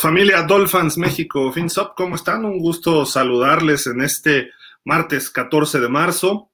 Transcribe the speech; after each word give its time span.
Familia 0.00 0.44
Dolphins 0.44 0.96
México, 0.96 1.52
FinSop, 1.52 1.94
¿cómo 1.94 2.14
están? 2.14 2.46
Un 2.46 2.58
gusto 2.58 3.04
saludarles 3.04 3.86
en 3.86 4.00
este 4.00 4.50
martes 4.82 5.28
14 5.28 5.78
de 5.78 5.90
marzo. 5.90 6.50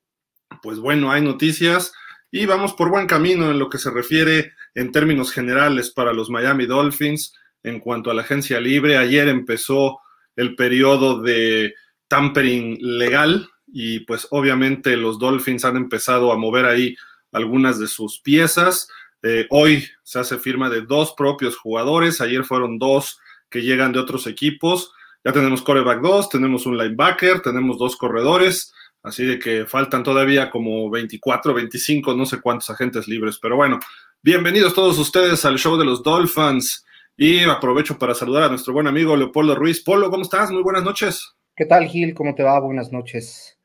Pues 0.61 0.81
bueno, 0.81 1.13
hay 1.13 1.23
noticias 1.23 1.93
y 2.33 2.45
vamos 2.45 2.73
por 2.73 2.91
buen 2.91 3.07
camino 3.07 3.49
en 3.49 3.61
lo 3.61 3.71
que 3.71 3.79
se 3.79 3.93
refiere 3.93 4.55
en 4.75 4.91
términos 4.91 5.31
generales 5.31 5.93
para 5.93 6.13
los 6.13 6.29
Miami 6.29 6.67
Dolphins 6.67 7.35
en 7.63 7.79
cuanto 7.79 8.11
a 8.11 8.15
la 8.15 8.23
agencia 8.23 8.59
libre. 8.59 8.97
Ayer 8.97 9.29
empezó 9.29 10.01
el 10.35 10.57
periodo 10.57 11.23
de 11.23 11.73
tampering 12.09 12.79
legal 12.81 13.49
y 13.69 14.01
pues 14.01 14.27
obviamente 14.33 14.97
los 14.97 15.21
Dolphins 15.21 15.65
han 15.65 15.77
empezado 15.77 16.33
a 16.33 16.37
mover 16.37 16.65
ahí 16.65 16.97
algunas 17.31 17.79
de 17.79 17.87
sus 17.87 18.19
piezas. 18.19 18.89
Eh, 19.23 19.47
hoy 19.51 19.89
se 20.03 20.19
hace 20.19 20.37
firma 20.37 20.69
de 20.69 20.81
dos 20.81 21.15
propios 21.17 21.57
jugadores, 21.57 22.21
ayer 22.21 22.45
fueron 22.45 22.81
dos 22.81 23.21
que 23.57 23.62
llegan 23.62 23.91
de 23.91 23.99
otros 23.99 24.27
equipos. 24.27 24.93
Ya 25.25 25.33
tenemos 25.33 25.62
coreback 25.62 26.03
2, 26.03 26.29
tenemos 26.29 26.67
un 26.67 26.77
linebacker, 26.77 27.41
tenemos 27.41 27.79
dos 27.79 27.97
corredores, 27.97 28.75
así 29.03 29.25
de 29.25 29.39
que 29.39 29.65
faltan 29.65 30.03
todavía 30.03 30.51
como 30.51 30.91
24, 30.91 31.55
25, 31.55 32.15
no 32.15 32.27
sé 32.27 32.39
cuántos 32.43 32.69
agentes 32.69 33.09
libres, 33.09 33.39
pero 33.41 33.57
bueno, 33.57 33.81
bienvenidos 34.23 34.75
todos 34.75 34.99
ustedes 34.99 35.43
al 35.47 35.57
show 35.57 35.79
de 35.79 35.87
los 35.87 36.03
Dolphins 36.03 36.84
y 37.17 37.45
aprovecho 37.45 37.99
para 37.99 38.15
saludar 38.15 38.43
a 38.43 38.49
nuestro 38.51 38.75
buen 38.75 38.89
amigo 38.89 39.17
Leopoldo 39.17 39.55
Ruiz. 39.55 39.83
Polo, 39.83 40.11
¿cómo 40.11 40.25
estás? 40.25 40.51
Muy 40.51 40.62
buenas 40.62 40.84
noches. 40.84 41.34
¿Qué 41.57 41.65
tal, 41.65 41.87
Gil? 41.87 42.12
¿Cómo 42.12 42.34
te 42.34 42.43
va? 42.43 42.61
Buenas 42.61 42.93
noches. 42.93 43.59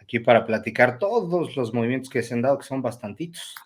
Aquí 0.00 0.20
para 0.20 0.46
platicar 0.46 1.00
todos 1.00 1.56
los 1.56 1.74
movimientos 1.74 2.08
que 2.08 2.22
se 2.22 2.34
han 2.34 2.42
dado, 2.42 2.58
que 2.58 2.64
son 2.64 2.80
bastantitos. 2.80 3.56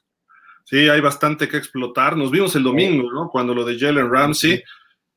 Sí, 0.64 0.88
hay 0.88 1.02
bastante 1.02 1.46
que 1.46 1.58
explotar. 1.58 2.16
Nos 2.16 2.30
vimos 2.30 2.56
el 2.56 2.62
domingo, 2.62 3.12
¿no? 3.12 3.28
Cuando 3.28 3.54
lo 3.54 3.62
de 3.62 3.78
Jalen 3.78 4.10
Ramsey. 4.10 4.64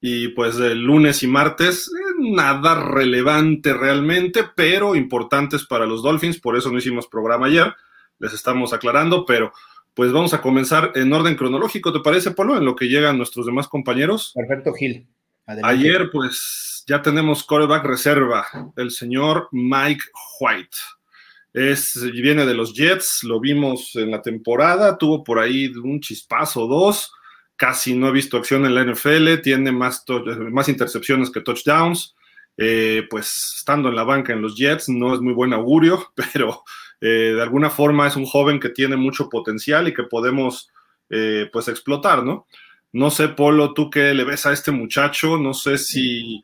Y 0.02 0.30
pues 0.30 0.58
el 0.58 0.82
lunes 0.82 1.24
y 1.24 1.28
martes, 1.28 1.88
eh, 1.88 2.14
nada 2.20 2.76
relevante 2.76 3.74
realmente, 3.74 4.46
pero 4.56 4.96
importantes 4.96 5.66
para 5.66 5.86
los 5.86 6.02
Dolphins. 6.02 6.40
Por 6.40 6.58
eso 6.58 6.72
no 6.72 6.78
hicimos 6.78 7.08
programa 7.08 7.48
ayer. 7.48 7.74
Les 8.18 8.34
estamos 8.34 8.74
aclarando, 8.74 9.26
pero 9.26 9.52
pues 9.94 10.12
vamos 10.12 10.34
a 10.34 10.42
comenzar 10.42 10.94
en 10.96 11.12
orden 11.12 11.36
cronológico, 11.36 11.92
¿te 11.92 12.00
parece, 12.00 12.32
Polo? 12.32 12.58
En 12.58 12.64
lo 12.64 12.76
que 12.76 12.88
llegan 12.88 13.18
nuestros 13.18 13.46
demás 13.46 13.68
compañeros. 13.68 14.32
Perfecto, 14.34 14.74
Gil. 14.74 15.08
Ayer, 15.64 16.10
pues, 16.12 16.84
ya 16.88 17.02
tenemos 17.02 17.44
coreback 17.44 17.84
reserva, 17.84 18.48
el 18.78 18.92
señor 18.92 19.50
Mike 19.52 20.04
White. 20.40 20.78
Es, 21.54 22.00
viene 22.14 22.46
de 22.46 22.54
los 22.54 22.74
Jets, 22.74 23.24
lo 23.24 23.40
vimos 23.40 23.96
en 23.96 24.12
la 24.12 24.22
temporada, 24.22 24.98
tuvo 24.98 25.24
por 25.24 25.40
ahí 25.40 25.68
un 25.68 26.00
chispazo 26.00 26.68
dos, 26.68 27.12
casi 27.60 27.94
no 27.94 28.08
ha 28.08 28.12
visto 28.12 28.38
acción 28.38 28.66
en 28.66 28.74
la 28.74 28.86
NFL, 28.86 29.42
tiene 29.44 29.74
más, 29.74 30.06
intercepciones 30.70 31.30
que 31.30 31.42
touchdowns. 31.42 32.16
Eh, 32.56 33.06
pues 33.10 33.56
estando 33.58 33.90
en 33.90 33.96
la 33.96 34.04
banca 34.04 34.34
en 34.34 34.42
los 34.42 34.58
Jets 34.58 34.90
no 34.90 35.14
es 35.14 35.22
muy 35.22 35.34
buen 35.34 35.54
augurio, 35.54 36.12
pero 36.16 36.64
eh, 37.02 37.34
de 37.36 37.42
alguna 37.42 37.70
forma 37.70 38.08
es 38.08 38.16
un 38.16 38.26
joven 38.26 38.62
que 38.62 38.70
tiene 38.70 38.96
mucho 38.96 39.28
potencial 39.28 39.90
y 39.90 39.94
que 39.94 40.04
podemos 40.04 40.70
eh, 41.10 41.50
pues 41.52 41.68
explotar, 41.68 42.24
¿no? 42.24 42.48
No 42.94 43.12
sé, 43.12 43.28
Polo, 43.28 43.74
tú 43.74 43.90
qué 43.90 44.14
le 44.14 44.24
ves 44.24 44.46
a 44.46 44.54
este 44.54 44.72
muchacho, 44.72 45.38
no 45.38 45.54
sé 45.54 45.78
si 45.78 46.42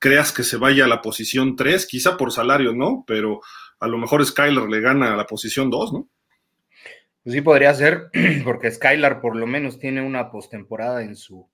creas 0.00 0.32
que 0.32 0.42
se 0.42 0.56
vaya 0.56 0.84
a 0.84 0.88
la 0.88 1.00
posición 1.00 1.54
3, 1.54 1.86
quizá 1.86 2.16
por 2.16 2.32
salario, 2.32 2.72
¿no? 2.72 3.04
Pero 3.06 3.40
a 3.78 3.86
lo 3.86 3.98
mejor 3.98 4.26
Skylar 4.26 4.68
le 4.68 4.80
gana 4.80 5.14
a 5.14 5.16
la 5.16 5.26
posición 5.26 5.70
2, 5.70 5.92
¿no? 5.92 6.08
Pues 7.26 7.34
sí, 7.34 7.40
podría 7.40 7.74
ser, 7.74 8.08
porque 8.44 8.70
Skylar 8.70 9.20
por 9.20 9.34
lo 9.34 9.48
menos 9.48 9.80
tiene 9.80 10.00
una 10.00 10.30
postemporada 10.30 11.02
en 11.02 11.16
su, 11.16 11.50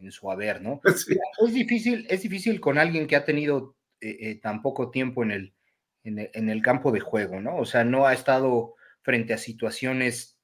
en 0.00 0.10
su 0.10 0.28
haber, 0.28 0.60
¿no? 0.60 0.80
Es, 1.46 1.54
difícil, 1.54 2.04
es 2.10 2.22
difícil 2.22 2.60
con 2.60 2.78
alguien 2.78 3.06
que 3.06 3.14
ha 3.14 3.24
tenido 3.24 3.76
eh, 4.00 4.16
eh, 4.18 4.40
tan 4.40 4.60
poco 4.60 4.90
tiempo 4.90 5.22
en 5.22 5.30
el, 5.30 5.54
en 6.02 6.48
el, 6.48 6.62
campo 6.62 6.90
de 6.90 6.98
juego, 6.98 7.40
¿no? 7.40 7.58
O 7.58 7.64
sea, 7.64 7.84
no 7.84 8.08
ha 8.08 8.12
estado 8.12 8.74
frente 9.02 9.32
a 9.32 9.38
situaciones 9.38 10.36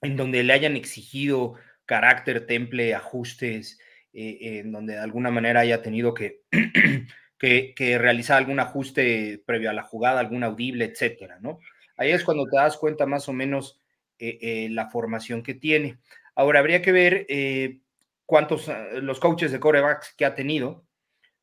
en 0.00 0.16
donde 0.16 0.42
le 0.42 0.52
hayan 0.52 0.74
exigido 0.74 1.54
carácter, 1.86 2.44
temple, 2.44 2.96
ajustes, 2.96 3.78
eh, 4.12 4.58
en 4.64 4.72
donde 4.72 4.94
de 4.94 4.98
alguna 4.98 5.30
manera 5.30 5.60
haya 5.60 5.80
tenido 5.80 6.12
que 6.12 6.40
que, 7.38 7.98
realizar 8.00 8.38
algún 8.38 8.58
ajuste 8.58 9.44
previo 9.46 9.70
a 9.70 9.74
la 9.74 9.84
jugada, 9.84 10.18
algún 10.18 10.42
audible, 10.42 10.86
etcétera, 10.86 11.38
¿no? 11.40 11.60
Ahí 11.96 12.10
es 12.10 12.24
cuando 12.24 12.46
te 12.46 12.56
das 12.56 12.76
cuenta 12.76 13.06
más 13.06 13.28
o 13.28 13.32
menos 13.32 13.81
eh, 14.24 14.38
eh, 14.40 14.68
la 14.70 14.88
formación 14.88 15.42
que 15.42 15.54
tiene. 15.54 15.98
Ahora, 16.34 16.60
habría 16.60 16.80
que 16.80 16.92
ver 16.92 17.26
eh, 17.28 17.80
cuántos, 18.24 18.70
los 18.94 19.20
coaches 19.20 19.52
de 19.52 19.60
corebacks 19.60 20.14
que 20.16 20.24
ha 20.24 20.34
tenido 20.34 20.86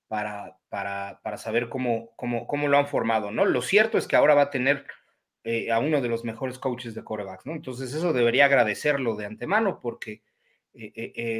para, 0.07 0.57
para, 0.69 1.19
para 1.23 1.37
saber 1.37 1.69
cómo, 1.69 2.15
cómo, 2.15 2.47
cómo, 2.47 2.67
lo 2.67 2.77
han 2.77 2.87
formado, 2.87 3.31
¿no? 3.31 3.45
Lo 3.45 3.61
cierto 3.61 3.97
es 3.97 4.07
que 4.07 4.15
ahora 4.15 4.33
va 4.33 4.43
a 4.43 4.49
tener 4.49 4.85
a 5.71 5.79
uno 5.79 5.99
de 5.99 6.09
los 6.09 6.23
mejores 6.23 6.59
coaches 6.59 6.93
de 6.93 7.03
corebacks, 7.03 7.47
¿no? 7.47 7.53
Entonces, 7.53 7.93
eso 7.93 8.13
debería 8.13 8.45
agradecerlo 8.45 9.15
de 9.15 9.25
antemano 9.25 9.79
porque 9.79 10.21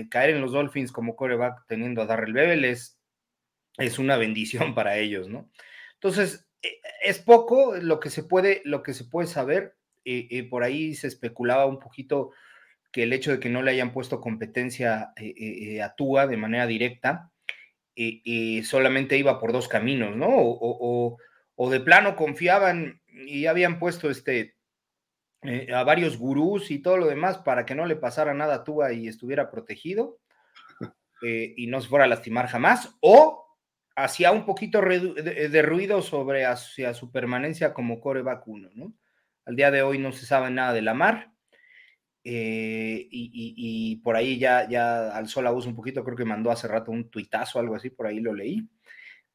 caer 0.10 0.32
en 0.32 0.42
los 0.42 0.52
Dolphins 0.52 0.92
como 0.92 1.16
coreback 1.16 1.68
teniendo 1.68 2.02
a 2.02 2.06
Darrell 2.06 2.34
Bebel 2.34 2.66
es 2.66 3.00
es 3.80 3.98
una 3.98 4.18
bendición 4.18 4.74
para 4.76 4.98
ellos, 4.98 5.30
¿no? 5.30 5.50
Entonces, 5.96 6.48
es 7.02 7.20
poco 7.20 7.76
lo 7.76 8.00
que 8.00 8.10
se 8.10 8.24
puede, 8.24 8.62
lo 8.66 8.84
que 8.84 8.94
se 8.94 9.06
puede 9.06 9.28
saber. 9.28 9.76
Eh, 10.06 10.28
eh, 10.32 10.44
por 10.44 10.64
ahí 10.64 10.94
se 10.94 11.08
especulaba 11.08 11.66
un 11.66 11.80
poquito 11.80 12.32
que 12.92 13.04
el 13.04 13.14
hecho 13.14 13.32
de 13.32 13.40
que 13.40 13.50
no 13.50 13.62
le 13.62 13.72
hayan 13.72 13.92
puesto 13.92 14.22
competencia 14.22 15.12
eh, 15.18 15.82
a 15.82 15.94
Tua 15.96 16.26
de 16.26 16.38
manera 16.38 16.66
directa, 16.66 17.32
solamente 18.64 19.18
iba 19.18 19.40
por 19.40 19.52
dos 19.52 19.68
caminos, 19.68 20.16
¿no? 20.16 20.30
O, 20.30 21.18
o, 21.56 21.70
de 21.70 21.82
plano 21.82 22.16
confiaban 22.16 23.02
y 23.08 23.46
habían 23.46 23.78
puesto 23.78 24.10
este, 24.10 24.56
a 25.74 25.84
varios 25.84 26.18
gurús 26.18 26.72
y 26.72 26.80
todo 26.80 26.98
lo 26.98 27.08
demás 27.08 27.40
para 27.40 27.66
que 27.66 27.76
no 27.76 27.86
le 27.86 27.98
pasara 27.98 28.34
nada 28.34 28.56
a 28.56 28.64
Tua 28.64 28.94
y 28.94 29.08
estuviera 29.08 29.52
protegido 29.52 30.20
y 31.22 31.68
no 31.68 31.82
se 31.82 31.90
fuera 31.90 32.06
a 32.06 32.08
lastimar 32.08 32.48
jamás, 32.48 32.96
o 33.02 33.46
hacía 33.96 34.32
un 34.32 34.46
poquito 34.46 34.82
de 34.82 35.62
ruido 35.62 36.02
sobre 36.02 36.46
hacia 36.46 36.94
su 36.94 37.12
permanencia 37.12 37.74
como 37.74 38.00
core 38.00 38.22
vacuno, 38.22 38.70
¿no? 38.74 38.94
Al 39.50 39.56
día 39.56 39.72
de 39.72 39.82
hoy 39.82 39.98
no 39.98 40.12
se 40.12 40.28
sabe 40.28 40.52
nada 40.52 40.74
de 40.74 40.84
la 40.84 40.94
mar. 40.94 41.34
Eh, 42.24 43.08
y, 43.10 43.96
por 44.04 44.16
ahí 44.16 44.38
ya, 44.38 44.70
ya 44.70 45.10
alzó 45.10 45.42
la 45.42 45.50
voz 45.50 45.66
un 45.66 45.76
poquito, 45.76 46.04
creo 46.04 46.16
que 46.16 46.24
mandó 46.24 46.52
hace 46.52 46.68
rato 46.68 46.92
un 46.92 47.10
tuitazo 47.10 47.58
algo 47.58 47.74
así, 47.74 47.90
por 47.90 48.06
ahí 48.06 48.20
lo 48.20 48.36
leí. 48.36 48.70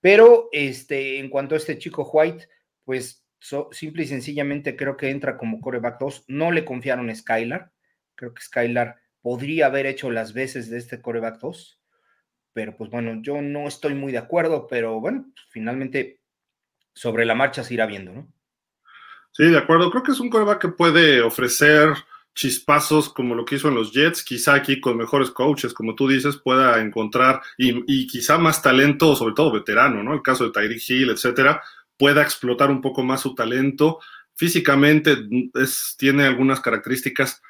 Pero 0.01 0.51
este, 0.53 1.19
en 1.19 1.29
cuanto 1.29 1.57
a 1.57 1.59
este 1.59 1.79
chico 1.79 2.09
White, 2.13 2.49
pues 2.85 3.27
simple 3.73 4.05
y 4.05 4.07
sencillamente 4.07 4.77
creo 4.77 4.97
que 4.97 5.11
entra 5.11 5.37
como 5.37 5.61
coreback 5.61 5.99
2. 5.99 6.27
No 6.29 6.53
le 6.53 6.65
confiaron 6.65 7.11
a 7.11 7.15
Skylar. 7.17 7.73
Creo 8.15 8.35
que 8.35 8.43
Skylar 8.43 8.95
podría 9.21 9.67
haber 9.67 9.87
hecho 9.87 10.13
las 10.13 10.33
veces 10.33 10.71
de 10.71 10.79
este 10.79 11.03
coreback 11.03 11.41
2 11.41 11.81
pero 12.53 12.77
pues 12.77 12.89
bueno, 12.89 13.21
yo 13.21 13.43
no 13.43 13.67
estoy 13.67 13.95
muy 13.95 14.13
de 14.13 14.19
acuerdo, 14.19 14.69
pero 14.69 15.01
bueno, 15.01 15.27
finalmente 15.49 16.21
sobre 16.95 17.25
la 17.25 17.35
marcha 17.35 17.65
se 17.65 17.75
irá 17.75 17.85
viendo, 17.85 18.13
¿no? 18.13 18.34
Sí, 19.37 19.47
de 19.47 19.59
acuerdo. 19.59 19.91
Creo 19.91 20.03
que 20.05 20.13
es 20.13 20.21
un 20.21 20.31
coreback 20.31 20.61
que 20.61 20.69
puede 20.69 21.21
ofrecer 21.21 21.93
chispazos 22.35 23.09
como 23.09 23.35
lo 23.35 23.45
que 23.45 23.57
hizo 23.57 23.69
en 23.69 23.75
los 23.75 23.93
Jets, 23.93 24.23
quizá 24.23 24.55
aquí 24.55 24.81
con 24.81 24.97
mejores 24.97 25.31
coaches, 25.31 25.75
como 25.75 25.95
tú 25.95 26.09
dices, 26.09 26.37
pueda 26.37 26.81
encontrar 26.81 27.41
y, 27.57 28.07
quizá 28.07 28.39
más 28.39 28.63
talento, 28.63 29.15
sobre 29.15 29.35
todo 29.35 29.53
veterano, 29.53 30.03
¿no? 30.03 30.15
El 30.15 30.23
caso 30.23 30.45
de 30.45 30.51
Tyreek 30.51 30.83
Hill, 30.89 31.11
etcétera, 31.11 31.63
pueda 31.97 32.23
explotar 32.23 32.71
un 32.71 32.81
poco 32.81 33.03
más 33.03 33.23
su 33.23 33.35
talento. 33.35 34.01
Físicamente 34.37 35.17
es, 35.55 35.97
tiene 35.99 36.25
algunas 36.25 36.61
características 36.61 37.43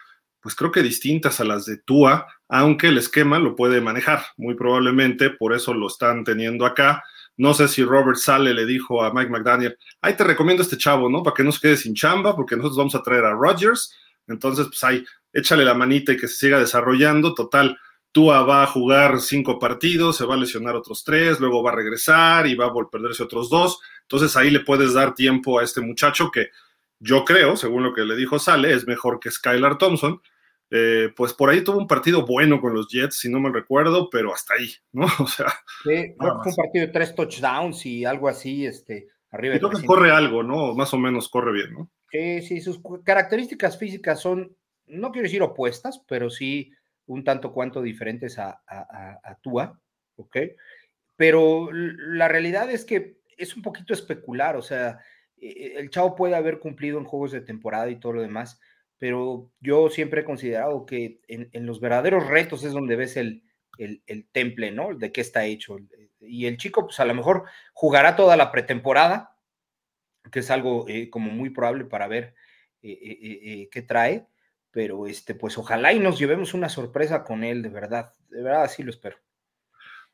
pues 0.44 0.54
creo 0.54 0.70
que 0.70 0.82
distintas 0.82 1.40
a 1.40 1.44
las 1.44 1.64
de 1.64 1.78
Tua, 1.78 2.26
aunque 2.50 2.88
el 2.88 2.98
esquema 2.98 3.38
lo 3.38 3.56
puede 3.56 3.80
manejar, 3.80 4.26
muy 4.36 4.54
probablemente, 4.54 5.30
por 5.30 5.54
eso 5.54 5.72
lo 5.72 5.86
están 5.86 6.22
teniendo 6.22 6.66
acá. 6.66 7.02
No 7.36 7.54
sé 7.54 7.68
si 7.68 7.82
Robert 7.82 8.16
Sale 8.16 8.54
le 8.54 8.64
dijo 8.64 9.02
a 9.02 9.12
Mike 9.12 9.30
McDaniel, 9.30 9.76
ahí 10.00 10.16
te 10.16 10.24
recomiendo 10.24 10.62
este 10.62 10.78
chavo, 10.78 11.08
¿no? 11.08 11.22
Para 11.22 11.34
que 11.34 11.44
no 11.44 11.52
se 11.52 11.60
quede 11.60 11.76
sin 11.76 11.94
chamba, 11.94 12.36
porque 12.36 12.56
nosotros 12.56 12.76
vamos 12.78 12.94
a 12.94 13.02
traer 13.02 13.24
a 13.24 13.34
Rodgers. 13.34 13.94
Entonces, 14.28 14.66
pues 14.66 14.82
ahí, 14.84 15.04
échale 15.32 15.64
la 15.64 15.74
manita 15.74 16.12
y 16.12 16.16
que 16.16 16.28
se 16.28 16.36
siga 16.36 16.58
desarrollando. 16.58 17.34
Total, 17.34 17.76
Tua 18.12 18.42
va 18.44 18.62
a 18.62 18.66
jugar 18.66 19.20
cinco 19.20 19.58
partidos, 19.58 20.16
se 20.16 20.24
va 20.24 20.34
a 20.34 20.38
lesionar 20.38 20.76
otros 20.76 21.02
tres, 21.02 21.40
luego 21.40 21.62
va 21.62 21.72
a 21.72 21.74
regresar 21.74 22.46
y 22.46 22.54
va 22.54 22.66
a 22.66 22.72
perderse 22.90 23.24
otros 23.24 23.50
dos. 23.50 23.80
Entonces 24.02 24.36
ahí 24.36 24.50
le 24.50 24.60
puedes 24.60 24.94
dar 24.94 25.14
tiempo 25.14 25.58
a 25.58 25.64
este 25.64 25.80
muchacho 25.80 26.30
que 26.30 26.50
yo 27.00 27.24
creo, 27.24 27.56
según 27.56 27.82
lo 27.82 27.92
que 27.92 28.04
le 28.04 28.14
dijo 28.14 28.38
Sale, 28.38 28.72
es 28.72 28.86
mejor 28.86 29.18
que 29.18 29.30
Skylar 29.30 29.78
Thompson 29.78 30.22
eh, 30.76 31.12
pues 31.14 31.32
por 31.32 31.50
ahí 31.50 31.62
tuvo 31.62 31.78
un 31.78 31.86
partido 31.86 32.26
bueno 32.26 32.60
con 32.60 32.74
los 32.74 32.88
Jets, 32.88 33.18
si 33.18 33.30
no 33.30 33.38
me 33.38 33.52
recuerdo, 33.52 34.10
pero 34.10 34.34
hasta 34.34 34.54
ahí, 34.54 34.70
¿no? 34.90 35.06
O 35.20 35.26
sea. 35.28 35.46
Sí, 35.84 36.14
fue 36.18 36.32
un 36.32 36.56
partido 36.56 36.86
de 36.86 36.92
tres 36.92 37.14
touchdowns 37.14 37.86
y 37.86 38.04
algo 38.04 38.26
así, 38.26 38.66
este, 38.66 39.06
arriba. 39.30 39.56
creo 39.58 39.70
que 39.70 39.86
corre 39.86 40.10
algo, 40.10 40.42
¿no? 40.42 40.74
Más 40.74 40.92
o 40.92 40.98
menos 40.98 41.28
corre 41.28 41.52
bien, 41.52 41.74
¿no? 41.74 41.90
Sí, 42.10 42.42
sí, 42.42 42.60
sus 42.60 42.80
características 43.04 43.78
físicas 43.78 44.20
son, 44.20 44.56
no 44.86 45.12
quiero 45.12 45.26
decir 45.26 45.42
opuestas, 45.42 46.02
pero 46.08 46.28
sí 46.28 46.72
un 47.06 47.22
tanto 47.22 47.52
cuanto 47.52 47.80
diferentes 47.80 48.38
a, 48.40 48.60
a, 48.66 49.38
Tua. 49.42 49.78
¿ok? 50.16 50.36
Pero 51.16 51.70
la 51.72 52.26
realidad 52.26 52.68
es 52.68 52.84
que 52.84 53.18
es 53.36 53.56
un 53.56 53.62
poquito 53.62 53.92
especular, 53.92 54.56
o 54.56 54.62
sea, 54.62 54.98
e, 55.36 55.48
e, 55.48 55.78
el 55.78 55.90
Chavo 55.90 56.16
puede 56.16 56.34
haber 56.34 56.58
cumplido 56.58 56.98
en 56.98 57.04
juegos 57.04 57.30
de 57.30 57.40
temporada 57.40 57.88
y 57.90 58.00
todo 58.00 58.14
lo 58.14 58.22
demás, 58.22 58.60
pero 59.04 59.50
yo 59.60 59.90
siempre 59.90 60.22
he 60.22 60.24
considerado 60.24 60.86
que 60.86 61.20
en, 61.28 61.66
los 61.66 61.78
verdaderos 61.78 62.26
retos 62.26 62.64
es 62.64 62.72
donde 62.72 62.96
ves 62.96 63.18
el, 63.18 63.42
el, 63.76 64.26
temple, 64.32 64.70
¿no? 64.70 64.94
De 64.94 65.12
qué 65.12 65.20
está 65.20 65.44
hecho. 65.44 65.76
Y 66.20 66.46
el 66.46 66.56
chico, 66.56 66.86
pues 66.86 66.98
a 67.00 67.04
lo 67.04 67.12
mejor 67.12 67.44
jugará 67.74 68.16
toda 68.16 68.34
la 68.38 68.50
pretemporada, 68.50 69.36
que 70.32 70.38
es 70.38 70.50
algo 70.50 70.86
eh, 70.88 71.10
como 71.10 71.30
muy 71.30 71.50
probable 71.50 71.84
para 71.84 72.08
ver 72.08 72.34
eh, 72.80 72.98
eh, 72.98 73.68
qué 73.70 73.82
trae, 73.82 74.26
pero 74.70 75.06
este, 75.06 75.34
pues 75.34 75.58
ojalá 75.58 75.92
y 75.92 75.98
nos 76.00 76.18
llevemos 76.18 76.54
una 76.54 76.70
sorpresa 76.70 77.24
con 77.24 77.44
él, 77.44 77.60
de 77.60 77.68
verdad, 77.68 78.14
de 78.30 78.42
verdad 78.42 78.62
así 78.62 78.82
lo 78.82 78.88
espero. 78.88 79.18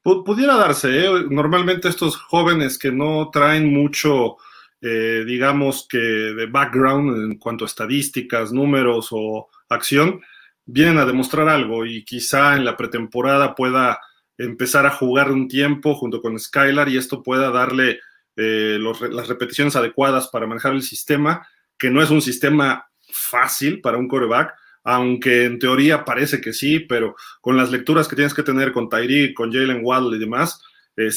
Pudiera 0.02 0.56
darse, 0.56 0.88
normalmente 1.30 1.86
estos 1.86 2.16
jóvenes 2.16 2.76
que 2.76 2.90
no 2.90 3.30
traen 3.30 3.72
mucho 3.72 4.38
eh, 4.80 5.24
digamos 5.26 5.86
que 5.88 5.98
de 5.98 6.46
background 6.46 7.32
en 7.32 7.38
cuanto 7.38 7.64
a 7.64 7.68
estadísticas, 7.68 8.52
números 8.52 9.08
o 9.10 9.48
acción, 9.68 10.20
vienen 10.64 10.98
a 10.98 11.06
demostrar 11.06 11.48
algo 11.48 11.84
y 11.84 12.04
quizá 12.04 12.56
en 12.56 12.64
la 12.64 12.76
pretemporada 12.76 13.54
pueda 13.54 14.00
empezar 14.38 14.86
a 14.86 14.90
jugar 14.90 15.30
un 15.30 15.48
tiempo 15.48 15.94
junto 15.94 16.22
con 16.22 16.38
Skylar 16.38 16.88
y 16.88 16.96
esto 16.96 17.22
pueda 17.22 17.50
darle 17.50 18.00
eh, 18.36 18.78
las 19.10 19.28
repeticiones 19.28 19.76
adecuadas 19.76 20.28
para 20.28 20.46
manejar 20.46 20.72
el 20.72 20.82
sistema, 20.82 21.46
que 21.76 21.90
no 21.90 22.02
es 22.02 22.10
un 22.10 22.22
sistema 22.22 22.86
fácil 23.12 23.80
para 23.80 23.98
un 23.98 24.08
coreback, 24.08 24.54
aunque 24.84 25.44
en 25.44 25.58
teoría 25.58 26.04
parece 26.04 26.40
que 26.40 26.54
sí, 26.54 26.80
pero 26.80 27.16
con 27.40 27.56
las 27.56 27.70
lecturas 27.70 28.08
que 28.08 28.16
tienes 28.16 28.32
que 28.32 28.42
tener 28.42 28.72
con 28.72 28.88
Tyreek, 28.88 29.34
con 29.34 29.52
Jalen 29.52 29.80
Waddle 29.84 30.16
y 30.16 30.20
demás, 30.20 30.62
eh, 30.96 31.10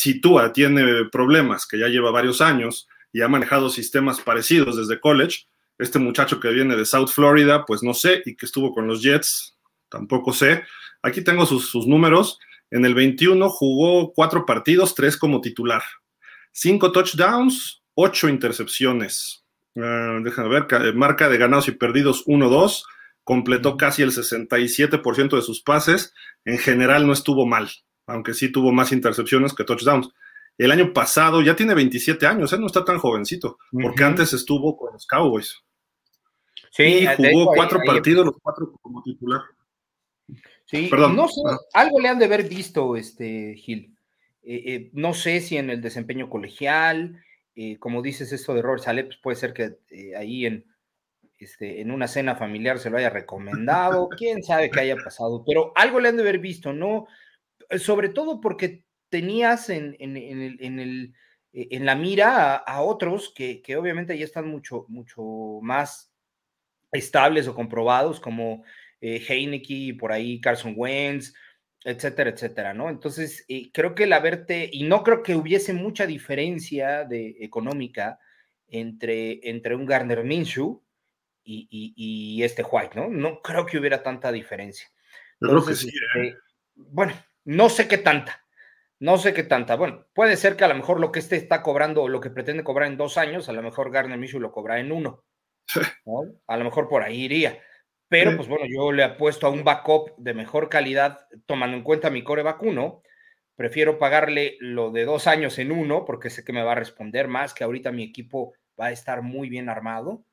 tiene 0.54 1.06
problemas, 1.12 1.66
que 1.66 1.80
ya 1.80 1.88
lleva 1.88 2.12
varios 2.12 2.42
años, 2.42 2.88
y 3.14 3.22
ha 3.22 3.28
manejado 3.28 3.70
sistemas 3.70 4.20
parecidos 4.20 4.76
desde 4.76 5.00
college. 5.00 5.46
Este 5.78 6.00
muchacho 6.00 6.40
que 6.40 6.50
viene 6.50 6.76
de 6.76 6.84
South 6.84 7.10
Florida, 7.10 7.64
pues 7.66 7.84
no 7.84 7.94
sé, 7.94 8.24
y 8.26 8.36
que 8.36 8.48
estuvo 8.48 8.74
con 8.74 8.88
los 8.88 9.02
Jets, 9.02 9.56
tampoco 9.88 10.34
sé. 10.34 10.64
Aquí 11.04 11.24
tengo 11.24 11.46
sus, 11.46 11.88
números. 11.88 12.40
En 12.72 12.86
el 12.86 12.96
21 12.96 13.50
jugó 13.50 14.14
cuatro 14.14 14.46
partidos, 14.46 14.96
tres 14.96 15.16
como 15.16 15.42
titular. 15.42 15.84
Cinco 16.52 16.92
touchdowns, 16.92 17.84
ocho 17.94 18.28
intercepciones. 18.28 19.46
Uh, 19.76 20.24
déjame 20.24 20.50
ver, 20.50 20.96
marca 20.96 21.30
de 21.30 21.38
ganados 21.38 21.68
y 21.68 21.72
perdidos 21.72 22.26
1-2. 22.26 22.84
Completó 23.24 23.78
casi 23.78 24.02
el 24.02 24.12
67% 24.12 25.36
de 25.36 25.42
sus 25.42 25.62
pases. 25.62 26.14
En 26.46 26.58
general 26.58 27.06
no 27.06 27.14
estuvo 27.14 27.46
mal, 27.46 27.70
aunque 28.08 28.34
sí 28.34 28.52
tuvo 28.52 28.72
más 28.72 28.92
intercepciones 28.92 29.54
que 29.54 29.64
touchdowns. 29.64 30.10
El 30.58 30.72
año 30.72 30.94
pasado 30.94 31.42
ya 31.42 31.56
tiene 31.56 31.74
27 31.74 32.28
años, 32.28 32.54
¿eh? 32.54 32.60
no 32.60 32.68
está 32.68 32.86
tan 32.86 33.00
jovencito, 33.00 33.58
porque 33.72 34.04
antes 34.04 34.34
estuvo 34.34 34.78
con 34.78 34.94
los 34.94 35.08
Cowboys. 35.08 35.64
Sí, 36.72 36.84
y 36.84 37.06
jugó 37.06 37.54
cuatro 37.54 37.80
partidos, 37.86 38.26
los 38.26 38.36
cuatro 38.42 38.72
como 38.82 39.02
titular. 39.04 39.42
Sí, 40.66 40.88
Perdón. 40.90 41.16
no 41.16 41.28
sé, 41.28 41.42
algo 41.74 42.00
le 42.00 42.10
han 42.10 42.20
de 42.20 42.26
haber 42.26 42.48
visto, 42.48 42.96
este 42.96 43.56
Gil. 43.56 43.96
Eh, 44.44 44.64
eh, 44.66 44.90
no 44.94 45.14
sé 45.14 45.40
si 45.40 45.58
en 45.58 45.70
el 45.70 45.82
desempeño 45.82 46.30
colegial, 46.30 47.24
eh, 47.56 47.78
como 47.78 48.02
dices 48.02 48.32
esto 48.32 48.54
de 48.54 48.62
Robert 48.62 48.84
Saleh, 48.84 49.06
pues 49.06 49.18
puede 49.18 49.36
ser 49.38 49.54
que 49.54 49.78
ahí 50.18 50.46
en, 50.46 50.66
este, 51.38 51.82
en 51.82 51.92
una 51.92 52.08
cena 52.08 52.36
familiar 52.36 52.80
se 52.80 52.90
lo 52.90 52.98
haya 52.98 53.10
recomendado, 53.10 54.10
quién 54.10 54.44
sabe 54.44 54.70
qué 54.70 54.82
haya 54.82 54.98
pasado, 54.98 55.44
pero 55.46 55.72
algo 55.76 56.00
le 56.00 56.10
han 56.10 56.18
de 56.18 56.24
haber 56.24 56.40
visto, 56.40 56.74
¿no? 56.74 57.08
Sobre 57.78 58.10
todo 58.10 58.42
porque 58.42 58.83
tenías 59.14 59.70
en, 59.70 59.96
en, 60.00 60.18
en, 60.18 60.80
el, 60.80 61.14
e, 61.54 61.68
en 61.70 61.86
la 61.86 61.94
mira 61.94 62.56
a, 62.56 62.82
otros 62.82 63.32
que, 63.36 63.62
que, 63.62 63.76
obviamente 63.76 64.18
ya 64.18 64.26
están 64.26 64.48
mucho, 64.48 64.88
mucho 64.88 65.60
más 65.62 66.12
estables 66.92 67.48
o 67.48 67.54
comprobados, 67.54 68.20
como 68.20 68.64
eh, 69.02 69.24
Heineke, 69.30 69.96
por 70.00 70.12
ahí 70.12 70.42
Carson 70.42 70.74
Wentz, 70.76 71.32
etcétera, 71.84 72.32
etcétera, 72.32 72.74
¿no? 72.74 72.90
Entonces, 72.90 73.46
eh, 73.48 73.70
creo 73.72 73.94
que 73.94 74.08
la 74.08 74.20
verte, 74.20 74.68
y 74.74 74.82
no 74.82 75.04
creo 75.04 75.22
que 75.22 75.36
hubiese 75.36 75.74
mucha 75.74 76.08
diferencia 76.08 77.04
de, 77.04 77.36
económica 77.40 78.18
entre, 78.68 79.48
entre 79.48 79.76
un 79.76 79.86
Garner 79.86 80.24
Minshew 80.24 80.82
y, 81.44 81.68
y, 81.70 82.42
este 82.42 82.64
White, 82.64 82.96
¿no? 82.96 83.10
No 83.10 83.44
creo 83.44 83.68
que 83.68 83.78
hubiera 83.78 84.02
tanta 84.02 84.32
diferencia. 84.32 84.88
Entonces, 85.40 85.84
este, 85.84 86.36
bueno, 86.74 87.14
no 87.46 87.70
sé 87.70 87.88
qué 87.88 88.00
tanta, 88.00 88.43
no 89.04 89.18
sé 89.18 89.34
qué 89.34 89.44
tanta. 89.44 89.76
Bueno, 89.76 90.06
puede 90.14 90.38
ser 90.38 90.56
que 90.56 90.64
a 90.64 90.70
lo 90.70 90.76
mejor 90.76 91.02
lo 91.02 91.12
que 91.12 91.20
este 91.20 91.36
está 91.36 91.62
cobrando, 91.62 92.08
lo 92.08 92.22
que 92.22 92.30
pretende 92.30 92.64
cobrar 92.64 92.90
en 92.90 92.96
dos 92.96 93.18
años, 93.18 93.50
a 93.50 93.52
lo 93.52 93.62
mejor 93.62 93.92
Garner 93.92 94.18
Minshew 94.18 94.40
lo 94.40 94.54
cobra 94.54 94.80
en 94.80 94.94
uno. 94.94 95.26
A 96.48 96.56
lo 96.56 96.64
mejor 96.64 96.88
por 96.88 97.04
ahí 97.04 97.24
iría. 97.24 97.62
Pero, 98.08 98.38
pues 98.38 98.48
bueno, 98.48 98.64
yo 98.66 98.94
le 98.94 99.04
apuesto 99.04 99.46
a 99.46 99.50
un 99.50 99.66
backup 99.66 100.16
de 100.16 100.34
mejor 100.34 100.70
calidad, 100.70 101.28
tomando 101.46 101.76
en 101.76 101.84
cuenta 101.84 102.12
mi 102.12 102.24
core 102.24 102.44
vacuno. 102.44 103.02
Prefiero 103.58 104.00
pagarle 104.00 104.56
lo 104.62 104.90
de 104.90 105.04
dos 105.04 105.28
años 105.28 105.60
en 105.60 105.74
uno, 105.74 106.06
porque 106.06 106.30
sé 106.30 106.46
que 106.46 106.54
me 106.54 106.64
va 106.64 106.72
a 106.72 106.76
responder 106.76 107.28
más, 107.28 107.54
que 107.54 107.66
ahorita 107.66 107.92
mi 107.92 108.04
equipo 108.04 108.54
va 108.80 108.86
a 108.86 108.92
estar 108.94 109.22
muy 109.22 109.50
bien 109.50 109.68
armado. 109.68 110.24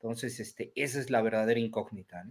Entonces, 0.00 0.40
este, 0.40 0.72
esa 0.74 0.98
es 0.98 1.10
la 1.10 1.22
verdadera 1.22 1.60
incógnita. 1.60 2.26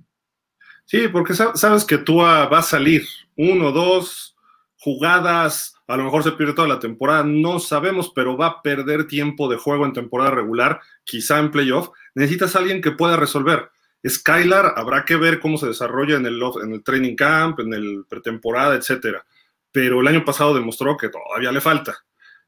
Sí, 0.84 1.08
porque 1.08 1.34
sabes 1.34 1.86
que 1.86 2.00
tú 2.00 2.18
va 2.18 2.44
a 2.44 2.62
salir 2.62 3.04
uno, 3.38 3.72
dos 3.72 4.36
jugadas 4.78 5.75
a 5.88 5.98
lo 5.98 6.04
mejor 6.04 6.24
se 6.24 6.32
pierde 6.32 6.54
toda 6.54 6.68
la 6.68 6.80
temporada, 6.80 7.24
no 7.24 7.60
sabemos, 7.60 8.12
pero 8.14 8.36
va 8.36 8.48
a 8.48 8.62
perder 8.62 9.08
tiempo 9.08 9.48
de 9.48 9.58
juego 9.58 9.86
en 9.86 9.94
temporada 9.94 10.32
regular, 10.32 10.82
quizá 11.04 11.40
en 11.40 11.52
playoff. 11.52 11.90
Necesitas 12.16 12.56
a 12.56 12.60
alguien 12.60 12.82
que 12.82 12.92
pueda 12.92 13.18
resolver. 13.18 13.70
Skylar 14.08 14.74
habrá 14.78 15.06
que 15.06 15.16
ver 15.16 15.40
cómo 15.40 15.58
se 15.58 15.68
desarrolla 15.68 16.16
en 16.16 16.26
el, 16.26 16.42
en 16.64 16.74
el 16.74 16.84
training 16.84 17.16
camp, 17.16 17.60
en 17.60 17.74
el 17.74 18.06
pretemporada, 18.08 18.76
etcétera. 18.76 19.26
Pero 19.72 20.02
el 20.02 20.08
año 20.08 20.26
pasado 20.26 20.54
demostró 20.54 20.98
que 20.98 21.10
todavía 21.10 21.52
le 21.52 21.62
falta. 21.62 21.96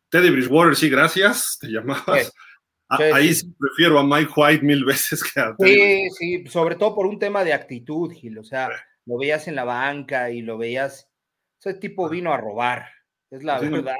Teddy 0.09 0.29
Bridgewater, 0.29 0.75
sí, 0.75 0.89
gracias, 0.89 1.57
te 1.59 1.67
llamabas. 1.67 2.33
Ahí 2.89 3.33
sí. 3.33 3.53
prefiero 3.59 3.99
a 3.99 4.03
Mike 4.03 4.31
White 4.35 4.65
mil 4.65 4.85
veces 4.85 5.23
que 5.23 5.39
a 5.39 5.55
Teddy. 5.55 6.09
Sí, 6.09 6.09
sí, 6.17 6.47
sobre 6.47 6.75
todo 6.75 6.95
por 6.95 7.05
un 7.05 7.19
tema 7.19 7.43
de 7.43 7.53
actitud, 7.53 8.11
Gil. 8.11 8.39
O 8.39 8.43
sea, 8.43 8.69
lo 9.05 9.17
veías 9.17 9.47
en 9.47 9.55
la 9.55 9.63
banca 9.63 10.31
y 10.31 10.41
lo 10.41 10.57
veías. 10.57 11.07
Ese 11.59 11.73
tipo 11.75 12.07
vino 12.07 12.33
a 12.33 12.37
robar 12.37 12.96
es 13.31 13.43
la 13.43 13.59
verdad. 13.59 13.95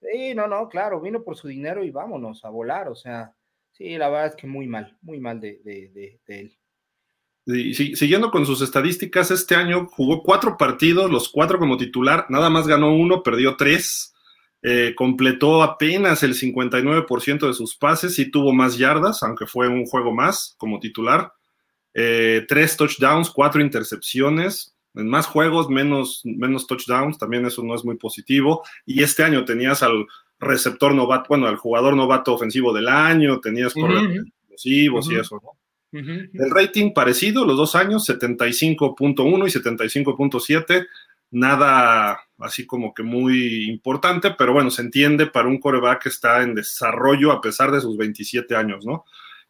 Sí, 0.00 0.34
no, 0.34 0.46
no, 0.46 0.68
claro, 0.68 1.00
vino 1.00 1.22
por 1.22 1.36
su 1.36 1.48
dinero 1.48 1.82
y 1.82 1.90
vámonos 1.90 2.44
a 2.44 2.50
volar, 2.50 2.88
o 2.88 2.94
sea, 2.94 3.34
sí, 3.72 3.96
la 3.98 4.08
verdad 4.08 4.28
es 4.28 4.36
que 4.36 4.46
muy 4.46 4.68
mal, 4.68 4.96
muy 5.02 5.18
mal 5.18 5.40
de, 5.40 5.60
de, 5.64 6.20
él. 6.26 6.56
siguiendo 7.74 8.30
con 8.30 8.46
sus 8.46 8.62
estadísticas, 8.62 9.32
este 9.32 9.56
año 9.56 9.88
jugó 9.88 10.22
cuatro 10.22 10.56
partidos, 10.56 11.10
los 11.10 11.28
cuatro 11.28 11.58
como 11.58 11.76
titular, 11.76 12.26
nada 12.28 12.48
más 12.48 12.68
ganó 12.68 12.94
uno, 12.94 13.24
perdió 13.24 13.56
tres, 13.56 14.14
eh, 14.62 14.94
completó 14.96 15.62
apenas 15.64 16.22
el 16.22 16.34
59% 16.34 17.46
de 17.46 17.54
sus 17.54 17.76
pases 17.76 18.18
y 18.20 18.30
tuvo 18.30 18.52
más 18.52 18.78
yardas, 18.78 19.22
aunque 19.24 19.46
fue 19.46 19.68
un 19.68 19.84
juego 19.86 20.12
más 20.12 20.54
como 20.58 20.78
titular. 20.78 21.32
Eh, 21.94 22.44
tres 22.48 22.76
touchdowns, 22.76 23.30
cuatro 23.30 23.60
intercepciones, 23.60 24.76
en 24.94 25.08
más 25.08 25.26
juegos, 25.26 25.68
menos, 25.68 26.22
menos 26.24 26.66
touchdowns, 26.66 27.18
también 27.18 27.46
eso 27.46 27.62
no 27.62 27.74
es 27.74 27.84
muy 27.84 27.96
positivo. 27.96 28.64
Y 28.86 29.02
este 29.02 29.22
año 29.22 29.44
tenías 29.44 29.82
al 29.82 30.06
receptor 30.40 30.94
novato, 30.94 31.26
bueno, 31.28 31.46
al 31.46 31.56
jugador 31.56 31.96
novato 31.96 32.34
ofensivo 32.34 32.72
del 32.72 32.88
año, 32.88 33.40
tenías 33.40 33.74
por 33.74 33.90
explosivos 33.92 35.10
y 35.10 35.16
eso, 35.16 35.40
¿no? 35.42 35.58
El 35.90 36.50
rating 36.50 36.92
parecido, 36.92 37.46
los 37.46 37.56
dos 37.56 37.74
años, 37.74 38.08
75.1 38.08 39.46
y 39.46 39.50
75.7, 39.50 40.86
nada 41.30 42.20
así 42.38 42.66
como 42.66 42.92
que 42.92 43.02
muy 43.02 43.64
importante, 43.68 44.32
pero 44.36 44.52
bueno, 44.52 44.70
se 44.70 44.82
entiende 44.82 45.26
para 45.26 45.48
un 45.48 45.58
coreback 45.58 46.02
que 46.02 46.08
está 46.10 46.42
en 46.42 46.54
desarrollo 46.54 47.32
a 47.32 47.40
pesar 47.40 47.72
de 47.72 47.80
sus 47.80 47.96
27 47.96 48.54
años, 48.54 48.84
¿no? 48.84 49.04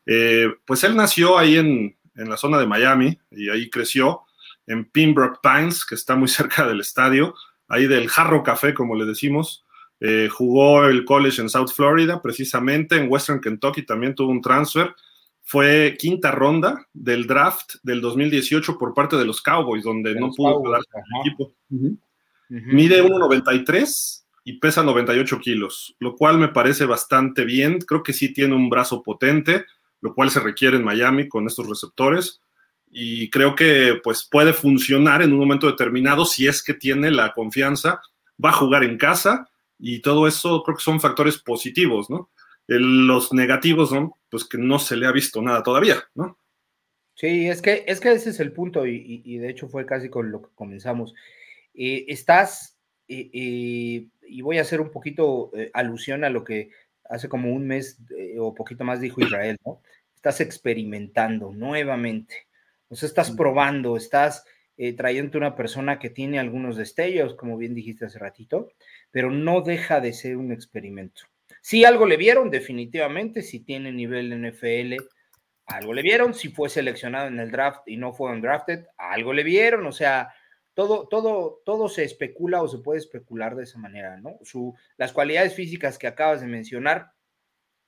Eh, 0.07 0.49
pues 0.65 0.85
él 0.85 0.97
nació 0.97 1.37
ahí 1.39 1.57
en, 1.57 1.97
en 2.15 2.29
la 2.31 2.37
zona 2.37 2.59
de 2.59 2.67
Miami 2.67 3.19
y 3.31 3.51
ahí 3.51 3.69
creció 3.69 4.23
en 4.69 4.85
Pembroke 4.85 5.41
Pines, 5.43 5.85
que 5.85 5.97
está 5.97 6.15
muy 6.15 6.29
cerca 6.29 6.67
del 6.67 6.81
estadio, 6.81 7.35
ahí 7.67 7.87
del 7.87 8.09
Jarro 8.09 8.43
Café, 8.43 8.75
como 8.75 8.95
le 8.95 9.05
decimos. 9.05 9.65
Eh, 10.01 10.29
jugó 10.31 10.87
el 10.87 11.05
college 11.05 11.43
en 11.43 11.49
South 11.49 11.73
Florida, 11.75 12.23
precisamente, 12.23 12.97
en 12.97 13.11
Western 13.11 13.41
Kentucky 13.41 13.83
también 13.83 14.15
tuvo 14.15 14.31
un 14.31 14.41
transfer. 14.41 14.95
Fue 15.43 15.97
quinta 15.99 16.31
ronda 16.31 16.87
del 16.93 17.27
draft 17.27 17.77
del 17.83 18.01
2018 18.01 18.79
por 18.79 18.95
parte 18.95 19.17
de 19.17 19.25
los 19.25 19.41
Cowboys, 19.41 19.83
donde 19.83 20.15
no 20.15 20.31
pudo 20.31 20.63
quedarse 20.63 20.89
el 20.95 21.21
equipo. 21.21 21.55
Mide 22.49 23.03
1,93 23.03 24.25
y 24.45 24.59
pesa 24.59 24.83
98 24.83 25.41
kilos, 25.41 25.97
lo 26.01 26.17
cual 26.17 26.39
me 26.39 26.49
parece 26.49 26.85
bastante 26.85 27.45
bien. 27.45 27.79
Creo 27.81 28.03
que 28.03 28.13
sí 28.13 28.33
tiene 28.33 28.55
un 28.55 28.69
brazo 28.69 29.03
potente, 29.03 29.65
lo 30.03 30.15
cual 30.15 30.31
se 30.31 30.41
requiere 30.41 30.77
en 30.77 30.85
Miami 30.85 31.29
con 31.29 31.47
estos 31.47 31.67
receptores 31.67 32.43
y 32.91 33.31
creo 33.31 33.55
que 33.55 34.01
pues 34.03 34.27
puede 34.31 34.53
funcionar 34.53 35.23
en 35.23 35.33
un 35.33 35.39
momento 35.39 35.67
determinado 35.67 36.25
si 36.25 36.47
es 36.47 36.63
que 36.63 36.75
tiene 36.75 37.11
la 37.11 37.33
confianza 37.33 38.01
va 38.43 38.51
a 38.51 38.55
jugar 38.55 38.85
en 38.85 38.99
casa 38.99 39.49
y 39.79 40.01
todo 40.01 40.27
eso 40.27 40.63
creo 40.63 40.77
que 40.77 40.83
son 40.83 41.01
factores 41.01 41.39
positivos, 41.39 42.11
¿no? 42.11 42.31
los 42.69 43.33
negativos 43.33 43.89
son 43.89 44.13
pues 44.29 44.45
que 44.45 44.59
no 44.59 44.79
se 44.79 44.97
le 44.97 45.07
ha 45.07 45.13
visto 45.13 45.41
nada 45.41 45.63
todavía, 45.63 46.05
¿no? 46.15 46.39
Sí, 47.15 47.49
es 47.49 47.63
que, 47.63 47.85
es 47.89 47.99
que 47.99 48.13
ese 48.13 48.31
es 48.31 48.39
el 48.39 48.53
punto 48.53 48.87
y, 48.87 49.39
de 49.39 49.49
hecho 49.49 49.69
fue 49.69 49.85
casi 49.85 50.09
con 50.09 50.31
lo 50.31 50.43
que 50.43 50.51
comenzamos. 50.55 51.15
Eh, 51.75 52.05
estás, 52.09 52.77
eh, 53.09 53.31
eh, 53.33 54.07
y 54.29 54.43
voy 54.43 54.59
a 54.59 54.61
hacer 54.61 54.81
un 54.81 54.91
poquito 54.91 55.51
alusión 55.73 56.23
a 56.23 56.31
lo 56.31 56.45
que 56.45 56.71
hace 57.09 57.29
como 57.29 57.53
un 57.53 57.67
mes 57.67 57.99
o 58.39 58.55
poquito 58.55 58.85
más 58.85 59.01
dijo 59.01 59.21
Israel, 59.21 59.57
¿no? 59.65 59.81
Estás 60.15 60.41
experimentando 60.41 61.53
nuevamente, 61.53 62.48
o 62.89 62.97
sea, 62.97 63.07
estás 63.07 63.31
probando, 63.31 63.97
estás 63.97 64.45
trayendo 64.97 65.39
una 65.39 65.57
persona 65.57 65.99
que 65.99 66.09
tiene 66.09 66.39
algunos 66.39 66.77
destellos, 66.77 67.35
como 67.35 67.57
bien 67.57 67.75
dijiste 67.75 68.07
hace 68.07 68.21
ratito, 68.21 68.69
pero 69.11 69.29
no 69.29 69.61
deja 69.61 70.01
de 70.01 70.13
ser 70.13 70.37
un 70.37 70.53
experimento. 70.53 71.23
Si 71.61 71.85
algo 71.85 72.07
le 72.07 72.17
vieron, 72.17 72.51
definitivamente, 72.51 73.43
si 73.43 73.61
tiene 73.61 73.91
nivel 73.93 74.33
NFL, 74.33 74.97
algo 75.67 75.93
le 75.93 76.03
vieron, 76.03 76.33
si 76.33 76.49
fue 76.49 76.71
seleccionado 76.71 77.29
en 77.29 77.39
el 77.41 77.51
draft 77.51 77.83
y 77.87 77.97
no 77.97 78.13
fue 78.13 78.31
undrafted, 78.33 78.87
algo 78.97 79.33
le 79.33 79.43
vieron, 79.43 79.87
o 79.87 79.93
sea, 79.93 80.33
todo, 80.75 81.09
todo, 81.09 81.61
todo 81.65 81.89
se 81.89 82.05
especula 82.05 82.63
o 82.63 82.69
se 82.69 82.79
puede 82.79 83.01
especular 83.01 83.57
de 83.57 83.65
esa 83.65 83.79
manera, 83.79 84.17
¿no? 84.17 84.39
Su, 84.43 84.75
las 84.97 85.13
cualidades 85.13 85.55
físicas 85.55 85.99
que 85.99 86.07
acabas 86.07 86.41
de 86.41 86.47
mencionar 86.47 87.13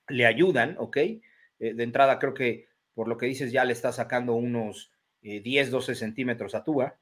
le 0.09 0.25
ayudan, 0.25 0.75
¿ok? 0.77 0.97
Eh, 0.97 1.21
de 1.57 1.83
entrada 1.83 2.19
creo 2.19 2.33
que 2.33 2.67
por 2.93 3.07
lo 3.07 3.17
que 3.17 3.27
dices 3.27 3.51
ya 3.51 3.65
le 3.65 3.73
está 3.73 3.91
sacando 3.91 4.35
unos 4.35 4.90
10, 5.21 5.67
eh, 5.67 5.71
12 5.71 5.95
centímetros 5.95 6.55
a 6.55 6.63
Tua, 6.63 6.97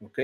¿ok? 0.00 0.18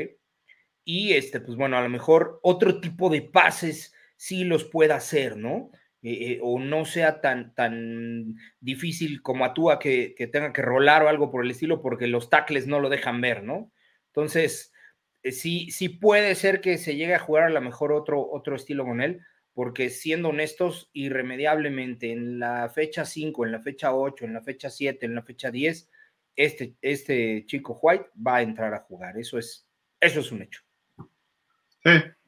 Y 0.84 1.12
este, 1.14 1.40
pues 1.40 1.56
bueno, 1.56 1.76
a 1.76 1.82
lo 1.82 1.88
mejor 1.88 2.38
otro 2.42 2.80
tipo 2.80 3.10
de 3.10 3.22
pases 3.22 3.94
sí 4.16 4.44
los 4.44 4.64
pueda 4.64 4.96
hacer, 4.96 5.36
¿no? 5.36 5.70
Eh, 6.02 6.32
eh, 6.32 6.38
o 6.42 6.60
no 6.60 6.84
sea 6.84 7.20
tan, 7.20 7.54
tan 7.54 8.36
difícil 8.60 9.22
como 9.22 9.44
Atúa 9.44 9.78
que, 9.78 10.14
que 10.16 10.28
tenga 10.28 10.52
que 10.52 10.62
rolar 10.62 11.02
o 11.02 11.08
algo 11.08 11.30
por 11.30 11.44
el 11.44 11.50
estilo 11.50 11.82
porque 11.82 12.06
los 12.06 12.30
tackles 12.30 12.66
no 12.66 12.80
lo 12.80 12.88
dejan 12.88 13.20
ver, 13.20 13.42
¿no? 13.42 13.72
Entonces, 14.08 14.72
eh, 15.24 15.32
sí, 15.32 15.70
sí 15.72 15.88
puede 15.88 16.36
ser 16.36 16.60
que 16.60 16.78
se 16.78 16.94
llegue 16.94 17.14
a 17.14 17.18
jugar 17.18 17.44
a 17.44 17.50
lo 17.50 17.60
mejor 17.60 17.92
otro, 17.92 18.24
otro 18.30 18.54
estilo 18.54 18.84
con 18.84 19.00
él, 19.00 19.20
porque 19.54 19.90
siendo 19.90 20.28
honestos, 20.28 20.88
irremediablemente 20.92 22.12
en 22.12 22.38
la 22.38 22.68
fecha 22.68 23.04
5, 23.04 23.44
en 23.44 23.50
la 23.52 23.60
fecha 23.60 23.92
8, 23.92 24.24
en 24.24 24.34
la 24.34 24.42
fecha 24.42 24.70
7, 24.70 25.04
en 25.06 25.16
la 25.16 25.22
fecha 25.22 25.50
10, 25.50 25.90
este, 26.36 26.76
este 26.80 27.44
chico 27.46 27.78
White 27.80 28.10
va 28.24 28.36
a 28.36 28.42
entrar 28.42 28.74
a 28.74 28.80
jugar. 28.80 29.18
Eso 29.18 29.38
es, 29.38 29.66
eso 30.00 30.20
es 30.20 30.30
un 30.30 30.42
hecho. 30.42 30.60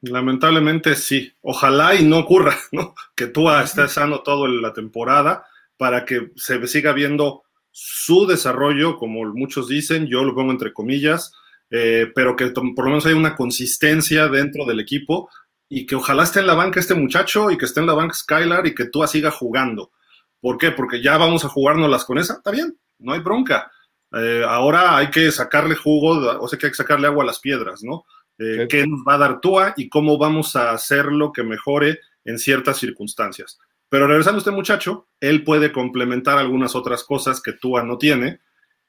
Lamentablemente 0.01 0.95
sí. 0.95 1.33
Ojalá 1.41 1.95
y 1.95 2.03
no 2.03 2.19
ocurra, 2.19 2.55
¿no? 2.71 2.95
Que 3.15 3.27
tú 3.27 3.49
estés 3.49 3.91
sano 3.91 4.21
toda 4.21 4.49
la 4.49 4.73
temporada 4.73 5.45
para 5.77 6.05
que 6.05 6.31
se 6.35 6.65
siga 6.67 6.93
viendo 6.93 7.43
su 7.71 8.25
desarrollo, 8.25 8.97
como 8.97 9.23
muchos 9.25 9.67
dicen, 9.69 10.07
yo 10.07 10.23
lo 10.23 10.35
pongo 10.35 10.51
entre 10.51 10.73
comillas, 10.73 11.31
eh, 11.69 12.11
pero 12.15 12.35
que 12.35 12.47
por 12.47 12.85
lo 12.85 12.89
menos 12.89 13.05
haya 13.05 13.15
una 13.15 13.35
consistencia 13.35 14.27
dentro 14.27 14.65
del 14.65 14.79
equipo 14.79 15.29
y 15.69 15.85
que 15.85 15.95
ojalá 15.95 16.23
esté 16.23 16.39
en 16.39 16.47
la 16.47 16.55
banca 16.55 16.79
este 16.79 16.95
muchacho 16.95 17.51
y 17.51 17.57
que 17.57 17.65
esté 17.65 17.79
en 17.79 17.85
la 17.85 17.93
banca 17.93 18.15
Skylar 18.15 18.65
y 18.65 18.73
que 18.73 18.85
tú 18.85 19.05
siga 19.07 19.29
jugando. 19.29 19.91
¿Por 20.41 20.57
qué? 20.57 20.71
Porque 20.71 21.01
ya 21.01 21.17
vamos 21.17 21.45
a 21.45 21.49
jugárnoslas 21.49 22.05
con 22.05 22.17
esa, 22.17 22.35
está 22.35 22.51
bien, 22.51 22.77
no 22.97 23.13
hay 23.13 23.19
bronca. 23.19 23.71
Eh, 24.13 24.43
ahora 24.47 24.97
hay 24.97 25.09
que 25.09 25.31
sacarle 25.31 25.75
jugo, 25.75 26.39
o 26.39 26.47
sea 26.47 26.57
que 26.57 26.67
hay 26.67 26.71
que 26.71 26.77
sacarle 26.77 27.07
agua 27.07 27.23
a 27.23 27.27
las 27.27 27.39
piedras, 27.39 27.83
¿no? 27.83 28.05
Eh, 28.37 28.67
qué 28.69 28.87
nos 28.87 29.01
va 29.07 29.15
a 29.15 29.17
dar 29.17 29.41
Tua 29.41 29.73
y 29.75 29.89
cómo 29.89 30.17
vamos 30.17 30.55
a 30.55 30.71
hacerlo 30.71 31.33
que 31.33 31.43
mejore 31.43 31.99
en 32.23 32.39
ciertas 32.39 32.77
circunstancias. 32.77 33.59
Pero 33.89 34.07
regresando 34.07 34.37
a 34.37 34.39
este 34.39 34.51
muchacho, 34.51 35.07
él 35.19 35.43
puede 35.43 35.71
complementar 35.71 36.37
algunas 36.37 36.75
otras 36.75 37.03
cosas 37.03 37.41
que 37.41 37.53
Tua 37.53 37.83
no 37.83 37.97
tiene 37.97 38.39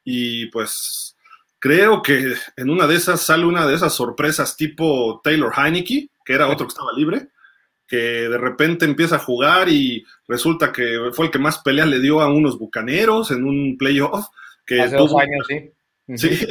y 0.04 0.46
pues 0.46 1.16
creo 1.58 2.02
que 2.02 2.34
en 2.56 2.70
una 2.70 2.86
de 2.86 2.96
esas 2.96 3.20
sale 3.20 3.44
una 3.44 3.66
de 3.66 3.74
esas 3.74 3.92
sorpresas 3.94 4.56
tipo 4.56 5.20
Taylor 5.22 5.52
Heineke, 5.56 6.10
que 6.24 6.32
era 6.32 6.48
otro 6.48 6.66
que 6.66 6.72
estaba 6.72 6.92
libre, 6.92 7.28
que 7.86 7.96
de 7.96 8.38
repente 8.38 8.84
empieza 8.84 9.16
a 9.16 9.20
jugar 9.20 9.68
y 9.68 10.04
resulta 10.28 10.72
que 10.72 11.10
fue 11.12 11.26
el 11.26 11.32
que 11.32 11.38
más 11.38 11.58
pelea 11.58 11.86
le 11.86 11.98
dio 11.98 12.20
a 12.20 12.32
unos 12.32 12.58
bucaneros 12.58 13.30
en 13.30 13.44
un 13.44 13.76
playoff. 13.76 14.26
Que 14.70 14.80
Hace 14.80 14.94
dos 14.94 15.12
años, 15.16 15.44
sí. 15.48 15.72
Sí, 16.16 16.46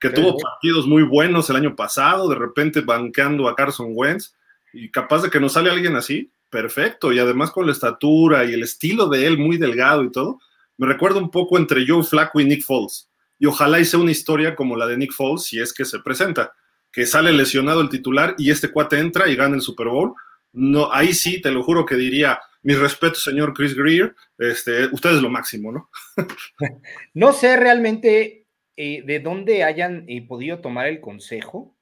que 0.00 0.08
tuvo 0.08 0.38
partidos 0.38 0.86
muy 0.86 1.02
buenos 1.02 1.50
el 1.50 1.56
año 1.56 1.76
pasado, 1.76 2.26
de 2.26 2.34
repente 2.34 2.80
banqueando 2.80 3.46
a 3.46 3.54
Carson 3.54 3.88
Wentz, 3.90 4.34
y 4.72 4.90
capaz 4.90 5.20
de 5.20 5.28
que 5.28 5.38
nos 5.38 5.52
sale 5.52 5.68
alguien 5.68 5.94
así, 5.94 6.32
perfecto, 6.48 7.12
y 7.12 7.18
además 7.18 7.50
con 7.50 7.66
la 7.66 7.72
estatura 7.72 8.46
y 8.46 8.54
el 8.54 8.62
estilo 8.62 9.06
de 9.10 9.26
él 9.26 9.36
muy 9.36 9.58
delgado 9.58 10.02
y 10.02 10.10
todo, 10.10 10.40
me 10.78 10.86
recuerda 10.86 11.18
un 11.18 11.30
poco 11.30 11.58
entre 11.58 11.86
Joe 11.86 12.02
Flacco 12.02 12.40
y 12.40 12.46
Nick 12.46 12.64
Foles, 12.64 13.10
y 13.38 13.44
ojalá 13.44 13.80
hice 13.80 13.98
una 13.98 14.12
historia 14.12 14.56
como 14.56 14.74
la 14.74 14.86
de 14.86 14.96
Nick 14.96 15.12
Foles 15.12 15.42
si 15.42 15.60
es 15.60 15.74
que 15.74 15.84
se 15.84 15.98
presenta, 15.98 16.54
que 16.90 17.04
sale 17.04 17.34
lesionado 17.34 17.82
el 17.82 17.90
titular 17.90 18.34
y 18.38 18.50
este 18.50 18.70
cuate 18.70 18.98
entra 18.98 19.28
y 19.28 19.36
gana 19.36 19.56
el 19.56 19.60
Super 19.60 19.88
Bowl, 19.88 20.14
no, 20.54 20.90
ahí 20.90 21.12
sí, 21.12 21.42
te 21.42 21.50
lo 21.50 21.62
juro 21.62 21.84
que 21.84 21.96
diría, 21.96 22.40
mi 22.68 22.74
respeto, 22.74 23.14
señor 23.14 23.54
Chris 23.54 23.74
Greer, 23.74 24.14
este, 24.36 24.88
usted 24.92 25.12
es 25.12 25.22
lo 25.22 25.30
máximo, 25.30 25.72
¿no? 25.72 25.88
no 27.14 27.32
sé 27.32 27.56
realmente 27.56 28.46
eh, 28.76 29.02
de 29.06 29.20
dónde 29.20 29.64
hayan 29.64 30.04
eh, 30.06 30.20
podido 30.28 30.60
tomar 30.60 30.86
el 30.86 31.00
consejo, 31.00 31.74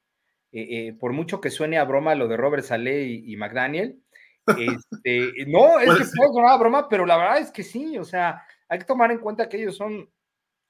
eh, 0.53 0.97
por 1.01 1.13
mucho 1.13 1.41
que 1.41 1.51
suene 1.51 1.77
a 1.77 1.85
broma 1.85 2.15
lo 2.15 2.29
de 2.29 2.37
Robert 2.37 2.63
Saleh 2.63 3.05
y, 3.05 3.37
McDaniel. 3.37 4.01
Este, 4.93 5.45
no, 5.49 5.81
es 5.81 5.89
que 5.89 6.05
puede 6.17 6.33
sonar 6.33 6.53
a 6.53 6.57
broma, 6.57 6.89
pero 6.89 7.05
la 7.05 7.17
verdad 7.17 7.39
es 7.41 7.51
que 7.51 7.65
sí, 7.65 7.99
o 7.99 8.05
sea, 8.05 8.45
hay 8.69 8.79
que 8.79 8.85
tomar 8.85 9.11
en 9.11 9.19
cuenta 9.19 9.49
que 9.49 9.57
ellos 9.57 9.77
son 9.77 10.09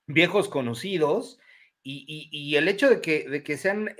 viejos 0.06 0.48
conocidos 0.48 1.38
y, 1.82 2.56
el 2.56 2.68
hecho 2.68 2.88
de 2.88 3.02
que, 3.02 3.28
de 3.28 3.42
que 3.42 3.58
sean 3.58 3.94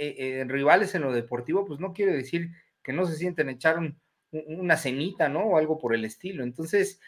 rivales 0.48 0.94
en 0.94 1.02
lo 1.02 1.12
deportivo, 1.12 1.66
pues 1.66 1.78
no 1.78 1.92
quiere 1.92 2.12
decir 2.12 2.52
que 2.82 2.94
no 2.94 3.04
se 3.04 3.16
sienten 3.16 3.50
echar 3.50 3.76
una 4.32 4.76
cenita, 4.76 5.28
¿no? 5.28 5.44
O 5.44 5.56
algo 5.56 5.78
por 5.78 5.94
el 5.94 6.04
estilo. 6.04 6.42
Entonces, 6.42 7.00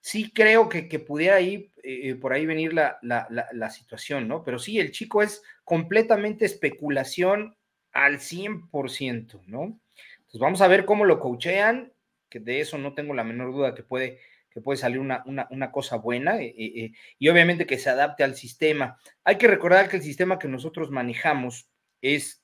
sí 0.00 0.30
creo 0.32 0.68
que, 0.68 0.82
pudiera 0.98 1.36
ahí, 1.36 1.72
eh, 1.82 2.14
por 2.14 2.32
ahí 2.32 2.46
venir 2.46 2.72
la, 2.72 2.98
la, 3.02 3.70
situación, 3.70 4.28
¿no? 4.28 4.42
Pero 4.44 4.58
sí, 4.58 4.78
el 4.78 4.92
chico 4.92 5.22
es 5.22 5.42
completamente 5.64 6.44
especulación 6.44 7.56
al 7.92 8.18
100%, 8.18 9.42
¿no? 9.46 9.80
Entonces 10.18 10.40
vamos 10.40 10.60
a 10.60 10.68
ver 10.68 10.84
cómo 10.84 11.04
lo 11.04 11.20
coachean, 11.20 11.92
que 12.28 12.40
de 12.40 12.60
eso 12.60 12.78
no 12.78 12.94
tengo 12.94 13.14
la 13.14 13.24
menor 13.24 13.52
duda 13.52 13.74
que 13.74 13.82
puede, 13.82 14.20
que 14.50 14.60
puede 14.60 14.76
salir 14.78 15.00
una, 15.00 15.24
una, 15.26 15.72
cosa 15.72 15.96
buena 15.96 16.40
eh, 16.40 16.54
eh, 16.56 16.92
y 17.18 17.28
obviamente 17.28 17.66
que 17.66 17.78
se 17.78 17.90
adapte 17.90 18.22
al 18.22 18.36
sistema. 18.36 18.98
Hay 19.24 19.36
que 19.36 19.48
recordar 19.48 19.88
que 19.88 19.96
el 19.96 20.02
sistema 20.02 20.38
que 20.38 20.48
nosotros 20.48 20.90
manejamos 20.90 21.68
es 22.00 22.39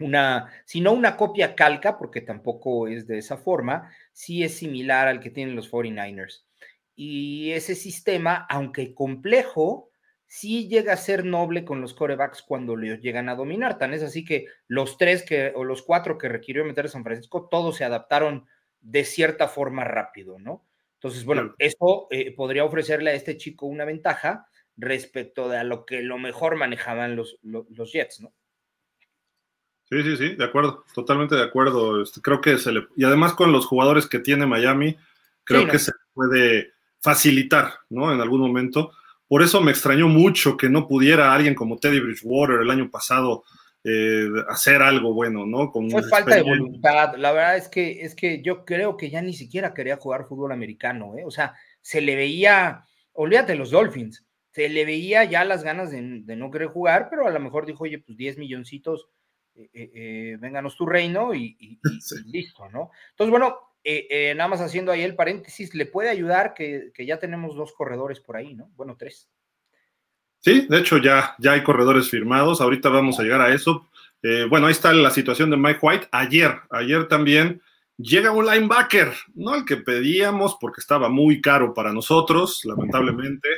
una, 0.00 0.50
si 0.64 0.80
no 0.80 0.92
una 0.92 1.16
copia 1.16 1.54
calca, 1.54 1.98
porque 1.98 2.20
tampoco 2.20 2.88
es 2.88 3.06
de 3.06 3.18
esa 3.18 3.36
forma, 3.36 3.90
sí 4.12 4.42
es 4.44 4.56
similar 4.56 5.08
al 5.08 5.20
que 5.20 5.30
tienen 5.30 5.56
los 5.56 5.70
49ers 5.70 6.44
y 6.96 7.52
ese 7.52 7.74
sistema, 7.74 8.46
aunque 8.48 8.94
complejo, 8.94 9.90
sí 10.26 10.68
llega 10.68 10.92
a 10.92 10.96
ser 10.96 11.24
noble 11.24 11.64
con 11.64 11.80
los 11.80 11.94
corebacks 11.94 12.42
cuando 12.42 12.76
le 12.76 12.98
llegan 12.98 13.28
a 13.28 13.34
dominar. 13.34 13.78
Tan 13.78 13.94
es 13.94 14.02
así 14.02 14.24
que 14.24 14.46
los 14.68 14.96
tres 14.96 15.22
que, 15.22 15.52
o 15.54 15.64
los 15.64 15.82
cuatro 15.82 16.18
que 16.18 16.28
requirió 16.28 16.64
meter 16.64 16.86
a 16.86 16.88
San 16.88 17.04
Francisco, 17.04 17.48
todos 17.50 17.76
se 17.76 17.84
adaptaron 17.84 18.46
de 18.80 19.04
cierta 19.04 19.48
forma 19.48 19.84
rápido, 19.84 20.38
¿no? 20.38 20.64
Entonces, 20.94 21.24
bueno, 21.24 21.54
eso 21.58 22.06
eh, 22.10 22.34
podría 22.34 22.64
ofrecerle 22.64 23.10
a 23.10 23.14
este 23.14 23.36
chico 23.36 23.66
una 23.66 23.84
ventaja 23.84 24.46
respecto 24.76 25.48
de 25.48 25.58
a 25.58 25.64
lo 25.64 25.84
que 25.84 26.02
lo 26.02 26.18
mejor 26.18 26.56
manejaban 26.56 27.14
los, 27.14 27.38
los, 27.42 27.92
Jets, 27.92 28.20
¿no? 28.20 28.32
Sí, 29.90 30.02
sí, 30.02 30.16
sí, 30.16 30.28
de 30.34 30.44
acuerdo, 30.44 30.84
totalmente 30.94 31.34
de 31.34 31.42
acuerdo. 31.42 32.02
Este, 32.02 32.20
creo 32.20 32.40
que 32.40 32.58
se 32.58 32.72
le. 32.72 32.86
Y 32.96 33.04
además 33.04 33.34
con 33.34 33.52
los 33.52 33.66
jugadores 33.66 34.06
que 34.06 34.18
tiene 34.18 34.46
Miami, 34.46 34.96
creo 35.44 35.68
que 35.68 35.78
se 35.78 35.92
puede 36.12 36.72
facilitar, 37.00 37.74
¿no? 37.90 38.12
En 38.12 38.20
algún 38.20 38.40
momento. 38.40 38.92
Por 39.26 39.42
eso 39.42 39.60
me 39.60 39.70
extrañó 39.70 40.08
mucho 40.08 40.56
que 40.56 40.68
no 40.68 40.86
pudiera 40.86 41.34
alguien 41.34 41.54
como 41.54 41.78
Teddy 41.78 42.00
Bridgewater 42.00 42.60
el 42.60 42.70
año 42.70 42.90
pasado 42.90 43.44
eh, 43.86 44.28
hacer 44.48 44.80
algo 44.80 45.12
bueno, 45.12 45.44
¿no? 45.44 45.70
Fue 45.70 46.02
falta 46.04 46.36
de 46.36 46.42
voluntad. 46.42 47.16
La 47.18 47.32
verdad 47.32 47.58
es 47.58 47.68
que, 47.68 48.00
es 48.00 48.14
que 48.14 48.40
yo 48.40 48.64
creo 48.64 48.96
que 48.96 49.10
ya 49.10 49.20
ni 49.20 49.34
siquiera 49.34 49.74
quería 49.74 49.98
jugar 49.98 50.26
fútbol 50.26 50.52
americano, 50.52 51.14
¿eh? 51.18 51.24
O 51.26 51.30
sea, 51.30 51.54
se 51.82 52.00
le 52.00 52.16
veía, 52.16 52.86
olvídate 53.12 53.54
los 53.54 53.70
Dolphins, 53.70 54.24
se 54.52 54.70
le 54.70 54.86
veía 54.86 55.24
ya 55.24 55.44
las 55.44 55.62
ganas 55.64 55.90
de, 55.90 56.00
no 56.00 56.50
querer 56.50 56.68
jugar, 56.68 57.08
pero 57.10 57.26
a 57.26 57.30
lo 57.30 57.40
mejor 57.40 57.66
dijo, 57.66 57.84
oye, 57.84 57.98
pues 57.98 58.16
10 58.16 58.38
milloncitos, 58.38 59.08
eh, 59.56 59.70
eh, 59.72 60.36
vénganos 60.40 60.76
tu 60.76 60.86
reino 60.86 61.34
y, 61.34 61.56
y 61.60 61.78
listo, 62.30 62.68
¿no? 62.70 62.90
Entonces, 63.10 63.30
bueno, 63.30 63.58
eh, 63.86 64.06
eh, 64.08 64.34
nada 64.34 64.48
más 64.48 64.62
haciendo 64.62 64.90
ahí 64.90 65.02
el 65.02 65.14
paréntesis, 65.14 65.74
le 65.74 65.84
puede 65.84 66.08
ayudar 66.08 66.54
que, 66.54 66.90
ya 66.98 67.18
tenemos 67.18 67.54
dos 67.54 67.74
corredores 67.74 68.18
por 68.18 68.36
ahí, 68.36 68.54
¿no? 68.54 68.70
Bueno, 68.76 68.96
tres. 68.98 69.28
Sí, 70.40 70.66
de 70.68 70.78
hecho 70.78 70.96
ya, 70.96 71.34
ya 71.38 71.52
hay 71.52 71.62
corredores 71.62 72.08
firmados, 72.08 72.62
ahorita 72.62 72.88
vamos 72.88 73.20
a 73.20 73.22
llegar 73.22 73.42
a 73.42 73.52
eso. 73.52 73.86
Eh, 74.22 74.46
bueno, 74.48 74.66
ahí 74.66 74.72
está 74.72 74.90
la 74.94 75.10
situación 75.10 75.50
de 75.50 75.58
Mike 75.58 75.80
White. 75.82 76.08
Ayer, 76.12 76.60
ayer 76.70 77.08
también 77.08 77.60
llega 77.98 78.32
un 78.32 78.46
linebacker, 78.46 79.12
no 79.34 79.54
el 79.54 79.66
que 79.66 79.76
pedíamos 79.76 80.56
porque 80.58 80.80
estaba 80.80 81.10
muy 81.10 81.42
caro 81.42 81.74
para 81.74 81.92
nosotros, 81.92 82.62
lamentablemente. 82.64 83.48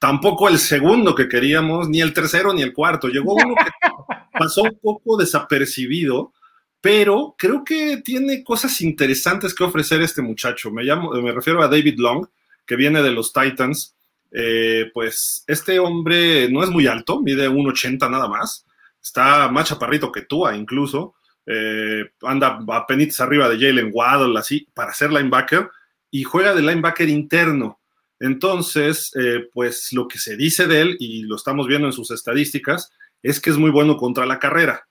Tampoco 0.00 0.48
el 0.48 0.58
segundo 0.58 1.14
que 1.14 1.28
queríamos, 1.28 1.88
ni 1.88 2.00
el 2.00 2.12
tercero 2.12 2.52
ni 2.52 2.62
el 2.62 2.72
cuarto. 2.72 3.06
Llegó 3.06 3.34
uno 3.34 3.54
que 3.54 3.70
pasó 4.38 4.62
un 4.62 4.78
poco 4.80 5.16
desapercibido, 5.16 6.32
pero 6.80 7.34
creo 7.36 7.64
que 7.64 7.98
tiene 7.98 8.44
cosas 8.44 8.80
interesantes 8.80 9.54
que 9.54 9.64
ofrecer 9.64 10.02
este 10.02 10.22
muchacho. 10.22 10.70
Me, 10.70 10.84
llamo, 10.84 11.10
me 11.10 11.32
refiero 11.32 11.62
a 11.62 11.68
David 11.68 11.98
Long, 11.98 12.26
que 12.64 12.76
viene 12.76 13.02
de 13.02 13.10
los 13.10 13.32
Titans. 13.32 13.94
Eh, 14.30 14.90
pues 14.92 15.44
este 15.46 15.78
hombre 15.78 16.48
no 16.50 16.62
es 16.62 16.70
muy 16.70 16.86
alto, 16.86 17.20
mide 17.20 17.48
1,80 17.48 18.10
nada 18.10 18.28
más. 18.28 18.66
Está 19.02 19.48
más 19.48 19.68
chaparrito 19.68 20.12
que 20.12 20.22
tú, 20.22 20.48
incluso. 20.50 21.14
Eh, 21.46 22.10
anda 22.22 22.58
a 22.68 22.86
penitas 22.86 23.20
arriba 23.20 23.48
de 23.48 23.58
Jalen 23.58 23.90
Waddle, 23.92 24.38
así, 24.38 24.66
para 24.74 24.92
ser 24.92 25.12
linebacker, 25.12 25.70
y 26.10 26.24
juega 26.24 26.54
de 26.54 26.62
linebacker 26.62 27.08
interno. 27.08 27.80
Entonces, 28.18 29.12
eh, 29.16 29.48
pues 29.52 29.92
lo 29.92 30.08
que 30.08 30.18
se 30.18 30.36
dice 30.36 30.66
de 30.66 30.80
él, 30.80 30.96
y 30.98 31.22
lo 31.22 31.36
estamos 31.36 31.66
viendo 31.66 31.86
en 31.86 31.92
sus 31.92 32.10
estadísticas, 32.10 32.90
es 33.30 33.40
que 33.40 33.50
es 33.50 33.58
muy 33.58 33.70
bueno 33.70 33.96
contra 33.96 34.24
la 34.26 34.38
carrera. 34.38 34.86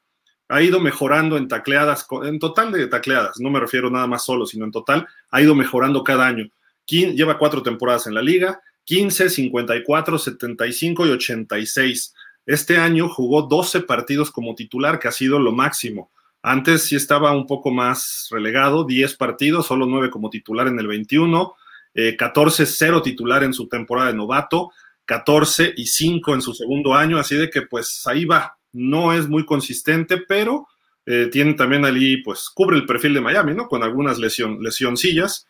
Ha 0.47 0.61
ido 0.61 0.79
mejorando 0.79 1.37
en 1.37 1.47
tacleadas, 1.47 2.05
en 2.23 2.37
total 2.37 2.71
de 2.71 2.87
tacleadas, 2.87 3.39
no 3.39 3.49
me 3.49 3.59
refiero 3.59 3.89
nada 3.89 4.07
más 4.07 4.25
solo, 4.25 4.45
sino 4.45 4.65
en 4.65 4.71
total, 4.71 5.07
ha 5.31 5.41
ido 5.41 5.55
mejorando 5.55 6.03
cada 6.03 6.27
año. 6.27 6.49
Lleva 6.87 7.37
cuatro 7.37 7.63
temporadas 7.63 8.05
en 8.07 8.13
la 8.13 8.21
liga, 8.21 8.61
15, 8.83 9.29
54, 9.29 10.19
75 10.19 11.07
y 11.07 11.09
86. 11.09 12.13
Este 12.45 12.77
año 12.77 13.09
jugó 13.09 13.43
12 13.43 13.81
partidos 13.81 14.29
como 14.29 14.53
titular, 14.53 14.99
que 14.99 15.07
ha 15.07 15.11
sido 15.11 15.39
lo 15.39 15.51
máximo. 15.51 16.11
Antes 16.43 16.83
sí 16.83 16.95
estaba 16.95 17.31
un 17.31 17.47
poco 17.47 17.71
más 17.71 18.27
relegado, 18.29 18.83
10 18.83 19.15
partidos, 19.15 19.65
solo 19.65 19.87
9 19.87 20.11
como 20.11 20.29
titular 20.29 20.67
en 20.67 20.77
el 20.77 20.85
21, 20.85 21.55
14-0 21.95 23.01
titular 23.01 23.43
en 23.43 23.53
su 23.53 23.67
temporada 23.67 24.09
de 24.09 24.17
novato, 24.17 24.71
14 25.05 25.73
y 25.77 25.85
5 25.85 26.33
en 26.33 26.41
su 26.41 26.53
segundo 26.53 26.93
año, 26.93 27.17
así 27.17 27.35
de 27.35 27.49
que 27.49 27.63
pues 27.63 28.05
ahí 28.07 28.25
va. 28.25 28.57
No 28.73 29.13
es 29.13 29.27
muy 29.27 29.45
consistente, 29.45 30.17
pero 30.27 30.67
eh, 31.05 31.29
tiene 31.31 31.53
también 31.53 31.85
allí, 31.85 32.17
pues 32.17 32.49
cubre 32.49 32.77
el 32.77 32.85
perfil 32.85 33.13
de 33.13 33.21
Miami, 33.21 33.53
¿no? 33.53 33.67
Con 33.67 33.83
algunas 33.83 34.17
lesión, 34.17 34.61
lesioncillas, 34.61 35.47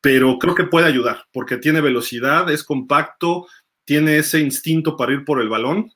pero 0.00 0.38
creo 0.38 0.54
que 0.54 0.64
puede 0.64 0.86
ayudar 0.86 1.24
porque 1.32 1.56
tiene 1.56 1.80
velocidad, 1.80 2.50
es 2.50 2.64
compacto, 2.64 3.46
tiene 3.84 4.18
ese 4.18 4.40
instinto 4.40 4.96
para 4.96 5.12
ir 5.12 5.24
por 5.24 5.40
el 5.40 5.48
balón. 5.48 5.90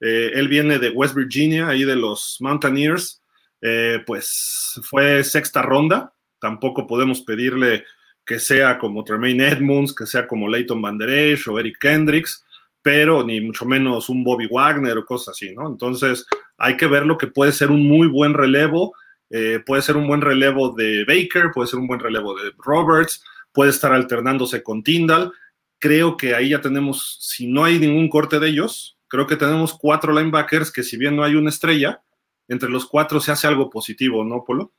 Eh, 0.00 0.32
él 0.34 0.48
viene 0.48 0.78
de 0.78 0.90
West 0.90 1.14
Virginia, 1.14 1.68
ahí 1.68 1.84
de 1.84 1.96
los 1.96 2.36
Mountaineers, 2.40 3.22
eh, 3.60 3.98
pues 4.06 4.80
fue 4.82 5.24
sexta 5.24 5.62
ronda. 5.62 6.14
Tampoco 6.38 6.86
podemos 6.86 7.22
pedirle 7.22 7.84
que 8.24 8.38
sea 8.38 8.78
como 8.78 9.04
Tremaine 9.04 9.48
Edmonds, 9.48 9.94
que 9.94 10.06
sea 10.06 10.26
como 10.26 10.48
Leighton 10.48 10.80
Van 10.80 10.96
Der 10.96 11.10
Esch 11.10 11.48
o 11.48 11.58
Eric 11.58 11.78
Kendricks, 11.80 12.44
pero 12.82 13.24
ni 13.24 13.40
mucho 13.40 13.66
menos 13.66 14.08
un 14.08 14.24
Bobby 14.24 14.46
Wagner 14.50 14.96
o 14.98 15.04
cosas 15.04 15.34
así, 15.36 15.54
¿no? 15.54 15.68
Entonces 15.68 16.26
hay 16.56 16.76
que 16.76 16.86
ver 16.86 17.06
lo 17.06 17.18
que 17.18 17.26
puede 17.26 17.52
ser 17.52 17.70
un 17.70 17.86
muy 17.86 18.08
buen 18.08 18.34
relevo. 18.34 18.94
Eh, 19.30 19.60
puede 19.64 19.82
ser 19.82 19.96
un 19.96 20.08
buen 20.08 20.20
relevo 20.20 20.74
de 20.74 21.04
Baker, 21.04 21.50
puede 21.54 21.68
ser 21.68 21.78
un 21.78 21.86
buen 21.86 22.00
relevo 22.00 22.34
de 22.34 22.52
Roberts, 22.58 23.22
puede 23.52 23.70
estar 23.70 23.92
alternándose 23.92 24.62
con 24.62 24.82
Tyndall. 24.82 25.32
Creo 25.78 26.16
que 26.16 26.34
ahí 26.34 26.50
ya 26.50 26.60
tenemos, 26.60 27.18
si 27.20 27.46
no 27.46 27.64
hay 27.64 27.78
ningún 27.78 28.08
corte 28.08 28.38
de 28.38 28.48
ellos, 28.48 28.98
creo 29.08 29.26
que 29.26 29.36
tenemos 29.36 29.74
cuatro 29.74 30.12
linebackers 30.12 30.72
que 30.72 30.82
si 30.82 30.96
bien 30.96 31.16
no 31.16 31.22
hay 31.22 31.34
una 31.34 31.50
estrella, 31.50 32.02
entre 32.48 32.68
los 32.68 32.86
cuatro 32.86 33.20
se 33.20 33.32
hace 33.32 33.46
algo 33.46 33.70
positivo, 33.70 34.24
¿no, 34.24 34.44
Polo? 34.44 34.72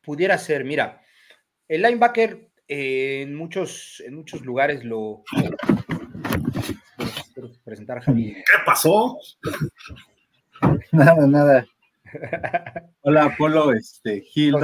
Pudiera 0.00 0.38
ser, 0.38 0.64
mira, 0.64 1.02
el 1.68 1.82
linebacker 1.82 2.50
eh, 2.68 3.22
en, 3.22 3.34
muchos, 3.34 4.02
en 4.06 4.14
muchos 4.14 4.42
lugares 4.42 4.84
lo... 4.84 5.24
presentar 7.64 7.98
a 7.98 8.02
Javi. 8.02 8.34
¿Qué 8.34 8.42
pasó? 8.64 9.18
Nada, 10.92 11.26
nada. 11.26 11.66
Hola, 13.00 13.34
Polo, 13.38 13.72
este, 13.72 14.20
Gil. 14.20 14.54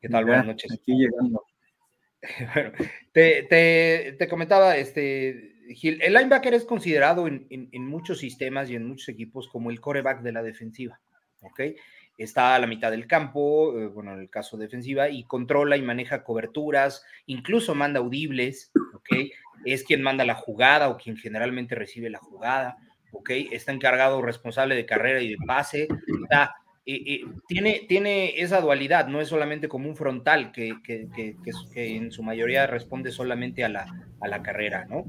¿Qué 0.00 0.08
tal? 0.10 0.24
Buenas 0.26 0.46
noches. 0.46 0.70
Aquí 0.72 0.92
llegando. 0.92 1.42
bueno, 2.54 2.72
te, 3.12 4.14
te, 4.18 4.28
comentaba, 4.28 4.76
este, 4.76 5.54
el 5.68 6.12
linebacker 6.12 6.54
es 6.54 6.64
considerado 6.64 7.26
en, 7.26 7.68
muchos 7.86 8.18
sistemas 8.18 8.70
y 8.70 8.76
en 8.76 8.86
muchos 8.86 9.08
equipos 9.08 9.48
como 9.48 9.70
el 9.70 9.80
coreback 9.80 10.22
de 10.22 10.32
la 10.32 10.42
defensiva, 10.42 11.00
¿ok? 11.42 11.60
Está 12.16 12.54
a 12.54 12.58
la 12.58 12.66
mitad 12.66 12.90
del 12.90 13.06
campo, 13.06 13.78
eh, 13.78 13.86
bueno, 13.86 14.12
en 14.14 14.20
el 14.20 14.30
caso 14.30 14.56
defensiva, 14.56 15.08
y 15.08 15.24
controla 15.24 15.76
y 15.76 15.82
maneja 15.82 16.22
coberturas, 16.22 17.04
incluso 17.26 17.74
manda 17.74 18.00
audibles, 18.00 18.70
¿ok? 18.94 19.30
Es 19.64 19.84
quien 19.84 20.02
manda 20.02 20.24
la 20.24 20.34
jugada 20.34 20.88
o 20.88 20.96
quien 20.96 21.16
generalmente 21.16 21.74
recibe 21.74 22.10
la 22.10 22.18
jugada, 22.18 22.76
¿ok? 23.12 23.30
Está 23.50 23.72
encargado 23.72 24.22
responsable 24.22 24.74
de 24.74 24.86
carrera 24.86 25.20
y 25.20 25.30
de 25.30 25.36
pase, 25.46 25.88
está 26.22 26.54
tiene, 27.48 27.86
tiene 27.88 28.40
esa 28.40 28.60
dualidad, 28.60 29.08
no 29.08 29.20
es 29.20 29.28
solamente 29.28 29.68
como 29.68 29.88
un 29.88 29.96
frontal 29.96 30.52
que, 30.52 30.74
que, 30.84 31.08
que, 31.72 31.96
en 31.96 32.10
su 32.10 32.22
mayoría 32.22 32.66
responde 32.66 33.10
solamente 33.10 33.64
a 33.64 33.70
la, 33.70 33.86
a 34.20 34.28
la, 34.28 34.42
carrera, 34.42 34.84
¿no? 34.84 35.06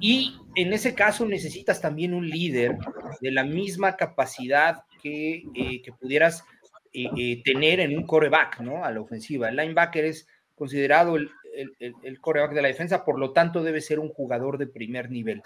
Y 0.00 0.36
en 0.56 0.72
ese 0.72 0.94
caso 0.94 1.24
necesitas 1.24 1.80
también 1.80 2.14
un 2.14 2.28
líder 2.28 2.76
de 3.20 3.30
la 3.30 3.44
misma 3.44 3.96
capacidad 3.96 4.82
que, 5.02 5.44
eh, 5.54 5.82
pudieras 6.00 6.44
eh, 6.92 7.08
eh, 7.16 7.42
tener 7.44 7.80
en 7.80 7.96
un 7.96 8.06
coreback, 8.06 8.60
¿no? 8.60 8.84
A 8.84 8.90
la 8.90 9.00
ofensiva. 9.00 9.48
El 9.48 9.56
linebacker 9.56 10.04
es 10.04 10.26
considerado 10.54 11.16
el, 11.16 11.30
el, 11.56 12.20
coreback 12.20 12.52
de 12.52 12.62
la 12.62 12.68
defensa, 12.68 13.04
por 13.04 13.18
lo 13.18 13.32
tanto 13.32 13.62
debe 13.62 13.80
ser 13.80 13.98
un 13.98 14.08
jugador 14.08 14.58
de 14.58 14.66
primer 14.66 15.10
nivel. 15.10 15.42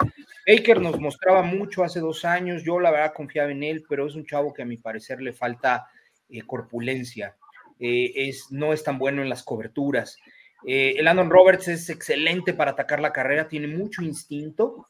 Baker 0.46 0.80
nos 0.80 0.98
mostraba 0.98 1.42
mucho 1.42 1.84
hace 1.84 2.00
dos 2.00 2.24
años, 2.24 2.62
yo 2.64 2.80
la 2.80 2.90
verdad 2.90 3.12
confiaba 3.14 3.50
en 3.50 3.62
él, 3.62 3.84
pero 3.88 4.06
es 4.06 4.14
un 4.14 4.26
chavo 4.26 4.52
que 4.52 4.62
a 4.62 4.66
mi 4.66 4.76
parecer 4.76 5.20
le 5.20 5.32
falta 5.32 5.86
eh, 6.28 6.42
corpulencia, 6.42 7.36
eh, 7.78 8.12
es, 8.14 8.50
no 8.50 8.72
es 8.72 8.82
tan 8.82 8.98
bueno 8.98 9.22
en 9.22 9.28
las 9.28 9.42
coberturas. 9.42 10.18
Eh, 10.66 10.94
el 10.98 11.04
Landon 11.04 11.30
Roberts 11.30 11.68
es 11.68 11.88
excelente 11.90 12.52
para 12.52 12.72
atacar 12.72 13.00
la 13.00 13.12
carrera, 13.12 13.48
tiene 13.48 13.68
mucho 13.68 14.02
instinto, 14.02 14.88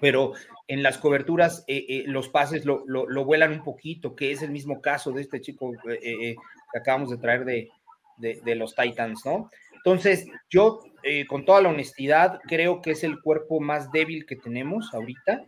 pero 0.00 0.32
en 0.68 0.82
las 0.82 0.98
coberturas 0.98 1.64
los 2.06 2.28
pases 2.28 2.64
lo, 2.64 2.84
vuelan 3.24 3.52
un 3.52 3.64
poquito, 3.64 4.14
que 4.14 4.30
es 4.32 4.40
el 4.42 4.50
mismo 4.50 4.80
caso 4.80 5.12
de 5.12 5.22
este 5.22 5.40
chico 5.40 5.72
que 5.82 6.36
acabamos 6.74 7.10
de 7.10 7.18
traer 7.18 7.44
de, 7.44 7.68
de, 8.16 8.54
los 8.54 8.74
Titans, 8.74 9.24
¿no? 9.24 9.50
Entonces, 9.84 10.26
yo, 10.48 10.80
eh, 11.02 11.26
con 11.26 11.44
toda 11.44 11.60
la 11.60 11.68
honestidad, 11.68 12.40
creo 12.48 12.80
que 12.80 12.92
es 12.92 13.04
el 13.04 13.20
cuerpo 13.20 13.60
más 13.60 13.92
débil 13.92 14.24
que 14.26 14.36
tenemos 14.36 14.94
ahorita. 14.94 15.44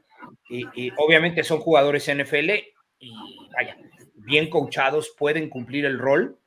obviamente 0.99 1.43
son 1.43 1.61
jugadores 1.61 2.09
NFL 2.09 2.51
y, 2.99 3.13
vaya, 3.55 3.77
bien 4.27 4.51
coachados, 4.51 5.15
pueden 5.17 5.49
cumplir 5.49 5.85
el 5.85 5.99
rol, 5.99 6.39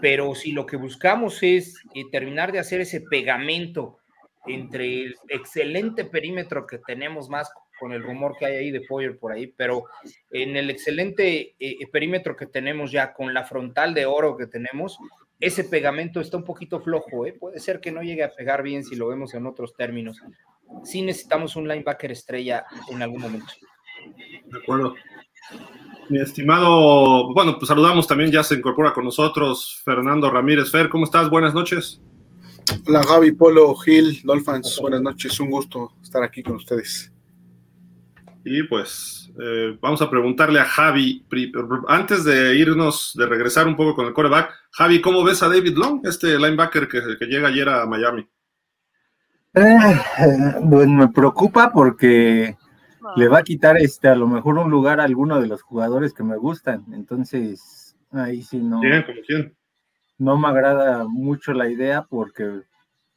pero 0.00 0.34
si 0.34 0.52
lo 0.52 0.66
que 0.66 0.76
buscamos 0.76 1.42
es 1.42 1.76
eh, 1.94 2.04
terminar 2.10 2.52
de 2.52 2.58
hacer 2.58 2.80
ese 2.80 3.00
pegamento 3.00 3.98
entre 4.46 5.02
el 5.02 5.16
excelente 5.28 6.04
perímetro 6.04 6.66
que 6.66 6.78
tenemos 6.78 7.28
más 7.28 7.50
con 7.78 7.92
el 7.92 8.02
rumor 8.02 8.36
que 8.36 8.46
hay 8.46 8.56
ahí 8.56 8.70
de 8.70 8.80
Poyer 8.80 9.18
por 9.18 9.32
ahí, 9.32 9.46
pero 9.46 9.84
en 10.30 10.56
el 10.56 10.70
excelente 10.70 11.54
eh, 11.58 11.76
perímetro 11.92 12.34
que 12.34 12.46
tenemos 12.46 12.90
ya 12.90 13.12
con 13.12 13.32
la 13.34 13.44
frontal 13.44 13.94
de 13.94 14.06
oro 14.06 14.36
que 14.36 14.46
tenemos, 14.46 14.98
ese 15.40 15.64
pegamento 15.64 16.20
está 16.20 16.36
un 16.36 16.44
poquito 16.44 16.80
flojo, 16.80 17.26
¿eh? 17.26 17.32
puede 17.32 17.60
ser 17.60 17.80
que 17.80 17.92
no 17.92 18.02
llegue 18.02 18.24
a 18.24 18.34
pegar 18.34 18.62
bien 18.62 18.84
si 18.84 18.96
lo 18.96 19.08
vemos 19.08 19.34
en 19.34 19.46
otros 19.46 19.74
términos. 19.74 20.20
Sí 20.84 21.02
necesitamos 21.02 21.56
un 21.56 21.68
linebacker 21.68 22.10
estrella 22.10 22.66
en 22.90 23.02
algún 23.02 23.22
momento. 23.22 23.52
De 24.46 24.58
acuerdo. 24.58 24.94
Mi 26.10 26.20
estimado, 26.20 27.32
bueno, 27.34 27.58
pues 27.58 27.68
saludamos 27.68 28.06
también, 28.06 28.30
ya 28.30 28.42
se 28.42 28.54
incorpora 28.54 28.92
con 28.92 29.04
nosotros 29.04 29.80
Fernando 29.84 30.30
Ramírez. 30.30 30.70
Fer, 30.70 30.88
¿cómo 30.88 31.04
estás? 31.04 31.28
Buenas 31.30 31.54
noches. 31.54 32.00
Hola 32.86 33.02
Javi, 33.02 33.32
Polo, 33.32 33.74
Gil, 33.76 34.20
Dolphins, 34.24 34.78
buenas 34.80 35.00
noches, 35.00 35.38
un 35.40 35.50
gusto 35.50 35.92
estar 36.02 36.22
aquí 36.22 36.42
con 36.42 36.56
ustedes. 36.56 37.12
Y 38.44 38.62
pues 38.64 39.27
eh, 39.40 39.78
vamos 39.80 40.02
a 40.02 40.10
preguntarle 40.10 40.58
a 40.58 40.64
Javi, 40.64 41.24
antes 41.86 42.24
de 42.24 42.56
irnos, 42.56 43.12
de 43.14 43.26
regresar 43.26 43.68
un 43.68 43.76
poco 43.76 43.94
con 43.94 44.06
el 44.06 44.12
coreback, 44.12 44.52
Javi, 44.72 45.00
¿cómo 45.00 45.22
ves 45.22 45.42
a 45.42 45.48
David 45.48 45.76
Long, 45.76 46.00
este 46.04 46.36
linebacker 46.38 46.88
que, 46.88 47.26
llega 47.26 47.48
ayer 47.48 47.68
a 47.68 47.86
Miami? 47.86 48.28
Eh, 49.54 49.76
pues 50.68 50.88
me 50.88 51.08
preocupa 51.08 51.70
porque 51.72 52.56
le 53.16 53.28
va 53.28 53.38
a 53.38 53.42
quitar 53.42 53.76
este 53.76 54.08
a 54.08 54.16
lo 54.16 54.26
mejor 54.26 54.58
un 54.58 54.70
lugar 54.70 55.00
a 55.00 55.04
alguno 55.04 55.40
de 55.40 55.46
los 55.46 55.62
jugadores 55.62 56.12
que 56.12 56.24
me 56.24 56.36
gustan. 56.36 56.84
Entonces, 56.92 57.96
ahí 58.10 58.42
sí 58.42 58.58
no. 58.58 58.80
No 60.18 60.36
me 60.36 60.48
agrada 60.48 61.06
mucho 61.08 61.52
la 61.52 61.68
idea 61.68 62.02
porque 62.02 62.62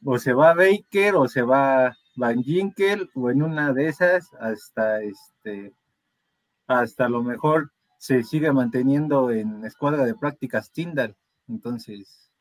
o 0.04 0.18
se 0.18 0.32
va 0.32 0.54
Baker 0.54 1.16
o 1.16 1.26
se 1.26 1.42
va 1.42 1.96
Van 2.14 2.42
Ginkel 2.42 3.10
o 3.14 3.30
en 3.30 3.42
una 3.42 3.72
de 3.72 3.88
esas 3.88 4.32
hasta 4.40 5.02
este 5.02 5.72
hasta 6.80 7.08
lo 7.08 7.22
mejor 7.22 7.72
se 7.98 8.24
sigue 8.24 8.52
manteniendo 8.52 9.30
en 9.30 9.64
escuadra 9.64 10.04
de 10.04 10.14
prácticas 10.14 10.72
Tyndall. 10.72 11.16
Entonces, 11.48 12.32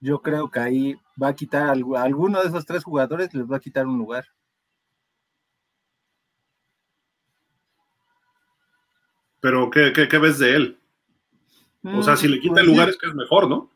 yo 0.00 0.22
creo 0.22 0.50
que 0.50 0.60
ahí 0.60 0.96
va 1.20 1.28
a 1.28 1.34
quitar 1.34 1.68
a 1.68 2.02
alguno 2.02 2.40
de 2.40 2.48
esos 2.48 2.64
tres 2.64 2.84
jugadores, 2.84 3.34
les 3.34 3.50
va 3.50 3.56
a 3.56 3.60
quitar 3.60 3.86
un 3.86 3.98
lugar. 3.98 4.26
Pero, 9.40 9.70
¿qué, 9.70 9.92
qué, 9.92 10.18
ves 10.18 10.38
de 10.38 10.54
él? 10.54 10.80
O 11.82 12.02
sea, 12.02 12.16
si 12.16 12.28
le 12.28 12.40
quita 12.40 12.60
el 12.60 12.66
pues 12.66 12.76
lugar 12.76 12.88
es 12.90 12.98
que 12.98 13.08
es 13.08 13.14
mejor, 13.14 13.48
¿no? 13.48 13.70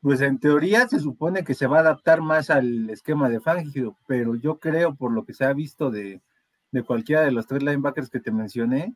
Pues 0.00 0.20
en 0.20 0.38
teoría 0.38 0.86
se 0.86 1.00
supone 1.00 1.42
que 1.42 1.54
se 1.54 1.66
va 1.66 1.78
a 1.78 1.80
adaptar 1.80 2.20
más 2.20 2.48
al 2.48 2.88
esquema 2.90 3.28
de 3.28 3.40
Fangio, 3.40 3.96
pero 4.06 4.36
yo 4.36 4.58
creo, 4.58 4.94
por 4.94 5.12
lo 5.12 5.24
que 5.24 5.34
se 5.34 5.44
ha 5.44 5.52
visto 5.52 5.90
de, 5.90 6.22
de 6.70 6.82
cualquiera 6.82 7.22
de 7.22 7.32
los 7.32 7.46
tres 7.46 7.62
linebackers 7.62 8.10
que 8.10 8.20
te 8.20 8.30
mencioné, 8.30 8.94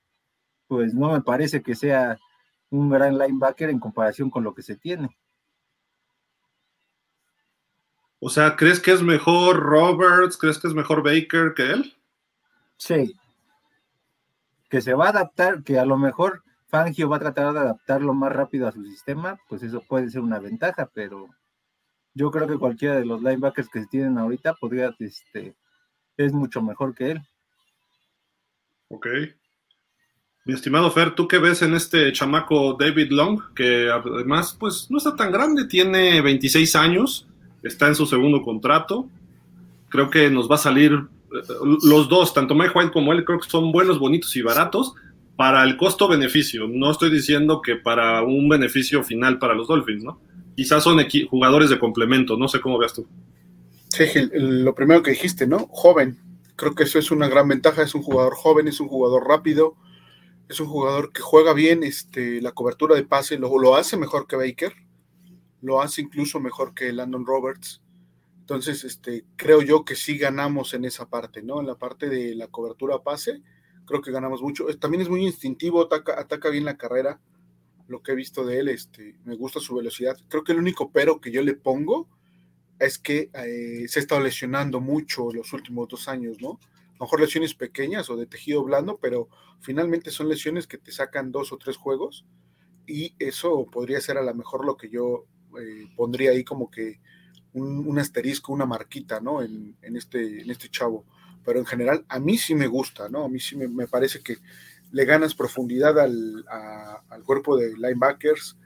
pues 0.66 0.94
no 0.94 1.12
me 1.12 1.20
parece 1.20 1.62
que 1.62 1.74
sea 1.74 2.18
un 2.70 2.88
gran 2.90 3.18
linebacker 3.18 3.70
en 3.70 3.80
comparación 3.80 4.30
con 4.30 4.44
lo 4.44 4.54
que 4.54 4.62
se 4.62 4.76
tiene. 4.76 5.16
O 8.20 8.28
sea, 8.28 8.54
¿crees 8.54 8.80
que 8.80 8.92
es 8.92 9.02
mejor 9.02 9.56
Roberts? 9.56 10.36
¿Crees 10.36 10.58
que 10.58 10.68
es 10.68 10.74
mejor 10.74 11.02
Baker 11.02 11.54
que 11.56 11.72
él? 11.72 11.96
Sí. 12.76 13.16
Que 14.68 14.82
se 14.82 14.94
va 14.94 15.06
a 15.06 15.10
adaptar, 15.10 15.62
que 15.64 15.78
a 15.78 15.86
lo 15.86 15.96
mejor 15.96 16.44
Fangio 16.68 17.08
va 17.08 17.16
a 17.16 17.20
tratar 17.20 17.52
de 17.52 17.58
adaptarlo 17.58 18.14
más 18.14 18.32
rápido 18.32 18.68
a 18.68 18.72
su 18.72 18.84
sistema, 18.84 19.38
pues 19.48 19.62
eso 19.62 19.82
puede 19.88 20.08
ser 20.10 20.20
una 20.20 20.38
ventaja, 20.38 20.88
pero 20.94 21.28
yo 22.14 22.30
creo 22.30 22.46
que 22.46 22.58
cualquiera 22.58 22.96
de 22.96 23.06
los 23.06 23.22
linebackers 23.22 23.68
que 23.68 23.80
se 23.80 23.86
tienen 23.86 24.18
ahorita 24.18 24.54
podría, 24.54 24.94
este, 24.98 25.56
es 26.16 26.32
mucho 26.32 26.62
mejor 26.62 26.94
que 26.94 27.12
él. 27.12 27.22
Ok. 28.90 29.06
Mi 30.44 30.54
estimado 30.54 30.90
Fer, 30.90 31.14
¿tú 31.14 31.28
qué 31.28 31.38
ves 31.38 31.62
en 31.62 31.74
este 31.74 32.12
chamaco 32.12 32.76
David 32.78 33.10
Long? 33.10 33.40
Que 33.54 33.88
además, 33.88 34.56
pues 34.58 34.88
no 34.90 34.98
está 34.98 35.14
tan 35.14 35.30
grande, 35.30 35.66
tiene 35.66 36.20
26 36.20 36.74
años, 36.76 37.28
está 37.62 37.86
en 37.88 37.94
su 37.94 38.04
segundo 38.04 38.42
contrato. 38.42 39.08
Creo 39.90 40.10
que 40.10 40.28
nos 40.28 40.50
va 40.50 40.56
a 40.56 40.58
salir 40.58 40.92
eh, 40.92 41.52
los 41.84 42.08
dos, 42.08 42.34
tanto 42.34 42.54
Mike 42.54 42.72
White 42.74 42.92
como 42.92 43.12
él, 43.12 43.24
creo 43.24 43.38
que 43.38 43.48
son 43.48 43.70
buenos, 43.70 43.98
bonitos 43.98 44.34
y 44.34 44.42
baratos 44.42 44.94
para 45.36 45.62
el 45.62 45.76
costo-beneficio. 45.76 46.66
No 46.66 46.90
estoy 46.90 47.10
diciendo 47.10 47.62
que 47.62 47.76
para 47.76 48.22
un 48.22 48.48
beneficio 48.48 49.04
final 49.04 49.38
para 49.38 49.54
los 49.54 49.68
Dolphins, 49.68 50.02
¿no? 50.02 50.20
Quizás 50.56 50.82
son 50.82 50.98
jugadores 51.30 51.70
de 51.70 51.78
complemento, 51.78 52.36
no 52.36 52.48
sé 52.48 52.60
cómo 52.60 52.76
veas 52.76 52.94
tú. 52.94 53.06
Sí, 53.88 54.04
lo 54.32 54.74
primero 54.74 55.02
que 55.02 55.12
dijiste, 55.12 55.46
¿no? 55.46 55.68
Joven. 55.70 56.18
Creo 56.60 56.74
que 56.74 56.82
eso 56.82 56.98
es 56.98 57.10
una 57.10 57.26
gran 57.26 57.48
ventaja. 57.48 57.82
Es 57.82 57.94
un 57.94 58.02
jugador 58.02 58.34
joven, 58.34 58.68
es 58.68 58.80
un 58.80 58.88
jugador 58.88 59.26
rápido, 59.26 59.78
es 60.46 60.60
un 60.60 60.66
jugador 60.66 61.10
que 61.10 61.22
juega 61.22 61.54
bien 61.54 61.82
este, 61.82 62.42
la 62.42 62.52
cobertura 62.52 62.94
de 62.94 63.02
pase, 63.02 63.38
lo, 63.38 63.58
lo 63.58 63.76
hace 63.76 63.96
mejor 63.96 64.26
que 64.26 64.36
Baker, 64.36 64.74
lo 65.62 65.80
hace 65.80 66.02
incluso 66.02 66.38
mejor 66.38 66.74
que 66.74 66.92
Landon 66.92 67.24
Roberts. 67.24 67.80
Entonces, 68.40 68.84
este, 68.84 69.24
creo 69.36 69.62
yo 69.62 69.86
que 69.86 69.96
sí 69.96 70.18
ganamos 70.18 70.74
en 70.74 70.84
esa 70.84 71.08
parte, 71.08 71.42
¿no? 71.42 71.60
En 71.60 71.66
la 71.66 71.76
parte 71.76 72.10
de 72.10 72.34
la 72.34 72.48
cobertura 72.48 73.02
pase 73.02 73.42
creo 73.86 74.02
que 74.02 74.12
ganamos 74.12 74.42
mucho. 74.42 74.66
También 74.78 75.00
es 75.00 75.08
muy 75.08 75.24
instintivo, 75.24 75.80
ataca, 75.80 76.20
ataca 76.20 76.50
bien 76.50 76.66
la 76.66 76.76
carrera, 76.76 77.22
lo 77.88 78.02
que 78.02 78.12
he 78.12 78.14
visto 78.14 78.44
de 78.44 78.58
él, 78.58 78.68
este, 78.68 79.18
me 79.24 79.34
gusta 79.34 79.60
su 79.60 79.76
velocidad. 79.76 80.18
Creo 80.28 80.44
que 80.44 80.52
el 80.52 80.58
único 80.58 80.92
pero 80.92 81.22
que 81.22 81.32
yo 81.32 81.40
le 81.40 81.54
pongo 81.54 82.06
es 82.80 82.98
que 82.98 83.30
eh, 83.34 83.86
se 83.88 83.98
ha 83.98 84.02
estado 84.02 84.20
lesionando 84.20 84.80
mucho 84.80 85.30
los 85.32 85.52
últimos 85.52 85.88
dos 85.88 86.08
años, 86.08 86.38
¿no? 86.40 86.58
A 86.60 86.94
lo 87.00 87.06
mejor 87.06 87.20
lesiones 87.20 87.54
pequeñas 87.54 88.10
o 88.10 88.16
de 88.16 88.26
tejido 88.26 88.64
blando, 88.64 88.98
pero 88.98 89.28
finalmente 89.60 90.10
son 90.10 90.28
lesiones 90.28 90.66
que 90.66 90.78
te 90.78 90.92
sacan 90.92 91.30
dos 91.30 91.52
o 91.52 91.58
tres 91.58 91.76
juegos 91.76 92.24
y 92.86 93.14
eso 93.18 93.66
podría 93.70 94.00
ser 94.00 94.18
a 94.18 94.22
lo 94.22 94.34
mejor 94.34 94.64
lo 94.66 94.76
que 94.76 94.90
yo 94.90 95.26
eh, 95.60 95.86
pondría 95.96 96.32
ahí 96.32 96.42
como 96.44 96.70
que 96.70 97.00
un, 97.52 97.98
asterisco, 97.98 98.52
una 98.52 98.66
marquita, 98.66 99.20
¿no? 99.20 99.42
En, 99.42 99.76
en, 99.82 99.96
este, 99.96 100.42
en 100.42 100.50
este 100.50 100.68
chavo 100.68 101.04
pero 101.44 101.58
en 101.58 101.66
general 101.66 102.04
a 102.08 102.18
mí 102.18 102.38
sí 102.38 102.54
me 102.54 102.66
gusta, 102.66 103.08
¿no? 103.08 103.24
A 103.24 103.28
mí 103.28 103.40
sí 103.40 103.56
me, 103.56 103.86
parece 103.86 104.22
que 104.22 104.36
le 104.92 105.04
ganas 105.04 105.34
profundidad 105.34 105.98
al, 105.98 106.44
cuerpo 107.24 107.56
de 107.56 107.74
linebackers, 107.76 108.56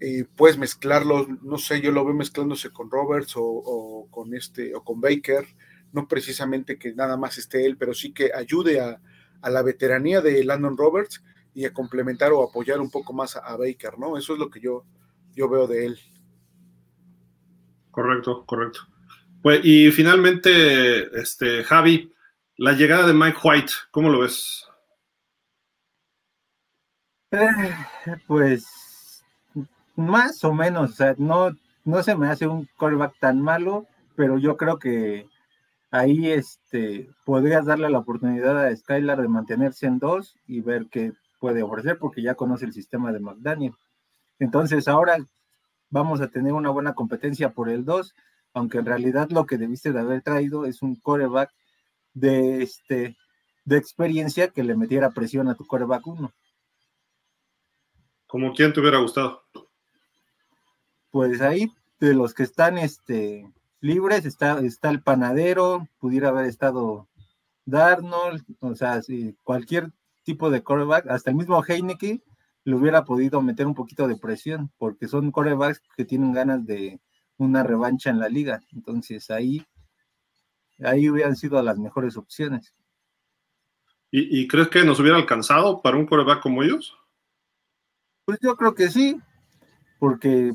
eh, 0.00 0.26
puedes 0.36 0.58
mezclarlos, 0.58 1.26
no 1.42 1.56
sé, 1.56 1.80
yo 1.80 1.90
lo 1.90 2.04
veo 2.04 2.14
mezclándose 2.14 2.70
con 2.70 2.90
Roberts 2.90 3.32
o, 3.36 4.06
con 4.10 4.34
este 4.34 4.74
o 4.74 4.84
con 4.84 5.00
Baker, 5.00 5.46
no 5.92 6.06
precisamente 6.06 6.78
que 6.78 6.92
nada 6.94 7.16
más 7.16 7.38
esté 7.38 7.64
él, 7.64 7.78
pero 7.78 7.94
sí 7.94 8.12
que 8.12 8.30
ayude 8.34 8.80
a, 8.80 9.00
la 9.48 9.62
veteranía 9.62 10.20
de 10.20 10.42
Landon 10.42 10.76
Roberts 10.76 11.22
y 11.54 11.66
a 11.66 11.72
complementar 11.72 12.32
o 12.32 12.42
apoyar 12.42 12.80
un 12.80 12.90
poco 12.90 13.12
más 13.12 13.36
a, 13.36 13.56
Baker, 13.56 13.96
¿no? 13.96 14.18
Eso 14.18 14.32
es 14.32 14.40
lo 14.40 14.50
que 14.50 14.60
yo, 14.60 14.84
yo 15.34 15.48
veo 15.48 15.68
de 15.68 15.86
él. 15.86 16.00
Correcto, 17.92 18.44
correcto. 18.44 18.80
Pues, 19.42 19.60
y 19.62 19.92
finalmente, 19.92 21.16
este, 21.18 21.62
Javi, 21.62 22.12
la 22.56 22.72
llegada 22.72 23.06
de 23.06 23.14
Mike 23.14 23.38
White, 23.42 23.72
¿cómo 23.92 24.10
lo 24.10 24.18
ves? 24.18 24.66
Eh, 27.30 27.46
pues 28.26 28.85
más 29.96 30.44
o 30.44 30.52
menos, 30.52 30.92
o 30.92 30.94
sea, 30.94 31.14
no, 31.18 31.50
no 31.84 32.02
se 32.02 32.16
me 32.16 32.28
hace 32.28 32.46
un 32.46 32.68
callback 32.78 33.18
tan 33.18 33.40
malo, 33.40 33.86
pero 34.14 34.38
yo 34.38 34.56
creo 34.56 34.78
que 34.78 35.26
ahí 35.90 36.30
este, 36.30 37.08
podrías 37.24 37.66
darle 37.66 37.90
la 37.90 37.98
oportunidad 37.98 38.58
a 38.58 38.76
Skylar 38.76 39.20
de 39.20 39.28
mantenerse 39.28 39.86
en 39.86 39.98
dos 39.98 40.36
y 40.46 40.60
ver 40.60 40.86
qué 40.90 41.12
puede 41.40 41.62
ofrecer, 41.62 41.98
porque 41.98 42.22
ya 42.22 42.34
conoce 42.34 42.64
el 42.64 42.72
sistema 42.72 43.12
de 43.12 43.20
McDaniel. 43.20 43.74
Entonces, 44.38 44.88
ahora 44.88 45.18
vamos 45.90 46.20
a 46.20 46.28
tener 46.28 46.52
una 46.52 46.70
buena 46.70 46.94
competencia 46.94 47.50
por 47.50 47.68
el 47.68 47.84
2 47.84 48.14
aunque 48.56 48.78
en 48.78 48.86
realidad 48.86 49.28
lo 49.30 49.44
que 49.44 49.58
debiste 49.58 49.92
de 49.92 50.00
haber 50.00 50.22
traído 50.22 50.64
es 50.64 50.80
un 50.80 50.96
coreback 50.96 51.52
de, 52.14 52.62
este, 52.62 53.18
de 53.66 53.76
experiencia 53.76 54.48
que 54.48 54.64
le 54.64 54.74
metiera 54.74 55.10
presión 55.10 55.48
a 55.48 55.54
tu 55.54 55.66
coreback 55.66 56.06
1. 56.06 56.32
¿Como 58.26 58.54
quién 58.54 58.72
te 58.72 58.80
hubiera 58.80 58.96
gustado? 58.96 59.44
Pues 61.16 61.40
ahí, 61.40 61.72
de 61.98 62.12
los 62.12 62.34
que 62.34 62.42
están 62.42 62.76
este, 62.76 63.50
libres, 63.80 64.26
está, 64.26 64.60
está 64.60 64.90
el 64.90 65.00
panadero, 65.00 65.88
pudiera 65.98 66.28
haber 66.28 66.44
estado 66.44 67.08
Darnold, 67.64 68.44
o 68.60 68.74
sea, 68.74 69.00
si 69.00 69.34
cualquier 69.42 69.92
tipo 70.24 70.50
de 70.50 70.62
coreback, 70.62 71.06
hasta 71.08 71.30
el 71.30 71.36
mismo 71.36 71.64
Heineke 71.66 72.22
le 72.64 72.74
hubiera 72.74 73.06
podido 73.06 73.40
meter 73.40 73.66
un 73.66 73.74
poquito 73.74 74.06
de 74.06 74.18
presión, 74.18 74.70
porque 74.76 75.08
son 75.08 75.30
corebacks 75.30 75.80
que 75.96 76.04
tienen 76.04 76.34
ganas 76.34 76.66
de, 76.66 77.00
una 77.38 77.62
revancha 77.62 78.10
en 78.10 78.18
la 78.18 78.28
liga. 78.28 78.60
Entonces 78.74 79.30
ahí, 79.30 79.66
ahí 80.84 81.08
hubieran 81.08 81.34
sido 81.34 81.62
las 81.62 81.78
mejores 81.78 82.18
opciones. 82.18 82.74
¿Y, 84.10 84.46
crees 84.48 84.68
que 84.68 84.84
nos 84.84 85.00
hubiera 85.00 85.16
alcanzado 85.16 85.80
para 85.80 85.96
un 85.96 86.04
coreback 86.04 86.42
como 86.42 86.62
ellos? 86.62 86.94
Pues 88.26 88.38
yo 88.42 88.54
creo 88.54 88.74
que 88.74 88.90
sí, 88.90 89.18
porque 89.98 90.52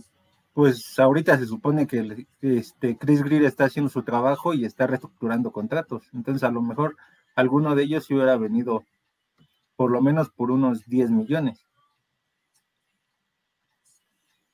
pues 0.62 1.00
ahorita 1.00 1.40
se 1.40 1.48
supone 1.48 1.88
que 1.88 2.28
este, 2.40 2.96
Chris 2.96 3.24
Greer 3.24 3.46
está 3.46 3.66
haciendo 3.66 3.90
su 3.90 4.04
trabajo 4.04 4.54
y 4.54 4.64
está 4.64 4.86
reestructurando 4.86 5.52
contratos. 5.52 6.04
Entonces 6.14 6.44
a 6.44 6.52
lo 6.52 6.62
mejor 6.62 6.98
alguno 7.34 7.74
de 7.74 7.82
ellos 7.82 8.08
hubiera 8.12 8.38
venido 8.38 8.84
por 9.76 9.90
lo 9.90 10.04
menos 10.04 10.30
por 10.30 10.52
unos 10.52 10.86
10 10.86 11.10
millones. 11.10 11.66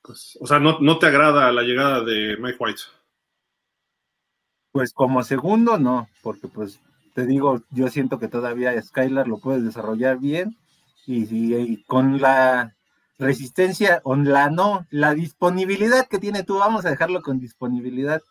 Pues, 0.00 0.38
o 0.40 0.46
sea, 0.46 0.58
no, 0.58 0.98
te 0.98 1.04
agrada 1.08 1.52
la 1.52 1.60
llegada 1.60 2.02
de 2.02 2.38
Mike 2.40 2.56
White. 2.58 2.80
Pues 4.72 4.94
como 4.94 5.22
segundo, 5.22 5.76
no, 5.76 6.08
porque 6.22 6.48
pues 6.48 6.80
te 7.14 7.26
digo, 7.26 7.64
yo 7.68 7.88
siento 7.88 8.18
que 8.18 8.28
todavía 8.28 8.80
Skylar 8.80 9.28
lo 9.28 9.40
puedes 9.40 9.62
desarrollar 9.62 10.18
bien 10.18 10.56
y, 11.04 11.84
con 11.84 12.18
la 12.18 12.77
resistencia, 13.18 14.00
o 14.04 14.16
la 14.16 14.50
no, 14.50 14.86
la 14.90 15.14
disponibilidad 15.14 16.06
que 16.08 16.18
tiene 16.18 16.44
tú, 16.44 16.58
vamos 16.58 16.84
a 16.84 16.90
dejarlo 16.90 17.22
con 17.22 17.40
disponibilidad. 17.40 18.22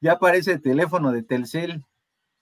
Ya 0.00 0.12
aparece 0.12 0.52
el 0.52 0.62
teléfono 0.62 1.12
de 1.12 1.22
Telcel, 1.22 1.84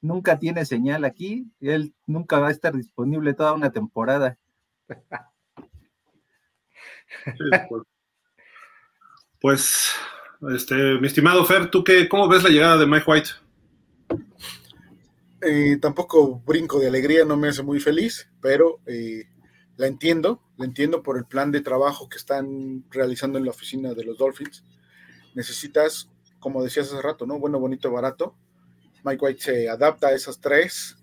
nunca 0.01 0.39
tiene 0.39 0.65
señal 0.65 1.05
aquí, 1.05 1.51
él 1.61 1.95
nunca 2.07 2.39
va 2.39 2.49
a 2.49 2.53
estar 2.53 2.75
disponible 2.75 3.35
toda 3.35 3.53
una 3.53 3.71
temporada. 3.71 4.39
pues. 7.69 7.83
Pues, 9.41 9.95
este, 10.55 10.99
mi 11.01 11.07
estimado 11.07 11.45
Fer, 11.45 11.71
¿tú 11.71 11.85
qué, 11.85 12.09
cómo 12.09 12.29
ves 12.29 12.43
la 12.43 12.49
llegada 12.49 12.79
de 12.79 12.87
Mike 12.87 13.05
White? 13.07 13.31
Eh, 15.43 15.77
tampoco 15.83 16.41
brinco 16.47 16.79
de 16.79 16.89
alegría, 16.89 17.27
no 17.27 17.37
me 17.37 17.49
hace 17.49 17.63
muy 17.63 17.79
feliz, 17.79 18.27
pero 18.41 18.81
eh, 18.87 19.25
la 19.77 19.87
entiendo, 19.87 20.43
la 20.57 20.67
entiendo 20.67 21.03
por 21.03 21.19
el 21.19 21.25
plan 21.25 21.51
de 21.51 21.61
trabajo 21.61 22.09
que 22.09 22.19
están 22.19 22.85
realizando 22.91 23.39
en 23.39 23.45
la 23.45 23.51
oficina 23.51 23.95
de 23.95 24.05
los 24.05 24.19
Dolphins. 24.19 24.65
Necesitas, 25.35 26.11
como 26.39 26.63
decías 26.63 26.93
hace 26.93 27.03
rato, 27.03 27.27
¿no? 27.27 27.39
Bueno, 27.39 27.59
bonito, 27.59 27.91
barato. 27.91 28.37
Mike 29.05 29.25
White 29.25 29.43
se 29.43 29.69
adapta 29.69 30.09
a 30.09 30.13
esas 30.13 30.41
tres 30.41 30.97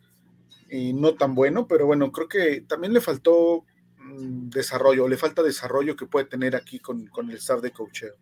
y 0.70 0.94
no 0.94 1.16
tan 1.16 1.36
bueno, 1.36 1.68
pero 1.68 1.86
bueno, 1.86 2.12
creo 2.12 2.28
que 2.28 2.62
también 2.62 2.94
le 2.94 3.02
faltó 3.02 3.66
mm, 3.98 4.50
desarrollo, 4.50 5.08
le 5.08 5.18
falta 5.18 5.44
desarrollo 5.44 5.96
que 5.96 6.08
puede 6.08 6.26
tener 6.26 6.56
aquí 6.56 6.80
con, 6.80 7.10
el 7.30 7.38
staff 7.38 7.62
de 7.62 7.72
coacheo. 7.72 8.16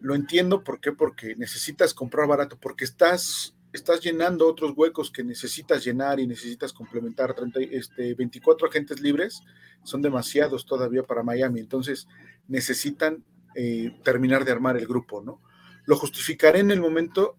Lo 0.00 0.14
entiendo, 0.14 0.64
¿por 0.64 0.80
qué? 0.80 0.92
Porque 0.92 1.36
necesitas 1.36 1.92
comprar 1.92 2.26
barato, 2.26 2.58
porque 2.58 2.84
estás, 2.84 3.54
estás 3.72 4.00
llenando 4.00 4.48
otros 4.48 4.72
huecos 4.76 5.10
que 5.10 5.22
necesitas 5.22 5.84
llenar 5.84 6.20
y 6.20 6.26
necesitas 6.26 6.72
complementar. 6.72 7.34
30, 7.34 7.60
este, 7.60 8.14
24 8.14 8.68
agentes 8.68 9.00
libres 9.00 9.42
son 9.84 10.02
demasiados 10.02 10.66
todavía 10.66 11.02
para 11.02 11.22
Miami, 11.22 11.60
entonces 11.60 12.06
necesitan 12.48 13.24
eh, 13.54 13.96
terminar 14.04 14.44
de 14.44 14.52
armar 14.52 14.76
el 14.76 14.86
grupo, 14.86 15.22
¿no? 15.22 15.40
Lo 15.84 15.96
justificaré 15.96 16.60
en 16.60 16.70
el 16.70 16.80
momento 16.80 17.36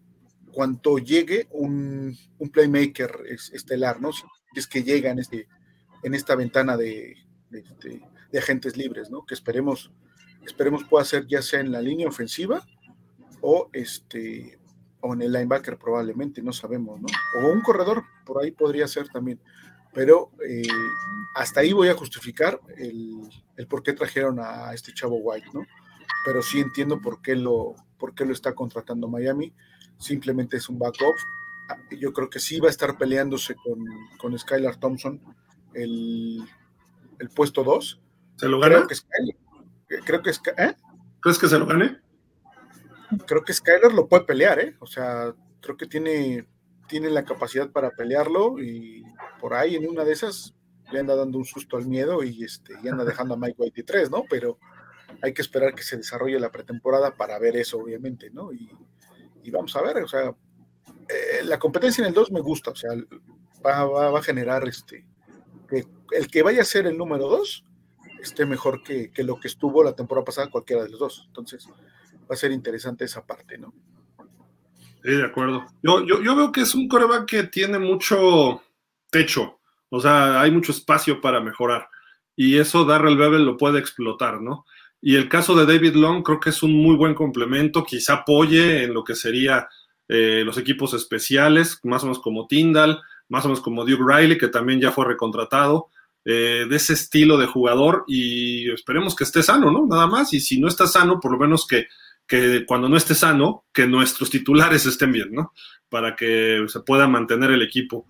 cuando 0.51 0.97
llegue 0.97 1.47
un, 1.51 2.17
playmaker 2.51 3.11
estelar, 3.29 4.01
¿no? 4.01 4.11
Es 4.53 4.67
que 4.67 4.83
llega 4.83 5.11
en, 5.11 5.19
este, 5.19 5.47
en 6.03 6.13
esta 6.13 6.35
ventana 6.35 6.75
de, 6.75 7.15
este, 7.51 8.01
de, 8.31 8.39
agentes 8.39 8.75
libres, 8.75 9.09
¿no? 9.09 9.25
Que 9.25 9.33
esperemos, 9.33 9.91
esperemos 10.45 10.83
pueda 10.83 11.05
ser 11.05 11.27
ya 11.27 11.41
sea 11.41 11.61
en 11.61 11.71
la 11.71 11.81
línea 11.81 12.07
ofensiva 12.07 12.65
o, 13.41 13.69
este, 13.71 14.59
o 15.01 15.13
en 15.13 15.21
el 15.21 15.31
linebacker 15.31 15.77
probablemente, 15.77 16.41
no 16.41 16.53
sabemos, 16.53 16.99
¿no? 17.01 17.07
O 17.39 17.51
un 17.51 17.61
corredor, 17.61 18.03
por 18.25 18.41
ahí 18.41 18.51
podría 18.51 18.87
ser 18.87 19.09
también. 19.09 19.39
Pero 19.93 20.31
eh, 20.47 20.63
hasta 21.35 21.59
ahí 21.59 21.73
voy 21.73 21.89
a 21.89 21.95
justificar 21.95 22.59
el, 22.77 23.21
el 23.57 23.67
por 23.67 23.83
qué 23.83 23.93
trajeron 23.93 24.39
a 24.39 24.73
este 24.73 24.93
chavo 24.93 25.17
White, 25.17 25.49
¿no? 25.53 25.65
Pero 26.23 26.41
sí 26.41 26.59
entiendo 26.59 27.01
por 27.01 27.21
qué 27.21 27.35
lo, 27.35 27.75
por 27.97 28.13
qué 28.15 28.25
lo 28.25 28.31
está 28.31 28.53
contratando 28.53 29.07
Miami 29.07 29.53
simplemente 30.01 30.57
es 30.57 30.67
un 30.67 30.79
backup. 30.79 31.15
Ah, 31.69 31.77
yo 31.91 32.11
creo 32.11 32.29
que 32.29 32.39
sí 32.39 32.59
va 32.59 32.67
a 32.67 32.71
estar 32.71 32.97
peleándose 32.97 33.55
con, 33.55 33.85
con 34.17 34.37
Skylar 34.37 34.77
Thompson 34.77 35.21
el, 35.73 36.41
el 37.19 37.29
puesto 37.29 37.63
2. 37.63 38.01
¿Se 38.35 38.49
lo 38.49 38.59
gana? 38.59 38.75
Creo 38.75 38.87
que 38.87 38.95
Skylar, 38.95 39.37
creo 40.05 40.21
que 40.21 40.31
¿eh? 40.31 40.75
¿Crees 41.21 41.37
que 41.37 41.47
se 41.47 41.59
lo 41.59 41.67
gane? 41.67 42.00
Creo 43.25 43.43
que 43.43 43.53
Skylar 43.53 43.93
lo 43.93 44.07
puede 44.07 44.23
pelear, 44.23 44.59
¿eh? 44.59 44.75
O 44.79 44.85
sea, 44.85 45.33
creo 45.61 45.77
que 45.77 45.85
tiene, 45.85 46.47
tiene 46.87 47.09
la 47.09 47.25
capacidad 47.25 47.69
para 47.69 47.91
pelearlo 47.91 48.59
y 48.59 49.03
por 49.39 49.53
ahí 49.53 49.75
en 49.75 49.89
una 49.89 50.03
de 50.03 50.13
esas 50.13 50.53
le 50.91 50.99
anda 50.99 51.15
dando 51.15 51.37
un 51.37 51.45
susto 51.45 51.77
al 51.77 51.87
miedo 51.87 52.23
y, 52.23 52.43
este, 52.43 52.73
y 52.83 52.87
anda 52.87 53.05
dejando 53.05 53.35
a 53.35 53.37
Mike 53.37 53.55
White 53.57 53.83
3, 53.83 54.11
¿no? 54.11 54.25
Pero 54.29 54.59
hay 55.21 55.33
que 55.33 55.41
esperar 55.41 55.73
que 55.73 55.83
se 55.83 55.97
desarrolle 55.97 56.39
la 56.39 56.51
pretemporada 56.51 57.15
para 57.15 57.39
ver 57.39 57.55
eso, 57.55 57.77
obviamente, 57.77 58.29
¿no? 58.29 58.51
Y, 58.51 58.69
y 59.43 59.51
vamos 59.51 59.75
a 59.75 59.81
ver, 59.81 59.97
o 59.97 60.07
sea, 60.07 60.35
eh, 61.09 61.43
la 61.43 61.59
competencia 61.59 62.01
en 62.01 62.09
el 62.09 62.13
2 62.13 62.31
me 62.31 62.41
gusta, 62.41 62.71
o 62.71 62.75
sea, 62.75 62.91
va, 63.65 64.17
a 64.17 64.23
generar 64.23 64.67
este, 64.67 65.05
que 65.67 65.85
el 66.11 66.27
que 66.27 66.43
vaya 66.43 66.61
a 66.61 66.65
ser 66.65 66.87
el 66.87 66.97
número 66.97 67.27
2 67.27 67.65
esté 68.21 68.45
mejor 68.45 68.83
que, 68.83 69.11
lo 69.23 69.39
que 69.39 69.47
estuvo 69.47 69.83
la 69.83 69.95
temporada 69.95 70.25
pasada 70.25 70.49
cualquiera 70.49 70.83
de 70.83 70.89
los 70.89 70.99
dos. 70.99 71.23
Entonces, 71.27 71.67
va 72.21 72.33
a 72.33 72.35
ser 72.35 72.51
interesante 72.51 73.05
esa 73.05 73.25
parte, 73.25 73.57
¿no? 73.57 73.73
Sí, 75.03 75.11
de 75.11 75.25
acuerdo. 75.25 75.65
Yo, 75.81 76.05
yo, 76.05 76.35
veo 76.35 76.51
que 76.51 76.61
es 76.61 76.75
un 76.75 76.87
coreback 76.87 77.25
que 77.25 77.43
tiene 77.43 77.79
mucho 77.79 78.61
techo, 79.09 79.59
o 79.89 79.99
sea, 79.99 80.39
hay 80.41 80.51
mucho 80.51 80.71
espacio 80.71 81.19
para 81.19 81.41
mejorar. 81.41 81.89
Y 82.35 82.57
eso 82.57 82.85
Darrell 82.85 83.17
Bevel 83.17 83.45
lo 83.45 83.57
puede 83.57 83.79
explotar, 83.79 84.41
¿no? 84.41 84.65
Y 85.01 85.15
el 85.15 85.27
caso 85.27 85.55
de 85.55 85.65
David 85.65 85.95
Long 85.95 86.23
creo 86.23 86.39
que 86.39 86.51
es 86.51 86.61
un 86.61 86.73
muy 86.73 86.95
buen 86.95 87.15
complemento, 87.15 87.83
quizá 87.83 88.13
apoye 88.13 88.83
en 88.83 88.93
lo 88.93 89.03
que 89.03 89.15
sería 89.15 89.67
eh, 90.07 90.43
los 90.45 90.57
equipos 90.57 90.93
especiales, 90.93 91.79
más 91.83 92.03
o 92.03 92.05
menos 92.05 92.19
como 92.19 92.45
Tyndall, 92.45 93.01
más 93.27 93.45
o 93.45 93.47
menos 93.47 93.61
como 93.61 93.85
Duke 93.85 94.03
Riley, 94.05 94.37
que 94.37 94.49
también 94.49 94.79
ya 94.79 94.91
fue 94.91 95.05
recontratado, 95.05 95.87
eh, 96.23 96.67
de 96.69 96.75
ese 96.75 96.93
estilo 96.93 97.35
de 97.37 97.47
jugador 97.47 98.03
y 98.07 98.69
esperemos 98.71 99.15
que 99.15 99.23
esté 99.23 99.41
sano, 99.41 99.71
¿no? 99.71 99.87
Nada 99.87 100.05
más, 100.05 100.33
y 100.33 100.39
si 100.39 100.59
no 100.59 100.67
está 100.67 100.85
sano, 100.85 101.19
por 101.19 101.31
lo 101.31 101.39
menos 101.39 101.65
que, 101.65 101.87
que 102.31 102.65
cuando 102.65 102.87
no 102.87 102.95
esté 102.95 103.13
sano, 103.13 103.65
que 103.73 103.85
nuestros 103.85 104.29
titulares 104.29 104.85
estén 104.85 105.11
bien, 105.11 105.33
¿no? 105.33 105.51
Para 105.89 106.15
que 106.15 106.63
se 106.69 106.79
pueda 106.79 107.05
mantener 107.05 107.51
el 107.51 107.61
equipo. 107.61 108.07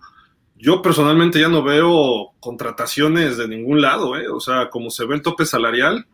Yo 0.54 0.80
personalmente 0.80 1.40
ya 1.40 1.48
no 1.48 1.64
veo 1.64 2.30
contrataciones 2.38 3.36
de 3.36 3.48
ningún 3.48 3.80
lado, 3.80 4.16
¿eh? 4.16 4.28
O 4.28 4.38
sea, 4.38 4.70
como 4.70 4.90
se 4.90 5.06
ve 5.06 5.16
el 5.16 5.22
tope 5.22 5.44
salarial, 5.44 6.06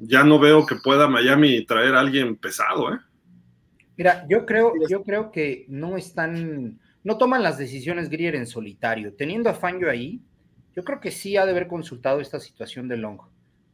ya 0.00 0.24
no 0.24 0.40
veo 0.40 0.66
que 0.66 0.74
pueda 0.74 1.06
Miami 1.06 1.64
traer 1.64 1.94
a 1.94 2.00
alguien 2.00 2.34
pesado, 2.34 2.92
¿eh? 2.92 2.98
Mira, 3.96 4.26
yo 4.28 4.44
creo, 4.44 4.72
yo 4.90 5.04
creo 5.04 5.30
que 5.30 5.64
no 5.68 5.96
están, 5.96 6.80
no 7.04 7.18
toman 7.18 7.44
las 7.44 7.56
decisiones 7.56 8.10
Grier 8.10 8.34
en 8.34 8.48
solitario. 8.48 9.14
Teniendo 9.14 9.48
a 9.48 9.54
Fangio 9.54 9.88
ahí, 9.88 10.20
yo 10.74 10.82
creo 10.82 10.98
que 10.98 11.12
sí 11.12 11.36
ha 11.36 11.44
de 11.44 11.52
haber 11.52 11.68
consultado 11.68 12.20
esta 12.20 12.40
situación 12.40 12.88
de 12.88 12.96
Long, 12.96 13.20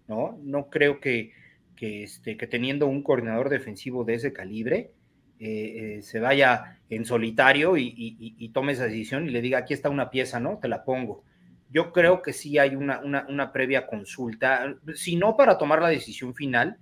¿no? 0.07 0.39
No 0.43 0.69
creo 0.69 1.01
que, 1.01 1.33
que, 1.81 2.03
este, 2.03 2.37
que 2.37 2.47
teniendo 2.47 2.87
un 2.87 3.03
coordinador 3.03 3.49
defensivo 3.49 4.05
de 4.05 4.15
ese 4.15 4.35
calibre, 4.35 4.93
eh, 5.39 5.97
eh, 5.99 6.03
se 6.03 6.21
vaya 6.21 6.79
en 6.91 7.07
solitario 7.07 7.79
y, 7.79 7.95
y, 7.97 8.49
tome 8.51 8.73
esa 8.73 8.85
decisión 8.85 9.27
y 9.27 9.31
le 9.31 9.41
diga, 9.41 9.59
aquí 9.59 9.73
está 9.73 9.89
una 9.89 10.11
pieza, 10.11 10.39
¿no? 10.39 10.59
Te 10.59 10.69
la 10.69 10.85
pongo 10.85 11.25
yo 11.71 11.93
creo 11.93 12.21
que 12.23 12.33
sí 12.33 12.59
hay 12.59 12.75
una, 12.75 13.01
una, 13.01 13.53
previa 13.53 13.87
consulta, 13.87 14.77
si 14.95 15.17
no 15.17 15.37
para 15.37 15.57
tomar 15.57 15.81
la 15.81 15.89
decisión 15.89 16.35
final, 16.35 16.79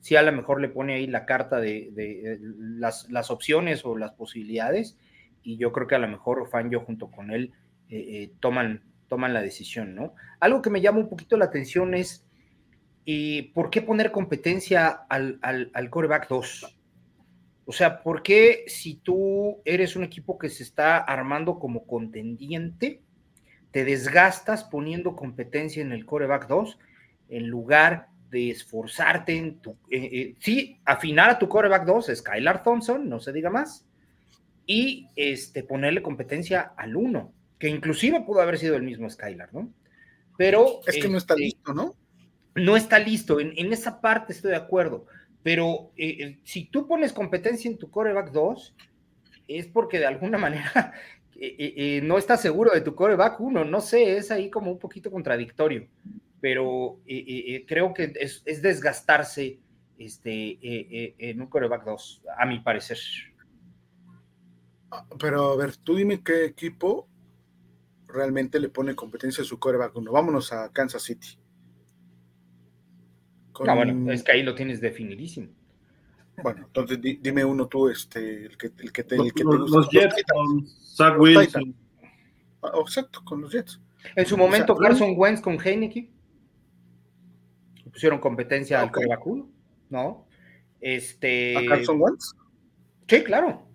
si 0.00 0.16
a 0.16 0.22
lo 0.22 0.32
mejor 0.32 0.60
le 0.60 0.68
pone 0.68 0.94
ahí 0.94 1.06
la 1.06 1.24
carta 1.24 1.60
de, 1.60 2.38
las, 2.58 3.08
las, 3.10 3.30
opciones 3.30 3.84
o 3.84 3.96
las 3.96 4.12
posibilidades, 4.12 4.98
y 5.42 5.56
yo 5.56 5.72
creo 5.72 5.86
que 5.86 5.94
a 5.94 6.00
lo 6.00 6.08
mejor 6.08 6.48
Fangio 6.50 6.80
junto 6.80 7.10
con 7.10 7.30
él 7.30 7.52
eh, 7.88 7.98
eh, 7.98 8.32
toman, 8.40 8.82
toman 9.08 9.32
la 9.34 9.40
decisión, 9.40 9.94
¿no? 9.94 10.14
Algo 10.40 10.62
que 10.62 10.70
me 10.70 10.80
llama 10.80 10.98
un 10.98 11.08
poquito 11.08 11.36
la 11.36 11.44
atención 11.44 11.94
es, 11.94 12.23
¿y 13.04 13.42
¿por 13.42 13.70
qué 13.70 13.82
poner 13.82 14.10
competencia 14.10 14.88
al, 14.88 15.38
al, 15.42 15.70
al 15.74 15.90
coreback 15.90 16.28
2? 16.28 16.76
O 17.66 17.72
sea, 17.72 18.02
¿por 18.02 18.22
qué 18.22 18.64
si 18.66 18.96
tú 18.96 19.60
eres 19.64 19.96
un 19.96 20.04
equipo 20.04 20.38
que 20.38 20.50
se 20.50 20.62
está 20.62 20.98
armando 20.98 21.58
como 21.58 21.86
contendiente, 21.86 23.00
te 23.70 23.84
desgastas 23.84 24.64
poniendo 24.64 25.16
competencia 25.16 25.82
en 25.82 25.92
el 25.92 26.04
coreback 26.04 26.46
2 26.46 26.78
en 27.30 27.48
lugar 27.48 28.08
de 28.30 28.50
esforzarte 28.50 29.36
en 29.36 29.58
tu, 29.58 29.70
eh, 29.90 30.10
eh, 30.12 30.34
sí, 30.40 30.80
afinar 30.84 31.30
a 31.30 31.38
tu 31.38 31.48
coreback 31.48 31.84
2, 31.84 32.10
Skylar 32.16 32.62
Thompson, 32.62 33.08
no 33.08 33.20
se 33.20 33.32
diga 33.32 33.50
más, 33.50 33.86
y 34.66 35.08
este, 35.16 35.62
ponerle 35.62 36.02
competencia 36.02 36.72
al 36.76 36.96
1, 36.96 37.32
que 37.58 37.68
inclusive 37.68 38.20
pudo 38.22 38.40
haber 38.40 38.58
sido 38.58 38.76
el 38.76 38.82
mismo 38.82 39.08
Skylar, 39.08 39.54
¿no? 39.54 39.72
Pero... 40.36 40.80
Es 40.86 40.96
que 40.96 41.08
no 41.08 41.18
está 41.18 41.34
este, 41.34 41.44
listo, 41.44 41.72
¿no? 41.72 41.94
No 42.54 42.76
está 42.76 42.98
listo, 42.98 43.40
en, 43.40 43.72
esa 43.72 44.00
parte 44.00 44.32
estoy 44.32 44.52
de 44.52 44.56
acuerdo, 44.56 45.06
pero 45.42 45.90
eh, 45.96 46.38
si 46.44 46.66
tú 46.66 46.86
pones 46.86 47.12
competencia 47.12 47.70
en 47.70 47.78
tu 47.78 47.90
coreback 47.90 48.30
2, 48.30 48.74
es 49.48 49.66
porque 49.66 49.98
de 49.98 50.06
alguna 50.06 50.38
manera 50.38 50.92
no 52.02 52.16
estás 52.16 52.40
seguro 52.40 52.70
de 52.72 52.80
tu 52.80 52.94
coreback 52.94 53.40
uno, 53.40 53.64
no 53.64 53.80
sé, 53.80 54.16
es 54.16 54.30
ahí 54.30 54.50
como 54.50 54.70
un 54.70 54.78
poquito 54.78 55.10
contradictorio, 55.10 55.88
pero 56.40 57.00
creo 57.66 57.92
que 57.92 58.12
es, 58.14 58.44
desgastarse 58.62 59.58
este, 59.98 60.58
en 61.30 61.40
un 61.40 61.48
coreback 61.48 61.84
2, 61.84 62.22
a 62.38 62.46
mi 62.46 62.60
parecer. 62.60 62.98
Ah, 64.94 65.04
pero 65.18 65.52
a 65.52 65.56
ver, 65.56 65.76
tú 65.76 65.96
dime 65.96 66.22
qué 66.22 66.44
equipo 66.44 67.08
realmente 68.06 68.60
le 68.60 68.68
pone 68.68 68.94
competencia 68.94 69.42
a 69.42 69.46
su 69.46 69.58
coreback 69.58 69.96
uno. 69.96 70.12
Vámonos 70.12 70.52
a 70.52 70.70
Kansas 70.70 71.02
City. 71.02 71.36
No, 73.60 73.76
bueno, 73.76 74.12
es 74.12 74.22
que 74.22 74.32
ahí 74.32 74.42
lo 74.42 74.54
tienes 74.54 74.80
definidísimo. 74.80 75.48
Bueno, 76.42 76.64
entonces 76.66 76.98
dime 77.00 77.44
uno 77.44 77.68
tú, 77.68 77.88
este, 77.88 78.46
el 78.46 78.56
que, 78.56 78.72
el 78.78 78.92
que 78.92 79.04
te, 79.04 79.16
el 79.16 79.32
que 79.32 79.44
los, 79.44 79.70
Los 79.70 79.88
Jets 79.90 80.24
con 80.32 80.66
Zach 80.66 81.18
Wilson. 81.18 81.74
Ah, 82.62 82.72
oh, 82.74 82.82
exacto, 82.82 83.22
con 83.24 83.40
los 83.40 83.52
Jets. 83.52 83.80
En 84.16 84.26
su 84.26 84.36
momento, 84.36 84.74
Carson 84.74 85.14
Wentz 85.16 85.40
con 85.40 85.58
Heineke. 85.60 86.10
Pusieron 87.92 88.18
competencia 88.18 88.80
al 88.80 88.90
coreback 88.90 89.24
¿no? 89.88 90.26
Este... 90.80 91.56
¿A 91.56 91.64
Carson 91.68 92.00
Wentz? 92.00 92.34
Sí, 93.08 93.22
claro. 93.22 93.68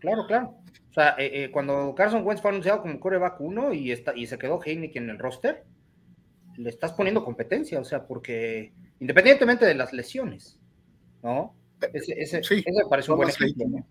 Claro, 0.00 0.26
claro. 0.26 0.54
O 0.90 0.94
sea, 0.94 1.16
eh, 1.18 1.44
eh, 1.44 1.50
cuando 1.50 1.94
Carson 1.94 2.24
Wentz 2.24 2.42
fue 2.42 2.50
anunciado 2.50 2.82
como 2.82 3.00
coreback 3.00 3.40
1 3.40 3.72
y, 3.72 3.92
está, 3.92 4.14
y 4.14 4.26
se 4.26 4.36
quedó 4.36 4.60
Heineke 4.62 4.98
en 4.98 5.08
el 5.08 5.18
roster, 5.18 5.64
le 6.58 6.68
estás 6.68 6.92
poniendo 6.92 7.24
competencia, 7.24 7.80
o 7.80 7.84
sea, 7.84 8.06
porque 8.06 8.74
independientemente 9.02 9.66
de 9.66 9.74
las 9.74 9.92
lesiones, 9.92 10.60
¿no? 11.24 11.56
Ese, 11.92 12.40
me 12.72 12.88
parece 12.88 13.10
un 13.10 13.16
buen 13.16 13.30
ejemplo. 13.30 13.84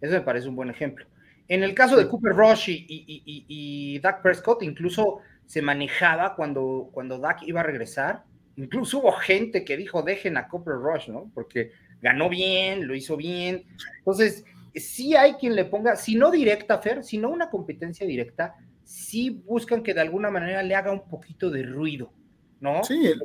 Ese 0.00 0.14
me 0.14 0.20
parece 0.22 0.48
un 0.48 0.56
buen 0.56 0.70
ejemplo. 0.70 1.06
En 1.46 1.62
el 1.62 1.72
caso 1.72 1.96
de 1.96 2.08
Cooper 2.08 2.32
Rush 2.32 2.70
y, 2.70 2.84
y, 2.88 3.44
y, 3.46 4.00
Dak 4.00 4.22
Prescott, 4.22 4.64
incluso 4.64 5.20
se 5.46 5.62
manejaba 5.62 6.34
cuando, 6.34 6.90
cuando 6.90 7.20
Dak 7.20 7.44
iba 7.44 7.60
a 7.60 7.62
regresar. 7.62 8.24
Incluso 8.56 8.98
hubo 8.98 9.12
gente 9.12 9.64
que 9.64 9.76
dijo, 9.76 10.02
dejen 10.02 10.36
a 10.36 10.48
Cooper 10.48 10.74
Rush, 10.74 11.10
¿no? 11.10 11.30
Porque 11.32 11.70
ganó 12.02 12.28
bien, 12.28 12.88
lo 12.88 12.96
hizo 12.96 13.16
bien. 13.16 13.66
Entonces, 13.98 14.44
sí 14.74 15.14
hay 15.14 15.34
quien 15.34 15.54
le 15.54 15.66
ponga, 15.66 15.94
si 15.94 16.16
no 16.16 16.32
directa, 16.32 16.78
Fer, 16.78 17.04
si 17.04 17.18
no 17.18 17.30
una 17.30 17.50
competencia 17.50 18.04
directa, 18.04 18.56
sí 18.82 19.30
buscan 19.30 19.84
que 19.84 19.94
de 19.94 20.00
alguna 20.00 20.28
manera 20.28 20.60
le 20.64 20.74
haga 20.74 20.90
un 20.90 21.08
poquito 21.08 21.50
de 21.50 21.62
ruido, 21.62 22.12
¿no? 22.58 22.82
Sí, 22.82 23.06
el, 23.06 23.20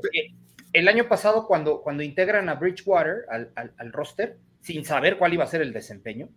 año 0.74 1.08
pasado 1.08 1.48
cuando, 1.48 1.82
cuando 1.82 2.04
integran 2.04 2.50
a 2.50 2.56
Bridgewater 2.56 3.26
al, 3.30 3.52
al, 3.56 3.92
roster, 3.92 4.38
sin 4.62 4.86
saber 4.86 5.18
cuál 5.18 5.34
iba 5.34 5.44
a 5.44 5.48
ser 5.48 5.62
el 5.62 5.74
desempeño, 5.74 6.30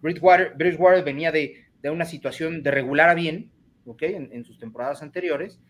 Bridgewater, 0.00 0.54
Bridgewater 0.56 1.04
venía 1.04 1.32
de, 1.32 1.64
de, 1.82 1.90
una 1.90 2.04
situación 2.04 2.62
de 2.62 2.70
regular 2.70 3.08
a 3.08 3.14
bien, 3.14 3.50
¿ok? 3.86 4.02
En, 4.02 4.44
sus 4.44 4.58
temporadas 4.58 5.02
anteriores, 5.02 5.60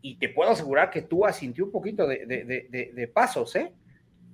y 0.00 0.16
te 0.18 0.28
puedo 0.28 0.50
asegurar 0.50 0.90
que 0.90 1.02
tú 1.02 1.24
sintió 1.32 1.64
un 1.64 1.72
poquito 1.72 2.06
de, 2.06 2.24
de, 2.26 2.92
de 2.94 3.08
pasos, 3.08 3.54
¿eh? 3.56 3.72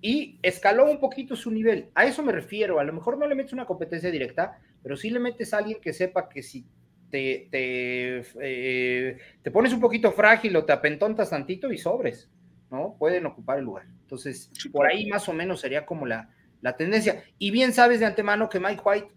y 0.00 0.38
escaló 0.42 0.90
un 0.90 1.00
poquito 1.00 1.36
su 1.36 1.50
nivel. 1.50 1.88
A 1.94 2.04
eso 2.04 2.22
me 2.22 2.32
refiero. 2.32 2.78
A 2.78 2.84
lo 2.84 2.92
mejor 2.92 3.18
no 3.18 3.26
le 3.26 3.34
metes 3.34 3.52
una 3.52 3.66
competencia 3.66 4.10
directa, 4.10 4.58
pero 4.82 4.96
sí 4.96 5.10
le 5.10 5.18
metes 5.18 5.52
a 5.54 5.58
alguien 5.58 5.80
que 5.80 5.92
sepa 5.92 6.28
que 6.28 6.42
si 6.42 6.66
te, 7.10 7.48
te, 7.50 8.22
eh, 8.40 9.18
te 9.42 9.50
pones 9.50 9.72
un 9.72 9.80
poquito 9.80 10.12
frágil 10.12 10.56
o 10.56 10.64
te 10.64 10.72
apentontas 10.72 11.30
tantito 11.30 11.72
y 11.72 11.78
sobres, 11.78 12.30
¿no? 12.70 12.96
Pueden 12.98 13.26
ocupar 13.26 13.58
el 13.58 13.64
lugar. 13.64 13.86
Entonces, 14.02 14.50
por 14.72 14.86
ahí 14.86 15.08
más 15.08 15.28
o 15.28 15.32
menos 15.32 15.60
sería 15.60 15.86
como 15.86 16.06
la, 16.06 16.30
la 16.60 16.76
tendencia. 16.76 17.24
Y 17.38 17.50
bien 17.50 17.72
sabes 17.72 18.00
de 18.00 18.06
antemano 18.06 18.48
que 18.48 18.60
Mike 18.60 18.82
White 18.84 19.08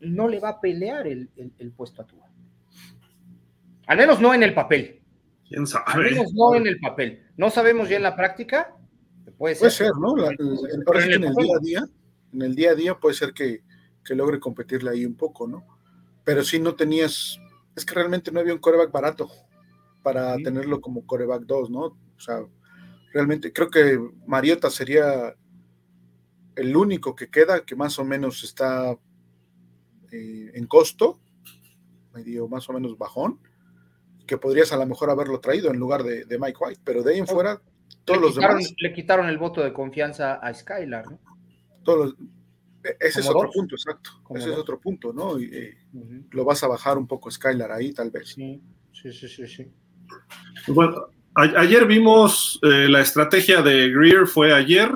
no 0.00 0.28
le 0.28 0.40
va 0.40 0.50
a 0.50 0.60
pelear 0.60 1.06
el, 1.06 1.30
el, 1.36 1.72
puesto 1.72 2.02
a 2.02 2.06
Tua. 2.06 2.28
Al 3.86 3.96
menos 3.96 4.20
no 4.20 4.34
en 4.34 4.42
el 4.42 4.54
papel. 4.54 5.02
¿Quién 5.48 5.66
sabe? 5.66 5.84
Al 5.86 6.02
menos 6.02 6.32
no 6.34 6.54
en 6.54 6.66
el 6.66 6.78
papel. 6.78 7.26
No 7.36 7.50
sabemos 7.50 7.88
ya 7.88 7.96
en 7.96 8.02
la 8.02 8.16
práctica. 8.16 8.74
Puede 9.38 9.54
ser, 9.54 9.90
¿no? 9.98 10.16
en, 10.16 11.24
el 11.24 11.34
día 11.34 11.56
a 11.56 11.60
día, 11.60 11.84
en 12.32 12.42
el 12.42 12.54
día 12.54 12.70
a 12.70 12.74
día 12.74 12.94
puede 12.94 13.14
ser 13.14 13.32
que, 13.32 13.62
que 14.04 14.14
logre 14.14 14.38
competirle 14.38 14.90
ahí 14.90 15.04
un 15.04 15.16
poco, 15.16 15.48
¿no? 15.48 15.74
pero 16.24 16.42
si 16.42 16.58
no 16.58 16.74
tenías, 16.74 17.38
es 17.76 17.84
que 17.84 17.94
realmente 17.94 18.32
no 18.32 18.40
había 18.40 18.54
un 18.54 18.60
coreback 18.60 18.90
barato 18.90 19.30
para 20.02 20.36
tenerlo 20.38 20.80
como 20.80 21.06
coreback 21.06 21.42
2, 21.42 21.70
¿no? 21.70 21.80
O 21.80 22.20
sea, 22.20 22.40
realmente 23.14 23.52
creo 23.52 23.70
que 23.70 23.98
Mariota 24.26 24.68
sería 24.68 25.34
el 26.56 26.76
único 26.76 27.14
que 27.14 27.30
queda 27.30 27.64
que 27.64 27.76
más 27.76 27.98
o 27.98 28.04
menos 28.04 28.42
está 28.42 28.98
eh, 30.10 30.50
en 30.52 30.66
costo, 30.66 31.20
medio 32.12 32.48
más 32.48 32.68
o 32.68 32.72
menos 32.72 32.98
bajón, 32.98 33.38
que 34.26 34.36
podrías 34.36 34.72
a 34.72 34.76
lo 34.76 34.86
mejor 34.86 35.10
haberlo 35.10 35.38
traído 35.38 35.70
en 35.70 35.78
lugar 35.78 36.02
de, 36.02 36.26
Mike 36.38 36.58
White, 36.60 36.80
pero 36.84 37.02
de 37.02 37.12
ahí 37.12 37.18
en 37.20 37.26
fuera, 37.26 37.62
todos 38.04 38.20
los 38.20 38.34
demás. 38.34 38.74
Le 38.78 38.92
quitaron 38.92 39.28
el 39.28 39.38
voto 39.38 39.62
de 39.62 39.72
confianza 39.72 40.34
a 40.34 40.52
Skylar, 40.52 41.06
¿no? 41.10 41.18
Todos 41.84 42.06
los, 42.06 42.14
e-, 42.84 42.96
ese 43.00 43.20
es 43.20 43.28
otro 43.28 43.50
punto, 43.50 43.76
exacto. 43.76 44.10
Ese 44.34 44.50
es 44.50 44.58
otro 44.58 44.80
punto, 44.80 45.12
¿no? 45.12 45.38
Y, 45.38 45.44
eh, 45.52 45.86
Lo 46.30 46.44
vas 46.44 46.62
a 46.64 46.68
bajar 46.68 46.98
un 46.98 47.06
poco 47.06 47.30
Skylar 47.30 47.70
ahí, 47.70 47.92
tal 47.92 48.10
vez. 48.10 48.30
Sí, 48.30 48.60
sí, 48.92 49.12
sí, 49.12 49.46
sí. 49.46 49.72
Bueno, 50.68 51.08
ayer 51.34 51.86
vimos 51.86 52.58
eh, 52.62 52.88
la 52.88 53.00
estrategia 53.00 53.62
de 53.62 53.90
Greer, 53.90 54.26
fue 54.26 54.52
ayer 54.52 54.90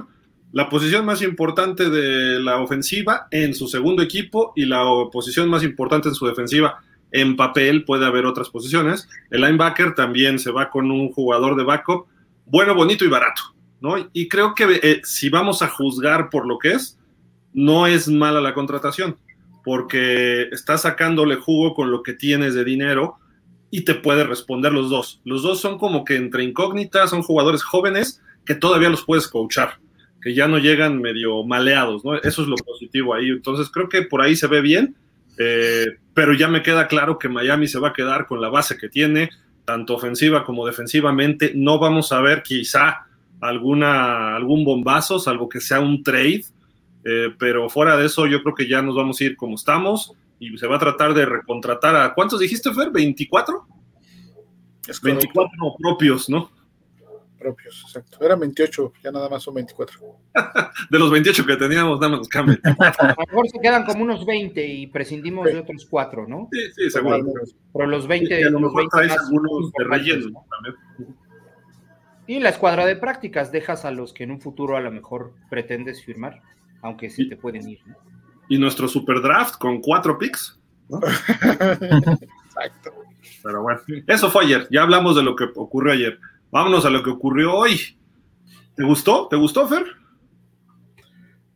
la 0.52 0.68
posición 0.68 1.04
más 1.04 1.20
importante 1.22 1.90
de 1.90 2.40
la 2.40 2.58
ofensiva 2.58 3.28
en 3.30 3.54
su 3.54 3.68
segundo 3.68 4.02
equipo 4.02 4.52
y 4.56 4.64
la 4.64 4.82
posición 5.12 5.48
más 5.48 5.62
importante 5.62 6.08
en 6.08 6.14
su 6.14 6.26
defensiva. 6.26 6.80
En 7.10 7.36
papel 7.36 7.84
puede 7.84 8.06
haber 8.06 8.26
otras 8.26 8.48
posiciones. 8.48 9.08
El 9.30 9.42
linebacker 9.42 9.94
también 9.94 10.38
se 10.38 10.50
va 10.50 10.70
con 10.70 10.90
un 10.90 11.10
jugador 11.12 11.56
de 11.56 11.64
backup, 11.64 12.06
bueno, 12.46 12.74
bonito 12.74 13.04
y 13.04 13.08
barato, 13.08 13.42
¿no? 13.80 14.08
Y 14.12 14.28
creo 14.28 14.54
que 14.54 14.80
eh, 14.82 15.00
si 15.04 15.28
vamos 15.28 15.60
a 15.62 15.68
juzgar 15.68 16.30
por 16.30 16.46
lo 16.46 16.58
que 16.58 16.72
es, 16.72 16.98
no 17.52 17.86
es 17.86 18.08
mala 18.08 18.40
la 18.40 18.54
contratación, 18.54 19.16
porque 19.64 20.48
estás 20.50 20.82
sacándole 20.82 21.36
jugo 21.36 21.74
con 21.74 21.90
lo 21.90 22.02
que 22.02 22.14
tienes 22.14 22.54
de 22.54 22.64
dinero 22.64 23.18
y 23.70 23.82
te 23.82 23.94
puede 23.94 24.24
responder 24.24 24.72
los 24.72 24.90
dos. 24.90 25.20
Los 25.24 25.42
dos 25.42 25.60
son 25.60 25.78
como 25.78 26.04
que 26.04 26.16
entre 26.16 26.44
incógnitas, 26.44 27.10
son 27.10 27.22
jugadores 27.22 27.62
jóvenes 27.62 28.22
que 28.44 28.54
todavía 28.54 28.88
los 28.88 29.04
puedes 29.04 29.28
coachar, 29.28 29.78
que 30.22 30.34
ya 30.34 30.48
no 30.48 30.58
llegan 30.58 31.00
medio 31.00 31.44
maleados, 31.44 32.04
¿no? 32.04 32.16
Eso 32.16 32.42
es 32.42 32.48
lo 32.48 32.56
positivo 32.56 33.14
ahí. 33.14 33.28
Entonces 33.28 33.68
creo 33.70 33.88
que 33.88 34.02
por 34.02 34.22
ahí 34.22 34.36
se 34.36 34.46
ve 34.46 34.60
bien, 34.60 34.96
eh, 35.38 35.86
pero 36.14 36.32
ya 36.34 36.48
me 36.48 36.62
queda 36.62 36.88
claro 36.88 37.18
que 37.18 37.28
Miami 37.28 37.68
se 37.68 37.78
va 37.78 37.88
a 37.88 37.92
quedar 37.92 38.26
con 38.26 38.40
la 38.40 38.48
base 38.48 38.76
que 38.76 38.88
tiene, 38.88 39.30
tanto 39.64 39.94
ofensiva 39.94 40.44
como 40.44 40.66
defensivamente. 40.66 41.52
No 41.54 41.78
vamos 41.78 42.12
a 42.12 42.20
ver 42.20 42.42
quizá 42.42 43.06
alguna, 43.40 44.34
algún 44.34 44.64
bombazo, 44.64 45.18
salvo 45.18 45.48
que 45.48 45.60
sea 45.60 45.80
un 45.80 46.02
trade 46.02 46.44
eh, 47.04 47.34
pero 47.38 47.68
fuera 47.68 47.96
de 47.96 48.06
eso, 48.06 48.26
yo 48.26 48.42
creo 48.42 48.54
que 48.54 48.68
ya 48.68 48.82
nos 48.82 48.94
vamos 48.94 49.20
a 49.20 49.24
ir 49.24 49.36
como 49.36 49.54
estamos 49.54 50.12
y 50.38 50.56
se 50.56 50.66
va 50.66 50.76
a 50.76 50.78
tratar 50.78 51.14
de 51.14 51.26
recontratar 51.26 51.96
a. 51.96 52.14
¿Cuántos 52.14 52.40
dijiste, 52.40 52.72
Fer? 52.72 52.90
¿24? 52.90 53.64
Es 54.86 55.00
24 55.00 55.48
propios, 55.78 56.28
¿no? 56.28 56.50
Propios, 57.38 57.82
exacto. 57.86 58.18
Eran 58.24 58.40
28, 58.40 58.92
ya 59.04 59.12
nada 59.12 59.28
más 59.28 59.42
son 59.42 59.54
24. 59.54 60.00
de 60.90 60.98
los 60.98 61.10
28 61.10 61.46
que 61.46 61.56
teníamos, 61.56 62.00
nada 62.00 62.10
más 62.10 62.18
nos 62.20 62.28
cambian. 62.28 62.60
a 62.64 63.14
lo 63.18 63.26
mejor 63.26 63.48
se 63.48 63.60
quedan 63.60 63.84
como 63.84 64.02
unos 64.02 64.26
20 64.26 64.66
y 64.66 64.86
prescindimos 64.88 65.46
de 65.46 65.58
otros 65.58 65.86
4, 65.88 66.26
¿no? 66.26 66.48
Sí, 66.50 66.60
sí, 66.74 66.90
seguro. 66.90 67.24
Pero, 67.72 67.86
los 67.86 68.06
20. 68.06 68.36
Sí, 68.36 68.50
los 68.50 68.74
20 68.74 69.12
algunos 69.12 69.72
de 69.72 69.84
relleno 69.84 70.44
Y 72.26 72.40
la 72.40 72.48
escuadra 72.48 72.86
de 72.86 72.96
prácticas, 72.96 73.52
dejas 73.52 73.84
a 73.84 73.92
los 73.92 74.12
que 74.12 74.24
en 74.24 74.32
un 74.32 74.40
futuro 74.40 74.76
a 74.76 74.80
lo 74.80 74.90
mejor 74.90 75.34
pretendes 75.48 76.02
firmar 76.04 76.42
aunque 76.82 77.10
sí 77.10 77.28
te 77.28 77.36
pueden 77.36 77.68
ir. 77.68 77.80
Y 78.48 78.58
nuestro 78.58 78.88
super 78.88 79.20
draft 79.20 79.56
con 79.56 79.80
cuatro 79.80 80.18
picks. 80.18 80.58
Exacto. 80.90 82.92
Pero 83.42 83.62
bueno, 83.62 83.80
eso 84.06 84.30
fue 84.30 84.44
ayer. 84.44 84.66
Ya 84.70 84.82
hablamos 84.82 85.16
de 85.16 85.22
lo 85.22 85.36
que 85.36 85.44
ocurrió 85.54 85.92
ayer. 85.92 86.18
Vámonos 86.50 86.84
a 86.84 86.90
lo 86.90 87.02
que 87.02 87.10
ocurrió 87.10 87.54
hoy. 87.54 87.98
¿Te 88.74 88.84
gustó? 88.84 89.28
¿Te 89.28 89.36
gustó, 89.36 89.68
Fer? 89.68 89.84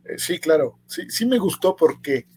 Eh, 0.05 0.17
sí, 0.17 0.39
claro. 0.39 0.79
Sí, 0.85 1.09
sí 1.09 1.25
me 1.25 1.39
gustó 1.39 1.75
porque, 1.75 2.27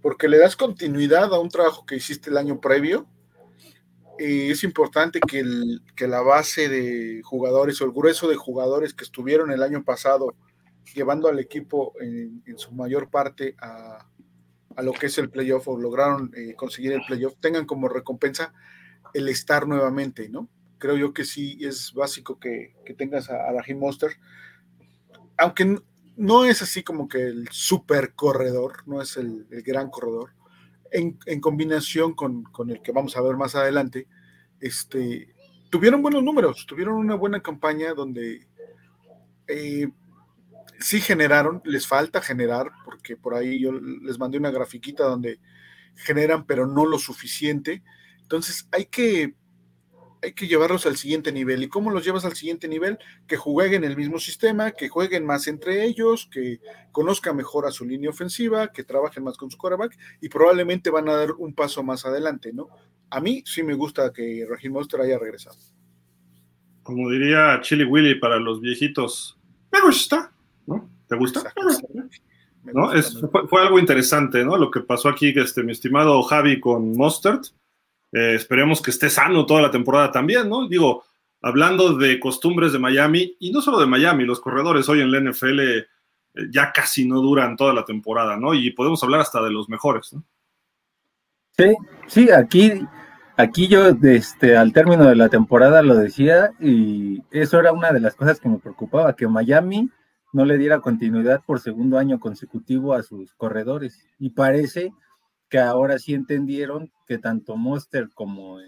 porque 0.00 0.28
le 0.28 0.38
das 0.38 0.56
continuidad 0.56 1.32
a 1.32 1.40
un 1.40 1.48
trabajo 1.48 1.86
que 1.86 1.96
hiciste 1.96 2.30
el 2.30 2.36
año 2.36 2.60
previo. 2.60 3.06
Y 4.18 4.50
es 4.50 4.62
importante 4.64 5.20
que, 5.20 5.40
el, 5.40 5.82
que 5.96 6.06
la 6.06 6.20
base 6.20 6.68
de 6.68 7.22
jugadores 7.22 7.80
o 7.80 7.84
el 7.84 7.92
grueso 7.92 8.28
de 8.28 8.36
jugadores 8.36 8.94
que 8.94 9.04
estuvieron 9.04 9.50
el 9.50 9.62
año 9.62 9.84
pasado 9.84 10.34
llevando 10.94 11.28
al 11.28 11.38
equipo 11.38 11.94
en, 12.00 12.42
su 12.56 12.72
mayor 12.72 13.10
parte 13.10 13.56
a, 13.60 14.06
lo 14.82 14.92
que 14.92 15.06
es 15.06 15.18
el 15.18 15.30
playoff 15.30 15.68
o 15.68 15.78
lograron 15.78 16.32
eh, 16.34 16.54
conseguir 16.54 16.92
el 16.92 17.02
playoff, 17.06 17.34
tengan 17.40 17.66
como 17.66 17.88
recompensa 17.88 18.52
el 19.12 19.28
estar 19.28 19.66
nuevamente, 19.66 20.28
¿no? 20.28 20.48
Creo 20.78 20.96
yo 20.96 21.12
que 21.12 21.24
sí 21.24 21.58
es 21.60 21.92
básico 21.92 22.40
que, 22.40 22.74
tengas 22.96 23.30
a, 23.30 23.48
a 23.48 23.52
Raheem 23.52 23.78
Monster, 23.78 24.16
aunque 25.36 25.76
no 26.16 26.44
es 26.44 26.62
así 26.62 26.82
como 26.82 27.08
que 27.08 27.22
el 27.26 27.48
super 27.50 28.14
corredor, 28.14 28.86
no 28.86 29.00
es 29.00 29.16
el, 29.16 29.46
gran 29.64 29.90
corredor, 29.90 30.30
en, 30.90 31.40
combinación 31.40 32.14
con, 32.14 32.44
el 32.68 32.82
que 32.82 32.92
vamos 32.92 33.16
a 33.16 33.22
ver 33.22 33.36
más 33.36 33.54
adelante, 33.54 34.06
este, 34.60 35.34
tuvieron 35.70 36.02
buenos 36.02 36.22
números, 36.22 36.66
tuvieron 36.66 36.94
una 36.94 37.14
buena 37.14 37.40
campaña 37.40 37.94
donde 37.94 38.46
eh, 39.48 39.88
sí 40.82 41.00
generaron, 41.00 41.62
les 41.64 41.86
falta 41.86 42.20
generar, 42.20 42.70
porque 42.84 43.16
por 43.16 43.34
ahí 43.34 43.60
yo 43.60 43.72
les 43.72 44.18
mandé 44.18 44.38
una 44.38 44.50
grafiquita 44.50 45.04
donde 45.04 45.40
generan, 45.96 46.46
pero 46.46 46.66
no 46.66 46.86
lo 46.86 46.98
suficiente. 46.98 47.82
Entonces 48.20 48.68
hay 48.72 48.86
que, 48.86 49.34
hay 50.22 50.32
que 50.32 50.46
llevarlos 50.46 50.86
al 50.86 50.96
siguiente 50.96 51.32
nivel. 51.32 51.62
¿Y 51.62 51.68
cómo 51.68 51.90
los 51.90 52.04
llevas 52.04 52.24
al 52.24 52.34
siguiente 52.34 52.68
nivel? 52.68 52.98
Que 53.26 53.36
jueguen 53.36 53.84
el 53.84 53.96
mismo 53.96 54.18
sistema, 54.18 54.72
que 54.72 54.88
jueguen 54.88 55.24
más 55.24 55.46
entre 55.46 55.84
ellos, 55.84 56.28
que 56.30 56.60
conozcan 56.92 57.36
mejor 57.36 57.66
a 57.66 57.70
su 57.70 57.84
línea 57.84 58.10
ofensiva, 58.10 58.72
que 58.72 58.84
trabajen 58.84 59.24
más 59.24 59.36
con 59.36 59.50
su 59.50 59.58
quarterback 59.58 59.96
y 60.20 60.28
probablemente 60.28 60.90
van 60.90 61.08
a 61.08 61.16
dar 61.16 61.32
un 61.32 61.54
paso 61.54 61.82
más 61.82 62.04
adelante, 62.06 62.52
¿no? 62.52 62.68
A 63.10 63.20
mí 63.20 63.42
sí 63.46 63.62
me 63.62 63.74
gusta 63.74 64.12
que 64.12 64.46
Raheem 64.48 64.72
Monster 64.72 65.00
haya 65.02 65.18
regresado. 65.18 65.56
Como 66.82 67.10
diría 67.10 67.60
Chili 67.60 67.84
Willy 67.84 68.16
para 68.16 68.38
los 68.38 68.60
viejitos, 68.60 69.38
me 69.70 69.80
gusta. 69.80 70.32
¿No? 70.66 70.90
¿Te 71.08 71.16
gusta? 71.16 71.42
¿No? 72.64 72.92
Es, 72.92 73.20
fue, 73.48 73.62
algo 73.62 73.78
interesante, 73.78 74.44
¿no? 74.44 74.56
Lo 74.56 74.70
que 74.70 74.80
pasó 74.80 75.08
aquí, 75.08 75.32
este, 75.36 75.62
mi 75.62 75.72
estimado 75.72 76.22
Javi 76.22 76.60
con 76.60 76.92
Mustard. 76.92 77.40
Eh, 78.12 78.34
esperemos 78.34 78.80
que 78.80 78.90
esté 78.90 79.10
sano 79.10 79.46
toda 79.46 79.62
la 79.62 79.70
temporada 79.70 80.12
también, 80.12 80.48
¿no? 80.48 80.68
Digo, 80.68 81.04
hablando 81.40 81.96
de 81.96 82.20
costumbres 82.20 82.72
de 82.72 82.78
Miami, 82.78 83.36
y 83.40 83.50
no 83.50 83.60
solo 83.60 83.80
de 83.80 83.86
Miami, 83.86 84.24
los 84.24 84.40
corredores 84.40 84.88
hoy 84.88 85.00
en 85.00 85.10
la 85.10 85.20
NFL 85.20 85.60
eh, 85.60 85.86
ya 86.50 86.72
casi 86.72 87.06
no 87.06 87.20
duran 87.20 87.56
toda 87.56 87.74
la 87.74 87.84
temporada, 87.84 88.36
¿no? 88.36 88.54
Y 88.54 88.70
podemos 88.70 89.02
hablar 89.02 89.20
hasta 89.20 89.42
de 89.42 89.50
los 89.50 89.68
mejores, 89.68 90.12
¿no? 90.12 90.24
Sí, 91.56 91.74
sí, 92.06 92.30
aquí, 92.30 92.86
aquí 93.36 93.68
yo 93.68 93.88
este, 94.02 94.56
al 94.56 94.72
término 94.72 95.04
de 95.04 95.16
la 95.16 95.28
temporada 95.28 95.82
lo 95.82 95.94
decía 95.94 96.52
y 96.60 97.22
eso 97.30 97.60
era 97.60 97.72
una 97.72 97.92
de 97.92 98.00
las 98.00 98.14
cosas 98.14 98.40
que 98.40 98.48
me 98.48 98.58
preocupaba, 98.58 99.14
que 99.14 99.28
Miami 99.28 99.90
no 100.32 100.44
le 100.44 100.58
diera 100.58 100.80
continuidad 100.80 101.42
por 101.44 101.60
segundo 101.60 101.98
año 101.98 102.18
consecutivo 102.18 102.94
a 102.94 103.02
sus 103.02 103.34
corredores. 103.34 104.06
Y 104.18 104.30
parece 104.30 104.92
que 105.48 105.58
ahora 105.58 105.98
sí 105.98 106.14
entendieron 106.14 106.90
que 107.06 107.18
tanto 107.18 107.56
Monster 107.56 108.08
como 108.14 108.58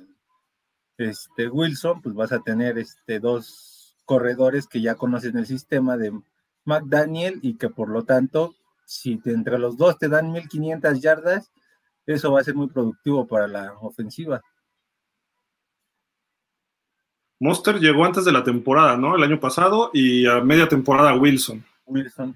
este 0.98 1.48
Wilson, 1.48 2.02
pues 2.02 2.14
vas 2.14 2.32
a 2.32 2.40
tener 2.40 2.78
este 2.78 3.18
dos 3.18 3.96
corredores 4.04 4.66
que 4.66 4.82
ya 4.82 4.94
conocen 4.94 5.38
el 5.38 5.46
sistema 5.46 5.96
de 5.96 6.12
McDaniel 6.64 7.40
y 7.42 7.56
que 7.56 7.70
por 7.70 7.88
lo 7.88 8.04
tanto, 8.04 8.54
si 8.84 9.20
entre 9.24 9.58
los 9.58 9.76
dos 9.78 9.98
te 9.98 10.08
dan 10.08 10.30
1500 10.32 11.00
yardas, 11.00 11.50
eso 12.06 12.32
va 12.32 12.40
a 12.40 12.44
ser 12.44 12.54
muy 12.54 12.68
productivo 12.68 13.26
para 13.26 13.48
la 13.48 13.72
ofensiva. 13.80 14.42
Monster 17.44 17.78
llegó 17.78 18.06
antes 18.06 18.24
de 18.24 18.32
la 18.32 18.42
temporada, 18.42 18.96
¿no? 18.96 19.16
El 19.16 19.22
año 19.22 19.38
pasado 19.38 19.90
y 19.92 20.24
a 20.24 20.40
media 20.40 20.66
temporada 20.66 21.14
Wilson. 21.14 21.62
Wilson. 21.84 22.34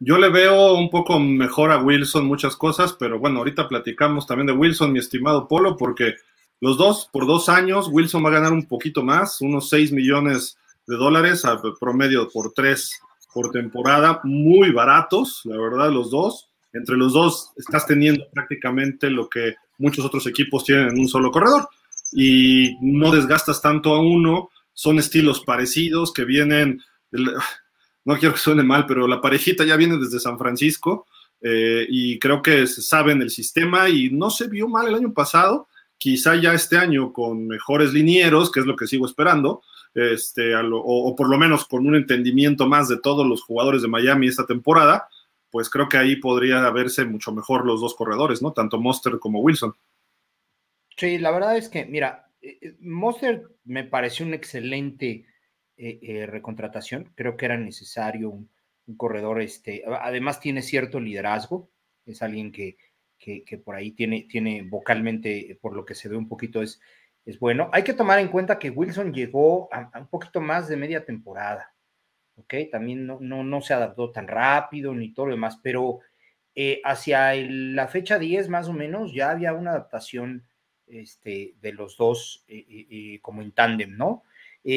Yo 0.00 0.18
le 0.18 0.30
veo 0.30 0.74
un 0.74 0.90
poco 0.90 1.20
mejor 1.20 1.70
a 1.70 1.80
Wilson 1.80 2.26
muchas 2.26 2.56
cosas, 2.56 2.92
pero 2.98 3.20
bueno, 3.20 3.38
ahorita 3.38 3.68
platicamos 3.68 4.26
también 4.26 4.48
de 4.48 4.52
Wilson, 4.52 4.92
mi 4.92 4.98
estimado 4.98 5.46
Polo, 5.46 5.76
porque 5.76 6.14
los 6.60 6.76
dos, 6.76 7.08
por 7.12 7.24
dos 7.24 7.48
años, 7.48 7.86
Wilson 7.88 8.24
va 8.24 8.30
a 8.30 8.32
ganar 8.32 8.52
un 8.52 8.66
poquito 8.66 9.04
más, 9.04 9.40
unos 9.42 9.68
6 9.68 9.92
millones 9.92 10.58
de 10.88 10.96
dólares, 10.96 11.44
a 11.44 11.62
promedio 11.78 12.28
por 12.28 12.52
tres 12.52 13.00
por 13.32 13.52
temporada, 13.52 14.20
muy 14.24 14.72
baratos, 14.72 15.42
la 15.44 15.56
verdad, 15.56 15.92
los 15.92 16.10
dos. 16.10 16.48
Entre 16.72 16.96
los 16.96 17.12
dos 17.12 17.52
estás 17.56 17.86
teniendo 17.86 18.24
prácticamente 18.32 19.08
lo 19.08 19.28
que 19.28 19.54
muchos 19.78 20.04
otros 20.04 20.26
equipos 20.26 20.64
tienen 20.64 20.88
en 20.88 20.98
un 20.98 21.06
solo 21.06 21.30
corredor 21.30 21.68
y 22.12 22.76
no 22.80 23.10
desgastas 23.10 23.60
tanto 23.60 23.94
a 23.94 24.00
uno, 24.00 24.50
son 24.72 24.98
estilos 24.98 25.40
parecidos 25.40 26.12
que 26.12 26.24
vienen, 26.24 26.82
no 27.10 28.18
quiero 28.18 28.34
que 28.34 28.40
suene 28.40 28.62
mal, 28.62 28.86
pero 28.86 29.06
la 29.08 29.20
parejita 29.20 29.64
ya 29.64 29.76
viene 29.76 29.96
desde 29.98 30.20
San 30.20 30.38
Francisco 30.38 31.06
eh, 31.40 31.86
y 31.88 32.18
creo 32.18 32.42
que 32.42 32.66
saben 32.66 33.22
el 33.22 33.30
sistema 33.30 33.88
y 33.88 34.10
no 34.10 34.30
se 34.30 34.48
vio 34.48 34.68
mal 34.68 34.88
el 34.88 34.94
año 34.94 35.12
pasado, 35.12 35.68
quizá 35.98 36.34
ya 36.36 36.52
este 36.52 36.76
año 36.76 37.12
con 37.12 37.46
mejores 37.46 37.92
linieros, 37.92 38.50
que 38.50 38.60
es 38.60 38.66
lo 38.66 38.76
que 38.76 38.86
sigo 38.86 39.06
esperando, 39.06 39.62
este, 39.94 40.54
o, 40.54 41.14
por 41.16 41.28
lo 41.28 41.38
menos 41.38 41.64
con 41.64 41.86
un 41.86 41.94
entendimiento 41.94 42.68
más 42.68 42.88
de 42.88 42.98
todos 42.98 43.26
los 43.26 43.42
jugadores 43.42 43.80
de 43.82 43.88
Miami 43.88 44.28
esta 44.28 44.46
temporada, 44.46 45.08
pues 45.50 45.70
creo 45.70 45.88
que 45.88 45.96
ahí 45.96 46.16
podría 46.16 46.68
verse 46.70 47.04
mucho 47.06 47.32
mejor 47.32 47.64
los 47.64 47.80
dos 47.80 47.94
corredores, 47.94 48.42
¿no? 48.42 48.52
Tanto 48.52 48.78
Monster 48.78 49.18
como 49.18 49.40
Wilson. 49.40 49.74
Sí, 50.96 51.18
la 51.18 51.30
verdad 51.30 51.56
es 51.58 51.68
que, 51.68 51.84
mira, 51.84 52.30
eh, 52.40 52.58
eh, 52.62 52.76
Monster 52.80 53.42
me 53.64 53.84
pareció 53.84 54.24
una 54.24 54.36
excelente 54.36 55.26
eh, 55.76 56.26
recontratación. 56.26 57.12
Creo 57.14 57.36
que 57.36 57.44
era 57.44 57.58
necesario 57.58 58.30
un, 58.30 58.50
corredor, 58.96 59.42
este, 59.42 59.82
además 60.00 60.40
tiene 60.40 60.62
cierto 60.62 61.00
liderazgo, 61.00 61.68
es 62.06 62.22
alguien 62.22 62.52
que, 62.52 62.76
que, 63.18 63.58
por 63.58 63.74
ahí 63.74 63.90
tiene, 63.90 64.28
tiene 64.30 64.62
vocalmente, 64.62 65.58
por 65.60 65.74
lo 65.74 65.84
que 65.84 65.96
se 65.96 66.08
ve 66.08 66.16
un 66.16 66.28
poquito, 66.28 66.62
es, 66.62 66.80
es 67.24 67.38
bueno. 67.40 67.68
Hay 67.72 67.82
que 67.82 67.94
tomar 67.94 68.20
en 68.20 68.28
cuenta 68.28 68.60
que 68.60 68.70
Wilson 68.70 69.12
llegó 69.12 69.68
a, 69.74 69.90
un 69.98 70.06
poquito 70.06 70.40
más 70.40 70.68
de 70.68 70.76
media 70.76 71.04
temporada, 71.04 71.74
¿ok? 72.36 72.54
También 72.70 73.06
no, 73.06 73.18
no, 73.20 73.42
no 73.42 73.60
se 73.60 73.74
adaptó 73.74 74.12
tan 74.12 74.28
rápido 74.28 74.94
ni 74.94 75.12
todo 75.12 75.26
lo 75.26 75.32
demás, 75.32 75.58
pero 75.62 75.98
hacia 76.84 77.34
la 77.34 77.88
fecha 77.88 78.18
10 78.18 78.48
más 78.48 78.68
o 78.68 78.72
menos 78.72 79.12
ya 79.12 79.30
había 79.30 79.52
una 79.52 79.72
adaptación 79.72 80.46
este, 80.88 81.54
de 81.60 81.72
los 81.72 81.96
dos 81.96 82.44
eh, 82.48 82.64
eh, 82.68 82.86
eh, 82.90 83.18
como 83.20 83.42
en 83.42 83.52
tándem, 83.52 83.96
¿no? 83.96 84.22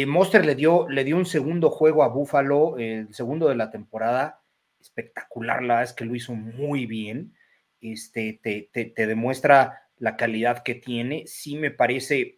Monster 0.06 0.46
le 0.46 0.54
dio, 0.54 0.88
le 0.88 1.04
dio 1.04 1.18
un 1.18 1.26
segundo 1.26 1.72
juego 1.72 2.04
a 2.04 2.10
Buffalo, 2.10 2.78
el 2.78 3.12
segundo 3.12 3.50
de 3.50 3.56
la 3.56 3.72
temporada, 3.72 4.44
espectacular, 4.80 5.64
la 5.64 5.76
verdad 5.76 5.84
es 5.84 5.94
que 5.94 6.06
lo 6.06 6.14
hizo 6.14 6.36
muy 6.36 6.86
bien, 6.86 7.36
este, 7.82 8.40
te, 8.44 8.70
te, 8.72 9.08
demuestra 9.08 9.90
la 9.98 10.16
calidad 10.16 10.62
que 10.62 10.76
tiene, 10.76 11.26
sí 11.26 11.58
me 11.58 11.72
parece 11.72 12.38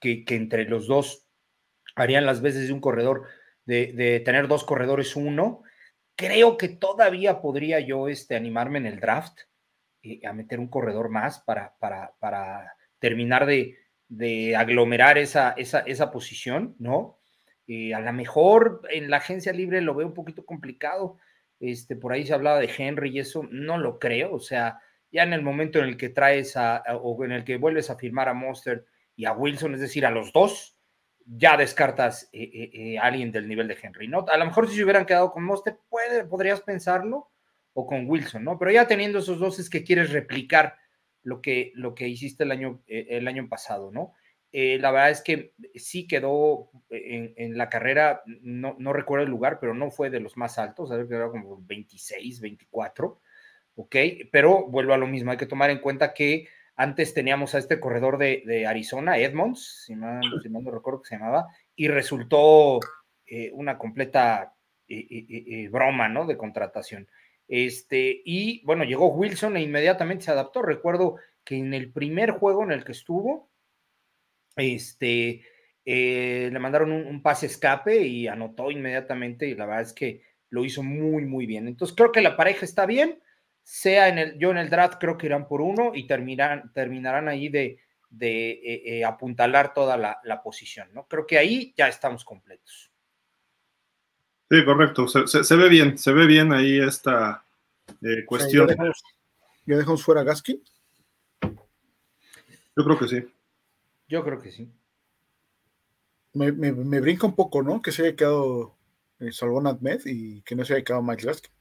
que, 0.00 0.24
entre 0.30 0.64
los 0.64 0.88
dos 0.88 1.28
harían 1.94 2.26
las 2.26 2.42
veces 2.42 2.66
de 2.66 2.72
un 2.72 2.80
corredor, 2.80 3.28
de, 3.64 4.20
tener 4.24 4.48
dos 4.48 4.64
corredores 4.64 5.14
uno, 5.14 5.62
creo 6.16 6.56
que 6.56 6.68
todavía 6.68 7.40
podría 7.40 7.78
yo 7.78 8.08
este, 8.08 8.34
animarme 8.34 8.78
en 8.78 8.86
el 8.86 8.98
draft 8.98 9.38
a 10.24 10.32
meter 10.32 10.58
un 10.58 10.68
corredor 10.68 11.10
más 11.10 11.38
para, 11.38 11.76
para, 11.78 12.12
para 12.18 12.72
terminar 12.98 13.46
de, 13.46 13.76
aglomerar 14.56 15.18
esa, 15.18 15.54
esa, 15.56 16.10
posición, 16.10 16.74
¿no? 16.78 17.18
Eh, 17.66 17.94
a 17.94 18.00
lo 18.00 18.12
mejor 18.12 18.82
en 18.90 19.10
la 19.10 19.18
agencia 19.18 19.52
libre 19.52 19.82
lo 19.82 19.94
veo 19.94 20.06
un 20.06 20.14
poquito 20.14 20.44
complicado. 20.44 21.18
Este, 21.60 21.96
por 21.96 22.12
ahí 22.12 22.26
se 22.26 22.32
hablaba 22.32 22.58
de 22.58 22.70
Henry 22.76 23.10
y 23.10 23.18
eso 23.18 23.46
no 23.50 23.76
lo 23.76 23.98
creo. 23.98 24.34
O 24.34 24.40
sea, 24.40 24.80
ya 25.10 25.22
en 25.22 25.32
el 25.32 25.42
momento 25.42 25.78
en 25.78 25.86
el 25.86 25.96
que 25.96 26.08
traes 26.08 26.56
a, 26.56 26.82
o 27.02 27.24
en 27.24 27.32
el 27.32 27.44
que 27.44 27.58
vuelves 27.58 27.90
a 27.90 27.96
firmar 27.96 28.28
a 28.28 28.34
Monster 28.34 28.86
y 29.16 29.26
a 29.26 29.32
Wilson, 29.32 29.74
es 29.74 29.80
decir, 29.80 30.06
a 30.06 30.10
los 30.10 30.32
dos, 30.32 30.78
ya 31.26 31.56
descartas 31.56 32.30
eh, 32.32 32.70
eh, 32.72 32.98
a 32.98 33.02
alguien 33.02 33.30
del 33.32 33.48
nivel 33.48 33.68
de 33.68 33.76
Henry, 33.80 34.08
¿no? 34.08 34.24
A 34.28 34.38
lo 34.38 34.46
mejor 34.46 34.68
si 34.68 34.76
se 34.76 34.84
hubieran 34.84 35.04
quedado 35.04 35.30
con 35.30 35.44
Monster, 35.44 35.78
puede, 35.90 36.24
podrías 36.24 36.62
pensarlo, 36.62 37.30
o 37.78 37.86
con 37.86 38.08
Wilson, 38.08 38.42
¿no? 38.42 38.58
Pero 38.58 38.72
ya 38.72 38.88
teniendo 38.88 39.20
esos 39.20 39.38
dos 39.38 39.60
es 39.60 39.70
que 39.70 39.84
quieres 39.84 40.10
replicar 40.10 40.74
lo 41.22 41.42
que, 41.42 41.72
lo 41.74 41.94
que 41.94 42.08
hiciste 42.08 42.44
el 42.44 42.52
año, 42.52 42.80
eh, 42.86 43.06
el 43.10 43.28
año 43.28 43.48
pasado, 43.48 43.90
¿no? 43.90 44.14
Eh, 44.50 44.78
la 44.80 44.90
verdad 44.90 45.10
es 45.10 45.20
que 45.20 45.52
sí 45.74 46.06
quedó 46.06 46.70
en, 46.88 47.58
la 47.58 47.68
carrera, 47.68 48.22
no, 48.26 48.76
no, 48.78 48.94
recuerdo 48.94 49.24
el 49.26 49.30
lugar, 49.30 49.58
pero 49.60 49.74
no 49.74 49.90
fue 49.90 50.08
de 50.08 50.20
los 50.20 50.38
más 50.38 50.58
altos, 50.58 50.90
que 50.90 51.06
quedado 51.06 51.30
como 51.30 51.60
26, 51.66 52.40
24, 52.40 53.20
¿ok? 53.74 53.96
Pero 54.32 54.66
vuelvo 54.66 54.94
a 54.94 54.98
lo 54.98 55.06
mismo, 55.06 55.30
hay 55.30 55.36
que 55.36 55.44
tomar 55.44 55.68
en 55.68 55.80
cuenta 55.80 56.14
que 56.14 56.48
antes 56.76 57.12
teníamos 57.12 57.54
a 57.54 57.58
este 57.58 57.78
corredor 57.78 58.16
de, 58.16 58.64
Arizona, 58.66 59.18
Edmonds, 59.18 59.84
si 59.84 59.94
mal, 59.94 60.20
no 60.48 60.70
recuerdo 60.70 61.02
que 61.02 61.08
se 61.08 61.16
llamaba, 61.16 61.48
y 61.76 61.88
resultó 61.88 62.80
eh, 63.26 63.50
una 63.52 63.76
completa 63.76 64.54
broma, 65.70 66.08
¿no? 66.08 66.24
De 66.26 66.38
contratación. 66.38 67.06
Este, 67.48 68.22
y 68.24 68.62
bueno, 68.64 68.84
llegó 68.84 69.08
Wilson 69.08 69.56
e 69.56 69.62
inmediatamente 69.62 70.26
se 70.26 70.30
adaptó. 70.30 70.62
Recuerdo 70.62 71.16
que 71.44 71.56
en 71.56 71.74
el 71.74 71.92
primer 71.92 72.32
juego 72.32 72.62
en 72.62 72.72
el 72.72 72.84
que 72.84 72.92
estuvo, 72.92 73.50
este, 74.56 75.42
eh, 75.84 76.50
le 76.52 76.58
mandaron 76.58 76.92
un, 76.92 77.22
pase 77.22 77.46
escape 77.46 78.02
y 78.02 78.28
anotó 78.28 78.70
inmediatamente 78.70 79.46
y 79.48 79.54
la 79.54 79.64
verdad 79.64 79.82
es 79.82 79.92
que 79.94 80.22
lo 80.50 80.64
hizo 80.64 80.82
muy, 80.82 81.24
muy 81.24 81.46
bien. 81.46 81.66
Entonces 81.66 81.96
creo 81.96 82.12
que 82.12 82.20
la 82.20 82.36
pareja 82.36 82.64
está 82.64 82.84
bien, 82.84 83.18
sea 83.62 84.08
en 84.08 84.18
el, 84.18 84.38
yo 84.38 84.50
en 84.50 84.58
el 84.58 84.70
draft 84.70 84.98
creo 85.00 85.16
que 85.16 85.26
irán 85.26 85.48
por 85.48 85.60
uno 85.60 85.92
y 85.94 86.06
terminarán, 86.06 86.72
terminarán 86.72 87.28
ahí 87.28 87.48
de, 87.48 87.78
de 88.10 88.50
eh, 88.50 88.82
eh, 88.84 89.04
apuntalar 89.04 89.74
toda 89.74 89.96
la, 89.96 90.42
posición, 90.42 90.88
¿no? 90.92 91.06
Creo 91.06 91.26
que 91.26 91.38
ahí 91.38 91.74
ya 91.76 91.88
estamos 91.88 92.24
completos. 92.24 92.87
Sí, 94.50 94.64
correcto. 94.64 95.06
Se, 95.08 95.56
ve 95.56 95.68
bien, 95.68 95.98
se 95.98 96.12
ve 96.12 96.26
bien 96.26 96.52
ahí 96.52 96.78
esta 96.78 97.44
eh, 98.00 98.24
cuestión. 98.24 98.68
¿Ya 99.66 99.76
dejamos, 99.76 100.02
fuera 100.02 100.22
a 100.22 100.24
Gaskin? 100.24 100.62
Yo 101.42 102.84
creo 102.84 102.98
que 102.98 103.08
sí. 103.08 103.24
Yo 104.08 104.24
creo 104.24 104.40
que 104.40 104.50
sí. 104.50 104.72
Me, 106.32 106.52
brinca 107.00 107.26
un 107.26 107.34
poco, 107.34 107.62
¿no? 107.62 107.82
Que 107.82 107.92
se 107.92 108.02
haya 108.06 108.16
quedado 108.16 108.76
eh, 109.18 109.32
Salvón 109.32 109.66
Ahmed 109.66 110.00
y 110.06 110.40
que 110.42 110.54
no 110.54 110.64
se 110.64 110.74
haya 110.74 110.84
quedado 110.84 111.02
Mike 111.02 111.26
Gaskin. 111.26 111.52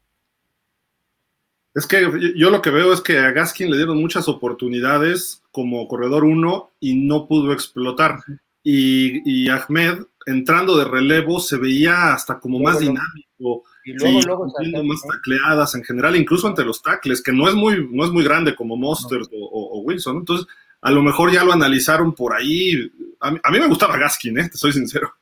Es 1.73 1.85
que 1.85 2.33
yo 2.35 2.49
lo 2.49 2.61
que 2.61 2.69
veo 2.69 2.93
es 2.93 3.01
que 3.01 3.19
a 3.19 3.31
Gaskin 3.31 3.69
le 3.69 3.77
dieron 3.77 3.99
muchas 3.99 4.27
oportunidades 4.27 5.43
como 5.51 5.87
corredor 5.87 6.23
uno 6.23 6.71
y 6.79 6.95
no 6.95 7.27
pudo 7.27 7.51
explotar. 7.51 8.19
Y, 8.63 9.21
y 9.29 9.49
Ahmed 9.49 10.05
entrando 10.27 10.77
de 10.77 10.83
relevo 10.83 11.39
se 11.39 11.57
veía 11.57 12.13
hasta 12.13 12.37
como 12.37 12.59
más 12.59 12.79
dinámico. 12.79 13.63
Y 13.85 13.93
luego, 13.93 14.45
más 14.83 15.01
tacleadas 15.01 15.73
en 15.75 15.85
general, 15.85 16.17
incluso 16.17 16.47
ante 16.47 16.65
los 16.65 16.81
tackles, 16.83 17.23
que 17.23 17.31
no 17.31 17.47
es 17.47 17.55
muy, 17.55 17.87
no 17.89 18.03
es 18.03 18.11
muy 18.11 18.25
grande 18.25 18.53
como 18.53 18.75
Monster 18.75 19.21
o, 19.31 19.81
Wilson. 19.85 20.17
Entonces, 20.17 20.45
a 20.81 20.91
lo 20.91 21.01
mejor 21.01 21.31
ya 21.31 21.45
lo 21.45 21.53
analizaron 21.53 22.13
por 22.13 22.33
ahí. 22.33 22.91
A 23.21 23.31
mí, 23.31 23.59
me 23.59 23.67
gustaba 23.67 23.97
Gaskin, 23.97 24.37
¿eh? 24.37 24.49
te 24.49 24.57
soy 24.57 24.73
sincero. 24.73 25.13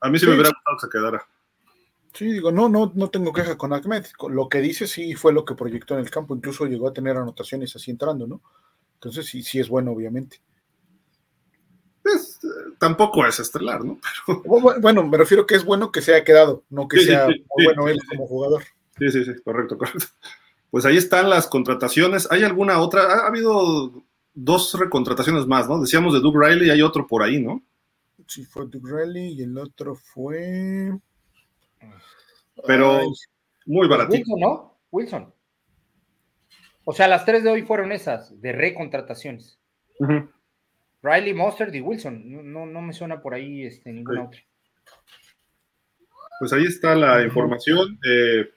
A 0.00 0.10
mí 0.10 0.18
sí, 0.18 0.26
me 0.26 0.34
hubiera 0.34 0.50
gustado 0.50 0.76
que 0.76 0.86
se 0.86 0.90
quedara. 0.90 1.26
Sí, 2.12 2.26
digo, 2.26 2.52
no, 2.52 2.68
no, 2.68 2.92
no 2.94 3.08
tengo 3.08 3.32
queja 3.32 3.56
con 3.56 3.72
Ahmed. 3.72 4.04
Lo 4.28 4.50
que 4.50 4.60
dice 4.60 4.86
sí 4.86 5.14
fue 5.14 5.32
lo 5.32 5.46
que 5.46 5.54
proyectó 5.54 5.94
en 5.94 6.00
el 6.00 6.10
campo. 6.10 6.36
Incluso 6.36 6.66
llegó 6.66 6.88
a 6.88 6.92
tener 6.92 7.16
anotaciones 7.16 7.74
así 7.74 7.90
entrando, 7.90 8.26
¿no? 8.26 8.42
Entonces 8.94 9.26
sí, 9.26 9.42
sí 9.42 9.58
es 9.58 9.68
bueno, 9.70 9.92
obviamente 9.92 10.42
tampoco 12.78 13.26
es 13.26 13.38
estelar, 13.38 13.84
¿no? 13.84 13.98
Bueno, 14.80 15.06
me 15.06 15.16
refiero 15.16 15.46
que 15.46 15.54
es 15.54 15.64
bueno 15.64 15.90
que 15.90 16.02
se 16.02 16.14
haya 16.14 16.24
quedado, 16.24 16.64
no 16.70 16.88
que 16.88 17.00
sea 17.00 17.28
bueno 17.48 17.88
él 17.88 17.98
como 18.08 18.26
jugador. 18.26 18.64
Sí, 18.98 19.10
sí, 19.10 19.24
sí, 19.24 19.32
correcto, 19.44 19.78
correcto. 19.78 20.06
Pues 20.70 20.84
ahí 20.84 20.96
están 20.96 21.30
las 21.30 21.46
contrataciones. 21.46 22.30
¿Hay 22.30 22.42
alguna 22.44 22.80
otra? 22.80 23.02
Ha, 23.02 23.26
habido 23.28 24.04
dos 24.34 24.74
recontrataciones 24.78 25.46
más, 25.46 25.68
¿no? 25.68 25.80
Decíamos 25.80 26.12
de 26.12 26.20
Doug 26.20 26.38
Riley, 26.38 26.70
hay 26.70 26.82
otro 26.82 27.06
por 27.06 27.22
ahí, 27.22 27.40
¿no? 27.40 27.62
Sí, 28.26 28.44
fue 28.44 28.66
Doug 28.66 28.86
Riley 28.86 29.32
y 29.32 29.42
el 29.42 29.56
otro 29.56 29.94
fue. 29.94 30.92
Pero 32.66 33.00
muy 33.66 33.88
baratito. 33.88 34.18
Wilson, 34.18 34.40
¿no? 34.40 34.78
Wilson. 34.90 35.34
O 36.84 36.92
sea, 36.92 37.08
las 37.08 37.24
tres 37.24 37.44
de 37.44 37.50
hoy 37.50 37.62
fueron 37.62 37.92
esas, 37.92 38.40
de 38.40 38.52
recontrataciones. 38.52 39.58
Riley, 41.02 41.34
Mustard 41.34 41.74
y 41.74 41.80
Wilson. 41.80 42.52
No, 42.52 42.66
no, 42.66 42.82
me 42.82 42.92
suena 42.92 43.20
por 43.20 43.34
ahí 43.34 43.64
este, 43.64 43.92
ninguna 43.92 44.24
otra. 44.24 44.40
Pues 46.40 46.52
ahí 46.52 46.64
está 46.64 46.94
la 46.94 47.22
información. 47.22 47.98
Eh, 48.04 48.48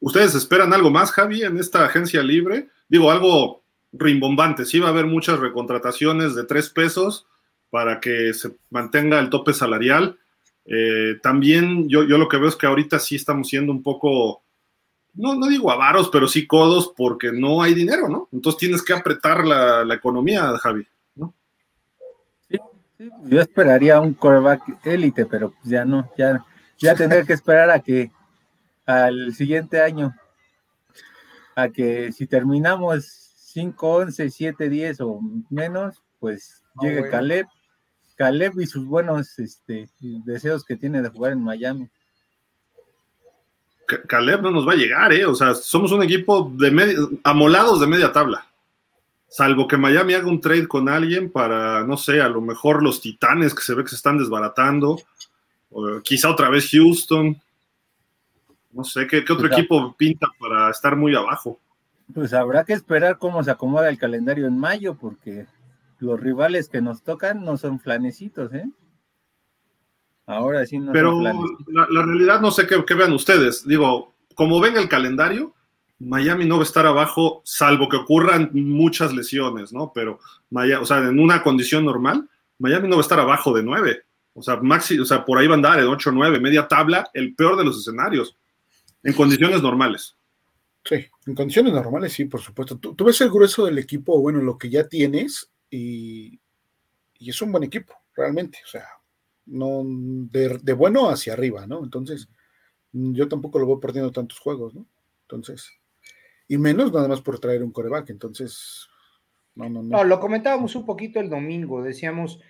¿Ustedes 0.00 0.34
esperan 0.34 0.72
algo 0.72 0.90
más, 0.90 1.12
Javi, 1.12 1.42
en 1.42 1.58
esta 1.58 1.84
agencia 1.84 2.22
libre? 2.22 2.68
Digo, 2.88 3.10
algo 3.10 3.64
rimbombante. 3.92 4.64
Sí 4.64 4.78
va 4.78 4.88
a 4.88 4.90
haber 4.90 5.06
muchas 5.06 5.38
recontrataciones 5.38 6.34
de 6.34 6.44
tres 6.44 6.70
pesos 6.70 7.26
para 7.70 8.00
que 8.00 8.32
se 8.34 8.56
mantenga 8.70 9.18
el 9.18 9.30
tope 9.30 9.52
salarial. 9.52 10.18
Eh, 10.64 11.18
también 11.22 11.88
yo, 11.88 12.04
yo 12.04 12.18
lo 12.18 12.28
que 12.28 12.38
veo 12.38 12.48
es 12.48 12.56
que 12.56 12.66
ahorita 12.66 12.98
sí 12.98 13.16
estamos 13.16 13.48
siendo 13.48 13.72
un 13.72 13.82
poco, 13.82 14.42
no, 15.14 15.34
no 15.34 15.46
digo 15.46 15.70
avaros, 15.70 16.10
pero 16.10 16.28
sí 16.28 16.46
codos 16.46 16.92
porque 16.96 17.32
no 17.32 17.62
hay 17.62 17.74
dinero, 17.74 18.08
¿no? 18.08 18.28
Entonces 18.32 18.58
tienes 18.58 18.82
que 18.82 18.92
apretar 18.92 19.46
la, 19.46 19.84
la 19.84 19.94
economía, 19.94 20.56
Javi. 20.58 20.86
Yo 22.98 23.40
esperaría 23.40 24.00
un 24.00 24.14
coreback 24.14 24.62
élite, 24.84 25.26
pero 25.26 25.50
pues 25.50 25.68
ya 25.68 25.84
no, 25.84 26.10
ya, 26.16 26.44
ya 26.78 26.94
tendré 26.94 27.24
que 27.24 27.32
esperar 27.32 27.70
a 27.70 27.80
que 27.80 28.10
al 28.86 29.34
siguiente 29.34 29.80
año, 29.80 30.14
a 31.54 31.68
que 31.68 32.12
si 32.12 32.26
terminamos 32.26 33.04
5, 33.36 33.88
11, 33.88 34.30
7, 34.30 34.68
10 34.68 35.00
o 35.00 35.20
menos, 35.50 36.02
pues 36.18 36.62
ah, 36.76 36.80
llegue 36.82 37.08
Caleb 37.10 37.46
Caleb 38.16 38.58
y 38.60 38.66
sus 38.66 38.86
buenos 38.86 39.38
este, 39.38 39.88
deseos 40.00 40.64
que 40.64 40.76
tiene 40.76 41.02
de 41.02 41.10
jugar 41.10 41.32
en 41.32 41.42
Miami. 41.42 41.88
Caleb 44.08 44.42
no 44.42 44.50
nos 44.50 44.66
va 44.66 44.72
a 44.72 44.76
llegar, 44.76 45.12
¿eh? 45.12 45.24
O 45.26 45.34
sea, 45.34 45.54
somos 45.54 45.92
un 45.92 46.02
equipo 46.02 46.50
de 46.56 46.96
amolados 47.22 47.80
de 47.80 47.86
media 47.86 48.10
tabla. 48.10 48.44
Salvo 49.36 49.68
que 49.68 49.76
Miami 49.76 50.14
haga 50.14 50.28
un 50.28 50.40
trade 50.40 50.66
con 50.66 50.88
alguien 50.88 51.30
para, 51.30 51.84
no 51.84 51.98
sé, 51.98 52.22
a 52.22 52.28
lo 52.30 52.40
mejor 52.40 52.82
los 52.82 53.02
titanes 53.02 53.54
que 53.54 53.60
se 53.60 53.74
ve 53.74 53.82
que 53.82 53.90
se 53.90 53.96
están 53.96 54.16
desbaratando. 54.16 54.98
O 55.70 56.00
quizá 56.00 56.30
otra 56.30 56.48
vez 56.48 56.70
Houston. 56.70 57.38
No 58.72 58.82
sé, 58.82 59.06
¿qué, 59.06 59.22
otro 59.30 59.46
equipo 59.48 59.94
pinta 59.94 60.26
para 60.38 60.70
estar 60.70 60.96
muy 60.96 61.14
abajo? 61.14 61.60
Pues 62.14 62.32
habrá 62.32 62.64
que 62.64 62.72
esperar 62.72 63.18
cómo 63.18 63.44
se 63.44 63.50
acomoda 63.50 63.90
el 63.90 63.98
calendario 63.98 64.46
en 64.46 64.58
mayo, 64.58 64.94
porque 64.94 65.44
los 65.98 66.18
rivales 66.18 66.70
que 66.70 66.80
nos 66.80 67.02
tocan 67.02 67.44
no 67.44 67.58
son 67.58 67.78
flanecitos, 67.78 68.54
¿eh? 68.54 68.64
Ahora 70.24 70.64
sí 70.64 70.78
no 70.78 70.92
Pero 70.92 71.10
son 71.10 71.24
la, 71.24 71.86
la, 71.90 72.02
realidad 72.06 72.40
no 72.40 72.50
sé 72.50 72.66
qué, 72.66 72.94
vean 72.94 73.12
ustedes. 73.12 73.68
Digo, 73.68 74.14
como 74.34 74.60
ven 74.60 74.78
el 74.78 74.88
calendario, 74.88 75.52
Miami 75.98 76.44
no 76.44 76.56
va 76.56 76.62
a 76.62 76.64
estar 76.64 76.86
abajo, 76.86 77.42
salvo 77.44 77.88
que 77.88 77.96
ocurran 77.96 78.50
muchas 78.52 79.14
lesiones, 79.14 79.72
¿no? 79.72 79.92
Pero, 79.94 80.18
o 80.50 80.84
sea, 80.84 80.98
en 80.98 81.18
una 81.18 81.42
condición 81.42 81.84
normal, 81.84 82.28
Miami 82.58 82.88
no 82.88 82.96
va 82.96 83.00
a 83.00 83.02
estar 83.02 83.20
abajo 83.20 83.54
de 83.54 83.62
nueve. 83.62 84.02
O 84.34 84.42
sea, 84.42 84.56
maxi, 84.56 84.98
o 84.98 85.04
sea, 85.06 85.24
por 85.24 85.38
ahí 85.38 85.46
va 85.46 85.54
a 85.54 85.56
andar 85.56 85.78
en 85.78 85.86
8 85.86 86.12
9, 86.12 86.40
media 86.40 86.68
tabla, 86.68 87.08
el 87.14 87.34
peor 87.34 87.56
de 87.56 87.64
los 87.64 87.78
escenarios, 87.78 88.36
en 89.02 89.14
condiciones 89.14 89.62
normales. 89.62 90.14
Sí, 90.84 91.06
en 91.26 91.34
condiciones 91.34 91.72
normales, 91.72 92.12
sí, 92.12 92.26
por 92.26 92.42
supuesto. 92.42 92.78
Tú, 92.78 93.02
ves 93.02 93.18
el 93.22 93.30
grueso 93.30 93.64
del 93.64 93.78
equipo, 93.78 94.20
bueno, 94.20 94.42
lo 94.42 94.58
que 94.58 94.68
ya 94.68 94.86
tienes, 94.86 95.50
y, 95.70 96.38
es 97.18 97.40
un 97.40 97.50
buen 97.50 97.64
equipo, 97.64 97.94
realmente, 98.14 98.58
o 98.62 98.68
sea, 98.68 98.86
no 99.46 99.82
de, 99.86 100.72
bueno 100.74 101.08
hacia 101.08 101.32
arriba, 101.32 101.66
¿no? 101.66 101.82
Entonces, 101.82 102.28
yo 102.92 103.28
tampoco 103.28 103.58
lo 103.58 103.64
voy 103.64 103.80
perdiendo 103.80 104.12
tantos 104.12 104.38
juegos, 104.38 104.74
¿no? 104.74 104.86
Entonces, 105.22 105.72
y 106.48 106.58
menos 106.58 106.92
nada 106.92 107.08
más 107.08 107.20
por 107.20 107.38
traer 107.38 107.62
un 107.62 107.72
coreback, 107.72 108.10
entonces, 108.10 108.88
no, 109.54 109.68
no, 109.68 109.82
no. 109.82 109.98
No, 109.98 110.04
lo 110.04 110.20
comentábamos 110.20 110.76
un 110.76 110.84
poquito 110.86 111.20
el 111.20 111.30
domingo, 111.30 111.82
decíamos, 111.82 112.40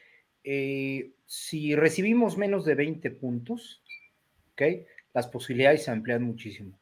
eh, 0.44 1.12
si 1.26 1.74
recibimos 1.74 2.36
menos 2.36 2.64
de 2.64 2.74
20 2.74 3.10
puntos, 3.12 3.82
¿ok? 4.52 4.62
Las 5.12 5.26
posibilidades 5.28 5.84
se 5.84 5.90
amplían 5.90 6.22
muchísimo. 6.22 6.78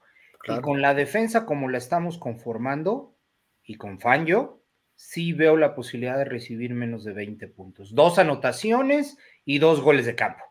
Y 0.46 0.60
con 0.60 0.82
la 0.82 0.92
defensa 0.92 1.46
como 1.46 1.70
la 1.70 1.78
estamos 1.78 2.18
conformando, 2.18 3.14
y 3.64 3.76
con 3.76 3.98
Fangio, 3.98 4.60
sí 4.94 5.32
veo 5.32 5.56
la 5.56 5.74
posibilidad 5.74 6.18
de 6.18 6.24
recibir 6.24 6.74
menos 6.74 7.04
de 7.04 7.12
20 7.12 7.48
puntos. 7.48 7.94
Dos 7.94 8.18
anotaciones 8.18 9.16
y 9.44 9.58
dos 9.58 9.80
goles 9.80 10.06
de 10.06 10.14
campo, 10.14 10.44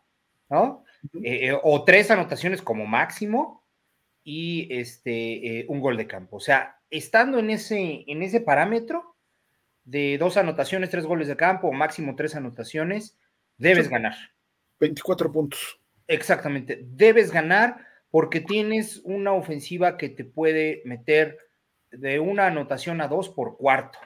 ¿no? 0.49 0.83
Eh, 1.21 1.49
eh, 1.49 1.59
o 1.61 1.83
tres 1.83 2.11
anotaciones 2.11 2.61
como 2.61 2.85
máximo 2.85 3.62
y 4.23 4.67
este, 4.71 5.59
eh, 5.59 5.65
un 5.67 5.81
gol 5.81 5.97
de 5.97 6.07
campo. 6.07 6.37
O 6.37 6.39
sea, 6.39 6.79
estando 6.89 7.39
en 7.39 7.49
ese, 7.49 8.03
en 8.07 8.23
ese 8.23 8.41
parámetro 8.41 9.15
de 9.83 10.17
dos 10.17 10.37
anotaciones, 10.37 10.89
tres 10.89 11.05
goles 11.05 11.27
de 11.27 11.35
campo 11.35 11.67
o 11.67 11.73
máximo 11.73 12.15
tres 12.15 12.35
anotaciones, 12.35 13.17
debes 13.57 13.89
ganar. 13.89 14.15
24 14.79 15.31
puntos. 15.31 15.79
Exactamente, 16.07 16.81
debes 16.83 17.31
ganar 17.31 17.85
porque 18.11 18.41
tienes 18.41 19.01
una 19.05 19.33
ofensiva 19.33 19.97
que 19.97 20.09
te 20.09 20.23
puede 20.23 20.81
meter 20.85 21.39
de 21.91 22.19
una 22.19 22.47
anotación 22.47 23.01
a 23.01 23.07
dos 23.07 23.29
por 23.29 23.57
cuarto. 23.57 23.99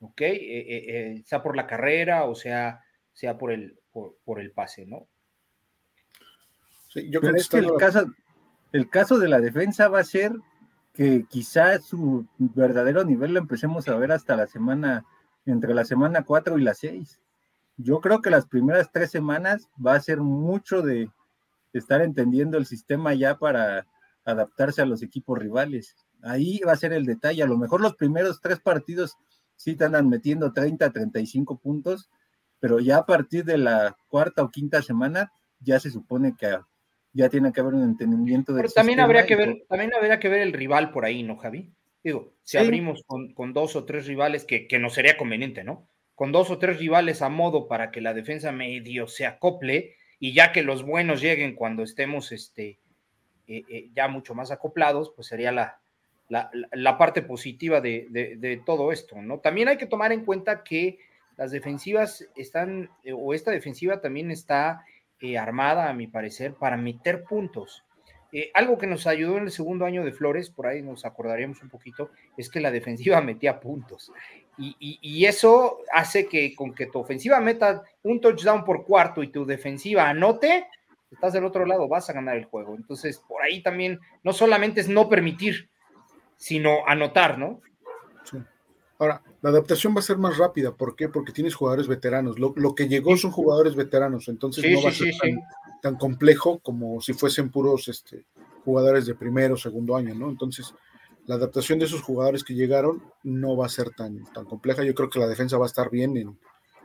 ¿ok? 0.00 0.20
Eh, 0.20 0.34
eh, 0.34 0.84
eh, 0.88 1.22
sea 1.24 1.42
por 1.42 1.56
la 1.56 1.66
carrera 1.66 2.24
o 2.24 2.34
sea, 2.34 2.84
sea 3.12 3.36
por, 3.36 3.52
el, 3.52 3.78
por, 3.92 4.40
el 4.40 4.52
pase, 4.52 4.86
¿no? 4.86 5.08
Sí, 6.88 7.10
yo 7.10 7.20
creo 7.20 7.34
que 7.34 7.58
el 7.58 7.72
caso, 7.78 8.06
el 8.72 8.88
caso 8.88 9.18
de 9.18 9.28
la 9.28 9.40
defensa 9.40 9.88
va 9.88 10.00
a 10.00 10.04
ser 10.04 10.32
que 10.92 11.24
quizás 11.28 11.84
su 11.84 12.26
verdadero 12.38 13.04
nivel 13.04 13.34
lo 13.34 13.40
empecemos 13.40 13.88
a 13.88 13.96
ver 13.96 14.12
hasta 14.12 14.36
la 14.36 14.46
semana, 14.46 15.06
entre 15.46 15.74
la 15.74 15.84
semana 15.84 16.24
4 16.24 16.58
y 16.58 16.62
la 16.62 16.74
6. 16.74 17.20
Yo 17.76 18.00
creo 18.00 18.20
que 18.20 18.30
las 18.30 18.46
primeras 18.46 18.90
tres 18.90 19.10
semanas 19.10 19.68
va 19.84 19.94
a 19.94 20.00
ser 20.00 20.20
mucho 20.20 20.82
de 20.82 21.08
estar 21.72 22.02
entendiendo 22.02 22.58
el 22.58 22.66
sistema 22.66 23.14
ya 23.14 23.38
para 23.38 23.86
adaptarse 24.24 24.82
a 24.82 24.86
los 24.86 25.02
equipos 25.02 25.38
rivales. 25.38 25.94
Ahí 26.22 26.60
va 26.66 26.72
a 26.72 26.76
ser 26.76 26.92
el 26.92 27.06
detalle. 27.06 27.42
A 27.42 27.46
lo 27.46 27.56
mejor 27.56 27.80
los 27.80 27.94
primeros 27.94 28.40
tres 28.40 28.58
partidos 28.58 29.16
sí 29.54 29.76
te 29.76 29.84
andan 29.84 30.08
metiendo 30.08 30.52
30, 30.52 30.90
35 30.90 31.58
puntos, 31.58 32.10
pero 32.58 32.80
ya 32.80 32.98
a 32.98 33.06
partir 33.06 33.44
de 33.44 33.58
la 33.58 33.96
cuarta 34.08 34.42
o 34.42 34.50
quinta 34.50 34.82
semana 34.82 35.32
ya 35.60 35.78
se 35.78 35.90
supone 35.90 36.34
que 36.36 36.58
ya 37.12 37.28
tiene 37.28 37.52
que 37.52 37.60
haber 37.60 37.74
un 37.74 37.84
entendimiento 37.84 38.52
de 38.52 38.62
Pero 38.62 38.72
también 38.72 39.00
habría 39.00 39.26
que 39.26 39.36
ver, 39.36 39.64
también 39.68 39.92
habría 39.94 40.18
que 40.18 40.28
ver 40.28 40.40
el 40.40 40.52
rival 40.52 40.90
por 40.90 41.04
ahí, 41.04 41.22
¿no, 41.22 41.36
Javi? 41.36 41.72
Digo, 42.04 42.32
si 42.42 42.58
abrimos 42.58 43.04
con, 43.06 43.52
dos 43.52 43.76
o 43.76 43.84
tres 43.84 44.06
rivales, 44.06 44.44
que, 44.44 44.66
que 44.66 44.78
nos 44.78 44.94
sería 44.94 45.16
conveniente, 45.16 45.64
¿no? 45.64 45.88
Con 46.14 46.32
dos 46.32 46.50
o 46.50 46.58
tres 46.58 46.78
rivales 46.78 47.22
a 47.22 47.28
modo 47.28 47.68
para 47.68 47.90
que 47.90 48.00
la 48.00 48.14
defensa 48.14 48.52
medio 48.52 49.08
se 49.08 49.26
acople 49.26 49.96
y 50.20 50.32
ya 50.32 50.52
que 50.52 50.62
los 50.62 50.82
buenos 50.82 51.20
lleguen 51.20 51.54
cuando 51.54 51.82
estemos 51.82 52.32
este, 52.32 52.78
eh, 53.46 53.64
eh, 53.68 53.90
ya 53.94 54.08
mucho 54.08 54.34
más 54.34 54.50
acoplados, 54.50 55.12
pues 55.14 55.28
sería 55.28 55.52
la, 55.52 55.80
la, 56.28 56.98
parte 56.98 57.22
positiva 57.22 57.80
de, 57.80 58.62
todo 58.66 58.92
esto, 58.92 59.22
¿no? 59.22 59.38
También 59.38 59.68
hay 59.68 59.78
que 59.78 59.86
tomar 59.86 60.12
en 60.12 60.24
cuenta 60.24 60.62
que 60.62 60.98
las 61.38 61.50
defensivas 61.50 62.28
están, 62.36 62.90
eh, 63.04 63.12
o 63.12 63.32
esta 63.32 63.50
defensiva 63.50 64.00
también 64.00 64.30
está 64.30 64.84
eh, 65.20 65.38
armada, 65.38 65.88
a 65.88 65.94
mi 65.94 66.06
parecer, 66.06 66.54
para 66.54 66.76
meter 66.76 67.24
puntos. 67.24 67.84
Eh, 68.30 68.50
algo 68.52 68.76
que 68.76 68.86
nos 68.86 69.06
ayudó 69.06 69.38
en 69.38 69.44
el 69.44 69.50
segundo 69.50 69.86
año 69.86 70.04
de 70.04 70.12
Flores, 70.12 70.50
por 70.50 70.66
ahí 70.66 70.82
nos 70.82 71.04
acordaríamos 71.04 71.62
un 71.62 71.70
poquito, 71.70 72.10
es 72.36 72.50
que 72.50 72.60
la 72.60 72.70
defensiva 72.70 73.20
metía 73.20 73.60
puntos. 73.60 74.12
Y, 74.60 75.24
eso 75.24 75.78
hace 75.92 76.26
que 76.26 76.56
con 76.56 76.74
que 76.74 76.86
tu 76.86 76.98
ofensiva 76.98 77.38
meta 77.38 77.84
un 78.02 78.20
touchdown 78.20 78.64
por 78.64 78.84
cuarto 78.84 79.22
y 79.22 79.28
tu 79.28 79.46
defensiva 79.46 80.08
anote, 80.08 80.66
estás 81.12 81.32
del 81.32 81.44
otro 81.44 81.64
lado, 81.64 81.86
vas 81.86 82.10
a 82.10 82.12
ganar 82.12 82.36
el 82.36 82.46
juego. 82.46 82.74
Entonces, 82.74 83.18
por 83.18 83.40
ahí 83.40 83.62
también 83.62 84.00
no 84.24 84.32
solamente 84.32 84.80
es 84.80 84.88
no 84.88 85.08
permitir, 85.08 85.68
sino 86.36 86.84
anotar, 86.88 87.38
¿no? 87.38 87.60
Sí. 88.24 88.38
Ahora, 88.98 89.22
la 89.40 89.50
adaptación 89.50 89.94
va 89.94 90.00
a 90.00 90.02
ser 90.02 90.18
más 90.18 90.36
rápida. 90.36 90.74
¿Por 90.74 90.96
qué? 90.96 91.08
Porque 91.08 91.32
tienes 91.32 91.54
jugadores 91.54 91.86
veteranos. 91.86 92.38
Lo, 92.38 92.74
que 92.74 92.88
llegó 92.88 93.16
son 93.16 93.30
jugadores 93.30 93.76
veteranos, 93.76 94.28
entonces 94.28 94.64
no 94.70 94.82
va 94.82 94.90
a 94.90 94.92
ser 94.92 95.14
tan, 95.80 95.96
complejo 95.96 96.58
como 96.58 97.00
si 97.00 97.12
fuesen 97.12 97.50
puros 97.50 97.86
este, 97.88 98.24
jugadores 98.64 99.06
de 99.06 99.14
primero 99.14 99.54
o 99.54 99.56
segundo 99.56 99.96
año, 99.96 100.14
¿no? 100.14 100.28
Entonces, 100.28 100.74
la 101.26 101.36
adaptación 101.36 101.78
de 101.78 101.84
esos 101.84 102.02
jugadores 102.02 102.42
que 102.42 102.54
llegaron 102.54 103.02
no 103.22 103.56
va 103.56 103.66
a 103.66 103.70
ser 103.70 103.90
tan, 103.90 104.24
tan 104.32 104.44
compleja. 104.44 104.82
Yo 104.82 104.94
creo 104.94 105.08
que 105.08 105.20
la 105.20 105.28
defensa 105.28 105.56
va 105.56 105.66
a 105.66 105.68
estar 105.68 105.88
bien 105.90 106.16
en, 106.16 106.38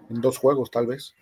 en 0.10 0.22
dos 0.22 0.38
juegos, 0.38 0.70
tal 0.70 0.86
vez. 0.86 1.16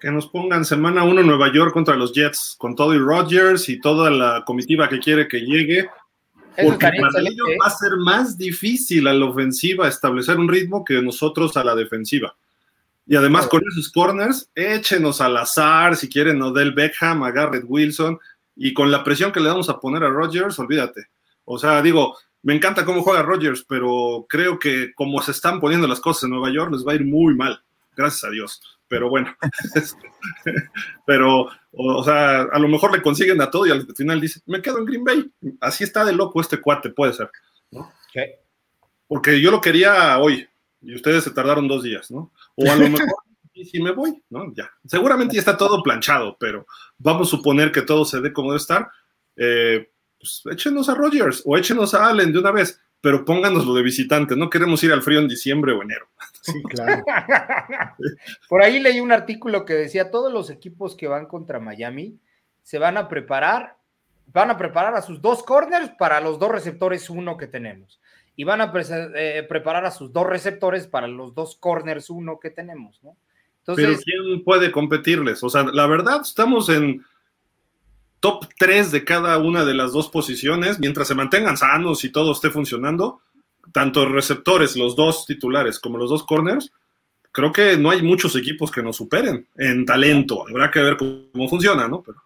Que 0.00 0.10
nos 0.10 0.26
pongan 0.26 0.64
semana 0.64 1.04
uno 1.04 1.22
Nueva 1.22 1.52
York 1.52 1.72
contra 1.72 1.94
los 1.94 2.12
Jets, 2.12 2.56
con 2.58 2.74
todo 2.74 2.94
y 2.94 2.98
Rodgers 2.98 3.68
y 3.68 3.80
toda 3.80 4.10
la 4.10 4.42
comitiva 4.44 4.88
que 4.88 4.98
quiere 4.98 5.28
que 5.28 5.40
llegue 5.40 5.88
porque 6.62 6.90
para 7.00 7.20
ellos 7.20 7.48
va 7.60 7.66
a 7.66 7.70
ser 7.70 7.96
más 7.96 8.38
difícil 8.38 9.06
a 9.06 9.12
la 9.12 9.26
ofensiva 9.26 9.88
establecer 9.88 10.38
un 10.38 10.48
ritmo 10.48 10.84
que 10.84 11.00
nosotros 11.02 11.56
a 11.56 11.64
la 11.64 11.74
defensiva. 11.74 12.34
Y 13.06 13.16
además 13.16 13.46
con 13.48 13.62
esos 13.70 13.90
corners, 13.90 14.50
échenos 14.54 15.20
al 15.20 15.36
azar, 15.36 15.96
si 15.96 16.08
quieren, 16.08 16.40
Odell 16.40 16.72
Beckham, 16.72 17.22
a 17.22 17.30
Garrett 17.30 17.64
Wilson, 17.66 18.18
y 18.56 18.72
con 18.72 18.90
la 18.90 19.04
presión 19.04 19.32
que 19.32 19.40
le 19.40 19.48
vamos 19.48 19.68
a 19.68 19.78
poner 19.78 20.04
a 20.04 20.08
Rodgers, 20.08 20.58
olvídate. 20.58 21.08
O 21.44 21.58
sea, 21.58 21.82
digo, 21.82 22.16
me 22.42 22.54
encanta 22.54 22.84
cómo 22.84 23.02
juega 23.02 23.22
Rodgers, 23.22 23.64
pero 23.68 24.26
creo 24.28 24.58
que 24.58 24.94
como 24.94 25.20
se 25.22 25.32
están 25.32 25.60
poniendo 25.60 25.86
las 25.86 26.00
cosas 26.00 26.24
en 26.24 26.30
Nueva 26.30 26.50
York, 26.52 26.72
les 26.72 26.86
va 26.86 26.92
a 26.92 26.96
ir 26.96 27.04
muy 27.04 27.34
mal. 27.34 27.62
gracias 27.96 28.24
a 28.24 28.30
Dios. 28.30 28.60
Pero 28.94 29.08
bueno, 29.08 29.36
pero, 31.04 31.48
o, 31.72 32.04
sea, 32.04 32.42
a 32.42 32.58
lo 32.60 32.68
mejor 32.68 32.92
le 32.92 33.02
consiguen 33.02 33.42
a 33.42 33.50
todo 33.50 33.66
y 33.66 33.72
al 33.72 33.88
final 33.96 34.20
dice, 34.20 34.40
me 34.46 34.62
quedo 34.62 34.78
en 34.78 34.84
Green 34.84 35.02
Bay. 35.02 35.32
Así 35.60 35.82
está 35.82 36.04
de 36.04 36.12
loco 36.12 36.40
este 36.40 36.60
cuate, 36.60 36.90
puede 36.90 37.12
ser, 37.12 37.28
¿no? 37.72 37.92
Porque 39.08 39.40
yo 39.40 39.50
lo 39.50 39.60
quería 39.60 40.16
hoy 40.18 40.48
y 40.80 40.94
ustedes 40.94 41.24
se 41.24 41.32
tardaron 41.32 41.66
dos 41.66 41.82
días, 41.82 42.08
¿no? 42.12 42.30
O 42.54 42.70
a 42.70 42.76
lo 42.76 42.88
mejor 42.88 43.08
y 43.52 43.64
si 43.64 43.82
me 43.82 43.90
voy, 43.90 44.22
¿no? 44.30 44.54
Ya. 44.54 44.70
Seguramente 44.84 45.34
ya 45.34 45.40
está 45.40 45.56
todo 45.56 45.82
planchado, 45.82 46.36
pero 46.38 46.64
vamos 46.96 47.26
a 47.26 47.30
suponer 47.32 47.72
que 47.72 47.82
todo 47.82 48.04
se 48.04 48.20
dé 48.20 48.32
como 48.32 48.52
debe 48.52 48.60
estar. 48.60 48.88
Eh, 49.34 49.90
pues 50.20 50.42
échenos 50.52 50.88
a 50.88 50.94
Rogers 50.94 51.42
o 51.44 51.58
échenos 51.58 51.94
a 51.94 52.06
Allen 52.06 52.32
de 52.32 52.38
una 52.38 52.52
vez, 52.52 52.80
pero 53.04 53.22
pónganos 53.22 53.66
lo 53.66 53.74
de 53.74 53.82
visitante. 53.82 54.34
No 54.34 54.48
queremos 54.48 54.82
ir 54.82 54.90
al 54.90 55.02
frío 55.02 55.20
en 55.20 55.28
diciembre 55.28 55.74
o 55.74 55.82
enero. 55.82 56.06
Sí, 56.40 56.62
claro. 56.62 57.04
Por 58.48 58.62
ahí 58.62 58.80
leí 58.80 58.98
un 58.98 59.12
artículo 59.12 59.66
que 59.66 59.74
decía: 59.74 60.10
todos 60.10 60.32
los 60.32 60.48
equipos 60.48 60.96
que 60.96 61.06
van 61.06 61.26
contra 61.26 61.60
Miami 61.60 62.18
se 62.62 62.78
van 62.78 62.96
a 62.96 63.06
preparar, 63.06 63.76
van 64.32 64.50
a 64.50 64.56
preparar 64.56 64.94
a 64.94 65.02
sus 65.02 65.20
dos 65.20 65.42
corners 65.42 65.90
para 65.98 66.18
los 66.22 66.38
dos 66.38 66.50
receptores 66.50 67.10
uno 67.10 67.36
que 67.36 67.46
tenemos 67.46 68.00
y 68.36 68.44
van 68.44 68.62
a 68.62 68.72
eh, 69.14 69.44
preparar 69.46 69.84
a 69.84 69.90
sus 69.90 70.10
dos 70.10 70.26
receptores 70.26 70.86
para 70.86 71.06
los 71.06 71.34
dos 71.34 71.56
corners 71.56 72.08
uno 72.08 72.40
que 72.40 72.48
tenemos, 72.50 73.02
¿no? 73.02 73.18
Pero 73.66 73.98
¿quién 73.98 74.42
puede 74.44 74.72
competirles? 74.72 75.42
O 75.42 75.50
sea, 75.50 75.64
la 75.64 75.86
verdad, 75.86 76.22
estamos 76.22 76.70
en 76.70 77.04
top 78.24 78.46
3 78.56 78.90
de 78.90 79.04
cada 79.04 79.36
una 79.36 79.66
de 79.66 79.74
las 79.74 79.92
dos 79.92 80.08
posiciones, 80.08 80.80
mientras 80.80 81.08
se 81.08 81.14
mantengan 81.14 81.58
sanos 81.58 82.04
y 82.04 82.10
todo 82.10 82.32
esté 82.32 82.48
funcionando, 82.48 83.20
tanto 83.70 84.08
receptores, 84.08 84.76
los 84.76 84.96
dos 84.96 85.26
titulares, 85.26 85.78
como 85.78 85.98
los 85.98 86.08
dos 86.08 86.24
corners, 86.24 86.72
creo 87.32 87.52
que 87.52 87.76
no 87.76 87.90
hay 87.90 88.00
muchos 88.00 88.34
equipos 88.34 88.72
que 88.72 88.82
nos 88.82 88.96
superen 88.96 89.46
en 89.56 89.84
talento. 89.84 90.48
Habrá 90.48 90.70
que 90.70 90.80
ver 90.80 90.96
cómo 90.96 91.48
funciona, 91.50 91.86
¿no? 91.86 92.02
Pero... 92.02 92.16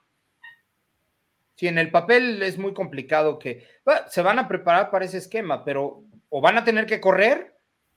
Sí, 1.56 1.66
en 1.66 1.78
el 1.78 1.90
papel 1.90 2.44
es 2.44 2.58
muy 2.58 2.72
complicado 2.72 3.36
que 3.36 3.66
se 4.08 4.22
van 4.22 4.38
a 4.38 4.46
preparar 4.46 4.92
para 4.92 5.04
ese 5.04 5.18
esquema, 5.18 5.64
pero 5.64 6.04
o 6.28 6.40
van 6.40 6.58
a 6.58 6.64
tener 6.64 6.86
que 6.86 7.00
correr 7.00 7.56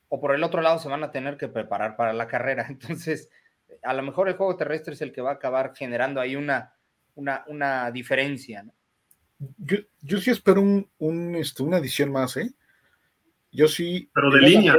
o 0.10 0.20
por 0.20 0.34
el 0.34 0.44
otro 0.44 0.64
lado 0.64 0.80
se 0.80 0.90
van 0.90 1.04
a 1.04 1.12
tener 1.12 1.38
que 1.38 1.50
preparar 1.50 1.96
para 1.96 2.14
la 2.14 2.26
carrera. 2.26 2.66
Entonces, 2.68 3.30
a 3.84 3.94
lo 3.94 4.02
mejor 4.02 4.28
el 4.28 4.38
juego 4.38 4.58
terrestre 4.58 4.96
es 4.96 5.04
el 5.04 5.14
que 5.14 5.22
va 5.22 5.30
a 5.30 5.34
acabar 5.36 5.74
generando 5.76 6.20
ahí 6.20 6.36
una, 6.36 6.74
una, 7.16 7.92
diferencia. 7.92 8.66
Yo, 10.00 10.20
sí 10.20 10.30
espero 10.30 10.62
un, 10.62 11.36
este, 11.36 11.64
una 11.64 11.78
adición 11.78 12.12
más, 12.12 12.38
¿eh? 12.38 12.54
Yo 13.52 13.68
sí. 13.68 14.10
Pero 14.14 14.32
de 14.32 14.42
línea, 14.42 14.76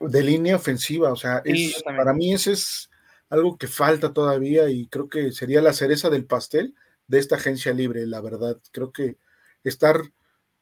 De 0.00 0.22
línea 0.22 0.56
ofensiva, 0.56 1.12
o 1.12 1.16
sea, 1.16 1.42
para 1.84 2.12
mí 2.12 2.32
ese 2.32 2.52
es 2.52 2.90
algo 3.30 3.56
que 3.56 3.66
falta 3.66 4.12
todavía 4.12 4.68
y 4.68 4.86
creo 4.88 5.08
que 5.08 5.32
sería 5.32 5.62
la 5.62 5.72
cereza 5.72 6.10
del 6.10 6.26
pastel 6.26 6.74
de 7.06 7.18
esta 7.18 7.36
agencia 7.36 7.72
libre, 7.72 8.06
la 8.06 8.20
verdad. 8.20 8.58
Creo 8.72 8.92
que 8.92 9.16
estar 9.64 10.02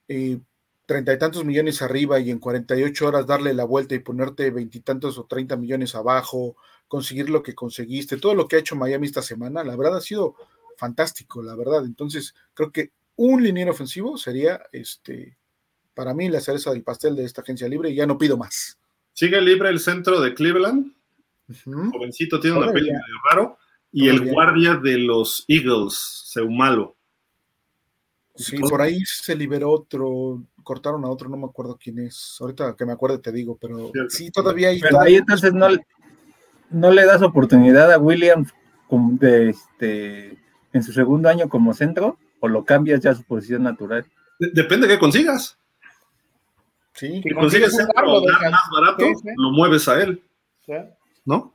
eh, 0.07 0.41
treinta 0.87 1.13
y 1.13 1.19
tantos 1.19 1.45
millones 1.45 1.83
arriba 1.83 2.19
y 2.21 2.31
en 2.31 2.39
48 2.39 3.07
horas 3.07 3.27
darle 3.27 3.55
la 3.55 3.65
vuelta 3.65 3.95
y 3.95 4.01
ponerte 4.01 4.51
veintitantos 4.51 5.19
o 5.19 5.25
treinta 5.25 5.57
millones 5.57 5.95
abajo, 5.95 6.57
conseguir 6.89 7.31
lo 7.31 7.43
que 7.43 7.55
conseguiste, 7.55 8.17
todo 8.17 8.35
lo 8.35 8.49
que 8.49 8.57
ha 8.57 8.59
hecho 8.59 8.75
Miami 8.75 9.07
esta 9.07 9.23
semana, 9.23 9.63
la 9.63 9.77
verdad 9.77 9.99
ha 9.99 10.01
sido 10.01 10.35
fantástico, 10.81 11.43
la 11.43 11.55
verdad. 11.55 11.85
Entonces, 11.85 12.35
creo 12.55 12.73
que 12.73 12.91
un 13.17 13.43
liniero 13.43 13.71
ofensivo 13.71 14.17
sería 14.17 14.63
este 14.73 15.37
para 15.95 16.15
mí 16.15 16.31
la 16.31 16.41
cereza 16.41 16.71
del 16.71 16.83
pastel 16.83 17.15
de 17.15 17.25
esta 17.25 17.43
agencia 17.43 17.69
libre 17.69 17.91
y 17.91 17.95
ya 17.95 18.07
no 18.07 18.17
pido 18.17 18.39
más. 18.39 18.79
Sigue 19.13 19.41
libre 19.43 19.69
el 19.69 19.79
centro 19.79 20.19
de 20.21 20.33
Cleveland. 20.33 20.93
Jovencito 21.65 22.41
tiene 22.41 22.57
una 22.57 22.73
peli 22.73 22.87
medio 22.87 23.03
raro. 23.31 23.59
Y 23.93 24.09
el 24.09 24.33
guardia 24.33 24.77
de 24.77 24.97
los 24.97 25.45
Eagles, 25.49 25.95
Seumalo. 26.33 26.97
Sí, 28.37 28.57
por 28.59 28.81
ahí 28.81 29.01
se 29.05 29.35
liberó 29.35 29.71
otro, 29.73 30.43
cortaron 30.63 31.05
a 31.05 31.11
otro, 31.11 31.29
no 31.29 31.37
me 31.37 31.47
acuerdo 31.47 31.77
quién 31.83 31.99
es. 31.99 32.37
Ahorita 32.41 32.75
que 32.77 32.87
me 32.87 32.93
acuerde 32.93 33.19
te 33.19 33.33
digo, 33.33 33.59
pero 33.61 33.93
sí, 34.09 34.31
todavía 34.31 34.69
hay. 34.69 34.81
Pero 34.81 35.01
ahí 35.01 35.17
entonces 35.17 35.53
no, 35.53 35.69
no 36.71 36.91
le 36.93 37.05
das 37.05 37.21
oportunidad 37.21 37.93
a 37.93 37.99
Williams 37.99 38.55
de 38.91 39.51
este, 39.51 40.39
en 40.73 40.83
su 40.83 40.93
segundo 40.93 41.29
año 41.29 41.49
como 41.49 41.75
centro 41.75 42.19
o 42.41 42.49
lo 42.49 42.65
cambias 42.65 43.01
ya 43.01 43.11
a 43.11 43.15
su 43.15 43.25
posición 43.25 43.63
natural. 43.63 44.07
Depende 44.39 44.87
de 44.87 44.95
qué 44.95 44.99
consigas. 44.99 45.59
Sí, 46.95 47.23
si 47.23 47.31
consigues 47.31 47.77
centro 47.77 48.23
más 48.51 48.63
barato, 48.73 49.07
lo 49.37 49.51
mueves 49.51 49.89
a 49.89 50.03
él. 50.03 50.23
¿No? 51.25 51.53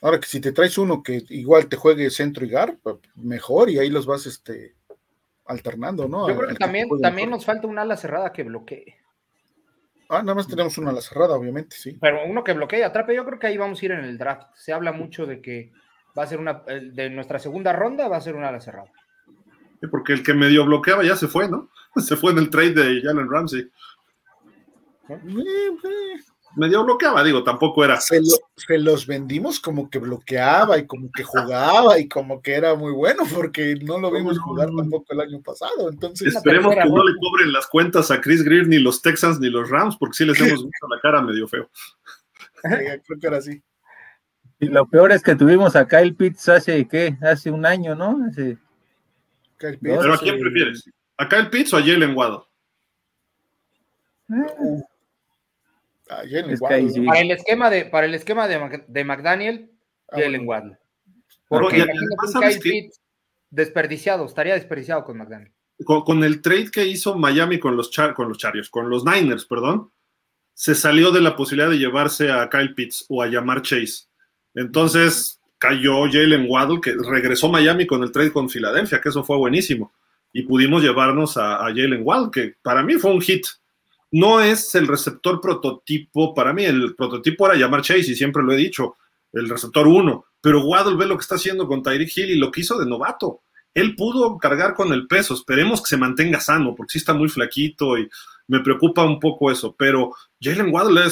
Ahora 0.00 0.20
que 0.20 0.26
si 0.26 0.40
te 0.40 0.52
traes 0.52 0.78
uno 0.78 1.02
que 1.02 1.24
igual 1.30 1.68
te 1.68 1.76
juegue 1.76 2.10
centro 2.10 2.44
y 2.44 2.48
gar, 2.48 2.76
pues, 2.82 2.96
mejor 3.16 3.68
y 3.68 3.78
ahí 3.78 3.90
los 3.90 4.06
vas 4.06 4.26
este 4.26 4.74
alternando, 5.46 6.06
¿no? 6.06 6.28
Yo 6.28 6.36
creo 6.36 6.48
que 6.50 6.54
también, 6.54 6.88
también 7.00 7.30
nos 7.30 7.44
falta 7.44 7.66
un 7.66 7.78
ala 7.78 7.96
cerrada 7.96 8.32
que 8.32 8.44
bloquee. 8.44 8.96
Ah, 10.10 10.22
nada 10.22 10.36
más 10.36 10.46
tenemos 10.46 10.78
una 10.78 10.90
ala 10.90 11.00
cerrada, 11.00 11.34
obviamente, 11.34 11.76
sí. 11.76 11.98
Pero 12.00 12.24
uno 12.26 12.44
que 12.44 12.52
bloquee 12.52 12.80
y 12.80 12.82
atrape, 12.82 13.14
yo 13.14 13.24
creo 13.24 13.38
que 13.38 13.48
ahí 13.48 13.56
vamos 13.56 13.82
a 13.82 13.84
ir 13.84 13.92
en 13.92 14.04
el 14.04 14.18
draft. 14.18 14.54
Se 14.54 14.72
habla 14.72 14.92
mucho 14.92 15.26
de 15.26 15.40
que 15.40 15.72
va 16.18 16.24
a 16.24 16.26
ser 16.26 16.40
una, 16.40 16.62
de 16.64 17.10
nuestra 17.10 17.38
segunda 17.38 17.72
ronda 17.72 18.08
va 18.08 18.16
a 18.16 18.20
ser 18.20 18.34
una 18.34 18.48
ala 18.48 18.60
cerrada. 18.60 18.90
Sí, 19.80 19.86
porque 19.86 20.12
el 20.12 20.24
que 20.24 20.34
medio 20.34 20.64
bloqueaba 20.66 21.04
ya 21.04 21.14
se 21.14 21.28
fue, 21.28 21.48
¿no? 21.48 21.70
Se 21.96 22.16
fue 22.16 22.32
en 22.32 22.38
el 22.38 22.50
trade 22.50 22.74
de 22.74 23.00
Jalen 23.02 23.30
Ramsey. 23.30 23.70
¿Eh? 25.08 25.18
medio 26.56 26.84
bloqueaba, 26.84 27.22
digo, 27.22 27.42
tampoco 27.42 27.84
era. 27.84 28.00
Se, 28.00 28.20
los 28.78 29.06
vendimos 29.06 29.60
como 29.60 29.88
que 29.88 29.98
bloqueaba 29.98 30.78
y 30.78 30.86
como 30.86 31.10
que 31.12 31.22
jugaba 31.22 31.98
y 31.98 32.08
como 32.08 32.42
que 32.42 32.54
era 32.54 32.74
muy 32.74 32.92
bueno, 32.92 33.22
porque 33.34 33.76
no 33.76 33.98
lo 33.98 34.10
vimos 34.10 34.38
jugar 34.38 34.68
tampoco 34.76 35.06
el 35.10 35.20
año 35.20 35.40
pasado. 35.40 35.88
Entonces, 35.88 36.34
esperemos 36.34 36.74
que 36.74 36.88
no 36.88 37.04
le 37.04 37.12
cobren 37.20 37.52
las 37.52 37.66
cuentas 37.68 38.10
a 38.10 38.20
Chris 38.20 38.42
Greer, 38.42 38.66
ni 38.66 38.78
los 38.78 39.00
Texans, 39.00 39.40
ni 39.40 39.48
los 39.48 39.70
Rams, 39.70 39.96
porque 39.96 40.16
sí 40.16 40.24
les 40.24 40.38
hemos 40.40 40.64
visto 40.64 40.88
la 40.88 41.00
cara 41.00 41.22
medio 41.22 41.46
feo. 41.46 41.70
creo 42.62 43.20
que 43.20 43.26
era 43.26 43.38
así. 43.38 43.62
Y 44.60 44.66
lo 44.66 44.86
peor 44.86 45.12
es 45.12 45.22
que 45.22 45.36
tuvimos 45.36 45.76
a 45.76 45.86
Kyle 45.86 46.14
Pitts 46.14 46.48
hace, 46.48 46.86
¿qué? 46.88 47.16
Hace 47.22 47.50
un 47.50 47.64
año, 47.64 47.94
¿no? 47.94 48.18
Hace... 48.28 48.58
¿Pero 49.58 50.14
a 50.14 50.18
quién 50.18 50.38
prefieres? 50.38 50.88
¿A 51.16 51.28
Kyle 51.28 51.50
Pitts 51.50 51.72
o 51.74 51.78
a 51.78 51.80
Jalen 51.80 52.16
Waddle? 52.16 52.44
Uh, 54.28 54.82
para 56.06 57.20
el 57.20 57.30
esquema 57.30 57.70
de, 57.70 57.84
para 57.86 58.06
el 58.06 58.14
esquema 58.14 58.46
de, 58.46 58.84
de 58.86 59.04
McDaniel, 59.04 59.70
ah, 60.10 60.16
Jalen 60.20 60.46
Waddle. 60.46 60.78
Porque 61.48 61.86
desperdiciado, 63.50 64.26
estaría 64.26 64.54
desperdiciado 64.54 65.04
con 65.04 65.18
McDaniel. 65.18 65.52
Con, 65.84 66.24
el 66.24 66.42
trade 66.42 66.70
que 66.70 66.86
hizo 66.86 67.16
Miami 67.16 67.58
con 67.58 67.76
los, 67.76 67.90
con 68.14 68.28
los 68.28 68.38
Chargers, 68.38 68.68
con 68.68 68.90
los 68.90 69.04
Niners, 69.04 69.46
perdón, 69.46 69.92
se 70.52 70.74
salió 70.74 71.12
de 71.12 71.20
la 71.20 71.36
posibilidad 71.36 71.70
de 71.70 71.78
llevarse 71.78 72.32
a 72.32 72.48
Kyle 72.50 72.74
Pitts 72.74 73.06
o 73.08 73.22
a 73.22 73.28
llamar 73.28 73.62
Chase. 73.62 74.07
Entonces 74.58 75.40
cayó 75.58 76.04
Jalen 76.10 76.46
Waddle, 76.48 76.80
que 76.80 76.92
regresó 76.92 77.46
a 77.46 77.52
Miami 77.52 77.86
con 77.86 78.02
el 78.02 78.10
trade 78.10 78.32
con 78.32 78.50
Filadelfia, 78.50 79.00
que 79.00 79.08
eso 79.08 79.22
fue 79.22 79.36
buenísimo. 79.36 79.92
Y 80.32 80.42
pudimos 80.42 80.82
llevarnos 80.82 81.36
a, 81.36 81.58
Jalen 81.58 82.02
Waddle, 82.02 82.30
que 82.32 82.54
para 82.60 82.82
mí 82.82 82.94
fue 82.94 83.12
un 83.12 83.20
hit 83.20 83.46
no 84.10 84.40
es 84.40 84.74
el 84.74 84.88
receptor 84.88 85.40
prototipo. 85.40 86.34
Para 86.34 86.52
mí, 86.52 86.64
el 86.64 86.94
prototipo 86.96 87.46
era 87.46 87.56
llamar 87.56 87.82
Chase, 87.82 88.10
y 88.12 88.16
siempre 88.16 88.42
lo 88.42 88.52
he 88.52 88.56
dicho, 88.56 88.96
el 89.32 89.48
receptor 89.48 89.86
uno. 89.86 90.24
Pero 90.40 90.64
Waddle 90.64 90.96
ve 90.96 91.06
lo 91.06 91.16
que 91.16 91.22
está 91.22 91.34
haciendo 91.34 91.68
con 91.68 91.82
Tyreek 91.82 92.16
Hill 92.16 92.30
y 92.30 92.38
lo 92.38 92.50
que 92.50 92.62
hizo 92.62 92.78
de 92.78 92.86
novato. 92.86 93.42
Él 93.78 93.94
pudo 93.94 94.38
cargar 94.38 94.74
con 94.74 94.92
el 94.92 95.06
peso. 95.06 95.34
Esperemos 95.34 95.82
que 95.82 95.88
se 95.88 95.96
mantenga 95.96 96.40
sano, 96.40 96.74
porque 96.74 96.92
sí 96.92 96.98
está 96.98 97.14
muy 97.14 97.28
flaquito 97.28 97.98
y 97.98 98.08
me 98.46 98.60
preocupa 98.60 99.04
un 99.04 99.20
poco 99.20 99.50
eso. 99.50 99.74
Pero 99.76 100.12
Jalen 100.40 100.72
Waddle 100.72 101.02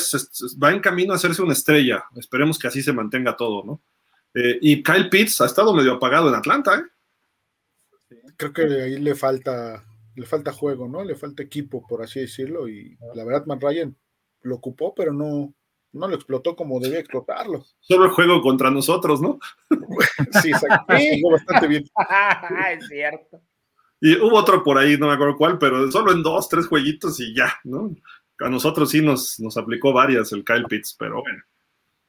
va 0.62 0.72
en 0.72 0.80
camino 0.80 1.12
a 1.12 1.16
hacerse 1.16 1.42
una 1.42 1.52
estrella. 1.52 2.04
Esperemos 2.16 2.58
que 2.58 2.68
así 2.68 2.82
se 2.82 2.92
mantenga 2.92 3.36
todo, 3.36 3.64
¿no? 3.64 3.82
Eh, 4.34 4.58
y 4.60 4.82
Kyle 4.82 5.08
Pitts 5.08 5.40
ha 5.40 5.46
estado 5.46 5.72
medio 5.74 5.94
apagado 5.94 6.28
en 6.28 6.34
Atlanta, 6.34 6.76
¿eh? 6.76 8.16
Creo 8.36 8.52
que 8.52 8.62
ahí 8.62 8.98
le 8.98 9.14
falta 9.14 9.82
le 10.16 10.26
falta 10.26 10.52
juego, 10.52 10.88
¿no? 10.88 11.04
Le 11.04 11.14
falta 11.14 11.42
equipo, 11.42 11.86
por 11.86 12.02
así 12.02 12.20
decirlo, 12.20 12.68
y 12.68 12.96
la 13.14 13.24
verdad, 13.24 13.44
Matt 13.46 13.62
Ryan 13.62 13.96
lo 14.42 14.56
ocupó, 14.56 14.94
pero 14.94 15.12
no, 15.12 15.54
no 15.96 16.08
lo 16.08 16.14
explotó 16.14 16.54
como 16.54 16.78
debía 16.80 17.00
explotarlo. 17.00 17.64
Solo 17.80 18.04
el 18.04 18.10
juego 18.10 18.40
contra 18.40 18.70
nosotros, 18.70 19.20
¿no? 19.20 19.38
sí, 20.42 20.50
exacto. 20.50 20.84
bastante 21.30 21.66
bien. 21.66 21.84
es 22.78 22.88
cierto. 22.88 23.40
Y 24.00 24.16
hubo 24.18 24.36
otro 24.36 24.62
por 24.62 24.78
ahí, 24.78 24.96
no 24.98 25.08
me 25.08 25.14
acuerdo 25.14 25.36
cuál, 25.36 25.58
pero 25.58 25.90
solo 25.90 26.12
en 26.12 26.22
dos, 26.22 26.48
tres 26.48 26.66
jueguitos 26.66 27.18
y 27.20 27.34
ya, 27.34 27.52
¿no? 27.64 27.94
A 28.40 28.48
nosotros 28.48 28.90
sí 28.90 29.00
nos, 29.00 29.40
nos 29.40 29.56
aplicó 29.56 29.92
varias 29.92 30.32
el 30.32 30.44
Kyle 30.44 30.66
Pitts, 30.66 30.94
pero 30.98 31.22
bueno. 31.22 31.42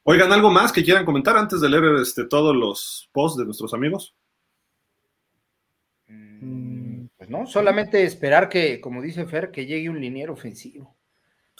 Oigan, 0.03 0.31
¿algo 0.31 0.49
más 0.49 0.71
que 0.71 0.83
quieran 0.83 1.05
comentar 1.05 1.35
antes 1.37 1.59
de 1.59 1.69
leer 1.69 1.83
este, 2.01 2.25
todos 2.25 2.55
los 2.55 3.09
posts 3.11 3.39
de 3.39 3.45
nuestros 3.45 3.73
amigos? 3.73 4.15
Pues, 7.27 7.29
¿no? 7.29 7.45
Solamente 7.45 8.03
esperar 8.03 8.47
que, 8.47 8.79
como 8.79 9.01
dice 9.01 9.25
Fer, 9.25 9.51
que 9.51 9.65
llegue 9.65 9.89
un 9.89 9.99
liniero 9.99 10.33
ofensivo. 10.33 10.95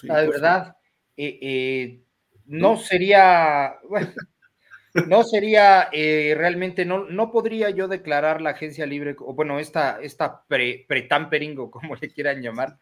la 0.04 0.22
verdad, 0.22 0.78
eh, 1.18 1.40
eh, 1.42 2.02
no 2.48 2.78
sería, 2.78 3.78
no 5.08 5.24
sería 5.24 5.90
eh, 5.92 6.34
realmente, 6.38 6.86
no, 6.86 7.06
no 7.06 7.32
podría 7.32 7.70
yo 7.70 7.88
declarar 7.88 8.42
la 8.42 8.52
agencia 8.52 8.86
libre, 8.86 9.16
o 9.20 9.34
bueno, 9.34 9.60
esta, 9.60 10.00
esta 10.02 10.44
pre-tampering 10.48 11.58
o 11.60 11.72
como 11.72 11.96
le 11.96 12.10
quieran 12.10 12.42
llamar, 12.42 12.78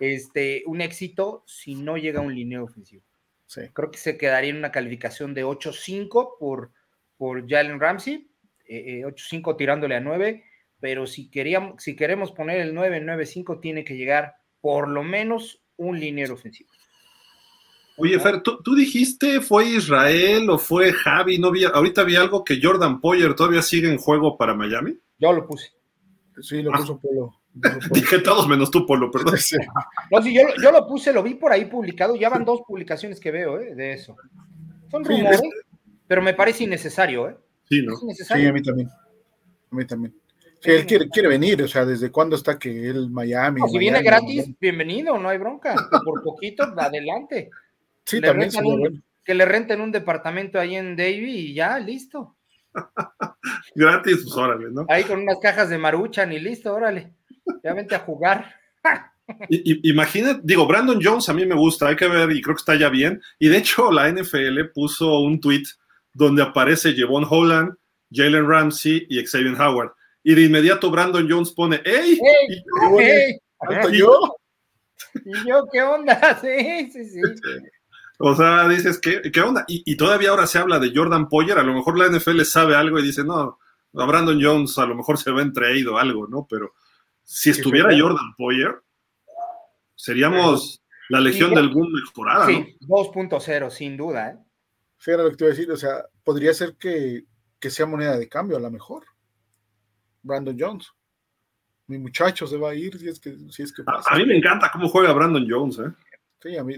este, 0.00 0.62
un 0.66 0.80
éxito 0.80 1.44
si 1.46 1.74
no 1.74 1.96
llega 1.96 2.20
a 2.20 2.22
un 2.22 2.34
lineo 2.34 2.64
ofensivo. 2.64 3.04
Creo 3.74 3.90
que 3.90 3.98
se 3.98 4.16
quedaría 4.16 4.48
en 4.48 4.56
una 4.56 4.72
calificación 4.72 5.34
de 5.34 5.44
8-5 5.44 6.38
por, 6.38 6.72
por 7.18 7.46
Jalen 7.46 7.78
Ramsey, 7.78 8.30
8-5 8.66 9.56
tirándole 9.58 9.96
a 9.96 10.00
9, 10.00 10.42
pero 10.80 11.06
si, 11.06 11.30
queríamos, 11.30 11.82
si 11.82 11.94
queremos 11.94 12.32
poner 12.32 12.60
el 12.60 12.74
9-9-5 12.74 13.60
tiene 13.60 13.84
que 13.84 13.96
llegar 13.96 14.36
por 14.62 14.88
lo 14.88 15.02
menos 15.02 15.62
un 15.76 16.00
linero 16.00 16.34
ofensivo. 16.34 16.70
Oye, 17.96 18.18
Fer, 18.18 18.42
¿tú, 18.42 18.74
dijiste 18.74 19.40
fue 19.40 19.66
Israel 19.66 20.48
o 20.50 20.58
fue 20.58 20.92
Javi, 20.92 21.38
no 21.38 21.50
vi, 21.50 21.64
ahorita 21.64 22.04
vi 22.04 22.16
algo 22.16 22.42
que 22.42 22.58
Jordan 22.60 23.00
Poyer 23.00 23.34
todavía 23.34 23.62
sigue 23.62 23.88
en 23.90 23.98
juego 23.98 24.36
para 24.36 24.54
Miami. 24.54 24.98
Yo 25.18 25.32
lo 25.32 25.46
puse. 25.46 25.72
Sí, 26.40 26.62
lo 26.62 26.72
puso 26.72 26.98
Polo. 26.98 27.34
Dije 27.92 28.20
todos 28.20 28.48
menos 28.48 28.70
tú, 28.70 28.86
Polo, 28.86 29.10
perdón. 29.10 29.34
No, 30.10 30.22
sí, 30.22 30.34
yo, 30.34 30.42
yo, 30.62 30.72
lo 30.72 30.86
puse, 30.86 31.12
lo 31.12 31.22
vi 31.22 31.34
por 31.34 31.52
ahí 31.52 31.66
publicado, 31.66 32.16
ya 32.16 32.30
van 32.30 32.44
dos 32.44 32.62
publicaciones 32.66 33.20
que 33.20 33.30
veo 33.30 33.60
¿eh? 33.60 33.74
de 33.74 33.92
eso. 33.92 34.16
Son 34.90 35.04
rumores, 35.04 35.42
pero 36.06 36.22
me 36.22 36.34
parece 36.34 36.64
innecesario, 36.64 37.28
¿eh? 37.28 37.36
Sí, 37.68 37.82
¿no? 37.82 37.94
Sí, 37.96 38.46
a 38.46 38.52
mí 38.52 38.62
también. 38.62 38.88
A 38.88 39.74
mí 39.74 39.86
también. 39.86 40.14
Sí, 40.60 40.70
él 40.70 40.86
quiere, 40.86 41.08
quiere 41.08 41.28
venir, 41.28 41.62
o 41.62 41.68
sea, 41.68 41.84
¿desde 41.84 42.10
cuándo 42.10 42.36
está 42.36 42.58
que 42.58 42.88
él 42.88 43.10
Miami? 43.10 43.60
si 43.68 43.78
viene 43.78 44.00
gratis, 44.00 44.48
bienvenido, 44.60 45.18
no 45.18 45.28
hay 45.28 45.38
bronca. 45.38 45.74
por 46.04 46.22
poquito, 46.22 46.62
adelante. 46.76 47.50
Sí, 48.04 48.20
también. 48.20 48.50
Que 49.24 49.34
le 49.34 49.44
renten 49.44 49.80
un 49.80 49.92
departamento 49.92 50.58
ahí 50.58 50.74
en 50.74 50.96
Davie 50.96 51.28
y 51.28 51.54
ya, 51.54 51.78
listo. 51.78 52.36
Gratis, 53.74 54.20
pues 54.24 54.36
órale, 54.36 54.70
¿no? 54.70 54.86
Ahí 54.88 55.04
con 55.04 55.20
unas 55.20 55.38
cajas 55.40 55.68
de 55.70 55.78
maruchan 55.78 56.32
y 56.32 56.40
listo, 56.40 56.74
órale. 56.74 57.12
Ya 57.62 57.74
vente 57.74 57.94
a 57.94 58.00
jugar. 58.00 58.54
Imagínate, 59.48 60.40
digo, 60.42 60.66
Brandon 60.66 61.00
Jones 61.02 61.28
a 61.28 61.34
mí 61.34 61.46
me 61.46 61.54
gusta, 61.54 61.88
hay 61.88 61.96
que 61.96 62.08
ver 62.08 62.30
y 62.32 62.42
creo 62.42 62.56
que 62.56 62.60
está 62.60 62.74
ya 62.74 62.88
bien. 62.88 63.22
Y 63.38 63.48
de 63.48 63.58
hecho, 63.58 63.90
la 63.92 64.10
NFL 64.10 64.70
puso 64.74 65.20
un 65.20 65.40
tweet 65.40 65.64
donde 66.12 66.42
aparece 66.42 66.92
Jevon 66.92 67.26
Holland, 67.28 67.74
Jalen 68.10 68.48
Ramsey 68.48 69.06
y 69.08 69.24
Xavier 69.24 69.60
Howard. 69.60 69.92
Y 70.22 70.34
de 70.34 70.42
inmediato 70.42 70.90
Brandon 70.90 71.26
Jones 71.28 71.52
pone, 71.52 71.80
¡Ey! 71.84 72.18
¿Y 73.90 73.98
yo? 73.98 74.36
¿Y 75.24 75.48
yo 75.48 75.66
qué 75.72 75.82
onda? 75.82 76.38
Sí, 76.40 76.90
sí, 76.92 77.04
sí. 77.04 77.20
O 78.24 78.36
sea, 78.36 78.68
dices, 78.68 79.00
¿qué, 79.00 79.20
qué 79.32 79.40
onda? 79.40 79.64
Y, 79.66 79.96
todavía 79.96 80.30
ahora 80.30 80.46
se 80.46 80.58
habla 80.58 80.78
de 80.78 80.92
Jordan 80.94 81.28
Poyer, 81.28 81.58
a 81.58 81.64
lo 81.64 81.74
mejor 81.74 81.98
la 81.98 82.08
NFL 82.08 82.42
sabe 82.42 82.76
algo 82.76 82.98
y 82.98 83.02
dice, 83.02 83.24
no, 83.24 83.58
a 83.94 84.04
Brandon 84.06 84.38
Jones 84.40 84.78
a 84.78 84.86
lo 84.86 84.94
mejor 84.94 85.18
se 85.18 85.32
va 85.32 85.42
entreído 85.42 85.98
algo, 85.98 86.28
¿no? 86.28 86.46
Pero 86.48 86.72
si 87.24 87.50
estuviera 87.50 87.90
Jordan 87.98 88.34
Poyer, 88.36 88.80
seríamos 89.94 90.82
la 91.08 91.20
legión 91.20 91.52
del 91.54 91.68
boom 91.70 91.92
mejorada, 91.92 92.46
sí, 92.46 92.76
2.0, 92.82 93.70
sin 93.70 93.96
duda, 93.96 94.30
¿eh? 94.30 94.38
Fíjate 94.98 95.24
lo 95.24 95.30
que 95.30 95.36
te 95.36 95.44
voy 95.44 95.52
a 95.52 95.56
decir, 95.56 95.72
o 95.72 95.76
sea, 95.76 96.04
podría 96.22 96.54
ser 96.54 96.76
que, 96.76 97.24
que 97.58 97.70
sea 97.70 97.86
moneda 97.86 98.16
de 98.16 98.28
cambio 98.28 98.56
a 98.56 98.60
lo 98.60 98.70
mejor. 98.70 99.04
Brandon 100.22 100.56
Jones 100.56 100.92
mi 101.92 101.98
muchacho 101.98 102.46
se 102.46 102.56
va 102.56 102.70
a 102.70 102.74
ir 102.74 102.98
si 102.98 103.08
es 103.08 103.20
que, 103.20 103.36
si 103.50 103.62
es 103.62 103.72
que 103.72 103.82
pasa. 103.82 104.08
A, 104.10 104.16
mí 104.16 104.24
me 104.24 104.36
encanta 104.36 104.70
cómo 104.72 104.88
juega 104.88 105.12
Brandon 105.12 105.46
Jones, 105.48 105.78
¿eh? 105.78 105.92
Sí, 106.42 106.56
a 106.56 106.64
mí, 106.64 106.74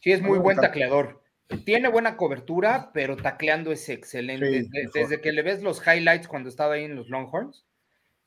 sí 0.00 0.12
es 0.12 0.22
muy 0.22 0.38
buen 0.38 0.56
tacleador. 0.56 1.22
Tiene 1.66 1.88
buena 1.88 2.16
cobertura, 2.16 2.90
pero 2.94 3.16
tacleando 3.16 3.70
es 3.70 3.88
excelente. 3.90 4.66
desde, 4.94 5.20
que 5.20 5.32
le 5.32 5.42
ves 5.42 5.62
los 5.62 5.86
highlights 5.86 6.28
cuando 6.28 6.48
estaba 6.48 6.74
ahí 6.74 6.84
en 6.84 6.96
los 6.96 7.10
Longhorns, 7.10 7.66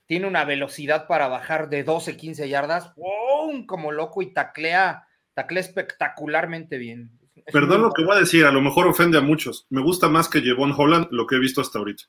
tiene 0.05 0.27
una 0.27 0.45
velocidad 0.45 1.07
para 1.07 1.27
bajar 1.27 1.69
de 1.69 1.83
12, 1.83 2.17
15 2.17 2.47
yardas, 2.47 2.93
¡Wow! 2.95 3.65
como 3.65 3.91
loco 3.91 4.21
y 4.21 4.31
taclea, 4.31 5.07
taclea 5.33 5.61
espectacularmente 5.61 6.77
bien. 6.77 7.17
Perdón 7.51 7.81
lo 7.81 7.91
que 7.91 8.03
voy 8.03 8.15
a 8.15 8.19
decir, 8.19 8.45
a 8.45 8.51
lo 8.51 8.61
mejor 8.61 8.88
ofende 8.88 9.17
a 9.17 9.21
muchos. 9.21 9.65
Me 9.69 9.81
gusta 9.81 10.07
más 10.07 10.29
que 10.29 10.41
Jevon 10.41 10.73
Holland 10.77 11.07
lo 11.09 11.25
que 11.25 11.36
he 11.36 11.39
visto 11.39 11.61
hasta 11.61 11.79
ahorita. 11.79 12.03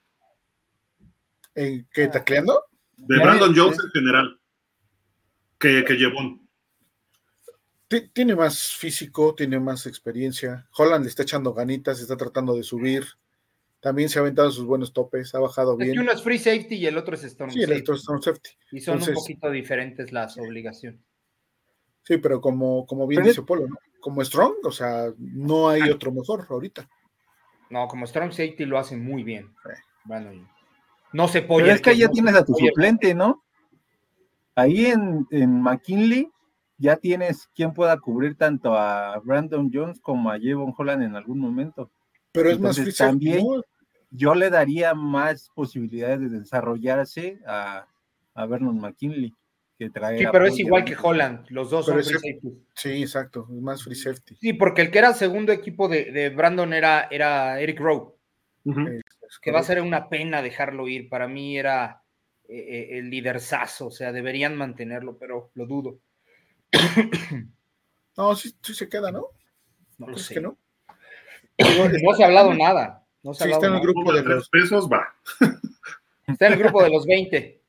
¿En 1.55 1.89
qué 1.91 2.09
tacleando? 2.09 2.64
De 2.99 3.18
Brandon 3.18 3.55
Jones 3.57 3.79
en 3.83 3.91
general, 3.91 4.39
que, 5.59 5.85
que 5.85 5.97
Tiene 7.89 8.34
más 8.34 8.72
físico, 8.72 9.34
tiene 9.34 9.61
más 9.61 9.87
experiencia. 9.87 10.66
Holland 10.76 11.05
le 11.05 11.09
está 11.09 11.22
echando 11.22 11.55
ganitas, 11.55 12.01
está 12.01 12.16
tratando 12.16 12.55
de 12.55 12.64
subir. 12.64 13.05
También 13.80 14.09
se 14.09 14.18
ha 14.18 14.22
aventado 14.22 14.51
sus 14.51 14.64
buenos 14.64 14.93
topes, 14.93 15.34
ha 15.34 15.39
bajado 15.39 15.76
bien. 15.76 15.99
uno 15.99 16.11
es 16.11 16.22
free 16.22 16.39
safety 16.39 16.74
y 16.76 16.87
el 16.87 16.99
otro 16.99 17.14
es 17.14 17.22
storm 17.22 17.53
sí, 17.53 17.62
el 17.62 17.72
otro 17.72 17.95
es 17.95 18.01
storm 18.01 18.20
safety. 18.20 18.51
Y 18.72 18.80
son 18.80 19.01
un 19.01 19.14
poquito 19.14 19.51
diferentes 19.51 20.11
las 20.11 20.37
obligaciones. 20.39 21.01
Sí, 22.03 22.18
pero 22.18 22.41
como, 22.41 22.87
como 22.87 23.07
bien 23.07 23.24
dice 23.24 23.43
Polo, 23.43 23.66
como 24.01 24.24
Strong, 24.24 24.59
o 24.64 24.70
sea, 24.70 25.12
no 25.18 25.68
hay 25.68 25.82
otro 25.91 26.12
mejor 26.12 26.47
ahorita. 26.49 26.89
No, 27.70 27.89
como 27.89 28.07
Strong 28.07 28.30
Safety 28.30 28.64
lo 28.64 28.78
hace 28.78 28.97
muy 28.97 29.24
bien. 29.24 29.53
Bueno, 30.05 30.30
no 31.12 31.26
se 31.26 31.43
puede. 31.43 31.64
Pero 31.64 31.74
es 31.74 31.82
que 31.82 31.97
ya 31.97 32.09
tienes 32.09 32.37
a 32.37 32.45
tu 32.45 32.55
suplente, 32.55 33.14
¿no? 33.14 33.43
Ahí 34.55 34.87
en, 34.87 35.26
en, 35.32 35.61
McKinley 35.61 36.30
ya 36.79 36.97
tienes 36.97 37.49
quien 37.55 37.72
pueda 37.72 37.99
cubrir 37.99 38.37
tanto 38.37 38.74
a 38.74 39.18
Brandon 39.24 39.70
Jones 39.72 40.01
como 40.01 40.31
a 40.31 40.39
Jevon 40.39 40.74
Holland 40.77 41.03
en 41.03 41.16
algún 41.16 41.39
momento. 41.39 41.91
Pero 42.33 42.51
es 42.51 42.61
más 42.61 42.79
también 42.97 43.47
yo 44.11 44.35
le 44.35 44.51
daría 44.51 44.95
más 44.95 45.51
posibilidades 45.55 46.20
de 46.20 46.41
desarrollarse 46.41 47.41
a, 47.47 47.87
a 48.35 48.47
Vernon 48.47 48.79
McKinley. 48.79 49.35
Que 49.79 49.91
trae 49.91 50.18
sí, 50.18 50.24
pero 50.33 50.47
es 50.47 50.59
igual 50.59 50.87
que 50.87 50.97
Holland, 51.01 51.45
los 51.51 51.68
dos 51.68 51.85
son 51.85 52.03
free 52.03 52.14
safety. 52.14 52.62
Sí, 52.74 53.03
exacto, 53.03 53.47
es 53.51 53.61
más 53.61 53.85
free 53.85 53.95
safety. 53.95 54.35
Sí, 54.37 54.55
porque 54.55 54.81
el 54.81 54.91
que 54.91 54.99
era 54.99 55.12
segundo 55.12 55.53
equipo 55.53 55.87
de, 55.87 56.11
de 56.12 56.31
Brandon 56.31 56.72
era, 56.72 57.09
era 57.11 57.61
Eric 57.61 57.79
Rowe 57.79 58.16
que 59.41 59.51
va 59.51 59.61
a 59.61 59.64
ser 59.64 59.81
una 59.81 60.09
pena 60.09 60.43
dejarlo 60.43 60.89
ir. 60.89 61.09
Para 61.09 61.29
mí 61.29 61.59
era 61.59 62.03
eh, 62.49 62.59
eh, 62.59 62.99
el 62.99 63.11
liderzazo, 63.11 63.89
o 63.89 63.91
sea, 63.91 64.12
deberían 64.12 64.57
mantenerlo, 64.57 65.16
pero 65.18 65.51
lo 65.55 65.66
dudo. 65.66 65.99
No, 68.17 68.35
sí, 68.35 68.55
se 68.62 68.89
queda, 68.89 69.12
¿no? 69.12 69.27
No 69.99 70.09
lo 70.09 70.17
sé. 70.17 70.41
no? 70.41 70.57
no 71.59 72.14
se 72.14 72.23
ha 72.23 72.27
hablado 72.27 72.55
nada. 72.55 73.05
No 73.23 73.35
sí, 73.35 73.51
está 73.51 73.67
en 73.67 73.75
el 73.75 73.81
grupo 73.81 74.12
de 74.12 74.23
los 74.23 74.49
pesos, 74.49 74.89
va. 74.91 75.14
Está 76.27 76.47
en 76.47 76.55
el 76.55 76.59
grupo 76.59 76.83
de 76.83 76.91
los 76.91 77.05
20. 77.07 77.62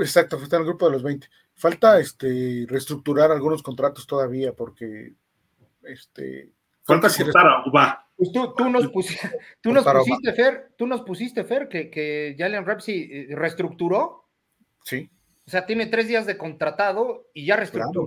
Exacto, 0.00 0.36
está 0.42 0.56
en 0.56 0.62
el 0.62 0.68
grupo 0.68 0.86
de 0.86 0.92
los 0.92 1.02
20. 1.02 1.28
Falta 1.54 1.98
este 1.98 2.66
reestructurar 2.68 3.30
algunos 3.30 3.62
contratos 3.62 4.06
todavía 4.06 4.52
porque 4.52 5.14
este 5.82 6.52
falta 6.82 7.08
cortar 7.08 7.46
a 7.46 7.68
Uba. 7.68 8.06
Pues 8.16 8.32
tú, 8.32 8.68
nos, 8.68 8.88
pusiste, 8.88 9.30
tú 9.62 9.72
nos 9.72 9.84
pusiste, 9.84 10.32
Fer, 10.34 10.72
tú 10.76 10.86
nos 10.86 11.00
pusiste, 11.00 11.42
Fer, 11.44 11.68
que, 11.68 11.88
que 11.88 12.36
Jalen 12.38 12.66
Ramsey 12.66 13.08
eh, 13.10 13.28
reestructuró. 13.34 14.28
Sí. 14.84 15.10
O 15.50 15.52
sea, 15.52 15.66
tiene 15.66 15.86
tres 15.86 16.06
días 16.06 16.26
de 16.26 16.38
contratado 16.38 17.26
y 17.34 17.44
ya 17.44 17.56
reestructuró. 17.56 18.04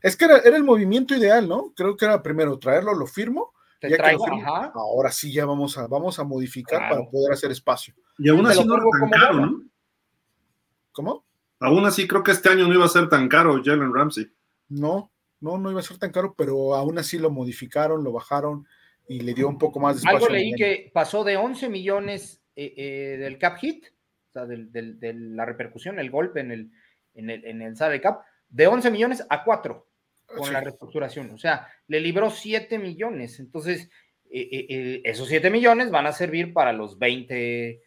Es 0.00 0.16
que 0.16 0.24
era, 0.24 0.38
el 0.38 0.64
movimiento 0.64 1.14
ideal, 1.14 1.46
¿no? 1.46 1.74
Creo 1.76 1.98
que 1.98 2.06
era 2.06 2.22
primero 2.22 2.58
traerlo, 2.58 2.94
lo 2.94 3.06
firmo. 3.06 3.52
Te 3.78 3.94
traigo, 3.94 4.26
ajá. 4.26 4.72
Ahora 4.74 5.10
sí 5.10 5.30
ya 5.30 5.44
vamos 5.44 5.76
a, 5.76 5.86
vamos 5.86 6.18
a 6.18 6.24
modificar 6.24 6.88
para 6.88 7.04
poder 7.10 7.34
hacer 7.34 7.50
espacio. 7.50 7.94
Y 8.18 8.30
aún 8.30 8.46
así 8.46 8.64
no 8.64 8.74
era 8.74 8.84
tan 9.00 9.10
caro, 9.10 9.34
¿no? 9.34 9.62
¿Cómo? 10.92 11.26
Aún 11.60 11.84
así 11.84 12.08
creo 12.08 12.22
que 12.22 12.30
este 12.30 12.48
año 12.48 12.66
no 12.68 12.72
iba 12.72 12.86
a 12.86 12.88
ser 12.88 13.10
tan 13.10 13.28
caro 13.28 13.60
Jalen 13.62 13.92
Ramsey. 13.92 14.26
No, 14.70 15.12
no, 15.40 15.58
no 15.58 15.70
iba 15.70 15.80
a 15.80 15.82
ser 15.82 15.98
tan 15.98 16.10
caro, 16.10 16.34
pero 16.34 16.74
aún 16.74 16.98
así 16.98 17.18
lo 17.18 17.30
modificaron, 17.30 18.02
lo 18.02 18.12
bajaron 18.12 18.66
y 19.06 19.20
le 19.20 19.34
dio 19.34 19.46
un 19.46 19.58
poco 19.58 19.78
más 19.78 19.96
de 19.96 19.98
espacio. 19.98 20.20
Algo 20.20 20.30
leí 20.30 20.54
que 20.54 20.90
pasó 20.94 21.22
de 21.22 21.36
11 21.36 21.68
millones 21.68 22.40
eh, 22.56 22.72
eh, 22.78 23.16
del 23.18 23.36
cap 23.36 23.58
hit, 23.58 23.88
sea, 24.34 24.46
de 24.46 25.14
la 25.14 25.44
repercusión, 25.44 25.98
el 25.98 26.10
golpe 26.10 26.40
en 26.40 26.52
el, 26.52 26.70
en 27.14 27.30
el, 27.30 27.44
en 27.44 27.62
el 27.62 27.76
salary 27.76 28.00
cap, 28.00 28.22
de 28.48 28.66
11 28.66 28.90
millones 28.90 29.26
a 29.28 29.42
4 29.44 29.86
con 30.26 30.52
la 30.52 30.60
reestructuración. 30.60 31.30
O 31.30 31.38
sea, 31.38 31.68
le 31.88 32.00
libró 32.00 32.30
7 32.30 32.78
millones. 32.78 33.40
Entonces, 33.40 33.88
eh, 34.30 35.00
esos 35.04 35.28
7 35.28 35.50
millones 35.50 35.90
van 35.90 36.06
a 36.06 36.12
servir 36.12 36.52
para 36.52 36.72
los 36.72 36.98
20 36.98 37.80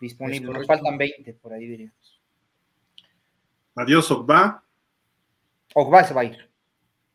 disponibles. 0.00 0.50
Nos 0.50 0.66
faltan 0.66 0.98
20, 0.98 1.34
por 1.34 1.52
ahí 1.52 1.66
diríamos. 1.66 2.20
Adiós, 3.74 4.10
Ogba. 4.10 4.62
Ogba 5.74 6.04
se 6.04 6.14
va 6.14 6.20
a 6.20 6.24
ir. 6.24 6.50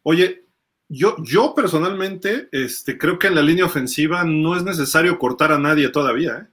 Oye, 0.03 0.45
yo, 0.87 1.15
yo 1.23 1.53
personalmente 1.53 2.49
este, 2.51 2.97
creo 2.97 3.19
que 3.19 3.27
en 3.27 3.35
la 3.35 3.41
línea 3.41 3.65
ofensiva 3.65 4.23
no 4.23 4.57
es 4.57 4.63
necesario 4.63 5.19
cortar 5.19 5.51
a 5.51 5.59
nadie 5.59 5.89
todavía, 5.89 6.37
¿eh? 6.37 6.47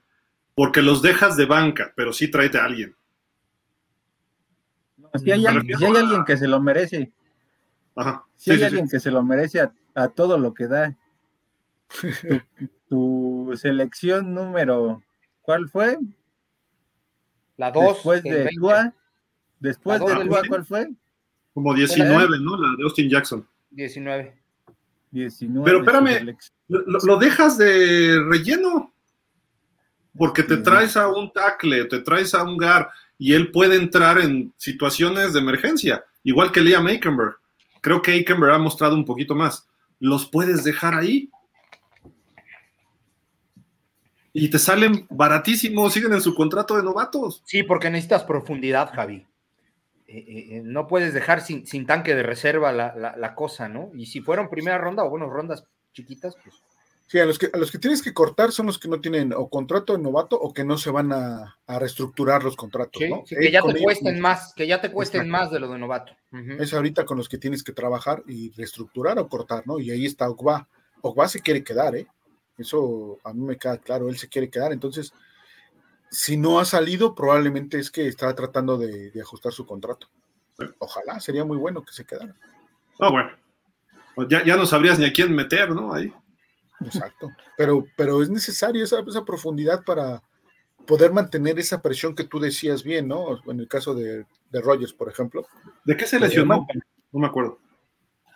Porque 0.57 0.81
los 0.81 1.03
dejas 1.03 1.37
de 1.37 1.45
banca, 1.45 1.93
pero 1.95 2.11
sí 2.11 2.31
tráete 2.31 2.57
a 2.57 2.65
alguien. 2.65 2.95
si 5.13 5.31
hay, 5.31 5.45
alguien 5.45 6.25
que 6.25 6.35
se 6.35 6.47
lo 6.47 6.59
merece. 6.59 7.11
Si 8.37 8.49
hay 8.49 8.63
alguien 8.63 8.89
que 8.89 8.99
se 8.99 9.11
lo 9.11 9.21
merece 9.21 9.69
a, 9.93 10.07
todo 10.07 10.39
lo 10.39 10.55
que 10.55 10.65
da. 10.65 10.97
tu 12.89 13.53
selección 13.55 14.33
número, 14.33 15.03
¿cuál 15.43 15.69
fue? 15.69 15.99
La 17.57 17.69
2. 17.69 17.93
Después 17.93 18.23
de 18.23 18.49
Tua. 18.57 18.93
Después 19.59 19.99
de 19.99 20.25
Tua, 20.25 20.41
¿cuál 20.49 20.65
fue? 20.65 20.89
Como 21.53 21.75
19, 21.75 22.39
¿no? 22.39 22.57
La 22.57 22.75
de 22.75 22.83
Austin 22.83 23.07
Jackson. 23.11 23.47
19. 23.69 24.35
19. 25.11 25.65
Pero 25.65 25.79
espérame, 25.81 26.35
lo, 26.67 27.17
dejas 27.17 27.59
de 27.59 28.19
relleno. 28.27 28.91
Porque 30.17 30.43
te 30.43 30.57
traes 30.57 30.97
a 30.97 31.07
un 31.07 31.31
tackle, 31.31 31.85
te 31.85 31.99
traes 31.99 32.33
a 32.33 32.43
un 32.43 32.57
gar, 32.57 32.89
y 33.17 33.33
él 33.33 33.51
puede 33.51 33.75
entrar 33.75 34.19
en 34.19 34.53
situaciones 34.57 35.33
de 35.33 35.39
emergencia, 35.39 36.05
igual 36.23 36.51
que 36.51 36.61
Liam 36.61 36.87
Aikenberg. 36.87 37.35
Creo 37.81 38.01
que 38.01 38.11
Aikenberg 38.11 38.53
ha 38.53 38.57
mostrado 38.57 38.95
un 38.95 39.05
poquito 39.05 39.35
más. 39.35 39.67
Los 39.99 40.27
puedes 40.27 40.63
dejar 40.63 40.95
ahí. 40.95 41.29
Y 44.33 44.49
te 44.49 44.59
salen 44.59 45.07
baratísimos, 45.09 45.93
siguen 45.93 46.13
en 46.13 46.21
su 46.21 46.35
contrato 46.35 46.77
de 46.77 46.83
novatos. 46.83 47.41
Sí, 47.45 47.63
porque 47.63 47.89
necesitas 47.89 48.23
profundidad, 48.23 48.91
Javi. 48.93 49.25
Eh, 50.07 50.17
eh, 50.19 50.47
eh, 50.51 50.61
no 50.63 50.87
puedes 50.87 51.13
dejar 51.13 51.41
sin, 51.41 51.85
tanque 51.85 52.15
de 52.15 52.23
reserva 52.23 52.71
la, 52.71 53.35
cosa, 53.35 53.67
¿no? 53.67 53.89
Y 53.93 54.05
si 54.05 54.21
fueron 54.21 54.49
primera 54.49 54.77
ronda 54.77 55.03
o 55.03 55.09
bueno, 55.09 55.29
rondas 55.29 55.65
chiquitas, 55.93 56.35
pues. 56.43 56.55
Sí, 57.07 57.19
a 57.19 57.25
los, 57.25 57.39
que, 57.39 57.49
a 57.53 57.57
los 57.57 57.71
que 57.71 57.77
tienes 57.77 58.01
que 58.01 58.13
cortar 58.13 58.51
son 58.51 58.65
los 58.65 58.77
que 58.77 58.89
no 58.89 58.99
tienen 58.99 59.31
o 59.33 59.49
contrato 59.49 59.93
de 59.93 60.03
novato 60.03 60.37
o 60.37 60.53
que 60.53 60.65
no 60.65 60.77
se 60.77 60.91
van 60.91 61.13
a, 61.13 61.57
reestructurar 61.65 62.43
los 62.43 62.57
contratos, 62.57 63.01
¿no? 63.09 63.23
que 63.23 63.49
ya 63.49 63.61
te 63.61 63.81
cuesten 63.81 64.19
más, 64.19 64.53
que 64.53 64.67
ya 64.67 64.81
te 64.81 64.91
cuesten 64.91 65.29
más 65.29 65.49
de 65.49 65.61
lo 65.61 65.71
de 65.71 65.79
novato. 65.79 66.13
Es 66.59 66.73
ahorita 66.73 67.05
con 67.05 67.17
los 67.17 67.29
que 67.29 67.37
tienes 67.37 67.63
que 67.63 67.71
trabajar 67.71 68.23
y 68.27 68.51
reestructurar 68.51 69.19
o 69.19 69.29
cortar, 69.29 69.65
¿no? 69.65 69.79
Y 69.79 69.89
ahí 69.89 70.05
está 70.05 70.29
Ogba. 70.29 70.67
Ogba 71.01 71.29
se 71.29 71.39
quiere 71.39 71.63
quedar, 71.63 71.95
¿eh? 71.95 72.07
Eso 72.57 73.19
a 73.23 73.31
mí 73.33 73.45
me 73.45 73.57
queda 73.57 73.77
claro, 73.77 74.09
él 74.09 74.17
se 74.17 74.27
quiere 74.27 74.49
quedar. 74.49 74.73
Entonces, 74.73 75.13
si 76.11 76.35
no 76.35 76.59
ha 76.59 76.65
salido, 76.65 77.15
probablemente 77.15 77.79
es 77.79 77.89
que 77.89 78.07
está 78.07 78.35
tratando 78.35 78.77
de, 78.77 79.13
ajustar 79.21 79.53
su 79.53 79.65
contrato. 79.65 80.07
Ojalá, 80.79 81.21
sería 81.21 81.45
muy 81.45 81.57
bueno 81.57 81.83
que 81.83 81.93
se 81.93 82.03
quedara. 82.03 82.35
Ah, 82.99 83.11
bueno. 83.11 83.29
Pues 84.15 84.27
ya, 84.27 84.43
ya 84.43 84.57
no 84.57 84.65
sabrías 84.65 84.99
ni 84.99 85.05
a 85.05 85.13
quién 85.13 85.33
meter, 85.33 85.69
¿no? 85.69 85.93
Ahí. 85.93 86.11
Exacto. 86.85 87.31
Pero, 87.57 87.85
pero 87.95 88.21
es 88.21 88.29
necesario 88.29 88.83
esa, 88.83 88.99
esa 88.99 89.25
profundidad 89.25 89.83
para 89.83 90.21
poder 90.85 91.11
mantener 91.11 91.59
esa 91.59 91.81
presión 91.81 92.15
que 92.15 92.23
tú 92.23 92.39
decías 92.39 92.83
bien, 92.83 93.07
¿no? 93.07 93.39
En 93.45 93.59
el 93.59 93.67
caso 93.67 93.93
de, 93.93 94.25
de 94.51 94.61
Rogers, 94.61 94.93
por 94.93 95.09
ejemplo. 95.09 95.45
¿De 95.83 95.97
qué 95.97 96.05
se 96.05 96.19
lesionó? 96.19 96.65
No 97.11 97.19
me 97.19 97.27
acuerdo. 97.27 97.59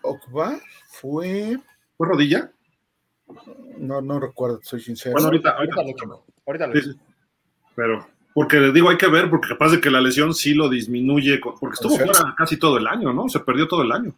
Okba 0.03 0.59
fue. 0.87 1.59
¿Fue 1.97 2.07
rodilla? 2.07 2.51
No, 3.77 4.01
no 4.01 4.19
recuerdo, 4.19 4.59
soy 4.63 4.81
sincero. 4.81 5.13
Bueno, 5.13 5.27
ahorita, 5.27 5.51
ahorita, 5.51 6.05
lo 6.05 6.25
ahorita 6.45 6.67
lo 6.67 6.73
pero, 7.73 8.05
porque 8.33 8.59
digo, 8.73 8.89
hay 8.89 8.97
que 8.97 9.07
ver, 9.07 9.29
porque 9.29 9.49
capaz 9.49 9.69
de 9.69 9.79
que 9.79 9.89
la 9.89 10.01
lesión 10.01 10.33
sí 10.33 10.53
lo 10.53 10.67
disminuye, 10.67 11.39
porque 11.39 11.75
estuvo 11.75 11.95
fuera 11.95 12.35
casi 12.37 12.57
todo 12.57 12.77
el 12.77 12.87
año, 12.87 13.13
¿no? 13.13 13.29
Se 13.29 13.39
perdió 13.39 13.67
todo 13.67 13.83
el 13.83 13.91
año. 13.93 14.13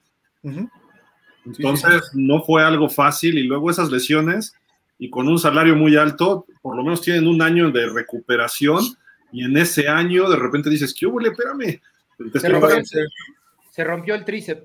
Entonces, 1.46 2.12
no 2.14 2.42
fue 2.42 2.64
algo 2.64 2.90
fácil 2.90 3.38
y 3.38 3.44
luego 3.44 3.70
esas 3.70 3.92
lesiones 3.92 4.56
y 4.98 5.10
con 5.10 5.28
un 5.28 5.38
salario 5.38 5.76
muy 5.76 5.98
alto, 5.98 6.46
por 6.62 6.76
lo 6.76 6.84
menos 6.84 7.02
tienen 7.02 7.28
un 7.28 7.42
año 7.42 7.72
de 7.72 7.90
recuperación 7.90 8.84
y 9.32 9.44
en 9.44 9.58
ese 9.58 9.90
año 9.90 10.30
de 10.30 10.38
repente 10.38 10.70
dices, 10.70 10.94
¿qué 10.98 11.06
hubo? 11.06 11.20
Espérame. 11.20 11.82
Se 12.40 12.50
rompió, 12.50 12.76
el, 12.78 12.86
se 13.72 13.84
rompió, 13.84 14.16
el, 14.16 14.24
tríceps. 14.24 14.64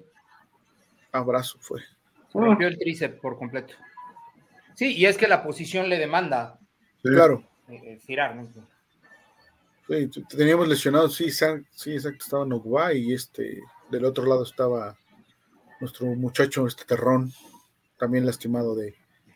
Abrazo 1.10 1.56
fue. 1.60 1.80
Se 2.30 2.38
rompió 2.38 2.68
el 2.68 2.78
tríceps 2.78 3.18
por 3.20 3.38
completo. 3.38 3.74
Sí, 4.74 4.94
y 4.94 5.06
es 5.06 5.16
que 5.16 5.26
la 5.26 5.42
posición 5.42 5.88
le 5.88 5.98
demanda. 5.98 6.58
Claro. 7.02 7.42
Eh, 7.68 7.80
eh, 7.82 7.98
girar, 8.06 8.36
¿no? 8.36 8.48
Sí, 9.88 10.10
teníamos 10.28 10.68
lesionados, 10.68 11.16
sí, 11.16 11.30
sí, 11.30 11.92
exacto, 11.92 12.22
estaba 12.22 12.44
Nogba 12.44 12.92
y 12.92 13.14
este, 13.14 13.62
del 13.90 14.04
otro 14.04 14.26
lado 14.26 14.42
estaba 14.42 14.96
nuestro 15.80 16.06
muchacho, 16.06 16.66
este 16.66 16.84
terrón, 16.84 17.32
también 17.98 18.26
lastimado 18.26 18.74
de... 18.74 18.94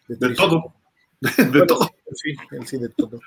De, 0.09 0.34
todo, 0.34 0.74
de, 1.20 1.66
todo. 1.66 1.90
Sí, 2.14 2.34
sí, 2.66 2.78
de 2.78 2.88
todo. 2.90 3.20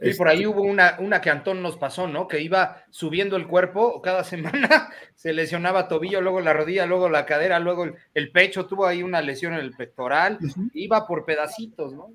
Y 0.00 0.12
por 0.14 0.28
ahí 0.28 0.44
hubo 0.44 0.62
una, 0.62 0.96
una 0.98 1.20
que 1.20 1.30
Antón 1.30 1.62
nos 1.62 1.76
pasó, 1.76 2.06
¿no? 2.06 2.28
Que 2.28 2.42
iba 2.42 2.84
subiendo 2.90 3.36
el 3.36 3.46
cuerpo 3.46 4.02
cada 4.02 4.24
semana, 4.24 4.90
se 5.14 5.32
lesionaba 5.32 5.88
tobillo, 5.88 6.20
luego 6.20 6.40
la 6.40 6.52
rodilla, 6.52 6.86
luego 6.86 7.08
la 7.08 7.24
cadera, 7.24 7.58
luego 7.60 7.86
el, 8.14 8.30
pecho, 8.30 8.66
tuvo 8.66 8.86
ahí 8.86 9.02
una 9.02 9.22
lesión 9.22 9.54
en 9.54 9.60
el 9.60 9.72
pectoral, 9.72 10.38
iba 10.74 11.06
por 11.06 11.24
pedacitos, 11.24 11.94
¿no? 11.94 12.10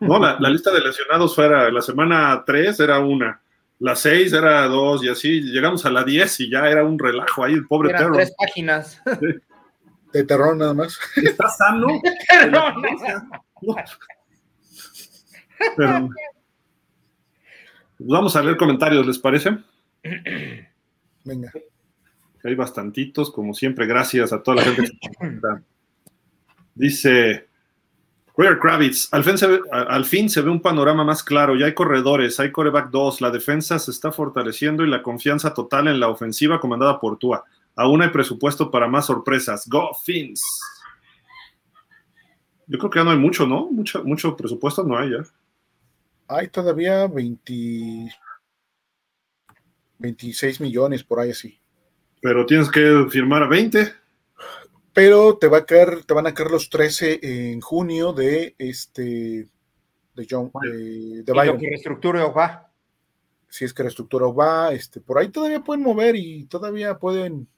No, 0.00 0.18
la, 0.18 0.50
lista 0.50 0.72
de 0.72 0.80
lesionados 0.80 1.34
fuera, 1.34 1.70
la 1.70 1.82
semana 1.82 2.42
3 2.44 2.80
era 2.80 2.98
una, 2.98 3.40
la 3.78 3.94
6 3.94 4.32
era 4.32 4.66
dos 4.66 5.04
y 5.04 5.08
así, 5.08 5.40
llegamos 5.40 5.86
a 5.86 5.90
la 5.90 6.02
10 6.02 6.40
y 6.40 6.50
ya 6.50 6.68
era 6.68 6.84
un 6.84 6.98
relajo 6.98 7.44
ahí, 7.44 7.52
el 7.52 7.66
pobre 7.66 7.90
Eran 7.90 8.12
tres 8.12 8.34
páginas. 8.36 9.00
De 10.12 10.24
terror 10.24 10.56
nada 10.56 10.74
más. 10.74 10.98
¿Está 11.16 11.48
sano? 11.48 11.86
Pero, 15.76 16.08
vamos 17.98 18.34
a 18.34 18.42
leer 18.42 18.56
comentarios, 18.56 19.06
¿les 19.06 19.18
parece? 19.18 19.58
Venga. 21.24 21.52
Hay 22.42 22.54
bastantitos, 22.54 23.30
como 23.30 23.52
siempre, 23.52 23.86
gracias 23.86 24.32
a 24.32 24.42
toda 24.42 24.56
la 24.56 24.62
gente 24.62 24.90
que 24.90 25.38
Dice 26.74 27.50
Roger 28.36 28.58
Kravitz, 28.58 29.12
al 29.12 29.22
fin, 29.22 29.36
se 29.36 29.46
ve, 29.46 29.60
al 29.70 30.06
fin 30.06 30.30
se 30.30 30.40
ve 30.40 30.48
un 30.48 30.62
panorama 30.62 31.04
más 31.04 31.22
claro, 31.22 31.56
ya 31.56 31.66
hay 31.66 31.74
corredores, 31.74 32.40
hay 32.40 32.50
coreback 32.50 32.88
2, 32.88 33.20
la 33.20 33.30
defensa 33.30 33.78
se 33.78 33.90
está 33.90 34.12
fortaleciendo 34.12 34.82
y 34.82 34.88
la 34.88 35.02
confianza 35.02 35.52
total 35.52 35.88
en 35.88 36.00
la 36.00 36.08
ofensiva 36.08 36.58
comandada 36.58 36.98
por 36.98 37.18
Tua. 37.18 37.44
Aún 37.76 38.02
hay 38.02 38.10
presupuesto 38.10 38.70
para 38.70 38.88
más 38.88 39.06
sorpresas. 39.06 39.66
Go 39.68 39.90
Fins. 40.04 40.42
Yo 42.66 42.78
creo 42.78 42.90
que 42.90 42.98
ya 43.00 43.04
no 43.04 43.10
hay 43.10 43.18
mucho, 43.18 43.46
¿no? 43.46 43.66
Mucho, 43.70 44.04
mucho 44.04 44.36
presupuesto 44.36 44.84
no 44.84 44.96
hay 44.96 45.10
ya. 45.10 45.22
Hay 46.28 46.48
todavía 46.48 47.06
20, 47.08 48.12
26 49.98 50.60
millones 50.60 51.02
por 51.02 51.20
ahí 51.20 51.30
así. 51.30 51.60
Pero 52.20 52.46
tienes 52.46 52.70
que 52.70 53.06
firmar 53.10 53.42
a 53.42 53.48
20. 53.48 53.92
Pero 54.92 55.38
te 55.38 55.48
va 55.48 55.58
a 55.58 55.66
caer, 55.66 56.04
te 56.04 56.14
van 56.14 56.26
a 56.26 56.34
caer 56.34 56.50
los 56.50 56.68
13 56.68 57.20
en 57.22 57.60
junio 57.60 58.12
de 58.12 58.54
este 58.58 59.48
de 60.14 60.26
John 60.28 60.50
de, 60.62 61.22
de 61.22 61.32
Byron. 61.32 61.60
reestructura 61.60 62.26
va. 62.26 62.70
Si 63.48 63.64
es 63.64 63.74
que 63.74 63.82
reestructura 63.82 64.26
va, 64.26 64.72
este, 64.72 65.00
por 65.00 65.18
ahí 65.18 65.28
todavía 65.28 65.60
pueden 65.60 65.82
mover 65.82 66.14
y 66.14 66.44
todavía 66.44 66.98
pueden 66.98 67.48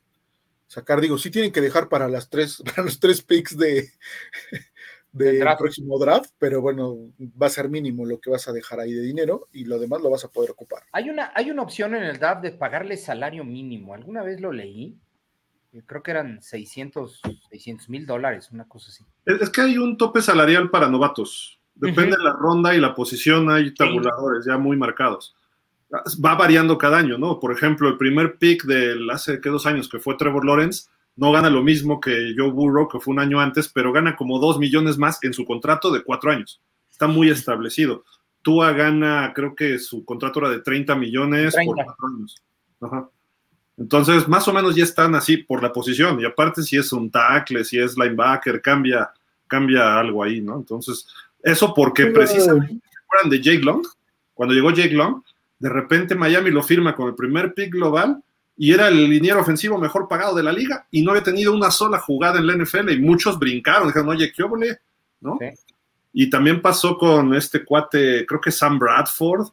sacar, 0.73 1.03
digo, 1.03 1.19
sí 1.19 1.31
tienen 1.31 1.53
que 1.53 1.61
dejar 1.61 1.91
para 1.91 2.09
las 2.09 2.31
tres, 2.31 2.63
para 2.65 2.85
los 2.85 2.99
tres 2.99 3.21
picks 3.21 3.59
de, 3.59 3.91
del 5.13 5.47
próximo 5.59 5.99
draft, 5.99 6.31
pero 6.39 6.63
bueno, 6.63 7.13
va 7.21 7.47
a 7.47 7.51
ser 7.51 7.69
mínimo 7.69 8.07
lo 8.07 8.19
que 8.19 8.31
vas 8.31 8.49
a 8.49 8.53
dejar 8.53 8.81
ahí 8.81 8.93
de 8.93 9.03
dinero 9.03 9.49
y 9.53 9.67
lo 9.67 9.79
demás 9.79 10.01
lo 10.01 10.09
vas 10.09 10.25
a 10.25 10.31
poder 10.31 10.51
ocupar. 10.51 10.85
Hay 10.93 11.11
una, 11.11 11.31
hay 11.35 11.51
una 11.51 11.63
opción 11.63 11.95
en 11.95 12.05
el 12.05 12.19
draft 12.19 12.43
de 12.43 12.53
pagarle 12.53 12.97
salario 12.97 13.45
mínimo. 13.45 13.93
¿Alguna 13.93 14.23
vez 14.23 14.41
lo 14.41 14.51
leí? 14.51 14.97
Creo 15.87 16.03
que 16.03 16.11
eran 16.11 16.41
600 16.41 17.21
mil 17.89 18.07
dólares, 18.07 18.51
una 18.51 18.67
cosa 18.67 18.91
así. 18.91 19.05
Es, 19.27 19.51
que 19.51 19.61
hay 19.61 19.77
un 19.77 19.99
tope 19.99 20.23
salarial 20.23 20.71
para 20.71 20.89
novatos. 20.89 21.59
Depende 21.75 22.17
de 22.17 22.25
la 22.25 22.33
ronda 22.33 22.75
y 22.75 22.81
la 22.81 22.95
posición, 22.95 23.51
hay 23.51 23.73
tabuladores 23.75 24.45
ya 24.47 24.59
muy 24.59 24.77
marcados. 24.77 25.35
Va 25.93 26.35
variando 26.35 26.79
cada 26.79 26.99
año, 26.99 27.19
¿no? 27.19 27.39
Por 27.39 27.53
ejemplo, 27.53 27.89
el 27.89 27.99
primer 27.99 28.39
pick 28.39 28.65
del 28.65 29.11
hace 29.11 29.41
que 29.41 29.51
dos 29.51 29.67
años, 29.67 29.89
que 29.89 29.99
fue 29.99 30.17
Trevor 30.17 30.45
Lawrence, 30.45 30.89
no 31.17 31.33
gana 31.33 31.51
lo 31.51 31.63
mismo 31.63 32.01
que 32.01 32.35
Joe 32.37 32.51
Burrow, 32.51 32.89
que 32.89 32.99
fue 32.99 33.13
un 33.13 33.21
año 33.21 33.41
antes, 33.41 33.69
pero 33.69 33.93
gana 33.93 34.17
como 34.17 34.39
dos 34.39 34.59
millones 34.59 34.97
más 34.97 35.23
en 35.23 35.35
su 35.35 35.45
contrato 35.45 35.91
de 35.91 36.03
cuatro 36.03 36.31
años. 36.31 36.63
Está 36.91 37.07
muy 37.07 37.29
establecido. 37.29 38.05
Tua 38.41 38.73
gana, 38.73 39.33
creo 39.35 39.55
que 39.55 39.79
su 39.79 40.05
contrato 40.05 40.41
era 40.41 40.49
de 40.49 40.61
30 40.61 40.97
millones 40.97 41.55
por 41.65 41.77
cuatro 41.77 42.07
años. 42.09 42.43
Entonces, 43.77 44.27
más 44.29 44.49
o 44.49 44.53
menos 44.53 44.75
ya 44.75 44.85
están 44.85 45.15
así 45.15 45.37
por 45.37 45.63
la 45.63 45.73
posición. 45.73 46.19
Y 46.21 46.25
aparte, 46.25 46.63
si 46.63 46.77
es 46.77 46.93
un 46.93 47.11
tackle, 47.11 47.65
si 47.65 47.79
es 47.79 47.97
linebacker, 47.97 48.63
cambia, 48.63 49.11
cambia 49.47 49.99
algo 49.99 50.23
ahí, 50.23 50.41
¿no? 50.41 50.57
Entonces, 50.57 51.07
eso 51.43 51.75
porque 51.75 52.07
precisamente, 52.07 52.81
¿se 53.23 53.29
de 53.29 53.41
Jake 53.41 53.63
Long? 53.63 53.87
Cuando 54.35 54.55
llegó 54.55 54.71
Jake 54.71 54.95
Long, 54.95 55.23
de 55.63 55.69
repente 55.69 56.17
Miami 56.17 56.51
lo 56.51 56.61
firma 56.61 56.93
con 56.97 57.07
el 57.07 57.15
primer 57.15 57.55
pick 57.55 57.71
global 57.71 58.21
y 58.57 58.73
era 58.73 58.89
el 58.89 59.09
liniero 59.09 59.41
ofensivo 59.41 59.79
mejor 59.79 60.09
pagado 60.09 60.35
de 60.35 60.43
la 60.43 60.53
liga 60.53 60.89
y 60.91 61.03
no 61.03 61.13
había 61.13 61.23
tenido 61.23 61.55
una 61.55 61.71
sola 61.71 62.01
jugada 62.01 62.41
en 62.41 62.49
la 62.49 62.57
NFL 62.57 62.91
y 62.91 62.99
muchos 62.99 63.39
brincaron, 63.39 63.87
dijeron, 63.87 64.09
oye, 64.09 64.33
¿qué 64.33 64.43
óvole? 64.43 64.81
¿No? 65.21 65.39
Y 66.13 66.29
también 66.29 66.61
pasó 66.61 66.99
con 66.99 67.33
este 67.35 67.65
cuate, 67.65 68.27
creo 68.27 68.41
que 68.41 68.51
Sam 68.51 68.77
Bradford, 68.81 69.51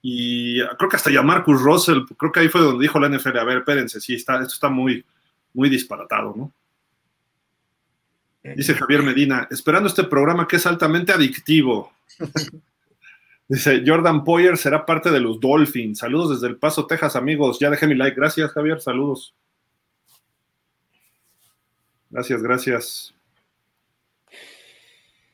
y 0.00 0.60
creo 0.76 0.88
que 0.88 0.96
hasta 0.96 1.10
ya 1.10 1.20
Marcus 1.20 1.60
Russell, 1.60 2.04
creo 2.16 2.30
que 2.30 2.40
ahí 2.40 2.48
fue 2.48 2.60
donde 2.60 2.82
dijo 2.82 3.00
la 3.00 3.08
NFL, 3.08 3.36
a 3.36 3.44
ver, 3.44 3.58
espérense, 3.58 4.00
sí, 4.00 4.14
está, 4.14 4.40
esto 4.40 4.54
está 4.54 4.68
muy, 4.68 5.04
muy 5.52 5.68
disparatado, 5.68 6.32
¿no? 6.36 6.52
Dice 8.54 8.74
Javier 8.74 9.02
Medina, 9.02 9.48
esperando 9.50 9.88
este 9.88 10.04
programa 10.04 10.46
que 10.46 10.56
es 10.56 10.64
altamente 10.64 11.12
adictivo. 11.12 11.92
Dice, 13.50 13.82
Jordan 13.84 14.22
Poyer 14.22 14.56
será 14.56 14.86
parte 14.86 15.10
de 15.10 15.18
los 15.18 15.40
Dolphins. 15.40 15.98
Saludos 15.98 16.30
desde 16.30 16.46
El 16.46 16.56
Paso, 16.56 16.86
Texas, 16.86 17.16
amigos. 17.16 17.58
Ya 17.58 17.68
dejé 17.68 17.88
mi 17.88 17.96
like. 17.96 18.14
Gracias, 18.14 18.52
Javier. 18.52 18.80
Saludos. 18.80 19.34
Gracias, 22.10 22.40
gracias. 22.40 23.14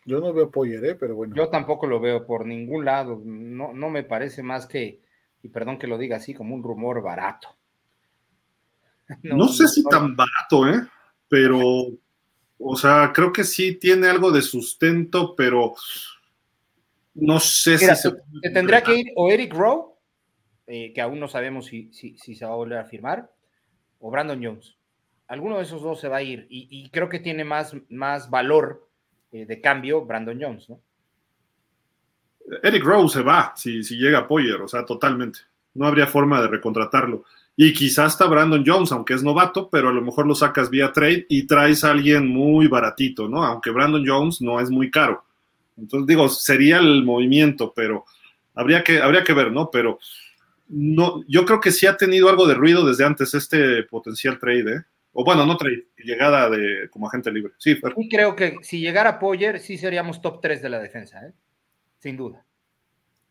Yo 0.07 0.19
no 0.21 0.33
veo 0.33 0.51
Poyer, 0.51 0.83
¿eh? 0.87 0.95
pero 0.95 1.15
bueno. 1.15 1.37
Yo 1.37 1.51
tampoco 1.51 1.87
lo 1.87 2.01
veo 2.01 2.25
por 2.25 2.47
ningún 2.47 2.87
lado. 2.87 3.21
No, 3.23 3.75
no 3.75 3.91
me 3.91 4.03
parece 4.03 4.43
más 4.43 4.65
que, 4.65 5.03
y 5.43 5.49
perdón 5.51 5.79
que 5.79 5.87
lo 5.87 5.99
diga 5.99 6.17
así, 6.17 6.33
como 6.33 6.55
un 6.55 6.63
rumor 6.63 7.03
barato. 7.03 7.49
No, 9.25 9.47
sé 9.49 9.69
si 9.69 9.85
tan 9.85 10.17
barato, 10.17 10.67
¿eh? 10.67 10.89
Pero, 11.29 11.61
o 12.59 12.77
sea, 12.77 13.13
creo 13.15 13.31
que 13.31 13.45
sí 13.45 13.75
tiene 13.75 14.09
algo 14.09 14.33
de 14.33 14.41
sustento, 14.41 15.37
pero 15.37 15.75
no 17.17 17.41
sé 17.41 17.79
si 17.79 17.87
se... 17.87 17.97
se 17.97 18.51
tendrá 18.53 18.83
que 18.83 18.95
ir 18.95 19.07
o 19.17 19.31
Eric 19.31 19.53
Rowe, 19.53 19.95
eh, 20.67 20.93
que 20.93 21.01
aún 21.01 21.21
no 21.21 21.29
sabemos 21.29 21.67
si, 21.67 21.93
si, 21.93 22.17
se 22.17 22.45
va 22.45 22.53
a 22.53 22.57
volver 22.57 22.79
a 22.79 22.85
firmar, 22.85 23.31
o 23.99 24.11
Brandon 24.11 24.43
Jones. 24.43 24.77
Alguno 25.29 25.57
de 25.57 25.65
esos 25.65 25.83
dos 25.83 26.01
se 26.01 26.09
va 26.09 26.19
a 26.19 26.23
ir 26.23 26.47
y, 26.49 26.89
creo 26.91 27.09
que 27.09 27.19
tiene 27.19 27.45
más, 27.45 27.75
más 27.89 28.31
valor 28.31 28.89
eh, 29.33 29.45
de 29.45 29.61
cambio 29.61 30.05
Brandon 30.05 30.39
Jones, 30.41 30.69
¿no? 30.69 30.81
Eric 32.63 32.85
Rowe 32.85 33.09
se 33.09 33.23
va 33.23 33.53
si, 33.57 33.83
si 33.83 33.97
llega 33.97 34.21
a 34.21 34.29
Poyer, 34.29 34.61
o 34.61 34.69
sea, 34.69 34.85
totalmente. 34.85 35.41
No 35.75 35.87
habría 35.87 36.07
forma 36.07 36.41
de 36.41 36.49
recontratarlo. 36.49 37.25
Y 37.57 37.73
quizás 37.73 38.13
está 38.13 38.27
Brandon 38.27 38.63
Jones, 38.65 38.93
aunque 38.93 39.15
es 39.15 39.23
novato, 39.23 39.69
pero 39.69 39.89
a 39.89 39.93
lo 39.93 40.03
mejor 40.03 40.27
lo 40.27 40.35
sacas 40.35 40.71
vía 40.71 40.93
trade 40.93 41.27
y 41.29 41.47
traes 41.47 41.83
a 41.85 41.91
alguien 41.91 42.29
muy 42.29 42.69
baratito, 42.69 43.29
¿no? 43.29 43.45
Aunque 43.45 43.71
Brandon 43.71 44.05
Jones 44.07 44.41
no 44.43 44.61
es 44.61 44.71
muy 44.71 44.91
caro. 44.91 45.25
Entonces, 45.77 46.07
digo, 46.07 46.29
sería 46.29 46.79
el 46.79 47.05
movimiento, 47.05 47.73
pero 47.75 48.05
habría 48.55 48.83
que, 48.83 49.01
habría 49.01 49.25
que 49.25 49.33
ver, 49.33 49.53
¿no? 49.53 49.71
Pero 49.71 49.99
no, 50.69 51.23
yo 51.29 51.45
creo 51.45 51.61
que 51.61 51.73
sí 51.73 51.87
ha 51.87 51.97
tenido 51.97 52.29
algo 52.29 52.47
de 52.47 52.55
ruido 52.55 52.87
desde 52.87 53.05
antes 53.05 53.35
este 53.35 53.83
potencial 53.85 54.39
trade, 54.39 54.73
¿eh? 54.77 54.83
O 55.13 55.25
bueno, 55.25 55.47
no 55.47 55.57
trade, 55.57 55.87
llegada 55.97 56.51
de 56.51 56.91
como 56.91 57.09
agente 57.09 57.33
libre. 57.33 57.55
Sí, 57.59 57.77
pero... 57.77 57.95
Y 57.97 58.09
creo 58.09 58.37
que 58.37 58.57
si 58.63 58.81
llegara 58.81 59.19
Poyer, 59.19 59.61
sí 59.61 59.79
seríamos 59.79 60.21
top 60.21 60.41
3 60.43 60.63
de 60.63 60.69
la 60.69 60.79
defensa, 60.79 61.27
¿eh? 61.27 61.33
Sin 61.99 62.17
duda. 62.17 62.45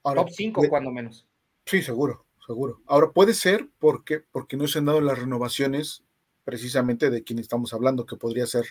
top 0.01 0.29
5 0.31 0.67
cuando 0.67 0.91
menos. 0.91 1.27
Sí, 1.65 1.81
seguro 1.81 2.25
seguro. 2.45 2.81
Ahora 2.85 3.11
puede 3.11 3.33
ser 3.33 3.69
porque, 3.79 4.23
porque 4.31 4.57
no 4.57 4.67
se 4.67 4.79
han 4.79 4.85
dado 4.85 5.01
las 5.01 5.17
renovaciones 5.17 6.03
precisamente 6.43 7.09
de 7.09 7.23
quien 7.23 7.39
estamos 7.39 7.73
hablando, 7.73 8.05
que 8.05 8.17
podría 8.17 8.45
ser, 8.45 8.65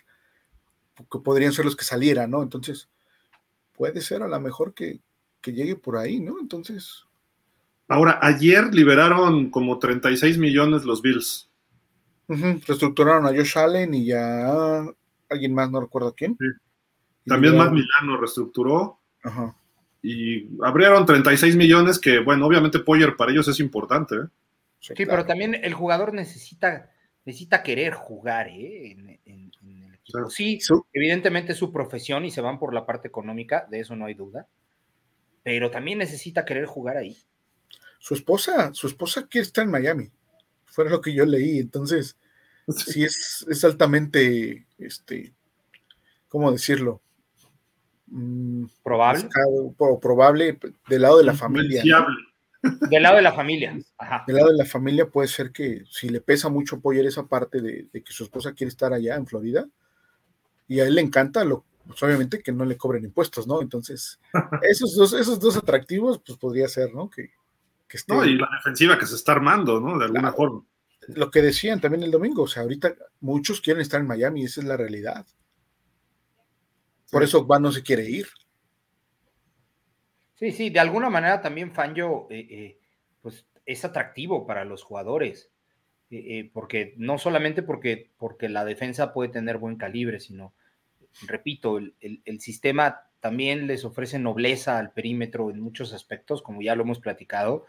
que 1.10 1.18
podrían 1.18 1.52
ser 1.52 1.64
los 1.64 1.76
que 1.76 1.84
salieran, 1.84 2.30
¿no? 2.30 2.42
Entonces, 2.42 2.88
puede 3.76 4.00
ser 4.00 4.22
a 4.22 4.28
lo 4.28 4.40
mejor 4.40 4.74
que, 4.74 5.00
llegue 5.44 5.76
por 5.76 5.98
ahí, 5.98 6.20
¿no? 6.20 6.40
Entonces. 6.40 7.04
Ahora, 7.88 8.18
ayer 8.22 8.74
liberaron 8.74 9.50
como 9.50 9.78
36 9.78 10.38
millones 10.38 10.84
los 10.84 11.02
Bills. 11.02 11.50
Reestructuraron 12.28 13.26
a 13.26 13.30
Josh 13.30 13.58
Allen 13.58 13.92
y 13.92 14.10
a 14.12 14.86
alguien 15.28 15.54
más, 15.54 15.70
no 15.70 15.80
recuerdo 15.80 16.14
quién. 16.16 16.38
También 17.26 17.58
Matt 17.58 17.72
Milano 17.72 18.16
reestructuró. 18.18 19.00
Ajá 19.22 19.54
y 20.04 20.46
abrieron 20.62 21.06
36 21.06 21.56
millones 21.56 21.98
que, 21.98 22.18
bueno, 22.18 22.46
obviamente 22.46 22.78
Poyer 22.78 23.16
para 23.16 23.32
ellos 23.32 23.48
es 23.48 23.58
importante. 23.58 24.16
¿eh? 24.16 24.26
Sí, 24.78 24.92
pero 24.98 25.24
también 25.24 25.54
el 25.54 25.72
jugador 25.72 26.12
necesita, 26.12 26.90
necesita 27.24 27.62
querer 27.62 27.94
jugar 27.94 28.48
¿eh? 28.48 28.92
en, 28.92 29.18
el 29.24 29.43
equipo. 30.08 30.30
Sí, 30.30 30.58
evidentemente 30.92 31.52
es 31.52 31.58
su 31.58 31.72
profesión 31.72 32.24
y 32.24 32.30
se 32.30 32.40
van 32.40 32.58
por 32.58 32.74
la 32.74 32.86
parte 32.86 33.08
económica, 33.08 33.66
de 33.70 33.80
eso 33.80 33.96
no 33.96 34.06
hay 34.06 34.14
duda, 34.14 34.48
pero 35.42 35.70
también 35.70 35.98
necesita 35.98 36.44
querer 36.44 36.66
jugar 36.66 36.96
ahí. 36.96 37.16
Su 37.98 38.14
esposa, 38.14 38.72
su 38.74 38.86
esposa 38.86 39.26
quiere 39.26 39.46
estar 39.46 39.64
en 39.64 39.70
Miami, 39.70 40.10
fue 40.66 40.88
lo 40.88 41.00
que 41.00 41.14
yo 41.14 41.24
leí, 41.24 41.58
entonces 41.58 42.16
sí, 42.68 43.04
es, 43.04 43.46
es 43.48 43.64
altamente, 43.64 44.66
este, 44.78 45.32
¿cómo 46.28 46.50
decirlo? 46.52 47.00
Mm, 48.06 48.66
probable. 48.82 49.28
probable 50.00 50.58
del 50.88 51.02
lado 51.02 51.18
de 51.18 51.24
la 51.24 51.34
familia. 51.34 51.82
Del 52.88 53.02
lado 53.02 53.16
de 53.16 53.22
la 53.22 53.32
familia. 53.32 53.72
Del 54.26 54.36
lado 54.36 54.50
de 54.50 54.56
la 54.56 54.64
familia 54.64 55.08
puede 55.08 55.28
ser 55.28 55.50
que 55.50 55.84
si 55.90 56.08
le 56.08 56.20
pesa 56.20 56.48
mucho 56.48 56.76
apoyar 56.76 57.04
esa 57.06 57.26
parte 57.26 57.60
de, 57.60 57.88
que 57.92 58.12
su 58.12 58.24
esposa 58.24 58.52
quiere 58.52 58.68
estar 58.68 58.92
allá 58.92 59.16
en 59.16 59.26
Florida 59.26 59.66
y 60.66 60.80
a 60.80 60.86
él 60.86 60.94
le 60.94 61.00
encanta, 61.00 61.44
lo, 61.44 61.64
pues 61.86 62.02
obviamente 62.02 62.42
que 62.42 62.52
no 62.52 62.64
le 62.64 62.76
cobren 62.76 63.04
impuestos, 63.04 63.46
¿no? 63.46 63.60
Entonces, 63.60 64.20
esos 64.62 64.94
dos, 64.96 65.12
esos 65.12 65.38
dos 65.40 65.56
atractivos, 65.56 66.20
pues 66.24 66.38
podría 66.38 66.68
ser, 66.68 66.94
¿no? 66.94 67.10
Que, 67.10 67.30
No, 68.08 68.24
y 68.24 68.36
la 68.36 68.48
defensiva 68.56 68.98
que 68.98 69.06
se 69.06 69.14
está 69.14 69.32
armando, 69.32 69.80
¿no? 69.80 69.98
De 69.98 70.06
alguna 70.06 70.32
forma. 70.32 70.64
Lo 71.08 71.30
que 71.30 71.42
decían 71.42 71.80
también 71.80 72.02
el 72.02 72.10
domingo, 72.10 72.42
o 72.44 72.48
sea, 72.48 72.62
ahorita 72.62 72.94
muchos 73.20 73.60
quieren 73.60 73.82
estar 73.82 74.00
en 74.00 74.06
Miami, 74.06 74.44
esa 74.44 74.60
es 74.60 74.66
la 74.66 74.76
realidad. 74.76 75.26
Por 77.10 77.22
eso 77.22 77.44
Van 77.44 77.62
no 77.62 77.70
se 77.70 77.82
quiere 77.82 78.08
ir. 78.08 78.26
Sí, 80.34 80.50
sí, 80.50 80.70
de 80.70 80.80
alguna 80.80 81.10
manera 81.10 81.40
también 81.40 81.72
Fangio 81.72 82.26
eh, 82.30 82.46
eh, 82.50 82.78
pues 83.20 83.46
es 83.64 83.84
atractivo 83.84 84.46
para 84.46 84.64
los 84.64 84.82
jugadores, 84.82 85.50
eh, 86.16 86.50
porque 86.52 86.94
no 86.96 87.18
solamente 87.18 87.62
porque, 87.62 88.10
porque 88.18 88.48
la 88.48 88.64
defensa 88.64 89.12
puede 89.12 89.30
tener 89.30 89.58
buen 89.58 89.76
calibre, 89.76 90.20
sino, 90.20 90.54
repito, 91.26 91.78
el, 91.78 92.40
sistema 92.40 93.02
también 93.20 93.66
les 93.66 93.84
ofrece 93.84 94.18
nobleza 94.18 94.78
al 94.78 94.92
perímetro 94.92 95.50
en 95.50 95.60
muchos 95.60 95.92
aspectos, 95.92 96.40
como 96.40 96.62
ya 96.62 96.76
lo 96.76 96.84
hemos 96.84 97.00
platicado, 97.00 97.66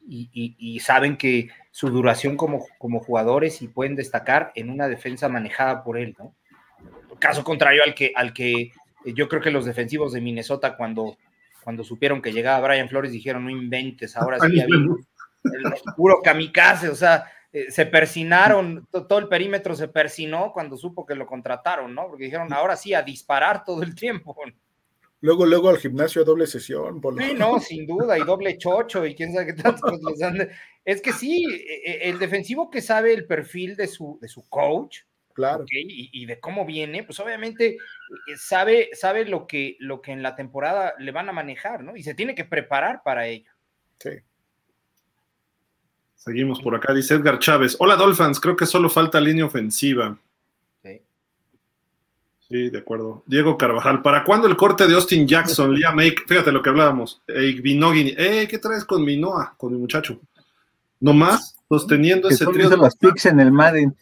y, 0.00 0.78
saben 0.80 1.16
que 1.16 1.50
su 1.70 1.90
duración 1.90 2.36
como, 2.36 2.64
como 2.78 3.00
jugadores 3.00 3.60
y 3.62 3.68
pueden 3.68 3.96
destacar 3.96 4.52
en 4.54 4.70
una 4.70 4.88
defensa 4.88 5.28
manejada 5.28 5.82
por 5.82 5.98
él, 5.98 6.14
¿no? 6.18 6.34
Caso 7.18 7.42
contrario 7.42 7.82
al 7.84 7.94
que, 7.94 8.12
al 8.14 8.32
que 8.32 8.70
yo 9.04 9.28
creo 9.28 9.42
que 9.42 9.50
los 9.50 9.64
defensivos 9.64 10.12
de 10.12 10.20
Minnesota 10.20 10.76
cuando, 10.76 11.18
cuando 11.64 11.82
supieron 11.82 12.22
que 12.22 12.32
llegaba 12.32 12.66
Brian 12.66 12.88
Flores 12.88 13.10
dijeron, 13.10 13.44
no 13.44 13.50
inventes, 13.50 14.16
ahora 14.16 14.38
sí 14.38 14.60
el, 14.60 14.88
puro 15.96 16.20
kamikaze, 16.22 16.88
o 16.88 16.94
sea, 16.94 17.30
eh, 17.52 17.70
se 17.70 17.86
persinaron, 17.86 18.86
todo 18.90 19.18
el 19.18 19.28
perímetro 19.28 19.74
se 19.74 19.88
persinó 19.88 20.52
cuando 20.52 20.76
supo 20.76 21.06
que 21.06 21.14
lo 21.14 21.26
contrataron, 21.26 21.94
¿no? 21.94 22.08
Porque 22.08 22.24
dijeron, 22.24 22.52
ahora 22.52 22.76
sí, 22.76 22.94
a 22.94 23.02
disparar 23.02 23.64
todo 23.64 23.82
el 23.82 23.94
tiempo. 23.94 24.36
Luego, 25.20 25.46
luego 25.46 25.68
al 25.68 25.78
gimnasio 25.78 26.22
a 26.22 26.24
doble 26.24 26.46
sesión. 26.46 27.00
Sí, 27.18 27.34
no, 27.34 27.58
sin 27.58 27.86
duda, 27.86 28.18
y 28.18 28.22
doble 28.22 28.56
chocho, 28.58 29.04
y 29.04 29.14
quién 29.14 29.32
sabe 29.32 29.46
qué 29.46 29.62
tantos 29.62 29.98
Es 30.84 31.00
que 31.00 31.12
sí, 31.12 31.44
e, 31.44 31.90
e, 31.90 32.08
el 32.10 32.18
defensivo 32.18 32.70
que 32.70 32.80
sabe 32.80 33.14
el 33.14 33.26
perfil 33.26 33.76
de 33.76 33.88
su, 33.88 34.18
de 34.20 34.28
su 34.28 34.48
coach, 34.48 35.00
Claro. 35.38 35.64
Y, 35.70 36.26
de 36.26 36.40
cómo 36.40 36.66
viene, 36.66 37.04
pues 37.04 37.20
obviamente 37.20 37.76
eh, 37.76 38.36
sabe, 38.36 38.90
sabe 38.92 39.24
lo, 39.24 39.46
que, 39.46 39.76
lo 39.78 40.02
que 40.02 40.10
en 40.10 40.20
la 40.20 40.34
temporada 40.34 40.94
le 40.98 41.12
van 41.12 41.28
a 41.28 41.32
manejar, 41.32 41.84
¿no? 41.84 41.94
Y 41.94 42.02
se 42.02 42.14
tiene 42.14 42.34
que 42.34 42.44
preparar 42.44 43.02
para 43.04 43.28
ello. 43.28 43.52
Sí. 44.00 44.10
Seguimos 46.18 46.60
por 46.60 46.74
acá, 46.74 46.92
dice 46.92 47.14
Edgar 47.14 47.38
Chávez. 47.38 47.76
Hola 47.78 47.94
Dolphins, 47.94 48.40
creo 48.40 48.56
que 48.56 48.66
solo 48.66 48.90
falta 48.90 49.20
línea 49.20 49.44
ofensiva. 49.44 50.18
Sí. 50.82 51.00
Sí, 52.48 52.70
de 52.70 52.78
acuerdo. 52.78 53.22
Diego 53.24 53.56
Carvajal, 53.56 54.02
¿para 54.02 54.24
cuándo 54.24 54.48
el 54.48 54.56
corte 54.56 54.88
de 54.88 54.94
Austin 54.94 55.28
Jackson, 55.28 55.72
Liam 55.72 55.94
Make? 55.94 56.24
Fíjate 56.26 56.50
lo 56.50 56.60
que 56.60 56.70
hablábamos. 56.70 57.22
Eh, 57.28 57.62
eh, 57.64 58.48
¿qué 58.50 58.58
traes 58.58 58.84
con 58.84 59.04
mi 59.04 59.16
Noah, 59.16 59.54
con 59.56 59.72
mi 59.72 59.78
muchacho? 59.78 60.20
Nomás 60.98 61.56
sosteniendo 61.68 62.28
ese 62.28 62.46
trío. 62.46 62.68
las 62.76 62.96
picks 62.96 63.26
en 63.26 63.38
el 63.38 63.52
Madden. 63.52 63.96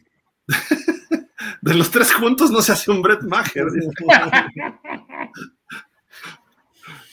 de 1.60 1.74
los 1.74 1.90
tres 1.90 2.14
juntos 2.14 2.50
no 2.50 2.62
se 2.62 2.72
hace 2.72 2.90
un 2.90 3.02
Brett 3.02 3.22
Maher. 3.22 3.66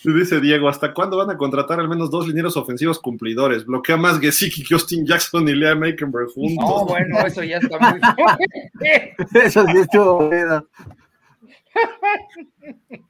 Dice 0.03 0.41
Diego, 0.41 0.67
¿hasta 0.67 0.93
cuándo 0.93 1.17
van 1.17 1.29
a 1.29 1.37
contratar 1.37 1.79
al 1.79 1.87
menos 1.87 2.11
dos 2.11 2.27
linieros 2.27 2.57
ofensivos 2.57 2.99
cumplidores? 2.99 3.65
Bloquea 3.65 3.97
más 3.97 4.19
Gesicki 4.19 4.63
que 4.63 4.73
Austin 4.73 5.05
Jackson 5.05 5.47
y 5.47 5.53
Lea 5.53 5.75
Makenberg 5.75 6.31
juntos. 6.31 6.65
No, 6.65 6.85
bueno, 6.85 7.19
eso 7.25 7.43
ya 7.43 7.57
está 7.57 7.79
muy 7.79 7.99
Eso 9.45 9.65
sí 9.65 9.77
estuvo 9.77 10.27
bueno. 10.27 10.67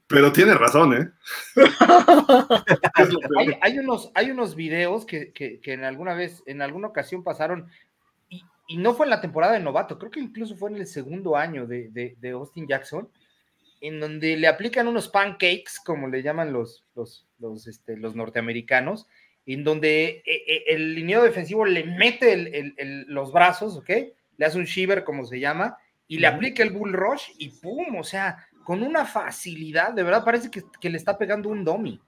Pero 0.06 0.32
tiene 0.32 0.54
razón, 0.54 0.94
¿eh? 0.94 1.10
hay, 3.60 3.78
unos, 3.78 4.10
hay 4.14 4.30
unos 4.30 4.54
videos 4.54 5.04
que, 5.04 5.32
que, 5.32 5.60
que, 5.60 5.72
en 5.72 5.84
alguna 5.84 6.14
vez, 6.14 6.42
en 6.46 6.62
alguna 6.62 6.88
ocasión 6.88 7.22
pasaron 7.22 7.68
y 8.66 8.76
no 8.76 8.94
fue 8.94 9.06
en 9.06 9.10
la 9.10 9.20
temporada 9.20 9.54
de 9.54 9.60
novato, 9.60 9.98
creo 9.98 10.10
que 10.10 10.20
incluso 10.20 10.56
fue 10.56 10.70
en 10.70 10.76
el 10.76 10.86
segundo 10.86 11.36
año 11.36 11.66
de, 11.66 12.16
Austin 12.32 12.66
Jackson, 12.66 13.08
en 13.84 14.00
donde 14.00 14.38
le 14.38 14.48
aplican 14.48 14.88
unos 14.88 15.08
pancakes, 15.08 15.72
como 15.84 16.08
le 16.08 16.22
llaman 16.22 16.54
los, 16.54 16.82
los, 16.94 17.26
los, 17.38 17.66
este, 17.66 17.98
norteamericanos, 17.98 19.06
en 19.44 19.62
donde 19.62 20.22
eh, 20.24 20.42
eh, 20.46 20.64
el 20.68 20.94
lineo 20.94 21.22
defensivo 21.22 21.66
le 21.66 21.84
mete 21.84 22.72
los 23.08 23.30
brazos, 23.30 23.76
¿ok? 23.76 23.90
Le 24.38 24.46
hace 24.46 24.56
un 24.56 24.64
shiver, 24.64 25.04
como 25.04 25.26
se 25.26 25.38
llama, 25.38 25.76
y 26.08 26.16
le 26.16 26.26
aplica 26.26 26.62
el 26.62 26.70
bull 26.70 26.94
rush 26.94 27.32
y 27.36 27.50
¡pum! 27.50 27.96
O 27.96 28.04
sea, 28.04 28.48
con 28.64 28.82
una 28.82 29.04
facilidad, 29.04 29.92
de 29.92 30.02
verdad 30.02 30.24
parece 30.24 30.50
que, 30.50 30.88
le 30.88 30.96
está 30.96 31.18
pegando 31.18 31.50
un 31.50 31.62
domi. 31.62 32.00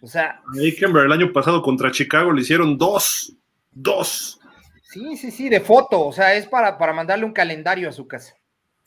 O 0.00 0.06
sea. 0.06 0.40
el 0.54 1.12
año 1.12 1.30
pasado 1.30 1.60
contra 1.60 1.90
Chicago 1.90 2.32
le 2.32 2.40
hicieron 2.40 2.78
dos, 2.78 3.36
dos. 3.70 4.40
Sí, 4.82 5.14
sí, 5.18 5.30
sí, 5.30 5.50
de 5.50 5.60
foto, 5.60 6.06
o 6.06 6.12
sea, 6.12 6.34
es 6.36 6.46
para, 6.46 6.78
para 6.78 6.94
mandarle 6.94 7.26
un 7.26 7.34
calendario 7.34 7.86
a 7.86 7.92
su 7.92 8.08
casa. 8.08 8.34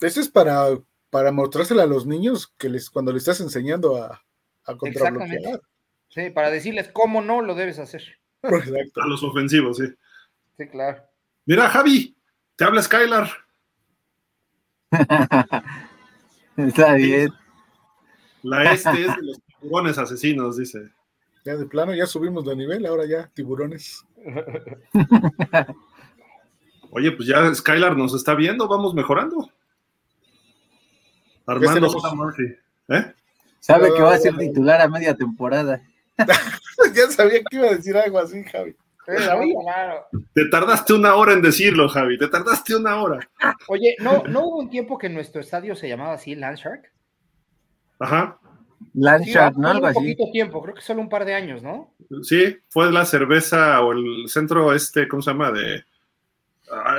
Eso 0.00 0.20
es 0.20 0.28
para, 0.28 0.70
para 1.10 1.32
mostrárselo 1.32 1.82
a 1.82 1.86
los 1.86 2.06
niños 2.06 2.54
que 2.56 2.68
les, 2.68 2.88
cuando 2.88 3.12
le 3.12 3.18
estás 3.18 3.40
enseñando 3.40 4.02
a, 4.02 4.22
a 4.64 4.76
contrabloquear. 4.76 5.60
Sí, 6.08 6.30
para 6.30 6.50
decirles 6.50 6.90
cómo 6.92 7.20
no 7.20 7.42
lo 7.42 7.54
debes 7.54 7.78
hacer. 7.78 8.02
A 8.42 9.06
los 9.06 9.22
ofensivos, 9.22 9.76
sí. 9.76 9.84
Sí, 10.56 10.66
claro. 10.68 11.02
Mira, 11.44 11.68
Javi, 11.68 12.16
te 12.56 12.64
habla 12.64 12.82
Skylar. 12.82 13.28
Está 16.56 16.94
bien. 16.94 17.30
La 18.42 18.72
este 18.72 18.90
es 18.90 19.16
de 19.16 19.22
los 19.22 19.40
tiburones 19.60 19.98
asesinos, 19.98 20.56
dice. 20.56 20.90
Ya 21.44 21.56
de 21.56 21.66
plano, 21.66 21.94
ya 21.94 22.06
subimos 22.06 22.44
de 22.44 22.56
nivel, 22.56 22.86
ahora 22.86 23.04
ya, 23.06 23.28
tiburones. 23.28 24.04
Oye, 26.90 27.12
pues 27.12 27.28
ya 27.28 27.54
Skylar 27.54 27.96
nos 27.96 28.14
está 28.14 28.34
viendo, 28.34 28.68
vamos 28.68 28.94
mejorando. 28.94 29.50
Armando 31.50 31.88
J. 31.88 32.14
Murphy. 32.14 32.56
¿Eh? 32.88 33.12
Sabe 33.58 33.92
que 33.94 34.02
va 34.02 34.14
a 34.14 34.18
ser 34.18 34.36
titular 34.36 34.80
a 34.80 34.88
media 34.88 35.14
temporada. 35.14 35.82
ya 36.94 37.10
sabía 37.10 37.40
que 37.42 37.56
iba 37.56 37.66
a 37.66 37.74
decir 37.74 37.96
algo 37.96 38.18
así, 38.18 38.42
Javi. 38.44 38.76
Te 40.34 40.44
tardaste 40.46 40.94
una 40.94 41.14
hora 41.16 41.32
en 41.32 41.42
decirlo, 41.42 41.88
Javi. 41.88 42.18
Te 42.18 42.28
tardaste 42.28 42.76
una 42.76 43.02
hora. 43.02 43.18
Oye, 43.68 43.96
¿no, 43.98 44.22
¿no 44.24 44.46
hubo 44.46 44.58
un 44.58 44.70
tiempo 44.70 44.98
que 44.98 45.08
nuestro 45.08 45.40
estadio 45.40 45.74
se 45.74 45.88
llamaba 45.88 46.14
así, 46.14 46.34
Landshark? 46.34 46.92
Ajá. 47.98 48.38
Landshark, 48.94 49.56
¿no? 49.56 49.68
Algo 49.68 49.88
un 49.88 49.94
poquito 49.94 50.24
tiempo, 50.32 50.62
creo 50.62 50.74
que 50.74 50.80
solo 50.80 51.00
un 51.00 51.08
par 51.08 51.24
de 51.24 51.34
años, 51.34 51.62
¿no? 51.62 51.92
Sí, 52.22 52.56
fue 52.68 52.92
la 52.92 53.04
cerveza 53.04 53.80
o 53.80 53.92
el 53.92 54.28
centro 54.28 54.72
este, 54.72 55.08
¿cómo 55.08 55.22
se 55.22 55.30
llama? 55.30 55.50
De 55.50 55.84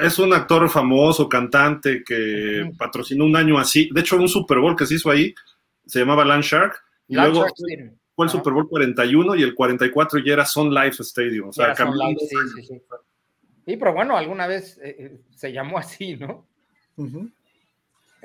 es 0.01 0.19
un 0.19 0.34
actor 0.34 0.69
famoso, 0.69 1.30
cantante 1.30 2.03
que 2.03 2.72
patrocinó 2.78 3.26
un 3.26 3.36
año 3.36 3.57
así. 3.57 3.89
De 3.91 4.01
hecho, 4.01 4.17
un 4.17 4.28
Super 4.28 4.59
Bowl 4.59 4.76
que 4.76 4.86
se 4.86 4.95
hizo 4.95 5.09
ahí 5.09 5.34
se 5.86 5.99
llamaba 5.99 6.26
Landshark. 6.26 6.74
Y 7.07 7.15
luego 7.15 7.45
fue 8.15 8.26
el 8.26 8.32
Super 8.32 8.53
Bowl 8.53 8.69
41 8.69 9.36
y 9.36 9.43
el 9.43 9.55
44 9.55 10.19
ya 10.19 10.34
era 10.34 10.45
Sun 10.45 10.74
Life 10.74 11.01
Stadium. 11.03 11.49
O 11.49 11.53
sea, 11.53 11.76
sí, 11.76 11.84
sí, 12.61 12.82
sí, 13.65 13.78
pero 13.78 13.93
bueno, 13.93 14.15
alguna 14.15 14.47
vez 14.47 14.78
eh, 14.84 14.95
eh, 14.99 15.19
se 15.36 15.51
llamó 15.51 15.78
así, 15.78 16.15
¿no? 16.15 16.45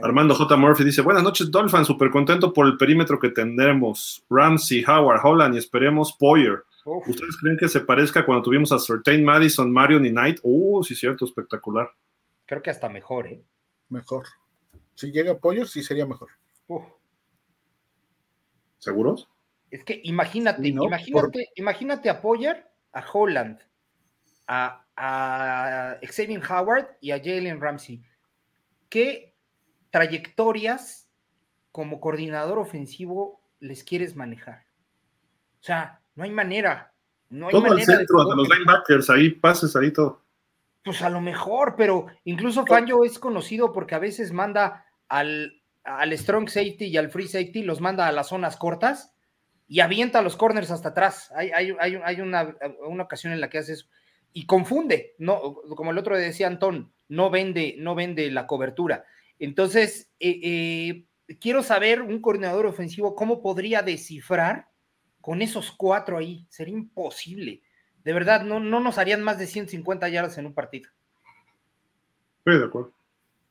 Armando 0.02 0.34
J. 0.34 0.56
Murphy 0.56 0.84
dice: 0.84 1.02
Buenas 1.02 1.22
noches, 1.22 1.50
Dolphin. 1.50 1.84
Súper 1.84 2.10
contento 2.10 2.52
por 2.52 2.66
el 2.66 2.76
perímetro 2.76 3.18
que 3.18 3.30
tendremos. 3.30 4.22
Ramsey, 4.28 4.84
Howard, 4.84 5.20
Holland 5.24 5.54
y 5.54 5.58
esperemos 5.58 6.12
Poyer. 6.12 6.64
¿Ustedes 6.86 7.36
creen 7.38 7.56
que 7.56 7.68
se 7.68 7.80
parezca 7.80 8.24
cuando 8.24 8.44
tuvimos 8.44 8.70
a 8.70 8.78
Certain 8.78 9.24
Madison, 9.24 9.72
Marion 9.72 10.06
y 10.06 10.10
Knight? 10.10 10.38
Uh, 10.42 10.84
sí, 10.84 10.94
cierto, 10.94 11.24
espectacular. 11.24 11.90
Creo 12.44 12.62
que 12.62 12.70
hasta 12.70 12.88
mejor, 12.88 13.26
¿eh? 13.26 13.42
Mejor. 13.88 14.26
Si 14.94 15.10
llega 15.10 15.38
Poyer, 15.38 15.66
sí 15.66 15.82
sería 15.82 16.06
mejor. 16.06 16.30
¿Seguros? 18.78 19.28
Es 19.70 19.84
que 19.84 20.00
imagínate, 20.04 20.68
imagínate, 20.68 21.50
imagínate 21.56 22.08
a 22.08 22.20
Poyer, 22.20 22.70
a 22.92 23.04
Holland, 23.12 23.58
a, 24.46 24.82
Xavier 26.02 26.42
Howard 26.48 26.96
y 27.00 27.10
a 27.10 27.18
Jalen 27.18 27.60
Ramsey. 27.60 28.02
¿Qué 28.88 29.34
trayectorias 29.90 31.10
como 31.72 32.00
coordinador 32.00 32.58
ofensivo 32.58 33.40
les 33.58 33.82
quieres 33.82 34.14
manejar? 34.14 34.64
O 35.60 35.64
sea, 35.64 36.00
no 36.16 36.24
hay 36.24 36.30
manera. 36.30 36.92
No 37.30 37.46
hay 37.46 37.52
todo 37.52 37.62
manera 37.62 37.92
al 37.92 37.98
centro, 37.98 38.24
de 38.24 38.36
los 38.36 38.48
linebackers, 38.48 39.10
ahí 39.10 39.30
pases, 39.30 39.76
ahí 39.76 39.92
todo. 39.92 40.22
Pues 40.84 41.02
a 41.02 41.10
lo 41.10 41.20
mejor, 41.20 41.74
pero 41.76 42.06
incluso 42.24 42.64
Fangio 42.66 43.04
es 43.04 43.18
conocido 43.18 43.72
porque 43.72 43.94
a 43.94 43.98
veces 43.98 44.32
manda 44.32 44.86
al, 45.08 45.60
al 45.84 46.12
strong 46.16 46.48
safety 46.48 46.86
y 46.86 46.96
al 46.96 47.10
free 47.10 47.28
safety, 47.28 47.62
los 47.62 47.80
manda 47.80 48.06
a 48.06 48.12
las 48.12 48.28
zonas 48.28 48.56
cortas 48.56 49.14
y 49.68 49.80
avienta 49.80 50.22
los 50.22 50.36
corners 50.36 50.70
hasta 50.70 50.90
atrás. 50.90 51.32
Hay, 51.34 51.50
hay, 51.50 52.20
una, 52.20 52.56
ocasión 53.00 53.32
en 53.32 53.40
la 53.40 53.50
que 53.50 53.58
hace 53.58 53.74
eso 53.74 53.86
y 54.32 54.46
confunde, 54.46 55.14
no, 55.18 55.54
como 55.74 55.90
el 55.90 55.98
otro 55.98 56.16
decía 56.16 56.46
Antón, 56.46 56.92
no 57.08 57.30
vende, 57.30 57.74
no 57.78 57.94
vende 57.94 58.30
la 58.30 58.46
cobertura. 58.46 59.04
Entonces, 59.38 60.12
eh, 60.20 60.40
eh, 60.42 61.36
quiero 61.40 61.62
saber 61.62 62.02
un 62.02 62.20
coordinador 62.20 62.66
ofensivo 62.66 63.14
cómo 63.14 63.40
podría 63.40 63.82
descifrar 63.82 64.68
con 65.26 65.42
esos 65.42 65.72
cuatro 65.72 66.18
ahí. 66.18 66.46
Sería 66.48 66.74
imposible. 66.74 67.60
De 68.04 68.12
verdad, 68.12 68.42
no, 68.42 68.60
no 68.60 68.78
nos 68.78 68.96
harían 68.96 69.24
más 69.24 69.40
de 69.40 69.48
150 69.48 70.08
yardas 70.08 70.38
en 70.38 70.46
un 70.46 70.54
partido. 70.54 70.88
Estoy 72.38 72.60
de 72.60 72.64
acuerdo. 72.66 72.92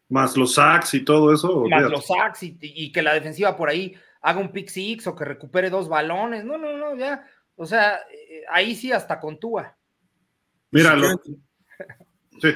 Más 0.07 0.38
los 0.38 0.53
sacks 0.53 0.93
y 0.93 1.03
todo 1.03 1.34
eso. 1.34 1.65
Más 1.69 1.91
los 1.91 2.07
sacks 2.07 2.43
y, 2.43 2.91
que 2.93 3.02
la 3.02 3.14
defensiva 3.14 3.57
por 3.57 3.68
ahí 3.68 3.93
haga 4.22 4.39
un 4.39 4.53
pick 4.53 4.69
six 4.69 5.06
o 5.07 5.18
que 5.18 5.26
recupere 5.26 5.69
dos 5.69 5.89
balones. 5.89 6.45
No, 6.45 6.57
no, 6.57 6.77
no, 6.77 6.95
ya. 6.95 7.27
O 7.57 7.65
sea, 7.65 7.97
eh, 8.10 8.43
ahí 8.49 8.73
sí 8.73 8.93
hasta 8.93 9.19
contúa. 9.19 9.76
Míralo. 10.72 11.10
sí. 12.41 12.53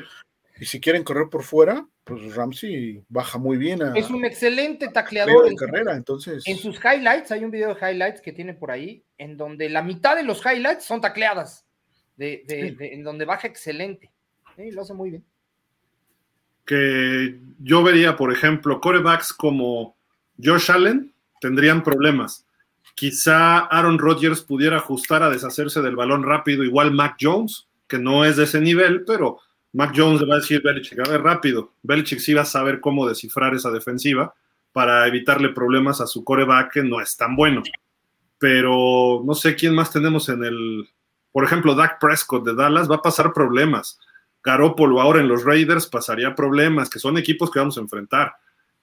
Y 0.61 0.65
si 0.65 0.79
quieren 0.79 1.03
correr 1.03 1.27
por 1.27 1.43
fuera, 1.43 1.85
pues 2.09 2.35
Ramsey 2.35 3.03
baja 3.07 3.37
muy 3.37 3.57
bien. 3.57 3.79
es 3.95 4.09
un 4.09 4.25
excelente 4.25 4.87
tacleador. 4.89 5.47
En, 5.47 5.55
carrera, 5.55 5.95
entonces. 5.95 6.43
En 6.47 6.57
sus 6.57 6.77
highlights, 6.77 7.31
hay 7.31 7.45
un 7.45 7.51
video 7.51 7.73
de 7.73 7.79
highlights 7.79 8.21
que 8.21 8.33
tiene 8.33 8.53
por 8.53 8.71
ahí, 8.71 9.03
en 9.17 9.37
donde 9.37 9.69
la 9.69 9.83
mitad 9.83 10.15
de 10.15 10.23
los 10.23 10.43
highlights 10.45 10.83
son 10.83 10.99
tacleadas, 10.99 11.65
de, 12.17 12.43
en 12.79 13.03
donde 13.03 13.25
baja 13.25 13.47
excelente. 13.47 14.11
Sí, 14.55 14.71
lo 14.71 14.81
hace 14.81 14.93
muy 14.93 15.11
bien. 15.11 15.23
Que 16.65 17.39
yo 17.59 17.83
vería, 17.83 18.15
por 18.15 18.33
ejemplo, 18.33 18.81
corebacks 18.81 19.31
como 19.31 19.95
Josh 20.43 20.71
Allen, 20.71 21.13
tendrían 21.39 21.83
problemas. 21.83 22.45
Quizá 22.95 23.59
Aaron 23.59 23.99
Rodgers 23.99 24.41
pudiera 24.41 24.77
ajustar 24.77 25.23
a 25.23 25.29
deshacerse 25.29 25.81
del 25.81 25.95
balón 25.95 26.23
rápido, 26.23 26.63
igual 26.63 26.91
Mac 26.91 27.17
Jones, 27.21 27.67
que 27.87 27.97
no 27.97 28.25
es 28.25 28.35
de 28.35 28.43
ese 28.43 28.59
nivel, 28.59 29.05
pero 29.05 29.39
Mac 29.73 29.93
Jones 29.95 30.21
le 30.21 30.27
va 30.27 30.35
a 30.35 30.39
decir 30.39 30.61
Belichick, 30.63 30.99
a 30.99 31.09
ver, 31.09 31.21
rápido. 31.21 31.73
Belichick 31.83 32.19
sí 32.19 32.33
va 32.33 32.41
a 32.41 32.45
saber 32.45 32.79
cómo 32.79 33.07
descifrar 33.07 33.53
esa 33.53 33.71
defensiva 33.71 34.33
para 34.71 35.07
evitarle 35.07 35.49
problemas 35.49 36.01
a 36.01 36.07
su 36.07 36.23
coreback, 36.23 36.73
que 36.73 36.83
no 36.83 37.01
es 37.01 37.15
tan 37.15 37.35
bueno. 37.35 37.61
Pero 38.37 39.21
no 39.25 39.33
sé 39.35 39.55
quién 39.55 39.75
más 39.75 39.91
tenemos 39.91 40.29
en 40.29 40.43
el. 40.43 40.89
Por 41.31 41.43
ejemplo, 41.43 41.75
Dak 41.75 41.99
Prescott 41.99 42.45
de 42.45 42.55
Dallas 42.55 42.89
va 42.89 42.95
a 42.95 43.01
pasar 43.01 43.33
problemas. 43.33 43.99
Garoppolo 44.43 45.01
ahora 45.01 45.19
en 45.19 45.27
los 45.27 45.43
Raiders 45.43 45.87
pasaría 45.87 46.33
problemas, 46.33 46.89
que 46.89 46.99
son 46.99 47.17
equipos 47.17 47.51
que 47.51 47.59
vamos 47.59 47.77
a 47.77 47.81
enfrentar. 47.81 48.33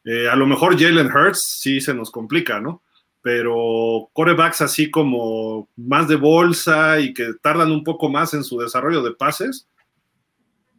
Eh, 0.05 0.29
a 0.29 0.37
lo 0.37 0.47
mejor 0.47 0.79
Jalen 0.79 1.11
Hurts 1.11 1.59
sí 1.61 1.81
se 1.81 1.95
nos 1.95 2.11
complica, 2.11 2.61
¿no? 2.61 2.83
Pero 3.23 4.09
corebacks 4.13 4.61
así 4.61 4.91
como 4.91 5.69
más 5.77 6.07
de 6.07 6.15
bolsa 6.15 7.01
y 7.01 7.13
que 7.13 7.33
tardan 7.43 7.73
un 7.73 7.83
poco 7.83 8.09
más 8.09 8.33
en 8.35 8.45
su 8.45 8.59
desarrollo 8.59 9.03
de 9.03 9.13
pases, 9.13 9.67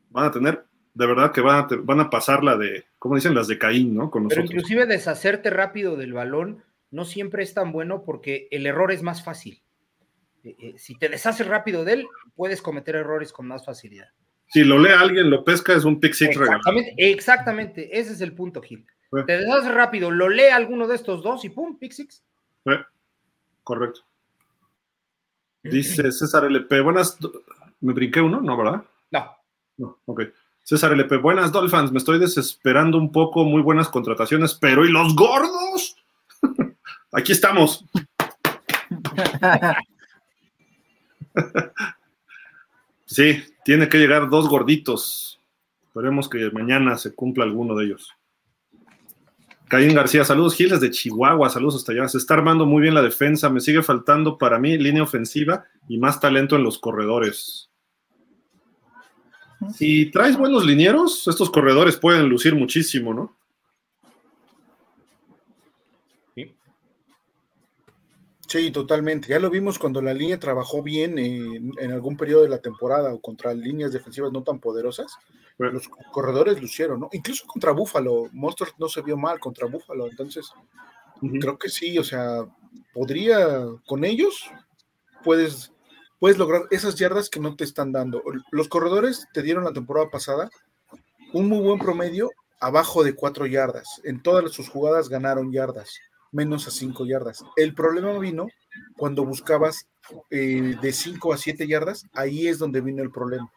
van 0.10 0.26
a 0.26 0.32
tener, 0.32 0.66
de 0.94 1.06
verdad 1.06 1.32
que 1.32 1.42
van 1.42 1.60
a, 1.60 1.68
van 1.84 2.00
a 2.00 2.10
pasar 2.10 2.44
la 2.44 2.58
de, 2.58 2.86
¿cómo 3.00 3.16
dicen? 3.16 3.36
Las 3.36 3.48
de 3.48 3.58
Caín, 3.58 3.96
¿no? 3.96 4.10
Con 4.10 4.28
Pero 4.28 4.44
inclusive 4.44 4.86
deshacerte 4.86 5.50
rápido 5.50 5.96
del 5.96 6.14
balón 6.14 6.64
no 6.92 7.06
siempre 7.06 7.44
es 7.44 7.54
tan 7.54 7.72
bueno 7.72 8.04
porque 8.04 8.48
el 8.52 8.66
error 8.66 8.92
es 8.92 9.04
más 9.04 9.24
fácil. 9.24 9.62
Eh, 10.44 10.56
eh, 10.60 10.74
si 10.78 10.98
te 10.98 11.10
deshaces 11.10 11.48
rápido 11.48 11.84
de 11.84 11.94
él, 11.94 12.08
puedes 12.36 12.62
cometer 12.62 12.96
errores 12.96 13.34
con 13.34 13.48
más 13.48 13.66
facilidad. 13.66 14.08
Si 14.50 14.64
lo 14.64 14.80
lee 14.80 14.92
alguien, 14.92 15.30
lo 15.30 15.44
pesca, 15.44 15.74
es 15.74 15.84
un 15.84 16.00
pick 16.00 16.14
six 16.14 16.38
exactamente, 16.38 16.94
Exactamente, 16.98 18.00
ese 18.00 18.14
es 18.14 18.22
el 18.22 18.34
punto, 18.34 18.62
Gil. 18.62 18.86
Te 19.26 19.38
deshaces 19.38 19.74
rápido, 19.74 20.10
lo 20.10 20.30
lee 20.30 20.48
alguno 20.54 20.88
de 20.88 20.96
estos 20.96 21.22
dos 21.22 21.44
y 21.44 21.50
pum, 21.50 21.78
pick 21.78 21.92
six. 21.92 22.24
correcto. 23.64 24.02
Dice 25.64 26.12
César 26.14 26.46
LP, 26.46 26.80
buenas, 26.80 27.18
me 27.82 27.92
brinqué 27.92 28.22
uno, 28.22 28.40
¿no, 28.40 28.56
verdad? 28.56 28.84
No. 29.12 29.36
No, 29.78 30.00
ok. 30.06 30.24
César 30.64 30.92
LP, 30.92 31.18
buenas 31.18 31.52
Dolphins, 31.52 31.92
me 31.94 32.00
estoy 32.00 32.20
desesperando 32.20 32.98
un 32.98 33.12
poco, 33.12 33.46
muy 33.46 33.62
buenas 33.62 33.88
contrataciones, 33.88 34.54
pero 34.54 34.86
¿y 34.86 34.92
los 34.92 35.16
gordos? 35.16 35.96
Aquí 37.14 37.32
estamos. 37.32 37.86
sí, 43.06 43.44
tiene 43.64 43.88
que 43.88 43.98
llegar 43.98 44.30
dos 44.30 44.50
gorditos. 44.50 45.40
Esperemos 45.86 46.28
que 46.28 46.52
mañana 46.52 46.98
se 46.98 47.16
cumpla 47.16 47.46
alguno 47.46 47.76
de 47.76 47.86
ellos. 47.86 48.12
Caín 49.68 49.94
García, 49.94 50.24
saludos 50.24 50.56
Giles 50.56 50.80
de 50.80 50.92
Chihuahua, 50.92 51.50
saludos 51.50 51.76
hasta 51.78 51.92
allá. 51.92 52.08
Se 52.08 52.18
está 52.18 52.34
armando 52.34 52.66
muy 52.66 52.82
bien 52.82 52.94
la 52.94 53.02
defensa, 53.02 53.50
me 53.50 53.60
sigue 53.60 53.84
faltando 53.84 54.38
para 54.38 54.60
mí 54.60 54.78
línea 54.78 55.04
ofensiva 55.04 55.66
y 55.88 55.98
más 55.98 56.20
talento 56.20 56.56
en 56.56 56.64
los 56.64 56.80
corredores. 56.80 57.67
Si 59.74 60.12
traes 60.12 60.38
buenos 60.38 60.66
linieros, 60.66 61.28
estos 61.28 61.50
corredores 61.50 61.98
pueden 61.98 62.30
lucir 62.30 62.56
muchísimo, 62.56 63.14
¿no? 63.14 63.38
Sí, 68.48 68.72
totalmente. 68.72 69.28
Ya 69.28 69.40
lo 69.40 69.50
vimos 69.50 69.78
cuando 69.78 70.02
la 70.02 70.14
línea 70.14 70.40
trabajó 70.40 70.82
bien 70.82 71.20
en, 71.20 71.92
algún 71.92 72.16
periodo 72.16 72.44
de 72.44 72.50
la 72.50 72.62
temporada 72.62 73.14
o 73.14 73.20
contra 73.20 73.54
líneas 73.54 73.92
defensivas 73.92 74.32
no 74.32 74.42
tan 74.42 74.60
poderosas. 74.60 75.18
Los 75.58 75.90
corredores 76.14 76.62
lucieron, 76.62 77.02
¿no? 77.02 77.10
Incluso 77.12 77.46
contra 77.46 77.74
Búfalo. 77.74 78.30
Monster 78.32 78.70
no 78.78 78.88
se 78.88 79.02
vio 79.02 79.18
mal 79.18 79.40
contra 79.40 79.68
Búfalo. 79.68 80.08
Entonces, 80.08 80.50
creo 81.42 81.58
que 81.58 81.68
sí, 81.68 81.98
o 81.98 82.06
sea, 82.06 82.46
podría, 82.94 83.66
con 83.86 84.06
ellos, 84.06 84.50
puedes, 85.26 85.74
puedes 86.20 86.38
lograr 86.38 86.64
esas 86.72 86.96
yardas 86.96 87.30
que 87.30 87.40
no 87.40 87.56
te 87.56 87.64
están 87.64 87.92
dando. 87.92 88.22
Los 88.52 88.68
corredores 88.68 89.28
te 89.34 89.42
dieron 89.42 89.64
la 89.64 89.74
temporada 89.74 90.10
pasada 90.10 90.50
un 91.34 91.50
muy 91.50 91.60
buen 91.60 91.80
promedio 91.80 92.32
abajo 92.60 93.04
de 93.04 93.14
cuatro 93.14 93.46
yardas. 93.46 94.02
En 94.04 94.22
todas 94.22 94.52
sus 94.52 94.70
jugadas 94.70 95.10
ganaron 95.10 95.52
yardas 95.52 96.00
menos 96.32 96.68
a 96.68 96.72
5 96.72 97.06
yardas. 97.06 97.44
El 97.56 97.74
problema 97.74 98.18
vino 98.20 98.48
cuando 98.96 99.26
buscabas 99.26 99.88
eh, 100.30 100.76
de 100.82 100.94
5 100.94 101.34
a 101.34 101.38
7 101.38 101.68
yardas, 101.68 102.06
ahí 102.14 102.48
es 102.48 102.60
donde 102.60 102.82
vino 102.82 103.04
el 103.04 103.12
problema. 103.12 103.52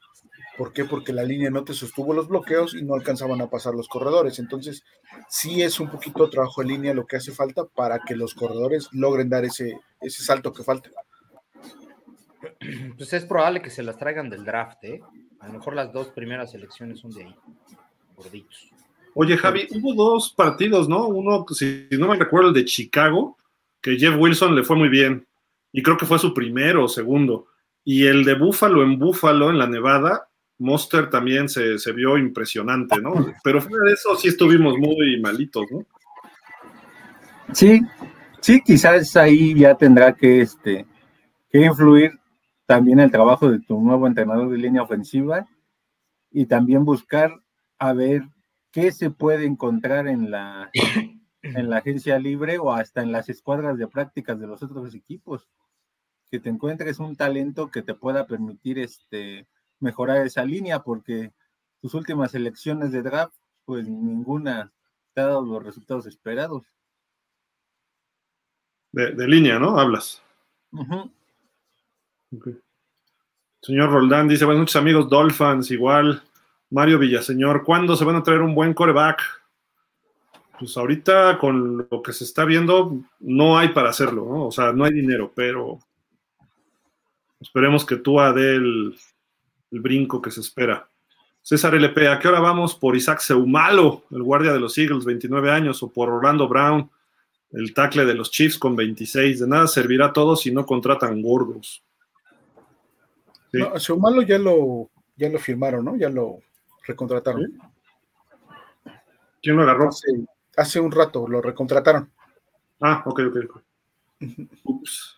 ¿Por 0.57 0.73
qué? 0.73 0.85
Porque 0.85 1.13
la 1.13 1.23
línea 1.23 1.51
no 1.51 1.65
te 1.65 1.73
sostuvo 1.73 2.13
los 2.13 2.29
bloqueos 2.29 2.75
y 2.75 2.83
no 2.83 2.95
alcanzaban 2.95 3.41
a 3.41 3.49
pasar 3.49 3.75
los 3.75 3.89
corredores. 3.89 4.39
Entonces, 4.39 4.83
sí 5.29 5.63
es 5.63 5.81
un 5.81 5.91
poquito 5.91 6.29
trabajo 6.29 6.61
en 6.61 6.69
línea 6.69 6.95
lo 6.95 7.07
que 7.07 7.17
hace 7.17 7.33
falta 7.33 7.65
para 7.65 8.01
que 8.01 8.15
los 8.15 8.35
corredores 8.35 8.89
logren 8.93 9.31
dar 9.31 9.45
ese, 9.45 9.79
ese 10.01 10.23
salto 10.23 10.53
que 10.53 10.63
falta. 10.63 10.91
Pues 12.97 13.13
es 13.13 13.25
probable 13.25 13.63
que 13.63 13.71
se 13.71 13.83
las 13.83 13.99
traigan 13.99 14.31
del 14.31 14.45
draft, 14.45 14.83
¿eh? 14.85 15.01
A 15.41 15.47
lo 15.47 15.55
mejor 15.55 15.75
las 15.75 15.93
dos 15.93 16.09
primeras 16.09 16.51
selecciones 16.51 16.99
son 16.99 17.13
de 17.13 17.25
ahí, 17.25 17.35
gorditos. 18.17 18.71
Oye, 19.15 19.37
Javi, 19.37 19.67
hubo 19.73 19.95
dos 19.95 20.33
partidos, 20.33 20.89
¿no? 20.89 21.09
Uno, 21.09 21.45
si 21.51 21.89
no 21.93 22.09
me 22.09 22.17
recuerdo, 22.17 22.49
el 22.49 22.55
de 22.55 22.65
Chicago, 22.65 23.37
que 23.81 23.97
Jeff 23.97 24.15
Wilson 24.19 24.55
le 24.55 24.63
fue 24.63 24.77
muy 24.77 24.89
bien. 24.89 25.27
Y 25.73 25.83
creo 25.83 25.97
que 25.97 26.07
fue 26.07 26.19
su 26.19 26.33
primero 26.33 26.85
o 26.85 26.89
segundo. 26.89 27.47
Y 27.85 28.07
el 28.07 28.25
de 28.25 28.35
Búfalo 28.35 28.83
en 28.83 28.99
Búfalo, 28.99 29.51
en 29.51 29.59
la 29.59 29.67
Nevada, 29.67 30.29
Monster 30.59 31.09
también 31.09 31.49
se, 31.49 31.77
vio 31.93 32.19
impresionante, 32.19 33.01
¿no? 33.01 33.35
Pero 33.43 33.63
fuera 33.63 33.85
de 33.87 33.95
eso 33.95 34.15
sí 34.17 34.29
estuvimos 34.29 34.77
muy 34.79 35.19
malitos, 35.21 35.65
¿no? 35.71 35.87
Sí, 37.53 37.81
sí, 38.41 38.61
quizás 38.65 39.17
ahí 39.17 39.55
ya 39.55 39.75
tendrá 39.75 40.15
que, 40.15 40.43
este, 40.43 40.87
que 41.51 41.65
influir 41.65 42.20
también 42.71 43.01
el 43.01 43.11
trabajo 43.11 43.51
de 43.51 43.59
tu 43.59 43.81
nuevo 43.81 44.07
entrenador 44.07 44.49
de 44.49 44.57
línea 44.57 44.83
ofensiva 44.83 45.45
y 46.31 46.47
también 46.47 46.85
buscar 46.85 47.43
a 47.81 47.93
ver 47.93 48.29
qué 48.71 48.93
se 48.93 49.11
puede 49.11 49.45
encontrar 49.45 50.07
en 50.07 50.31
la, 50.31 50.71
en 51.43 51.69
la 51.69 51.79
agencia 51.79 52.17
libre 52.21 52.59
o 52.59 52.73
hasta 52.73 53.03
en 53.03 53.11
las 53.11 53.29
escuadras 53.29 53.77
de 53.77 53.89
prácticas 53.89 54.39
de 54.39 54.47
los 54.47 54.63
otros 54.63 54.95
equipos. 54.95 55.49
Que 56.31 56.39
te 56.39 56.49
encuentres 56.49 57.01
un 57.01 57.17
talento 57.17 57.73
que 57.73 57.83
te 57.83 57.95
pueda 57.95 58.29
permitir 58.29 58.79
este, 58.79 59.49
mejorar 59.81 60.25
esa 60.25 60.45
línea, 60.45 60.85
porque 60.85 61.33
tus 61.81 61.95
últimas 61.95 62.37
elecciones 62.37 62.93
de 62.93 63.03
draft, 63.03 63.35
pues 63.65 63.89
ninguna 63.89 64.73
te 65.13 65.23
ha 65.23 65.27
dado 65.27 65.43
los 65.43 65.65
resultados 65.65 66.07
esperados. 66.07 66.63
De, 68.93 69.27
línea, 69.27 69.59
¿no? 69.59 69.77
Hablas. 69.77 70.23
Señor 73.61 73.91
Roldán 73.91 74.29
dice, 74.29 74.45
buenas 74.45 74.61
noches 74.61 74.77
amigos 74.77 75.09
Dolphins, 75.09 75.71
igual 75.71 76.23
Mario 76.71 76.99
Villaseñor, 76.99 77.65
¿cuándo 77.65 77.97
se 77.97 78.05
van 78.05 78.17
a 78.17 78.23
traer 78.23 78.43
un 78.43 78.55
buen 78.55 78.73
coreback? 78.73 79.21
Pues 80.59 80.77
ahorita 80.77 81.39
con 81.39 81.89
lo 81.91 82.03
que 82.03 82.13
se 82.13 82.25
está 82.25 82.45
viendo, 82.45 83.01
no 83.19 83.59
hay 83.59 83.71
para 83.71 83.91
hacerlo, 83.91 84.27
¿no? 84.27 84.47
O 84.47 84.53
sea, 84.53 84.73
no 84.73 84.85
hay 84.85 84.93
dinero, 84.93 85.33
pero 85.35 85.79
esperemos 87.41 87.85
que 87.85 87.97
tú 87.97 88.19
dé 88.35 88.55
el, 88.55 88.95
brinco 89.73 90.23
que 90.23 90.31
se 90.31 90.41
espera. 90.41 90.89
César 91.43 91.75
LP, 91.75 92.09
¿a 92.09 92.19
qué 92.19 92.29
hora 92.29 92.41
vamos 92.41 92.75
por 92.75 92.97
Isaac 92.97 93.21
Seumalo, 93.21 94.05
el 94.11 94.23
guardia 94.23 94.53
de 94.53 94.61
los 94.61 94.77
Eagles, 94.79 95.05
29 95.05 95.51
años, 95.51 95.83
o 95.83 95.91
por 95.91 96.11
Orlando 96.11 96.47
Brown, 96.47 96.91
el 97.53 97.73
tackle 97.73 98.05
de 98.05 98.15
los 98.15 98.31
Chiefs 98.31 98.59
con 98.59 98.77
26? 98.77 99.41
De 99.41 99.49
nada 99.49 99.67
servirá 99.67 100.13
todo 100.13 100.37
si 100.37 100.53
no 100.53 100.67
contratan 100.67 101.23
gordos. 101.23 101.83
Seumalo 103.77 104.23
ya 104.23 104.39
lo, 104.39 104.91
ya 105.17 105.29
lo 105.29 105.39
firmaron, 105.39 105.85
¿no? 105.85 105.97
Ya 105.97 106.09
lo, 106.09 106.41
recontrataron. 106.87 107.61
¿Quién 109.43 109.57
lo 109.57 109.63
agarró? 109.63 109.91
Hace, 110.57 110.81
un 110.81 110.91
rato 110.91 111.27
lo 111.27 111.41
recontrataron. 111.41 112.11
Ah, 112.81 113.03
ok, 113.07 113.21
ok. 113.29 113.63
Ups. 114.65 115.17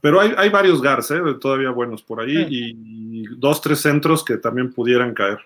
Pero 0.00 0.20
hay, 0.20 0.48
varios 0.48 0.80
Gars, 0.80 1.10
¿eh? 1.10 1.20
todavía 1.38 1.70
buenos 1.70 2.02
por 2.02 2.20
ahí, 2.20 2.46
y 2.48 3.26
dos, 3.36 3.60
tres 3.60 3.80
centros 3.80 4.24
que 4.24 4.38
también 4.38 4.72
pudieran 4.72 5.12
caer. 5.12 5.40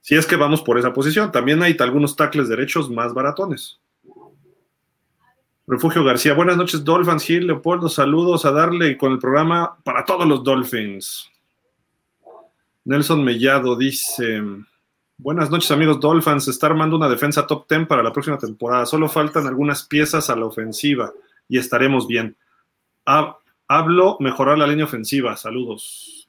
Si 0.00 0.14
es 0.14 0.24
que 0.24 0.36
vamos 0.36 0.62
por 0.62 0.78
esa 0.78 0.92
posición. 0.92 1.32
También 1.32 1.60
hay 1.64 1.76
algunos 1.80 2.14
tackles 2.14 2.48
derechos 2.48 2.88
más 2.88 3.12
baratones. 3.12 3.80
Refugio 5.68 6.04
García, 6.04 6.32
buenas 6.32 6.56
noches, 6.56 6.84
Dolphins 6.84 7.24
Gil, 7.24 7.48
Leopoldo, 7.48 7.88
saludos 7.88 8.44
a 8.44 8.52
darle 8.52 8.96
con 8.96 9.10
el 9.10 9.18
programa 9.18 9.76
para 9.82 10.04
todos 10.04 10.24
los 10.24 10.44
Dolphins. 10.44 11.28
Nelson 12.84 13.24
Mellado 13.24 13.74
dice: 13.74 14.40
Buenas 15.18 15.50
noches, 15.50 15.72
amigos 15.72 15.98
Dolphins. 15.98 16.44
Se 16.44 16.52
está 16.52 16.68
armando 16.68 16.94
una 16.94 17.08
defensa 17.08 17.48
top 17.48 17.66
10 17.68 17.88
para 17.88 18.04
la 18.04 18.12
próxima 18.12 18.38
temporada. 18.38 18.86
Solo 18.86 19.08
faltan 19.08 19.48
algunas 19.48 19.82
piezas 19.82 20.30
a 20.30 20.36
la 20.36 20.46
ofensiva 20.46 21.12
y 21.48 21.58
estaremos 21.58 22.06
bien. 22.06 22.36
hablo 23.66 24.18
mejorar 24.20 24.58
la 24.58 24.68
línea 24.68 24.84
ofensiva. 24.84 25.36
Saludos. 25.36 26.28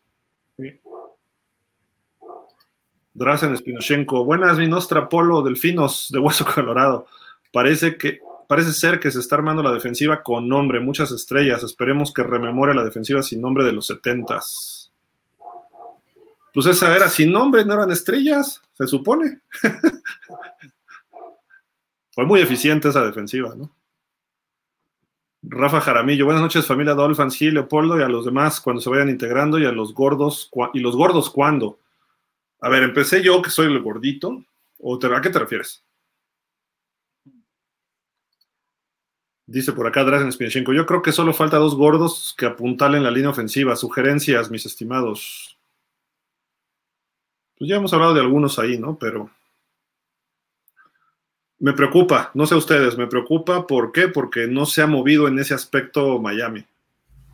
Drazen 3.14 3.56
Spinochenko. 3.56 4.26
Buenas, 4.26 4.58
mi 4.58 4.68
nostra 4.68 5.08
Polo 5.08 5.44
Delfinos 5.44 6.10
de 6.12 6.18
Hueso 6.18 6.44
Colorado. 6.56 7.06
Parece 7.52 7.98
que 7.98 8.20
parece 8.48 8.74
ser 8.74 9.00
que 9.00 9.12
se 9.12 9.20
está 9.20 9.36
armando 9.36 9.62
la 9.62 9.74
defensiva 9.74 10.24
con 10.24 10.48
nombre, 10.48 10.80
muchas 10.80 11.12
estrellas. 11.12 11.64
Esperemos 11.64 12.14
que 12.14 12.24
rememore 12.24 12.74
la 12.74 12.84
defensiva 12.84 13.22
sin 13.22 13.42
nombre 13.42 13.64
de 13.66 13.74
los 13.74 13.88
setentas. 13.88 14.92
Pues 16.54 16.66
esa 16.66 16.96
era 16.96 17.10
sin 17.10 17.32
nombre, 17.32 17.64
no 17.66 17.74
eran 17.74 17.92
estrellas, 17.92 18.62
se 18.74 18.88
supone. 18.88 19.42
Fue 22.12 22.26
muy 22.26 22.42
eficiente 22.42 22.90
esa 22.90 23.06
defensiva, 23.06 23.54
¿no? 23.56 23.72
Rafa 25.44 25.82
Jaramillo, 25.82 26.26
buenas 26.26 26.42
noches 26.42 26.66
familia 26.66 26.96
Dolphins, 26.96 27.36
Gil, 27.36 27.54
Leopoldo 27.54 28.00
y 28.00 28.02
a 28.02 28.10
los 28.10 28.26
demás 28.26 28.60
cuando 28.60 28.82
se 28.82 28.90
vayan 28.90 29.10
integrando 29.10 29.60
y 29.60 29.66
a 29.66 29.72
los 29.72 29.94
gordos, 29.94 30.50
¿y 30.74 30.80
los 30.80 30.96
gordos 30.96 31.30
cuándo? 31.30 31.80
A 32.60 32.70
ver, 32.70 32.82
empecé 32.84 33.22
yo 33.22 33.42
que 33.42 33.52
soy 33.52 33.68
el 33.68 33.82
gordito, 33.82 34.44
¿o 34.80 34.96
a 34.96 35.22
qué 35.22 35.30
te 35.30 35.40
refieres? 35.40 35.84
Dice 39.48 39.72
por 39.72 39.88
acá 39.88 40.04
Drazen 40.04 40.32
Spinchenko, 40.32 40.74
yo 40.74 40.86
creo 40.86 41.02
que 41.02 41.12
solo 41.12 41.34
falta 41.34 41.58
dos 41.58 41.76
gordos 41.76 42.36
que 42.38 42.46
apuntalen 42.46 43.04
la 43.04 43.12
línea 43.12 43.30
ofensiva. 43.30 43.76
Sugerencias, 43.76 44.52
mis 44.52 44.66
estimados 44.66 45.58
pues 47.58 47.70
ya 47.70 47.78
hemos 47.78 47.94
hablado 47.94 48.14
de 48.14 48.22
algunos 48.22 48.60
ahí, 48.60 48.78
¿no? 48.78 48.98
Pero 48.98 49.30
me 51.60 51.74
preocupa, 51.74 52.30
no 52.36 52.46
sé 52.46 52.54
ustedes, 52.54 52.98
me 52.98 53.08
preocupa, 53.08 53.66
¿por 53.66 53.92
qué? 53.92 54.08
Porque 54.08 54.48
no 54.48 54.66
se 54.66 54.84
ha 54.84 54.88
movido 54.88 55.28
en 55.28 55.40
ese 55.40 55.56
aspecto 55.56 56.20
Miami. 56.20 56.66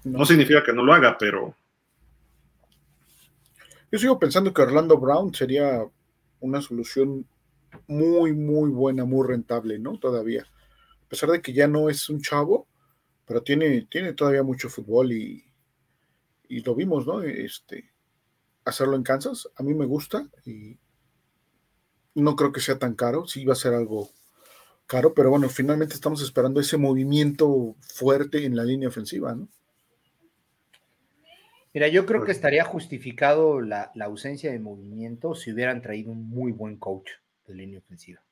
No 0.06 0.26
significa 0.26 0.64
que 0.64 0.74
no 0.74 0.84
lo 0.84 0.94
haga, 0.94 1.18
pero... 1.18 1.56
Yo 3.92 4.00
sigo 4.00 4.18
pensando 4.18 4.54
que 4.54 4.62
Orlando 4.62 4.98
Brown 4.98 5.34
sería 5.34 5.86
una 6.40 6.62
solución 6.62 7.26
muy, 7.88 8.34
muy 8.34 8.70
buena, 8.70 9.06
muy 9.06 9.28
rentable, 9.28 9.78
¿no? 9.78 9.98
Todavía. 9.98 10.48
A 11.14 11.16
pesar 11.16 11.30
de 11.30 11.44
que 11.44 11.54
ya 11.54 11.68
no 11.68 11.90
es 11.92 12.10
un 12.10 12.22
chavo, 12.22 12.68
pero 13.28 13.44
tiene, 13.44 13.84
tiene 13.84 14.14
todavía 14.14 14.42
mucho 14.42 14.68
fútbol 14.68 15.12
y, 15.12 15.46
y 16.48 16.62
lo 16.62 16.74
vimos, 16.74 17.06
¿no? 17.06 17.22
Este, 17.22 17.92
hacerlo 18.66 18.96
en 18.96 19.04
Kansas. 19.04 19.48
A 19.56 19.62
mí 19.62 19.76
me 19.76 19.86
gusta 19.86 20.28
y 20.44 20.80
no 22.16 22.36
creo 22.36 22.52
que 22.52 22.62
sea 22.62 22.80
tan 22.80 22.96
caro. 22.96 23.28
Sí 23.28 23.46
va 23.46 23.54
a 23.54 23.56
ser 23.56 23.76
algo 23.76 24.10
caro, 24.88 25.14
pero 25.14 25.30
bueno, 25.30 25.50
finalmente 25.50 25.94
estamos 25.94 26.24
esperando 26.24 26.60
ese 26.60 26.78
movimiento 26.78 27.76
fuerte 27.80 28.46
en 28.46 28.56
la 28.56 28.64
línea 28.64 28.90
ofensiva, 28.90 29.36
¿no? 29.36 29.48
Mira, 31.76 31.90
yo 31.90 32.08
creo 32.08 32.24
que 32.24 32.32
estaría 32.32 32.64
justificado 32.64 33.62
la, 33.62 33.92
ausencia 34.02 34.52
de 34.52 34.58
movimiento 34.58 35.36
si 35.36 35.52
hubieran 35.52 35.84
traído 35.84 36.12
un 36.12 36.28
muy 36.28 36.52
buen 36.52 36.78
coach 36.78 37.12
de 37.46 37.54
línea 37.54 37.78
ofensiva. 37.78 38.24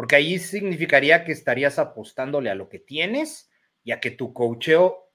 Porque 0.00 0.16
ahí 0.16 0.38
significaría 0.38 1.24
que 1.24 1.32
estarías 1.32 1.78
apostándole 1.78 2.48
a 2.48 2.54
lo 2.54 2.70
que 2.70 2.78
tienes 2.78 3.50
y 3.84 3.92
a 3.92 4.00
que 4.00 4.10
tu 4.10 4.32
coacheo 4.32 5.10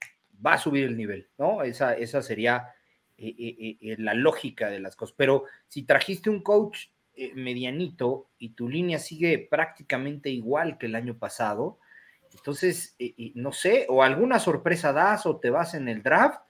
va 0.45 0.53
a 0.53 0.57
subir 0.59 0.83
el 0.83 0.95
nivel, 0.95 1.27
¿no? 1.39 1.63
Esa, 1.63 1.95
esa 1.95 2.21
sería 2.21 2.71
eh, 3.17 3.33
eh, 3.35 3.77
eh, 3.81 3.95
la 3.97 4.13
lógica 4.13 4.69
de 4.69 4.79
las 4.79 4.95
cosas. 4.95 5.15
Pero 5.17 5.45
si 5.67 5.87
trajiste 5.87 6.29
un 6.29 6.43
coach 6.43 6.89
medianito 7.33 8.29
y 8.37 8.49
tu 8.49 8.69
línea 8.69 8.99
sigue 8.99 9.47
prácticamente 9.49 10.29
igual 10.29 10.77
que 10.77 10.85
el 10.85 10.93
año 10.93 11.17
pasado, 11.17 11.79
Entonces, 12.35 12.95
no 13.33 13.53
sé, 13.53 13.87
o 13.89 14.03
alguna 14.03 14.37
sorpresa 14.37 14.93
das 14.93 15.25
o 15.25 15.39
te 15.39 15.49
vas 15.49 15.73
en 15.73 15.89
el 15.89 16.03
draft, 16.03 16.41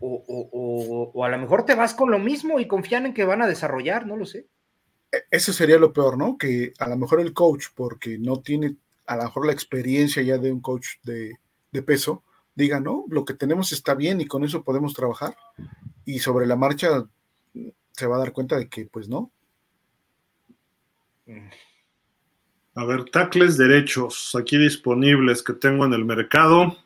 o, 0.00 1.24
a 1.24 1.28
lo 1.28 1.38
mejor 1.38 1.64
te 1.64 1.76
vas 1.76 1.94
con 1.94 2.10
lo 2.10 2.18
mismo 2.18 2.58
y 2.58 2.66
confían 2.66 3.06
en 3.06 3.14
que 3.14 3.24
van 3.24 3.40
a 3.40 3.46
desarrollar, 3.46 4.04
no 4.04 4.16
lo 4.16 4.26
sé. 4.26 4.48
Eso 5.30 5.52
sería 5.52 5.78
lo 5.78 5.92
peor, 5.92 6.16
¿no? 6.16 6.38
Que 6.38 6.72
a 6.78 6.88
lo 6.88 6.96
mejor 6.96 7.20
el 7.20 7.34
coach, 7.34 7.66
porque 7.74 8.18
no 8.18 8.40
tiene 8.40 8.76
a 9.06 9.16
lo 9.16 9.24
mejor 9.24 9.46
la 9.46 9.52
experiencia 9.52 10.22
ya 10.22 10.38
de 10.38 10.52
un 10.52 10.60
coach 10.60 10.86
de, 11.02 11.34
de 11.70 11.82
peso, 11.82 12.22
diga, 12.54 12.80
no, 12.80 13.04
lo 13.08 13.24
que 13.24 13.34
tenemos 13.34 13.72
está 13.72 13.94
bien 13.94 14.20
y 14.20 14.26
con 14.26 14.44
eso 14.44 14.62
podemos 14.62 14.94
trabajar. 14.94 15.36
Y 16.04 16.18
sobre 16.18 16.46
la 16.46 16.56
marcha 16.56 17.04
se 17.92 18.06
va 18.06 18.16
a 18.16 18.18
dar 18.20 18.32
cuenta 18.32 18.56
de 18.56 18.68
que, 18.68 18.86
pues 18.86 19.08
no. 19.08 19.30
A 22.74 22.84
ver, 22.84 23.04
tacles 23.04 23.56
derechos 23.56 24.34
aquí 24.38 24.56
disponibles 24.56 25.42
que 25.42 25.52
tengo 25.52 25.84
en 25.84 25.92
el 25.92 26.04
mercado. 26.04 26.76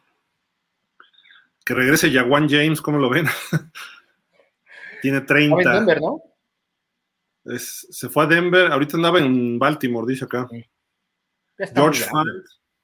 Que 1.64 1.74
regrese 1.74 2.12
Jaguan 2.12 2.48
James, 2.48 2.80
¿cómo 2.80 2.98
lo 2.98 3.10
ven? 3.10 3.26
Tiene 5.02 5.20
30. 5.20 5.58
En 5.58 5.64
Denver, 5.64 6.00
¿no? 6.00 6.22
Se 7.58 8.08
fue 8.08 8.24
a 8.24 8.26
Denver, 8.26 8.72
ahorita 8.72 8.96
andaba 8.96 9.18
en 9.20 9.58
Baltimore, 9.58 10.06
dice 10.06 10.24
acá. 10.24 10.48
George 11.74 12.04
Fant 12.04 12.28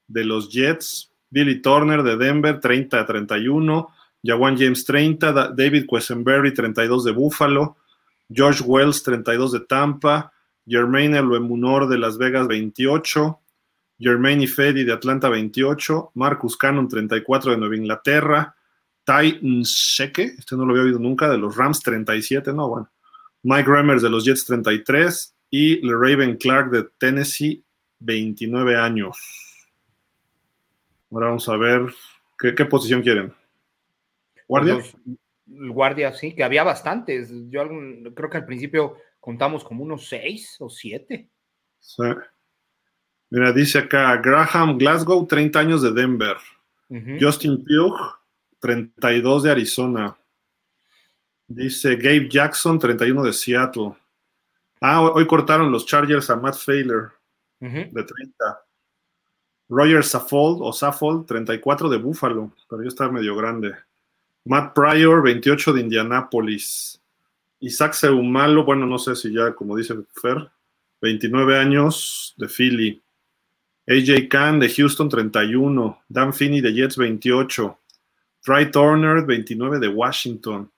de 0.06 0.24
los 0.24 0.50
Jets, 0.50 1.12
Billy 1.30 1.60
Turner 1.60 2.02
de 2.02 2.16
Denver, 2.16 2.60
30 2.60 3.00
a 3.00 3.06
31. 3.06 3.88
Jawan 4.22 4.56
James 4.56 4.84
30, 4.84 5.32
David 5.54 5.86
Quesenberry 5.90 6.54
32 6.54 7.04
de 7.04 7.12
Buffalo, 7.12 7.76
George 8.30 8.62
Wells 8.62 9.02
32 9.02 9.52
de 9.52 9.60
Tampa, 9.60 10.32
Jermaine 10.66 11.18
Eluemunor 11.18 11.88
de 11.88 11.98
Las 11.98 12.18
Vegas 12.18 12.46
28, 12.46 13.40
Jermaine 13.98 14.44
Ifedi 14.44 14.84
de 14.84 14.92
Atlanta 14.92 15.28
28, 15.28 16.12
Marcus 16.14 16.56
Cannon 16.56 16.88
34 16.88 17.50
de 17.50 17.58
Nueva 17.58 17.76
Inglaterra, 17.76 18.54
Ty 19.04 19.40
Nsheke, 19.42 20.36
este 20.38 20.56
no 20.56 20.64
lo 20.64 20.72
había 20.72 20.84
oído 20.84 21.00
nunca, 21.00 21.28
de 21.28 21.38
los 21.38 21.56
Rams 21.56 21.80
37, 21.80 22.52
no, 22.52 22.68
bueno, 22.68 22.90
Mike 23.42 23.68
Remmers 23.68 24.02
de 24.02 24.10
los 24.10 24.24
Jets 24.24 24.44
33 24.44 25.34
y 25.50 25.80
Raven 25.88 26.36
Clark 26.36 26.70
de 26.70 26.84
Tennessee 26.98 27.64
29 27.98 28.76
años. 28.76 29.16
Ahora 31.10 31.26
vamos 31.26 31.48
a 31.48 31.56
ver 31.56 31.86
qué, 32.38 32.54
qué 32.54 32.64
posición 32.64 33.02
quieren. 33.02 33.32
¿Guardia? 34.48 34.82
guardia, 35.46 36.12
sí, 36.12 36.34
que 36.34 36.44
había 36.44 36.64
bastantes. 36.64 37.30
Yo 37.50 37.68
creo 38.14 38.30
que 38.30 38.38
al 38.38 38.46
principio 38.46 38.96
contamos 39.20 39.64
como 39.64 39.84
unos 39.84 40.08
seis 40.08 40.56
o 40.60 40.68
siete. 40.68 41.28
Sí. 41.78 42.02
Mira, 43.30 43.52
dice 43.52 43.78
acá 43.78 44.16
Graham 44.16 44.78
Glasgow, 44.78 45.26
30 45.26 45.58
años 45.58 45.82
de 45.82 45.92
Denver. 45.92 46.36
Justin 47.18 47.64
Pugh, 47.64 47.96
32 48.60 49.44
de 49.44 49.50
Arizona. 49.50 50.14
Dice 51.54 51.96
Gabe 51.96 52.28
Jackson, 52.28 52.78
31 52.78 53.24
de 53.24 53.32
Seattle. 53.32 53.94
Ah, 54.80 55.02
hoy, 55.02 55.26
cortaron 55.26 55.70
los 55.70 55.86
Chargers 55.86 56.30
a 56.30 56.36
Matt 56.36 56.56
Failer, 56.56 57.10
de 57.60 57.86
30. 57.90 58.64
Roger 59.68 60.02
Saffold, 60.02 60.58
o 60.60 60.72
Saffold, 60.72 61.26
34 61.26 61.88
de 61.88 61.98
Buffalo, 61.98 62.52
pero 62.68 62.82
ya 62.82 62.88
está 62.88 63.08
medio 63.10 63.36
grande. 63.36 63.74
Matt 64.44 64.74
Pryor, 64.74 65.22
28 65.22 65.72
de 65.72 65.80
Indianápolis. 65.82 67.00
Isaac 67.60 67.94
Seumalo, 67.94 68.64
bueno, 68.64 68.86
no 68.86 68.98
sé 68.98 69.14
si 69.14 69.32
ya, 69.32 69.54
como 69.54 69.76
dice 69.76 69.94
Fer, 70.20 70.50
29 71.00 71.58
años 71.58 72.34
de 72.36 72.48
Philly. 72.48 73.02
AJ 73.86 74.28
Khan 74.28 74.58
de 74.58 74.68
Houston, 74.68 75.08
31. 75.08 76.02
Dan 76.08 76.34
Finney 76.34 76.60
de 76.60 76.72
Jets, 76.72 76.96
28. 76.96 77.78
Try 78.40 78.70
Turner, 78.70 79.24
29 79.24 79.78
de 79.78 79.88
Washington. 79.88 80.70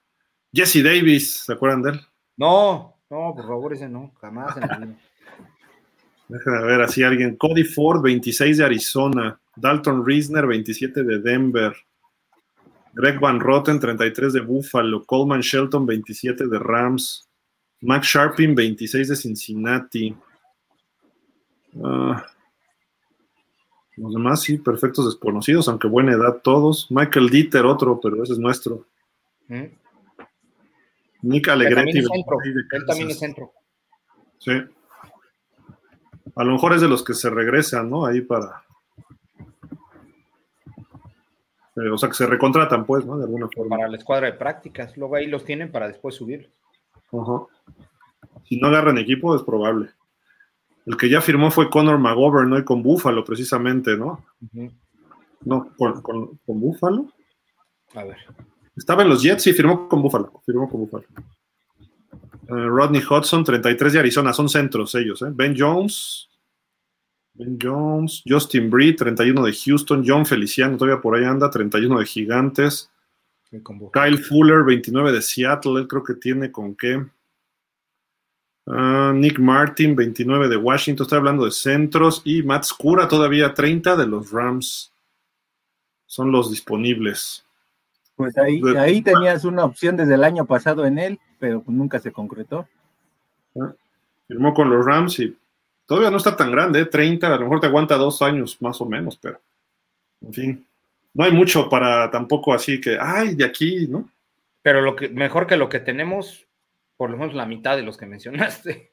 Jesse 0.55 0.83
Davis, 0.85 1.45
¿se 1.45 1.53
acuerdan 1.53 1.83
de 1.83 1.91
él? 1.91 2.01
No, 2.37 2.97
no, 3.11 3.35
por 3.35 3.47
favor, 3.47 3.73
ese 3.73 3.89
no, 3.89 4.13
jamás 4.21 4.57
en 4.57 4.97
Déjenme 6.29 6.65
ver 6.65 6.81
así 6.81 7.03
alguien. 7.03 7.37
Cody 7.37 7.65
Ford, 7.65 8.03
26 8.03 8.59
de 8.59 8.65
Arizona. 8.65 9.41
Dalton 9.57 10.07
Reisner, 10.07 10.47
27 10.47 11.03
de 11.03 11.19
Denver. 11.19 11.75
Greg 12.95 13.21
Van 13.21 13.41
Rotten, 13.41 13.79
33 13.79 14.33
de 14.33 14.41
Buffalo. 14.41 15.05
Coleman 15.05 15.41
Shelton, 15.41 15.85
27 15.85 16.47
de 16.47 16.59
Rams. 16.59 17.29
Max 17.83 18.07
Sharpin, 18.07 18.55
26 18.55 19.09
de 19.09 19.17
Cincinnati. 19.17 20.17
Ah, 21.83 22.25
los 23.97 24.15
demás 24.15 24.41
sí, 24.41 24.59
perfectos 24.59 25.05
desconocidos, 25.05 25.69
aunque 25.69 25.89
buena 25.89 26.13
edad 26.13 26.41
todos. 26.43 26.91
Michael 26.91 27.29
Dieter, 27.29 27.67
otro, 27.67 28.01
pero 28.01 28.23
ese 28.23 28.33
es 28.33 28.39
nuestro. 28.39 28.87
¿Mm? 29.49 29.65
Nick 31.25 31.49
Alegretti. 31.49 31.99
Él 31.99 32.87
también 32.87 33.11
es 33.11 33.19
centro. 33.19 33.53
Sí. 34.39 34.53
A 36.37 36.45
lo 36.45 36.53
mejor 36.53 36.75
es 36.75 36.81
de 36.81 36.89
los 36.89 37.05
que 37.05 37.15
se 37.15 37.31
regresan, 37.31 37.89
¿no? 37.89 38.07
Ahí 38.07 38.21
para, 38.21 38.65
Eh, 41.77 41.91
o 41.91 41.99
sea, 41.99 42.09
que 42.09 42.15
se 42.15 42.27
recontratan, 42.27 42.87
pues, 42.87 43.05
¿no? 43.05 43.19
De 43.19 43.25
alguna 43.25 43.49
forma. 43.53 43.77
Para 43.77 43.89
la 43.89 43.97
escuadra 43.97 44.27
de 44.27 44.35
prácticas. 44.35 44.97
Luego 44.97 45.17
ahí 45.17 45.27
los 45.27 45.45
tienen 45.45 45.73
para 45.73 45.89
después 45.89 46.15
subirlos. 46.15 46.53
Ajá. 47.13 47.47
Si 48.45 48.61
no 48.61 48.69
agarran 48.69 48.99
equipo, 48.99 49.35
es 49.35 49.43
probable. 49.43 49.91
El 50.87 50.97
que 50.97 51.09
ya 51.09 51.21
firmó 51.21 51.51
fue 51.51 51.71
Conor 51.71 51.99
McGovern, 51.99 52.51
¿no? 52.51 52.59
Y 52.59 52.65
con 52.65 52.83
Búfalo, 52.83 53.25
precisamente, 53.25 53.97
¿no? 53.97 54.25
No, 55.41 55.71
con, 55.77 56.03
con, 56.03 56.39
Búfalo. 56.47 57.09
A 57.95 58.05
ver. 58.05 58.19
Estaba 58.77 59.03
en 59.03 59.09
los 59.09 59.23
Jets 59.23 59.47
y 59.47 59.53
firmó 59.53 59.89
con 59.89 60.03
Búfalo. 60.03 60.43
Firmó 60.45 60.69
con 60.69 60.81
Búfalo. 60.81 61.05
Eh, 62.49 62.67
Rodney 62.67 63.03
Hudson, 63.09 63.45
33 63.45 63.93
de 63.93 63.99
Arizona, 64.01 64.33
son 64.33 64.49
centros 64.49 64.95
ellos, 64.95 65.23
¿eh? 65.23 65.31
Ben 65.31 65.55
Jones, 65.57 66.29
Ben 67.35 67.59
Jones, 67.61 68.23
Justin 68.27 68.71
Bree, 68.71 68.95
31 68.95 69.45
de 69.45 69.53
Houston, 69.53 70.05
John 70.07 70.25
Feliciano 70.25 70.77
todavía 70.77 71.03
por 71.03 71.17
ahí 71.17 71.25
anda, 71.25 71.51
31 71.51 71.99
de 71.99 72.07
Gigantes. 72.07 72.91
Kyle 73.93 74.19
Fuller, 74.19 74.65
29 74.65 75.13
de 75.13 75.23
Seattle, 75.23 75.81
él 75.81 75.89
creo 75.89 76.03
que 76.03 76.15
tiene 76.15 76.51
con 76.51 76.75
qué. 76.75 77.05
Ah, 78.67 79.13
Nick 79.15 79.39
Martin, 79.39 79.95
29 79.95 80.49
de 80.49 80.57
Washington, 80.57 81.05
estoy 81.05 81.19
hablando 81.19 81.45
de 81.45 81.51
centros. 81.51 82.23
Y 82.25 82.43
Matt 82.43 82.65
Scura, 82.65 83.07
todavía 83.09 83.53
30 83.53 83.97
de 83.97 84.07
los 84.07 84.31
Rams. 84.31 84.93
Son 86.07 86.31
los 86.31 86.51
disponibles. 86.51 87.44
Pues 88.17 88.39
ahí, 88.39 88.63
ahí 88.79 89.03
tenías 89.03 89.45
una 89.45 89.65
opción 89.65 89.97
desde 89.97 90.15
el 90.15 90.25
año 90.25 90.45
pasado 90.47 90.87
en 90.87 90.99
él, 90.99 91.19
pero 91.39 91.63
nunca 91.67 91.99
se 91.99 92.13
concretó. 92.13 92.69
Ah, 93.61 93.73
firmó 94.29 94.55
con 94.55 94.71
los 94.71 94.85
Rams 94.87 95.19
y 95.19 95.37
Todavía 95.87 96.11
no 96.11 96.17
está 96.17 96.35
tan 96.35 96.51
grande, 96.51 96.87
30, 96.87 97.27
¿eh? 97.27 97.31
a 97.31 97.37
lo 97.37 97.43
mejor 97.43 97.61
te 97.61 97.67
aguanta 97.67 97.97
dos 97.97 98.23
años 98.23 98.61
más 98.63 98.81
o 98.81 98.87
menos, 98.87 99.19
pero 99.19 99.39
en 100.23 100.33
fin, 100.33 100.67
no 101.13 101.25
hay 101.25 101.33
mucho 101.33 101.69
para 101.69 102.11
tampoco 102.11 102.55
así 102.55 102.81
que, 102.81 102.97
ay, 102.99 103.35
de 103.35 103.45
aquí, 103.45 103.87
¿no? 103.87 104.09
Pero 104.63 104.81
lo 104.81 104.97
que, 104.97 105.11
mejor 105.11 105.47
que 105.47 105.59
lo 105.59 105.69
que 105.69 105.81
tenemos, 105.81 106.47
por 106.97 107.11
lo 107.11 107.19
menos 107.19 107.35
la 107.35 107.45
mitad 107.45 107.77
de 107.77 107.83
los 107.83 107.99
que 107.99 108.07
mencionaste. 108.07 108.93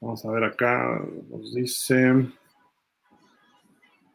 Vamos 0.00 0.24
a 0.24 0.30
ver 0.30 0.44
acá, 0.44 1.00
nos 1.28 1.52
dice, 1.52 2.10
a 2.10 2.26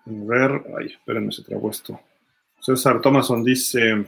ver, 0.06 0.64
ay, 0.80 0.86
espérenme, 0.88 1.34
se 1.34 1.44
trabó 1.44 1.70
esto. 1.70 2.00
César 2.62 3.02
Thomason 3.02 3.44
dice, 3.44 4.06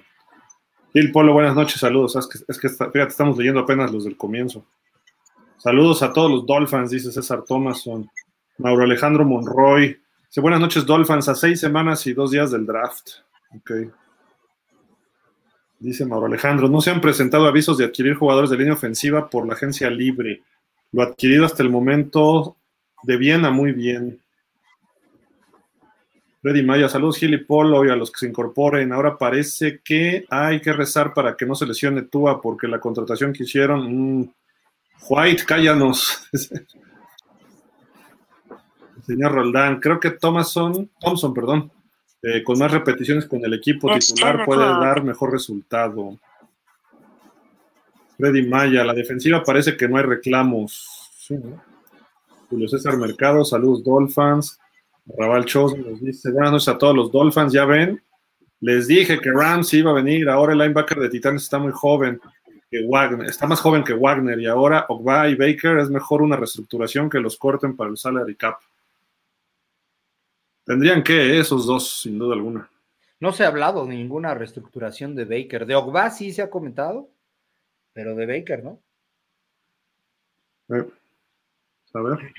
Gil 0.93 1.11
Polo, 1.11 1.33
buenas 1.33 1.55
noches, 1.55 1.79
saludos. 1.79 2.15
Es 2.47 2.59
que, 2.59 2.67
estamos 2.67 3.37
leyendo 3.37 3.61
apenas 3.61 3.91
los 3.91 4.03
del 4.03 4.15
comienzo. 4.15 4.65
Saludos 5.57 6.03
a 6.03 6.13
todos 6.13 6.29
los 6.29 6.45
Dolphins, 6.45 6.91
dice 6.91 7.11
César 7.11 7.43
Thomason. 7.47 8.07
Mauro 8.59 8.83
Alejandro 8.83 9.25
Monroy. 9.25 9.99
Dice, 10.27 10.41
buenas 10.41 10.59
noches, 10.59 10.85
Dolphins, 10.85 11.27
a 11.29 11.35
seis 11.35 11.59
semanas 11.59 12.05
y 12.05 12.13
dos 12.13 12.31
días 12.31 12.51
del 12.51 12.65
draft. 12.65 13.09
Ok. 13.55 13.71
Dice 15.79 16.05
Mauro 16.05 16.27
Alejandro, 16.27 16.69
no 16.69 16.79
se 16.79 16.91
han 16.91 17.01
presentado 17.01 17.47
avisos 17.47 17.77
de 17.77 17.85
adquirir 17.85 18.15
jugadores 18.15 18.51
de 18.51 18.57
línea 18.57 18.73
ofensiva 18.73 19.29
por 19.29 19.47
la 19.47 19.53
agencia 19.53 19.89
libre. 19.89 20.43
Lo 20.91 21.01
adquirido 21.01 21.45
hasta 21.45 21.63
el 21.63 21.69
momento 21.69 22.55
de 23.01 23.17
bien 23.17 23.45
a 23.45 23.51
muy 23.51 23.71
bien. 23.71 24.21
Freddy 26.43 26.61
Maya, 26.61 26.89
saludos 26.89 27.17
Gil 27.19 27.33
y 27.35 27.37
Polo 27.37 27.85
y 27.85 27.89
a 27.89 27.95
los 27.95 28.11
que 28.11 28.19
se 28.19 28.27
incorporen. 28.27 28.91
Ahora 28.91 29.17
parece 29.17 29.79
que 29.81 30.25
hay 30.29 30.59
que 30.59 30.73
rezar 30.73 31.13
para 31.13 31.37
que 31.37 31.45
no 31.45 31.55
se 31.55 31.65
lesione 31.65 32.01
Tua 32.01 32.41
porque 32.41 32.67
la 32.67 32.81
contratación 32.81 33.31
que 33.31 33.43
hicieron, 33.43 34.19
mm, 34.19 34.33
White, 35.07 35.45
cállanos. 35.45 36.27
Señor 39.07 39.31
Roldán, 39.31 39.79
creo 39.79 40.01
que 40.01 40.11
Thomason, 40.11 40.89
Thompson, 40.99 41.33
perdón, 41.33 41.71
eh, 42.21 42.43
con 42.43 42.59
más 42.59 42.73
repeticiones 42.73 43.25
con 43.25 43.43
el 43.45 43.53
equipo 43.53 43.89
titular 43.93 44.43
puede 44.43 44.65
dar 44.65 45.01
mejor 45.01 45.31
resultado. 45.31 46.19
Freddy 48.17 48.45
Maya, 48.45 48.83
la 48.83 48.93
defensiva 48.93 49.41
parece 49.45 49.77
que 49.77 49.87
no 49.87 49.95
hay 49.95 50.03
reclamos. 50.03 51.09
Julio 52.49 52.67
César 52.67 52.97
Mercado, 52.97 53.45
saludos 53.45 53.81
Dolphins. 53.81 54.59
Raval 55.05 55.45
Chos 55.45 55.77
nos 55.77 55.99
dice, 55.99 56.31
buenas 56.31 56.51
noches 56.51 56.69
a 56.69 56.77
todos 56.77 56.95
los 56.95 57.11
Dolphins, 57.11 57.53
ya 57.53 57.65
ven, 57.65 58.01
les 58.61 58.87
dije 58.87 59.19
que 59.19 59.31
Rams 59.31 59.73
iba 59.73 59.91
a 59.91 59.95
venir, 59.95 60.29
ahora 60.29 60.53
el 60.53 60.59
linebacker 60.59 60.99
de 60.99 61.09
Titanes 61.09 61.43
está 61.43 61.59
muy 61.59 61.71
joven, 61.73 62.21
que 62.71 62.85
Wagner, 62.87 63.29
está 63.29 63.45
más 63.45 63.59
joven 63.59 63.83
que 63.83 63.93
Wagner 63.93 64.39
y 64.39 64.47
ahora 64.47 64.85
Ogba 64.89 65.27
y 65.27 65.35
Baker 65.35 65.77
es 65.79 65.89
mejor 65.89 66.21
una 66.21 66.37
reestructuración 66.37 67.09
que 67.09 67.19
los 67.19 67.37
corten 67.37 67.75
para 67.75 67.89
el 67.89 67.97
salary 67.97 68.35
cap. 68.35 68.59
Tendrían 70.65 71.03
que 71.03 71.39
esos 71.39 71.67
dos, 71.67 72.01
sin 72.01 72.17
duda 72.17 72.35
alguna. 72.35 72.69
No 73.19 73.31
se 73.31 73.43
ha 73.43 73.49
hablado 73.49 73.85
de 73.85 73.95
ninguna 73.95 74.33
reestructuración 74.33 75.13
de 75.13 75.25
Baker. 75.25 75.65
De 75.65 75.75
Ogba 75.75 76.09
sí 76.09 76.31
se 76.31 76.41
ha 76.41 76.49
comentado, 76.49 77.09
pero 77.93 78.15
de 78.15 78.25
Baker, 78.25 78.63
¿no? 78.63 78.79
Eh, 80.69 80.89
a 81.93 82.01
ver. 82.01 82.33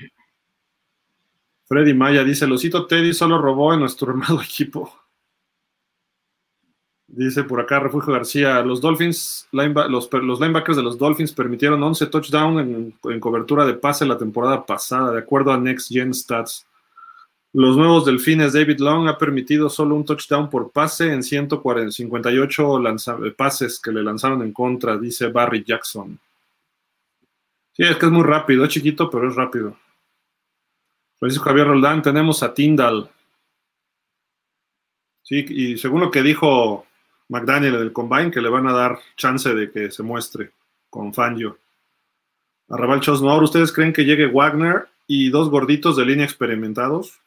Freddy 1.67 1.93
Maya 1.93 2.23
dice, 2.23 2.45
Losito 2.47 2.85
Teddy 2.85 3.13
solo 3.13 3.41
robó 3.41 3.73
en 3.73 3.79
nuestro 3.79 4.11
armado 4.11 4.41
equipo. 4.41 4.93
Dice 7.07 7.43
por 7.43 7.61
acá 7.61 7.79
Refugio 7.79 8.13
García, 8.13 8.61
los 8.61 8.81
Dolphins, 8.81 9.47
los, 9.51 10.09
linebackers 10.11 10.77
de 10.77 10.83
los 10.83 10.97
Dolphins 10.97 11.31
permitieron 11.33 11.81
11 11.81 12.07
touchdowns 12.07 12.61
en, 12.61 12.93
en, 13.03 13.19
cobertura 13.19 13.65
de 13.65 13.75
pase 13.75 14.05
la 14.05 14.17
temporada 14.17 14.65
pasada, 14.65 15.11
de 15.11 15.19
acuerdo 15.19 15.51
a 15.51 15.57
Next 15.57 15.91
Gen 15.91 16.13
Stats. 16.13 16.67
Los 17.53 17.77
nuevos 17.77 18.05
Delfines, 18.05 18.51
David 18.51 18.79
Long 18.79 19.07
ha 19.07 19.17
permitido 19.17 19.69
solo 19.69 19.95
un 19.95 20.03
touchdown 20.03 20.49
por 20.49 20.71
pase 20.71 21.13
en 21.13 21.23
158 21.23 22.81
pases 23.37 23.79
que 23.79 23.91
le 23.93 24.03
lanzaron 24.03 24.41
en 24.41 24.51
contra, 24.51 24.97
dice 24.97 25.27
Barry 25.27 25.63
Jackson. 25.63 26.19
Sí, 27.71 27.83
es 27.83 27.95
que 27.95 28.07
es 28.07 28.11
muy 28.11 28.23
rápido, 28.23 28.65
es 28.65 28.71
chiquito, 28.71 29.09
pero 29.09 29.29
es 29.29 29.35
rápido. 29.35 29.77
Francisco 31.19 31.45
Javier 31.45 31.67
Roldán, 31.67 32.01
tenemos 32.01 32.43
a 32.43 32.53
Tyndall. 32.53 33.09
Sí, 35.23 35.45
y 35.49 35.77
según 35.77 36.01
lo 36.01 36.11
que 36.11 36.21
dijo 36.21 36.85
McDaniel 37.29 37.79
del 37.79 37.93
Combine, 37.93 38.31
que 38.31 38.41
le 38.41 38.49
van 38.49 38.67
a 38.67 38.73
dar 38.73 38.99
chance 39.15 39.53
de 39.53 39.71
que 39.71 39.91
se 39.91 40.03
muestre 40.03 40.51
con 40.89 41.13
Fangio. 41.13 41.59
Arrabal 42.69 42.99
Chosnoor, 42.99 43.43
¿ustedes 43.43 43.71
creen 43.71 43.93
que 43.93 44.05
llegue 44.05 44.27
Wagner 44.27 44.87
y 45.07 45.29
dos 45.29 45.49
gorditos 45.49 45.97
de 45.97 46.05
línea 46.05 46.25
experimentados? 46.25 47.19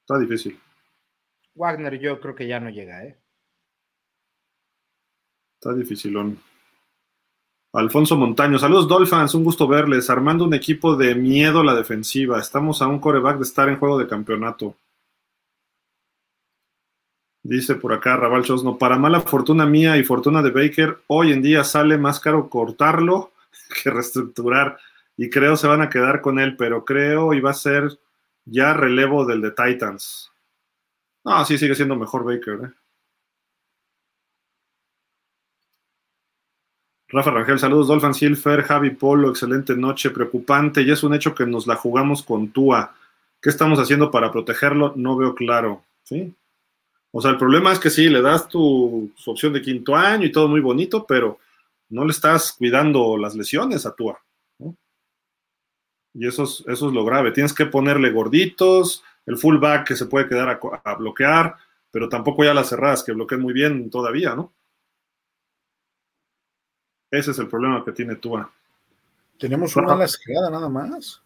Está 0.00 0.18
difícil. 0.18 0.58
Wagner 1.54 1.98
yo 1.98 2.20
creo 2.20 2.34
que 2.34 2.46
ya 2.46 2.60
no 2.60 2.70
llega, 2.70 3.04
¿eh? 3.04 3.18
Está 5.60 5.74
dificilón. 5.74 6.40
Alfonso 7.74 8.16
Montaño, 8.16 8.58
saludos 8.58 8.88
Dolphins, 8.88 9.34
un 9.34 9.44
gusto 9.44 9.68
verles, 9.68 10.08
armando 10.08 10.44
un 10.44 10.54
equipo 10.54 10.96
de 10.96 11.14
miedo 11.14 11.60
a 11.60 11.64
la 11.64 11.74
defensiva. 11.74 12.38
Estamos 12.38 12.80
a 12.80 12.86
un 12.86 12.98
coreback 12.98 13.36
de 13.36 13.44
estar 13.44 13.68
en 13.68 13.78
juego 13.78 13.98
de 13.98 14.08
campeonato. 14.08 14.74
Dice 17.42 17.74
por 17.74 17.92
acá 17.92 18.16
Raval 18.16 18.44
Chosno, 18.44 18.78
para 18.78 18.96
mala 18.96 19.20
fortuna 19.20 19.66
mía 19.66 19.98
y 19.98 20.02
fortuna 20.02 20.42
de 20.42 20.50
Baker, 20.50 21.02
hoy 21.08 21.32
en 21.32 21.42
día 21.42 21.62
sale 21.62 21.98
más 21.98 22.20
caro 22.20 22.48
cortarlo 22.48 23.32
que 23.82 23.90
reestructurar 23.90 24.78
y 25.18 25.28
creo 25.28 25.56
se 25.56 25.66
van 25.66 25.82
a 25.82 25.90
quedar 25.90 26.22
con 26.22 26.38
él, 26.38 26.56
pero 26.56 26.86
creo 26.86 27.34
iba 27.34 27.50
a 27.50 27.54
ser 27.54 27.98
ya 28.46 28.72
relevo 28.72 29.26
del 29.26 29.42
de 29.42 29.50
Titans. 29.50 30.32
No, 31.22 31.44
sí 31.44 31.58
sigue 31.58 31.74
siendo 31.74 31.96
mejor 31.96 32.24
Baker, 32.24 32.60
¿eh? 32.64 32.72
Rafa 37.10 37.30
Rangel, 37.30 37.58
saludos, 37.58 37.88
Dolphin 37.88 38.12
Silfer, 38.12 38.62
Javi 38.62 38.90
Polo, 38.90 39.30
excelente 39.30 39.74
noche, 39.74 40.10
preocupante, 40.10 40.82
y 40.82 40.90
es 40.90 41.02
un 41.02 41.14
hecho 41.14 41.34
que 41.34 41.46
nos 41.46 41.66
la 41.66 41.74
jugamos 41.74 42.22
con 42.22 42.50
Tua. 42.50 42.94
¿Qué 43.40 43.48
estamos 43.48 43.78
haciendo 43.78 44.10
para 44.10 44.30
protegerlo? 44.30 44.92
No 44.94 45.16
veo 45.16 45.34
claro, 45.34 45.82
¿sí? 46.02 46.34
O 47.10 47.22
sea, 47.22 47.30
el 47.30 47.38
problema 47.38 47.72
es 47.72 47.78
que 47.78 47.88
sí, 47.88 48.10
le 48.10 48.20
das 48.20 48.46
tu 48.46 49.10
opción 49.24 49.54
de 49.54 49.62
quinto 49.62 49.96
año 49.96 50.26
y 50.26 50.32
todo 50.32 50.48
muy 50.48 50.60
bonito, 50.60 51.06
pero 51.06 51.38
no 51.88 52.04
le 52.04 52.10
estás 52.10 52.52
cuidando 52.52 53.16
las 53.16 53.34
lesiones 53.34 53.86
a 53.86 53.94
Tua. 53.94 54.20
Y 56.12 56.26
eso 56.26 56.42
es, 56.42 56.62
eso 56.66 56.88
es 56.88 56.92
lo 56.92 57.06
grave. 57.06 57.32
Tienes 57.32 57.54
que 57.54 57.64
ponerle 57.64 58.10
gorditos, 58.10 59.02
el 59.24 59.38
fullback 59.38 59.88
que 59.88 59.96
se 59.96 60.06
puede 60.06 60.28
quedar 60.28 60.50
a, 60.50 60.60
a 60.84 60.94
bloquear, 60.96 61.56
pero 61.90 62.10
tampoco 62.10 62.44
ya 62.44 62.52
las 62.52 62.68
cerradas 62.68 63.02
que 63.02 63.12
bloqueen 63.12 63.40
muy 63.40 63.54
bien 63.54 63.88
todavía, 63.88 64.34
¿no? 64.34 64.52
Ese 67.10 67.30
es 67.30 67.38
el 67.38 67.48
problema 67.48 67.84
que 67.84 67.92
tiene 67.92 68.16
Tua. 68.16 68.52
Tenemos 69.38 69.74
una 69.76 69.92
ala 69.92 70.08
cerrada 70.08 70.50
nada 70.50 70.68
más. 70.68 71.22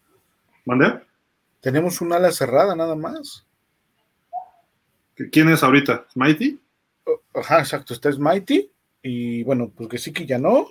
¿Mande? 0.65 1.01
Tenemos 1.59 1.99
una 2.01 2.17
ala 2.17 2.31
cerrada 2.31 2.75
nada 2.75 2.95
más. 2.95 3.45
¿Quién 5.31 5.49
es 5.49 5.63
ahorita? 5.63 6.07
¿Mighty? 6.15 6.59
Ajá, 7.33 7.59
exacto. 7.59 7.93
Está 7.93 8.09
es 8.09 8.19
Mighty. 8.19 8.71
Y 9.01 9.43
bueno, 9.43 9.71
pues 9.75 9.89
que 9.89 9.97
sí 9.97 10.13
que 10.13 10.25
ya 10.25 10.39
no. 10.39 10.67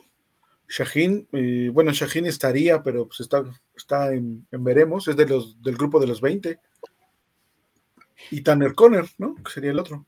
Shaheen, 0.69 1.29
eh, 1.33 1.71
bueno, 1.73 1.93
Shaheen 1.93 2.27
estaría, 2.27 2.83
pero 2.83 3.07
pues 3.07 3.21
está, 3.21 3.45
está 3.77 4.13
en, 4.15 4.47
veremos, 4.51 5.07
es 5.07 5.17
de 5.17 5.27
los, 5.27 5.63
del 5.63 5.77
grupo 5.77 6.01
de 6.01 6.07
los 6.07 6.21
20. 6.21 6.59
Y 8.31 8.41
Tanner 8.41 8.75
Conner, 8.75 9.07
¿no? 9.19 9.35
Que 9.35 9.51
sería 9.51 9.73
el 9.73 9.79
otro. 9.79 10.07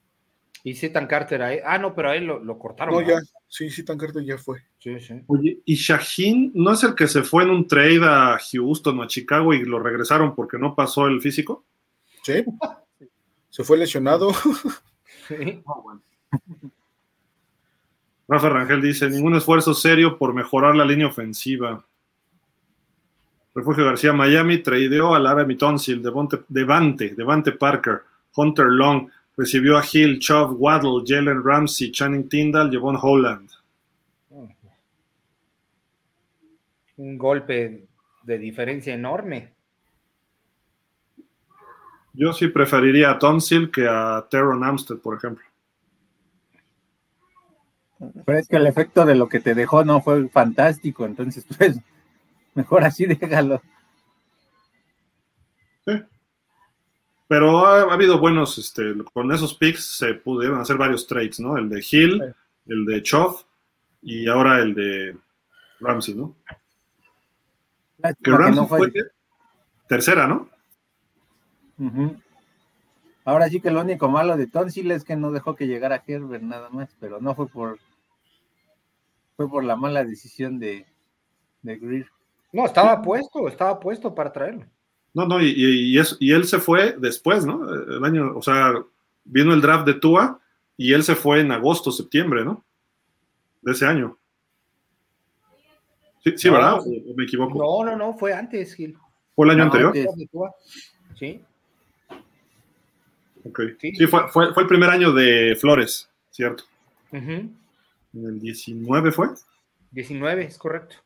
Y 0.66 0.74
Citan 0.74 1.06
Carter 1.06 1.42
ahí. 1.42 1.58
Ah, 1.62 1.76
no, 1.76 1.94
pero 1.94 2.10
ahí 2.10 2.24
lo, 2.24 2.42
lo 2.42 2.58
cortaron. 2.58 2.94
No, 2.94 3.02
ya. 3.02 3.18
Sí, 3.46 3.68
Citan 3.70 3.98
Carter 3.98 4.24
ya 4.24 4.38
fue. 4.38 4.60
Sí, 4.78 4.98
sí. 4.98 5.22
Oye, 5.26 5.60
¿y 5.66 5.74
Shaheen 5.74 6.52
no 6.54 6.72
es 6.72 6.82
el 6.82 6.94
que 6.94 7.06
se 7.06 7.22
fue 7.22 7.42
en 7.42 7.50
un 7.50 7.68
trade 7.68 8.00
a 8.02 8.38
Houston 8.50 8.98
o 8.98 9.02
a 9.02 9.06
Chicago 9.06 9.52
y 9.52 9.62
lo 9.62 9.78
regresaron 9.78 10.34
porque 10.34 10.58
no 10.58 10.74
pasó 10.74 11.06
el 11.06 11.20
físico? 11.20 11.66
Sí. 12.22 12.42
se 13.50 13.62
fue 13.62 13.76
lesionado. 13.76 14.32
Sí. 15.28 15.62
Rafa 18.26 18.48
Rangel 18.48 18.80
dice: 18.80 19.10
ningún 19.10 19.34
esfuerzo 19.34 19.74
serio 19.74 20.16
por 20.16 20.32
mejorar 20.32 20.74
la 20.74 20.86
línea 20.86 21.08
ofensiva. 21.08 21.84
Refugio 23.54 23.84
García, 23.84 24.14
Miami 24.14 24.58
tradeó 24.58 25.14
a 25.14 25.20
Lara 25.20 25.46
Tonsil, 25.56 26.02
Devante, 26.02 26.40
Devante, 26.48 27.14
Devante 27.14 27.52
Parker, 27.52 28.00
Hunter 28.34 28.66
Long, 28.66 29.08
Recibió 29.36 29.76
a 29.76 29.84
Hill, 29.90 30.20
Chubb, 30.20 30.56
Waddle, 30.60 31.02
Jalen 31.04 31.42
Ramsey, 31.42 31.90
Channing 31.90 32.28
Tyndall, 32.28 32.72
Javon 32.72 32.98
Holland. 33.00 33.50
Un 36.96 37.18
golpe 37.18 37.86
de 38.22 38.38
diferencia 38.38 38.94
enorme. 38.94 39.52
Yo 42.12 42.32
sí 42.32 42.46
preferiría 42.46 43.10
a 43.10 43.18
Tonsil 43.18 43.72
que 43.72 43.88
a 43.88 44.24
Teron 44.30 44.62
Amstead, 44.62 44.98
por 44.98 45.16
ejemplo. 45.16 45.44
Pero 48.24 48.38
es 48.38 48.46
que 48.46 48.56
el 48.56 48.66
efecto 48.66 49.04
de 49.04 49.16
lo 49.16 49.28
que 49.28 49.40
te 49.40 49.54
dejó 49.54 49.84
no 49.84 50.00
fue 50.00 50.28
fantástico, 50.28 51.04
entonces 51.06 51.44
pues 51.56 51.78
mejor 52.54 52.84
así 52.84 53.06
déjalo. 53.06 53.60
Pero 57.26 57.66
ha, 57.66 57.92
habido 57.92 58.18
buenos, 58.18 58.58
este, 58.58 58.94
con 59.12 59.32
esos 59.32 59.54
picks 59.54 59.96
se 59.96 60.14
pudieron 60.14 60.60
hacer 60.60 60.76
varios 60.76 61.06
trades, 61.06 61.40
¿no? 61.40 61.56
El 61.56 61.68
de 61.68 61.84
Hill, 61.90 62.34
el 62.66 62.84
de 62.84 63.02
Choff 63.02 63.44
y 64.02 64.28
ahora 64.28 64.58
el 64.58 64.74
de 64.74 65.16
Ramsey, 65.80 66.14
¿no? 66.14 66.36
Que 68.22 68.30
Ramsey 68.30 68.66
fue, 68.66 68.92
tercera, 69.88 70.26
¿no? 70.26 70.48
Ahora 73.24 73.48
sí 73.48 73.60
que 73.60 73.70
lo 73.70 73.80
único 73.80 74.08
malo 74.08 74.36
de 74.36 74.46
Tonsil 74.46 74.90
es 74.90 75.04
que 75.04 75.16
no 75.16 75.32
dejó 75.32 75.56
que 75.56 75.66
llegara 75.66 76.02
Herbert 76.06 76.42
nada 76.42 76.68
más, 76.68 76.94
pero 77.00 77.20
no 77.20 77.34
fue 77.34 77.48
por 77.48 77.78
fue 79.36 79.48
por 79.48 79.64
la 79.64 79.76
mala 79.76 80.04
decisión 80.04 80.58
de, 80.60 80.86
de 81.62 81.76
Greer. 81.76 82.08
No, 82.52 82.66
estaba 82.66 83.02
puesto, 83.02 83.48
estaba 83.48 83.80
puesto 83.80 84.14
para 84.14 84.32
traerlo. 84.32 84.66
No, 85.14 85.26
no, 85.26 85.40
y, 85.40 85.46
y, 85.46 86.00
y, 86.18 86.32
él 86.32 86.44
se 86.44 86.58
fue 86.58 86.96
después, 86.98 87.46
¿no? 87.46 87.72
El 87.72 88.04
año, 88.04 88.36
o 88.36 88.42
sea, 88.42 88.74
vino 89.24 89.54
el 89.54 89.60
draft 89.60 89.86
de 89.86 89.94
Tua 89.94 90.40
y 90.76 90.92
él 90.92 91.04
se 91.04 91.14
fue 91.14 91.40
en 91.40 91.52
agosto, 91.52 91.92
septiembre, 91.92 92.44
¿no? 92.44 92.64
De 93.62 93.72
ese 93.72 93.86
año. 93.86 94.18
Sí, 96.24 96.32
sí 96.36 96.48
¿verdad? 96.50 96.80
¿O 96.80 97.14
me 97.16 97.24
equivoco? 97.24 97.58
No, 97.58 97.90
no, 97.90 97.96
no, 97.96 98.18
fue 98.18 98.32
antes, 98.32 98.74
Gil. 98.74 98.96
¿Fue 99.36 99.46
el 99.46 99.52
año 99.52 99.64
anterior? 99.64 99.94
Sí. 101.16 101.40
Ok. 103.44 103.60
Sí, 103.80 104.06
fue, 104.06 104.28
fue, 104.28 104.52
fue, 104.52 104.62
el 104.62 104.68
primer 104.68 104.90
año 104.90 105.12
de 105.12 105.56
Flores, 105.60 106.10
¿cierto? 106.30 106.64
¿En 107.12 107.56
el 108.12 108.40
19 108.40 109.12
fue? 109.12 109.28
19, 109.92 110.44
es 110.44 110.58
correcto. 110.58 110.96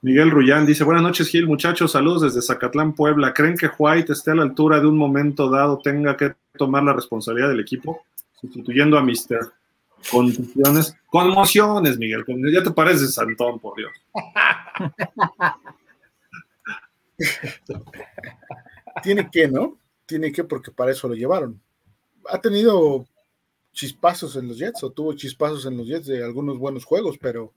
Miguel 0.00 0.30
Rullán 0.30 0.64
dice, 0.64 0.84
buenas 0.84 1.02
noches 1.02 1.28
Gil, 1.28 1.46
muchachos, 1.46 1.92
saludos 1.92 2.22
desde 2.22 2.42
Zacatlán, 2.42 2.94
Puebla. 2.94 3.34
¿Creen 3.34 3.56
que 3.56 3.70
White 3.76 4.12
esté 4.12 4.30
a 4.30 4.36
la 4.36 4.42
altura 4.42 4.80
de 4.80 4.86
un 4.86 4.96
momento 4.96 5.50
dado, 5.50 5.78
tenga 5.78 6.16
que 6.16 6.34
tomar 6.56 6.82
la 6.84 6.92
responsabilidad 6.92 7.48
del 7.48 7.60
equipo, 7.60 8.02
sustituyendo 8.40 8.96
a 8.96 9.02
Mister 9.02 9.40
contusiones, 10.10 10.96
conmociones, 11.06 11.98
Miguel. 11.98 12.24
Ya 12.52 12.62
te 12.62 12.70
pareces 12.70 13.14
Santón, 13.14 13.58
por 13.58 13.76
Dios. 13.76 13.90
Tiene 19.02 19.28
que, 19.30 19.48
¿no? 19.48 19.76
Tiene 20.06 20.30
que, 20.32 20.44
porque 20.44 20.70
para 20.70 20.92
eso 20.92 21.08
lo 21.08 21.14
llevaron. 21.14 21.60
Ha 22.30 22.40
tenido 22.40 23.04
chispazos 23.72 24.36
en 24.36 24.48
los 24.48 24.58
Jets, 24.58 24.82
o 24.82 24.90
tuvo 24.90 25.12
chispazos 25.14 25.66
en 25.66 25.76
los 25.76 25.86
Jets 25.86 26.06
de 26.06 26.24
algunos 26.24 26.58
buenos 26.58 26.84
juegos, 26.84 27.18
pero 27.18 27.52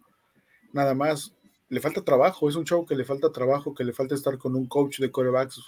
nada 0.74 0.94
más. 0.94 1.34
Le 1.72 1.80
falta 1.80 2.04
trabajo, 2.04 2.48
es 2.48 2.56
un 2.56 2.66
show 2.66 2.86
que 2.86 2.96
le 2.96 3.06
falta 3.06 3.32
trabajo, 3.32 3.74
que 3.74 3.84
le 3.84 3.94
falta 3.94 4.14
estar 4.14 4.38
con 4.38 4.56
un 4.56 4.68
coach 4.68 5.00
de 5.00 5.10
corebacks. 5.10 5.60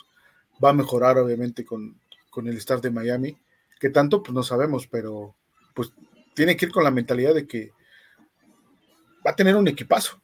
Va 0.63 0.69
a 0.69 0.73
mejorar, 0.73 1.17
obviamente, 1.17 1.65
con, 1.65 1.95
con 2.29 2.47
el 2.47 2.57
staff 2.57 2.81
de 2.81 2.91
Miami. 2.91 3.35
Que 3.79 3.89
tanto, 3.89 4.21
pues 4.21 4.35
no 4.35 4.43
sabemos, 4.43 4.85
pero 4.85 5.33
pues 5.73 5.91
tiene 6.35 6.55
que 6.55 6.67
ir 6.67 6.71
con 6.71 6.83
la 6.83 6.91
mentalidad 6.91 7.33
de 7.33 7.47
que 7.47 7.71
va 9.25 9.31
a 9.31 9.35
tener 9.35 9.55
un 9.55 9.67
equipazo. 9.67 10.21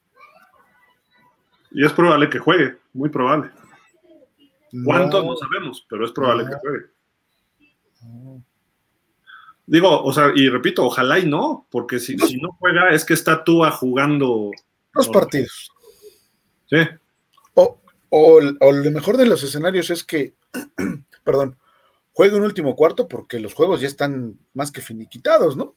Y 1.72 1.86
es 1.86 1.94
probable 1.94 2.30
que 2.30 2.40
juegue, 2.40 2.78
muy 2.94 3.10
probable. 3.10 3.52
¿Cuántos? 4.84 5.24
No, 5.24 5.36
sabemos, 5.36 5.86
pero 5.90 6.06
es 6.06 6.12
probable 6.12 6.46
que 6.46 6.56
juegue. 6.56 6.86
Digo, 9.66 10.02
o 10.04 10.12
sea, 10.12 10.32
y 10.34 10.50
repito, 10.50 10.84
ojalá 10.84 11.20
y 11.20 11.28
no, 11.28 11.68
porque 11.70 12.00
si, 12.00 12.18
si 12.18 12.38
no 12.38 12.50
juega 12.60 12.90
es 12.90 13.06
que 13.06 13.14
está 13.14 13.44
Tua 13.44 13.72
jugando. 13.72 14.52
Los 15.00 15.10
partidos. 15.10 15.72
Sí. 16.70 16.78
O, 17.56 17.82
o, 18.10 18.40
o, 18.60 18.72
lo 18.72 18.92
mejor 18.92 19.18
de 19.18 19.26
los 19.26 19.44
escenarios 19.44 19.90
es 19.90 20.04
que, 20.04 20.36
perdón, 21.24 21.58
juegue 22.12 22.36
un 22.36 22.44
último 22.44 22.76
cuarto 22.76 23.08
porque 23.08 23.40
los 23.40 23.54
juegos 23.54 23.82
ya 23.82 23.88
están 23.88 24.40
más 24.54 24.72
que 24.72 24.82
finiquitados, 24.82 25.56
¿no? 25.56 25.76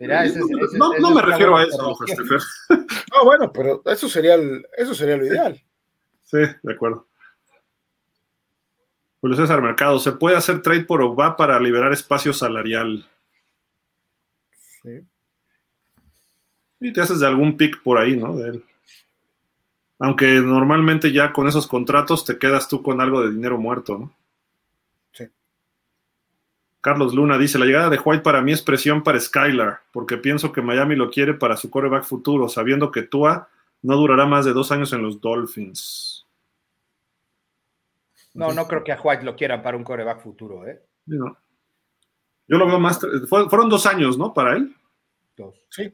no, 0.00 1.10
me 1.14 1.22
refiero 1.22 1.56
a 1.56 1.62
eso, 1.62 1.76
No, 1.78 3.24
bueno, 3.24 3.52
pero 3.52 3.82
eso 3.84 4.08
sería, 4.08 4.36
eso 4.76 4.94
sería 4.94 5.16
lo 5.16 5.26
ideal. 5.26 5.60
Sí, 6.24 6.38
de 6.62 6.72
acuerdo. 6.72 7.06
Julio 9.20 9.36
César 9.36 9.60
Mercado, 9.60 9.98
¿se 9.98 10.12
puede 10.12 10.36
hacer 10.36 10.62
trade 10.62 10.84
por 10.84 11.02
Ogba 11.02 11.36
para 11.36 11.60
liberar 11.60 11.92
espacio 11.92 12.32
salarial? 12.32 13.06
Sí. 14.82 15.00
Y 16.80 16.92
te 16.92 17.00
haces 17.00 17.20
de 17.20 17.26
algún 17.26 17.56
pick 17.56 17.82
por 17.82 17.98
ahí, 17.98 18.16
¿no? 18.16 18.34
De 18.36 18.48
él. 18.48 18.64
Aunque 19.98 20.26
normalmente 20.40 21.12
ya 21.12 21.32
con 21.32 21.46
esos 21.46 21.66
contratos 21.66 22.24
te 22.24 22.38
quedas 22.38 22.68
tú 22.68 22.82
con 22.82 23.00
algo 23.00 23.22
de 23.22 23.32
dinero 23.32 23.58
muerto, 23.58 23.98
¿no? 23.98 24.14
Carlos 26.80 27.12
Luna 27.14 27.36
dice, 27.36 27.58
la 27.58 27.66
llegada 27.66 27.90
de 27.90 27.98
White 27.98 28.22
para 28.22 28.40
mí 28.40 28.52
es 28.52 28.62
presión 28.62 29.02
para 29.02 29.20
Skylar, 29.20 29.80
porque 29.92 30.16
pienso 30.16 30.50
que 30.50 30.62
Miami 30.62 30.96
lo 30.96 31.10
quiere 31.10 31.34
para 31.34 31.58
su 31.58 31.68
coreback 31.68 32.04
futuro, 32.04 32.48
sabiendo 32.48 32.90
que 32.90 33.02
Tua 33.02 33.48
no 33.82 33.96
durará 33.96 34.24
más 34.24 34.46
de 34.46 34.54
dos 34.54 34.72
años 34.72 34.92
en 34.94 35.02
los 35.02 35.20
Dolphins. 35.20 36.26
No, 38.32 38.52
no 38.54 38.66
creo 38.66 38.82
que 38.82 38.92
a 38.92 39.00
White 39.02 39.24
lo 39.24 39.36
quieran 39.36 39.62
para 39.62 39.76
un 39.76 39.84
coreback 39.84 40.22
futuro, 40.22 40.66
¿eh? 40.66 40.80
No. 41.04 41.36
Yo 42.48 42.56
lo 42.56 42.66
veo 42.66 42.80
más... 42.80 42.98
Fueron 43.28 43.68
dos 43.68 43.84
años, 43.84 44.16
¿no? 44.16 44.32
Para 44.32 44.56
él. 44.56 44.74
Dos. 45.36 45.54
Sí. 45.68 45.92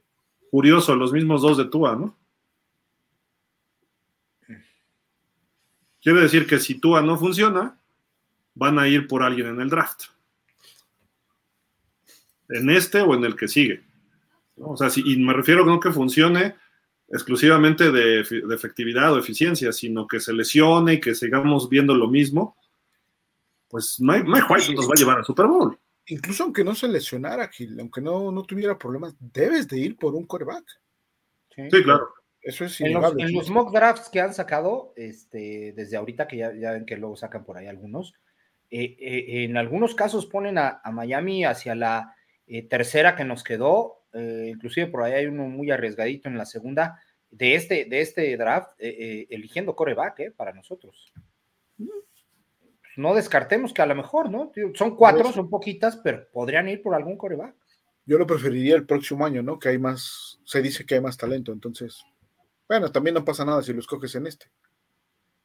Curioso, 0.56 0.96
los 0.96 1.12
mismos 1.12 1.42
dos 1.42 1.58
de 1.58 1.66
Tua, 1.66 1.96
¿no? 1.96 2.16
Quiere 6.00 6.22
decir 6.22 6.46
que 6.46 6.58
si 6.58 6.80
Tua 6.80 7.02
no 7.02 7.18
funciona, 7.18 7.78
van 8.54 8.78
a 8.78 8.88
ir 8.88 9.06
por 9.06 9.22
alguien 9.22 9.48
en 9.48 9.60
el 9.60 9.68
draft 9.68 10.04
en 12.48 12.70
este 12.70 13.02
o 13.02 13.14
en 13.14 13.24
el 13.24 13.36
que 13.36 13.48
sigue. 13.48 13.84
O 14.56 14.78
sea, 14.78 14.88
si, 14.88 15.02
y 15.04 15.18
me 15.18 15.34
refiero 15.34 15.66
no 15.66 15.78
que 15.78 15.92
funcione 15.92 16.56
exclusivamente 17.06 17.92
de, 17.92 18.20
efectividad 18.20 19.12
o 19.12 19.18
eficiencia, 19.18 19.72
sino 19.72 20.06
que 20.06 20.20
se 20.20 20.32
lesione 20.32 20.94
y 20.94 21.00
que 21.02 21.14
sigamos 21.14 21.68
viendo 21.68 21.94
lo 21.94 22.08
mismo, 22.08 22.56
pues 23.68 24.00
Mike, 24.00 24.26
White 24.48 24.72
nos 24.74 24.88
va 24.88 24.92
a 24.94 24.98
llevar 24.98 25.18
al 25.18 25.24
Super 25.26 25.48
Bowl. 25.48 25.78
Incluso 26.06 26.44
aunque 26.44 26.64
no 26.64 26.74
se 26.74 26.88
lesionara, 26.88 27.48
Gil, 27.48 27.78
aunque 27.80 28.00
no, 28.00 28.30
no 28.30 28.42
tuviera 28.44 28.78
problemas, 28.78 29.14
debes 29.18 29.66
de 29.68 29.78
ir 29.78 29.96
por 29.96 30.14
un 30.14 30.26
coreback. 30.26 30.64
Sí, 31.54 31.82
claro. 31.82 32.08
Eso 32.42 32.64
es 32.64 32.80
en 32.80 32.92
los, 32.92 33.18
en 33.18 33.32
los, 33.32 33.50
mock 33.50 33.72
drafts 33.72 34.08
que 34.08 34.20
han 34.20 34.32
sacado, 34.32 34.92
este, 34.94 35.72
desde 35.74 35.96
ahorita 35.96 36.28
que 36.28 36.36
ya, 36.36 36.54
ya 36.54 36.72
ven 36.72 36.86
que 36.86 36.96
luego 36.96 37.16
sacan 37.16 37.44
por 37.44 37.56
ahí 37.56 37.66
algunos, 37.66 38.14
eh, 38.70 38.96
eh, 39.00 39.44
en 39.44 39.56
algunos 39.56 39.96
casos 39.96 40.26
ponen 40.26 40.56
a 40.58 40.80
Miami 40.92 41.44
hacia 41.44 41.74
la 41.74 42.16
eh, 42.48 42.62
tercera 42.62 43.16
que 43.16 43.24
nos 43.24 43.42
quedó, 43.42 44.04
eh, 44.12 44.50
inclusive 44.54 44.86
por 44.86 45.02
ahí 45.02 45.14
hay 45.14 45.26
uno 45.26 45.48
muy 45.48 45.70
arriesgadito 45.72 46.28
en 46.28 46.38
la 46.38 46.46
segunda 46.46 47.02
de 47.28 47.56
este, 47.56 47.86
de 47.86 48.00
este 48.00 48.36
draft, 48.36 48.70
eh, 48.78 49.26
eligiendo 49.30 49.74
coreback 49.74 50.32
para 50.36 50.52
nosotros. 50.52 51.12
No 52.97 53.14
descartemos 53.14 53.73
que 53.73 53.82
a 53.82 53.86
lo 53.86 53.94
mejor, 53.94 54.31
¿no? 54.31 54.52
Son 54.74 54.97
cuatro, 54.97 55.32
son 55.32 55.51
poquitas, 55.51 55.98
pero 55.98 56.27
podrían 56.32 56.68
ir 56.68 56.82
por 56.82 56.94
algún 56.94 57.16
coreback. 57.16 57.55
Yo 58.06 58.18
lo 58.18 58.27
preferiría 58.27 58.77
el 58.77 58.86
próximo 58.86 59.27
año, 59.27 59.43
¿no? 59.43 59.59
Que 59.59 59.70
hay 59.70 59.78
más, 59.78 60.39
se 60.44 60.62
dice 60.62 60.86
que 60.86 60.94
hay 60.94 61.01
más 61.01 61.16
talento, 61.16 61.52
entonces, 61.52 62.02
bueno, 62.68 62.90
también 62.90 63.14
no 63.14 63.24
pasa 63.24 63.44
nada 63.44 63.62
si 63.62 63.73
lo 63.73 63.81
escoges 63.81 64.14
en 64.14 64.27
este. 64.27 64.47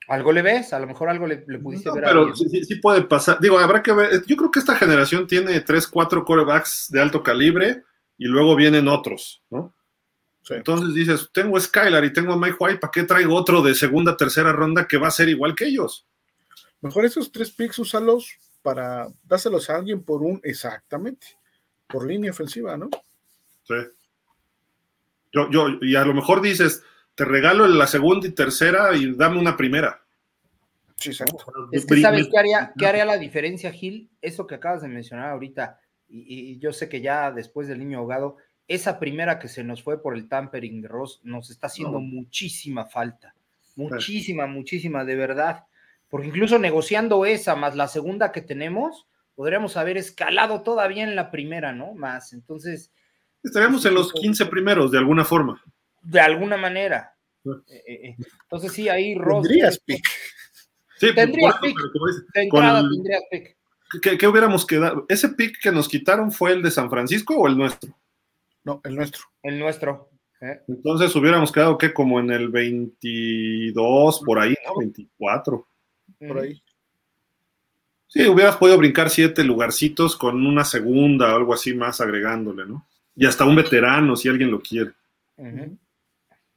¿Algo 0.08 0.32
le 0.32 0.42
ves? 0.42 0.74
A 0.74 0.80
lo 0.80 0.88
mejor 0.88 1.10
algo 1.10 1.28
le, 1.28 1.38
pudiste 1.38 1.92
ver. 1.92 2.04
Pero 2.04 2.36
sí, 2.36 2.64
sí, 2.64 2.76
puede 2.76 3.04
pasar. 3.04 3.40
Digo, 3.40 3.60
habrá 3.60 3.82
que 3.82 3.94
ver. 3.94 4.24
Yo 4.26 4.36
creo 4.36 4.52
que 4.52 4.60
esta 4.60 4.76
generación 4.76 5.28
tiene 5.28 5.60
tres, 5.62 5.88
cuatro 5.88 6.26
corebacks 6.26 6.88
de 6.90 7.02
alto 7.02 7.22
calibre 7.24 7.84
y 8.18 8.26
luego 8.26 8.56
vienen 8.56 8.88
otros, 8.88 9.44
¿no? 9.50 9.74
Entonces 10.50 10.94
dices, 10.94 11.30
tengo 11.32 11.56
a 11.56 11.62
Skylar 11.62 12.04
y 12.04 12.14
tengo 12.14 12.34
a 12.34 12.38
Mike 12.38 12.58
White, 12.60 12.80
¿para 12.80 12.92
qué 12.92 13.04
traigo 13.04 13.36
otro 13.36 13.62
de 13.62 13.76
segunda, 13.76 14.18
tercera 14.18 14.52
ronda 14.52 14.88
que 14.88 14.98
va 14.98 15.08
a 15.08 15.12
ser 15.12 15.30
igual 15.30 15.56
que 15.56 15.66
ellos? 15.66 16.08
Mejor 16.82 17.06
esos 17.06 17.32
tres 17.32 17.52
picks 17.52 17.80
úsalos 17.80 18.38
para 18.62 19.08
dárselos 19.24 19.70
a 19.70 19.76
alguien 19.76 20.04
por 20.04 20.22
un, 20.22 20.40
exactamente, 20.44 21.28
por 21.88 22.08
línea 22.08 22.32
ofensiva, 22.32 22.78
¿no? 22.78 22.90
Sí. 23.64 23.76
Yo, 25.32 25.50
yo, 25.50 25.68
y 25.82 25.96
a 25.96 26.04
lo 26.04 26.14
mejor 26.14 26.42
dices, 26.42 26.84
te 27.16 27.26
regalo 27.26 27.68
la 27.68 27.88
segunda 27.88 28.28
y 28.28 28.32
tercera 28.32 28.96
y 28.96 29.14
dame 29.14 29.40
una 29.40 29.56
primera. 29.56 30.02
Sí, 30.96 31.10
exacto. 31.10 31.38
Es 31.72 31.86
que 31.86 32.02
sabes 32.02 32.28
qué 32.32 32.38
haría, 32.38 32.74
qué 32.78 32.86
haría 32.86 33.06
la 33.06 33.18
diferencia, 33.18 33.72
Gil, 33.72 34.10
eso 34.22 34.46
que 34.46 34.56
acabas 34.56 34.82
de 34.82 34.88
mencionar 34.88 35.32
ahorita, 35.32 35.80
y, 36.08 36.60
yo 36.60 36.74
sé 36.74 36.90
que 36.90 37.02
ya 37.02 37.32
después 37.32 37.68
del 37.68 37.80
niño 37.80 38.00
ahogado, 38.00 38.38
esa 38.68 39.00
primera 39.00 39.40
que 39.40 39.48
se 39.48 39.64
nos 39.64 39.82
fue 39.82 40.02
por 40.02 40.16
el 40.16 40.28
tampering 40.28 40.82
de 40.82 40.88
Ross 40.88 41.22
nos 41.24 41.50
está 41.50 41.68
haciendo 41.68 42.00
muchísima 42.00 42.86
falta, 42.86 43.34
muchísima, 43.76 44.46
muchísima, 44.48 45.04
de 45.04 45.16
verdad, 45.16 45.66
porque 46.12 46.28
incluso 46.28 46.60
negociando 46.60 47.26
esa 47.26 47.56
más 47.56 47.76
la 47.76 47.88
segunda 47.88 48.32
que 48.32 48.42
tenemos, 48.42 49.08
podríamos 49.34 49.76
haber 49.78 49.98
escalado 49.98 50.62
todavía 50.62 51.04
en 51.04 51.16
la 51.16 51.32
primera, 51.32 51.74
¿no? 51.74 51.96
Más, 51.96 52.34
entonces... 52.34 52.92
Estaríamos 53.44 53.84
en 53.88 53.96
los 53.96 54.14
15 54.14 54.46
primeros, 54.46 54.92
de 54.92 55.00
alguna 55.00 55.26
forma 55.26 55.64
de 56.02 56.20
alguna 56.20 56.58
manera. 56.58 57.16
Eh, 57.46 57.50
eh, 57.70 58.00
eh. 58.10 58.16
Entonces 58.44 58.74
sí, 58.74 58.90
ahí 58.90 59.16
Ross. 59.16 59.48
Tendrías 59.48 59.80
pick. 59.80 60.06
Sí, 60.98 61.16
tendrías 61.16 61.56
pick. 61.60 61.78
De 62.34 62.42
entrada 62.44 62.82
tendrías 62.82 63.24
pick. 63.30 63.58
¿Qué, 64.02 64.28
hubiéramos 64.28 64.66
quedado? 64.66 65.06
¿Ese 65.10 65.30
pick 65.30 65.60
que 65.62 65.72
nos 65.72 65.90
quitaron 65.90 66.32
fue 66.32 66.54
el 66.54 66.62
de 66.62 66.72
San 66.72 66.90
Francisco 66.90 67.36
o 67.36 67.48
el 67.48 67.58
nuestro? 67.58 67.98
No, 68.64 68.80
el 68.84 68.96
nuestro. 68.96 69.24
El 69.44 69.60
nuestro. 69.60 70.10
Entonces 70.68 71.16
hubiéramos 71.16 71.52
quedado 71.52 71.78
que 71.78 71.94
como 71.94 72.20
en 72.20 72.32
el 72.32 72.50
22, 72.50 74.22
por 74.26 74.40
ahí, 74.40 74.56
¿no? 74.66 74.80
24. 74.80 75.68
Por 76.28 76.40
ahí. 76.40 76.62
Sí, 78.08 78.28
hubieras 78.28 78.58
podido 78.58 78.78
brincar 78.78 79.10
siete 79.10 79.44
lugarcitos 79.44 80.18
con 80.18 80.46
una 80.46 80.66
segunda 80.66 81.34
o 81.34 81.38
algo 81.38 81.54
así 81.54 81.74
más 81.74 82.02
agregándole, 82.02 82.66
¿no? 82.66 82.86
Y 83.16 83.26
hasta 83.26 83.46
un 83.46 83.56
veterano 83.56 84.16
si 84.16 84.28
alguien 84.28 84.52
lo 84.52 84.62
quiere. 84.62 84.92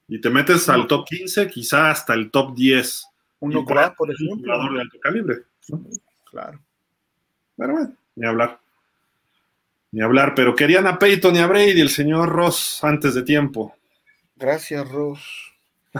Y 0.08 0.20
te 0.20 0.30
metes 0.30 0.68
al 0.68 0.86
top 0.86 1.06
15, 1.06 1.48
quizá 1.48 1.90
hasta 1.90 2.14
el 2.14 2.30
top 2.30 2.54
10. 2.54 3.06
Uno 3.40 3.64
por, 3.64 3.94
por 3.96 4.10
ejemplo. 4.10 4.34
Un 4.34 4.40
jugador 4.42 4.74
de 4.74 4.80
alto 4.80 4.98
calibre. 5.00 5.36
Claro. 6.30 6.60
Pero 7.56 7.72
bueno, 7.72 7.96
ni 8.16 8.26
hablar. 8.26 8.60
Ni 9.92 10.02
hablar, 10.02 10.34
pero 10.34 10.56
querían 10.56 10.88
a 10.88 10.98
Peyton 10.98 11.36
y 11.36 11.38
a 11.38 11.46
Brady, 11.46 11.80
el 11.80 11.88
señor 11.88 12.30
Ross, 12.30 12.82
antes 12.82 13.14
de 13.14 13.22
tiempo. 13.22 13.76
Gracias, 14.34 14.88
Ross. 14.90 15.52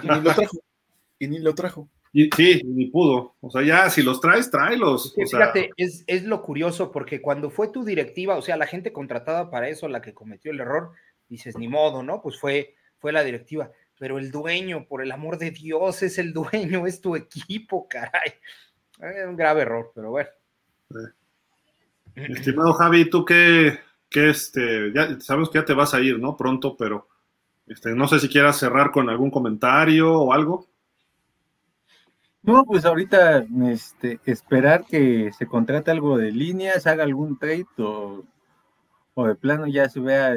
Y 0.03 0.09
ni 0.09 0.21
lo 0.21 0.35
trajo. 0.35 0.59
y 1.21 1.29
ni 1.29 1.39
lo 1.39 1.55
trajo. 1.55 1.89
Y, 2.17 2.31
sí, 2.31 2.63
ni 2.65 2.87
pudo. 2.87 3.35
O 3.41 3.51
sea, 3.51 3.63
ya 3.63 3.91
si 3.91 4.01
los 4.01 4.21
traes, 4.21 4.49
tráelos. 4.49 5.13
fíjate, 5.17 5.73
es, 5.77 6.05
es, 6.07 6.23
lo 6.23 6.43
curioso, 6.43 6.93
porque 6.93 7.21
cuando 7.21 7.51
fue 7.51 7.69
tu 7.69 7.85
directiva, 7.85 8.37
o 8.37 8.43
sea, 8.43 8.57
la 8.57 8.69
gente 8.69 8.93
contratada 8.93 9.51
para 9.51 9.69
eso, 9.69 9.89
la 9.89 10.01
que 10.01 10.15
cometió 10.15 10.53
el 10.53 10.61
error, 10.61 10.93
dices, 11.29 11.59
ni 11.59 11.67
modo, 11.67 12.05
¿no? 12.05 12.23
Pues 12.23 12.39
fue, 12.39 12.77
fue 12.99 13.11
la 13.11 13.25
directiva. 13.25 13.73
Pero 13.99 14.19
el 14.19 14.31
dueño, 14.31 14.87
por 14.87 15.03
el 15.03 15.11
amor 15.11 15.39
de 15.39 15.51
Dios, 15.51 16.05
es 16.05 16.19
el 16.19 16.33
dueño, 16.33 16.87
es 16.87 17.01
tu 17.01 17.17
equipo, 17.17 17.89
caray. 17.91 18.33
Es 19.01 19.27
un 19.27 19.35
grave 19.35 19.63
error, 19.63 19.91
pero 19.93 20.11
bueno. 20.11 20.31
Estimado 22.15 22.75
Javi, 22.75 23.11
¿tú 23.11 23.25
qué, 23.25 23.81
que 24.09 24.31
este, 24.31 24.93
ya 24.95 25.19
sabemos 25.19 25.51
que 25.51 25.59
ya 25.59 25.65
te 25.65 25.75
vas 25.75 25.95
a 25.95 26.01
ir, 26.01 26.21
¿no? 26.21 26.37
Pronto, 26.37 26.77
pero 26.77 27.09
este, 27.67 27.93
no 27.93 28.07
sé 28.07 28.21
si 28.21 28.29
quieras 28.29 28.57
cerrar 28.57 28.93
con 28.93 29.11
algún 29.11 29.33
comentario 29.33 30.13
o 30.13 30.33
algo. 30.33 30.69
No, 32.47 32.67
pues 32.67 32.85
ahorita 32.85 33.47
este, 33.71 34.21
esperar 34.27 34.85
que 34.85 35.33
se 35.33 35.47
contrate 35.47 35.91
algo 35.91 36.19
de 36.19 36.31
líneas, 36.31 36.87
haga 36.87 37.03
algún 37.03 37.39
trade 37.39 37.65
o, 37.79 38.23
o 39.15 39.27
de 39.27 39.35
plano 39.35 39.67
ya 39.67 39.89
se 39.89 39.99
vea 39.99 40.35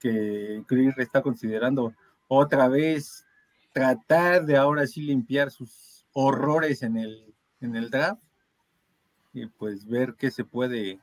que 0.00 0.62
Chris 0.66 0.96
está 0.96 1.20
considerando 1.20 1.92
otra 2.26 2.68
vez 2.68 3.26
tratar 3.74 4.46
de 4.46 4.56
ahora 4.56 4.86
sí 4.86 5.02
limpiar 5.02 5.50
sus 5.50 6.06
horrores 6.14 6.82
en 6.82 6.96
el, 6.96 7.34
en 7.60 7.76
el 7.76 7.90
draft 7.90 8.22
y 9.34 9.44
pues 9.44 9.86
ver 9.86 10.14
qué 10.14 10.30
se 10.30 10.44
puede 10.44 11.00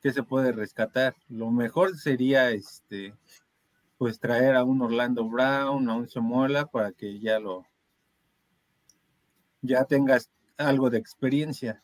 qué 0.00 0.10
se 0.10 0.22
puede 0.22 0.52
rescatar. 0.52 1.14
Lo 1.28 1.50
mejor 1.50 1.98
sería 1.98 2.50
este 2.50 3.14
pues 3.98 4.18
traer 4.20 4.56
a 4.56 4.64
un 4.64 4.80
Orlando 4.80 5.28
Brown, 5.28 5.90
a 5.90 5.96
un 5.96 6.08
Somola 6.08 6.64
para 6.64 6.92
que 6.92 7.18
ya 7.18 7.38
lo 7.38 7.66
ya 9.62 9.84
tengas 9.84 10.30
algo 10.56 10.90
de 10.90 10.98
experiencia. 10.98 11.80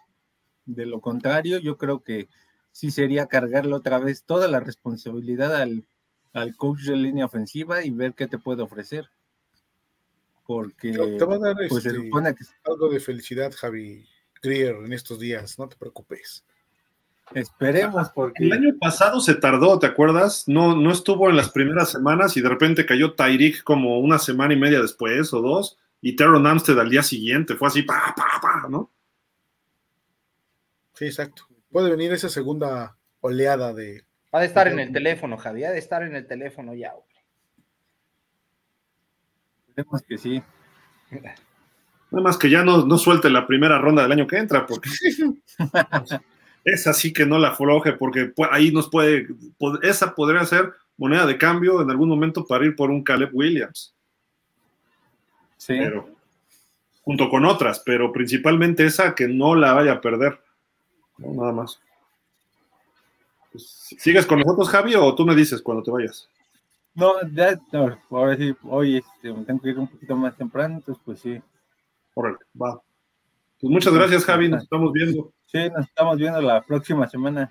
De 0.67 0.87
lo 0.87 1.01
contrario, 1.01 1.59
yo 1.59 1.77
creo 1.77 2.03
que 2.03 2.29
sí 2.73 2.91
sería 2.91 3.27
cargarle 3.27 3.75
otra 3.75 3.99
vez 3.99 4.25
toda 4.25 4.49
la 4.49 4.61
responsabilidad 4.61 5.55
al, 5.55 5.87
coach 6.57 6.83
de 6.83 6.97
línea 6.97 7.27
ofensiva 7.27 7.85
y 7.85 7.91
ver 7.91 8.15
qué 8.15 8.27
te 8.27 8.39
puede 8.39 8.63
ofrecer. 8.63 9.09
Porque 10.47 10.93
te 10.93 11.25
va 11.25 11.37
a 11.37 11.39
dar 11.39 11.57
pues, 11.69 11.87
este, 11.87 12.11
algo 12.65 12.89
de 12.89 13.01
felicidad, 13.01 13.53
Javi 13.55 14.07
Grier, 14.43 14.77
en 14.85 14.93
estos 14.93 15.19
días, 15.19 15.59
no 15.59 15.69
te 15.69 15.77
preocupes. 15.77 16.45
Esperemos, 17.33 18.11
porque. 18.11 18.45
El 18.45 18.53
año 18.53 18.77
pasado 18.79 19.21
se 19.21 19.35
tardó, 19.35 19.79
¿te 19.79 19.87
acuerdas? 19.87 20.45
No, 20.47 20.77
no 20.77 20.93
estuvo 20.93 21.31
en 21.31 21.37
las 21.37 21.49
primeras 21.49 21.91
semanas 21.91 22.37
y 22.37 22.43
de 22.43 22.51
repente 22.51 22.85
cayó 22.85 23.15
Tyreek 23.15 23.63
como 23.63 23.99
una 24.01 24.19
semana 24.19 24.53
y 24.53 24.59
media 24.59 24.83
después 24.83 25.33
o 25.33 25.41
dos 25.41 25.79
y 26.05 26.17
Teron 26.17 26.47
Amstead 26.47 26.79
al 26.79 26.91
día 26.91 27.03
siguiente. 27.03 27.57
Fue 27.57 27.67
así, 27.67 27.83
pa, 27.83 28.15
pa, 28.15 28.39
pa, 28.39 28.69
¿no? 28.69 28.93
Sí, 30.93 31.07
exacto. 31.07 31.47
Puede 31.73 31.91
venir 31.91 32.13
esa 32.13 32.29
segunda 32.29 32.99
oleada 33.21 33.73
de. 33.73 34.05
Va 34.33 34.41
a 34.41 34.45
estar 34.45 34.69
en 34.69 34.79
el 34.81 34.93
teléfono, 34.93 35.39
Javi. 35.39 35.65
Ha 35.65 35.71
de 35.71 35.79
estar 35.79 36.03
en 36.03 36.15
el 36.15 36.27
teléfono 36.27 36.75
ya, 36.75 36.93
hombre. 36.93 37.17
Esperemos 39.67 40.03
que 40.03 40.19
sí. 40.19 40.43
Nada 41.11 42.23
más 42.23 42.37
que 42.37 42.51
ya 42.51 42.63
no, 42.63 42.85
no 42.85 42.99
suelte 42.99 43.31
la 43.31 43.47
primera 43.47 43.79
ronda 43.79 44.03
del 44.03 44.13
año 44.13 44.27
que 44.27 44.37
entra, 44.37 44.67
porque 44.67 44.91
es 46.65 46.87
así 46.87 47.15
que 47.15 47.25
no 47.25 47.39
la 47.39 47.49
afloje, 47.49 47.95
porque 47.95 48.31
ahí 48.51 48.71
nos 48.71 48.91
puede, 48.91 49.27
esa 49.83 50.15
podría 50.15 50.45
ser 50.45 50.71
moneda 50.99 51.25
de 51.25 51.39
cambio 51.39 51.81
en 51.81 51.91
algún 51.91 52.11
momento 52.11 52.47
para 52.47 52.67
ir 52.67 52.77
por 52.77 52.91
un 52.91 53.03
Caleb 53.03 53.31
Williams. 53.33 53.97
Sí. 55.65 55.79
Pero, 55.79 56.11
junto 57.01 57.31
con 57.31 57.47
otras, 57.47 57.81
pero 57.81 58.13
principalmente 58.13 58.85
esa 58.85 59.15
que 59.15 59.27
no 59.27 59.55
la 59.55 59.73
vaya 59.73 59.93
a 59.93 60.01
perder. 60.03 60.39
nada 61.17 61.53
más. 61.53 61.81
Pues, 63.51 63.97
¿Sigues 63.99 64.27
con 64.27 64.41
nosotros, 64.41 64.69
Javi, 64.69 64.95
o 64.95 65.15
tú 65.15 65.25
me 65.25 65.35
dices 65.35 65.63
cuando 65.63 65.83
te 65.83 65.91
vayas? 65.91 66.29
No, 66.95 67.15
ya, 67.33 67.59
no, 67.73 67.99
ahora 68.11 68.37
sí, 68.37 68.55
hoy 68.65 68.99
este, 68.99 69.33
tengo 69.45 69.61
que 69.63 69.71
ir 69.71 69.79
un 69.79 69.89
poquito 69.89 70.15
más 70.15 70.37
temprano, 70.37 70.75
entonces 70.75 71.03
pues 71.03 71.21
sí. 71.21 71.41
Órale, 72.13 72.37
va. 72.61 72.83
Pues 73.59 73.71
muchas 73.73 73.95
gracias, 73.95 74.23
Javi, 74.27 74.51
nos 74.51 74.65
estamos 74.65 74.93
viendo. 74.93 75.33
Sí, 75.47 75.71
nos 75.71 75.87
estamos 75.87 76.19
viendo 76.19 76.43
la 76.43 76.61
próxima 76.61 77.09
semana. 77.09 77.51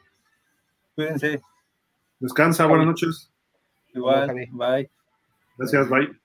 Cuídense. 0.94 1.42
Descansa, 2.20 2.68
buenas 2.68 2.86
noches. 2.86 3.32
Igual, 3.92 4.36
bye. 4.52 4.90
Gracias, 5.58 5.90
bye. 5.90 6.23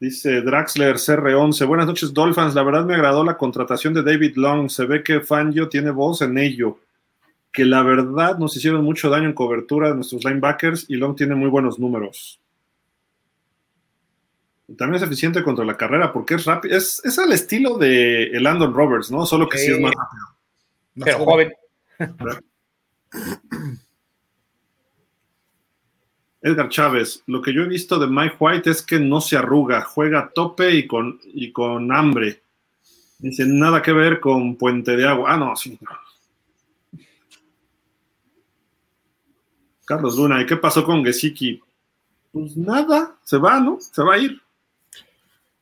Dice 0.00 0.42
Draxler 0.42 0.94
CR11. 0.94 1.66
Buenas 1.66 1.86
noches, 1.86 2.14
Dolphins. 2.14 2.54
La 2.54 2.62
verdad 2.62 2.84
me 2.84 2.94
agradó 2.94 3.24
la 3.24 3.36
contratación 3.36 3.94
de 3.94 4.04
David 4.04 4.36
Long. 4.36 4.70
Se 4.70 4.86
ve 4.86 5.02
que 5.02 5.20
Fangio 5.20 5.68
tiene 5.68 5.90
voz 5.90 6.22
en 6.22 6.38
ello. 6.38 6.78
Que 7.52 7.64
la 7.64 7.82
verdad 7.82 8.38
nos 8.38 8.56
hicieron 8.56 8.84
mucho 8.84 9.10
daño 9.10 9.26
en 9.26 9.32
cobertura 9.32 9.88
de 9.88 9.96
nuestros 9.96 10.24
linebackers 10.24 10.88
y 10.88 10.96
Long 10.96 11.16
tiene 11.16 11.34
muy 11.34 11.48
buenos 11.48 11.78
números. 11.80 12.40
también 14.76 14.96
es 14.96 15.02
eficiente 15.02 15.42
contra 15.42 15.64
la 15.64 15.76
carrera 15.76 16.12
porque 16.12 16.34
es 16.34 16.44
rápido. 16.44 16.76
Es, 16.76 17.00
es 17.04 17.18
al 17.18 17.32
estilo 17.32 17.76
de 17.76 18.30
Landon 18.34 18.72
Roberts, 18.72 19.10
¿no? 19.10 19.26
Solo 19.26 19.48
que 19.48 19.58
sí, 19.58 19.72
es 19.72 19.80
más 19.80 19.92
rápido. 19.94 20.24
Pero 21.04 21.18
joven. 21.24 21.52
Edgar 26.40 26.68
Chávez, 26.68 27.22
lo 27.26 27.42
que 27.42 27.52
yo 27.52 27.62
he 27.62 27.68
visto 27.68 27.98
de 27.98 28.06
Mike 28.06 28.36
White 28.38 28.70
es 28.70 28.82
que 28.82 29.00
no 29.00 29.20
se 29.20 29.36
arruga, 29.36 29.82
juega 29.82 30.20
a 30.20 30.30
tope 30.30 30.72
y 30.74 30.86
con, 30.86 31.20
y 31.24 31.50
con 31.52 31.92
hambre. 31.92 32.42
Dice, 33.18 33.44
nada 33.46 33.82
que 33.82 33.92
ver 33.92 34.20
con 34.20 34.56
Puente 34.56 34.96
de 34.96 35.06
Agua. 35.06 35.32
Ah, 35.32 35.36
no, 35.36 35.56
sí. 35.56 35.76
Carlos 39.84 40.16
Luna, 40.16 40.40
¿y 40.40 40.46
qué 40.46 40.56
pasó 40.56 40.84
con 40.84 41.04
Gesicki? 41.04 41.60
Pues 42.30 42.56
nada, 42.56 43.16
se 43.24 43.38
va, 43.38 43.58
¿no? 43.58 43.78
Se 43.80 44.02
va 44.02 44.14
a 44.14 44.18
ir. 44.18 44.40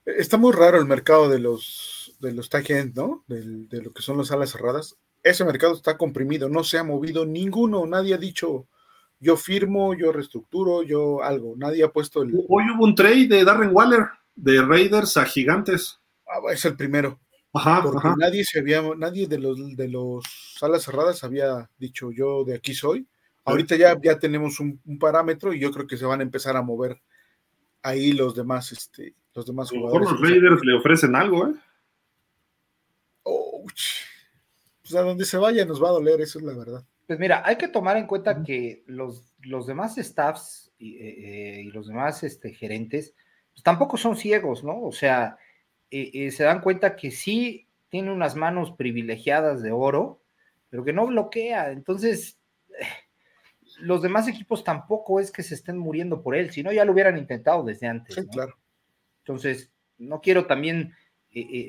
Está 0.04 0.36
muy 0.36 0.52
raro 0.52 0.78
el 0.78 0.86
mercado 0.86 1.28
de 1.28 1.38
los 1.38 2.14
de 2.20 2.32
los 2.32 2.50
¿no? 2.94 3.24
De, 3.26 3.42
de 3.42 3.82
lo 3.82 3.92
que 3.92 4.02
son 4.02 4.18
las 4.18 4.30
alas 4.32 4.50
cerradas. 4.50 4.96
Ese 5.22 5.44
mercado 5.44 5.74
está 5.74 5.96
comprimido, 5.96 6.48
no 6.48 6.64
se 6.64 6.78
ha 6.78 6.84
movido 6.84 7.24
ninguno, 7.24 7.86
nadie 7.86 8.14
ha 8.14 8.18
dicho 8.18 8.66
yo 9.20 9.36
firmo, 9.36 9.94
yo 9.94 10.12
reestructuro, 10.12 10.82
yo 10.82 11.22
algo. 11.22 11.54
Nadie 11.56 11.84
ha 11.84 11.90
puesto 11.90 12.22
el. 12.22 12.32
Hoy 12.48 12.64
hubo 12.70 12.84
un 12.84 12.94
trade 12.94 13.28
de 13.28 13.44
Darren 13.44 13.70
Waller, 13.72 14.06
de 14.34 14.62
Raiders 14.62 15.16
a 15.16 15.24
Gigantes. 15.24 16.00
Ah, 16.26 16.52
es 16.52 16.64
el 16.64 16.76
primero. 16.76 17.18
Ajá, 17.52 17.82
porque 17.82 18.08
nadie 18.18 18.44
se 18.44 18.58
había, 18.58 18.82
nadie 18.96 19.26
de 19.26 19.38
los 19.38 19.76
de 19.76 19.88
los 19.88 20.24
salas 20.58 20.82
cerradas 20.82 21.24
había 21.24 21.70
dicho 21.78 22.10
yo 22.10 22.44
de 22.44 22.54
aquí 22.54 22.74
soy. 22.74 23.06
Ahorita 23.44 23.76
ya, 23.76 23.96
ya 24.02 24.18
tenemos 24.18 24.58
un, 24.58 24.80
parámetro 24.98 25.52
y 25.54 25.60
yo 25.60 25.70
creo 25.70 25.86
que 25.86 25.96
se 25.96 26.04
van 26.04 26.18
a 26.20 26.24
empezar 26.24 26.56
a 26.56 26.62
mover 26.62 27.00
ahí 27.80 28.12
los 28.12 28.34
demás, 28.34 28.72
este, 28.72 29.14
los 29.34 29.46
demás 29.46 29.70
jugadores. 29.70 30.10
los 30.10 30.20
Raiders 30.20 30.64
le 30.64 30.74
ofrecen 30.74 31.14
algo, 31.14 31.46
¿eh? 31.46 31.54
pues 34.82 34.94
a 34.94 35.02
donde 35.02 35.24
se 35.24 35.36
vaya 35.36 35.64
nos 35.64 35.82
va 35.82 35.88
a 35.88 35.92
doler, 35.92 36.20
eso 36.20 36.38
es 36.38 36.44
la 36.44 36.54
verdad. 36.54 36.84
Pues 37.06 37.20
mira, 37.20 37.42
hay 37.44 37.56
que 37.56 37.68
tomar 37.68 37.96
en 37.96 38.06
cuenta 38.06 38.42
que 38.42 38.82
los, 38.86 39.32
los 39.42 39.66
demás 39.66 39.96
staffs 39.96 40.72
y, 40.76 40.96
eh, 40.96 41.60
eh, 41.60 41.64
los 41.72 41.86
demás 41.86 42.24
este, 42.24 42.52
gerentes 42.52 43.14
pues 43.52 43.62
tampoco 43.62 43.96
son 43.96 44.16
ciegos, 44.16 44.64
¿no? 44.64 44.82
O 44.82 44.92
sea, 44.92 45.38
eh, 45.90 46.30
se 46.30 46.44
dan 46.44 46.60
cuenta 46.60 46.96
que 46.96 47.10
sí 47.10 47.68
tiene 47.88 48.12
unas 48.12 48.34
manos 48.34 48.72
privilegiadas 48.72 49.62
de 49.62 49.70
oro, 49.70 50.20
pero 50.68 50.84
que 50.84 50.92
no 50.92 51.06
bloquea. 51.06 51.70
Entonces, 51.70 52.38
los 53.78 54.02
demás 54.02 54.26
equipos 54.26 54.64
tampoco 54.64 55.20
es 55.20 55.30
que 55.30 55.44
se 55.44 55.54
estén 55.54 55.78
muriendo 55.78 56.22
por 56.22 56.34
él, 56.34 56.50
si 56.50 56.62
no 56.62 56.72
ya 56.72 56.84
lo 56.84 56.92
hubieran 56.92 57.16
intentado 57.16 57.62
desde 57.62 57.86
antes. 57.86 58.16
Sí, 58.16 58.26
claro. 58.26 58.58
Entonces, 59.20 59.70
no 59.96 60.20
quiero 60.20 60.46
también 60.46 60.92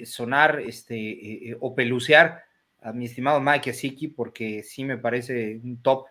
sonar 0.05 0.61
este, 0.61 1.55
o 1.59 1.75
pelucear 1.75 2.46
a 2.81 2.93
mi 2.93 3.05
estimado 3.05 3.41
Mike 3.41 3.71
Asiki 3.71 4.07
porque 4.07 4.63
sí 4.63 4.83
me 4.83 4.97
parece 4.97 5.59
un 5.63 5.81
top 5.81 6.07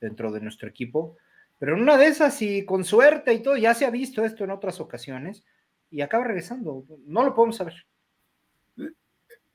dentro 0.00 0.30
de 0.32 0.40
nuestro 0.40 0.68
equipo. 0.68 1.16
Pero 1.58 1.76
en 1.76 1.82
una 1.82 1.96
de 1.96 2.06
esas, 2.06 2.40
y 2.42 2.64
con 2.64 2.84
suerte 2.84 3.34
y 3.34 3.42
todo, 3.42 3.56
ya 3.56 3.74
se 3.74 3.84
ha 3.84 3.90
visto 3.90 4.24
esto 4.24 4.44
en 4.44 4.50
otras 4.50 4.80
ocasiones 4.80 5.44
y 5.90 6.00
acaba 6.00 6.24
regresando. 6.24 6.84
No 7.06 7.22
lo 7.22 7.34
podemos 7.34 7.56
saber. 7.56 7.74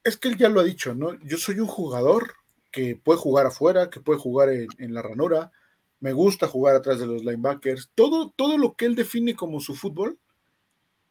Es 0.03 0.17
que 0.17 0.27
él 0.27 0.37
ya 0.37 0.49
lo 0.49 0.59
ha 0.59 0.63
dicho, 0.63 0.93
¿no? 0.93 1.19
Yo 1.21 1.37
soy 1.37 1.59
un 1.59 1.67
jugador 1.67 2.35
que 2.71 2.95
puede 2.95 3.17
jugar 3.17 3.47
afuera, 3.47 3.89
que 3.89 4.01
puede 4.01 4.19
jugar 4.19 4.49
en, 4.49 4.93
la 4.93 5.01
ranura. 5.01 5.51
Me 5.99 6.13
gusta 6.13 6.47
jugar 6.47 6.75
atrás 6.75 6.99
de 6.99 7.07
los 7.07 7.23
linebackers. 7.23 7.89
Todo, 7.95 8.29
todo 8.35 8.57
lo 8.59 8.75
que 8.75 8.85
él 8.85 8.93
define 8.93 9.35
como 9.35 9.59
su 9.59 9.73
fútbol 9.73 10.19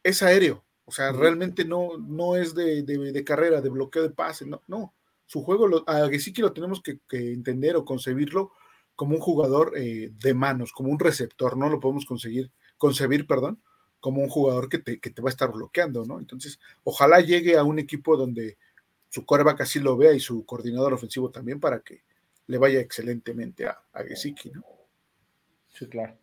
es 0.04 0.22
aéreo. 0.22 0.62
O 0.84 0.92
sea, 0.92 1.10
realmente 1.10 1.64
no, 1.64 1.96
no 1.98 2.36
es 2.36 2.54
de, 2.54 2.82
de 2.82 3.24
carrera, 3.24 3.60
de 3.60 3.70
bloqueo 3.70 4.02
de 4.02 4.10
pase, 4.10 4.46
no, 4.46 4.62
no 4.68 4.92
su 5.26 5.42
juego, 5.42 5.66
lo, 5.66 5.88
a 5.88 6.08
que 6.10 6.42
lo 6.42 6.52
tenemos 6.52 6.82
que, 6.82 6.98
entender 7.10 7.76
o 7.76 7.84
concebirlo 7.84 8.52
como 8.94 9.14
un 9.14 9.20
jugador 9.20 9.72
eh, 9.76 10.12
de 10.12 10.34
manos, 10.34 10.72
como 10.72 10.90
un 10.90 10.98
receptor, 10.98 11.56
no 11.56 11.68
lo 11.68 11.80
podemos 11.80 12.04
conseguir, 12.04 12.50
concebir, 12.76 13.26
perdón, 13.26 13.60
como 14.00 14.20
un 14.20 14.28
jugador 14.28 14.68
que 14.68 14.78
te, 14.78 15.22
va 15.22 15.28
a 15.28 15.32
estar 15.32 15.50
bloqueando, 15.50 16.04
¿no? 16.04 16.18
Entonces, 16.18 16.60
ojalá 16.84 17.20
llegue 17.20 17.56
a 17.56 17.64
un 17.64 17.78
equipo 17.78 18.16
donde 18.16 18.58
su 19.08 19.24
coreback 19.24 19.62
así 19.62 19.80
lo 19.80 19.96
vea 19.96 20.12
y 20.12 20.20
su 20.20 20.44
coordinador 20.44 20.92
ofensivo 20.92 21.30
también 21.30 21.58
para 21.58 21.80
que 21.80 22.02
le 22.46 22.58
vaya 22.58 22.80
excelentemente 22.80 23.66
a, 23.66 23.78
a 23.92 24.02
Gesicki, 24.04 24.50
¿no? 24.50 24.62
Sí, 25.70 25.86
claro. 25.86 26.16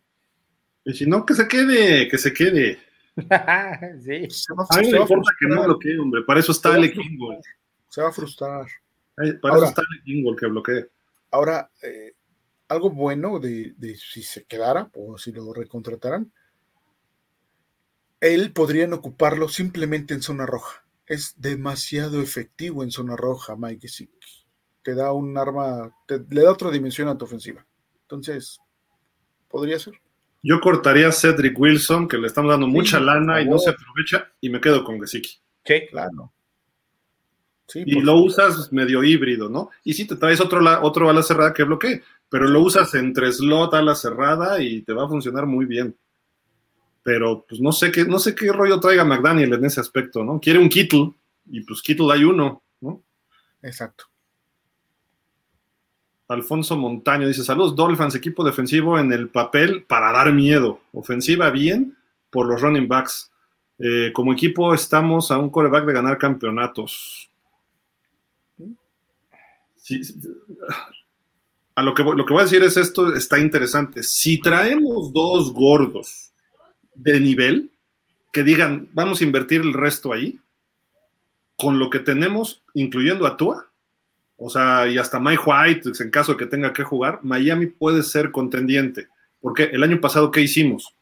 Y 0.84 0.94
si 0.94 1.06
no, 1.06 1.24
que 1.24 1.34
se 1.34 1.46
quede, 1.46 2.08
que 2.08 2.18
se 2.18 2.32
quede. 2.32 2.78
sí. 3.16 4.28
a 4.70 4.80
mí 4.80 4.90
me 4.90 4.98
importa 4.98 5.30
que 5.38 5.46
no 5.46 5.66
lo 5.66 5.78
quede, 5.78 5.98
hombre. 5.98 6.22
Para 6.22 6.40
eso 6.40 6.52
está 6.52 6.76
el 6.76 6.84
equipo. 6.84 7.36
Se 7.88 8.00
va 8.00 8.08
a 8.08 8.12
frustrar. 8.12 8.66
Para 9.40 9.56
eso 9.56 9.64
está 9.66 9.82
el 9.82 10.02
jingle 10.04 10.36
que 10.36 10.46
bloquee. 10.46 10.90
Ahora, 11.30 11.70
eh, 11.82 12.14
algo 12.68 12.90
bueno 12.90 13.38
de, 13.38 13.74
de, 13.76 13.96
si 13.96 14.22
se 14.22 14.44
quedara 14.44 14.90
o 14.94 15.18
si 15.18 15.32
lo 15.32 15.52
recontrataran, 15.52 16.32
él 18.20 18.52
podrían 18.52 18.92
ocuparlo 18.92 19.48
simplemente 19.48 20.14
en 20.14 20.22
zona 20.22 20.46
roja. 20.46 20.84
Es 21.06 21.34
demasiado 21.40 22.22
efectivo 22.22 22.82
en 22.82 22.90
zona 22.90 23.16
roja, 23.16 23.56
Mike 23.56 23.88
Gesicki. 23.88 24.46
Te 24.82 24.94
da 24.94 25.12
un 25.12 25.36
arma, 25.36 25.94
le 26.08 26.42
da 26.42 26.52
otra 26.52 26.70
dimensión 26.70 27.08
a 27.08 27.18
tu 27.18 27.24
ofensiva. 27.24 27.66
Entonces, 28.02 28.60
podría 29.48 29.78
ser. 29.78 29.94
Yo 30.42 30.60
cortaría 30.60 31.08
a 31.08 31.12
Cedric 31.12 31.58
Wilson, 31.58 32.08
que 32.08 32.18
le 32.18 32.28
estamos 32.28 32.50
dando 32.50 32.66
mucha 32.66 33.00
lana 33.00 33.40
y 33.40 33.48
no 33.48 33.58
se 33.58 33.70
aprovecha, 33.70 34.32
y 34.40 34.50
me 34.50 34.60
quedo 34.60 34.84
con 34.84 35.00
Gesicki. 35.00 35.40
Sí, 35.64 35.86
claro. 35.90 36.32
Y 37.74 38.00
lo 38.00 38.16
usas 38.16 38.72
medio 38.72 39.02
híbrido, 39.02 39.48
¿no? 39.48 39.70
Y 39.84 39.94
si 39.94 40.06
te 40.06 40.16
traes 40.16 40.40
otro, 40.40 40.60
otro 40.82 41.08
ala 41.08 41.22
cerrada 41.22 41.54
que 41.54 41.64
bloquee, 41.64 42.02
pero 42.28 42.46
lo 42.46 42.60
usas 42.60 42.94
entre 42.94 43.32
slot, 43.32 43.74
ala 43.74 43.94
cerrada 43.94 44.60
y 44.60 44.82
te 44.82 44.92
va 44.92 45.04
a 45.04 45.08
funcionar 45.08 45.46
muy 45.46 45.64
bien. 45.66 45.96
Pero 47.02 47.44
pues 47.48 47.60
no 47.60 47.72
sé 47.72 47.90
qué, 47.90 48.04
no 48.04 48.18
sé 48.18 48.34
qué 48.34 48.52
rollo 48.52 48.78
traiga 48.78 49.04
McDaniel 49.04 49.54
en 49.54 49.64
ese 49.64 49.80
aspecto, 49.80 50.22
¿no? 50.22 50.38
Quiere 50.38 50.58
un 50.58 50.68
Kittle, 50.68 51.12
y 51.46 51.62
pues 51.62 51.82
Kittle 51.82 52.12
hay 52.12 52.24
uno, 52.24 52.62
¿no? 52.80 53.02
Exacto. 53.62 54.04
Alfonso 56.28 56.76
Montaño 56.76 57.26
dice: 57.26 57.44
Saludos, 57.44 57.74
Dolphins, 57.74 58.14
equipo 58.14 58.44
defensivo 58.44 58.98
en 58.98 59.12
el 59.12 59.28
papel 59.28 59.84
para 59.84 60.12
dar 60.12 60.32
miedo. 60.32 60.80
Ofensiva 60.92 61.50
bien 61.50 61.96
por 62.30 62.46
los 62.46 62.60
running 62.60 62.88
backs. 62.88 63.30
Eh, 63.78 64.12
como 64.14 64.32
equipo 64.32 64.72
estamos 64.72 65.30
a 65.30 65.38
un 65.38 65.50
coreback 65.50 65.84
de 65.84 65.92
ganar 65.92 66.18
campeonatos. 66.18 67.31
A 71.74 71.82
lo 71.82 71.94
que, 71.94 72.02
lo 72.02 72.24
que 72.24 72.32
voy 72.32 72.40
a 72.40 72.44
decir 72.44 72.62
es 72.62 72.76
esto, 72.76 73.14
está 73.14 73.38
interesante. 73.38 74.02
Si 74.02 74.40
traemos 74.40 75.12
dos 75.12 75.52
gordos 75.52 76.32
de 76.94 77.18
nivel, 77.20 77.70
que 78.32 78.42
digan, 78.42 78.88
vamos 78.92 79.20
a 79.20 79.24
invertir 79.24 79.60
el 79.60 79.72
resto 79.72 80.12
ahí, 80.12 80.38
con 81.56 81.78
lo 81.78 81.90
que 81.90 82.00
tenemos, 82.00 82.62
incluyendo 82.74 83.26
a 83.26 83.36
Tua, 83.36 83.68
o 84.36 84.50
sea, 84.50 84.88
y 84.88 84.98
hasta 84.98 85.20
Mike 85.20 85.42
White, 85.46 85.90
en 86.00 86.10
caso 86.10 86.32
de 86.32 86.38
que 86.38 86.46
tenga 86.46 86.72
que 86.72 86.82
jugar, 86.82 87.20
Miami 87.22 87.66
puede 87.66 88.02
ser 88.02 88.32
contendiente. 88.32 89.06
Porque 89.40 89.64
el 89.64 89.82
año 89.82 90.00
pasado, 90.00 90.30
¿qué 90.30 90.40
hicimos? 90.40 90.94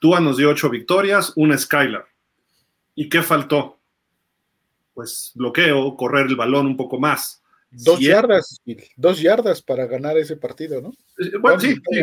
Tua 0.00 0.20
nos 0.20 0.38
dio 0.38 0.48
ocho 0.48 0.70
victorias, 0.70 1.32
una 1.36 1.58
Skylar. 1.58 2.06
¿Y 2.94 3.08
qué 3.08 3.22
faltó? 3.22 3.78
Pues 4.94 5.32
bloqueo, 5.34 5.96
correr 5.96 6.26
el 6.26 6.36
balón 6.36 6.66
un 6.66 6.76
poco 6.76 6.98
más. 6.98 7.42
Dos 7.70 8.00
yardas, 8.00 8.60
dos 8.96 9.20
yardas 9.20 9.62
para 9.62 9.86
ganar 9.86 10.16
ese 10.16 10.36
partido, 10.36 10.80
¿no? 10.80 10.92
Eh, 11.18 11.36
bueno, 11.38 11.60
sí, 11.60 11.74
sí, 11.74 12.00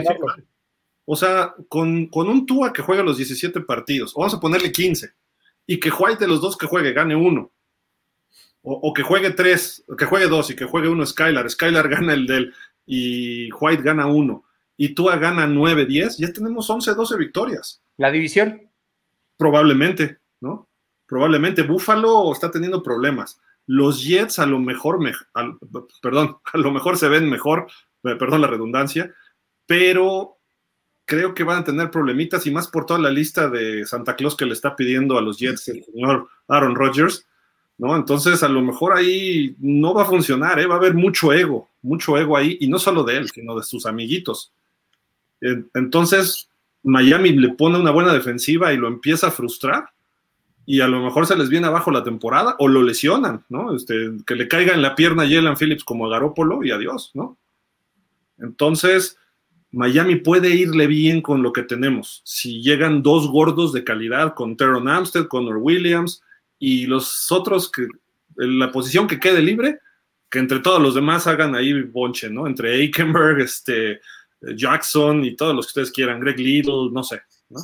O 1.06 1.16
sea, 1.16 1.56
con, 1.70 2.08
con, 2.08 2.28
un 2.30 2.46
Tua 2.46 2.72
que 2.72 2.84
juega 2.84 3.02
los 3.02 3.18
17 3.18 3.62
partidos, 3.62 4.14
vamos 4.16 4.34
a 4.36 4.40
ponerle 4.40 4.72
15, 4.72 5.12
y 5.66 5.80
que 5.80 5.90
White 5.90 6.20
de 6.20 6.28
los 6.28 6.42
dos 6.42 6.56
que 6.56 6.68
juegue 6.68 6.94
gane 6.94 7.16
uno, 7.16 7.52
o, 8.68 8.94
que 8.94 9.04
juegue 9.04 9.30
tres, 9.30 9.86
que 9.96 10.06
juegue 10.06 10.28
dos 10.28 10.50
y 10.50 10.56
que 10.56 10.66
juegue 10.66 10.90
uno 10.90 11.06
Skylar. 11.06 11.48
Skylar 11.50 11.88
gana 11.90 12.14
el 12.14 12.26
del 12.26 12.54
y 12.86 13.52
White 13.52 13.84
gana 13.84 14.08
uno. 14.08 14.44
Y 14.76 14.96
Tua 14.96 15.18
gana 15.18 15.46
nueve, 15.46 15.86
diez, 15.86 16.18
ya 16.18 16.34
tenemos 16.34 16.70
once, 16.70 16.94
doce 16.96 17.16
victorias. 17.16 17.82
¿La 17.98 18.12
división? 18.12 18.70
Probablemente, 19.38 20.18
¿no? 20.42 20.68
Probablemente. 21.06 21.62
Buffalo 21.62 22.34
está 22.34 22.50
teniendo 22.50 22.82
problemas. 22.82 23.40
Los 23.68 24.04
Jets 24.04 24.40
a 24.40 24.46
lo 24.46 24.60
mejor, 24.60 25.00
me, 25.00 25.14
perdón, 26.02 26.38
a 26.54 26.58
lo 26.58 26.72
mejor 26.72 26.98
se 26.98 27.08
ven 27.08 27.30
mejor, 27.30 27.68
perdón 28.02 28.42
la 28.42 28.48
redundancia, 28.48 29.14
pero 29.66 30.38
creo 31.06 31.34
que 31.34 31.44
van 31.44 31.60
a 31.60 31.64
tener 31.64 31.92
problemitas 31.92 32.46
y 32.48 32.52
más 32.52 32.68
por 32.68 32.86
toda 32.86 33.00
la 33.00 33.12
lista 33.12 33.50
de 33.50 33.86
Santa 33.86 34.16
Claus 34.16 34.36
que 34.36 34.46
le 34.46 34.54
está 34.54 34.76
pidiendo 34.76 35.18
a 35.18 35.22
los 35.22 35.38
Jets 35.38 35.68
el 35.70 35.84
señor 35.84 36.28
Aaron 36.48 36.76
Rodgers 36.76 37.26
¿no? 37.78 37.96
Entonces, 37.96 38.42
a 38.44 38.50
lo 38.50 38.62
mejor 38.62 38.94
ahí 38.94 39.56
no 39.60 39.94
va 39.94 40.04
a 40.04 40.08
funcionar, 40.08 40.60
¿eh? 40.60 40.66
va 40.66 40.76
a 40.76 40.78
haber 40.78 40.94
mucho 40.94 41.34
ego, 41.34 41.70
mucho 41.82 42.18
ego 42.18 42.38
ahí, 42.38 42.58
y 42.62 42.68
no 42.68 42.80
solo 42.80 43.04
de 43.04 43.18
él, 43.18 43.30
sino 43.30 43.56
de 43.56 43.64
sus 43.64 43.86
amiguitos. 43.86 44.52
Entonces, 45.42 46.50
Miami 46.84 47.32
le 47.32 47.50
pone 47.50 47.78
una 47.78 47.92
buena 47.92 48.14
defensiva 48.14 48.72
y 48.72 48.78
lo 48.78 48.88
empieza 48.88 49.28
a 49.28 49.32
frustrar, 49.32 49.90
y 50.66 50.82
a 50.82 50.88
lo 50.88 51.02
mejor 51.02 51.28
se 51.28 51.36
les 51.36 51.50
viene 51.50 51.68
abajo 51.68 51.92
la 51.92 52.04
temporada 52.04 52.56
o 52.60 52.68
lo 52.68 52.82
lesionan, 52.82 53.46
¿no? 53.50 53.76
Este, 53.76 54.12
que 54.26 54.36
le 54.36 54.48
caiga 54.48 54.74
en 54.74 54.82
la 54.82 54.96
pierna 54.96 55.24
a 55.24 55.30
Jalen 55.30 55.58
Phillips 55.58 55.84
como 55.84 56.08
a 56.08 56.10
Garópolo 56.10 56.64
y 56.64 56.72
adiós, 56.72 57.12
¿no? 57.14 57.38
Entonces, 58.40 59.18
Miami 59.72 60.16
puede 60.16 60.56
irle 60.56 60.88
bien 60.88 61.22
con 61.22 61.44
lo 61.44 61.54
que 61.54 61.64
tenemos. 61.64 62.22
Si 62.26 62.62
llegan 62.62 63.04
dos 63.04 63.30
gordos 63.30 63.74
de 63.74 63.84
calidad 63.84 64.34
con 64.34 64.58
Teron 64.58 64.88
Amstead, 64.88 65.28
Connor 65.28 65.58
Williams, 65.58 66.22
y 66.58 66.86
los 66.88 67.32
otros 67.32 67.72
que 67.72 67.88
la 68.36 68.72
posición 68.72 69.08
que 69.08 69.20
quede 69.20 69.42
libre, 69.42 69.80
que 70.30 70.40
entre 70.40 70.60
todos 70.60 70.82
los 70.82 70.96
demás 70.96 71.28
hagan 71.28 71.56
ahí 71.56 71.84
bonche, 71.84 72.30
¿no? 72.30 72.48
Entre 72.48 72.74
Aikenberg, 72.74 73.40
este, 73.40 74.02
Jackson 74.42 75.24
y 75.24 75.36
todos 75.36 75.56
los 75.56 75.66
que 75.68 75.70
ustedes 75.70 75.92
quieran, 75.92 76.20
Greg 76.20 76.40
Little, 76.40 76.90
no 76.92 77.04
sé, 77.04 77.22
¿no? 77.50 77.60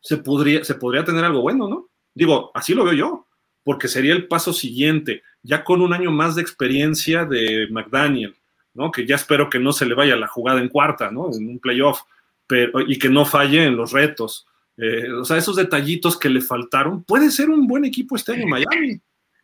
Se 0.00 0.18
podría, 0.18 0.62
se 0.64 0.74
podría 0.74 1.04
tener 1.04 1.24
algo 1.24 1.40
bueno, 1.40 1.68
¿no? 1.68 1.88
Digo, 2.16 2.50
así 2.54 2.72
lo 2.72 2.84
veo 2.84 2.94
yo, 2.94 3.26
porque 3.62 3.88
sería 3.88 4.14
el 4.14 4.26
paso 4.26 4.54
siguiente, 4.54 5.22
ya 5.42 5.64
con 5.64 5.82
un 5.82 5.92
año 5.92 6.10
más 6.10 6.34
de 6.34 6.40
experiencia 6.40 7.26
de 7.26 7.68
McDaniel, 7.70 8.34
¿no? 8.72 8.90
Que 8.90 9.06
ya 9.06 9.16
espero 9.16 9.50
que 9.50 9.58
no 9.58 9.74
se 9.74 9.84
le 9.84 9.94
vaya 9.94 10.16
la 10.16 10.26
jugada 10.26 10.60
en 10.60 10.70
cuarta, 10.70 11.10
¿no? 11.10 11.28
En 11.30 11.46
un 11.46 11.58
playoff, 11.58 12.00
pero, 12.46 12.80
y 12.80 12.98
que 12.98 13.10
no 13.10 13.26
falle 13.26 13.64
en 13.64 13.76
los 13.76 13.92
retos. 13.92 14.46
Eh, 14.78 15.12
o 15.12 15.26
sea, 15.26 15.36
esos 15.36 15.56
detallitos 15.56 16.18
que 16.18 16.30
le 16.30 16.40
faltaron, 16.40 17.04
puede 17.04 17.30
ser 17.30 17.50
un 17.50 17.66
buen 17.66 17.84
equipo 17.84 18.16
este 18.16 18.32
año 18.32 18.46
Miami. 18.46 18.98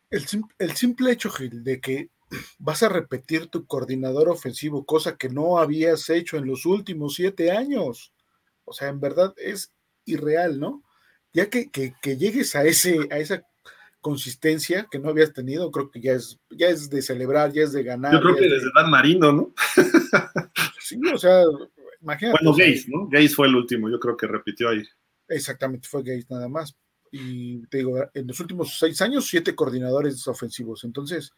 El, 0.09 0.25
el, 0.59 0.77
simple 0.77 1.13
hecho, 1.13 1.31
Gil, 1.31 1.63
de 1.63 1.79
que 1.79 2.09
vas 2.59 2.83
a 2.83 2.89
repetir 2.89 3.49
tu 3.49 3.67
coordinador 3.67 4.31
ofensivo, 4.31 4.87
cosa 4.87 5.19
que 5.19 5.29
no 5.29 5.59
habías 5.59 6.09
hecho 6.09 6.39
en 6.39 6.47
los 6.47 6.65
últimos 6.65 7.17
siete 7.17 7.51
años. 7.51 8.15
O 8.65 8.73
sea, 8.73 8.89
en 8.89 8.99
verdad 8.99 9.35
es 9.37 9.75
irreal, 10.07 10.59
¿no? 10.59 10.83
Ya 11.33 11.49
que, 11.49 11.71
que, 11.71 12.17
llegues 12.17 12.55
a, 12.57 12.65
ese, 12.65 13.09
a 13.11 13.19
esa 13.19 13.47
consistencia 14.01 14.87
que 14.91 14.99
no 14.99 15.09
habías 15.09 15.33
tenido, 15.33 15.71
creo 15.71 15.91
que 15.91 16.01
ya 16.01 16.13
es, 16.13 16.39
ya 16.51 16.69
es 16.69 16.91
de 16.91 17.01
celebrar, 17.01 17.53
ya 17.53 17.63
es 17.63 17.73
de 17.73 17.83
ganar. 17.83 18.13
Yo 18.13 18.21
creo 18.21 18.37
que 18.37 18.49
desde 18.49 18.71
Dan 18.75 18.91
Marino, 18.91 19.33
¿no? 19.33 19.55
sí, 20.81 21.01
o 21.13 21.17
sea, 21.17 21.43
imagínate. 22.01 22.39
Bueno, 22.43 22.57
Gaze, 22.57 22.85
¿no? 22.89 23.09
Gaze 23.09 23.31
fue 23.31 23.47
el 23.47 23.57
último, 23.57 23.89
yo 23.89 23.99
creo 23.99 24.17
que 24.17 24.27
repitió 24.27 24.69
ahí. 24.69 24.83
Exactamente, 25.29 25.89
fue 25.89 26.03
Gates 26.03 26.31
nada 26.31 26.49
más. 26.49 26.77
Y 27.11 27.67
te 27.67 27.79
digo, 27.79 27.99
en 28.13 28.27
los 28.27 28.41
últimos 28.41 28.79
seis 28.79 29.01
años, 29.01 29.27
siete 29.27 29.55
coordinadores 29.55 30.27
ofensivos. 30.27 30.85
Entonces, 30.85 31.33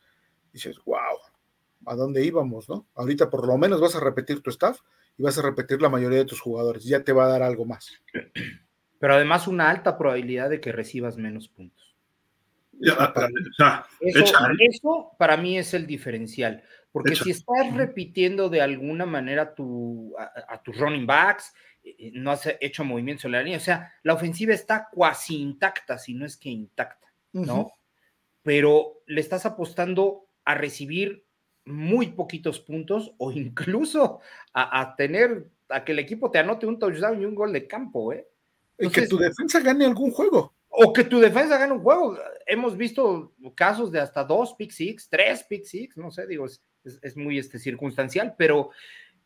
dices, 0.53 0.77
wow, 0.85 1.19
¿a 1.87 1.95
dónde 1.95 2.25
íbamos, 2.25 2.69
no? 2.69 2.87
Ahorita 2.95 3.29
por 3.29 3.47
lo 3.47 3.59
menos 3.59 3.81
vas 3.81 3.95
a 3.95 4.01
repetir 4.01 4.41
tu 4.41 4.51
staff 4.51 4.79
y 5.19 5.23
vas 5.23 5.37
a 5.39 5.43
repetir 5.43 5.83
la 5.83 5.89
mayoría 5.89 6.19
de 6.19 6.25
tus 6.25 6.41
jugadores. 6.41 6.85
Ya 6.85 7.03
te 7.03 7.13
va 7.13 7.27
a 7.27 7.29
dar 7.29 7.43
algo 7.43 7.65
más. 7.65 7.93
Pero 8.99 9.15
además 9.15 9.49
una 9.49 9.71
alta 9.71 9.99
probabilidad 9.99 10.51
de 10.51 10.61
que 10.61 10.73
recibas 10.73 11.17
menos 11.17 11.49
puntos. 11.49 11.95
eso, 14.01 15.13
para 15.19 15.37
mí 15.37 15.59
es 15.59 15.75
el 15.75 15.87
diferencial. 15.87 16.63
Porque 16.91 17.17
si 17.17 17.31
estás 17.31 17.75
repitiendo 17.75 18.49
de 18.49 18.63
alguna 18.63 19.05
manera 19.05 19.55
tu, 19.55 20.15
a 20.17 20.63
tus 20.63 20.79
running 20.79 21.07
backs, 21.07 21.53
eh, 21.85 22.13
no 22.15 22.31
has 22.31 22.49
hecho 22.61 22.85
movimientos 22.85 23.27
en 23.27 23.33
la 23.33 23.43
línea. 23.43 23.59
O 23.59 23.61
sea, 23.61 23.93
la 24.03 24.15
ofensiva 24.15 24.55
está 24.55 24.89
cuasi 24.91 25.41
intacta, 25.41 25.99
si 25.99 26.15
no 26.15 26.25
es 26.25 26.37
que 26.37 26.49
intacta, 26.49 27.13
¿no? 27.33 27.73
Pero 28.43 29.03
le 29.07 29.21
estás 29.21 29.47
apostando 29.47 30.27
a 30.45 30.55
recibir 30.55 31.25
muy 31.67 32.09
poquitos 32.09 32.61
puntos 32.61 33.15
o 33.19 33.33
incluso 33.33 34.21
a, 34.53 34.95
tener, 34.97 35.49
a 35.69 35.85
que 35.85 35.93
el 35.93 35.99
equipo 35.99 36.31
te 36.31 36.39
anote 36.39 36.67
un 36.67 36.79
touchdown 36.79 37.21
y 37.21 37.25
un 37.25 37.35
gol 37.35 37.53
de 37.53 37.67
campo, 37.67 38.13
¿eh? 38.13 38.27
Y 38.79 38.89
que 38.91 39.07
tu 39.07 39.19
defensa 39.19 39.61
gane 39.61 39.85
algún 39.85 40.11
juego. 40.11 40.55
O 40.69 40.93
que 40.93 41.05
tu 41.05 41.21
defensa 41.21 41.57
gane 41.59 41.73
un 41.73 41.83
juego. 41.83 42.19
Hemos 42.47 42.77
visto 42.77 43.33
casos 43.55 43.93
de 43.93 44.01
hasta 44.01 44.25
dos 44.25 44.55
pick 44.55 44.71
six, 44.73 45.09
tres 45.09 45.45
pick 45.49 45.65
six, 45.65 45.97
no 45.97 46.11
sé, 46.11 46.27
digo, 46.27 46.47
es, 46.47 46.61
es 46.85 47.17
muy 47.17 47.39
este, 47.39 47.59
circunstancial, 47.59 48.35
pero 48.37 48.71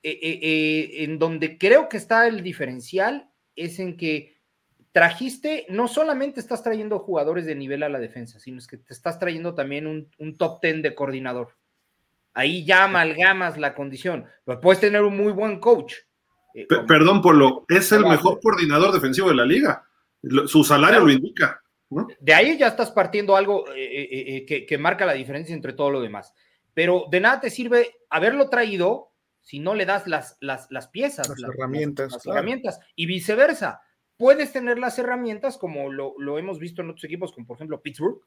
eh, 0.02 0.18
eh, 0.22 0.38
eh, 0.42 1.04
en 1.04 1.18
donde 1.18 1.58
creo 1.58 1.88
que 1.88 1.96
está 1.96 2.28
el 2.28 2.42
diferencial 2.42 3.28
es 3.56 3.80
en 3.80 3.96
que 3.96 4.38
trajiste, 4.92 5.66
no 5.68 5.88
solamente 5.88 6.38
estás 6.38 6.62
trayendo 6.62 7.00
jugadores 7.00 7.46
de 7.46 7.56
nivel 7.56 7.82
a 7.82 7.88
la 7.88 7.98
defensa, 7.98 8.38
sino 8.38 8.58
es 8.58 8.68
que 8.68 8.76
te 8.76 8.94
estás 8.94 9.18
trayendo 9.18 9.54
también 9.54 9.86
un, 9.86 10.36
top 10.36 10.60
ten 10.60 10.82
de 10.82 10.94
coordinador. 10.94 11.56
Ahí 12.32 12.64
ya 12.64 12.84
amalgamas 12.84 13.58
la 13.58 13.74
condición. 13.74 14.26
puedes 14.62 14.80
tener 14.80 15.02
un 15.02 15.16
muy 15.16 15.32
buen 15.32 15.58
coach. 15.58 15.94
Perdón, 16.86 17.22
Polo, 17.22 17.64
es 17.68 17.92
el 17.92 18.04
mejor 18.04 18.40
coordinador 18.40 18.92
defensivo 18.92 19.28
de 19.28 19.34
la 19.34 19.44
liga. 19.44 19.84
Su 20.46 20.64
salario 20.64 21.00
lo 21.00 21.10
indica. 21.10 21.62
De 22.20 22.34
ahí 22.34 22.58
ya 22.58 22.68
estás 22.68 22.90
partiendo 22.90 23.36
algo 23.36 23.64
que 23.64 24.78
marca 24.78 25.06
la 25.06 25.14
diferencia 25.14 25.54
entre 25.54 25.72
todo 25.72 25.90
lo 25.90 26.00
demás 26.00 26.34
pero 26.78 27.06
de 27.10 27.18
nada 27.18 27.40
te 27.40 27.50
sirve 27.50 27.90
haberlo 28.08 28.48
traído 28.48 29.10
si 29.40 29.58
no 29.58 29.74
le 29.74 29.84
das 29.84 30.06
las, 30.06 30.36
las, 30.40 30.70
las 30.70 30.86
piezas, 30.86 31.28
las, 31.28 31.42
herramientas. 31.52 32.12
Las, 32.12 32.24
herramientas. 32.24 32.78
Y 32.94 33.06
viceversa. 33.06 33.82
Puedes 34.16 34.52
tener 34.52 34.78
las 34.78 34.96
herramientas, 34.96 35.58
como 35.58 35.90
lo, 35.90 36.14
lo, 36.18 36.38
hemos 36.38 36.60
visto 36.60 36.80
en 36.80 36.90
otros 36.90 37.02
equipos, 37.02 37.32
como 37.32 37.48
por 37.48 37.56
ejemplo 37.56 37.82
Pittsburgh. 37.82 38.20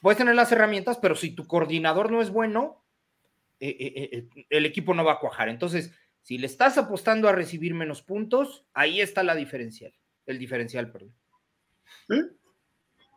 Puedes 0.00 0.16
tener 0.16 0.36
las 0.36 0.52
herramientas, 0.52 0.96
pero 0.98 1.16
si 1.16 1.34
tu 1.34 1.48
coordinador 1.48 2.12
no 2.12 2.22
es 2.22 2.30
bueno, 2.30 2.84
eh, 3.58 3.76
eh, 3.80 4.10
eh, 4.12 4.46
el 4.48 4.64
equipo 4.64 4.94
no 4.94 5.02
va 5.04 5.14
a 5.14 5.18
cuajar. 5.18 5.48
Entonces, 5.48 5.92
si 6.28 6.36
le 6.36 6.46
estás 6.46 6.76
apostando 6.76 7.26
a 7.26 7.32
recibir 7.32 7.72
menos 7.72 8.02
puntos, 8.02 8.66
ahí 8.74 9.00
está 9.00 9.22
la 9.22 9.34
diferencial, 9.34 9.94
el 10.26 10.38
diferencial, 10.38 10.92
perdón. 10.92 11.14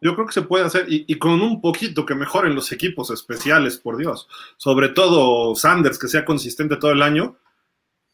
Yo 0.02 0.16
creo 0.16 0.26
que 0.26 0.32
se 0.32 0.44
puede 0.44 0.64
hacer, 0.64 0.86
y, 0.88 1.14
con 1.20 1.42
un 1.42 1.60
poquito 1.60 2.06
que 2.06 2.16
mejoren 2.16 2.56
los 2.56 2.72
equipos 2.72 3.12
especiales, 3.12 3.78
por 3.78 3.98
Dios. 3.98 4.30
Sobre 4.56 4.88
todo 4.88 5.54
Sanders, 5.56 6.00
que 6.00 6.08
sea 6.08 6.24
consistente 6.24 6.78
todo 6.78 6.92
el 6.92 7.02
año. 7.02 7.38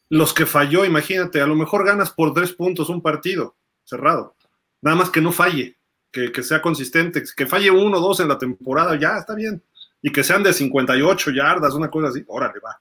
Los 0.08 0.34
que 0.34 0.46
falló, 0.46 0.84
imagínate, 0.84 1.40
a 1.40 1.46
lo 1.46 1.54
mejor 1.54 1.86
ganas 1.86 2.10
por 2.10 2.34
tres 2.34 2.52
puntos 2.52 2.88
un 2.88 3.00
partido 3.00 3.54
cerrado. 3.84 4.34
Nada 4.82 4.96
más 4.96 5.10
que 5.10 5.20
no 5.20 5.30
falle, 5.30 5.78
que, 6.10 6.32
que 6.32 6.42
sea 6.42 6.60
consistente, 6.60 7.22
que 7.36 7.46
falle 7.46 7.70
uno 7.70 7.98
o 7.98 8.00
dos 8.00 8.18
en 8.18 8.26
la 8.26 8.38
temporada, 8.38 8.98
ya 8.98 9.16
está 9.16 9.36
bien 9.36 9.62
y 10.02 10.10
que 10.10 10.24
sean 10.24 10.42
de 10.42 10.52
58 10.52 11.30
yardas, 11.30 11.74
una 11.74 11.88
cosa 11.88 12.08
así, 12.08 12.24
órale, 12.26 12.58
va. 12.58 12.80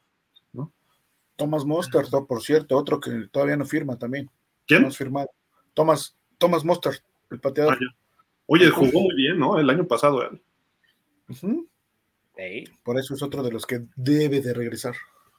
Thomas 1.38 1.64
Mostert, 1.64 2.10
por 2.28 2.42
cierto, 2.42 2.76
otro 2.76 3.00
que 3.00 3.28
todavía 3.32 3.56
no 3.56 3.66
firma 3.66 3.98
también. 3.98 4.30
¿Quién? 4.66 4.82
No 4.82 4.92
firmado. 4.92 5.30
Thomas, 5.74 6.18
Thomas 6.38 6.66
Mostert, 6.66 7.02
el 7.32 7.40
pateador. 7.40 7.78
Ah, 7.82 7.96
Oye, 8.48 8.70
jugó 8.70 9.02
muy 9.02 9.16
bien, 9.16 9.40
¿no? 9.40 9.58
El 9.58 9.70
año 9.70 9.88
pasado 9.88 10.24
él. 10.24 10.42
Por 12.84 13.00
eso 13.00 13.14
es 13.14 13.22
otro 13.22 13.44
de 13.44 13.52
los 13.52 13.66
que 13.66 13.86
debe 13.96 14.42
de 14.42 14.54
regresar. 14.54 14.96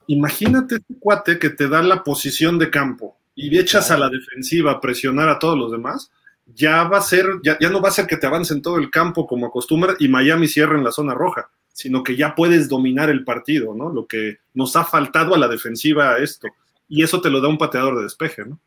Imagínate 0.06 0.76
este 0.76 0.94
cuate 0.98 1.38
que 1.38 1.50
te 1.50 1.68
da 1.68 1.82
la 1.82 2.02
posición 2.02 2.58
de 2.58 2.70
campo 2.70 3.18
y 3.34 3.58
echas 3.58 3.90
a 3.90 3.98
la 3.98 4.08
defensiva 4.08 4.72
a 4.72 4.80
presionar 4.80 5.28
a 5.28 5.38
todos 5.38 5.58
los 5.58 5.70
demás 5.70 6.10
ya 6.54 6.84
va 6.84 6.98
a 6.98 7.02
ser, 7.02 7.26
ya, 7.42 7.58
ya, 7.60 7.68
no 7.68 7.80
va 7.80 7.88
a 7.88 7.92
ser 7.92 8.06
que 8.06 8.16
te 8.16 8.26
avancen 8.26 8.62
todo 8.62 8.78
el 8.78 8.90
campo 8.90 9.26
como 9.26 9.46
acostumbra 9.46 9.94
y 9.98 10.08
Miami 10.08 10.48
cierre 10.48 10.76
en 10.76 10.84
la 10.84 10.92
zona 10.92 11.14
roja 11.14 11.50
sino 11.78 12.02
que 12.02 12.16
ya 12.16 12.34
puedes 12.34 12.68
dominar 12.68 13.08
el 13.08 13.22
partido, 13.22 13.72
¿no? 13.72 13.88
Lo 13.88 14.08
que 14.08 14.38
nos 14.52 14.74
ha 14.74 14.84
faltado 14.84 15.36
a 15.36 15.38
la 15.38 15.46
defensiva 15.46 16.18
esto. 16.18 16.48
Y 16.88 17.04
eso 17.04 17.20
te 17.20 17.30
lo 17.30 17.40
da 17.40 17.46
un 17.46 17.56
pateador 17.56 17.96
de 17.96 18.02
despeje, 18.02 18.44
¿no? 18.44 18.58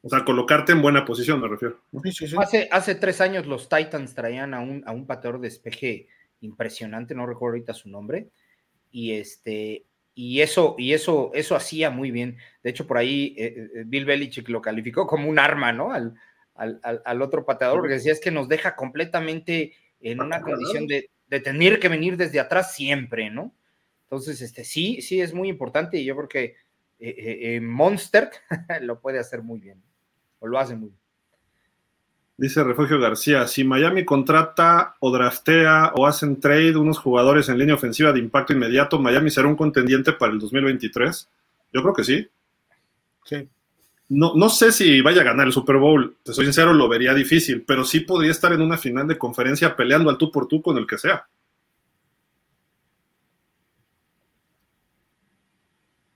O 0.00 0.08
sea, 0.08 0.24
colocarte 0.24 0.70
en 0.70 0.80
buena 0.80 1.04
posición, 1.04 1.40
me 1.40 1.48
refiero. 1.48 1.82
Hace, 2.38 2.68
hace 2.70 2.94
tres 2.94 3.20
años 3.20 3.46
los 3.46 3.68
Titans 3.68 4.14
traían 4.14 4.54
a 4.54 4.60
un, 4.60 4.84
a 4.86 4.92
un 4.92 5.08
pateador 5.08 5.40
de 5.40 5.48
despeje 5.48 6.06
impresionante, 6.40 7.16
no 7.16 7.26
recuerdo 7.26 7.54
ahorita 7.54 7.74
su 7.74 7.88
nombre, 7.88 8.28
y 8.92 9.14
este, 9.14 9.86
y 10.14 10.42
eso, 10.42 10.76
y 10.78 10.92
eso, 10.92 11.32
eso 11.34 11.56
hacía 11.56 11.90
muy 11.90 12.12
bien. 12.12 12.36
De 12.62 12.70
hecho, 12.70 12.86
por 12.86 12.96
ahí 12.96 13.34
eh, 13.36 13.70
eh, 13.74 13.82
Bill 13.86 14.04
Belichick 14.04 14.48
lo 14.50 14.62
calificó 14.62 15.04
como 15.04 15.28
un 15.28 15.40
arma, 15.40 15.72
¿no? 15.72 15.90
Al, 15.90 16.14
al, 16.54 16.80
al 17.04 17.22
otro 17.22 17.44
pateador, 17.44 17.80
porque 17.80 17.94
decía 17.94 18.12
es 18.12 18.20
que 18.20 18.30
nos 18.30 18.46
deja 18.46 18.76
completamente 18.76 19.74
en 20.00 20.20
una 20.20 20.40
condición 20.40 20.86
de, 20.86 21.10
de 21.30 21.40
tener 21.40 21.78
que 21.78 21.88
venir 21.88 22.16
desde 22.16 22.40
atrás 22.40 22.74
siempre, 22.74 23.30
¿no? 23.30 23.54
Entonces, 24.02 24.42
este, 24.42 24.64
sí, 24.64 25.00
sí 25.00 25.20
es 25.20 25.32
muy 25.32 25.48
importante 25.48 25.96
y 25.98 26.04
yo 26.04 26.16
creo 26.16 26.28
que 26.28 26.44
eh, 26.44 26.54
eh, 26.98 27.38
eh, 27.54 27.60
Monster 27.60 28.30
lo 28.82 29.00
puede 29.00 29.20
hacer 29.20 29.42
muy 29.42 29.60
bien, 29.60 29.80
o 30.40 30.48
lo 30.48 30.58
hace 30.58 30.74
muy 30.74 30.88
bien. 30.88 31.00
Dice 32.36 32.64
Refugio 32.64 32.98
García, 32.98 33.46
si 33.46 33.64
Miami 33.64 34.04
contrata 34.04 34.96
o 34.98 35.12
draftea 35.12 35.92
o 35.94 36.06
hacen 36.06 36.40
trade 36.40 36.76
unos 36.76 36.98
jugadores 36.98 37.48
en 37.48 37.58
línea 37.58 37.74
ofensiva 37.74 38.12
de 38.12 38.18
impacto 38.18 38.54
inmediato, 38.54 38.98
Miami 38.98 39.30
será 39.30 39.46
un 39.46 39.56
contendiente 39.56 40.14
para 40.14 40.32
el 40.32 40.38
2023. 40.38 41.30
Yo 41.72 41.82
creo 41.82 41.94
que 41.94 42.02
sí. 42.02 42.28
Sí. 43.24 43.46
No, 44.10 44.34
no 44.34 44.48
sé 44.50 44.72
si 44.72 45.00
vaya 45.02 45.20
a 45.20 45.24
ganar 45.24 45.46
el 45.46 45.52
Super 45.52 45.76
Bowl, 45.76 46.16
te 46.24 46.32
soy 46.32 46.44
sincero, 46.44 46.74
lo 46.74 46.88
vería 46.88 47.14
difícil, 47.14 47.62
pero 47.62 47.84
sí 47.84 48.00
podría 48.00 48.32
estar 48.32 48.52
en 48.52 48.60
una 48.60 48.76
final 48.76 49.06
de 49.06 49.16
conferencia 49.16 49.76
peleando 49.76 50.10
al 50.10 50.18
tú 50.18 50.32
por 50.32 50.48
tú 50.48 50.60
con 50.60 50.76
el 50.76 50.86
que 50.86 50.98
sea. 50.98 51.28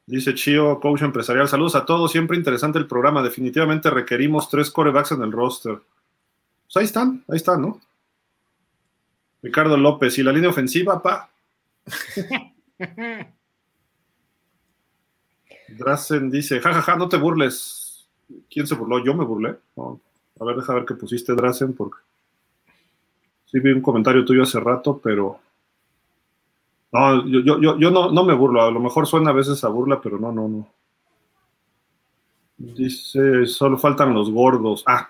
Dice 0.06 0.34
Chio, 0.34 0.80
coach 0.80 1.02
empresarial. 1.02 1.48
Saludos 1.48 1.76
a 1.76 1.86
todos, 1.86 2.10
siempre 2.10 2.36
interesante 2.36 2.80
el 2.80 2.88
programa. 2.88 3.22
Definitivamente 3.22 3.88
requerimos 3.90 4.50
tres 4.50 4.70
corebacks 4.72 5.12
en 5.12 5.22
el 5.22 5.30
roster. 5.30 5.78
Pues 6.64 6.76
ahí 6.76 6.84
están, 6.84 7.24
ahí 7.28 7.36
están, 7.36 7.62
¿no? 7.62 7.80
Ricardo 9.40 9.76
López, 9.76 10.18
y 10.18 10.24
la 10.24 10.32
línea 10.32 10.50
ofensiva, 10.50 11.00
pa. 11.00 11.30
Drazen 15.68 16.30
dice, 16.30 16.60
jajaja, 16.60 16.82
ja, 16.82 16.92
ja, 16.92 16.98
no 16.98 17.08
te 17.08 17.16
burles. 17.16 17.83
¿Quién 18.50 18.66
se 18.66 18.74
burló? 18.74 19.04
Yo 19.04 19.14
me 19.14 19.24
burlé. 19.24 19.56
A 19.76 20.44
ver, 20.44 20.56
deja 20.56 20.74
ver 20.74 20.84
qué 20.84 20.94
pusiste, 20.94 21.34
Drazen, 21.34 21.74
porque 21.74 21.98
sí 23.46 23.60
vi 23.60 23.72
un 23.72 23.82
comentario 23.82 24.24
tuyo 24.24 24.42
hace 24.42 24.60
rato, 24.60 25.00
pero 25.02 25.38
no, 26.92 27.26
yo, 27.26 27.40
yo, 27.40 27.78
yo 27.78 27.90
no, 27.90 28.12
no 28.12 28.24
me 28.24 28.34
burlo. 28.34 28.62
A 28.62 28.70
lo 28.70 28.80
mejor 28.80 29.06
suena 29.06 29.30
a 29.30 29.34
veces 29.34 29.64
a 29.64 29.68
burla, 29.68 30.00
pero 30.00 30.18
no, 30.18 30.30
no, 30.30 30.48
no. 30.48 30.68
Dice, 32.56 33.46
solo 33.46 33.78
faltan 33.78 34.14
los 34.14 34.30
gordos. 34.30 34.84
Ah, 34.86 35.08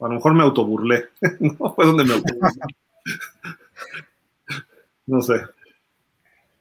a 0.00 0.08
lo 0.08 0.14
mejor 0.14 0.34
me 0.34 0.44
autoburlé. 0.44 1.06
no 1.40 1.74
fue 1.74 1.86
donde 1.86 2.04
me 2.04 2.14
autoburlé. 2.14 2.48
no 5.06 5.20
sé. 5.20 5.42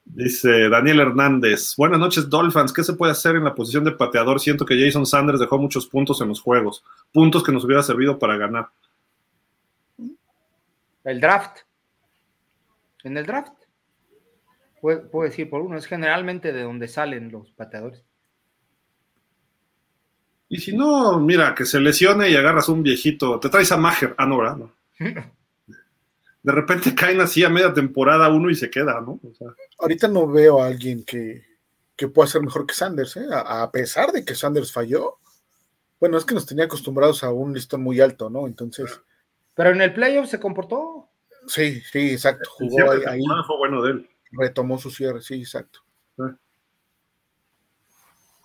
Dice 0.06 0.69
Daniel 0.69 0.99
Hernández, 0.99 1.76
buenas 1.76 1.99
noches 1.99 2.30
Dolphins, 2.30 2.72
¿qué 2.72 2.84
se 2.84 2.94
puede 2.94 3.11
hacer 3.11 3.36
en 3.36 3.44
la 3.44 3.56
posición 3.56 3.84
de 3.84 3.91
pateador? 3.91 4.40
Siento 4.40 4.64
que 4.64 4.80
Jason 4.80 5.06
Sanders 5.06 5.40
dejó 5.40 5.57
muchos 5.57 5.88
puntos 5.88 6.22
en 6.22 6.30
los 6.30 6.40
juegos, 6.40 6.84
puntos 7.11 7.44
que 7.44 7.52
nos 7.52 7.65
hubiera 7.65 7.82
servido 7.82 8.18
para 8.19 8.38
ganar. 8.38 8.69
El 11.03 11.19
draft. 11.19 11.57
En 13.03 13.18
el 13.18 13.26
draft. 13.26 13.52
Puedo, 14.80 15.23
decir 15.23 15.49
por 15.49 15.61
uno, 15.61 15.77
es 15.77 15.88
generalmente 15.88 16.53
de 16.53 16.61
donde 16.61 16.88
salen 16.88 17.32
los 17.32 17.52
pateadores. 17.52 18.03
Y 20.48 20.57
si 20.57 20.77
no, 20.77 21.19
mira, 21.19 21.56
que 21.56 21.65
se 21.65 21.80
lesione 21.80 22.30
y 22.30 22.36
agarras 22.36 22.69
un 22.69 22.84
viejito, 22.84 23.40
te 23.40 23.49
traes 23.49 23.72
a 23.72 23.77
Maher, 23.77 24.14
ah, 24.18 24.27
no, 24.27 24.38
¿verdad? 24.38 24.57
de 26.45 26.51
repente 26.51 26.93
caen 26.95 27.19
así 27.22 27.43
a 27.43 27.49
media 27.49 27.73
temporada 27.73 28.30
uno 28.30 28.49
y 28.49 28.55
se 28.55 28.69
queda, 28.69 29.01
¿no? 29.01 29.19
Ahorita 29.80 30.07
no 30.07 30.27
veo 30.27 30.61
a 30.61 30.67
alguien 30.67 31.03
que, 31.03 31.43
pueda 32.13 32.27
ser 32.27 32.41
mejor 32.41 32.67
que 32.67 32.76
Sanders, 32.76 33.17
¿eh? 33.17 33.27
a, 33.31 33.69
pesar 33.72 34.11
de 34.11 34.23
que 34.23 34.35
Sanders 34.35 34.72
falló. 34.72 35.17
Bueno, 35.99 36.17
es 36.17 36.26
que 36.26 36.35
nos 36.35 36.45
tenía 36.45 36.65
acostumbrados 36.65 37.23
a 37.23 37.31
un 37.31 37.53
listón 37.53 37.81
muy 37.81 37.99
alto, 37.99 38.30
¿no? 38.30 38.45
Entonces. 38.45 39.01
Pero 39.55 39.72
en 39.72 39.81
el 39.81 39.93
playoff 39.93 40.30
se 40.30 40.39
comportó. 40.39 41.09
Sí, 41.47 41.81
sí, 41.81 42.11
exacto. 42.11 42.49
Jugó 42.51 42.91
ahí, 42.91 43.23
Fue 43.47 43.57
bueno 43.57 43.81
de 43.81 43.91
él. 43.91 44.09
Retomó 44.31 44.77
su 44.77 44.91
cierre, 44.91 45.22
sí, 45.22 45.35
exacto. 45.35 45.80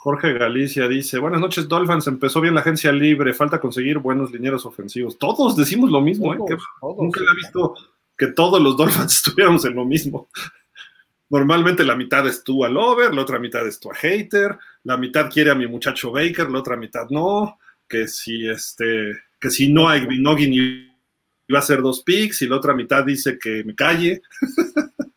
Jorge 0.03 0.33
Galicia 0.33 0.89
dice, 0.89 1.19
buenas 1.19 1.43
noches 1.43 1.69
Dolphins, 1.69 2.07
empezó 2.07 2.41
bien 2.41 2.55
la 2.55 2.63
agencia 2.63 2.91
libre, 2.91 3.35
falta 3.35 3.61
conseguir 3.61 3.99
buenos 3.99 4.33
linieros 4.33 4.65
ofensivos. 4.65 5.19
Todos 5.19 5.55
decimos 5.55 5.91
lo 5.91 6.01
mismo, 6.01 6.33
¿eh? 6.33 6.39
nunca 6.97 7.21
he 7.21 7.37
visto 7.37 7.75
que 8.17 8.29
todos 8.29 8.63
los 8.63 8.79
Dolphins 8.79 9.13
estuviéramos 9.27 9.63
en 9.67 9.75
lo 9.75 9.85
mismo. 9.85 10.31
Normalmente 11.29 11.85
la 11.85 11.97
mitad 11.97 12.27
es 12.27 12.43
tú 12.43 12.65
a 12.65 12.71
Lover, 12.71 13.13
la 13.13 13.21
otra 13.21 13.39
mitad 13.39 13.67
es 13.67 13.79
tú 13.79 13.91
a 13.91 13.95
Hater, 13.95 14.57
la 14.85 14.97
mitad 14.97 15.31
quiere 15.31 15.51
a 15.51 15.55
mi 15.55 15.67
muchacho 15.67 16.11
Baker, 16.11 16.49
la 16.49 16.61
otra 16.61 16.79
mitad 16.79 17.07
no, 17.11 17.59
que 17.87 18.09
si 18.09 18.49
este, 18.49 19.13
que 19.39 19.51
si 19.51 19.71
no 19.71 19.87
hay 19.87 20.07
Vinogin 20.07 20.55
iba 21.47 21.59
a 21.59 21.63
ser 21.63 21.83
dos 21.83 22.03
picks 22.03 22.41
y 22.41 22.49
la 22.49 22.57
otra 22.57 22.73
mitad 22.73 23.05
dice 23.05 23.39
que 23.39 23.65
me 23.65 23.75
calle. 23.75 24.23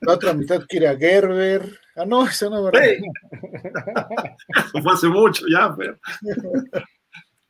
La 0.01 0.15
otra 0.15 0.33
mitad 0.33 0.65
quiere 0.67 0.89
a 0.89 0.97
Gerber. 0.97 1.79
Ah, 1.95 2.05
no, 2.05 2.25
eso 2.27 2.49
no 2.49 2.57
es 2.57 2.71
verdad. 2.71 2.97
fue 4.71 4.93
hace 4.93 5.07
mucho 5.07 5.45
ya, 5.47 5.75
pero. 5.75 5.97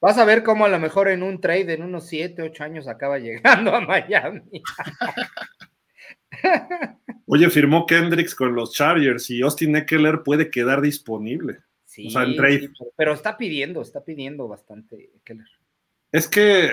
Vas 0.01 0.17
a 0.17 0.25
ver 0.25 0.43
cómo 0.43 0.65
a 0.65 0.69
lo 0.69 0.79
mejor 0.79 1.07
en 1.07 1.23
un 1.23 1.39
trade 1.39 1.73
en 1.73 1.83
unos 1.83 2.07
7, 2.07 2.41
8 2.41 2.63
años 2.63 2.87
acaba 2.89 3.19
llegando 3.19 3.73
a 3.73 3.79
Miami. 3.79 4.41
Oye, 7.25 7.49
firmó 7.49 7.85
Kendricks 7.85 8.35
con 8.35 8.53
los 8.53 8.73
Chargers 8.73 9.29
y 9.29 9.41
Austin 9.41 9.77
Eckler 9.77 10.23
puede 10.23 10.51
quedar 10.51 10.81
disponible. 10.81 11.59
Sí, 11.85 12.07
o 12.07 12.09
sea, 12.09 12.23
en 12.23 12.35
trade. 12.35 12.71
pero 12.97 13.13
está 13.13 13.37
pidiendo, 13.37 13.81
está 13.81 14.03
pidiendo 14.03 14.47
bastante 14.47 15.11
Eckler. 15.15 15.47
Es 16.11 16.27
que 16.27 16.71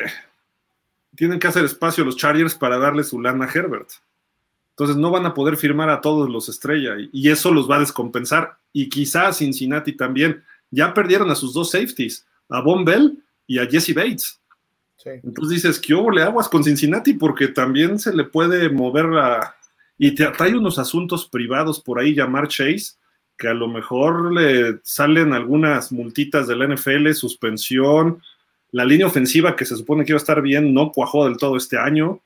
tienen 1.14 1.38
que 1.38 1.46
hacer 1.46 1.64
espacio 1.64 2.04
los 2.04 2.16
Chargers 2.16 2.54
para 2.54 2.78
darle 2.78 3.04
su 3.04 3.20
lana 3.20 3.44
a 3.44 3.52
Herbert. 3.52 3.90
Entonces 4.80 4.96
no 4.96 5.10
van 5.10 5.26
a 5.26 5.34
poder 5.34 5.58
firmar 5.58 5.90
a 5.90 6.00
todos 6.00 6.30
los 6.30 6.48
estrella 6.48 6.96
y 7.12 7.28
eso 7.28 7.52
los 7.52 7.70
va 7.70 7.76
a 7.76 7.80
descompensar. 7.80 8.56
Y 8.72 8.88
quizás 8.88 9.36
Cincinnati 9.36 9.92
también. 9.92 10.42
Ya 10.70 10.94
perdieron 10.94 11.30
a 11.30 11.34
sus 11.34 11.52
dos 11.52 11.72
safeties, 11.72 12.26
a 12.48 12.62
Von 12.62 12.86
Bell 12.86 13.22
y 13.46 13.58
a 13.58 13.66
Jesse 13.66 13.94
Bates. 13.94 14.40
Entonces 15.04 15.62
dices, 15.62 15.78
¿qué 15.78 15.94
hubo 15.94 16.10
le 16.10 16.22
aguas 16.22 16.48
con 16.48 16.64
Cincinnati? 16.64 17.12
Porque 17.12 17.48
también 17.48 17.98
se 17.98 18.14
le 18.14 18.24
puede 18.24 18.70
mover 18.70 19.04
a... 19.18 19.54
y 19.98 20.14
te 20.14 20.24
trae 20.28 20.56
unos 20.56 20.78
asuntos 20.78 21.28
privados 21.28 21.78
por 21.78 21.98
ahí 21.98 22.14
llamar 22.14 22.48
Chase, 22.48 22.94
que 23.36 23.48
a 23.48 23.54
lo 23.54 23.68
mejor 23.68 24.32
le 24.32 24.80
salen 24.82 25.34
algunas 25.34 25.92
multitas 25.92 26.46
de 26.46 26.56
la 26.56 26.66
NFL, 26.74 27.12
suspensión, 27.12 28.22
la 28.70 28.86
línea 28.86 29.08
ofensiva 29.08 29.56
que 29.56 29.66
se 29.66 29.76
supone 29.76 30.06
que 30.06 30.12
iba 30.12 30.16
a 30.16 30.24
estar 30.24 30.40
bien 30.40 30.72
no 30.72 30.90
cuajó 30.90 31.26
del 31.26 31.36
todo 31.36 31.58
este 31.58 31.76
año. 31.76 32.22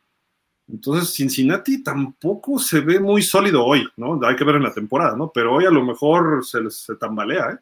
Entonces, 0.66 1.15
Cincinnati 1.15 1.82
tampoco 1.82 2.59
se 2.59 2.81
ve 2.81 2.99
muy 2.99 3.23
sólido 3.23 3.65
hoy, 3.65 3.86
¿no? 3.97 4.19
Hay 4.27 4.35
que 4.35 4.45
ver 4.45 4.57
en 4.57 4.62
la 4.62 4.73
temporada, 4.73 5.16
¿no? 5.16 5.31
Pero 5.32 5.55
hoy 5.55 5.66
a 5.66 5.70
lo 5.70 5.85
mejor 5.85 6.45
se, 6.45 6.70
se 6.70 6.97
tambalea, 6.97 7.51
¿eh? 7.51 7.59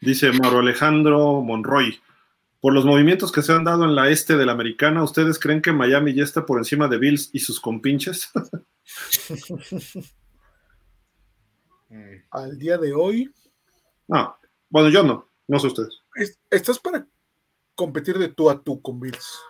Dice 0.00 0.32
Mauro 0.32 0.60
Alejandro 0.60 1.42
Monroy. 1.42 2.00
Por 2.60 2.72
los 2.72 2.84
movimientos 2.84 3.30
que 3.30 3.42
se 3.42 3.52
han 3.52 3.64
dado 3.64 3.84
en 3.84 3.94
la 3.94 4.08
este 4.08 4.36
de 4.36 4.46
la 4.46 4.52
americana, 4.52 5.02
¿ustedes 5.02 5.38
creen 5.38 5.60
que 5.60 5.72
Miami 5.72 6.14
ya 6.14 6.24
está 6.24 6.46
por 6.46 6.58
encima 6.58 6.88
de 6.88 6.98
Bills 6.98 7.30
y 7.32 7.40
sus 7.40 7.60
compinches? 7.60 8.30
Al 12.30 12.58
día 12.58 12.78
de 12.78 12.94
hoy. 12.94 13.30
No, 14.08 14.36
bueno, 14.70 14.88
yo 14.88 15.02
no, 15.02 15.28
no 15.46 15.58
sé 15.58 15.66
ustedes. 15.66 16.00
Estás 16.50 16.78
para 16.78 17.06
competir 17.74 18.18
de 18.18 18.28
tú 18.28 18.50
a 18.50 18.62
tú 18.62 18.80
con 18.80 19.00
Bills. 19.00 19.40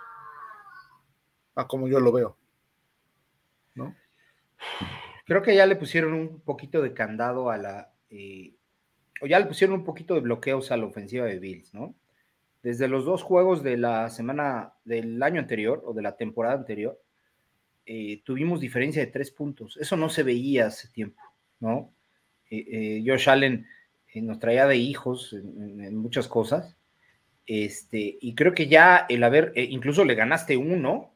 A 1.55 1.67
como 1.67 1.89
yo 1.89 2.01
lo 2.01 2.13
veo. 2.13 2.37
¿No? 3.75 3.95
Creo 5.27 5.43
que 5.43 5.55
ya 5.55 5.67
le 5.67 5.77
pusieron 5.77 6.13
un 6.13 6.41
poquito 6.41 6.83
de 6.83 6.95
candado 6.95 7.51
a 7.51 7.57
la. 7.57 7.93
Eh, 8.11 8.55
o 9.21 9.27
ya 9.27 9.39
le 9.39 9.47
pusieron 9.47 9.77
un 9.77 9.85
poquito 9.85 10.15
de 10.15 10.21
bloqueos 10.21 10.71
a 10.71 10.77
la 10.77 10.87
ofensiva 10.87 11.27
de 11.27 11.39
Bills, 11.39 11.73
¿no? 11.75 11.95
Desde 12.63 12.89
los 12.89 13.05
dos 13.05 13.23
juegos 13.23 13.63
de 13.63 13.77
la 13.77 14.09
semana 14.11 14.73
del 14.85 15.23
año 15.23 15.41
anterior 15.41 15.83
o 15.85 15.93
de 15.93 16.03
la 16.03 16.17
temporada 16.17 16.57
anterior, 16.57 17.01
eh, 17.87 18.23
tuvimos 18.25 18.61
diferencia 18.61 19.05
de 19.05 19.13
tres 19.13 19.31
puntos. 19.31 19.77
Eso 19.77 19.97
no 19.97 20.09
se 20.09 20.23
veía 20.23 20.67
hace 20.67 20.89
tiempo, 20.89 21.21
¿no? 21.61 21.93
Eh, 22.51 22.65
eh, 22.71 23.05
Josh 23.07 23.29
Allen 23.29 23.67
nos 24.15 24.39
traía 24.39 24.67
de 24.67 24.77
hijos 24.77 25.33
en, 25.35 25.97
muchas 25.97 26.29
cosas. 26.29 26.77
Este, 27.47 28.17
y 28.21 28.35
creo 28.35 28.55
que 28.55 28.67
ya 28.69 29.07
el 29.09 29.23
haber, 29.23 29.53
incluso 29.57 30.05
le 30.05 30.15
ganaste 30.15 30.57
uno, 30.57 31.15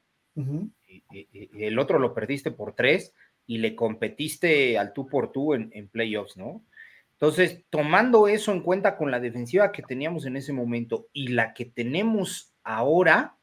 el 1.10 1.78
otro 1.78 1.98
lo 1.98 2.14
perdiste 2.14 2.50
por 2.50 2.74
tres 2.74 3.14
y 3.46 3.58
le 3.58 3.74
competiste 3.74 4.78
al 4.78 4.92
tú 4.92 5.06
por 5.08 5.32
tú 5.32 5.54
en, 5.54 5.70
en 5.72 5.88
playoffs, 5.88 6.36
¿no? 6.36 6.64
Entonces, 7.12 7.64
tomando 7.70 8.28
eso 8.28 8.52
en 8.52 8.62
cuenta 8.62 8.96
con 8.96 9.10
la 9.10 9.18
defensiva 9.18 9.72
que 9.72 9.82
teníamos 9.82 10.24
en 10.26 10.36
ese 10.36 10.52
momento 10.52 11.08
y 11.12 11.28
la 11.28 11.52
que 11.52 11.64
tenemos 11.64 12.54
ahora, 12.62 13.36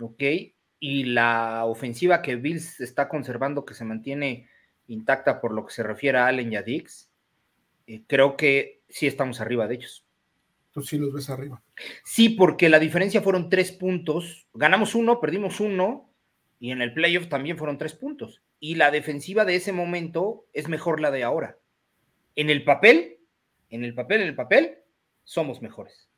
¿ok? 0.00 0.22
Y 0.80 1.04
la 1.04 1.66
ofensiva 1.66 2.20
que 2.20 2.34
Bills 2.34 2.80
está 2.80 3.08
conservando, 3.08 3.64
que 3.64 3.74
se 3.74 3.84
mantiene 3.84 4.48
intacta 4.88 5.40
por 5.40 5.52
lo 5.52 5.64
que 5.66 5.72
se 5.72 5.82
refiere 5.82 6.18
a 6.18 6.26
Allen 6.26 6.52
y 6.52 6.56
a 6.56 6.62
Dix, 6.62 7.10
eh, 7.86 8.02
creo 8.06 8.36
que 8.36 8.82
sí 8.88 9.06
estamos 9.06 9.40
arriba 9.40 9.68
de 9.68 9.76
ellos. 9.76 10.03
Sí 10.82 10.98
los 10.98 11.12
ves 11.12 11.30
arriba. 11.30 11.62
Sí, 12.04 12.30
porque 12.30 12.68
la 12.68 12.78
diferencia 12.78 13.22
fueron 13.22 13.48
tres 13.48 13.70
puntos. 13.70 14.46
Ganamos 14.54 14.94
uno, 14.94 15.20
perdimos 15.20 15.60
uno, 15.60 16.10
y 16.58 16.70
en 16.70 16.82
el 16.82 16.92
playoff 16.92 17.28
también 17.28 17.58
fueron 17.58 17.78
tres 17.78 17.94
puntos. 17.94 18.42
Y 18.58 18.74
la 18.74 18.90
defensiva 18.90 19.44
de 19.44 19.56
ese 19.56 19.72
momento 19.72 20.46
es 20.52 20.68
mejor 20.68 21.00
la 21.00 21.10
de 21.10 21.22
ahora 21.22 21.58
en 22.36 22.50
el 22.50 22.64
papel, 22.64 23.18
en 23.70 23.84
el 23.84 23.94
papel, 23.94 24.22
en 24.22 24.28
el 24.28 24.34
papel, 24.34 24.78
somos 25.24 25.62
mejores. 25.62 26.08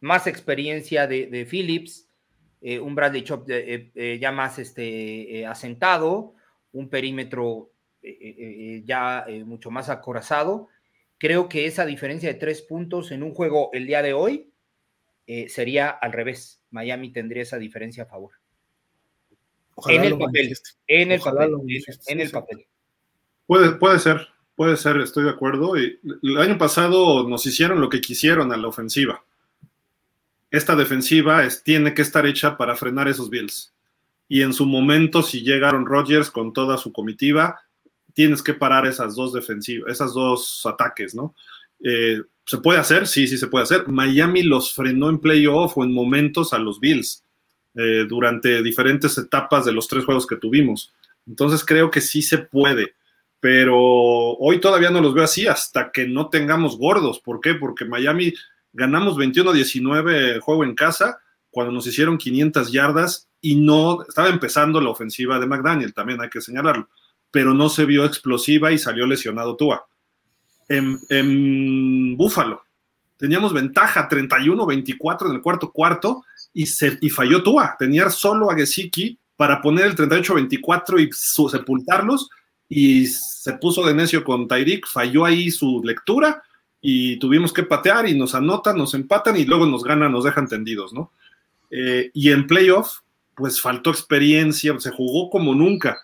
Más 0.00 0.26
experiencia 0.26 1.06
de, 1.06 1.46
Phillips, 1.48 2.08
eh, 2.60 2.78
un 2.78 2.94
Bradley 2.94 3.22
Chop 3.22 3.48
eh, 3.50 3.90
eh, 3.94 4.18
ya 4.20 4.32
más 4.32 4.58
este, 4.58 5.44
asentado, 5.46 6.34
un 6.72 6.88
perímetro 6.88 7.70
ya 8.84 9.26
mucho 9.44 9.70
más 9.70 9.90
acorazado. 9.90 10.68
Creo 11.18 11.48
que 11.48 11.66
esa 11.66 11.84
diferencia 11.84 12.32
de 12.32 12.38
tres 12.38 12.62
puntos 12.62 13.10
en 13.10 13.22
un 13.22 13.34
juego 13.34 13.70
el 13.72 13.86
día 13.86 14.02
de 14.02 14.12
hoy 14.12 14.52
sería 15.48 15.90
al 15.90 16.12
revés. 16.12 16.62
Miami 16.70 17.12
tendría 17.12 17.42
esa 17.42 17.58
diferencia 17.58 18.04
a 18.04 18.06
favor. 18.06 18.32
en 19.88 20.04
el 20.04 20.16
papel, 20.16 20.56
en 20.86 21.12
el 21.12 21.20
papel, 21.20 21.50
en, 22.06 22.20
el 22.20 22.30
papel. 22.30 22.66
Puede, 23.46 23.72
puede 23.72 23.98
ser, 23.98 24.26
Puede 24.58 24.76
ser, 24.76 24.96
estoy 24.96 25.22
de 25.22 25.30
acuerdo. 25.30 25.76
Y 25.78 26.00
el 26.20 26.36
año 26.36 26.58
pasado 26.58 27.28
nos 27.28 27.46
hicieron 27.46 27.80
lo 27.80 27.88
que 27.88 28.00
quisieron 28.00 28.50
a 28.50 28.56
la 28.56 28.66
ofensiva. 28.66 29.24
Esta 30.50 30.74
defensiva 30.74 31.44
es, 31.44 31.62
tiene 31.62 31.94
que 31.94 32.02
estar 32.02 32.26
hecha 32.26 32.56
para 32.56 32.74
frenar 32.74 33.06
esos 33.06 33.30
Bills. 33.30 33.72
Y 34.26 34.42
en 34.42 34.52
su 34.52 34.66
momento, 34.66 35.22
si 35.22 35.42
llegaron 35.42 35.86
Rodgers 35.86 36.32
con 36.32 36.52
toda 36.52 36.76
su 36.76 36.92
comitiva, 36.92 37.60
tienes 38.18 38.42
que 38.42 38.52
parar 38.52 38.84
esas 38.84 39.14
dos 39.14 39.32
defensivas, 39.32 39.92
esas 39.92 40.12
dos 40.12 40.66
ataques, 40.66 41.14
¿no? 41.14 41.36
Eh, 41.78 42.20
¿Se 42.44 42.58
puede 42.58 42.80
hacer? 42.80 43.06
Sí, 43.06 43.28
sí 43.28 43.38
se 43.38 43.46
puede 43.46 43.62
hacer. 43.62 43.86
Miami 43.86 44.42
los 44.42 44.74
frenó 44.74 45.08
en 45.08 45.20
playoff 45.20 45.78
o 45.78 45.84
en 45.84 45.94
momentos 45.94 46.52
a 46.52 46.58
los 46.58 46.80
Bills 46.80 47.22
eh, 47.76 48.06
durante 48.08 48.60
diferentes 48.60 49.16
etapas 49.18 49.66
de 49.66 49.72
los 49.72 49.86
tres 49.86 50.04
juegos 50.04 50.26
que 50.26 50.34
tuvimos. 50.34 50.92
Entonces 51.28 51.64
creo 51.64 51.92
que 51.92 52.00
sí 52.00 52.20
se 52.20 52.38
puede 52.38 52.96
pero 53.40 53.76
hoy 53.78 54.60
todavía 54.60 54.90
no 54.90 55.00
los 55.00 55.14
veo 55.14 55.22
así 55.22 55.46
hasta 55.46 55.92
que 55.92 56.08
no 56.08 56.28
tengamos 56.28 56.76
gordos. 56.76 57.20
¿Por 57.20 57.40
qué? 57.40 57.54
Porque 57.54 57.84
Miami 57.84 58.34
ganamos 58.72 59.16
21-19 59.16 60.40
juego 60.40 60.64
en 60.64 60.74
casa 60.74 61.20
cuando 61.48 61.72
nos 61.72 61.86
hicieron 61.86 62.18
500 62.18 62.72
yardas 62.72 63.28
y 63.40 63.54
no 63.54 64.02
estaba 64.02 64.28
empezando 64.28 64.80
la 64.80 64.90
ofensiva 64.90 65.38
de 65.38 65.46
McDaniel, 65.46 65.94
también 65.94 66.20
hay 66.20 66.28
que 66.28 66.40
señalarlo, 66.40 66.88
pero 67.30 67.54
no 67.54 67.68
se 67.68 67.84
vio 67.84 68.04
explosiva 68.04 68.72
y 68.72 68.78
salió 68.78 69.06
lesionado 69.06 69.56
Tua. 69.56 69.86
En, 70.68 70.98
en 71.08 72.16
Búfalo 72.16 72.62
teníamos 73.18 73.52
ventaja 73.52 74.08
31-24 74.08 75.28
en 75.28 75.34
el 75.34 75.42
cuarto 75.42 75.70
cuarto 75.70 76.24
y, 76.54 76.66
se, 76.66 76.98
y 77.00 77.10
falló 77.10 77.42
Tua. 77.42 77.76
Tenía 77.78 78.08
solo 78.08 78.50
a 78.50 78.54
Gesicki 78.54 79.18
para 79.36 79.60
poner 79.60 79.86
el 79.86 79.96
38-24 79.96 81.00
y 81.00 81.10
sepultarlos 81.12 82.30
y 82.68 83.06
se 83.06 83.54
puso 83.54 83.84
de 83.86 83.94
necio 83.94 84.24
con 84.24 84.46
Tyreek, 84.46 84.86
falló 84.86 85.24
ahí 85.24 85.50
su 85.50 85.82
lectura 85.84 86.42
y 86.80 87.18
tuvimos 87.18 87.52
que 87.52 87.62
patear 87.62 88.08
y 88.08 88.16
nos 88.16 88.34
anotan, 88.34 88.76
nos 88.76 88.94
empatan 88.94 89.36
y 89.36 89.44
luego 89.44 89.66
nos 89.66 89.82
ganan, 89.84 90.12
nos 90.12 90.24
dejan 90.24 90.48
tendidos, 90.48 90.92
¿no? 90.92 91.12
Eh, 91.70 92.10
y 92.14 92.30
en 92.30 92.46
playoff, 92.46 93.00
pues 93.34 93.60
faltó 93.60 93.90
experiencia, 93.90 94.78
se 94.78 94.90
jugó 94.90 95.30
como 95.30 95.54
nunca. 95.54 95.98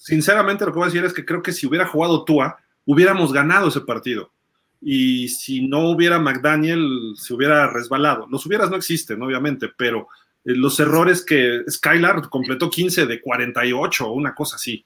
Sinceramente 0.00 0.64
lo 0.64 0.72
que 0.72 0.78
voy 0.78 0.86
a 0.86 0.90
decir 0.90 1.04
es 1.04 1.12
que 1.12 1.26
creo 1.26 1.42
que 1.42 1.52
si 1.52 1.66
hubiera 1.66 1.84
jugado 1.86 2.24
Tua, 2.24 2.56
hubiéramos 2.86 3.34
ganado 3.34 3.68
ese 3.68 3.82
partido. 3.82 4.32
Y 4.80 5.28
si 5.28 5.68
no 5.68 5.90
hubiera 5.90 6.18
McDaniel, 6.18 7.12
se 7.16 7.34
hubiera 7.34 7.70
resbalado. 7.70 8.26
Los 8.30 8.46
hubieras 8.46 8.70
no 8.70 8.76
existen, 8.76 9.20
obviamente, 9.20 9.68
pero 9.76 10.08
eh, 10.42 10.54
los 10.54 10.80
errores 10.80 11.22
que 11.22 11.64
Skylar 11.68 12.30
completó 12.30 12.70
15 12.70 13.04
de 13.04 13.20
48 13.20 14.10
una 14.10 14.34
cosa 14.34 14.56
así. 14.56 14.82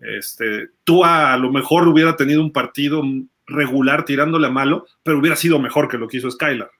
Este, 0.00 0.68
tú 0.84 1.02
a, 1.02 1.34
lo 1.38 1.50
mejor 1.50 1.88
hubiera 1.88 2.14
tenido 2.14 2.42
un 2.42 2.52
partido 2.52 3.02
regular 3.46 4.04
tirándole 4.04 4.48
a 4.48 4.50
malo, 4.50 4.86
pero 5.02 5.18
hubiera 5.18 5.34
sido 5.34 5.58
mejor 5.58 5.88
que 5.88 5.96
lo 5.96 6.08
que 6.08 6.18
hizo 6.18 6.30
Skylar. 6.30 6.70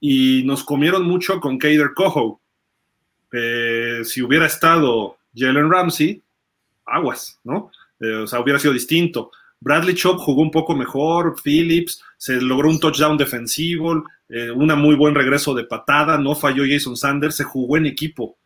Y 0.00 0.42
nos 0.44 0.64
comieron 0.64 1.04
mucho 1.04 1.38
con 1.38 1.56
Kader 1.56 1.94
Coho. 1.94 2.40
Eh, 3.30 4.00
si 4.02 4.22
hubiera 4.22 4.46
estado 4.46 5.18
Jalen 5.36 5.70
Ramsey, 5.70 6.20
aguas, 6.86 7.40
¿no? 7.44 7.70
Eh, 8.00 8.14
o 8.14 8.26
sea, 8.26 8.40
hubiera 8.40 8.58
sido 8.58 8.72
distinto. 8.72 9.30
Bradley 9.60 9.94
Chop 9.94 10.18
jugó 10.18 10.42
un 10.42 10.50
poco 10.50 10.74
mejor, 10.74 11.34
Phillips, 11.42 12.02
se 12.16 12.40
logró 12.40 12.68
un 12.68 12.78
touchdown 12.78 13.16
defensivo, 13.16 14.04
eh, 14.28 14.50
un 14.50 14.66
muy 14.78 14.94
buen 14.96 15.14
regreso 15.14 15.54
de 15.54 15.64
patada, 15.64 16.18
no 16.18 16.34
falló 16.34 16.64
Jason 16.68 16.96
Sanders, 16.96 17.36
se 17.36 17.44
jugó 17.44 17.76
en 17.76 17.86
equipo 17.86 18.36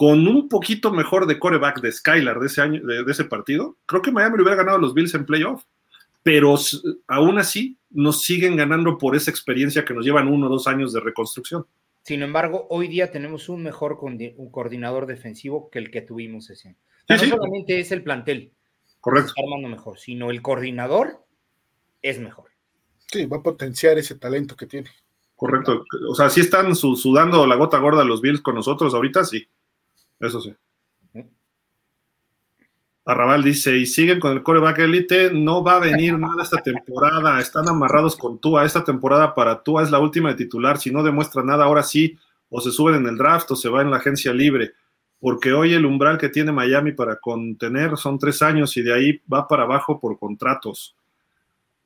con 0.00 0.26
un 0.26 0.48
poquito 0.48 0.90
mejor 0.90 1.26
de 1.26 1.38
coreback 1.38 1.82
de 1.82 1.92
Skylar 1.92 2.40
de 2.40 2.46
ese 2.46 2.62
año, 2.62 2.80
de, 2.82 3.04
ese 3.06 3.26
partido, 3.26 3.76
creo 3.84 4.00
que 4.00 4.10
Miami 4.10 4.38
le 4.38 4.44
hubiera 4.44 4.56
ganado 4.56 4.78
a 4.78 4.80
los 4.80 4.94
Bills 4.94 5.12
en 5.12 5.26
playoff. 5.26 5.64
Pero 6.22 6.54
aún 7.06 7.38
así 7.38 7.76
nos 7.90 8.22
siguen 8.22 8.56
ganando 8.56 8.96
por 8.96 9.14
esa 9.14 9.30
experiencia 9.30 9.84
que 9.84 9.92
nos 9.92 10.06
llevan 10.06 10.28
uno 10.28 10.46
o 10.46 10.48
dos 10.48 10.66
años 10.66 10.94
de 10.94 11.00
reconstrucción. 11.00 11.66
Sin 12.02 12.22
embargo, 12.22 12.66
hoy 12.70 12.88
día 12.88 13.10
tenemos 13.10 13.50
un 13.50 13.62
mejor 13.62 13.98
un 14.00 14.50
coordinador 14.50 15.04
defensivo 15.04 15.68
que 15.68 15.78
el 15.78 15.90
que 15.90 16.00
tuvimos 16.00 16.48
ese 16.48 16.68
año. 16.68 16.78
No 17.08 17.18
solamente 17.18 17.80
es 17.80 17.92
el 17.92 18.02
plantel, 18.02 18.52
correcto, 19.00 19.32
armando 19.36 19.68
mejor, 19.68 19.98
sino 19.98 20.30
el 20.30 20.42
coordinador 20.42 21.24
es 22.02 22.18
mejor. 22.18 22.50
Sí, 23.06 23.26
va 23.26 23.38
a 23.38 23.42
potenciar 23.42 23.98
ese 23.98 24.14
talento 24.14 24.56
que 24.56 24.66
tiene. 24.66 24.90
Correcto. 25.34 25.84
O 26.08 26.14
sea, 26.14 26.28
si 26.30 26.40
están 26.40 26.76
sudando 26.76 27.46
la 27.46 27.56
gota 27.56 27.78
gorda 27.78 28.04
los 28.04 28.20
Bills 28.20 28.40
con 28.40 28.54
nosotros 28.54 28.94
ahorita, 28.94 29.24
sí. 29.24 29.48
Eso 30.20 30.40
sí. 30.40 30.54
Arrabal 33.06 33.42
dice, 33.42 33.76
y 33.76 33.86
siguen 33.86 34.20
con 34.20 34.32
el 34.32 34.42
coreback 34.42 34.80
elite, 34.80 35.32
no 35.32 35.64
va 35.64 35.76
a 35.76 35.80
venir 35.80 36.18
nada 36.18 36.42
esta 36.42 36.58
temporada, 36.58 37.40
están 37.40 37.68
amarrados 37.68 38.14
con 38.14 38.38
Tua, 38.38 38.64
esta 38.64 38.84
temporada 38.84 39.34
para 39.34 39.62
Tua 39.62 39.82
es 39.82 39.90
la 39.90 39.98
última 39.98 40.28
de 40.28 40.34
titular, 40.36 40.78
si 40.78 40.90
no 40.90 41.02
demuestra 41.02 41.42
nada, 41.42 41.64
ahora 41.64 41.82
sí, 41.82 42.18
o 42.50 42.60
se 42.60 42.70
suben 42.70 42.96
en 42.96 43.06
el 43.06 43.16
draft 43.16 43.50
o 43.50 43.56
se 43.56 43.68
va 43.68 43.82
en 43.82 43.90
la 43.90 43.96
agencia 43.96 44.32
libre, 44.32 44.74
porque 45.20 45.52
hoy 45.52 45.74
el 45.74 45.84
umbral 45.84 46.18
que 46.18 46.30
tiene 46.30 46.50
Miami 46.50 46.92
para 46.92 47.16
contener 47.16 47.96
son 47.98 48.18
tres 48.18 48.40
años 48.40 48.76
y 48.78 48.82
de 48.82 48.94
ahí 48.94 49.22
va 49.32 49.46
para 49.46 49.64
abajo 49.64 50.00
por 50.00 50.18
contratos. 50.18 50.96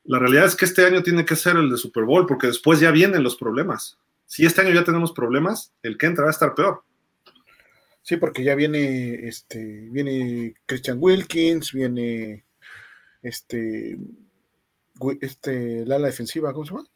La 0.05 0.19
realidad 0.21 0.47
es 0.47 0.55
que 0.55 0.67
este 0.67 0.87
año 0.87 1.03
tiene 1.03 1.25
que 1.25 1.35
ser 1.35 1.57
el 1.57 1.69
de 1.69 1.77
Super 1.77 2.05
Bowl, 2.05 2.27
porque 2.27 2.47
después 2.47 2.79
ya 2.79 2.93
vienen 2.93 3.25
los 3.25 3.37
problemas. 3.37 3.99
Si 4.27 4.47
este 4.47 4.61
año 4.61 4.71
ya 4.71 4.85
tenemos 4.85 5.13
problemas, 5.13 5.73
el 5.83 5.99
que 5.99 6.07
entra 6.07 6.25
va 6.25 6.31
a 6.31 6.33
estar 6.33 6.55
peor. 6.55 6.85
Sí, 8.03 8.19
porque 8.19 8.45
ya 8.45 8.55
viene 8.55 9.27
este, 9.27 9.89
viene 9.91 10.55
Christian 10.67 10.99
Wilkins, 11.01 11.73
viene 11.73 12.45
este, 13.23 13.99
este, 15.21 15.87
la 15.87 15.97
ala 15.97 16.07
defensiva, 16.07 16.53
¿cómo 16.53 16.67
se 16.67 16.75
llama? 16.75 16.87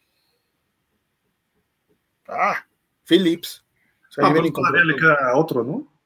Ah, 2.29 2.67
Phillips. 3.05 3.65
O 4.11 4.13
sea, 4.13 4.27
ah, 4.27 4.35
todavía 4.35 4.85
le 4.85 4.97
queda 4.97 5.35
otro, 5.35 5.65
¿no? 5.65 5.98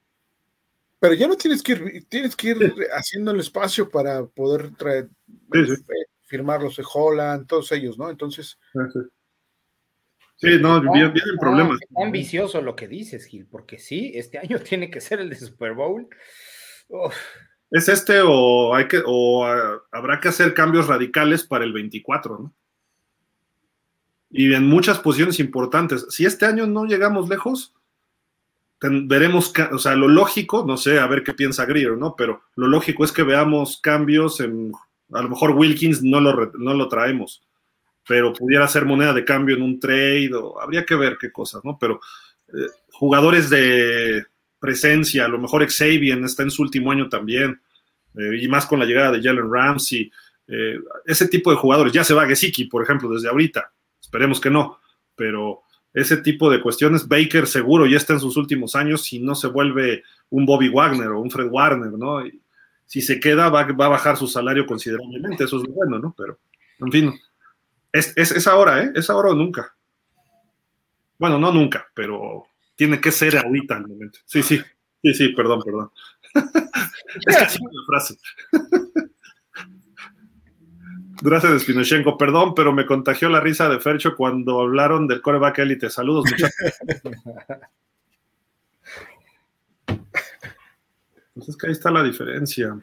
Pero 1.03 1.15
ya 1.15 1.27
no 1.27 1.37
tienes 1.37 1.65
que 1.65 1.73
ir, 1.73 2.07
tienes 2.09 2.37
que 2.37 2.51
ir 2.51 2.75
haciendo 2.93 3.33
el 3.33 3.41
espacio 3.41 3.91
para 3.91 4.25
poder 4.25 4.73
traer, 4.77 5.11
eh, 5.53 5.67
firmar 6.27 6.63
los 6.63 6.77
de 6.77 6.85
Holland, 6.95 7.49
todos 7.49 7.73
ellos, 7.73 7.99
¿no? 7.99 8.09
Entonces. 8.09 8.57
Sí, 10.37 10.59
no, 10.61 10.81
vienen 10.81 11.37
problemas. 11.41 11.81
Es 11.81 11.89
ambicioso 12.01 12.63
lo 12.63 12.77
que 12.77 12.87
dices, 12.87 13.25
Gil, 13.25 13.49
porque 13.51 13.81
sí, 13.81 14.13
este 14.15 14.39
año 14.39 14.61
tiene 14.65 14.93
que 14.93 15.01
ser 15.01 15.19
el 15.19 15.29
de 15.29 15.35
Super 15.35 15.75
Bowl. 15.75 16.09
¿Es 17.73 17.89
este 17.89 18.21
o 18.25 18.73
hay 18.73 18.87
que 18.87 19.03
o 19.05 19.45
ah, 19.45 19.83
habrá 19.91 20.21
que 20.21 20.29
hacer 20.29 20.55
cambios 20.55 20.87
radicales 20.87 21.43
para 21.43 21.65
el 21.65 21.73
24, 21.73 22.39
¿no? 22.39 22.55
Y 24.31 24.55
en 24.55 24.69
muchas 24.69 25.01
posiciones 25.01 25.41
importantes. 25.41 26.07
Si 26.11 26.27
este 26.27 26.47
año 26.47 26.69
no 26.69 26.85
llegamos 26.85 27.29
lejos, 27.29 27.75
veremos, 28.83 29.53
o 29.71 29.79
sea, 29.79 29.95
lo 29.95 30.09
lógico, 30.09 30.65
no 30.67 30.77
sé, 30.77 30.99
a 30.99 31.07
ver 31.07 31.23
qué 31.23 31.35
piensa 31.35 31.65
Greer, 31.65 31.97
¿no? 31.97 32.15
Pero 32.17 32.43
lo 32.57 32.67
lógico 32.67 33.05
es 33.05 33.13
que 33.13 33.23
veamos 33.23 33.81
cambios 33.81 34.41
en, 34.41 34.73
a 35.13 35.23
lo 35.23 35.29
mejor 35.29 35.53
Wilkins 35.53 36.03
no 36.03 36.21
lo, 36.21 36.53
no 36.59 36.75
lo 36.75 36.89
traemos, 36.89 37.43
pero 38.07 38.33
pudiera 38.33 38.67
ser 38.69 38.85
moneda 38.85 39.13
de 39.13 39.25
cambio 39.25 39.57
en 39.57 39.63
un 39.63 39.79
trade, 39.79 40.31
o 40.35 40.61
habría 40.61 40.85
que 40.85 40.95
ver 40.95 41.17
qué 41.21 41.31
cosas, 41.31 41.65
¿no? 41.65 41.79
Pero 41.81 42.01
eh, 42.49 42.67
jugadores 42.93 43.51
de 43.51 44.25
presencia, 44.59 45.25
a 45.25 45.29
lo 45.29 45.39
mejor 45.39 45.67
Xavier 45.69 46.19
está 46.25 46.43
en 46.43 46.51
su 46.51 46.63
último 46.63 46.91
año 46.91 47.09
también, 47.09 47.61
eh, 48.17 48.39
y 48.41 48.49
más 48.49 48.67
con 48.67 48.79
la 48.79 48.85
llegada 48.85 49.13
de 49.13 49.23
Jalen 49.23 49.51
Ramsey, 49.51 50.11
eh, 50.49 50.79
ese 51.07 51.29
tipo 51.29 51.51
de 51.51 51.57
jugadores, 51.57 51.93
ya 51.93 52.05
se 52.05 52.15
va 52.15 52.27
Gesicki, 52.27 52.65
por 52.65 52.83
ejemplo, 52.83 53.09
desde 53.09 53.29
ahorita, 53.29 53.73
esperemos 54.01 54.41
que 54.41 54.51
no, 54.51 54.79
pero 55.15 55.62
ese 55.95 56.17
tipo 56.19 56.51
de 56.51 56.61
cuestiones. 56.61 57.07
Baker 57.07 57.47
seguro 57.47 57.87
ya 57.87 57.97
está 57.97 58.15
en 58.15 58.21
sus 58.21 58.37
últimos 58.37 58.75
años 58.75 59.03
si 59.03 59.19
no 59.19 59.35
se 59.35 59.49
vuelve 59.49 60.03
un 60.31 60.47
Bobby 60.47 60.69
Wagner 60.69 61.09
o 61.09 61.21
un 61.21 61.31
Fred 61.31 61.49
Warner, 61.51 61.93
¿no? 61.93 62.27
Y 62.27 62.41
si 62.87 63.01
se 63.01 63.21
queda 63.21 63.49
va, 63.49 63.61
a 63.61 63.89
bajar 63.89 64.17
su 64.17 64.27
salario 64.27 64.67
considerablemente, 64.67 65.45
eso 65.45 65.59
es 65.59 65.69
lo 65.69 65.75
bueno, 65.75 65.99
¿no? 65.99 66.15
Pero, 66.17 66.39
en 66.79 66.93
fin, 66.93 67.21
es, 67.93 68.13
es, 68.17 68.47
ahora, 68.47 68.83
¿eh? 68.83 68.93
Es 68.95 69.11
ahora 69.11 69.31
o 69.31 69.35
nunca. 69.35 69.75
Bueno, 71.19 71.39
no 71.39 71.53
nunca, 71.53 71.87
pero 71.95 72.47
tiene 72.75 73.01
que 73.01 73.13
ser 73.13 73.37
ahorita 73.37 73.77
el 73.77 73.87
momento. 73.87 74.19
Sí, 74.25 74.43
sí, 74.43 74.61
sí, 75.03 75.15
sí, 75.15 75.29
perdón, 75.29 75.63
perdón. 75.65 75.91
es 77.27 77.37
casi 77.37 77.59
una 77.63 77.87
frase. 77.87 78.17
Gracias, 81.25 81.63
Spinochenko. 81.63 82.19
Perdón, 82.19 82.53
pero 82.53 82.73
me 82.73 82.85
contagió 82.85 83.29
la 83.29 83.39
risa 83.39 83.69
de 83.69 83.79
Fercho 83.79 84.17
cuando 84.17 84.61
hablaron 84.61 85.07
del 85.07 85.23
coreback 85.23 85.61
élite. 85.61 85.89
Saludos, 85.89 86.25
muchachos. 86.29 86.57
pues 91.35 91.49
es 91.49 91.57
que 91.57 91.67
ahí 91.69 91.73
está 91.73 91.93
la 91.93 92.03
diferencia. 92.03 92.77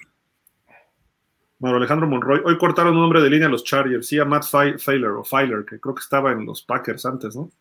Bueno, 1.57 1.75
Alejandro 1.75 2.07
Monroy. 2.07 2.39
Hoy 2.45 2.57
cortaron 2.57 2.95
un 2.95 3.01
nombre 3.01 3.21
de 3.21 3.29
línea 3.29 3.47
a 3.47 3.51
los 3.51 3.65
Chargers. 3.65 4.07
Sí, 4.07 4.17
a 4.17 4.23
Matt 4.23 4.45
Feiler 4.45 5.09
o 5.09 5.25
Feiler, 5.25 5.65
que 5.65 5.77
creo 5.77 5.93
que 5.93 6.01
estaba 6.01 6.31
en 6.31 6.45
los 6.45 6.61
Packers 6.63 7.05
antes, 7.05 7.35
¿no? 7.35 7.51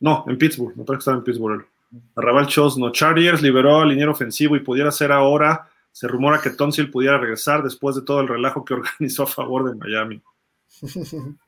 No, 0.00 0.24
en 0.28 0.38
Pittsburgh. 0.38 0.74
Me 0.78 0.84
parece 0.84 0.96
que 0.96 1.00
estaba 1.00 1.18
en 1.18 1.24
Pittsburgh. 1.24 1.66
Arrabal 2.14 2.46
Chos, 2.46 2.78
no. 2.78 2.90
Chargers 2.90 3.42
liberó 3.42 3.80
al 3.80 3.90
liniero 3.90 4.12
ofensivo 4.12 4.56
y 4.56 4.60
pudiera 4.60 4.90
ser 4.90 5.12
ahora 5.12 5.68
se 5.96 6.06
rumora 6.06 6.42
que 6.42 6.50
Tonsil 6.50 6.90
pudiera 6.90 7.16
regresar 7.16 7.62
después 7.62 7.96
de 7.96 8.02
todo 8.02 8.20
el 8.20 8.28
relajo 8.28 8.66
que 8.66 8.74
organizó 8.74 9.22
a 9.22 9.26
favor 9.26 9.64
de 9.64 9.76
Miami. 9.76 10.22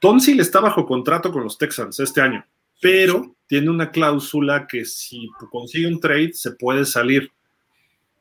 Tonsil 0.00 0.40
está 0.40 0.58
bajo 0.58 0.84
contrato 0.84 1.30
con 1.30 1.44
los 1.44 1.56
Texans 1.56 2.00
este 2.00 2.20
año, 2.20 2.44
pero 2.80 3.36
tiene 3.46 3.70
una 3.70 3.92
cláusula 3.92 4.66
que 4.66 4.84
si 4.84 5.30
consigue 5.52 5.86
un 5.86 6.00
trade 6.00 6.32
se 6.32 6.50
puede 6.50 6.84
salir. 6.84 7.30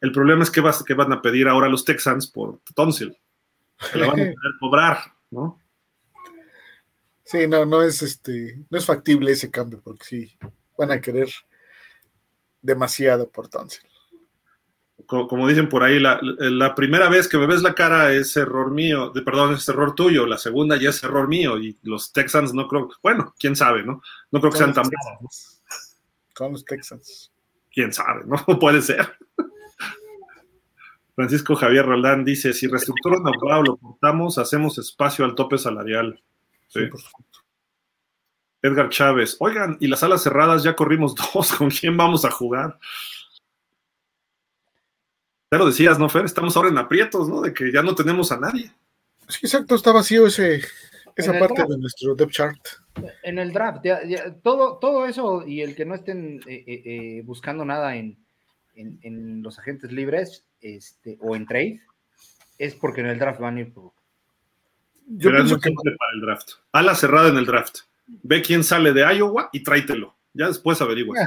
El 0.02 0.12
problema 0.12 0.44
es 0.44 0.52
que, 0.52 0.62
van 0.62 1.12
a 1.12 1.22
pedir 1.24 1.48
ahora 1.48 1.68
los 1.68 1.84
Texans 1.84 2.28
por 2.28 2.60
Tonsil. 2.76 3.18
Que 3.92 3.98
le 3.98 4.06
van 4.06 4.20
a 4.20 4.24
poder 4.36 4.54
cobrar, 4.60 5.00
¿no? 5.32 5.60
Sí, 7.24 7.48
no, 7.48 7.66
no 7.66 7.82
es 7.82 8.04
este, 8.04 8.64
no 8.70 8.78
es 8.78 8.86
factible 8.86 9.32
ese 9.32 9.50
cambio, 9.50 9.82
porque 9.84 10.06
sí, 10.06 10.38
van 10.78 10.92
a 10.92 11.02
querer 11.02 11.30
demasiado 12.62 13.28
por 13.28 13.48
Tonsil 13.48 13.82
como 15.06 15.48
dicen 15.48 15.70
por 15.70 15.84
ahí, 15.84 16.00
la, 16.00 16.74
primera 16.76 17.10
vez 17.10 17.28
que 17.28 17.38
me 17.38 17.48
ves 17.48 17.62
la 17.62 17.76
cara 17.76 18.12
es 18.14 18.36
error 18.38 18.72
mío, 18.72 19.12
de, 19.14 19.22
perdón, 19.22 19.54
es 19.54 19.68
error 19.68 19.94
tuyo, 19.94 20.26
la 20.26 20.38
segunda 20.38 20.78
ya 20.78 20.90
es 20.90 21.04
error 21.04 21.28
mío 21.28 21.58
y 21.60 21.78
los 21.84 22.12
Texans 22.12 22.54
no 22.54 22.68
creo, 22.68 22.90
bueno, 23.04 23.34
quién 23.38 23.56
sabe, 23.56 23.84
¿no? 23.84 24.02
No 24.32 24.40
creo 24.40 24.52
que 24.52 24.58
sean 24.58 24.74
tan 24.74 24.90
buenos. 24.90 25.62
Con 26.34 26.54
los 26.54 26.66
Texans. 26.66 27.32
Quién 27.72 27.94
sabe, 27.94 28.24
¿no? 28.26 28.38
Puede 28.60 28.82
ser. 28.82 29.18
Francisco 31.16 31.56
Javier 31.56 31.86
Roldán 31.86 32.26
dice, 32.26 32.54
si 32.54 32.68
reestructuran 32.68 33.26
a 33.26 33.60
lo 33.62 33.78
cortamos, 33.78 34.38
hacemos 34.38 34.78
espacio 34.78 35.24
al 35.24 35.36
tope 35.36 35.58
salarial. 35.58 36.22
Sí, 36.68 36.86
por 36.88 37.00
supuesto. 37.00 37.40
Edgar 38.62 38.90
Chávez, 38.90 39.38
oigan, 39.40 39.78
y 39.80 39.88
las 39.88 40.04
alas 40.04 40.24
cerradas 40.24 40.64
ya 40.64 40.76
corrimos 40.76 41.16
dos, 41.16 41.54
¿con 41.58 41.70
quién 41.70 41.96
vamos 41.96 42.26
a 42.26 42.32
jugar? 42.32 42.80
Ya 45.52 45.58
lo 45.58 45.68
decías, 45.68 46.00
¿no, 46.00 46.10
Fer? 46.10 46.26
Estamos 46.26 46.56
ahora 46.56 46.70
en 46.70 46.78
aprietos, 46.78 47.30
¿no? 47.30 47.42
De 47.42 47.54
que 47.54 47.72
ya 47.72 47.82
no 47.82 47.96
tenemos 47.96 48.32
a 48.32 48.40
nadie. 48.40 48.72
Sí, 49.28 49.40
exacto, 49.44 49.76
está 49.76 49.92
vacío 49.92 50.28
ese, 50.28 50.62
esa 51.16 51.40
parte 51.40 51.64
de 51.68 51.78
nuestro 51.78 52.16
depth 52.16 52.32
chart. 52.32 52.68
En 53.24 53.40
el 53.40 53.52
draft, 53.52 53.84
todo, 54.44 54.78
todo 54.78 55.06
eso 55.06 55.46
y 55.46 55.62
el 55.62 55.76
que 55.76 55.86
no 55.86 55.96
estén 55.96 56.42
eh, 56.48 56.64
eh, 56.68 56.82
eh, 56.86 57.22
buscando 57.24 57.66
nada 57.66 57.96
en, 57.96 58.18
los 59.42 59.58
agentes 59.58 59.92
libres 59.92 60.46
este, 60.60 61.18
o 61.22 61.36
en 61.36 61.46
trade, 61.46 61.82
es 62.58 62.76
porque 62.76 63.02
en 63.02 63.08
el 63.08 63.20
draft 63.20 63.40
van 63.40 63.58
a 63.58 63.62
ir 63.62 63.74
por... 63.74 63.94
Yo 65.08 65.32
pienso 65.32 65.60
que 65.60 65.72
para 65.72 66.12
el 66.14 66.22
draft. 66.22 66.50
Ala 66.72 66.96
cerrada 66.96 67.30
en 67.30 67.38
el 67.38 67.46
draft. 67.46 67.80
Ve 68.08 68.42
quién 68.42 68.64
sale 68.64 68.92
de 68.92 69.02
Iowa 69.16 69.50
y 69.54 69.64
tráitelo. 69.64 70.16
Ya 70.34 70.48
después 70.48 70.82
averiguas. 70.82 71.26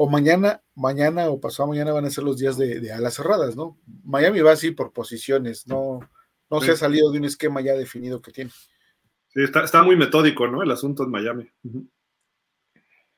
O 0.00 0.08
mañana, 0.08 0.62
mañana 0.76 1.28
o 1.28 1.40
pasado 1.40 1.68
mañana 1.68 1.92
van 1.92 2.04
a 2.04 2.10
ser 2.10 2.22
los 2.22 2.38
días 2.38 2.56
de, 2.56 2.92
alas 2.92 3.14
cerradas, 3.14 3.56
¿no? 3.56 3.80
Miami 4.04 4.40
va 4.40 4.52
así 4.52 4.70
por 4.70 4.92
posiciones, 4.92 5.66
no, 5.66 5.98
no 6.48 6.60
se 6.60 6.70
ha 6.70 6.76
salido 6.76 7.10
de 7.10 7.18
un 7.18 7.24
esquema 7.24 7.60
ya 7.60 7.74
definido 7.74 8.22
que 8.22 8.30
tiene. 8.30 8.52
Sí, 9.30 9.42
está, 9.42 9.82
muy 9.82 9.96
metódico, 9.96 10.46
¿no? 10.46 10.62
El 10.62 10.70
asunto 10.70 11.02
en 11.02 11.10
Miami. 11.10 11.50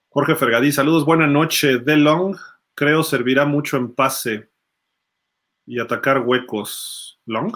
Jorge 0.08 0.34
Fergadí, 0.36 0.72
saludos, 0.72 1.04
buena 1.04 1.26
noche. 1.26 1.80
De 1.80 1.98
Long, 1.98 2.34
creo, 2.74 3.02
servirá 3.02 3.44
mucho 3.44 3.76
en 3.76 3.94
pase 3.94 4.48
y 5.66 5.80
atacar 5.80 6.20
huecos. 6.26 7.20
¿Long? 7.26 7.54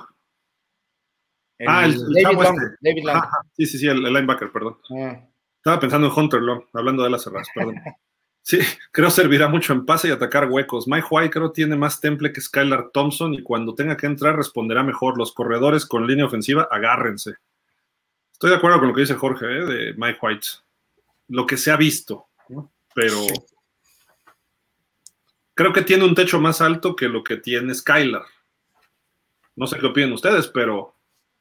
ah, 1.67 1.87
el, 1.87 1.99
David, 2.13 2.43
Long, 2.43 2.63
este. 2.63 2.77
David 2.83 3.05
Long. 3.07 3.23
sí, 3.57 3.67
sí, 3.67 3.79
sí, 3.79 3.89
el, 3.89 4.03
linebacker, 4.03 4.53
perdón. 4.53 4.77
Ah. 4.91 5.27
Estaba 5.57 5.81
pensando 5.81 6.09
en 6.09 6.13
Hunter 6.15 6.43
Long, 6.43 6.63
hablando 6.75 7.03
de 7.03 7.09
alas 7.09 7.25
cerradas, 7.25 7.49
perdón. 7.55 7.77
Sí, 8.45 8.59
creo 8.93 9.11
servirá 9.11 9.49
mucho 9.49 9.73
en 9.73 9.85
pase 9.85 10.09
y 10.09 10.11
atacar 10.13 10.49
huecos. 10.49 10.87
Mike 10.87 11.09
White 11.11 11.31
creo 11.31 11.51
tiene 11.51 11.77
más 11.77 12.01
temple 12.01 12.33
que 12.33 12.41
Skylar 12.41 12.91
Thompson 12.93 13.35
y 13.35 13.43
cuando 13.43 13.75
tenga 13.75 13.97
que 13.97 14.07
entrar 14.07 14.37
responderá 14.37 14.85
mejor. 14.85 15.19
Los 15.19 15.33
corredores 15.33 15.87
con 15.87 16.07
línea 16.07 16.27
ofensiva, 16.27 16.69
agárrense. 16.71 17.35
Estoy 18.33 18.51
de 18.51 18.57
acuerdo 18.57 18.79
con 18.79 18.89
lo 18.89 18.95
que 18.95 19.01
dice 19.01 19.15
Jorge 19.15 19.47
¿eh? 19.47 19.65
de 19.65 19.95
Mike 19.95 20.19
White. 20.21 20.47
Lo 21.29 21.47
que 21.47 21.57
se 21.57 21.71
ha 21.71 21.77
visto, 21.77 22.27
pero 22.95 23.17
creo 25.55 25.73
que 25.73 25.83
tiene 25.83 26.05
un 26.05 26.15
techo 26.15 26.39
más 26.39 26.61
alto 26.61 26.95
que 26.95 27.09
lo 27.09 27.25
que 27.25 27.39
tiene 27.39 27.75
Skylar. 27.75 28.25
No 29.57 29.67
sé 29.67 29.79
qué 29.79 29.87
opinan 29.87 30.13
ustedes, 30.13 30.49
pero... 30.49 30.95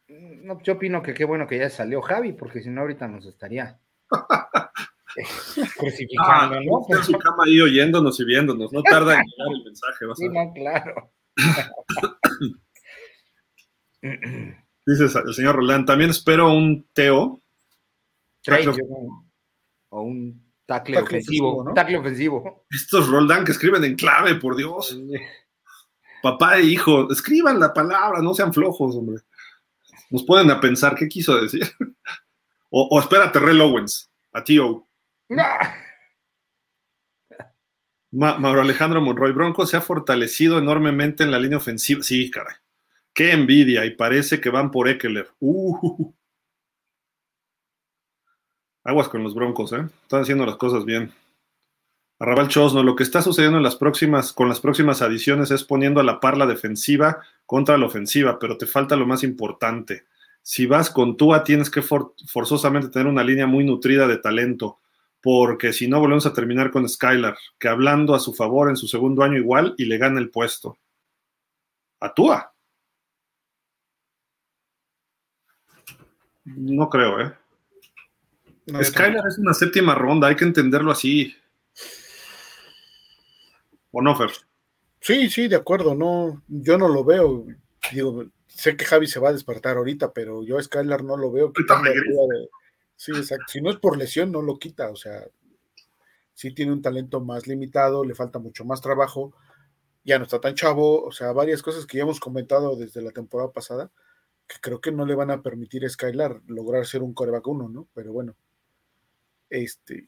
No, 0.07 0.61
yo 0.61 0.73
opino 0.73 1.01
que 1.01 1.13
qué 1.13 1.25
bueno 1.25 1.47
que 1.47 1.57
ya 1.57 1.69
salió 1.69 2.01
Javi, 2.01 2.31
porque 2.31 2.61
si 2.61 2.69
no 2.69 2.81
ahorita 2.81 3.07
nos 3.07 3.25
estaría 3.25 3.77
crucificando, 5.77 6.61
¿no? 6.61 6.85
En 6.89 7.03
su 7.03 7.13
cama 7.13 7.43
ahí 7.45 7.61
oyéndonos 7.61 8.19
y 8.19 8.25
viéndonos, 8.25 8.71
no 8.71 8.81
tarda 8.83 9.13
en 9.13 9.21
llegar 9.25 9.47
el 9.55 9.63
mensaje. 9.63 10.05
sí, 10.15 10.29
no, 10.29 10.53
claro. 10.53 11.11
Dice 14.85 15.05
el 15.25 15.33
señor 15.33 15.55
Roland, 15.55 15.85
también 15.85 16.09
espero 16.09 16.51
un 16.53 16.85
Teo. 16.93 17.41
o 19.89 20.01
un 20.01 20.51
tackle, 20.65 20.99
ofensivo. 20.99 21.71
Tackle 21.73 21.97
ofensivo. 21.97 22.65
Estos 22.69 23.07
Roldán 23.07 23.45
que 23.45 23.53
escriben 23.53 23.83
en 23.85 23.95
clave, 23.95 24.35
por 24.35 24.55
Dios. 24.55 24.99
Papá 26.21 26.57
e 26.57 26.63
hijo, 26.63 27.11
escriban 27.11 27.59
la 27.59 27.73
palabra, 27.73 28.21
no 28.21 28.33
sean 28.33 28.53
flojos, 28.53 28.95
hombre. 28.95 29.21
Nos 30.09 30.23
pueden 30.23 30.51
a 30.51 30.59
pensar 30.59 30.95
qué 30.95 31.07
quiso 31.07 31.39
decir. 31.41 31.63
o, 32.69 32.87
o 32.91 32.99
espérate, 32.99 33.39
Rel 33.39 33.61
Owens, 33.61 34.09
a 34.33 34.43
Mauro 38.11 38.61
Alejandro 38.61 39.01
Monroy 39.01 39.31
Bronco 39.31 39.65
se 39.65 39.75
ha 39.75 39.81
fortalecido 39.81 40.59
enormemente 40.59 41.23
en 41.23 41.31
la 41.31 41.39
línea 41.39 41.57
ofensiva. 41.57 42.03
Sí, 42.03 42.29
caray. 42.29 42.55
Qué 43.13 43.31
envidia, 43.31 43.85
y 43.85 43.91
parece 43.91 44.39
que 44.39 44.49
van 44.49 44.71
por 44.71 44.87
Eckler. 44.87 45.29
Uh. 45.39 46.11
Aguas 48.83 49.07
con 49.07 49.23
los 49.23 49.33
Broncos, 49.33 49.71
¿eh? 49.73 49.87
Están 50.03 50.21
haciendo 50.21 50.45
las 50.45 50.57
cosas 50.57 50.85
bien. 50.85 51.11
Arrabal 52.19 52.49
Chosno, 52.49 52.83
lo 52.83 52.95
que 52.95 53.03
está 53.03 53.21
sucediendo 53.21 53.57
en 53.57 53.63
las 53.63 53.75
próximas, 53.75 54.31
con 54.31 54.47
las 54.47 54.59
próximas 54.59 55.01
adiciones 55.01 55.51
es 55.51 55.63
poniendo 55.63 55.99
a 55.99 56.03
la 56.03 56.19
par 56.19 56.37
la 56.37 56.45
defensiva 56.45 57.21
contra 57.45 57.77
la 57.77 57.85
ofensiva, 57.85 58.37
pero 58.39 58.57
te 58.57 58.65
falta 58.65 58.95
lo 58.95 59.05
más 59.05 59.23
importante. 59.23 60.05
Si 60.41 60.65
vas 60.65 60.89
con 60.89 61.17
Tua, 61.17 61.43
tienes 61.43 61.69
que 61.69 61.81
forzosamente 61.81 62.89
tener 62.89 63.07
una 63.07 63.23
línea 63.23 63.47
muy 63.47 63.63
nutrida 63.63 64.07
de 64.07 64.17
talento 64.17 64.79
porque 65.23 65.71
si 65.71 65.87
no 65.87 66.01
volvemos 66.01 66.25
a 66.25 66.33
terminar 66.33 66.69
con 66.69 66.87
Skylar, 66.87 67.37
que 67.57 67.69
hablando 67.69 68.13
a 68.13 68.19
su 68.19 68.33
favor 68.33 68.69
en 68.69 68.75
su 68.75 68.89
segundo 68.89 69.23
año 69.23 69.37
igual 69.37 69.73
y 69.77 69.85
le 69.85 69.97
gana 69.97 70.19
el 70.19 70.29
puesto. 70.29 70.77
Atúa. 72.01 72.53
No 76.43 76.89
creo, 76.89 77.21
¿eh? 77.21 77.33
Skylar 78.83 79.25
es 79.25 79.37
una 79.37 79.53
séptima 79.53 79.95
ronda, 79.95 80.27
hay 80.27 80.35
que 80.35 80.43
entenderlo 80.43 80.91
así. 80.91 81.33
¿O 83.91 84.01
no, 84.01 84.17
Fer? 84.17 84.31
Sí, 84.99 85.29
sí, 85.29 85.47
de 85.47 85.55
acuerdo, 85.55 85.95
no, 85.95 86.43
yo 86.49 86.77
no 86.77 86.89
lo 86.89 87.05
veo. 87.05 87.45
Digo, 87.93 88.25
sé 88.45 88.75
que 88.75 88.83
Javi 88.83 89.07
se 89.07 89.21
va 89.21 89.29
a 89.29 89.33
despertar 89.33 89.77
ahorita, 89.77 90.11
pero 90.11 90.43
yo 90.43 90.57
a 90.57 90.63
Skylar 90.63 91.01
no 91.05 91.15
lo 91.15 91.31
veo. 91.31 91.53
Sí, 93.03 93.11
exacto. 93.11 93.47
Si 93.49 93.59
no 93.59 93.69
es 93.69 93.75
por 93.79 93.97
lesión, 93.97 94.31
no 94.31 94.41
lo 94.41 94.57
quita. 94.57 94.89
O 94.89 94.95
sea, 94.95 95.27
sí 96.33 96.53
tiene 96.53 96.71
un 96.71 96.81
talento 96.81 97.19
más 97.19 97.47
limitado, 97.47 98.05
le 98.05 98.15
falta 98.15 98.39
mucho 98.39 98.63
más 98.63 98.79
trabajo, 98.79 99.33
ya 100.05 100.17
no 100.17 100.23
está 100.23 100.39
tan 100.39 100.55
chavo. 100.55 101.03
O 101.03 101.11
sea, 101.11 101.33
varias 101.33 101.61
cosas 101.61 101.85
que 101.85 101.97
ya 101.97 102.03
hemos 102.03 102.21
comentado 102.21 102.77
desde 102.77 103.01
la 103.01 103.11
temporada 103.11 103.51
pasada, 103.51 103.91
que 104.47 104.55
creo 104.61 104.79
que 104.79 104.93
no 104.93 105.05
le 105.05 105.15
van 105.15 105.31
a 105.31 105.41
permitir 105.41 105.83
a 105.83 105.89
Skylar 105.89 106.43
lograr 106.47 106.85
ser 106.85 107.03
un 107.03 107.13
coreback 107.13 107.45
uno, 107.45 107.67
¿no? 107.67 107.89
Pero 107.93 108.13
bueno, 108.13 108.37
este, 109.49 110.07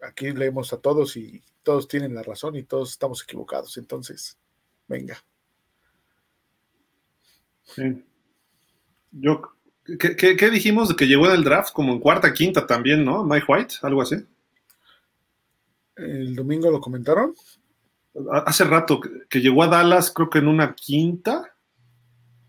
aquí 0.00 0.30
leemos 0.30 0.72
a 0.72 0.80
todos 0.80 1.14
y 1.18 1.44
todos 1.62 1.88
tienen 1.88 2.14
la 2.14 2.22
razón 2.22 2.56
y 2.56 2.62
todos 2.62 2.92
estamos 2.92 3.22
equivocados. 3.22 3.76
Entonces, 3.76 4.38
venga. 4.88 5.22
Sí. 7.64 8.02
Yo 9.12 9.42
¿Qué, 9.84 10.50
dijimos 10.50 10.88
de 10.88 10.96
que 10.96 11.06
llegó 11.06 11.26
en 11.26 11.32
el 11.32 11.44
draft? 11.44 11.72
Como 11.72 11.92
en 11.92 12.00
cuarta, 12.00 12.32
quinta 12.32 12.66
también, 12.66 13.04
¿no? 13.04 13.24
Mike 13.24 13.46
White, 13.48 13.74
algo 13.82 14.02
así. 14.02 14.16
¿El 15.96 16.34
domingo 16.34 16.70
lo 16.70 16.80
comentaron? 16.80 17.34
Hace 18.44 18.64
rato 18.64 19.00
que, 19.28 19.40
llegó 19.40 19.62
a 19.62 19.68
Dallas, 19.68 20.10
creo 20.10 20.28
que 20.28 20.38
en 20.38 20.48
una 20.48 20.74
quinta, 20.74 21.54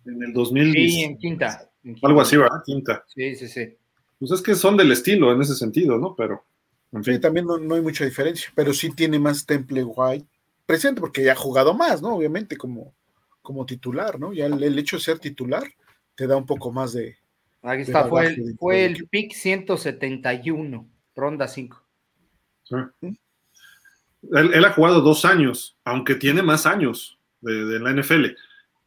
en 0.05 0.23
el 0.23 0.33
2010. 0.33 0.91
Sí, 0.91 1.01
en 1.03 1.17
quinta. 1.17 1.69
Algo 2.03 2.21
así, 2.21 2.37
¿verdad? 2.37 2.61
Quinta. 2.65 3.03
Sí, 3.07 3.35
sí, 3.35 3.47
sí. 3.47 3.75
Pues 4.19 4.31
es 4.31 4.41
que 4.41 4.55
son 4.55 4.77
del 4.77 4.91
estilo 4.91 5.31
en 5.31 5.41
ese 5.41 5.55
sentido, 5.55 5.97
¿no? 5.97 6.15
Pero, 6.15 6.45
en 6.91 7.03
fin. 7.03 7.15
Sí, 7.15 7.19
también 7.21 7.45
no, 7.45 7.55
hay 7.55 7.81
mucha 7.81 8.05
diferencia, 8.05 8.51
pero 8.55 8.73
sí 8.73 8.91
tiene 8.91 9.19
más 9.19 9.45
Temple 9.45 9.83
White 9.83 10.27
presente 10.65 11.01
porque 11.01 11.23
ya 11.23 11.31
ha 11.31 11.35
jugado 11.35 11.73
más, 11.73 12.01
¿no? 12.01 12.15
Obviamente 12.15 12.55
como, 12.55 12.93
como 13.41 13.65
titular, 13.65 14.19
¿no? 14.19 14.31
Ya 14.31 14.45
el 14.45 14.79
hecho 14.79 14.97
de 14.97 15.03
ser 15.03 15.19
titular 15.19 15.63
te 16.15 16.27
da 16.27 16.37
un 16.37 16.45
poco 16.45 16.71
más 16.71 16.93
de, 16.93 17.17
Aquí 17.63 17.83
está, 17.83 18.07
fue 18.07 18.27
el, 18.27 18.55
fue 18.57 18.85
el 18.85 19.07
pick 19.07 19.33
171, 19.33 20.89
ronda 21.15 21.47
5. 21.47 21.83
Él, 24.31 24.65
ha 24.65 24.71
jugado 24.71 25.01
dos 25.01 25.25
años, 25.25 25.77
aunque 25.83 26.15
tiene 26.15 26.41
más 26.41 26.65
años 26.65 27.19
de, 27.41 27.79
la 27.79 27.91
NFL, 27.91 28.27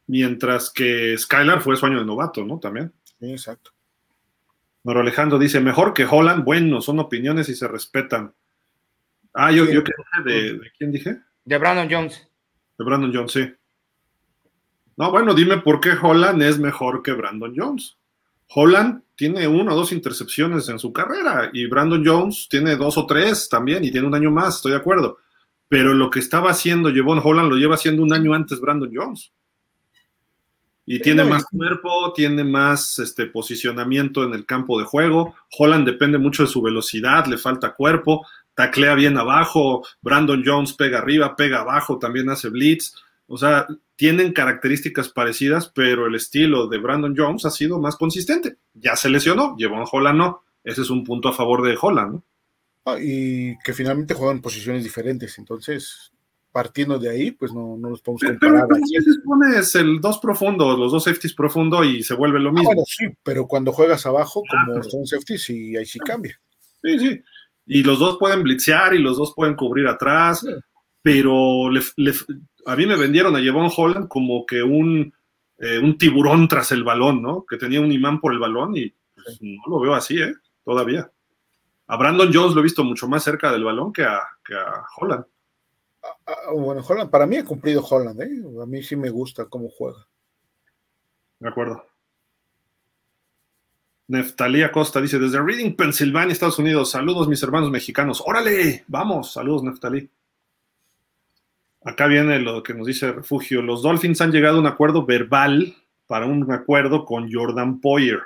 mientras 0.07 0.69
que 0.71 1.17
Skylar 1.17 1.61
fue 1.61 1.77
su 1.77 1.85
año 1.85 1.99
de 1.99 2.05
novato, 2.05 2.45
¿no? 2.45 2.59
También. 2.59 2.91
Sí, 3.19 3.31
exacto. 3.31 3.71
Maro 4.83 4.99
Alejandro 4.99 5.39
dice, 5.39 5.59
mejor 5.61 5.93
que 5.93 6.05
Holland, 6.05 6.43
bueno, 6.43 6.81
son 6.81 6.99
opiniones 6.99 7.49
y 7.49 7.55
se 7.55 7.67
respetan. 7.67 8.33
Ah, 9.33 9.51
yo, 9.51 9.65
yo 9.65 9.81
de, 10.23 10.53
de 10.53 10.71
quién 10.77 10.91
dije? 10.91 11.17
De 11.43 11.57
Brandon 11.57 11.87
Jones. 11.89 12.27
De 12.77 12.85
Brandon 12.85 13.13
Jones, 13.13 13.31
sí. 13.31 13.53
No, 14.97 15.11
bueno, 15.11 15.33
dime 15.33 15.57
por 15.57 15.79
qué 15.81 15.91
Holland 16.01 16.41
es 16.41 16.59
mejor 16.59 17.01
que 17.01 17.11
Brandon 17.11 17.53
Jones. 17.55 17.97
Holland 18.49 19.03
tiene 19.15 19.47
una 19.47 19.73
o 19.73 19.75
dos 19.75 19.91
intercepciones 19.91 20.67
en 20.69 20.79
su 20.79 20.91
carrera 20.91 21.49
y 21.53 21.67
Brandon 21.67 22.03
Jones 22.05 22.47
tiene 22.49 22.75
dos 22.75 22.97
o 22.97 23.05
tres 23.05 23.49
también 23.49 23.83
y 23.83 23.91
tiene 23.91 24.07
un 24.07 24.15
año 24.15 24.31
más, 24.31 24.57
estoy 24.57 24.71
de 24.71 24.77
acuerdo. 24.77 25.17
Pero 25.67 25.93
lo 25.93 26.09
que 26.09 26.19
estaba 26.19 26.51
haciendo 26.51 26.93
Jevon 26.93 27.21
Holland 27.23 27.49
lo 27.49 27.55
lleva 27.55 27.75
haciendo 27.75 28.03
un 28.03 28.13
año 28.13 28.33
antes 28.33 28.59
Brandon 28.59 28.91
Jones. 28.93 29.31
Y 30.87 30.99
tiene 30.99 31.23
más 31.23 31.45
cuerpo, 31.45 32.13
tiene 32.13 32.43
más 32.43 32.99
este, 32.99 33.25
posicionamiento 33.25 34.23
en 34.23 34.33
el 34.35 34.45
campo 34.45 34.77
de 34.77 34.85
juego. 34.85 35.33
Holland 35.57 35.87
depende 35.87 36.19
mucho 36.19 36.43
de 36.43 36.49
su 36.49 36.61
velocidad, 36.61 37.25
le 37.25 37.39
falta 37.39 37.73
cuerpo, 37.73 38.27
taclea 38.53 38.93
bien 38.93 39.17
abajo. 39.17 39.83
Brandon 40.01 40.43
Jones 40.45 40.73
pega 40.73 40.99
arriba, 40.99 41.35
pega 41.35 41.61
abajo, 41.61 41.97
también 41.97 42.29
hace 42.29 42.49
blitz. 42.49 42.93
O 43.27 43.37
sea, 43.37 43.67
tienen 43.95 44.33
características 44.33 45.09
parecidas, 45.09 45.71
pero 45.73 46.07
el 46.07 46.15
estilo 46.15 46.67
de 46.67 46.77
Brandon 46.77 47.15
Jones 47.17 47.45
ha 47.45 47.51
sido 47.51 47.79
más 47.79 47.95
consistente. 47.95 48.57
Ya 48.73 48.95
se 48.95 49.09
lesionó, 49.09 49.55
llevó 49.57 49.77
a 49.77 49.89
Holland 49.91 50.17
no. 50.17 50.43
Ese 50.63 50.81
es 50.81 50.89
un 50.89 51.03
punto 51.03 51.29
a 51.29 51.33
favor 51.33 51.63
de 51.63 51.77
Holland, 51.79 52.13
¿no? 52.13 52.23
Ah, 52.85 52.97
y 53.01 53.57
que 53.63 53.73
finalmente 53.73 54.13
juegan 54.13 54.41
posiciones 54.41 54.83
diferentes, 54.83 55.39
entonces 55.39 56.11
partiendo 56.51 56.97
de 56.97 57.09
ahí, 57.09 57.31
pues 57.31 57.51
no, 57.51 57.75
no 57.77 57.89
los 57.89 58.01
podemos 58.01 58.21
comparar. 58.23 58.65
Pero, 58.69 58.81
pero 58.81 59.23
pones 59.25 59.75
el 59.75 59.99
dos 59.99 60.19
profundo, 60.19 60.77
los 60.77 60.89
dos 60.89 61.03
safeties 61.03 61.33
profundo 61.33 61.83
y 61.83 62.01
se 62.01 62.13
vuelve 62.13 62.39
lo 62.39 62.51
ah, 62.51 62.53
mismo. 62.53 62.85
sí, 62.87 63.07
pero 63.23 63.45
cuando 63.45 63.73
juegas 63.73 64.05
abajo, 64.05 64.41
como 64.49 64.81
son 64.83 65.05
safeties, 65.05 65.49
y 65.49 65.75
ahí 65.75 65.85
sí 65.85 65.99
cambia. 65.99 66.39
Sí, 66.81 66.97
sí. 66.97 67.21
Y 67.65 67.83
los 67.83 67.99
dos 67.99 68.17
pueden 68.17 68.43
blitzear 68.43 68.93
y 68.93 68.99
los 68.99 69.17
dos 69.17 69.33
pueden 69.35 69.55
cubrir 69.55 69.85
atrás, 69.87 70.45
pero 71.01 71.69
le, 71.69 71.81
a 72.65 72.75
mí 72.75 72.85
me 72.85 72.95
vendieron 72.95 73.35
a 73.35 73.39
Jevon 73.39 73.71
Holland 73.75 74.07
como 74.07 74.45
que 74.45 74.61
un, 74.63 75.13
eh, 75.57 75.79
un 75.79 75.97
tiburón 75.97 76.47
tras 76.47 76.71
el 76.71 76.83
balón, 76.83 77.21
¿no? 77.21 77.45
Que 77.45 77.57
tenía 77.57 77.79
un 77.79 77.91
imán 77.91 78.19
por 78.19 78.33
el 78.33 78.39
balón 78.39 78.75
y 78.75 78.93
pues, 79.13 79.39
no 79.41 79.61
lo 79.67 79.79
veo 79.79 79.93
así, 79.93 80.21
¿eh? 80.21 80.33
Todavía. 80.63 81.09
A 81.87 81.97
Brandon 81.97 82.31
Jones 82.33 82.53
lo 82.53 82.61
he 82.61 82.63
visto 82.63 82.83
mucho 82.83 83.07
más 83.07 83.23
cerca 83.23 83.51
del 83.51 83.63
balón 83.63 83.93
que 83.93 84.03
a, 84.03 84.21
que 84.43 84.55
a 84.55 84.83
Holland. 84.97 85.25
Ah, 86.03 86.07
ah, 86.25 86.51
bueno, 86.53 86.83
Holland, 86.87 87.09
para 87.09 87.27
mí 87.27 87.37
ha 87.37 87.45
cumplido 87.45 87.85
Holland, 87.85 88.21
¿eh? 88.21 88.61
A 88.61 88.65
mí 88.65 88.81
sí 88.81 88.95
me 88.95 89.09
gusta 89.09 89.45
cómo 89.45 89.69
juega. 89.69 90.05
De 91.39 91.49
acuerdo. 91.49 91.85
Neftalí 94.07 94.61
Acosta 94.61 95.01
dice, 95.01 95.17
desde 95.17 95.41
Reading, 95.41 95.75
Pensilvania, 95.75 96.31
Estados 96.31 96.59
Unidos, 96.59 96.91
saludos 96.91 97.27
mis 97.27 97.41
hermanos 97.41 97.71
mexicanos. 97.71 98.21
Órale, 98.25 98.83
vamos, 98.87 99.33
saludos 99.33 99.63
Neftalí. 99.63 100.09
Acá 101.85 102.07
viene 102.07 102.39
lo 102.39 102.63
que 102.63 102.73
nos 102.73 102.87
dice 102.87 103.13
Refugio. 103.13 103.61
Los 103.61 103.83
Dolphins 103.83 104.19
han 104.19 104.31
llegado 104.31 104.57
a 104.57 104.59
un 104.59 104.65
acuerdo 104.65 105.05
verbal 105.05 105.75
para 106.07 106.25
un 106.25 106.51
acuerdo 106.51 107.05
con 107.05 107.31
Jordan 107.31 107.79
Poyer. 107.79 108.21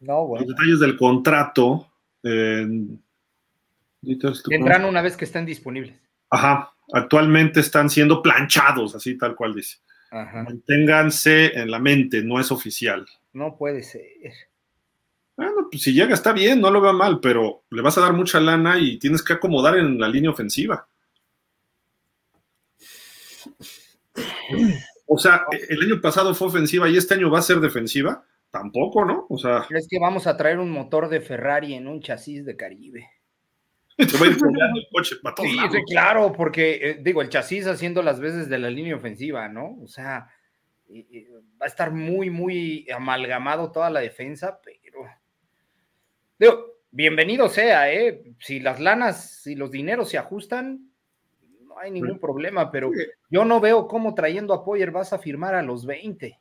No, 0.00 0.26
bueno. 0.26 0.46
Los 0.46 0.56
detalles 0.56 0.80
del 0.80 0.96
contrato. 0.96 1.86
Vendrán 2.22 2.98
una 4.86 5.02
vez 5.02 5.18
que 5.18 5.26
estén 5.26 5.44
disponibles. 5.44 6.00
Ajá. 6.30 6.72
Actualmente 6.92 7.60
están 7.60 7.90
siendo 7.90 8.22
planchados, 8.22 8.94
así 8.94 9.18
tal 9.18 9.36
cual 9.36 9.54
dice. 9.54 9.78
Ajá. 10.10 10.42
Manténganse 10.42 11.58
en 11.58 11.70
la 11.70 11.78
mente, 11.78 12.22
no 12.22 12.40
es 12.40 12.50
oficial. 12.50 13.04
No 13.34 13.56
puede 13.56 13.82
ser. 13.82 14.06
Bueno, 15.36 15.68
pues 15.70 15.82
si 15.82 15.92
llega 15.92 16.14
está 16.14 16.32
bien, 16.32 16.58
no 16.60 16.70
lo 16.70 16.80
veo 16.80 16.94
mal, 16.94 17.20
pero 17.20 17.64
le 17.70 17.82
vas 17.82 17.98
a 17.98 18.00
dar 18.00 18.14
mucha 18.14 18.40
lana 18.40 18.78
y 18.78 18.98
tienes 18.98 19.22
que 19.22 19.34
acomodar 19.34 19.76
en 19.76 20.00
la 20.00 20.08
línea 20.08 20.30
ofensiva. 20.30 20.88
O 25.06 25.18
sea, 25.18 25.46
el 25.68 25.82
año 25.82 26.00
pasado 26.00 26.34
fue 26.34 26.48
ofensiva 26.48 26.88
y 26.88 26.96
este 26.96 27.14
año 27.14 27.30
va 27.30 27.38
a 27.38 27.42
ser 27.42 27.60
defensiva. 27.60 28.24
Tampoco, 28.50 29.04
¿no? 29.04 29.26
O 29.28 29.36
sea. 29.36 29.66
Es 29.70 29.88
que 29.88 29.98
vamos 29.98 30.26
a 30.26 30.36
traer 30.36 30.60
un 30.60 30.70
motor 30.70 31.08
de 31.08 31.20
Ferrari 31.20 31.74
en 31.74 31.88
un 31.88 32.00
chasis 32.00 32.44
de 32.44 32.56
Caribe. 32.56 33.10
Te 33.96 34.16
va 34.16 34.26
a 34.26 34.28
ir 34.28 34.36
el 34.36 34.86
coche 34.92 35.16
para 35.22 35.36
sí, 35.36 35.56
sí, 35.72 35.78
claro, 35.88 36.32
porque 36.32 36.80
eh, 36.82 36.98
digo, 37.00 37.20
el 37.22 37.28
chasis 37.28 37.66
haciendo 37.66 38.02
las 38.02 38.20
veces 38.20 38.48
de 38.48 38.58
la 38.58 38.70
línea 38.70 38.96
ofensiva, 38.96 39.48
¿no? 39.48 39.76
O 39.82 39.88
sea, 39.88 40.28
va 40.88 41.64
a 41.64 41.66
estar 41.66 41.92
muy, 41.92 42.30
muy 42.30 42.86
amalgamado 42.94 43.72
toda 43.72 43.90
la 43.90 44.00
defensa, 44.00 44.60
pero. 44.62 45.00
Digo, 46.38 46.78
bienvenido 46.90 47.48
sea, 47.48 47.92
¿eh? 47.92 48.22
Si 48.38 48.60
las 48.60 48.80
lanas, 48.80 49.42
si 49.42 49.56
los 49.56 49.70
dineros 49.70 50.08
se 50.08 50.18
ajustan, 50.18 50.90
hay 51.84 51.90
ningún 51.90 52.18
problema, 52.18 52.70
pero 52.70 52.90
yo 53.30 53.44
no 53.44 53.60
veo 53.60 53.86
cómo 53.86 54.14
trayendo 54.14 54.54
a 54.54 54.64
Poyer 54.64 54.90
vas 54.90 55.12
a 55.12 55.18
firmar 55.18 55.54
a 55.54 55.62
los 55.62 55.84
20. 55.84 56.40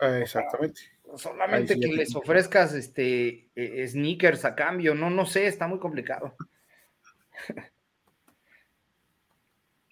Ah, 0.00 0.18
exactamente. 0.18 0.82
Solamente 1.16 1.78
que 1.78 1.88
les 1.88 2.14
ofrezcas 2.14 2.74
este 2.74 3.48
eh, 3.54 3.88
sneakers 3.88 4.44
a 4.44 4.54
cambio, 4.54 4.94
no, 4.94 5.10
no 5.10 5.26
sé, 5.26 5.46
está 5.46 5.66
muy 5.66 5.78
complicado. 5.78 6.34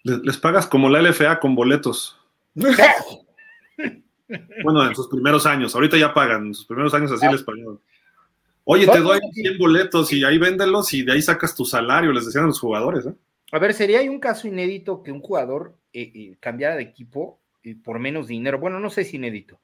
Les, 0.03 0.35
pagas 0.37 0.65
como 0.65 0.89
la 0.89 0.99
LFA 0.99 1.39
con 1.39 1.53
boletos. 1.53 2.19
bueno, 2.55 2.81
en 4.87 4.95
sus 4.95 5.07
primeros 5.07 5.45
años, 5.45 5.75
ahorita 5.75 5.95
ya 5.95 6.11
pagan, 6.11 6.47
en 6.47 6.55
sus 6.55 6.65
primeros 6.65 6.91
años 6.95 7.11
así 7.11 7.27
ah. 7.27 7.31
les 7.31 7.43
pagaron. 7.43 7.79
Oye, 8.63 8.87
te 8.87 8.99
doy 8.99 9.19
100 9.33 9.59
boletos 9.59 10.11
y 10.11 10.23
ahí 10.23 10.39
véndelos 10.39 10.91
y 10.93 11.03
de 11.03 11.11
ahí 11.13 11.21
sacas 11.21 11.55
tu 11.55 11.65
salario, 11.65 12.11
les 12.11 12.25
decían 12.25 12.45
a 12.45 12.47
los 12.47 12.59
jugadores. 12.59 13.05
¿eh? 13.05 13.13
A 13.51 13.59
ver, 13.59 13.73
sería 13.73 14.01
un 14.09 14.19
caso 14.19 14.47
inédito 14.47 15.03
que 15.03 15.11
un 15.11 15.21
jugador 15.21 15.77
eh, 15.93 16.11
eh, 16.13 16.37
cambiara 16.39 16.75
de 16.75 16.83
equipo 16.83 17.39
por 17.83 17.99
menos 17.99 18.27
dinero. 18.27 18.59
Bueno, 18.59 18.79
no 18.79 18.89
sé 18.89 19.03
si 19.03 19.17
inédito. 19.17 19.59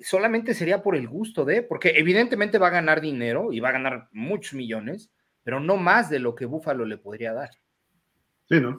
solamente 0.00 0.54
sería 0.54 0.82
por 0.82 0.96
el 0.96 1.08
gusto 1.08 1.44
de, 1.44 1.62
porque 1.62 1.94
evidentemente 1.96 2.58
va 2.58 2.68
a 2.68 2.78
ganar 2.78 3.00
dinero 3.00 3.52
y 3.52 3.60
va 3.60 3.70
a 3.70 3.72
ganar 3.72 4.08
muchos 4.12 4.54
millones, 4.54 5.10
pero 5.42 5.60
no 5.60 5.76
más 5.76 6.08
de 6.08 6.20
lo 6.20 6.34
que 6.34 6.46
Búfalo 6.46 6.86
le 6.86 6.96
podría 6.96 7.32
dar. 7.32 7.50
Sí, 8.48 8.60
¿no? 8.60 8.78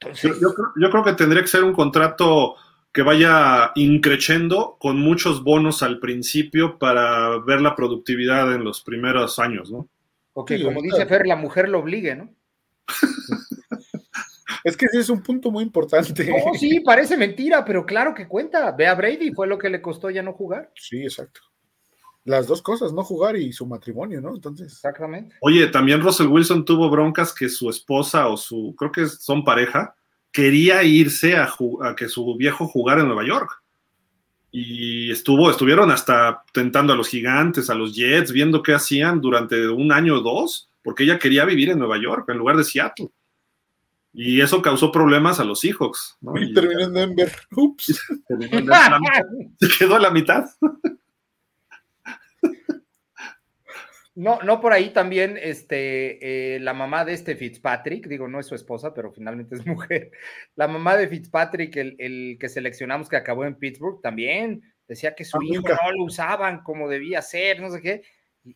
yo, 0.00 0.90
creo, 0.90 1.04
que 1.04 1.12
tendría 1.14 1.42
que 1.42 1.48
ser 1.48 1.64
un 1.64 1.72
contrato 1.72 2.56
que 2.92 3.02
vaya 3.02 3.72
increciendo 3.74 4.76
con 4.78 4.98
muchos 4.98 5.42
bonos 5.42 5.82
al 5.82 5.98
principio 5.98 6.78
para 6.78 7.38
ver 7.38 7.60
la 7.60 7.74
productividad 7.74 8.54
en 8.54 8.64
los 8.64 8.82
primeros 8.82 9.38
años, 9.38 9.70
¿no? 9.70 9.88
Ok, 10.32 10.52
como 10.62 10.82
dice 10.82 11.06
Fer, 11.06 11.26
la 11.26 11.36
mujer 11.36 11.68
lo 11.68 11.80
obligue, 11.80 12.14
¿no? 12.14 12.30
Es 14.64 14.76
que 14.76 14.86
ese 14.86 15.00
es 15.00 15.10
un 15.10 15.22
punto 15.22 15.50
muy 15.50 15.64
importante. 15.64 16.28
sí, 16.58 16.80
parece 16.80 17.16
mentira, 17.16 17.64
pero 17.64 17.86
claro 17.86 18.14
que 18.14 18.28
cuenta. 18.28 18.72
Ve 18.72 18.86
a 18.86 18.94
Brady, 18.94 19.32
fue 19.32 19.46
lo 19.46 19.58
que 19.58 19.70
le 19.70 19.82
costó 19.82 20.10
ya 20.10 20.22
no 20.22 20.32
jugar. 20.32 20.70
Sí, 20.74 21.02
exacto. 21.02 21.40
Las 22.24 22.48
dos 22.48 22.60
cosas, 22.60 22.92
no 22.92 23.04
jugar 23.04 23.36
y 23.36 23.52
su 23.52 23.66
matrimonio, 23.66 24.20
¿no? 24.20 24.34
Entonces. 24.34 24.72
Exactamente. 24.72 25.36
Oye, 25.40 25.68
también 25.68 26.00
Russell 26.00 26.26
Wilson 26.26 26.64
tuvo 26.64 26.90
broncas 26.90 27.32
que 27.32 27.48
su 27.48 27.70
esposa 27.70 28.26
o 28.26 28.36
su, 28.36 28.74
creo 28.76 28.90
que 28.90 29.06
son 29.06 29.44
pareja, 29.44 29.94
quería 30.32 30.82
irse 30.82 31.36
a, 31.36 31.48
que 31.96 32.08
su 32.08 32.36
viejo 32.36 32.66
jugara 32.66 33.02
en 33.02 33.06
Nueva 33.06 33.24
York. 33.24 33.62
Y 34.50 35.10
estuvo, 35.10 35.50
estuvieron 35.50 35.90
hasta 35.90 36.42
tentando 36.52 36.92
a 36.92 36.96
los 36.96 37.08
gigantes, 37.08 37.70
a 37.70 37.74
los 37.74 37.94
Jets, 37.94 38.32
viendo 38.32 38.62
qué 38.62 38.74
hacían 38.74 39.20
durante 39.20 39.68
un 39.68 39.92
año 39.92 40.16
o 40.16 40.20
dos, 40.20 40.68
porque 40.86 41.02
ella 41.02 41.18
quería 41.18 41.44
vivir 41.44 41.70
en 41.70 41.80
Nueva 41.80 42.00
York 42.00 42.28
en 42.28 42.38
lugar 42.38 42.56
de 42.56 42.62
Seattle. 42.62 43.08
Y 44.12 44.40
eso 44.40 44.62
causó 44.62 44.92
problemas 44.92 45.40
a 45.40 45.44
los 45.44 45.58
Seahawks. 45.58 46.16
Y, 46.36 46.54
terminó 46.54 46.82
en 46.82 46.94
Denver. 46.94 47.32
Ups. 47.56 47.86
Se 49.60 49.68
quedó 49.76 49.96
a 49.96 49.98
la 49.98 50.10
mitad. 50.10 50.44
No, 54.18 54.40
no 54.40 54.62
por 54.62 54.72
ahí 54.72 54.94
también 54.94 55.38
este, 55.38 56.54
eh, 56.54 56.58
la 56.60 56.72
mamá 56.72 57.04
de 57.04 57.12
este 57.12 57.36
Fitzpatrick, 57.36 58.06
digo, 58.06 58.26
no 58.26 58.40
es 58.40 58.46
su 58.46 58.54
esposa, 58.54 58.94
pero 58.94 59.12
finalmente 59.12 59.56
es 59.56 59.66
mujer. 59.66 60.10
La 60.54 60.66
mamá 60.66 60.96
de 60.96 61.06
Fitzpatrick, 61.06 61.76
el, 61.76 62.38
que 62.40 62.48
seleccionamos 62.48 63.10
que 63.10 63.16
acabó 63.16 63.44
en 63.44 63.56
Pittsburgh, 63.56 64.00
también 64.00 64.62
decía 64.88 65.14
que 65.14 65.26
su 65.26 65.36
ah, 65.36 65.44
hijo 65.44 65.68
no 65.68 65.92
lo 65.92 66.04
usaban 66.04 66.62
como 66.62 66.88
debía 66.88 67.20
ser, 67.20 67.60
no 67.60 67.68
sé 67.68 67.82
qué, 67.82 68.04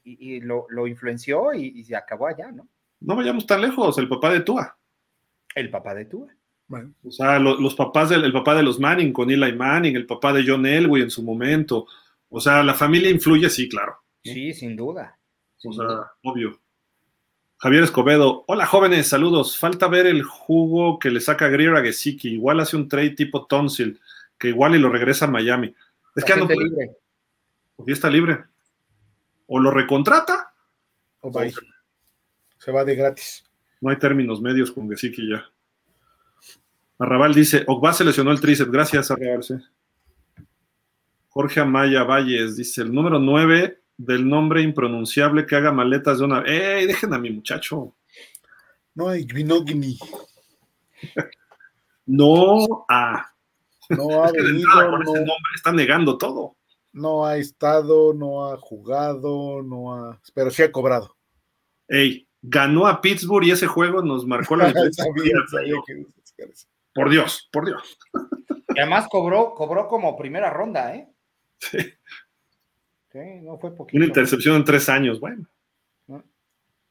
y, 0.05 0.41
lo, 0.41 0.87
influenció 0.87 1.53
y, 1.55 1.83
se 1.85 1.97
acabó 1.97 2.29
allá, 2.29 2.51
¿no? 2.53 2.69
No 3.01 3.17
vayamos 3.17 3.47
tan 3.47 3.63
lejos, 3.63 3.97
el 3.99 4.09
papá 4.09 4.31
de 4.31 4.41
Tua. 4.41 4.77
El 5.55 5.71
papá 5.71 5.95
de 5.95 6.05
Tua. 6.05 6.29
Bueno. 6.69 6.93
O 7.03 7.11
sea, 7.11 7.39
los 7.39 7.75
papás 7.75 8.11
del 8.11 8.25
el 8.25 8.33
papá 8.33 8.55
de 8.55 8.63
los 8.63 8.79
Manning 8.79 9.13
con 9.13 9.31
Eli 9.31 9.53
Manning, 9.53 9.97
el 9.97 10.07
papá 10.07 10.33
de 10.33 10.45
John 10.47 10.67
Elway 10.67 11.03
en 11.03 11.11
su 11.11 11.23
momento. 11.23 11.87
O 12.29 12.41
sea, 12.41 12.63
la 12.63 12.75
familia 12.75 13.11
influye, 13.11 13.51
sí, 13.51 13.69
claro. 13.69 13.97
Sí, 14.23 14.53
sin 14.53 14.77
duda. 14.77 15.19
O 15.65 15.73
sea, 15.73 16.13
obvio. 16.23 16.61
Javier 17.57 17.83
Escobedo, 17.83 18.45
hola 18.47 18.65
jóvenes, 18.67 19.09
saludos. 19.09 19.59
Falta 19.59 19.89
ver 19.89 20.07
el 20.07 20.23
jugo 20.23 20.99
que 20.99 21.11
le 21.11 21.21
saca 21.21 21.49
Greer 21.49 21.77
a 21.77 21.83
Gesicki. 21.83 22.31
Igual 22.35 22.61
hace 22.61 22.77
un 22.77 22.89
trade 22.89 23.11
tipo 23.11 23.47
Tonsil, 23.47 24.01
que 24.39 24.49
igual 24.49 24.77
y 24.77 24.79
lo 24.79 24.89
regresa 24.89 25.27
a 25.27 25.31
Miami. 25.31 25.75
Es 26.15 26.25
que 26.25 26.33
ando 26.33 26.47
libre. 26.49 26.93
Porque 27.77 27.93
está 27.93 28.09
libre. 28.09 28.45
O 29.53 29.59
lo 29.59 29.73
recontrata. 29.73 30.55
O 31.23 31.33
va. 31.33 31.43
Se 32.57 32.71
va 32.71 32.85
de 32.85 32.95
gratis. 32.95 33.45
No 33.81 33.91
hay 33.91 33.99
términos 33.99 34.41
medios 34.41 34.71
con 34.71 34.89
Gesicki 34.89 35.29
ya. 35.29 35.45
Arrabal 37.01 37.35
dice, 37.35 37.65
Ogba 37.67 37.93
se 37.93 38.05
lesionó 38.05 38.31
el 38.31 38.41
tríceps. 38.41 38.71
Gracias, 38.71 39.11
Arrabal. 39.11 39.43
Jorge 41.31 41.61
Amaya 41.61 42.05
Valles 42.05 42.57
dice, 42.57 42.83
el 42.83 42.93
número 42.95 43.19
9 43.19 43.83
del 43.97 44.29
nombre 44.29 44.63
impronunciable 44.63 45.45
que 45.47 45.57
haga 45.57 45.73
maletas 45.73 46.19
de 46.19 46.25
una. 46.27 46.43
¡Ey! 46.43 46.87
Dejen 46.87 47.13
a 47.13 47.19
mi 47.19 47.31
muchacho. 47.31 47.97
No 48.95 49.09
hay 49.09 49.25
Grinogni. 49.25 49.99
no 52.07 52.85
ha. 52.89 53.33
No 53.89 54.23
ha 54.23 54.31
venido. 54.31 54.71
Con 54.91 55.03
ese 55.03 55.19
nombre 55.19 55.53
está 55.57 55.73
negando 55.73 56.17
todo. 56.17 56.57
No 56.93 57.25
ha 57.25 57.37
estado, 57.37 58.13
no 58.15 58.47
ha 58.47 58.57
jugado, 58.57 59.63
no 59.63 59.95
ha. 59.95 60.21
Pero 60.35 60.51
sí 60.51 60.63
ha 60.63 60.73
cobrado. 60.73 61.17
Ey, 61.89 62.29
ganó 62.43 62.87
a 62.87 63.01
Pittsburgh 63.01 63.47
y 63.47 63.53
ese 63.53 63.67
juego 63.67 64.03
nos 64.03 64.27
marcó 64.27 64.57
la 64.57 64.73
Por 66.93 67.09
Dios, 67.09 67.49
por 67.53 67.67
Dios. 67.67 67.99
Y 68.75 68.81
además 68.81 69.07
cobró, 69.09 69.55
cobró 69.55 69.87
como 69.87 70.17
primera 70.17 70.51
ronda, 70.51 70.97
¿eh? 70.97 71.09
Sí 71.59 71.79
no 73.43 73.59
fue 73.59 73.75
poquito. 73.75 73.97
Una 73.97 74.07
intercepción 74.07 74.57
en 74.57 74.65
tres 74.65 74.89
años, 74.89 75.21
bueno. 75.21 75.47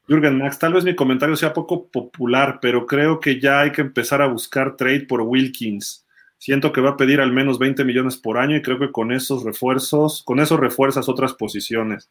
Jürgen 0.06 0.38
Max, 0.38 0.58
tal 0.58 0.72
vez 0.72 0.84
mi 0.84 0.96
comentario 0.96 1.36
sea 1.36 1.52
poco 1.52 1.88
popular, 1.88 2.58
pero 2.60 2.84
creo 2.84 3.20
que 3.20 3.38
ya 3.38 3.60
hay 3.60 3.70
que 3.70 3.80
empezar 3.80 4.20
a 4.20 4.26
buscar 4.26 4.76
trade 4.76 5.02
por 5.02 5.20
Wilkins. 5.20 6.04
Siento 6.40 6.72
que 6.72 6.80
va 6.80 6.90
a 6.90 6.96
pedir 6.96 7.20
al 7.20 7.32
menos 7.32 7.58
20 7.58 7.84
millones 7.84 8.16
por 8.16 8.38
año 8.38 8.56
y 8.56 8.62
creo 8.62 8.78
que 8.78 8.90
con 8.90 9.12
esos 9.12 9.44
refuerzos, 9.44 10.22
con 10.22 10.40
eso 10.40 10.56
refuerzas 10.56 11.06
otras 11.06 11.34
posiciones. 11.34 12.10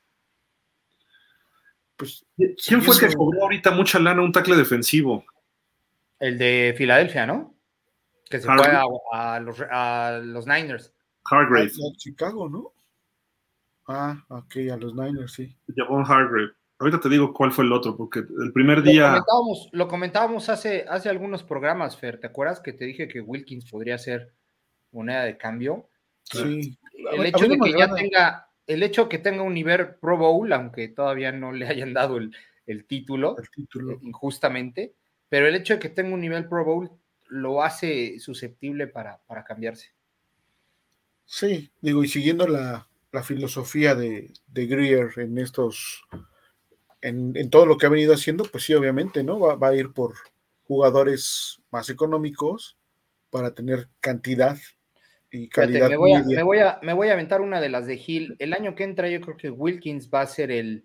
Pues, 1.95 2.23
¿Quién 2.37 2.83
fue 2.83 2.93
el 2.93 3.01
que 3.01 3.15
cobró 3.15 3.41
ahorita 3.41 3.71
mucha 3.71 3.97
lana 3.97 4.21
un 4.21 4.31
tackle 4.31 4.55
defensivo? 4.55 5.25
El 6.19 6.37
de 6.37 6.75
Filadelfia, 6.77 7.25
¿no? 7.25 7.55
Que 8.29 8.39
se 8.39 8.45
fue 8.45 8.67
a, 9.11 9.39
los, 9.39 9.59
a, 9.71 10.19
los, 10.23 10.45
Niners. 10.45 10.93
Hargrave. 11.25 11.71
Chicago, 11.97 12.47
¿no? 12.47 12.71
Ah, 13.87 14.23
ok, 14.27 14.57
a 14.71 14.77
los 14.77 14.93
Niners, 14.93 15.33
sí. 15.33 15.57
Javon 15.75 16.05
Hargrave. 16.05 16.51
Ahorita 16.79 17.01
te 17.01 17.09
digo 17.09 17.33
cuál 17.33 17.51
fue 17.51 17.65
el 17.65 17.73
otro, 17.73 17.97
porque 17.97 18.19
el 18.19 18.53
primer 18.53 18.81
día. 18.81 19.21
Lo 19.73 19.87
comentábamos, 19.89 20.47
hace, 20.47 20.85
hace 20.87 21.09
algunos 21.09 21.43
programas, 21.43 21.97
Fer. 21.97 22.21
¿Te 22.21 22.27
acuerdas 22.27 22.61
que 22.61 22.71
te 22.71 22.85
dije 22.85 23.09
que 23.09 23.19
Wilkins 23.19 23.69
podría 23.69 23.97
ser 23.97 24.31
moneda 24.93 25.23
de 25.23 25.37
cambio? 25.37 25.89
Sí. 26.23 26.77
El 27.11 27.25
hecho 27.25 27.47
de 27.47 27.57
que 27.57 27.77
ya 27.77 27.93
tenga, 27.93 28.49
el 28.65 28.81
hecho 28.81 29.09
que 29.09 29.19
tenga 29.19 29.43
un 29.43 29.53
nivel 29.53 29.95
Pro 29.95 30.17
Bowl, 30.17 30.51
aunque 30.53 30.87
todavía 30.87 31.33
no 31.33 31.51
le 31.51 31.67
hayan 31.67 31.93
dado 31.93 32.17
el, 32.17 32.31
título, 32.85 33.35
el 33.37 33.49
título, 33.49 33.93
eh, 33.93 33.99
injustamente, 34.03 34.93
pero 35.27 35.47
el 35.47 35.55
hecho 35.55 35.73
de 35.73 35.79
que 35.79 35.89
tenga 35.89 36.13
un 36.13 36.21
nivel 36.21 36.47
Pro 36.47 36.63
Bowl 36.63 36.91
lo 37.27 37.61
hace 37.61 38.19
susceptible 38.19 38.87
para, 38.87 39.19
para 39.27 39.43
cambiarse. 39.43 39.91
Sí, 41.25 41.69
digo, 41.81 42.05
y 42.05 42.07
siguiendo 42.07 42.47
la, 42.47 42.87
la 43.11 43.21
filosofía 43.21 43.95
de, 43.95 44.31
de 44.47 44.65
Greer 44.65 45.11
en 45.17 45.37
estos, 45.37 46.05
en, 47.01 47.49
todo 47.49 47.65
lo 47.65 47.77
que 47.77 47.85
ha 47.85 47.89
venido 47.89 48.13
haciendo, 48.13 48.43
pues 48.45 48.63
sí, 48.63 48.73
obviamente, 48.73 49.23
¿no? 49.23 49.39
Va, 49.39 49.67
a 49.67 49.75
ir 49.75 49.91
por 49.93 50.13
jugadores 50.63 51.61
más 51.71 51.89
económicos 51.89 52.77
para 53.29 53.53
tener 53.53 53.87
cantidad 53.99 54.57
y 55.31 55.49
calidad. 55.49 55.89
me, 55.89 55.97
voy 55.97 56.13
a, 56.13 56.23
me, 56.23 56.43
voy 56.43 56.59
a, 56.59 56.79
me, 56.81 56.93
voy 56.93 57.09
a, 57.09 57.13
aventar 57.13 57.41
una 57.41 57.61
de 57.61 57.69
las 57.69 57.85
de 57.85 58.01
Hill. 58.05 58.35
El 58.39 58.53
año 58.53 58.75
que 58.75 58.83
entra, 58.83 59.09
yo 59.09 59.21
creo 59.21 59.37
que 59.37 59.49
Wilkins 59.49 60.09
va 60.13 60.21
a 60.21 60.27
ser 60.27 60.51
el, 60.51 60.83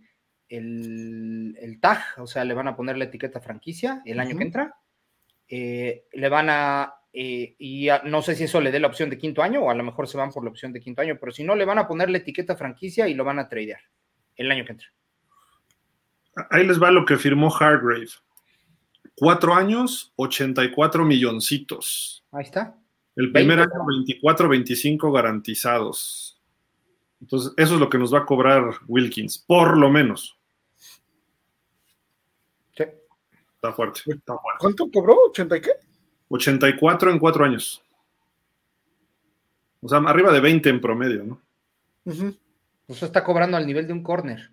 el, 0.49 1.79
tag, 1.81 2.03
o 2.19 2.27
sea, 2.27 2.45
le 2.45 2.55
van 2.55 2.69
a 2.69 2.77
poner 2.77 2.97
la 2.97 3.05
etiqueta 3.05 3.41
franquicia 3.41 4.03
el 4.05 4.21
año 4.21 4.37
que 4.37 4.45
entra. 4.45 4.75
Eh, 5.49 6.07
le 6.13 6.29
van 6.29 6.49
a 6.49 6.95
eh, 7.17 7.55
y 7.61 7.89
no 8.07 8.23
sé 8.23 8.35
si 8.35 8.45
eso 8.45 8.61
le 8.61 8.73
dé 8.73 8.81
la 8.81 8.89
opción 8.89 9.09
de 9.09 9.17
quinto 9.17 9.41
año 9.41 9.63
o 9.63 9.71
a 9.71 9.75
lo 9.75 9.85
mejor 9.85 10.09
se 10.09 10.17
van 10.17 10.33
por 10.33 10.43
la 10.43 10.51
opción 10.51 10.73
de 10.73 10.81
quinto 10.81 11.01
año, 11.01 11.17
pero 11.21 11.31
si 11.31 11.45
no, 11.45 11.55
le 11.55 11.65
van 11.65 11.79
a 11.79 11.87
poner 11.87 12.11
la 12.11 12.19
etiqueta 12.19 12.57
franquicia 12.57 13.07
y 13.07 13.15
lo 13.15 13.25
van 13.25 13.39
a 13.39 13.49
tradear 13.49 13.79
el 14.35 14.51
año 14.51 14.65
que 14.65 14.73
entra. 14.73 14.89
Ahí 16.51 16.67
les 16.67 16.83
va 16.83 16.91
lo 16.91 17.05
que 17.05 17.17
firmó 17.17 17.55
Hargrave. 17.55 18.09
Cuatro 19.17 19.55
años, 19.55 20.13
84 20.17 21.05
milloncitos. 21.05 22.25
Ahí 22.33 22.45
está. 22.45 22.77
El 23.17 23.31
primer 23.31 23.61
año, 23.61 23.87
24, 23.87 24.49
25 24.49 25.13
garantizados. 25.13 26.41
Entonces, 27.21 27.53
eso 27.57 27.75
es 27.75 27.81
lo 27.81 27.89
que 27.89 27.99
nos 27.99 28.13
va 28.13 28.19
a 28.19 28.27
cobrar 28.27 28.65
Wilkins, 28.89 29.39
por 29.39 29.77
lo 29.77 29.89
menos. 29.89 30.37
Sí. 32.77 32.85
Está 33.55 33.73
fuerte, 33.73 34.01
está 34.07 34.37
fuerte. 34.37 34.59
¿Cuánto 34.59 34.91
cobró? 34.91 35.17
¿80 35.33 35.59
y 35.59 35.61
qué? 35.61 35.71
84 36.29 37.13
en 37.13 37.19
cuatro 37.19 37.45
años. 37.45 37.83
O 39.81 39.89
sea, 39.89 39.99
arriba 39.99 40.33
de 40.33 40.41
20 40.41 40.69
en 40.69 40.81
promedio, 40.81 41.25
¿no? 41.25 41.41
Eso 42.89 43.07
está 43.07 43.23
cobrando 43.23 43.57
al 43.57 43.67
nivel 43.67 43.87
de 43.87 43.93
un 43.93 44.03
corner. 44.03 44.51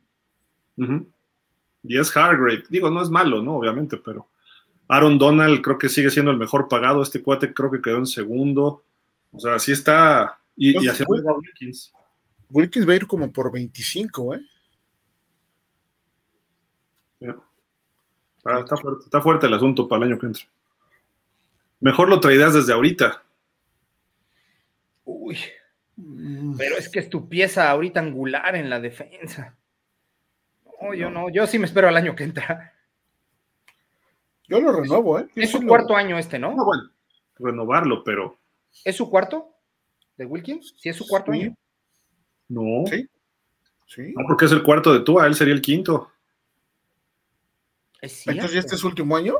Y 1.83 1.97
es 1.97 2.15
Hargrave. 2.15 2.63
Digo, 2.69 2.89
no 2.89 3.01
es 3.01 3.09
malo, 3.09 3.41
¿no? 3.41 3.57
Obviamente, 3.57 3.97
pero 3.97 4.27
Aaron 4.87 5.17
Donald 5.17 5.61
creo 5.61 5.77
que 5.77 5.89
sigue 5.89 6.09
siendo 6.09 6.31
el 6.31 6.37
mejor 6.37 6.67
pagado. 6.67 7.01
Este 7.01 7.21
cuate 7.21 7.53
creo 7.53 7.71
que 7.71 7.81
quedó 7.81 7.97
en 7.97 8.05
segundo. 8.05 8.83
O 9.31 9.39
sea, 9.39 9.57
sí 9.59 9.71
está. 9.71 10.39
Y, 10.55 10.83
y 10.83 10.87
hacia 10.87 11.05
Wilkins. 11.07 11.93
Wilkins 12.49 12.87
va 12.87 12.93
a 12.93 12.95
ir 12.97 13.07
como 13.07 13.31
por 13.31 13.51
25, 13.51 14.35
¿eh? 14.35 14.41
está, 18.43 18.77
fuerte, 18.77 19.05
está 19.05 19.21
fuerte 19.21 19.47
el 19.47 19.53
asunto 19.53 19.87
para 19.87 20.03
el 20.03 20.11
año 20.11 20.19
que 20.19 20.27
entra. 20.27 20.43
Mejor 21.79 22.09
lo 22.09 22.19
traías 22.19 22.53
desde 22.53 22.73
ahorita. 22.73 23.23
Uy. 25.05 25.37
Mm. 25.95 26.57
Pero 26.57 26.77
es 26.77 26.89
que 26.89 26.99
es 26.99 27.09
tu 27.09 27.27
pieza 27.29 27.69
ahorita 27.69 27.99
angular 27.99 28.55
en 28.55 28.69
la 28.69 28.79
defensa. 28.79 29.55
No, 30.81 30.93
yo 30.93 31.09
no, 31.09 31.29
yo 31.29 31.45
sí 31.47 31.59
me 31.59 31.65
espero 31.65 31.87
al 31.87 31.97
año 31.97 32.15
que 32.15 32.23
entra. 32.23 32.73
Yo 34.47 34.59
lo 34.59 34.73
renuevo, 34.73 35.19
¿eh? 35.19 35.27
es 35.35 35.51
su 35.51 35.65
cuarto 35.65 35.95
año 35.95 36.17
este, 36.17 36.37
¿no? 36.37 36.53
No, 36.53 36.65
bueno, 36.65 36.83
renovarlo, 37.39 38.03
pero. 38.03 38.37
¿Es 38.83 38.95
su 38.97 39.09
cuarto? 39.09 39.53
¿De 40.17 40.25
Wilkins? 40.25 40.75
¿Sí 40.77 40.89
es 40.89 40.95
su 40.97 41.07
cuarto 41.07 41.31
año? 41.31 41.55
No. 42.49 42.85
Sí. 42.87 43.07
Sí. 43.87 44.13
No, 44.15 44.25
porque 44.27 44.45
es 44.45 44.51
el 44.51 44.63
cuarto 44.63 44.93
de 44.93 45.01
Tua, 45.01 45.27
él 45.27 45.35
sería 45.35 45.53
el 45.53 45.61
quinto. 45.61 46.11
Entonces, 48.01 48.53
¿ya 48.53 48.59
este 48.59 48.75
es 48.75 48.81
su 48.81 48.87
último 48.87 49.15
año? 49.15 49.35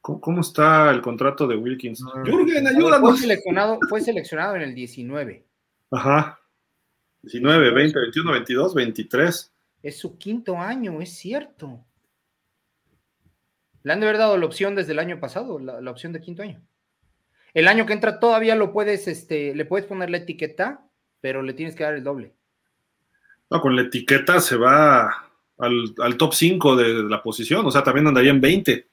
¿Cómo, 0.00 0.40
está 0.40 0.90
el 0.90 1.00
contrato 1.00 1.46
de 1.46 1.56
Wilkins? 1.56 2.02
Ah. 2.14 2.22
Jürgen, 2.24 2.66
ayúdanos. 2.66 3.10
Fue 3.10 3.18
seleccionado, 3.18 3.78
fue 3.88 4.00
seleccionado 4.00 4.56
en 4.56 4.62
el 4.62 4.74
19. 4.74 5.44
Ajá. 5.90 6.38
19, 7.26 7.72
20, 7.72 7.98
21, 7.98 8.32
22, 8.32 8.74
23. 8.74 9.52
Es 9.82 9.98
su 9.98 10.16
quinto 10.16 10.58
año, 10.58 11.00
es 11.00 11.10
cierto. 11.10 11.84
Le 13.82 13.92
han 13.92 13.98
de 14.00 14.06
haber 14.06 14.18
dado 14.18 14.36
la 14.36 14.46
opción 14.46 14.76
desde 14.76 14.92
el 14.92 15.00
año 15.00 15.18
pasado, 15.18 15.58
la, 15.58 15.90
opción 15.90 16.12
de 16.12 16.20
quinto 16.20 16.42
año. 16.42 16.62
El 17.52 17.66
año 17.66 17.84
que 17.84 17.94
entra 17.94 18.20
todavía 18.20 18.54
lo 18.54 18.72
puedes, 18.72 19.08
este, 19.08 19.56
le 19.56 19.64
puedes 19.64 19.86
poner 19.86 20.08
la 20.08 20.18
etiqueta, 20.18 20.86
pero 21.20 21.42
le 21.42 21.52
tienes 21.52 21.74
que 21.74 21.82
dar 21.82 21.94
el 21.94 22.04
doble. 22.04 22.32
No, 23.50 23.60
con 23.60 23.74
la 23.74 23.82
etiqueta 23.82 24.40
se 24.40 24.56
va 24.56 25.32
al, 25.58 26.16
top 26.16 26.32
5 26.32 26.76
de, 26.76 27.02
la 27.08 27.22
posición, 27.22 27.66
o 27.66 27.70
sea, 27.72 27.82
también 27.82 28.06
andaría 28.06 28.30
en 28.30 28.40
20 28.40 28.88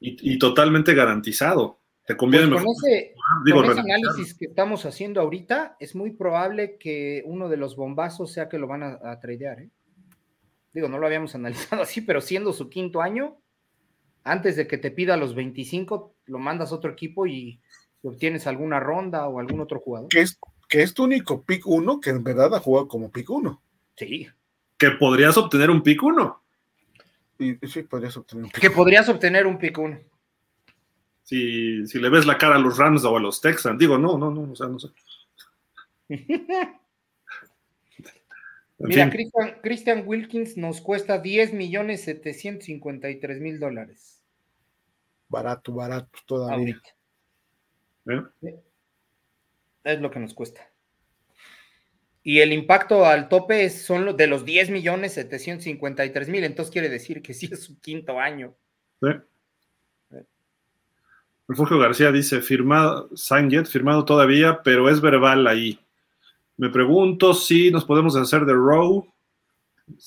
y, 0.00 0.38
totalmente 0.38 0.92
garantizado. 0.92 1.78
Te 2.04 2.16
conviene 2.16 2.48
pues 2.48 2.64
con 2.64 2.72
ese, 2.72 3.13
con 3.52 3.64
ese 3.64 3.80
análisis 3.80 4.34
que 4.34 4.46
estamos 4.46 4.84
haciendo 4.86 5.20
ahorita, 5.20 5.76
es 5.80 5.94
muy 5.94 6.12
probable 6.12 6.76
que 6.78 7.22
uno 7.26 7.48
de 7.48 7.56
los 7.56 7.76
bombazos 7.76 8.32
sea 8.32 8.48
que 8.48 8.58
lo 8.58 8.66
van 8.66 8.82
a, 8.82 9.20
tradear. 9.20 9.60
¿eh? 9.60 9.70
Digo, 10.72 10.88
no 10.88 10.98
lo 10.98 11.06
habíamos 11.06 11.34
analizado 11.34 11.82
así, 11.82 12.00
pero 12.00 12.20
siendo 12.20 12.52
su 12.52 12.68
quinto 12.68 13.00
año, 13.00 13.38
antes 14.24 14.56
de 14.56 14.66
que 14.66 14.78
te 14.78 14.90
pida 14.90 15.16
los 15.16 15.34
25, 15.34 16.14
lo 16.26 16.38
mandas 16.38 16.72
a 16.72 16.74
otro 16.74 16.90
equipo 16.90 17.26
y 17.26 17.60
obtienes 18.02 18.46
alguna 18.46 18.80
ronda 18.80 19.28
o 19.28 19.38
algún 19.38 19.60
otro 19.60 19.80
jugador. 19.80 20.08
Que 20.08 20.20
es, 20.20 20.38
que 20.68 20.82
es 20.82 20.94
tu 20.94 21.04
único 21.04 21.42
pick 21.44 21.66
1 21.66 22.00
que 22.00 22.10
en 22.10 22.24
verdad 22.24 22.54
ha 22.54 22.60
jugado 22.60 22.88
como 22.88 23.10
pick 23.10 23.30
1. 23.30 23.62
Sí. 23.96 24.28
Que 24.76 24.90
podrías 24.92 25.36
obtener 25.36 25.70
un 25.70 25.82
pick 25.82 26.02
1. 26.02 26.42
Y, 27.38 27.54
sí, 27.66 27.82
podrías 27.82 28.16
obtener 28.16 28.44
un 28.44 28.50
pick 28.50 28.60
Que 28.60 28.70
podrías 28.70 29.08
obtener 29.08 29.46
un 29.46 29.58
pick 29.58 29.78
1 29.78 30.13
si, 31.24 31.86
si 31.86 31.98
le 31.98 32.10
ves 32.10 32.26
la 32.26 32.38
cara 32.38 32.56
a 32.56 32.58
los 32.58 32.78
Rams 32.78 33.04
o 33.04 33.16
a 33.16 33.20
los 33.20 33.40
Texans. 33.40 33.78
Digo, 33.78 33.98
no, 33.98 34.16
no, 34.18 34.30
no, 34.30 34.52
o 34.52 34.54
sea, 34.54 34.68
no 34.68 34.78
sé. 34.78 34.88
Mira, 38.78 39.10
Christian, 39.62 40.02
Wilkins 40.06 40.56
nos 40.58 40.82
cuesta 40.82 41.18
10 41.18 41.54
millones 41.54 42.02
753 42.02 43.40
mil 43.40 43.58
dólares. 43.58 44.22
Barato, 45.28 45.72
barato 45.72 46.18
todavía. 46.26 46.78
¿Eh? 48.06 48.22
Es 49.84 50.00
lo 50.00 50.10
que 50.10 50.20
nos 50.20 50.34
cuesta. 50.34 50.70
Y 52.22 52.40
el 52.40 52.52
impacto 52.52 53.06
al 53.06 53.28
tope 53.28 53.70
son 53.70 54.16
de 54.16 54.26
los 54.26 54.44
10 54.44 54.70
millones 54.70 55.14
753 55.14 56.28
mil. 56.28 56.44
Entonces 56.44 56.70
quiere 56.70 56.90
decir 56.90 57.22
que 57.22 57.32
sí 57.32 57.48
es 57.50 57.62
su 57.62 57.80
quinto 57.80 58.20
año. 58.20 58.54
Sí. 59.00 59.08
Refugio 61.46 61.78
García 61.78 62.10
dice, 62.10 62.40
firmado, 62.40 63.10
Sanget, 63.14 63.66
firmado 63.66 64.04
todavía, 64.04 64.62
pero 64.62 64.88
es 64.88 65.00
verbal 65.00 65.46
ahí. 65.46 65.78
Me 66.56 66.70
pregunto 66.70 67.34
si 67.34 67.70
nos 67.70 67.84
podemos 67.84 68.16
hacer 68.16 68.44
de 68.46 68.54
Row. 68.54 69.06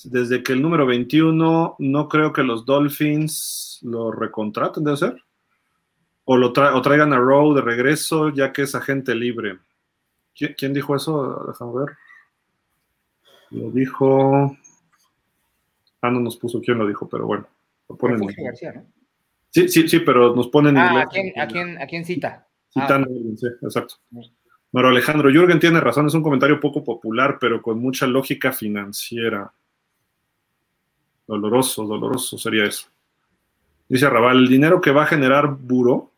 Desde 0.04 0.42
que 0.42 0.52
el 0.52 0.62
número 0.62 0.86
21, 0.86 1.76
no 1.78 2.08
creo 2.08 2.32
que 2.32 2.42
los 2.42 2.64
Dolphins 2.64 3.78
lo 3.82 4.10
recontraten, 4.10 4.82
¿debe 4.82 4.96
ser? 4.96 5.22
O, 6.24 6.36
lo 6.36 6.52
traigan 6.52 7.12
a 7.12 7.18
Row 7.18 7.54
de 7.54 7.62
regreso, 7.62 8.30
ya 8.30 8.52
que 8.52 8.62
es 8.62 8.74
agente 8.74 9.14
libre. 9.14 9.58
¿Quién, 10.34 10.72
dijo 10.72 10.96
eso? 10.96 11.44
Déjame 11.46 11.72
ver. 11.78 11.96
Lo 13.50 13.70
dijo. 13.70 14.56
Ah, 16.02 16.10
no 16.10 16.20
nos 16.20 16.36
puso 16.36 16.60
quién 16.60 16.78
lo 16.78 16.86
dijo, 16.86 17.08
pero 17.08 17.26
bueno. 17.26 17.46
Lo 17.88 17.96
ponen 17.96 18.18
Refugio 18.18 18.44
García, 18.44 18.72
¿no? 18.72 18.97
Sí, 19.50 19.68
sí, 19.68 19.88
sí, 19.88 20.00
pero 20.00 20.34
nos 20.34 20.48
ponen 20.48 20.76
en 20.76 20.82
ah, 20.82 21.00
¿a 21.02 21.06
quién, 21.06 21.80
¿a, 21.80 21.86
quién, 21.86 22.04
cita? 22.04 22.46
Citando, 22.70 23.08
ah. 23.10 23.36
sí, 23.36 23.46
exacto. 23.62 23.94
Pero 24.70 24.88
Alejandro, 24.88 25.30
Jürgen 25.30 25.58
tiene 25.58 25.80
razón, 25.80 26.06
es 26.06 26.14
un 26.14 26.22
comentario 26.22 26.60
poco 26.60 26.84
popular, 26.84 27.38
pero 27.40 27.62
con 27.62 27.80
mucha 27.80 28.06
lógica 28.06 28.52
financiera. 28.52 29.50
Doloroso, 31.26 31.86
doloroso 31.86 32.36
sería 32.36 32.64
eso. 32.64 32.88
Dice 33.88 34.08
Raval, 34.08 34.38
el 34.38 34.48
dinero 34.48 34.80
que 34.80 34.90
va 34.90 35.04
a 35.04 35.06
generar 35.06 35.48
Buro 35.48 36.12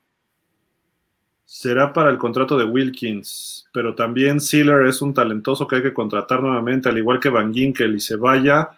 será 1.44 1.92
para 1.92 2.10
el 2.10 2.18
contrato 2.18 2.56
de 2.56 2.64
Wilkins, 2.64 3.68
pero 3.72 3.94
también 3.94 4.40
Sealer 4.40 4.86
es 4.86 5.02
un 5.02 5.14
talentoso 5.14 5.66
que 5.66 5.76
hay 5.76 5.82
que 5.82 5.94
contratar 5.94 6.42
nuevamente, 6.42 6.88
al 6.88 6.98
igual 6.98 7.20
que 7.20 7.28
Van 7.28 7.52
Ginkel, 7.52 7.96
y 7.96 8.00
se 8.00 8.16
vaya 8.16 8.70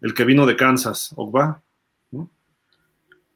el 0.00 0.14
que 0.14 0.24
vino 0.24 0.46
de 0.46 0.56
Kansas, 0.56 1.14
va? 1.16 1.60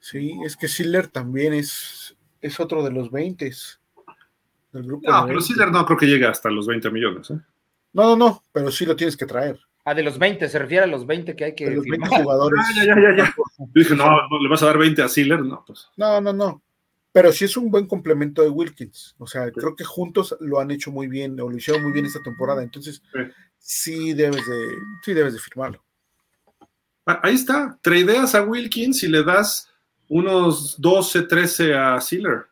Sí, 0.02 0.36
es 0.44 0.56
que 0.56 0.66
Siller 0.66 1.06
también 1.06 1.52
es, 1.52 2.16
es 2.40 2.58
otro 2.58 2.82
de 2.82 2.90
los 2.90 3.12
20 3.12 3.52
del 4.72 4.82
grupo. 4.82 5.08
No, 5.08 5.26
pero 5.28 5.40
Siller 5.40 5.70
no 5.70 5.86
creo 5.86 5.96
que 5.96 6.06
llegue 6.06 6.26
hasta 6.26 6.50
los 6.50 6.66
20 6.66 6.90
millones. 6.90 7.30
¿eh? 7.30 7.38
No, 7.92 8.02
no, 8.02 8.16
no, 8.16 8.42
pero 8.50 8.72
sí 8.72 8.84
lo 8.84 8.96
tienes 8.96 9.16
que 9.16 9.26
traer. 9.26 9.60
Ah, 9.84 9.94
de 9.94 10.02
los 10.02 10.18
20, 10.18 10.48
se 10.48 10.58
refiere 10.58 10.84
a 10.84 10.88
los 10.88 11.06
20 11.06 11.36
que 11.36 11.44
hay 11.44 11.54
que. 11.54 11.66
De 11.66 11.76
los 11.76 11.84
20 11.84 12.08
jugadores. 12.08 12.60
Ah, 12.60 12.72
ya, 12.74 12.84
ya, 12.84 13.00
ya, 13.00 13.16
ya. 13.16 13.34
Yo 13.58 13.66
dije, 13.72 13.94
no, 13.94 14.28
no, 14.28 14.42
le 14.42 14.48
vas 14.48 14.62
a 14.64 14.66
dar 14.66 14.78
20 14.78 15.02
a 15.02 15.08
Siller, 15.08 15.40
no, 15.40 15.62
pues. 15.64 15.88
No, 15.96 16.20
no, 16.20 16.32
no. 16.32 16.62
Pero 17.12 17.30
sí 17.30 17.44
es 17.44 17.56
un 17.56 17.70
buen 17.70 17.86
complemento 17.86 18.42
de 18.42 18.48
Wilkins. 18.48 19.14
O 19.18 19.28
sea, 19.28 19.52
creo 19.52 19.76
que 19.76 19.84
juntos 19.84 20.36
lo 20.40 20.58
han 20.58 20.72
hecho 20.72 20.90
muy 20.90 21.06
bien, 21.06 21.38
o 21.40 21.48
lo 21.48 21.56
hicieron 21.56 21.84
muy 21.84 21.92
bien 21.92 22.06
esta 22.06 22.22
temporada. 22.24 22.60
Entonces, 22.64 23.02
sí, 23.58 24.14
debes 24.14 24.44
de, 24.46 24.68
sí 25.04 25.14
debes 25.14 25.34
de 25.34 25.38
firmarlo. 25.38 25.84
Ah, 27.06 27.20
ahí 27.22 27.34
está. 27.34 27.78
Tradeas 27.82 28.34
a 28.34 28.42
Wilkins 28.42 29.04
y 29.04 29.08
le 29.08 29.22
das 29.22 29.71
unos 30.12 30.78
12, 30.78 31.22
13 31.22 31.74
a 31.74 32.00
Sealer. 32.00 32.46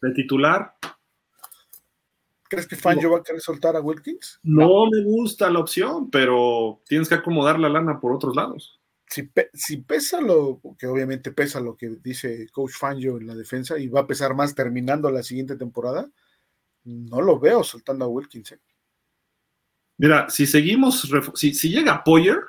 De 0.00 0.10
titular. 0.12 0.74
¿Crees 2.48 2.66
que 2.66 2.76
Fangio 2.76 3.12
va 3.12 3.18
a 3.18 3.22
querer 3.22 3.40
soltar 3.40 3.76
a 3.76 3.80
Wilkins? 3.80 4.40
No 4.42 4.86
me 4.90 5.02
gusta 5.04 5.48
la 5.50 5.60
opción, 5.60 6.10
pero 6.10 6.82
tienes 6.88 7.08
que 7.08 7.14
acomodar 7.14 7.60
la 7.60 7.68
lana 7.68 8.00
por 8.00 8.12
otros 8.12 8.34
lados. 8.34 8.80
Si, 9.06 9.30
si, 9.52 9.76
pesa 9.76 10.20
lo, 10.20 10.60
que 10.76 10.88
obviamente 10.88 11.30
pesa 11.30 11.60
lo 11.60 11.76
que 11.76 11.88
dice 12.02 12.48
Coach 12.52 12.72
Fangio 12.72 13.18
en 13.18 13.28
la 13.28 13.34
defensa 13.36 13.78
y 13.78 13.86
va 13.86 14.00
a 14.00 14.06
pesar 14.06 14.34
más 14.34 14.56
terminando 14.56 15.08
la 15.10 15.22
siguiente 15.22 15.56
temporada, 15.56 16.10
no 16.82 17.20
lo 17.20 17.38
veo 17.38 17.62
soltando 17.62 18.04
a 18.04 18.08
Wilkins. 18.08 18.52
¿eh? 18.52 18.60
Mira, 19.98 20.28
si 20.30 20.46
seguimos, 20.46 21.08
si, 21.34 21.54
si 21.54 21.68
llega 21.68 22.02
Poyer, 22.02 22.40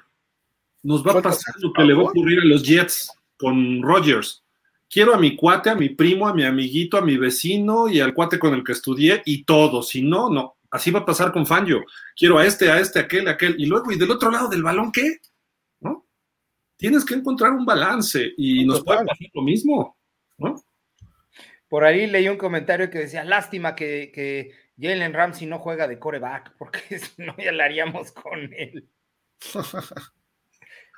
nos 0.85 1.05
va 1.05 1.13
a 1.13 1.21
pasar 1.21 1.55
lo 1.59 1.73
que 1.73 1.83
le 1.83 1.93
va 1.93 2.01
a 2.01 2.05
ocurrir 2.05 2.39
a 2.39 2.45
los 2.45 2.61
Jets 2.63 3.11
con 3.37 3.81
Rodgers. 3.81 4.43
Quiero 4.87 5.15
a 5.15 5.17
mi 5.17 5.35
cuate, 5.35 5.71
a 5.71 5.75
mi 5.75 5.89
primo, 5.89 6.27
a 6.27 6.33
mi 6.33 6.43
amiguito, 6.43 6.97
a 6.97 7.01
mi 7.01 7.17
vecino 7.17 7.87
y 7.87 7.99
al 7.99 8.13
cuate 8.13 8.37
con 8.37 8.53
el 8.53 8.63
que 8.63 8.73
estudié 8.73 9.23
y 9.25 9.43
todo. 9.43 9.81
Si 9.81 10.03
no, 10.03 10.29
no. 10.29 10.57
Así 10.69 10.91
va 10.91 10.99
a 10.99 11.05
pasar 11.05 11.31
con 11.31 11.47
Fangio. 11.47 11.83
Quiero 12.15 12.37
a 12.37 12.45
este, 12.45 12.69
a 12.69 12.79
este, 12.79 12.99
a 12.99 13.01
aquel, 13.03 13.27
a 13.27 13.31
aquel. 13.31 13.55
Y 13.57 13.65
luego, 13.65 13.91
¿y 13.91 13.97
del 13.97 14.11
otro 14.11 14.29
lado 14.29 14.47
del 14.47 14.61
balón 14.61 14.91
qué? 14.91 15.17
¿No? 15.79 16.05
Tienes 16.77 17.03
que 17.03 17.15
encontrar 17.15 17.51
un 17.53 17.65
balance 17.65 18.33
y 18.37 18.63
nos 18.63 18.83
puede 18.83 19.05
pasar 19.05 19.27
lo 19.33 19.41
mismo, 19.41 19.97
¿no? 20.37 20.63
Por 21.67 21.83
ahí 21.83 22.05
leí 22.05 22.29
un 22.29 22.37
comentario 22.37 22.91
que 22.91 22.99
decía, 22.99 23.23
lástima 23.23 23.73
que, 23.75 24.53
Jalen 24.79 25.13
Ramsey 25.13 25.47
no 25.47 25.57
juega 25.57 25.87
de 25.87 25.97
coreback, 25.97 26.55
porque 26.57 26.79
si 26.99 27.23
no 27.23 27.35
ya 27.37 27.51
la 27.51 27.65
haríamos 27.65 28.11
con 28.11 28.53
él. 28.53 28.87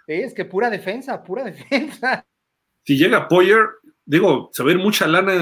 es 0.07 0.33
que 0.33 0.45
pura 0.45 0.69
defensa, 0.69 1.23
pura 1.23 1.43
defensa. 1.51 2.25
Si 2.83 2.97
llega 2.97 3.27
Poyer, 3.27 3.67
digo, 4.05 4.49
se 4.53 4.63
va 4.63 4.69
a 4.69 4.73
ir 4.73 4.79
mucha 4.79 5.07
lana 5.07 5.35
en 5.35 5.41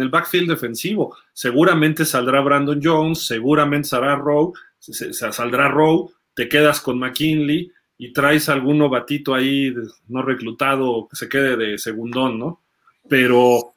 el, 0.00 0.08
backfield 0.08 0.50
defensivo. 0.50 1.16
Seguramente 1.32 2.04
saldrá 2.04 2.40
Brandon 2.40 2.80
Jones, 2.82 3.24
seguramente 3.24 3.88
saldrá 3.88 4.16
Rowe, 4.16 4.52
saldrá 4.80 5.68
Rowe, 5.68 6.10
te 6.34 6.48
quedas 6.48 6.80
con 6.80 6.98
McKinley 6.98 7.70
y 7.96 8.12
traes 8.12 8.48
algún 8.48 8.78
novatito 8.78 9.34
ahí 9.34 9.72
no 10.08 10.22
reclutado 10.22 11.06
que 11.08 11.16
se 11.16 11.28
quede 11.28 11.56
de 11.56 11.78
segundón, 11.78 12.38
¿no? 12.38 12.62
Pero 13.08 13.74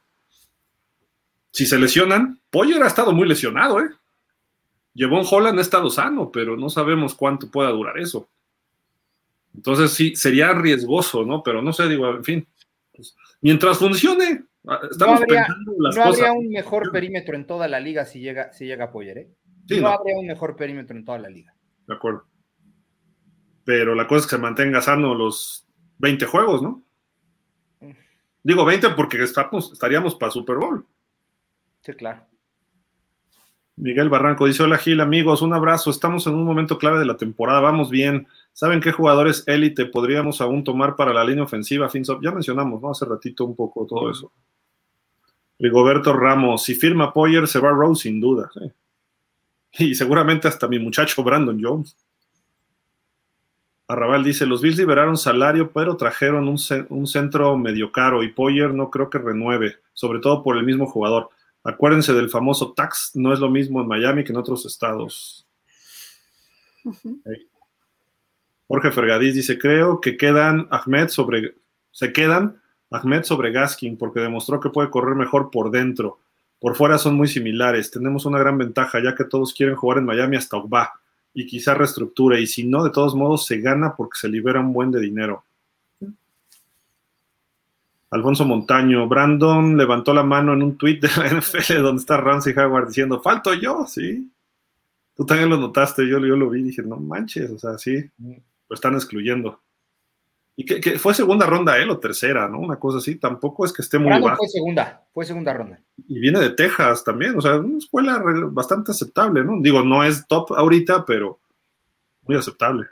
si 1.52 1.68
se 1.68 1.78
lesionan, 1.78 2.40
Poyer 2.50 2.82
ha 2.82 2.88
estado 2.88 3.12
muy 3.12 3.28
lesionado, 3.28 3.80
¿eh? 3.82 3.90
Jevon 4.96 5.26
Holland 5.30 5.60
ha 5.60 5.62
estado 5.62 5.90
sano, 5.90 6.32
pero 6.32 6.56
no 6.56 6.70
sabemos 6.70 7.14
cuánto 7.14 7.52
pueda 7.52 7.70
durar 7.70 8.00
eso. 8.00 8.30
Entonces 9.56 9.92
sí, 9.92 10.16
sería 10.16 10.54
riesgoso, 10.54 11.26
¿no? 11.26 11.42
Pero 11.44 11.62
no 11.62 11.72
sé, 11.74 11.88
digo, 11.88 12.10
en 12.10 12.24
fin. 12.24 12.48
Pues, 12.94 13.16
mientras 13.42 13.78
funcione, 13.78 14.46
ah, 14.68 14.82
estamos 14.90 15.20
no 15.20 15.24
habría, 15.24 15.48
las 15.80 15.96
no 15.96 16.04
habría 16.04 16.34
un 16.34 16.50
mejor 16.50 16.92
perímetro 16.92 17.36
en 17.36 17.48
toda 17.48 17.68
la 17.68 17.80
liga 17.80 18.06
si 18.06 18.20
llega, 18.20 18.52
si 18.54 18.66
llega 18.66 18.92
Poyer, 18.92 19.18
¿eh? 19.18 19.30
no, 19.70 19.82
no 19.82 19.88
habría 19.90 20.18
un 20.18 20.28
mejor 20.28 20.56
perímetro 20.56 20.96
en 20.96 21.06
toda 21.06 21.20
la 21.20 21.30
liga. 21.30 21.54
De 21.88 21.96
acuerdo. 21.96 22.26
Pero 23.64 23.96
la 23.96 24.08
cosa 24.08 24.20
es 24.20 24.26
que 24.28 24.36
se 24.36 24.42
mantenga 24.42 24.82
sano 24.82 25.16
los 25.16 25.68
20 25.98 26.26
juegos, 26.26 26.62
¿no? 26.62 26.84
Mm. 27.80 27.92
Digo 28.44 28.66
20 28.66 28.90
porque 28.92 29.22
estamos, 29.24 29.72
estaríamos 29.74 30.16
para 30.16 30.32
Super 30.32 30.58
Bowl. 30.58 30.86
Sí, 31.82 31.94
claro. 31.94 32.28
Miguel 33.78 34.10
Barranco 34.10 34.46
dice: 34.46 34.64
Hola 34.64 34.78
Gil, 34.78 35.02
amigos, 35.02 35.42
un 35.42 35.54
abrazo. 35.54 35.90
Estamos 35.90 36.26
en 36.28 36.36
un 36.36 36.46
momento 36.46 36.78
clave 36.78 37.00
de 37.00 37.06
la 37.06 37.18
temporada, 37.18 37.60
vamos 37.60 37.90
bien. 37.90 38.28
¿Saben 38.54 38.80
qué 38.80 38.94
jugadores 38.94 39.44
élite 39.48 39.86
podríamos 39.86 40.40
aún 40.40 40.64
tomar 40.64 40.96
para 40.96 41.14
la 41.14 41.26
línea 41.26 41.44
ofensiva? 41.44 41.90
Ya 42.22 42.32
mencionamos, 42.32 42.82
¿no? 42.82 42.92
Hace 42.92 43.06
ratito 43.06 43.44
un 43.44 43.56
poco 43.56 43.86
todo 43.86 44.10
eso. 44.10 44.32
Rigoberto 45.60 46.14
Ramos, 46.14 46.64
si 46.64 46.76
firma 46.76 47.14
Poyer, 47.14 47.48
se 47.48 47.60
va 47.60 47.72
Rose 47.72 48.04
sin 48.04 48.22
duda. 48.22 48.50
Y 49.78 49.94
seguramente 49.96 50.48
hasta 50.48 50.70
mi 50.70 50.80
muchacho 50.80 51.22
Brandon 51.22 51.60
Jones. 51.62 51.98
Arrabal 53.90 54.24
dice: 54.24 54.46
Los 54.46 54.62
Bills 54.62 54.78
liberaron 54.78 55.18
salario, 55.18 55.72
pero 55.72 55.98
trajeron 55.98 56.48
un, 56.48 56.58
un 56.90 57.08
centro 57.08 57.58
medio 57.58 57.92
caro 57.92 58.24
y 58.24 58.32
Poyer 58.32 58.74
no 58.74 58.90
creo 58.90 59.10
que 59.10 59.18
renueve, 59.18 59.76
sobre 59.92 60.20
todo 60.20 60.44
por 60.44 60.56
el 60.56 60.64
mismo 60.64 60.88
jugador. 60.88 61.30
Acuérdense 61.66 62.14
del 62.14 62.30
famoso 62.30 62.74
tax, 62.74 63.12
no 63.16 63.34
es 63.34 63.40
lo 63.40 63.50
mismo 63.50 63.82
en 63.82 63.88
Miami 63.88 64.24
que 64.24 64.32
en 64.32 64.38
otros 64.38 64.68
estados. 64.68 65.48
Jorge 68.68 68.92
Fergadís 68.92 69.34
dice, 69.34 69.58
creo 69.58 70.00
que 70.00 70.16
quedan 70.16 70.68
Ahmed 70.70 71.08
sobre, 71.10 71.56
se 71.90 72.14
quedan 72.14 72.62
Ahmed 72.92 73.24
sobre 73.24 73.52
Gaskin 73.52 73.98
porque 73.98 74.20
demostró 74.20 74.60
que 74.60 74.70
puede 74.70 74.92
correr 74.92 75.16
mejor 75.16 75.50
por 75.50 75.72
dentro. 75.72 76.20
Por 76.60 76.76
fuera 76.76 77.00
son 77.00 77.16
muy 77.16 77.28
similares. 77.28 77.90
Tenemos 77.90 78.26
una 78.26 78.38
gran 78.38 78.60
ventaja 78.60 79.02
ya 79.04 79.16
que 79.16 79.26
todos 79.26 79.52
quieren 79.52 79.76
jugar 79.76 79.98
en 79.98 80.06
Miami 80.06 80.38
hasta 80.38 80.58
Ogba 80.58 80.94
y 81.34 81.48
quizá 81.48 81.74
reestructure 81.74 82.40
y 82.40 82.46
si 82.46 82.64
no, 82.64 82.84
de 82.84 82.92
todos 82.92 83.16
modos 83.16 83.48
se 83.48 83.60
gana 83.60 83.96
porque 83.96 84.20
se 84.20 84.30
libera 84.30 84.60
un 84.60 84.72
buen 84.72 84.92
de 84.92 85.02
dinero. 85.02 85.44
Alfonso 88.12 88.46
Montaño, 88.46 89.08
Brandon 89.08 89.78
levantó 89.78 90.14
la 90.14 90.24
mano 90.24 90.54
en 90.54 90.64
un 90.64 90.78
tuit 90.78 91.02
de 91.02 91.10
la 91.18 91.30
NFL 91.40 91.82
donde 91.82 92.00
está 92.00 92.18
Ramsey 92.18 92.54
Howard 92.58 92.88
diciendo, 92.88 93.22
falto 93.22 93.54
yo, 93.54 93.86
sí. 93.88 94.32
Tú 95.16 95.26
también 95.26 95.50
lo 95.50 95.58
notaste, 95.58 96.08
yo, 96.08 96.20
yo 96.20 96.36
lo 96.36 96.50
vi 96.50 96.62
y 96.62 96.64
dije, 96.64 96.82
no 96.84 96.98
manches, 96.98 97.50
o 97.50 97.58
sea, 97.58 97.78
sí, 97.78 98.10
lo 98.20 98.74
están 98.74 98.96
excluyendo. 98.96 99.62
Y 100.58 100.66
que, 100.66 100.98
fue 101.00 101.14
segunda 101.14 101.46
ronda 101.46 101.78
él 101.78 101.90
o 101.90 102.00
tercera, 102.00 102.48
¿no? 102.48 102.60
Una 102.60 102.78
cosa 102.78 103.00
así, 103.00 103.16
tampoco 103.16 103.66
es 103.66 103.74
que 103.74 103.82
esté 103.82 103.98
muy 103.98 104.08
Brandon 104.08 104.38
fue 104.38 104.48
segunda, 104.48 105.06
fue 105.14 105.26
segunda 105.26 105.54
ronda. 105.54 105.82
Y 106.08 106.20
viene 106.20 106.40
de 106.40 106.52
Texas 106.52 107.04
también, 107.04 107.38
o 107.38 107.42
sea, 107.42 107.58
una 107.58 107.78
escuela 107.78 108.22
bastante 108.52 108.92
aceptable, 108.92 109.44
¿no? 109.44 109.60
Digo, 109.60 109.84
no 109.84 110.04
es 110.04 110.26
top 110.28 110.54
ahorita, 110.54 111.06
pero 111.06 111.40
muy 112.24 112.38
aceptable. 112.38 112.88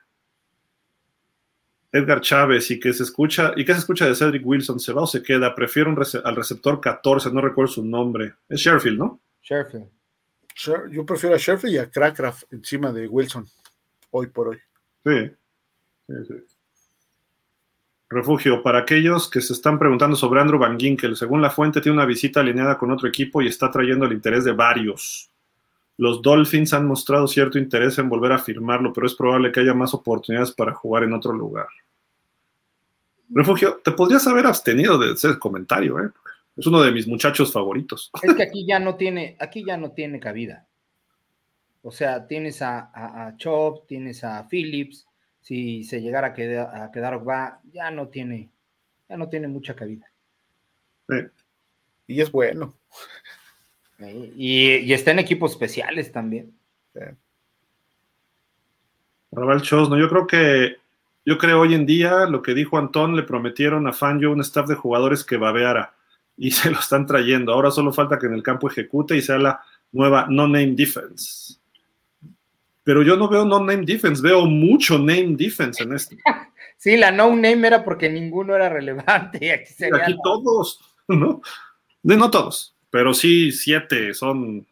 Edgar 1.94 2.22
Chávez 2.22 2.72
y 2.72 2.80
que 2.80 2.91
se 2.91 3.03
escucha, 3.03 3.53
¿y 3.56 3.64
qué 3.64 3.74
se 3.74 3.80
escucha 3.80 4.07
de 4.07 4.15
Cedric 4.15 4.44
Wilson? 4.44 4.80
¿Se 4.80 4.91
va 4.91 5.03
o 5.03 5.07
se 5.07 5.22
queda? 5.22 5.53
Prefiero 5.53 5.95
al 6.24 6.36
receptor 6.36 6.82
14, 6.82 7.32
no 7.32 7.40
recuerdo 7.40 7.72
su 7.72 7.86
nombre. 7.86 8.34
Es 8.49 8.61
Sherfield, 8.61 8.98
¿no? 8.98 9.22
Sherfield. 9.44 9.90
Yo 10.91 11.06
prefiero 11.06 11.36
a 11.36 11.38
Sherfield 11.38 11.76
y 11.76 11.78
a 11.78 11.90
Crackraft 11.90 12.52
encima 12.52 12.91
de 12.91 13.07
Wilson, 13.07 13.45
hoy 14.10 14.28
por 14.28 14.49
hoy. 14.49 14.57
Sí. 15.06 15.32
sí, 16.07 16.15
sí. 16.28 16.34
Refugio, 18.10 18.64
para 18.64 18.80
aquellos 18.80 19.30
que 19.30 19.41
se 19.41 19.53
están 19.53 19.78
preguntando 19.78 20.15
sobre 20.15 20.41
Andrew 20.41 20.60
Van 20.60 20.80
Ginkel, 20.80 21.15
según 21.15 21.41
la 21.41 21.52
fuente 21.52 21.80
tiene 21.80 21.98
una 21.98 22.06
visita 22.06 22.40
alineada 22.40 22.78
con 22.78 22.91
otro 22.91 23.07
equipo 23.07 23.41
y 23.41 23.48
está 23.48 23.70
trayendo 23.70 24.06
el 24.06 24.14
interés 24.14 24.44
de 24.44 24.52
varios. 24.52 25.32
Los 25.98 26.22
Dolphins 26.22 26.74
han 26.74 26.88
mostrado 26.88 27.28
cierto 27.28 27.60
interés 27.60 27.98
en 27.99 28.10
volver 28.10 28.32
a 28.32 28.40
firmarlo, 28.40 28.91
pero 28.91 29.06
es 29.06 29.14
probable 29.14 29.52
que 29.52 29.60
haya 29.60 29.74
más 29.74 29.94
oportunidades 29.94 30.52
para 30.52 30.74
jugar 30.74 31.03
en 31.03 31.14
otro 31.14 31.34
lugar. 31.34 31.68
Refugio, 33.30 33.80
te 33.84 33.91
podrías 33.91 34.26
haber 34.28 34.45
abstenido 34.45 34.98
de 34.98 35.14
ese 35.14 35.38
comentario, 35.40 35.99
¿eh? 35.99 36.10
Es 36.56 36.68
uno 36.68 36.82
de 36.82 36.91
mis 36.91 37.07
muchachos 37.07 37.52
favoritos. 37.52 38.11
Es 38.22 38.36
que 38.36 38.44
aquí 38.44 38.65
ya 38.65 38.80
no 38.80 38.95
tiene, 38.95 39.36
aquí 39.40 39.64
ya 39.65 39.76
no 39.76 39.91
tiene 39.91 40.20
cabida. 40.20 40.68
O 41.82 41.91
sea, 41.91 42.28
tienes 42.28 42.61
a, 42.61 43.34
Chop, 43.38 43.88
tienes 43.88 44.24
a 44.24 44.48
Phillips, 44.48 45.06
si 45.41 45.84
se 45.84 46.02
llegara 46.02 46.28
a 46.28 46.34
quedar, 46.34 46.82
a 46.82 46.91
quedar 46.91 47.28
va, 47.28 47.60
ya 47.72 47.91
no 47.91 48.07
tiene, 48.07 48.49
ya 49.10 49.18
no 49.18 49.28
tiene 49.30 49.48
mucha 49.48 49.76
cabida. 49.76 50.10
Y 52.07 52.22
es 52.22 52.32
bueno. 52.32 52.74
Y, 54.36 54.92
está 54.92 55.12
en 55.12 55.20
equipos 55.20 55.52
especiales 55.52 56.12
también. 56.12 56.54
Raval 59.32 59.62
Chosno, 59.62 59.98
yo 59.98 60.10
creo 60.10 60.28
que 60.28 60.78
yo 61.26 61.38
creo 61.38 61.62
hoy 61.62 61.74
en 61.74 61.86
día 61.86 62.26
lo 62.26 62.42
que 62.42 62.54
dijo 62.54 62.78
Antón, 62.78 63.16
le 63.16 63.24
prometieron 63.24 63.88
a 63.88 63.94
Fangio 63.94 64.32
un 64.32 64.42
staff 64.42 64.68
de 64.68 64.76
jugadores 64.76 65.24
que 65.24 65.38
babeara 65.38 65.94
y 66.38 66.52
se 66.52 66.70
lo 66.70 66.80
están 66.80 67.06
trayendo. 67.06 67.54
Ahora 67.54 67.72
solo 67.72 67.94
falta 67.94 68.20
que 68.20 68.28
en 68.28 68.34
el 68.34 68.44
campo 68.44 68.70
ejecute 68.70 69.16
y 69.16 69.22
sea 69.22 69.38
la 69.38 69.62
nueva 69.92 70.28
no-name 70.30 70.74
defense. 70.76 71.56
Pero 72.84 73.02
yo 73.02 73.16
no 73.16 73.30
veo 73.30 73.46
no-name 73.46 73.86
defense, 73.86 74.22
veo 74.22 74.46
mucho 74.46 74.98
name 74.98 75.36
defense 75.38 75.82
en 75.84 75.94
este. 75.94 76.18
sí, 76.78 76.98
la 76.98 77.12
no-name 77.12 77.68
era 77.68 77.84
porque 77.84 78.10
ninguno 78.10 78.56
era 78.56 78.68
relevante. 78.68 79.54
Aquí, 79.54 79.74
aquí 79.86 80.18
todos, 80.22 80.80
¿no? 81.08 81.42
No 82.04 82.30
todos, 82.30 82.73
pero 82.94 83.15
sí 83.15 83.52
siete 83.52 84.14
son 84.14 84.68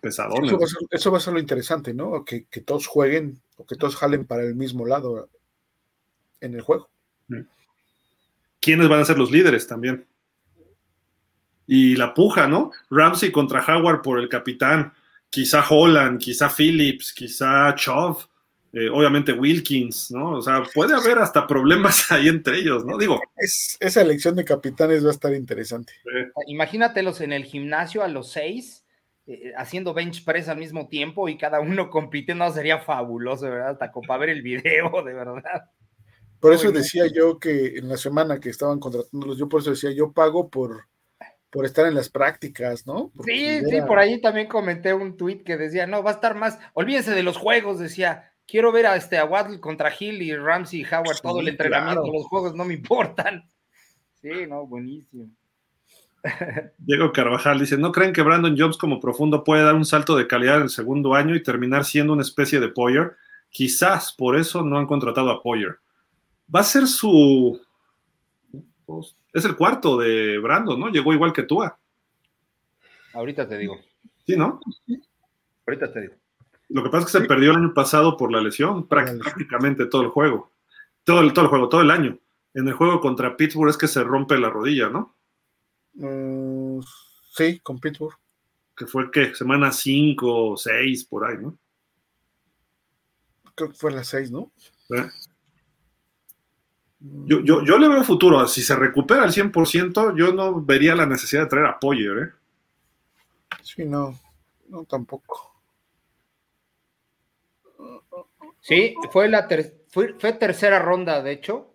pesadores. 0.00 0.50
Eso 0.90 1.12
va 1.12 1.18
a 1.18 1.20
ser, 1.20 1.32
lo 1.32 1.38
interesante, 1.38 1.94
¿no? 1.94 2.24
Que, 2.24 2.46
que 2.46 2.60
todos 2.60 2.88
jueguen 2.88 3.40
o 3.56 3.64
que 3.64 3.76
todos 3.76 3.94
jalen 3.94 4.26
para 4.26 4.42
el 4.42 4.56
mismo 4.56 4.84
lado 4.84 5.28
en 6.40 6.54
el 6.56 6.60
juego. 6.60 6.90
¿Quiénes 8.60 8.88
van 8.88 8.98
a 8.98 9.04
ser 9.04 9.16
los 9.16 9.30
líderes 9.30 9.68
también? 9.68 10.08
Y 11.68 11.94
la 11.94 12.14
puja, 12.14 12.48
¿no? 12.48 12.72
Ramsey 12.90 13.30
contra 13.30 13.64
Howard 13.64 14.02
por 14.02 14.18
el 14.18 14.28
capitán, 14.28 14.92
quizá 15.30 15.64
Holland, 15.70 16.18
quizá 16.18 16.50
Phillips, 16.50 17.12
quizá 17.12 17.76
Chov, 17.76 18.26
eh, 18.72 18.88
obviamente 18.90 19.32
Wilkins, 19.32 20.10
¿no? 20.10 20.36
O 20.38 20.42
sea, 20.42 20.62
puede 20.74 20.94
haber 20.94 21.18
hasta 21.18 21.46
problemas 21.46 22.10
ahí 22.12 22.28
entre 22.28 22.58
ellos, 22.58 22.84
¿no? 22.84 22.98
Digo. 22.98 23.20
esa 23.36 24.00
elección 24.00 24.36
de 24.36 24.44
capitanes 24.44 25.04
va 25.04 25.08
a 25.08 25.12
estar 25.12 25.34
interesante. 25.34 25.92
Imagínatelos 26.46 27.20
en 27.20 27.32
el 27.32 27.44
gimnasio 27.44 28.02
a 28.02 28.08
los 28.08 28.32
seis 28.32 28.84
eh, 29.30 29.52
haciendo 29.58 29.92
bench 29.92 30.24
press 30.24 30.48
al 30.48 30.56
mismo 30.56 30.88
tiempo 30.88 31.28
y 31.28 31.36
cada 31.36 31.60
uno 31.60 31.90
compitiendo, 31.90 32.50
sería 32.50 32.78
fabuloso, 32.78 33.44
¿verdad? 33.50 33.72
Hasta 33.72 33.92
para 33.92 34.20
ver 34.20 34.30
el 34.30 34.40
video, 34.40 34.90
de 35.04 35.12
verdad. 35.12 35.70
Por 36.40 36.54
eso 36.54 36.72
decía 36.72 37.04
yo 37.12 37.38
que 37.38 37.76
en 37.76 37.90
la 37.90 37.98
semana 37.98 38.40
que 38.40 38.48
estaban 38.48 38.78
contratándolos, 38.78 39.36
yo 39.36 39.46
por 39.46 39.60
eso 39.60 39.70
decía, 39.70 39.90
yo 39.90 40.12
pago 40.12 40.48
por, 40.48 40.86
por 41.50 41.66
estar 41.66 41.86
en 41.86 41.94
las 41.94 42.08
prácticas, 42.08 42.86
¿no? 42.86 43.12
sí, 43.24 43.60
sí, 43.68 43.82
por 43.86 43.98
ahí 43.98 44.18
también 44.20 44.46
comenté 44.46 44.94
un 44.94 45.16
tweet 45.16 45.42
que 45.42 45.58
decía, 45.58 45.86
no, 45.86 46.02
va 46.02 46.12
a 46.12 46.14
estar 46.14 46.34
más, 46.34 46.58
olvídense 46.72 47.10
de 47.10 47.22
los 47.22 47.36
juegos, 47.36 47.78
decía, 47.78 48.27
quiero 48.48 48.72
ver 48.72 48.86
a 48.86 48.96
este 48.96 49.18
a 49.18 49.26
Waddle 49.26 49.60
contra 49.60 49.92
Hill 49.96 50.22
y 50.22 50.34
Ramsey 50.34 50.80
y 50.80 50.84
Howard 50.84 51.20
todo 51.20 51.40
el 51.40 51.48
entrenamiento, 51.48 52.10
los 52.12 52.24
juegos 52.26 52.54
no 52.54 52.64
me 52.64 52.74
importan. 52.80 53.44
Sí, 54.20 54.30
no, 54.48 54.66
buenísimo. 54.66 55.28
Diego 56.78 57.12
Carvajal 57.12 57.60
dice, 57.60 57.78
¿no 57.78 57.92
creen 57.92 58.12
que 58.12 58.22
Brandon 58.22 58.56
Jones 58.58 58.76
como 58.76 58.98
profundo 58.98 59.44
puede 59.44 59.62
dar 59.62 59.76
un 59.76 59.84
salto 59.84 60.16
de 60.16 60.26
calidad 60.26 60.56
en 60.56 60.62
el 60.62 60.70
segundo 60.70 61.14
año 61.14 61.36
y 61.36 61.42
terminar 61.42 61.84
siendo 61.84 62.12
una 62.12 62.22
especie 62.22 62.58
de 62.58 62.68
Poyer? 62.68 63.16
Quizás 63.50 64.12
por 64.12 64.36
eso 64.36 64.62
no 64.62 64.78
han 64.78 64.86
contratado 64.86 65.30
a 65.30 65.42
Poyer. 65.42 65.78
Va 66.52 66.60
a 66.60 66.64
ser 66.64 66.86
su... 66.86 67.60
Es 69.32 69.44
el 69.44 69.54
cuarto 69.54 69.98
de 69.98 70.38
Brandon, 70.38 70.80
¿no? 70.80 70.88
Llegó 70.88 71.12
igual 71.12 71.32
que 71.32 71.42
tú. 71.42 71.62
Ahorita 73.12 73.46
te 73.46 73.58
digo. 73.58 73.78
Sí, 74.26 74.34
¿no? 74.36 74.58
Ahorita 75.66 75.92
te 75.92 76.00
digo. 76.00 76.14
Lo 76.68 76.82
que 76.82 76.90
pasa 76.90 77.06
es 77.06 77.12
que 77.12 77.18
se 77.20 77.26
perdió 77.26 77.50
el 77.50 77.56
año 77.56 77.74
pasado 77.74 78.16
por 78.16 78.30
la 78.30 78.40
lesión, 78.40 78.86
prácticamente 78.86 79.86
todo 79.86 80.02
el 80.02 80.08
juego. 80.08 80.52
Todo 81.04 81.20
el, 81.20 81.32
todo 81.32 81.46
el 81.46 81.50
juego, 81.50 81.68
todo 81.68 81.80
el 81.80 81.90
año. 81.90 82.18
En 82.52 82.68
el 82.68 82.74
juego 82.74 83.00
contra 83.00 83.36
Pittsburgh 83.36 83.70
es 83.70 83.78
que 83.78 83.88
se 83.88 84.04
rompe 84.04 84.38
la 84.38 84.50
rodilla, 84.50 84.88
¿no? 84.88 85.16
Mm, 85.94 86.80
sí, 87.30 87.60
con 87.60 87.78
Pittsburgh. 87.78 88.16
Que 88.76 88.86
fue, 88.86 89.10
¿qué? 89.10 89.34
Semana 89.34 89.72
5 89.72 90.50
o 90.50 90.56
6, 90.56 91.04
por 91.06 91.24
ahí, 91.24 91.38
¿no? 91.38 91.56
Creo 93.54 93.70
que 93.70 93.76
fue 93.76 93.90
la 93.90 94.04
6, 94.04 94.30
¿no? 94.30 94.52
Yo, 97.00 97.40
yo, 97.40 97.64
yo, 97.64 97.78
le 97.78 97.88
veo 97.88 98.04
futuro. 98.04 98.46
Si 98.46 98.62
se 98.62 98.76
recupera 98.76 99.22
al 99.22 99.32
100%, 99.32 100.16
yo 100.16 100.32
no 100.32 100.60
vería 100.60 100.94
la 100.94 101.06
necesidad 101.06 101.42
de 101.42 101.48
traer 101.48 101.66
a 101.66 101.78
Poyer, 101.78 102.18
¿eh? 102.18 102.30
Sí, 103.62 103.84
no, 103.84 104.18
no 104.68 104.84
tampoco. 104.84 105.57
Sí, 108.60 108.94
fue 109.10 109.28
la 109.28 109.48
fue, 109.88 110.32
tercera 110.34 110.78
ronda, 110.78 111.22
de 111.22 111.32
hecho. 111.32 111.74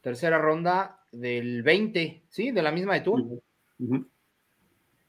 Tercera 0.00 0.38
ronda 0.38 1.04
del 1.12 1.62
20, 1.62 2.24
¿sí? 2.28 2.50
De 2.50 2.62
la 2.62 2.72
misma 2.72 2.94
de 2.94 3.00
tú. 3.00 3.42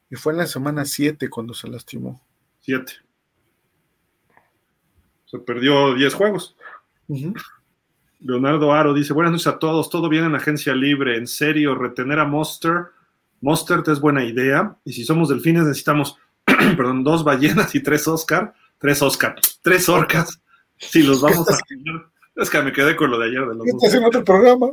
Y 0.09 0.15
fue 0.15 0.33
en 0.33 0.39
la 0.39 0.45
semana 0.45 0.85
7 0.85 1.29
cuando 1.29 1.53
se 1.53 1.67
lastimó. 1.67 2.21
7. 2.61 2.93
Se 5.25 5.39
perdió 5.39 5.95
10 5.95 6.13
juegos. 6.13 6.55
Leonardo 8.19 8.71
Aro 8.71 8.93
dice: 8.93 9.13
Buenas 9.13 9.31
noches 9.31 9.47
a 9.47 9.57
todos. 9.57 9.89
Todo 9.89 10.09
bien 10.09 10.25
en 10.25 10.35
agencia 10.35 10.75
libre. 10.75 11.17
En 11.17 11.25
serio, 11.25 11.73
retener 11.73 12.19
a 12.19 12.25
Monster. 12.25 12.89
Monster 13.41 13.81
es 13.87 13.99
buena 13.99 14.23
idea. 14.23 14.77
Y 14.85 14.93
si 14.93 15.03
somos 15.03 15.29
delfines, 15.29 15.63
necesitamos, 15.63 16.17
perdón, 16.45 17.03
dos 17.03 17.23
ballenas 17.23 17.73
y 17.73 17.81
tres 17.81 18.07
Oscar. 18.07 18.53
Tres 18.77 19.01
Oscar. 19.01 19.35
Tres 19.63 19.89
orcas. 19.89 20.42
Si 20.89 21.03
los 21.03 21.21
vamos 21.21 21.47
a 21.49 21.57
Es 22.35 22.49
que 22.49 22.61
me 22.61 22.71
quedé 22.71 22.95
con 22.95 23.11
lo 23.11 23.19
de 23.19 23.27
ayer 23.27 23.47
de 23.47 23.55
los 23.55 23.67
¿Estás 23.67 23.93
en 23.93 24.05
otro 24.05 24.23
programa? 24.23 24.71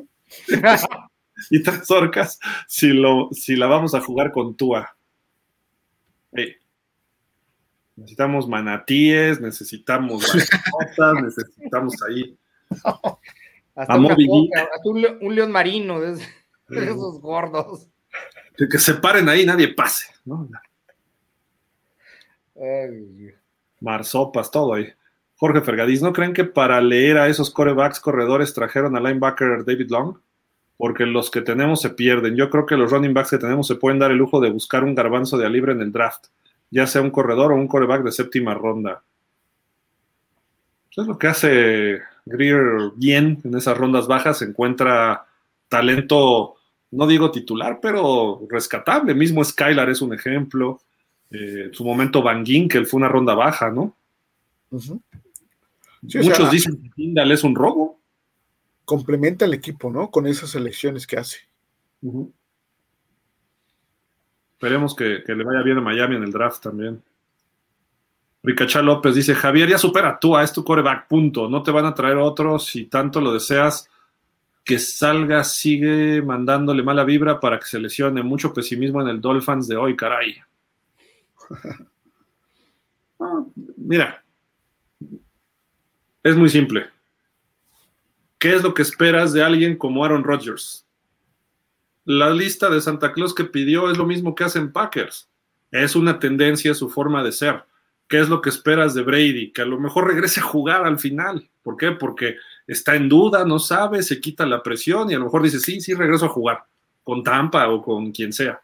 y 1.50 1.62
tres 1.62 1.90
orcas 1.90 2.38
si, 2.68 2.88
lo, 2.88 3.28
si 3.32 3.56
la 3.56 3.66
vamos 3.66 3.94
a 3.94 4.00
jugar 4.00 4.30
con 4.32 4.56
Tua. 4.56 4.96
Necesitamos 7.96 8.48
manatíes, 8.48 9.40
necesitamos 9.40 10.24
cosas, 10.72 11.22
necesitamos 11.22 12.02
ahí. 12.02 12.38
Hasta 13.74 13.96
un, 13.96 15.34
león 15.34 15.52
marino 15.52 16.00
de, 16.00 16.22
esos 16.68 17.20
gordos. 17.20 17.88
que 18.56 18.78
se 18.78 18.94
paren 18.94 19.28
ahí, 19.28 19.44
nadie 19.44 19.74
pase. 19.74 20.06
¿no? 20.24 20.48
Marsopas, 23.80 24.50
todo 24.50 24.74
ahí. 24.74 24.92
Jorge 25.40 25.62
Fergadís, 25.62 26.02
¿no 26.02 26.12
creen 26.12 26.34
que 26.34 26.44
para 26.44 26.82
leer 26.82 27.16
a 27.16 27.26
esos 27.26 27.50
corebacks 27.50 27.98
corredores 27.98 28.52
trajeron 28.52 28.94
al 28.94 29.04
linebacker 29.04 29.64
David 29.64 29.88
Long? 29.88 30.18
Porque 30.76 31.06
los 31.06 31.30
que 31.30 31.40
tenemos 31.40 31.80
se 31.80 31.88
pierden. 31.88 32.36
Yo 32.36 32.50
creo 32.50 32.66
que 32.66 32.76
los 32.76 32.90
running 32.90 33.14
backs 33.14 33.30
que 33.30 33.38
tenemos 33.38 33.66
se 33.66 33.76
pueden 33.76 33.98
dar 33.98 34.10
el 34.10 34.18
lujo 34.18 34.38
de 34.38 34.50
buscar 34.50 34.84
un 34.84 34.94
garbanzo 34.94 35.38
de 35.38 35.46
a 35.46 35.48
libre 35.48 35.72
en 35.72 35.80
el 35.80 35.92
draft, 35.92 36.26
ya 36.70 36.86
sea 36.86 37.00
un 37.00 37.10
corredor 37.10 37.52
o 37.52 37.56
un 37.56 37.68
coreback 37.68 38.02
de 38.02 38.12
séptima 38.12 38.52
ronda. 38.52 39.02
Eso 40.90 41.00
es 41.00 41.08
lo 41.08 41.16
que 41.16 41.28
hace 41.28 42.02
Greer 42.26 42.92
bien 42.96 43.40
en 43.42 43.54
esas 43.56 43.78
rondas 43.78 44.06
bajas, 44.06 44.42
encuentra 44.42 45.24
talento, 45.70 46.56
no 46.90 47.06
digo 47.06 47.30
titular, 47.30 47.78
pero 47.80 48.42
rescatable. 48.46 49.14
Mismo 49.14 49.42
Skylar 49.42 49.88
es 49.88 50.02
un 50.02 50.12
ejemplo. 50.12 50.82
Eh, 51.30 51.70
su 51.72 51.82
momento 51.82 52.22
Van 52.22 52.44
que 52.44 52.84
fue 52.84 52.98
una 52.98 53.08
ronda 53.08 53.34
baja, 53.34 53.70
¿no? 53.70 53.96
Muchos 56.02 56.50
dicen 56.50 56.82
que 56.82 56.90
Tindal 56.90 57.30
es 57.32 57.44
un 57.44 57.54
robo. 57.54 58.00
Complementa 58.84 59.44
al 59.44 59.54
equipo, 59.54 59.90
¿no? 59.90 60.10
Con 60.10 60.26
esas 60.26 60.54
elecciones 60.54 61.06
que 61.06 61.18
hace. 61.18 61.38
Esperemos 64.52 64.94
que, 64.94 65.22
le 65.26 65.44
vaya 65.44 65.62
bien 65.62 65.78
a 65.78 65.82
Miami 65.82 66.16
en 66.16 66.24
el 66.24 66.32
draft 66.32 66.62
también. 66.62 67.02
Ricachá 68.42 68.82
López 68.82 69.14
dice: 69.14 69.34
Javier, 69.34 69.68
ya 69.68 69.78
supera 69.78 70.18
tú, 70.18 70.36
a 70.36 70.42
es 70.42 70.52
tu 70.52 70.64
coreback, 70.64 71.06
punto. 71.08 71.48
No 71.48 71.62
te 71.62 71.70
van 71.70 71.84
a 71.84 71.94
traer 71.94 72.16
otros 72.16 72.66
si 72.66 72.86
tanto 72.86 73.20
lo 73.20 73.32
deseas. 73.32 73.88
Que 74.64 74.78
salga, 74.78 75.42
sigue 75.44 76.22
mandándole 76.22 76.82
mala 76.82 77.04
vibra 77.04 77.40
para 77.40 77.58
que 77.58 77.66
se 77.66 77.78
lesione. 77.78 78.22
Mucho 78.22 78.52
pesimismo 78.52 79.00
en 79.02 79.08
el 79.08 79.20
Dolphins 79.20 79.68
de 79.68 79.76
hoy, 79.76 79.96
caray. 79.96 80.36
Ah, 83.22 83.44
mira, 83.76 84.19
es 86.22 86.36
muy 86.36 86.48
simple. 86.48 86.88
¿Qué 88.38 88.54
es 88.54 88.62
lo 88.62 88.74
que 88.74 88.82
esperas 88.82 89.32
de 89.32 89.42
alguien 89.42 89.76
como 89.76 90.04
Aaron 90.04 90.24
Rodgers? 90.24 90.86
La 92.04 92.30
lista 92.30 92.70
de 92.70 92.80
Santa 92.80 93.12
Claus 93.12 93.34
que 93.34 93.44
pidió 93.44 93.90
es 93.90 93.98
lo 93.98 94.06
mismo 94.06 94.34
que 94.34 94.44
hacen 94.44 94.72
Packers. 94.72 95.28
Es 95.70 95.94
una 95.94 96.18
tendencia 96.18 96.74
su 96.74 96.88
forma 96.88 97.22
de 97.22 97.32
ser. 97.32 97.64
¿Qué 98.08 98.18
es 98.18 98.28
lo 98.28 98.42
que 98.42 98.48
esperas 98.48 98.94
de 98.94 99.02
Brady? 99.02 99.52
Que 99.52 99.62
a 99.62 99.66
lo 99.66 99.78
mejor 99.78 100.08
regrese 100.08 100.40
a 100.40 100.44
jugar 100.44 100.84
al 100.84 100.98
final. 100.98 101.48
¿Por 101.62 101.76
qué? 101.76 101.92
Porque 101.92 102.36
está 102.66 102.96
en 102.96 103.08
duda, 103.08 103.44
no 103.44 103.58
sabe, 103.58 104.02
se 104.02 104.20
quita 104.20 104.46
la 104.46 104.62
presión 104.62 105.10
y 105.10 105.14
a 105.14 105.18
lo 105.18 105.26
mejor 105.26 105.42
dice, 105.42 105.60
sí, 105.60 105.80
sí, 105.80 105.94
regreso 105.94 106.26
a 106.26 106.30
jugar 106.30 106.64
con 107.04 107.22
Tampa 107.22 107.68
o 107.68 107.82
con 107.82 108.10
quien 108.10 108.32
sea. 108.32 108.60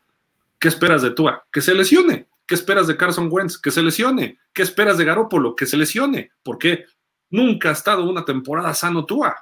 ¿Qué 0.59 0.69
esperas 0.69 1.03
de 1.03 1.11
Tua? 1.11 1.47
Que 1.53 1.61
se 1.61 1.75
lesione. 1.75 2.27
¿Qué 2.47 2.55
esperas 2.55 2.87
de 2.87 2.97
Carson 2.97 3.29
Wentz? 3.31 3.59
Que 3.59 3.71
se 3.71 3.83
lesione. 3.83 4.39
¿Qué 4.53 4.63
esperas 4.63 4.99
de 4.99 5.05
Garópolo? 5.05 5.55
Que 5.55 5.67
se 5.67 5.77
lesione. 5.77 6.31
¿Por 6.43 6.59
qué? 6.59 6.87
Nunca 7.31 7.71
ha 7.71 7.73
estado 7.73 8.09
una 8.09 8.25
temporada 8.25 8.73
sano 8.75 9.05
Tua. 9.05 9.37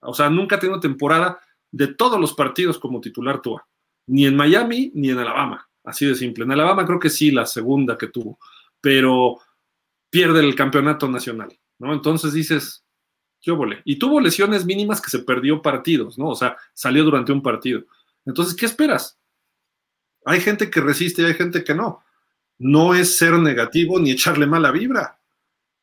O 0.00 0.14
sea, 0.14 0.30
nunca 0.30 0.56
ha 0.56 0.58
tenido 0.58 0.80
temporada 0.80 1.40
de 1.70 1.88
todos 1.88 2.18
los 2.20 2.34
partidos 2.34 2.78
como 2.78 3.00
titular 3.00 3.40
Tua. 3.40 3.66
Ni 4.06 4.26
en 4.26 4.36
Miami 4.36 4.90
ni 4.94 5.10
en 5.10 5.18
Alabama. 5.18 5.68
Así 5.84 6.06
de 6.06 6.14
simple. 6.14 6.44
En 6.44 6.52
Alabama 6.52 6.84
creo 6.84 6.98
que 6.98 7.10
sí, 7.10 7.30
la 7.30 7.46
segunda 7.46 7.96
que 7.96 8.08
tuvo. 8.08 8.38
Pero 8.80 9.38
pierde 10.10 10.40
el 10.40 10.54
campeonato 10.54 11.08
nacional, 11.08 11.56
¿no? 11.78 11.92
Entonces 11.92 12.32
dices, 12.32 12.84
yo 13.40 13.56
volé. 13.56 13.80
Y 13.84 13.98
tuvo 13.98 14.20
lesiones 14.20 14.66
mínimas 14.66 15.00
que 15.00 15.10
se 15.10 15.20
perdió 15.20 15.62
partidos, 15.62 16.18
¿no? 16.18 16.28
O 16.28 16.34
sea, 16.34 16.56
salió 16.74 17.04
durante 17.04 17.32
un 17.32 17.42
partido. 17.42 17.84
Entonces, 18.26 18.54
¿qué 18.54 18.66
esperas? 18.66 19.18
Hay 20.24 20.40
gente 20.40 20.70
que 20.70 20.80
resiste 20.80 21.22
y 21.22 21.26
hay 21.26 21.34
gente 21.34 21.64
que 21.64 21.74
no. 21.74 22.02
No 22.58 22.94
es 22.94 23.16
ser 23.16 23.38
negativo 23.38 23.98
ni 23.98 24.10
echarle 24.10 24.46
mala 24.46 24.70
vibra. 24.70 25.19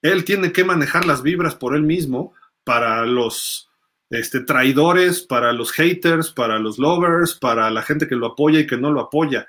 Él 0.01 0.23
tiene 0.23 0.51
que 0.51 0.63
manejar 0.63 1.05
las 1.05 1.23
vibras 1.23 1.55
por 1.55 1.75
él 1.75 1.83
mismo 1.83 2.33
para 2.63 3.05
los 3.05 3.69
este, 4.09 4.41
traidores, 4.41 5.21
para 5.21 5.53
los 5.53 5.71
haters, 5.71 6.31
para 6.31 6.59
los 6.59 6.77
lovers, 6.77 7.35
para 7.35 7.69
la 7.71 7.81
gente 7.81 8.07
que 8.07 8.15
lo 8.15 8.27
apoya 8.27 8.59
y 8.59 8.67
que 8.67 8.77
no 8.77 8.91
lo 8.91 9.01
apoya. 9.01 9.47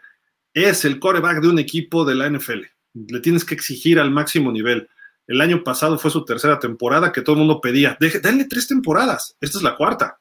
Es 0.54 0.84
el 0.84 0.98
coreback 0.98 1.40
de 1.40 1.48
un 1.48 1.58
equipo 1.58 2.04
de 2.04 2.14
la 2.14 2.28
NFL. 2.28 2.62
Le 2.94 3.20
tienes 3.20 3.44
que 3.44 3.54
exigir 3.54 4.00
al 4.00 4.10
máximo 4.10 4.50
nivel. 4.50 4.88
El 5.26 5.40
año 5.40 5.62
pasado 5.62 5.98
fue 5.98 6.10
su 6.10 6.24
tercera 6.24 6.58
temporada 6.58 7.12
que 7.12 7.20
todo 7.20 7.34
el 7.34 7.40
mundo 7.40 7.60
pedía. 7.60 7.96
denle 8.00 8.46
tres 8.46 8.66
temporadas. 8.66 9.36
Esta 9.40 9.58
es 9.58 9.64
la 9.64 9.76
cuarta. 9.76 10.18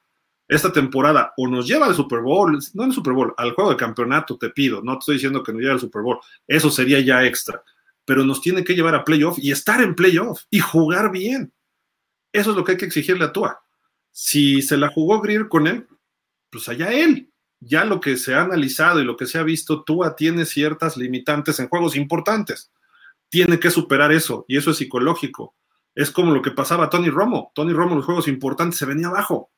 Esta 0.50 0.72
temporada 0.72 1.34
o 1.38 1.48
nos 1.48 1.68
lleva 1.68 1.88
al 1.88 1.96
Super 1.96 2.22
Bowl, 2.22 2.58
no 2.74 2.84
al 2.84 2.94
Super 2.94 3.14
Bowl, 3.14 3.34
al 3.38 3.52
juego 3.52 3.72
de 3.72 3.78
campeonato, 3.78 4.38
te 4.38 4.50
pido. 4.50 4.82
No 4.82 4.94
te 4.94 5.00
estoy 5.00 5.16
diciendo 5.16 5.44
que 5.44 5.52
nos 5.52 5.62
lleve 5.62 5.74
al 5.74 5.80
Super 5.80 6.02
Bowl. 6.02 6.20
Eso 6.48 6.70
sería 6.70 7.00
ya 7.00 7.26
extra 7.26 7.62
pero 8.08 8.24
nos 8.24 8.40
tiene 8.40 8.64
que 8.64 8.74
llevar 8.74 8.96
a 8.96 9.04
playoff 9.04 9.38
y 9.38 9.52
estar 9.52 9.82
en 9.82 9.94
playoff 9.94 10.44
y 10.50 10.60
jugar 10.60 11.12
bien. 11.12 11.52
Eso 12.32 12.52
es 12.52 12.56
lo 12.56 12.64
que 12.64 12.72
hay 12.72 12.78
que 12.78 12.86
exigirle 12.86 13.26
a 13.26 13.34
Tua. 13.34 13.60
Si 14.12 14.62
se 14.62 14.78
la 14.78 14.88
jugó 14.88 15.20
Greer 15.20 15.50
con 15.50 15.68
él, 15.68 15.86
pues 16.50 16.70
allá 16.70 16.94
él. 16.94 17.30
Ya 17.60 17.84
lo 17.84 18.00
que 18.00 18.16
se 18.16 18.34
ha 18.34 18.44
analizado 18.44 19.02
y 19.02 19.04
lo 19.04 19.18
que 19.18 19.26
se 19.26 19.38
ha 19.38 19.44
visto, 19.44 19.84
Tua 19.84 20.16
tiene 20.16 20.46
ciertas 20.46 20.96
limitantes 20.96 21.60
en 21.60 21.68
juegos 21.68 21.98
importantes. 21.98 22.72
Tiene 23.28 23.60
que 23.60 23.72
superar 23.72 24.14
eso 24.14 24.46
y 24.48 24.56
eso 24.56 24.72
es 24.72 24.78
psicológico. 24.78 25.54
Es 25.94 26.10
como 26.10 26.34
lo 26.34 26.42
que 26.42 26.52
pasaba 26.52 26.86
a 26.86 26.90
Tony 26.90 27.10
Romo. 27.10 27.52
Tony 27.54 27.74
Romo 27.74 27.92
en 27.92 27.98
los 27.98 28.06
juegos 28.06 28.30
importantes 28.30 28.80
se 28.80 28.86
venía 28.86 29.08
abajo. 29.08 29.52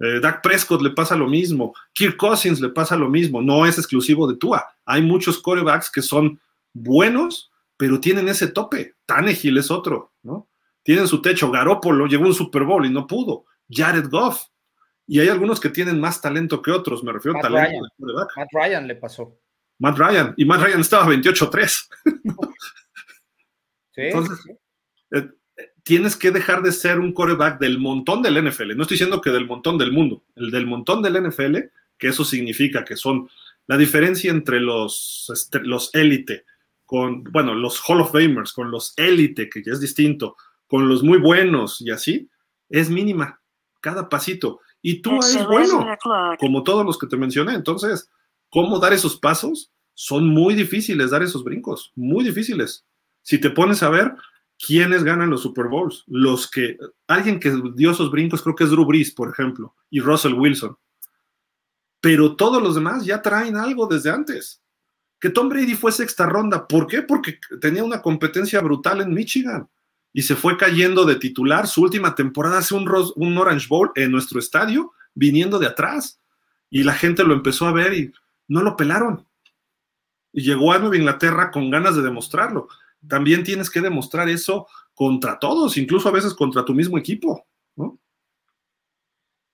Eh, 0.00 0.18
Dak 0.20 0.42
Prescott 0.42 0.82
le 0.82 0.90
pasa 0.90 1.14
lo 1.14 1.28
mismo. 1.28 1.74
Kirk 1.92 2.16
Cousins 2.16 2.60
le 2.60 2.70
pasa 2.70 2.96
lo 2.96 3.08
mismo. 3.08 3.40
No 3.40 3.66
es 3.66 3.78
exclusivo 3.78 4.26
de 4.26 4.36
Tua. 4.36 4.66
Hay 4.84 5.00
muchos 5.02 5.38
corebacks 5.38 5.88
que 5.92 6.02
son 6.02 6.40
buenos, 6.72 7.52
pero 7.78 8.00
tienen 8.00 8.28
ese 8.28 8.48
tope. 8.48 8.96
Tannehill 9.06 9.56
es 9.56 9.70
otro, 9.70 10.12
¿no? 10.22 10.50
Tienen 10.82 11.06
su 11.06 11.22
techo. 11.22 11.50
Garópolo 11.50 12.06
llegó 12.06 12.24
a 12.24 12.28
un 12.28 12.34
Super 12.34 12.64
Bowl 12.64 12.84
y 12.84 12.90
no 12.90 13.06
pudo. 13.06 13.46
Jared 13.70 14.10
Goff. 14.10 14.42
Y 15.06 15.20
hay 15.20 15.28
algunos 15.28 15.60
que 15.60 15.70
tienen 15.70 15.98
más 16.00 16.20
talento 16.20 16.60
que 16.60 16.70
otros, 16.70 17.02
me 17.02 17.12
refiero 17.12 17.38
a 17.38 17.40
talento. 17.40 17.86
Ryan. 17.98 18.26
Matt 18.36 18.48
Ryan 18.52 18.88
le 18.88 18.96
pasó. 18.96 19.38
Matt 19.78 19.96
Ryan. 19.96 20.34
Y 20.36 20.44
Matt 20.44 20.62
Ryan 20.62 20.80
estaba 20.80 21.06
28-3. 21.06 21.88
sí, 23.94 24.02
Entonces, 24.02 24.38
eh, 25.12 25.30
tienes 25.84 26.16
que 26.16 26.30
dejar 26.32 26.62
de 26.62 26.72
ser 26.72 26.98
un 26.98 27.12
coreback 27.12 27.60
del 27.60 27.78
montón 27.78 28.22
del 28.22 28.44
NFL. 28.44 28.76
No 28.76 28.82
estoy 28.82 28.96
diciendo 28.96 29.20
que 29.20 29.30
del 29.30 29.46
montón 29.46 29.78
del 29.78 29.92
mundo. 29.92 30.24
El 30.34 30.50
del 30.50 30.66
montón 30.66 31.00
del 31.00 31.28
NFL, 31.28 31.56
que 31.96 32.08
eso 32.08 32.24
significa 32.24 32.84
que 32.84 32.96
son 32.96 33.30
la 33.66 33.76
diferencia 33.76 34.30
entre 34.30 34.58
los, 34.58 35.32
los 35.62 35.94
élite 35.94 36.44
con, 36.88 37.22
bueno, 37.24 37.54
los 37.54 37.82
Hall 37.86 38.00
of 38.00 38.12
Famers, 38.12 38.54
con 38.54 38.70
los 38.70 38.94
élite, 38.96 39.50
que 39.50 39.62
ya 39.62 39.72
es 39.72 39.80
distinto, 39.80 40.36
con 40.66 40.88
los 40.88 41.02
muy 41.02 41.18
buenos 41.18 41.82
y 41.82 41.90
así, 41.90 42.30
es 42.70 42.88
mínima, 42.88 43.42
cada 43.82 44.08
pasito. 44.08 44.60
Y 44.80 45.02
tú 45.02 45.18
es 45.18 45.46
bueno, 45.46 45.86
como 46.40 46.62
todos 46.62 46.86
los 46.86 46.96
que 46.96 47.06
te 47.06 47.18
mencioné. 47.18 47.52
Entonces, 47.52 48.08
¿cómo 48.48 48.78
dar 48.78 48.94
esos 48.94 49.18
pasos? 49.18 49.70
Son 49.92 50.26
muy 50.28 50.54
difíciles 50.54 51.10
dar 51.10 51.22
esos 51.22 51.44
brincos, 51.44 51.92
muy 51.94 52.24
difíciles. 52.24 52.86
Si 53.20 53.38
te 53.38 53.50
pones 53.50 53.82
a 53.82 53.90
ver, 53.90 54.14
¿quiénes 54.56 55.04
ganan 55.04 55.28
los 55.28 55.42
Super 55.42 55.66
Bowls? 55.66 56.04
Los 56.06 56.50
que, 56.50 56.78
alguien 57.06 57.38
que 57.38 57.52
dio 57.74 57.90
esos 57.90 58.10
brincos, 58.10 58.40
creo 58.40 58.54
que 58.54 58.64
es 58.64 58.70
Drew 58.70 58.86
Brees, 58.86 59.12
por 59.12 59.28
ejemplo, 59.28 59.74
y 59.90 60.00
Russell 60.00 60.32
Wilson. 60.32 60.74
Pero 62.00 62.34
todos 62.34 62.62
los 62.62 62.76
demás 62.76 63.04
ya 63.04 63.20
traen 63.20 63.58
algo 63.58 63.86
desde 63.86 64.08
antes. 64.08 64.62
Que 65.20 65.30
Tom 65.30 65.48
Brady 65.48 65.74
fue 65.74 65.92
sexta 65.92 66.26
ronda. 66.26 66.66
¿Por 66.66 66.86
qué? 66.86 67.02
Porque 67.02 67.38
tenía 67.60 67.84
una 67.84 68.00
competencia 68.02 68.60
brutal 68.60 69.00
en 69.00 69.12
Michigan 69.12 69.68
y 70.12 70.22
se 70.22 70.36
fue 70.36 70.56
cayendo 70.56 71.04
de 71.04 71.16
titular. 71.16 71.66
Su 71.66 71.82
última 71.82 72.14
temporada 72.14 72.58
hace 72.58 72.74
un, 72.74 72.88
un 73.16 73.38
Orange 73.38 73.66
Bowl 73.68 73.90
en 73.94 74.10
nuestro 74.10 74.38
estadio, 74.38 74.92
viniendo 75.14 75.58
de 75.58 75.66
atrás. 75.66 76.20
Y 76.70 76.82
la 76.82 76.94
gente 76.94 77.24
lo 77.24 77.34
empezó 77.34 77.66
a 77.66 77.72
ver 77.72 77.94
y 77.94 78.12
no 78.46 78.62
lo 78.62 78.76
pelaron. 78.76 79.26
Y 80.32 80.42
llegó 80.42 80.72
a 80.72 80.78
Nueva 80.78 80.96
Inglaterra 80.96 81.50
con 81.50 81.70
ganas 81.70 81.96
de 81.96 82.02
demostrarlo. 82.02 82.68
También 83.06 83.44
tienes 83.44 83.70
que 83.70 83.80
demostrar 83.80 84.28
eso 84.28 84.66
contra 84.94 85.38
todos, 85.38 85.76
incluso 85.76 86.08
a 86.08 86.12
veces 86.12 86.34
contra 86.34 86.64
tu 86.64 86.74
mismo 86.74 86.98
equipo, 86.98 87.46
¿no? 87.76 87.98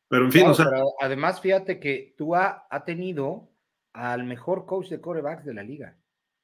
Pero 0.08 0.24
en 0.24 0.32
fin, 0.32 0.46
o 0.46 0.54
sea. 0.54 0.66
además, 1.00 1.40
fíjate 1.40 1.78
que 1.78 2.14
tú 2.16 2.34
ha, 2.34 2.66
ha 2.70 2.84
tenido 2.84 3.50
al 3.94 4.24
mejor 4.24 4.66
coach 4.66 4.88
de 4.88 5.00
corebacks 5.00 5.44
de 5.44 5.54
la 5.54 5.62
liga. 5.62 5.96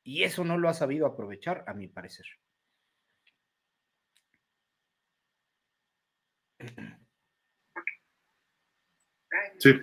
Y 0.03 0.23
eso 0.23 0.45
no 0.45 0.57
lo 0.57 0.69
ha 0.69 0.75
sabido 0.75 1.07
aprovechar, 1.07 1.65
a 1.67 1.75
mi 1.75 1.89
parecer. 1.89 2.27
Sí, 9.59 9.75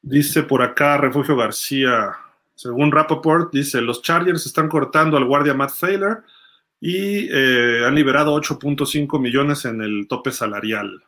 Dice 0.00 0.42
por 0.44 0.62
acá 0.62 0.96
Refugio 0.96 1.36
García, 1.36 2.16
según 2.54 2.90
Rappaport, 2.90 3.52
dice, 3.52 3.82
los 3.82 4.00
Chargers 4.00 4.46
están 4.46 4.68
cortando 4.68 5.16
al 5.16 5.26
guardia 5.26 5.54
Matt 5.54 5.72
Thaler 5.78 6.22
y 6.80 7.28
eh, 7.30 7.84
han 7.84 7.94
liberado 7.94 8.34
8.5 8.34 9.20
millones 9.20 9.64
en 9.64 9.82
el 9.82 10.06
tope 10.08 10.30
salarial 10.30 11.04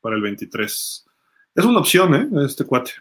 para 0.00 0.16
el 0.16 0.22
23. 0.22 1.06
Es 1.54 1.64
una 1.64 1.78
opción, 1.78 2.14
¿eh? 2.14 2.28
Este 2.44 2.64
cuate. 2.66 2.92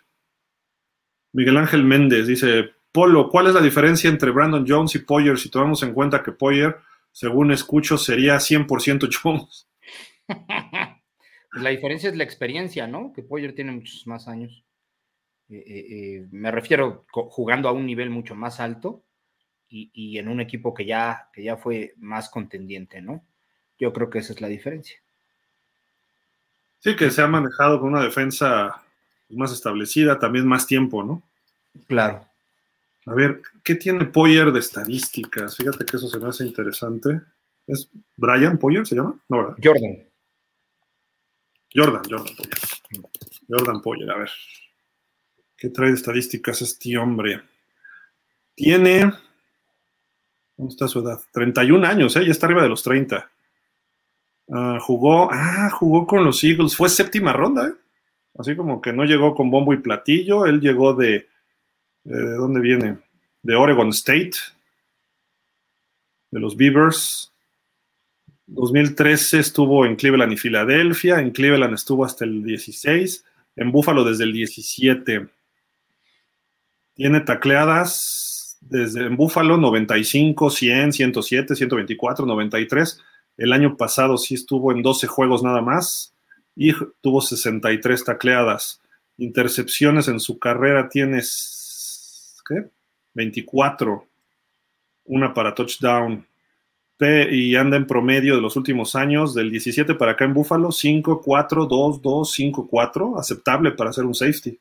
Miguel 1.33 1.57
Ángel 1.57 1.83
Méndez 1.83 2.27
dice, 2.27 2.69
Polo, 2.91 3.27
¿cuál 3.29 3.47
es 3.47 3.55
la 3.55 3.61
diferencia 3.61 4.09
entre 4.09 4.31
Brandon 4.31 4.65
Jones 4.67 4.93
y 4.95 4.99
Poyer 4.99 5.37
si 5.37 5.49
tomamos 5.49 5.81
en 5.81 5.93
cuenta 5.93 6.21
que 6.21 6.31
Poyer, 6.31 6.77
según 7.11 7.51
escucho, 7.51 7.97
sería 7.97 8.35
100% 8.35 9.09
Jones? 9.11 9.67
la 11.53 11.69
diferencia 11.71 12.09
es 12.09 12.15
la 12.15 12.23
experiencia, 12.23 12.85
¿no? 12.85 13.11
Que 13.13 13.23
Poyer 13.23 13.55
tiene 13.55 13.71
muchos 13.71 14.05
más 14.05 14.27
años. 14.27 14.63
Eh, 15.49 15.57
eh, 15.57 15.85
eh, 15.89 16.27
me 16.31 16.51
refiero 16.51 17.05
jugando 17.11 17.67
a 17.67 17.73
un 17.73 17.85
nivel 17.85 18.11
mucho 18.11 18.35
más 18.35 18.59
alto 18.59 19.03
y, 19.67 20.19
en 20.19 20.27
un 20.27 20.39
equipo 20.39 20.71
que 20.71 20.85
ya, 20.85 21.29
que 21.33 21.43
ya 21.43 21.57
fue 21.57 21.95
más 21.97 22.29
contendiente, 22.29 23.01
¿no? 23.01 23.25
Yo 23.79 23.91
creo 23.91 24.11
que 24.11 24.19
esa 24.19 24.33
es 24.33 24.39
la 24.39 24.47
diferencia. 24.47 24.99
Sí, 26.77 26.95
que 26.95 27.09
se 27.09 27.23
ha 27.23 27.27
manejado 27.27 27.79
con 27.79 27.89
una 27.89 28.03
defensa 28.03 28.82
más 29.35 29.51
establecida, 29.51 30.19
también 30.19 30.47
más 30.47 30.67
tiempo, 30.67 31.03
¿no? 31.03 31.23
Claro. 31.87 32.25
A 33.05 33.13
ver, 33.13 33.41
¿qué 33.63 33.75
tiene 33.75 34.05
Poyer 34.05 34.51
de 34.51 34.59
estadísticas? 34.59 35.57
Fíjate 35.57 35.85
que 35.85 35.97
eso 35.97 36.07
se 36.07 36.19
me 36.19 36.29
hace 36.29 36.45
interesante. 36.45 37.21
¿Es 37.67 37.89
Brian 38.15 38.57
Poyer 38.57 38.85
se 38.85 38.95
llama? 38.95 39.19
No, 39.29 39.37
¿verdad? 39.37 39.57
Jordan. 39.61 39.97
Jordan, 41.73 42.01
Jordan 42.09 42.35
Poyer. 42.35 42.57
Jordan 43.49 43.81
Poyer, 43.81 44.11
a 44.11 44.17
ver. 44.17 44.29
¿Qué 45.57 45.69
trae 45.69 45.89
de 45.89 45.95
estadísticas 45.95 46.61
este 46.61 46.97
hombre? 46.97 47.41
Tiene. 48.55 49.13
¿Dónde 50.55 50.73
está 50.73 50.87
su 50.87 50.99
edad? 50.99 51.19
31 51.31 51.85
años, 51.85 52.15
¿eh? 52.15 52.25
Ya 52.25 52.31
está 52.31 52.45
arriba 52.45 52.63
de 52.63 52.69
los 52.69 52.83
30. 52.83 53.29
Ah, 54.49 54.77
jugó. 54.81 55.29
Ah, 55.31 55.69
jugó 55.71 56.05
con 56.05 56.23
los 56.23 56.43
Eagles. 56.43 56.75
Fue 56.75 56.89
séptima 56.89 57.33
ronda, 57.33 57.67
¿eh? 57.67 57.73
Así 58.37 58.55
como 58.55 58.81
que 58.81 58.93
no 58.93 59.05
llegó 59.05 59.35
con 59.35 59.51
bombo 59.51 59.73
y 59.73 59.77
platillo, 59.77 60.45
él 60.45 60.59
llegó 60.59 60.93
de, 60.93 61.27
¿de 62.03 62.31
dónde 62.33 62.59
viene? 62.59 62.97
De 63.43 63.55
Oregon 63.55 63.89
State, 63.89 64.31
de 66.31 66.39
los 66.39 66.57
Beavers. 66.57 67.31
2013 68.47 69.39
estuvo 69.39 69.85
en 69.85 69.95
Cleveland 69.95 70.33
y 70.33 70.37
Filadelfia, 70.37 71.19
en 71.19 71.31
Cleveland 71.31 71.73
estuvo 71.75 72.05
hasta 72.05 72.25
el 72.25 72.43
16, 72.43 73.23
en 73.55 73.71
Buffalo 73.71 74.03
desde 74.03 74.23
el 74.23 74.33
17. 74.33 75.27
Tiene 76.95 77.21
tacleadas 77.21 78.57
desde 78.61 79.05
en 79.05 79.15
Buffalo 79.15 79.57
95, 79.57 80.49
100, 80.49 80.93
107, 80.93 81.55
124, 81.55 82.25
93. 82.25 82.99
El 83.37 83.53
año 83.53 83.77
pasado 83.77 84.17
sí 84.17 84.35
estuvo 84.35 84.71
en 84.71 84.81
12 84.81 85.07
juegos 85.07 85.43
nada 85.43 85.61
más 85.61 86.12
y 86.55 86.73
tuvo 87.01 87.21
63 87.21 88.03
tacleadas. 88.03 88.81
Intercepciones 89.17 90.07
en 90.07 90.19
su 90.19 90.39
carrera 90.39 90.89
tienes, 90.89 92.41
¿qué? 92.47 92.69
24, 93.13 94.07
una 95.05 95.33
para 95.33 95.53
touchdown. 95.53 96.25
y 96.99 97.55
anda 97.55 97.75
en 97.75 97.85
promedio 97.85 98.35
de 98.35 98.41
los 98.41 98.55
últimos 98.55 98.95
años, 98.95 99.33
del 99.33 99.51
17 99.51 99.95
para 99.95 100.13
acá 100.13 100.25
en 100.25 100.33
Búfalo, 100.33 100.71
5, 100.71 101.21
4, 101.21 101.65
2, 101.65 102.01
2, 102.01 102.31
5, 102.31 102.67
4, 102.69 103.19
aceptable 103.19 103.71
para 103.71 103.89
hacer 103.89 104.05
un 104.05 104.15
safety. 104.15 104.57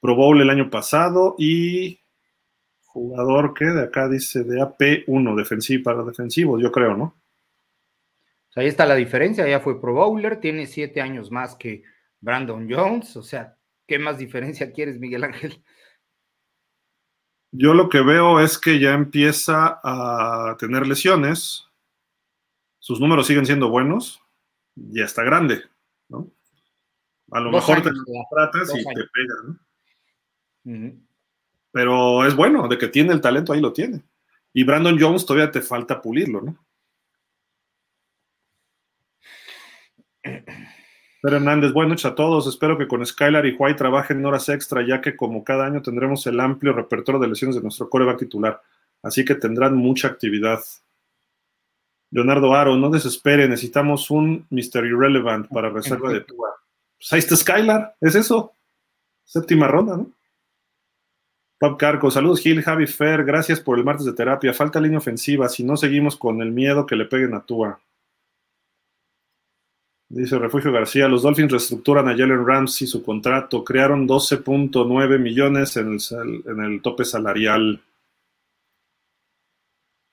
Pro 0.00 0.16
Bowl 0.16 0.40
el 0.40 0.50
año 0.50 0.68
pasado 0.68 1.36
y 1.38 2.00
jugador 2.86 3.54
que 3.54 3.66
de 3.66 3.84
acá 3.84 4.08
dice 4.08 4.42
de 4.42 4.60
AP1, 4.60 5.36
defensivo 5.36 5.84
para 5.84 6.02
defensivos, 6.02 6.60
yo 6.60 6.72
creo, 6.72 6.96
¿no? 6.96 7.14
Ahí 8.56 8.66
está 8.66 8.86
la 8.86 8.94
diferencia, 8.94 9.48
ya 9.48 9.60
fue 9.60 9.80
Pro 9.80 9.94
Bowler, 9.94 10.40
tiene 10.40 10.66
siete 10.66 11.00
años 11.00 11.30
más 11.30 11.54
que 11.54 11.82
Brandon 12.20 12.68
Jones, 12.70 13.16
o 13.16 13.22
sea, 13.22 13.56
¿qué 13.86 13.98
más 13.98 14.18
diferencia 14.18 14.72
quieres, 14.72 14.98
Miguel 14.98 15.24
Ángel? 15.24 15.62
Yo 17.50 17.74
lo 17.74 17.88
que 17.88 18.00
veo 18.00 18.40
es 18.40 18.58
que 18.58 18.78
ya 18.78 18.94
empieza 18.94 19.80
a 19.82 20.56
tener 20.58 20.86
lesiones, 20.86 21.66
sus 22.78 23.00
números 23.00 23.26
siguen 23.26 23.46
siendo 23.46 23.68
buenos, 23.68 24.22
ya 24.74 25.04
está 25.04 25.22
grande, 25.22 25.62
¿no? 26.08 26.30
A 27.30 27.40
lo 27.40 27.50
mejor 27.50 27.82
te 27.82 27.90
tratas 28.30 28.74
y 28.74 28.84
te 28.84 29.04
pega, 29.12 29.34
¿no? 29.44 31.00
Pero 31.72 32.26
es 32.26 32.36
bueno, 32.36 32.68
de 32.68 32.78
que 32.78 32.88
tiene 32.88 33.12
el 33.12 33.20
talento, 33.20 33.52
ahí 33.52 33.60
lo 33.60 33.72
tiene. 33.72 34.02
Y 34.52 34.64
Brandon 34.64 34.98
Jones 35.00 35.24
todavía 35.24 35.50
te 35.50 35.62
falta 35.62 36.02
pulirlo, 36.02 36.42
¿no? 36.42 36.58
Pero 41.22 41.36
Hernández, 41.36 41.72
buenas 41.72 41.90
noches 41.90 42.06
a 42.06 42.14
todos. 42.16 42.48
Espero 42.48 42.76
que 42.76 42.88
con 42.88 43.06
Skylar 43.06 43.46
y 43.46 43.54
White 43.56 43.78
trabajen 43.78 44.18
en 44.18 44.26
horas 44.26 44.48
extra, 44.48 44.84
ya 44.84 45.00
que 45.00 45.14
como 45.14 45.44
cada 45.44 45.64
año 45.64 45.80
tendremos 45.80 46.26
el 46.26 46.40
amplio 46.40 46.72
repertorio 46.72 47.20
de 47.20 47.28
lesiones 47.28 47.54
de 47.54 47.62
nuestro 47.62 47.88
coreback 47.88 48.18
titular. 48.18 48.60
Así 49.04 49.24
que 49.24 49.36
tendrán 49.36 49.76
mucha 49.76 50.08
actividad. 50.08 50.60
Leonardo 52.10 52.52
Aro, 52.56 52.76
no 52.76 52.90
desespere, 52.90 53.48
necesitamos 53.48 54.10
un 54.10 54.48
Mr. 54.50 54.84
Irrelevant 54.84 55.46
para 55.46 55.70
reserva 55.70 56.12
de 56.12 56.22
Tua. 56.22 56.56
Pues 56.98 57.12
ahí 57.12 57.20
está 57.20 57.36
Skylar, 57.36 57.94
es 58.00 58.16
eso. 58.16 58.54
Séptima 59.24 59.68
ronda, 59.68 59.96
¿no? 59.96 60.10
Pop 61.60 61.78
Carco, 61.78 62.10
saludos 62.10 62.40
Gil, 62.40 62.62
Javi 62.62 62.88
Fer, 62.88 63.22
gracias 63.24 63.60
por 63.60 63.78
el 63.78 63.84
martes 63.84 64.06
de 64.06 64.12
terapia. 64.12 64.52
Falta 64.52 64.80
línea 64.80 64.98
ofensiva, 64.98 65.48
si 65.48 65.62
no 65.62 65.76
seguimos 65.76 66.16
con 66.16 66.42
el 66.42 66.50
miedo 66.50 66.84
que 66.84 66.96
le 66.96 67.04
peguen 67.04 67.34
a 67.34 67.42
Tua. 67.42 67.80
Dice 70.12 70.38
Refugio 70.38 70.70
García, 70.70 71.08
los 71.08 71.22
Dolphins 71.22 71.52
reestructuran 71.52 72.06
a 72.06 72.14
Jalen 72.14 72.46
Ramsey 72.46 72.86
su 72.86 73.02
contrato, 73.02 73.64
crearon 73.64 74.06
12.9 74.06 75.18
millones 75.18 75.74
en 75.78 75.92
el, 75.92 76.42
en 76.44 76.60
el, 76.62 76.82
tope 76.82 77.06
salarial. 77.06 77.80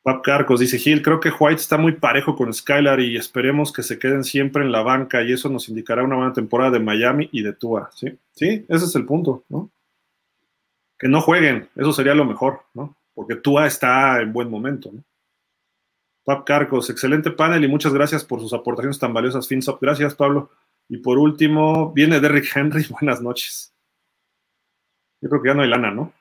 Pap 0.01 0.23
Carcos 0.23 0.61
dice 0.61 0.77
Gil, 0.77 1.01
creo 1.01 1.19
que 1.19 1.33
White 1.37 1.59
está 1.59 1.77
muy 1.77 1.91
parejo 1.91 2.37
con 2.37 2.53
Skylar 2.53 3.01
y 3.01 3.17
esperemos 3.17 3.73
que 3.73 3.83
se 3.83 3.99
queden 3.99 4.23
siempre 4.23 4.63
en 4.63 4.71
la 4.71 4.83
banca 4.83 5.21
y 5.21 5.33
eso 5.33 5.49
nos 5.49 5.67
indicará 5.67 6.01
una 6.01 6.15
buena 6.15 6.31
temporada 6.31 6.71
de 6.71 6.79
Miami 6.79 7.27
y 7.33 7.41
de 7.41 7.51
Tua. 7.51 7.89
Sí, 7.93 8.17
sí, 8.31 8.65
ese 8.69 8.85
es 8.85 8.95
el 8.95 9.05
punto, 9.05 9.43
¿no? 9.49 9.69
Que 10.97 11.09
no 11.09 11.19
jueguen, 11.19 11.67
eso 11.75 11.91
sería 11.91 12.15
lo 12.15 12.23
mejor, 12.23 12.61
¿no? 12.73 12.95
Porque 13.13 13.35
Tua 13.35 13.67
está 13.67 14.21
en 14.21 14.31
buen 14.31 14.49
momento, 14.49 14.91
¿no? 14.93 15.03
Pab 16.29 16.45
Carcos, 16.45 16.91
excelente 16.91 17.31
panel 17.31 17.63
y 17.63 17.67
muchas 17.67 17.91
gracias 17.91 18.23
por 18.23 18.39
sus 18.39 18.53
aportaciones 18.53 18.99
tan 18.99 19.11
valiosas, 19.11 19.47
FinSop. 19.47 19.81
Gracias, 19.81 20.13
Pablo. 20.13 20.51
Y 20.87 20.97
por 20.97 21.17
último, 21.17 21.91
viene 21.91 22.19
Derrick 22.19 22.55
Henry. 22.55 22.85
Buenas 23.01 23.19
noches. 23.19 23.73
Yo 25.21 25.29
creo 25.29 25.41
que 25.41 25.49
ya 25.49 25.55
no 25.55 25.63
hay 25.63 25.69
lana, 25.69 25.89
¿no? 25.89 26.13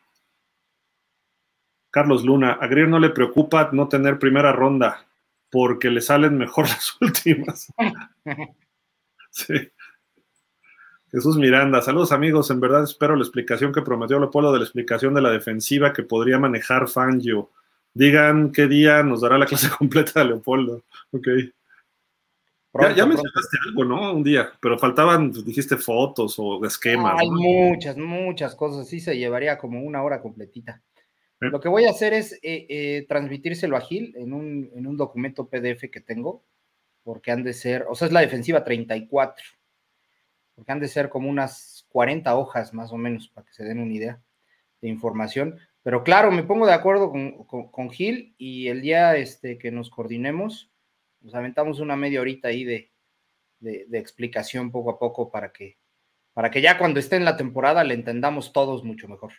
Carlos 1.90 2.24
Luna, 2.24 2.52
a 2.52 2.66
Grier 2.68 2.88
no 2.88 2.98
le 2.98 3.10
preocupa 3.10 3.68
no 3.74 3.86
tener 3.88 4.18
primera 4.18 4.50
ronda 4.50 5.06
porque 5.50 5.90
le 5.90 6.00
salen 6.00 6.38
mejor 6.38 6.66
las 6.68 6.96
últimas. 7.02 7.70
sí. 9.30 9.70
Jesús 11.10 11.36
Miranda, 11.36 11.82
saludos 11.82 12.12
amigos, 12.12 12.50
en 12.50 12.60
verdad 12.60 12.84
espero 12.84 13.14
la 13.14 13.24
explicación 13.24 13.74
que 13.74 13.82
prometió 13.82 14.18
Leopoldo 14.18 14.54
de 14.54 14.60
la 14.60 14.64
explicación 14.64 15.12
de 15.12 15.20
la 15.20 15.30
defensiva 15.30 15.92
que 15.92 16.02
podría 16.02 16.38
manejar 16.38 16.88
Fangio. 16.88 17.50
Digan 17.98 18.52
qué 18.52 18.68
día 18.68 19.02
nos 19.02 19.22
dará 19.22 19.36
la 19.36 19.46
clase 19.46 19.68
completa 19.76 20.20
de 20.20 20.26
Leopoldo. 20.26 20.84
Ok. 21.10 21.26
ya, 22.94 23.04
mencionaste 23.04 23.58
algo, 23.66 23.84
¿no? 23.84 24.12
Un 24.12 24.22
día, 24.22 24.52
pero 24.60 24.78
faltaban, 24.78 25.32
dijiste 25.32 25.76
fotos 25.76 26.36
o 26.38 26.64
esquemas. 26.64 27.16
Hay 27.18 27.28
muchas, 27.28 27.96
muchas 27.96 28.54
cosas, 28.54 28.86
sí 28.86 29.00
se 29.00 29.18
llevaría 29.18 29.58
como 29.58 29.82
una 29.82 30.00
hora 30.04 30.22
completita. 30.22 30.80
Lo 31.40 31.60
que 31.60 31.68
voy 31.68 31.86
a 31.86 31.90
hacer 31.90 32.14
es 32.14 32.34
eh, 32.34 32.66
eh, 32.68 33.06
transmitírselo 33.08 33.76
a 33.76 33.80
Gil 33.80 34.14
en 34.16 34.32
un, 34.32 34.70
en 34.74 34.86
un 34.86 34.96
documento 34.96 35.48
PDF 35.48 35.90
que 35.90 36.00
tengo, 36.00 36.44
porque 37.02 37.32
han 37.32 37.42
de 37.42 37.52
ser, 37.52 37.84
o 37.88 37.96
sea, 37.96 38.06
es 38.06 38.12
la 38.12 38.20
defensiva 38.20 38.62
34, 38.62 39.44
porque 40.54 40.72
han 40.72 40.80
de 40.80 40.88
ser 40.88 41.08
como 41.08 41.28
unas 41.28 41.84
40 41.88 42.36
hojas 42.36 42.72
más 42.72 42.92
o 42.92 42.96
menos, 42.96 43.28
para 43.28 43.44
que 43.44 43.54
se 43.54 43.64
den 43.64 43.80
una 43.80 43.92
idea 43.92 44.22
de 44.80 44.88
información. 44.88 45.58
Pero 45.88 46.04
claro, 46.04 46.30
me 46.30 46.42
pongo 46.42 46.66
de 46.66 46.74
acuerdo 46.74 47.10
con, 47.10 47.90
Gil 47.90 48.34
y 48.36 48.68
el 48.68 48.82
día 48.82 49.16
este, 49.16 49.56
que 49.56 49.70
nos 49.70 49.88
coordinemos, 49.88 50.70
nos 51.22 51.34
aventamos 51.34 51.80
una 51.80 51.96
media 51.96 52.20
horita 52.20 52.48
ahí 52.48 52.62
de, 52.62 52.92
de, 53.58 53.98
explicación 53.98 54.70
poco 54.70 54.90
a 54.90 54.98
poco 54.98 55.30
para 55.30 55.50
que, 55.50 55.78
para 56.34 56.50
que 56.50 56.60
ya 56.60 56.76
cuando 56.76 57.00
esté 57.00 57.16
en 57.16 57.24
la 57.24 57.38
temporada 57.38 57.84
le 57.84 57.94
entendamos 57.94 58.52
todos 58.52 58.84
mucho 58.84 59.08
mejor. 59.08 59.32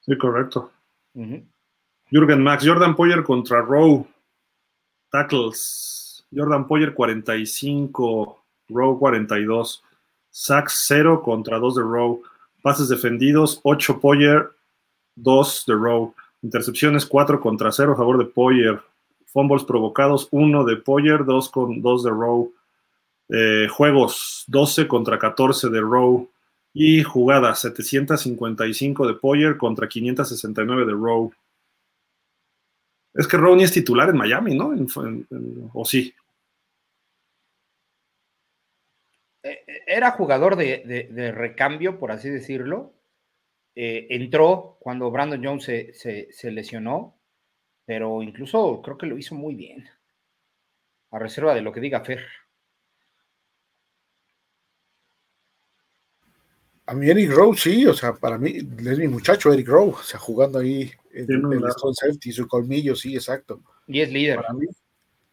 Sí, 0.00 0.16
correcto. 0.16 0.72
Jürgen 1.12 2.42
Max, 2.42 2.66
Jordan 2.66 2.96
Poyer 2.96 3.22
contra 3.22 3.60
Rowe. 3.60 4.06
Tackles. 5.10 6.26
Jordan 6.34 6.66
Poyer 6.66 6.94
45, 6.94 8.42
Rowe 8.70 8.98
42. 8.98 9.84
Sacks 10.30 10.86
0 10.88 11.20
contra 11.22 11.58
2 11.58 11.74
de 11.74 11.82
Rowe. 11.82 12.22
Pases 12.62 12.88
defendidos 12.88 13.60
8 13.64 14.00
Poyer, 14.00 14.56
2 15.22 15.64
de 15.66 15.74
Rowe. 15.74 16.14
Intercepciones 16.42 17.06
4 17.06 17.40
contra 17.40 17.72
0 17.72 17.92
a 17.92 17.96
favor 17.96 18.18
de 18.18 18.24
Poyer. 18.24 18.80
Fumbles 19.26 19.64
provocados 19.64 20.28
1 20.30 20.64
de 20.64 20.76
Poyer, 20.76 21.24
2 21.24 21.48
con 21.50 21.82
2 21.82 22.04
de 22.04 22.10
Rowe. 22.10 22.50
Eh, 23.28 23.68
juegos 23.68 24.44
12 24.46 24.88
contra 24.88 25.18
14 25.18 25.68
de 25.68 25.80
Rowe. 25.80 26.28
Y 26.74 27.02
jugada 27.02 27.54
755 27.54 29.06
de 29.06 29.14
Poyer 29.14 29.56
contra 29.56 29.88
569 29.88 30.86
de 30.86 30.92
Rowe. 30.92 31.32
Es 33.14 33.26
que 33.26 33.36
Rowe 33.36 33.56
ni 33.56 33.64
es 33.64 33.72
titular 33.72 34.08
en 34.10 34.16
Miami, 34.16 34.54
¿no? 34.54 34.72
¿O 35.72 35.84
sí? 35.84 36.14
Eh, 39.42 39.64
eh, 39.66 39.82
era 39.86 40.10
jugador 40.12 40.56
de, 40.56 41.32
recambio, 41.34 41.98
por 41.98 42.12
así 42.12 42.28
decirlo. 42.28 42.92
Eh, 43.80 44.08
entró 44.10 44.76
cuando 44.80 45.08
Brandon 45.08 45.40
Jones 45.40 45.62
se, 45.62 46.32
se, 46.32 46.50
lesionó, 46.50 47.16
pero 47.84 48.24
incluso 48.24 48.82
creo 48.82 48.98
que 48.98 49.06
lo 49.06 49.16
hizo 49.16 49.36
muy 49.36 49.54
bien, 49.54 49.88
a 51.12 51.20
reserva 51.20 51.54
de 51.54 51.62
lo 51.62 51.72
que 51.72 51.78
diga 51.78 52.04
Fer. 52.04 52.26
A 56.86 56.94
mí 56.94 57.08
Eric 57.08 57.30
Rowe, 57.30 57.56
sí, 57.56 57.86
o 57.86 57.94
sea, 57.94 58.14
para 58.14 58.36
mí 58.36 58.56
es 58.56 58.98
mi 58.98 59.06
muchacho 59.06 59.52
Eric 59.52 59.68
Rowe, 59.68 59.92
o 59.92 60.02
sea, 60.02 60.18
jugando 60.18 60.58
ahí 60.58 60.90
en, 61.12 61.30
el 61.30 61.68
Stone 61.68 61.94
Safety, 61.94 62.32
su 62.32 62.48
colmillo, 62.48 62.96
sí, 62.96 63.14
exacto. 63.14 63.62
Y 63.86 64.00
es 64.00 64.10
líder. 64.10 64.40
Para 64.40 64.54
mí 64.54 64.66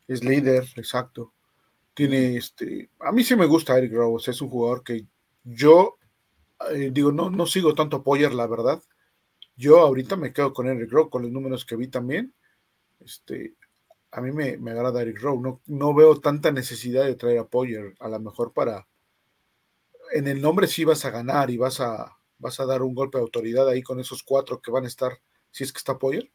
es 0.07 0.23
líder, 0.23 0.65
exacto. 0.75 1.33
Tiene 1.95 2.37
este, 2.37 2.91
a 2.99 3.11
mí 3.11 3.23
sí 3.23 3.35
me 3.35 3.47
gusta 3.47 3.75
Eric 3.75 3.93
Rowe, 3.93 4.17
o 4.17 4.19
sea, 4.19 4.33
es 4.35 4.41
un 4.43 4.51
jugador 4.51 4.83
que 4.83 5.03
yo 5.43 5.97
eh, 6.71 6.89
digo, 6.91 7.11
no, 7.11 7.29
no 7.29 7.45
sigo 7.45 7.73
tanto 7.73 7.97
a 7.97 8.03
Poyer, 8.03 8.33
la 8.33 8.47
verdad. 8.47 8.81
Yo 9.55 9.79
ahorita 9.79 10.15
me 10.15 10.33
quedo 10.33 10.53
con 10.53 10.67
Eric 10.67 10.91
Rowe, 10.91 11.09
con 11.09 11.21
los 11.21 11.31
números 11.31 11.65
que 11.65 11.75
vi 11.75 11.87
también. 11.87 12.33
Este, 12.99 13.55
a 14.11 14.21
mí 14.21 14.31
me, 14.31 14.57
me 14.57 14.71
agrada 14.71 15.01
Eric 15.01 15.21
Rowe, 15.21 15.41
no, 15.41 15.61
no 15.65 15.93
veo 15.93 16.19
tanta 16.19 16.51
necesidad 16.51 17.05
de 17.05 17.15
traer 17.15 17.39
a 17.39 17.47
Poyer, 17.47 17.95
a 17.99 18.09
lo 18.09 18.19
mejor 18.19 18.53
para 18.53 18.87
en 20.11 20.27
el 20.27 20.41
nombre 20.41 20.67
sí 20.67 20.83
vas 20.85 21.05
a 21.05 21.09
ganar 21.09 21.49
y 21.49 21.57
vas 21.57 21.79
a, 21.79 22.17
vas 22.37 22.59
a 22.59 22.65
dar 22.65 22.81
un 22.81 22.95
golpe 22.95 23.17
de 23.17 23.23
autoridad 23.23 23.67
ahí 23.67 23.81
con 23.81 23.99
esos 23.99 24.23
cuatro 24.23 24.61
que 24.61 24.71
van 24.71 24.85
a 24.85 24.87
estar, 24.87 25.19
si 25.51 25.63
es 25.63 25.71
que 25.71 25.77
está 25.77 25.97
Poyer, 25.97 26.31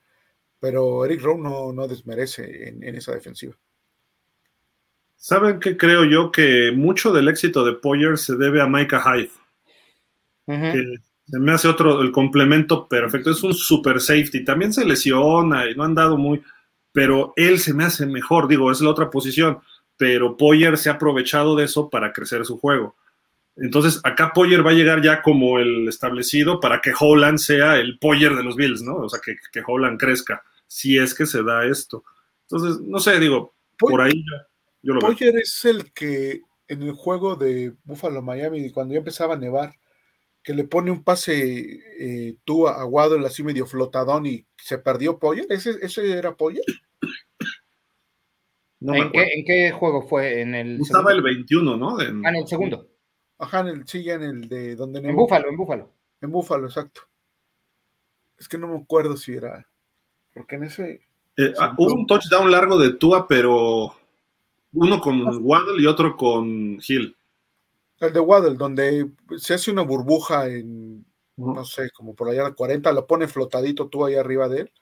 pero 0.59 1.05
Eric 1.05 1.23
Rowe 1.23 1.41
no, 1.41 1.73
no 1.73 1.89
desmerece 1.89 2.69
en, 2.69 2.95
esa 2.95 3.13
defensiva. 3.13 3.57
¿Saben 5.17 5.61
qué 5.61 5.77
creo 5.77 6.05
yo? 6.05 6.31
Que 6.33 6.73
mucho 6.75 7.13
del 7.13 7.29
éxito 7.29 7.65
de 7.65 7.75
Poyer 7.75 8.17
se 8.19 8.37
debe 8.37 8.63
a 8.63 8.67
Micah 8.67 9.03
Hyde. 9.03 9.31
Que 10.47 10.97
se 11.27 11.39
me 11.39 11.53
hace 11.53 11.69
otro, 11.69 12.03
el 12.03 12.11
complemento 12.11 12.89
perfecto. 12.89 13.31
Es 13.31 13.43
un 13.43 13.55
super 13.55 14.01
safety. 14.01 14.45
También 14.45 14.73
se 14.73 14.85
lesiona 14.85 15.69
y 15.69 15.75
no 15.75 15.85
han 15.85 15.95
dado 15.95 16.17
muy. 16.17 16.43
Pero 16.93 17.33
él 17.37 17.61
se 17.61 17.73
me 17.73 17.85
hace 17.85 18.07
mejor. 18.07 18.49
Digo, 18.49 18.71
es 18.71 18.81
la 18.81 18.91
otra 18.91 19.11
posición. 19.11 19.59
Pero 19.97 20.37
Poyer 20.37 20.77
se 20.77 20.91
ha 20.91 20.95
aprovechado 20.95 21.55
de 21.55 21.65
eso 21.65 21.89
para 21.89 22.13
crecer 22.13 22.45
su 22.45 22.59
juego. 22.59 22.97
Entonces, 23.57 24.01
acá 24.05 24.33
Poyer 24.33 24.67
va 24.67 24.71
a 24.71 24.75
llegar 24.75 25.03
ya 25.03 25.23
como 25.23 25.59
el 25.59 25.87
establecido 25.89 26.61
para 26.61 26.81
que 26.81 26.93
Holland 26.99 27.39
sea 27.39 27.77
el 27.77 27.99
Poyer 27.99 28.35
de 28.35 28.43
los 28.43 28.57
Bills, 28.57 28.83
¿no? 28.83 28.97
O 28.97 29.09
sea, 29.09 29.21
que, 29.23 29.37
que 29.53 29.63
Holland 29.67 30.01
crezca, 30.01 30.43
si 30.67 30.97
es 30.97 31.15
que 31.15 31.27
se 31.27 31.43
da 31.43 31.67
esto. 31.67 32.03
Entonces, 32.49 32.81
no 32.81 32.99
sé, 32.99 33.21
digo, 33.21 33.55
por 33.79 34.01
ahí 34.01 34.25
yo, 34.83 34.95
lo 34.95 35.01
Poyer 35.01 35.37
es 35.37 35.65
el 35.65 35.93
que 35.93 36.41
en 36.69 36.83
el 36.83 36.93
juego 36.93 37.37
de 37.37 37.75
Buffalo 37.85 38.23
Miami, 38.23 38.71
cuando 38.71 38.95
ya 38.95 38.99
empezaba 38.99 39.35
a 39.35 39.39
nevar, 39.39 39.75
que 40.43 40.55
le 40.55 40.65
pone 40.65 40.91
un 40.91 41.05
pase 41.05 41.81
eh, 41.99 42.37
tú 42.45 42.67
a 42.67 42.85
Waddle 42.85 43.27
así 43.27 43.43
medio 43.43 43.67
flotadón 43.67 44.27
y 44.27 44.47
se 44.57 44.79
perdió 44.79 45.19
Poyer. 45.19 45.47
¿Ese, 45.51 45.77
ese 45.83 46.13
era 46.13 46.35
Poyer? 46.35 46.65
¿En, 48.81 49.45
qué, 49.45 49.71
juego 49.73 50.03
fue? 50.09 50.41
En 50.41 50.55
el 50.55 50.81
Estaba 50.81 51.13
el 51.13 51.21
21, 51.21 51.77
¿no? 51.77 51.99
ah, 51.99 52.05
en 52.05 52.37
el 52.37 52.47
segundo. 52.47 52.89
Ajá, 53.39 53.61
en 53.61 53.69
el, 53.69 53.87
sí, 53.87 54.09
en 54.09 54.23
el 54.23 54.49
de 54.49 54.77
donde... 54.77 55.01
En 55.01 55.15
Búfalo, 55.15 55.49
en 55.49 55.57
Búfalo. 55.57 55.93
En 56.21 56.31
Búfalo, 56.31 56.67
exacto. 56.67 57.03
Es 58.39 58.49
que 58.49 58.59
no 58.59 58.69
me 58.69 58.79
acuerdo 58.79 59.17
si 59.17 59.35
era... 59.35 59.67
Porque 60.33 60.57
en 60.57 60.65
ese... 60.65 61.03
Eh, 61.37 61.53
ah, 61.59 61.75
hubo 61.77 61.95
un 61.95 62.07
touchdown 62.07 62.51
largo 62.51 62.79
de 62.79 62.95
Tua, 62.95 63.27
pero 63.29 63.95
uno 64.73 65.01
con 65.01 65.45
Waddle 65.45 65.83
y 65.83 65.87
otro 65.87 66.17
con 66.17 66.79
Hill. 66.87 67.17
El 68.01 68.13
de 68.13 68.21
Waddle, 68.21 68.57
donde 68.57 69.11
se 69.37 69.55
hace 69.55 69.71
una 69.71 69.83
burbuja 69.83 70.49
en, 70.49 71.05
no 71.37 71.65
sé, 71.65 71.91
como 71.91 72.15
por 72.15 72.29
allá 72.29 72.45
de 72.45 72.55
40, 72.55 72.93
lo 72.93 73.07
pone 73.07 73.29
flotadito 73.29 73.89
tú 73.89 74.05
ahí 74.05 74.15
arriba 74.15 74.49
de 74.49 74.63
él 74.63 74.73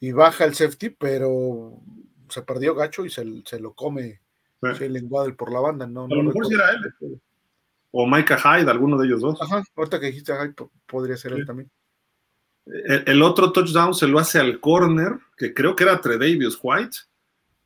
y 0.00 0.12
baja 0.12 0.44
el 0.44 0.54
safety, 0.54 0.90
pero 0.90 1.80
se 2.28 2.42
perdió 2.42 2.74
gacho 2.74 3.04
y 3.04 3.10
se, 3.10 3.24
lo 3.58 3.74
come 3.74 4.20
el 4.62 5.06
Waddle 5.08 5.34
por 5.34 5.52
la 5.52 5.60
banda. 5.60 5.86
No, 5.86 6.04
a 6.04 6.08
lo 6.08 6.22
mejor 6.22 6.46
si 6.46 6.54
era 6.54 6.70
él 6.70 7.20
o 7.96 8.08
Micah 8.08 8.36
Hyde, 8.36 8.68
alguno 8.68 8.98
de 8.98 9.06
ellos 9.06 9.20
dos. 9.20 9.40
Ajá, 9.40 9.62
ahorita 9.76 10.00
que 10.00 10.06
dijiste 10.06 10.32
Hyde 10.32 10.54
podría 10.84 11.16
ser 11.16 11.32
él 11.32 11.46
también. 11.46 11.70
El, 12.66 13.22
otro 13.22 13.52
touchdown 13.52 13.94
se 13.94 14.08
lo 14.08 14.18
hace 14.18 14.40
al 14.40 14.58
corner, 14.58 15.12
que 15.36 15.54
creo 15.54 15.76
que 15.76 15.84
era 15.84 16.00
Tredavious 16.00 16.58
White, 16.60 16.96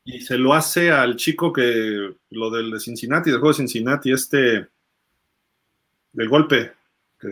y 0.05 0.21
se 0.21 0.37
lo 0.37 0.53
hace 0.53 0.91
al 0.91 1.17
chico 1.17 1.51
que, 1.51 2.15
lo 2.29 2.51
del 2.51 2.73
de 2.73 2.79
Cincinnati, 2.79 3.31
del 3.31 3.39
juego 3.39 3.55
de 3.55 3.57
Cincinnati, 3.57 4.13
este, 4.13 4.69
del 6.13 6.29
golpe, 6.29 6.73
que 7.21 7.29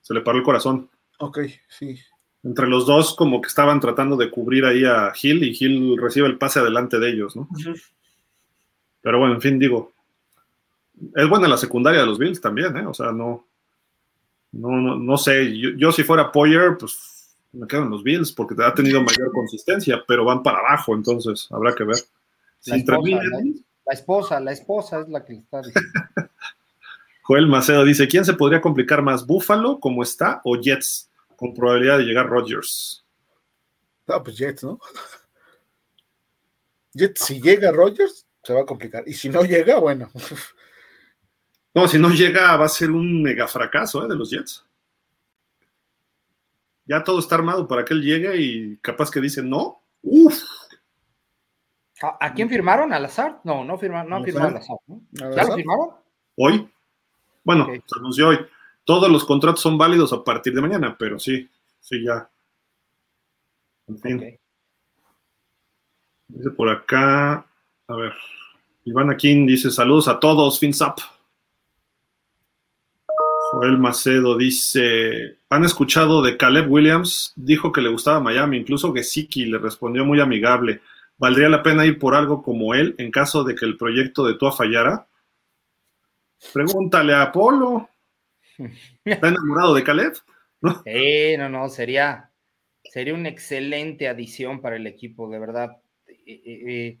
se 0.00 0.14
le 0.14 0.20
paró 0.20 0.38
el 0.38 0.44
corazón. 0.44 0.88
Ok, 1.18 1.40
sí. 1.68 1.98
Entre 2.44 2.66
los 2.66 2.86
dos 2.86 3.14
como 3.14 3.40
que 3.40 3.48
estaban 3.48 3.80
tratando 3.80 4.16
de 4.16 4.30
cubrir 4.30 4.64
ahí 4.64 4.84
a 4.84 5.12
Hill 5.20 5.42
y 5.44 5.56
Hill 5.58 5.96
recibe 5.98 6.28
el 6.28 6.38
pase 6.38 6.60
adelante 6.60 6.98
de 6.98 7.10
ellos, 7.10 7.34
¿no? 7.36 7.48
Pero 9.00 9.18
bueno, 9.18 9.34
en 9.34 9.40
fin, 9.40 9.58
digo, 9.58 9.92
es 11.14 11.28
buena 11.28 11.48
la 11.48 11.56
secundaria 11.56 12.00
de 12.00 12.06
los 12.06 12.18
Bills 12.18 12.40
también, 12.40 12.76
¿eh? 12.76 12.86
O 12.86 12.94
sea, 12.94 13.12
no, 13.12 13.46
no, 14.52 14.96
no, 14.96 15.18
sé. 15.18 15.56
Yo, 15.76 15.92
si 15.92 16.02
fuera 16.04 16.32
Poyer, 16.32 16.76
pues 16.78 17.36
me 17.52 17.66
quedo 17.66 17.82
en 17.82 17.90
los 17.90 18.02
Bills 18.02 18.32
porque 18.32 18.54
ha 18.62 18.74
tenido 18.74 19.02
mayor 19.02 19.32
consistencia, 19.32 20.02
pero 20.06 20.24
van 20.24 20.42
para 20.42 20.58
abajo, 20.58 20.94
entonces 20.94 21.48
habrá 21.50 21.74
que 21.74 21.84
ver. 21.84 21.96
La, 22.64 22.76
esposa, 23.94 24.40
la, 24.40 24.52
esposa, 24.52 25.00
es 25.00 25.08
la 25.08 25.24
que 25.24 25.34
está 25.34 25.62
diciendo. 25.62 25.90
Joel 27.28 27.46
Macedo 27.46 27.84
dice: 27.84 28.08
¿Quién 28.08 28.24
se 28.24 28.32
podría 28.32 28.62
complicar 28.62 29.02
más, 29.02 29.26
Buffalo, 29.26 29.78
como 29.80 30.02
está, 30.02 30.40
o 30.44 30.56
Jets, 30.56 31.10
con 31.36 31.52
probabilidad 31.52 31.98
de 31.98 32.04
llegar 32.04 32.26
Rodgers? 32.26 33.04
No, 34.06 34.22
pues 34.22 34.38
Jets, 34.38 34.64
¿no? 34.64 34.80
Jets, 36.94 37.20
si 37.20 37.38
llega 37.38 37.70
Rodgers, 37.70 38.26
se 38.42 38.54
va 38.54 38.62
a 38.62 38.64
complicar. 38.64 39.04
Y 39.06 39.12
si 39.12 39.28
no 39.28 39.42
llega, 39.44 39.78
bueno. 39.78 40.10
No, 41.74 41.86
si 41.86 41.98
no 41.98 42.08
llega 42.08 42.56
va 42.56 42.64
a 42.64 42.68
ser 42.68 42.90
un 42.90 43.22
mega 43.22 43.46
fracaso 43.46 44.02
¿eh? 44.02 44.08
de 44.08 44.16
los 44.16 44.30
Jets. 44.30 44.64
Ya 46.86 47.04
todo 47.04 47.18
está 47.18 47.34
armado 47.34 47.68
para 47.68 47.84
que 47.84 47.92
él 47.92 48.02
llegue 48.02 48.36
y 48.38 48.78
capaz 48.78 49.10
que 49.10 49.20
dice 49.20 49.42
no. 49.42 49.82
Uf. 50.02 50.42
¿A, 52.00 52.32
quién 52.32 52.48
firmaron? 52.48 52.92
¿Al 52.92 53.04
azar? 53.04 53.42
No, 53.44 53.64
no 53.64 53.76
firmaron, 53.76 54.08
no 54.08 54.24
firmaron 54.24 54.56
al 54.56 54.62
azar. 54.62 54.76
¿Ya 55.10 55.44
lo 55.44 55.54
firmaron? 55.54 55.90
Hoy. 56.36 56.72
Bueno, 57.44 57.66
se 57.66 57.98
anunció 57.98 58.28
hoy. 58.28 58.38
Todos 58.84 59.10
los 59.10 59.24
contratos 59.24 59.60
son 59.60 59.76
válidos 59.76 60.12
a 60.12 60.24
partir 60.24 60.54
de 60.54 60.62
mañana, 60.62 60.96
pero 60.98 61.18
sí, 61.18 61.48
sí, 61.80 62.04
ya. 62.04 62.28
En 63.86 63.98
fin. 63.98 64.38
Dice 66.28 66.50
por 66.50 66.68
acá, 66.68 67.46
a 67.86 67.96
ver, 67.96 68.12
Iván 68.84 69.10
Aquín 69.10 69.46
dice 69.46 69.70
saludos 69.70 70.08
a 70.08 70.20
todos, 70.20 70.58
fins 70.58 70.80
up. 70.82 70.96
Joel 73.50 73.78
Macedo 73.78 74.36
dice, 74.36 75.38
¿han 75.48 75.64
escuchado 75.64 76.20
de 76.20 76.36
Caleb 76.36 76.70
Williams? 76.70 77.32
Dijo 77.34 77.72
que 77.72 77.80
le 77.80 77.88
gustaba 77.88 78.20
Miami, 78.20 78.58
incluso 78.58 78.92
Gesicki 78.92 79.46
le 79.46 79.58
respondió 79.58 80.04
muy 80.04 80.20
amigable. 80.20 80.82
¿Valdría 81.16 81.48
la 81.48 81.62
pena 81.62 81.86
ir 81.86 81.98
por 81.98 82.14
algo 82.14 82.42
como 82.42 82.74
él 82.74 82.94
en 82.98 83.10
caso 83.10 83.44
de 83.44 83.54
que 83.54 83.64
el 83.64 83.76
proyecto 83.76 84.26
de 84.26 84.34
Tua 84.34 84.52
fallara? 84.52 85.06
Pregúntale 86.52 87.14
a 87.14 87.22
Apolo. 87.22 87.88
¿Está 89.04 89.28
enamorado 89.28 89.74
de 89.74 89.84
Caleb? 89.84 90.14
¿No? 90.60 90.82
Sí, 90.82 91.36
no, 91.36 91.48
no, 91.48 91.68
sería, 91.68 92.30
sería 92.84 93.14
una 93.14 93.28
excelente 93.28 94.08
adición 94.08 94.60
para 94.60 94.76
el 94.76 94.86
equipo, 94.86 95.28
de 95.28 95.38
verdad. 95.38 95.70
Eh, 96.06 96.16
eh, 96.26 96.62
eh, 96.66 96.98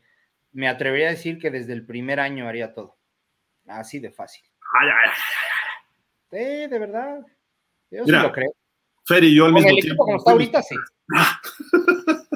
me 0.52 0.68
atrevería 0.68 1.08
a 1.08 1.12
decir 1.12 1.38
que 1.38 1.50
desde 1.50 1.72
el 1.72 1.84
primer 1.84 2.20
año 2.20 2.48
haría 2.48 2.72
todo. 2.72 2.96
Así 3.66 3.98
de 3.98 4.10
fácil. 4.10 4.44
Ay, 4.80 4.88
ay, 4.88 5.10
ay, 5.10 5.16
sí, 6.30 6.70
de 6.70 6.78
verdad. 6.78 7.20
Yo 7.90 8.04
sí 8.04 8.12
lo 8.12 8.32
creo. 8.32 8.52
Ferry, 9.04 9.34
yo 9.34 9.46
al 9.46 9.54
mismo 9.54 9.70
el 9.70 9.80
tiempo. 9.80 10.04
Equipo 10.04 10.18
está 10.18 10.30
ahorita, 10.32 10.62
sí. 10.62 10.76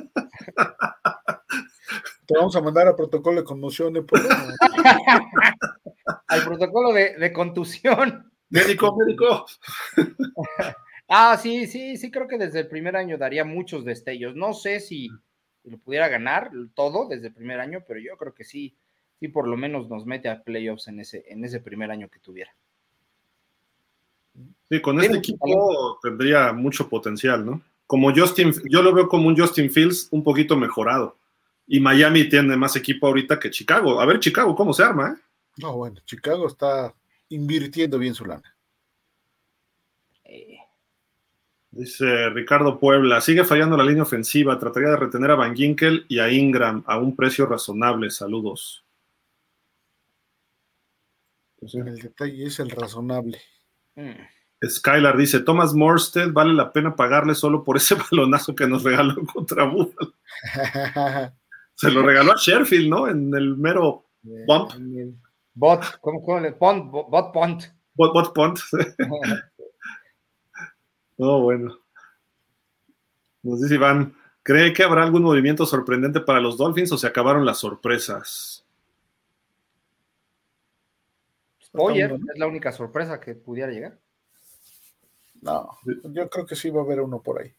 Te 2.26 2.34
vamos 2.38 2.56
a 2.56 2.60
mandar 2.62 2.86
al 2.86 2.96
protocolo 2.96 3.40
de 3.40 3.44
conmoción 3.44 3.92
de 3.92 4.02
Al 6.32 6.44
protocolo 6.44 6.92
de, 6.92 7.16
de 7.16 7.32
contusión. 7.32 8.30
Médico, 8.50 8.96
médico. 8.96 9.46
ah, 11.08 11.38
sí, 11.40 11.66
sí, 11.66 11.96
sí, 11.96 12.10
creo 12.10 12.28
que 12.28 12.38
desde 12.38 12.60
el 12.60 12.68
primer 12.68 12.96
año 12.96 13.16
daría 13.16 13.44
muchos 13.44 13.84
destellos. 13.84 14.36
No 14.36 14.52
sé 14.52 14.80
si 14.80 15.08
lo 15.64 15.78
pudiera 15.78 16.08
ganar 16.08 16.50
todo 16.74 17.08
desde 17.08 17.28
el 17.28 17.34
primer 17.34 17.60
año, 17.60 17.82
pero 17.86 18.00
yo 18.00 18.16
creo 18.16 18.34
que 18.34 18.44
sí, 18.44 18.74
sí 19.20 19.28
por 19.28 19.48
lo 19.48 19.56
menos 19.56 19.88
nos 19.88 20.04
mete 20.06 20.28
a 20.28 20.42
playoffs 20.42 20.88
en 20.88 21.00
ese, 21.00 21.24
en 21.28 21.44
ese 21.44 21.60
primer 21.60 21.90
año 21.90 22.08
que 22.08 22.18
tuviera. 22.18 22.54
Sí, 24.68 24.80
con 24.80 25.00
este 25.00 25.18
equipo 25.18 25.98
tendría 26.02 26.52
mucho 26.52 26.88
potencial, 26.88 27.44
¿no? 27.44 27.62
Como 27.86 28.14
Justin, 28.14 28.52
yo 28.70 28.82
lo 28.82 28.92
veo 28.92 29.08
como 29.08 29.28
un 29.28 29.36
Justin 29.36 29.70
Fields 29.70 30.08
un 30.10 30.22
poquito 30.22 30.56
mejorado. 30.56 31.16
Y 31.66 31.78
Miami 31.80 32.28
tiene 32.28 32.56
más 32.56 32.74
equipo 32.76 33.06
ahorita 33.06 33.38
que 33.38 33.50
Chicago. 33.50 34.00
A 34.00 34.06
ver, 34.06 34.18
Chicago, 34.18 34.54
¿cómo 34.54 34.72
se 34.72 34.82
arma? 34.82 35.10
Eh? 35.10 35.20
No, 35.58 35.76
bueno, 35.76 36.00
Chicago 36.04 36.46
está 36.46 36.94
invirtiendo 37.28 37.98
bien 37.98 38.14
su 38.14 38.24
lana. 38.24 38.56
Eh. 40.24 40.58
Dice 41.70 42.28
Ricardo 42.30 42.78
Puebla, 42.78 43.20
sigue 43.20 43.44
fallando 43.44 43.76
la 43.76 43.84
línea 43.84 44.02
ofensiva, 44.02 44.58
trataría 44.58 44.90
de 44.90 44.96
retener 44.96 45.30
a 45.30 45.36
Van 45.36 45.56
Ginkel 45.56 46.04
y 46.08 46.18
a 46.18 46.30
Ingram 46.30 46.84
a 46.86 46.98
un 46.98 47.16
precio 47.16 47.46
razonable. 47.46 48.10
Saludos. 48.10 48.84
Pues 51.58 51.74
el 51.74 51.96
detalle 51.96 52.46
es 52.46 52.58
el 52.60 52.70
razonable. 52.70 53.40
Mm. 53.94 54.68
Skylar 54.68 55.16
dice, 55.16 55.40
Thomas 55.40 55.74
Morsted 55.74 56.32
vale 56.32 56.54
la 56.54 56.72
pena 56.72 56.94
pagarle 56.94 57.34
solo 57.34 57.64
por 57.64 57.76
ese 57.76 57.94
balonazo 58.10 58.54
que 58.54 58.66
nos 58.66 58.82
regaló 58.82 59.14
contra 59.32 59.64
Buffalo. 59.64 60.12
Se 61.74 61.90
lo 61.90 62.02
regaló 62.02 62.32
a 62.32 62.36
Sheffield, 62.36 62.88
¿no? 62.88 63.08
En 63.08 63.34
el 63.34 63.56
mero 63.56 64.06
bump. 64.22 64.72
Bot, 65.54 66.00
¿cómo, 66.00 66.40
le? 66.40 66.52
Pont, 66.52 66.90
bot 66.90 67.32
pont. 67.32 67.62
Bot, 67.94 68.12
bot 68.12 68.34
pont. 68.34 68.58
no, 71.18 71.42
bueno. 71.42 71.78
Nos 73.42 73.60
dice 73.60 73.74
Iván, 73.74 74.14
¿cree 74.42 74.72
que 74.72 74.82
habrá 74.82 75.02
algún 75.02 75.22
movimiento 75.22 75.66
sorprendente 75.66 76.20
para 76.20 76.40
los 76.40 76.56
Dolphins 76.56 76.92
o 76.92 76.98
se 76.98 77.06
acabaron 77.06 77.44
las 77.44 77.58
sorpresas? 77.58 78.64
Oye, 81.72 82.04
es 82.04 82.38
la 82.38 82.46
única 82.46 82.70
sorpresa 82.70 83.18
que 83.18 83.34
pudiera 83.34 83.72
llegar. 83.72 83.98
No, 85.40 85.70
yo 85.84 86.30
creo 86.30 86.46
que 86.46 86.54
sí 86.54 86.70
va 86.70 86.82
a 86.82 86.84
haber 86.84 87.00
uno 87.00 87.20
por 87.20 87.40
ahí. 87.40 87.52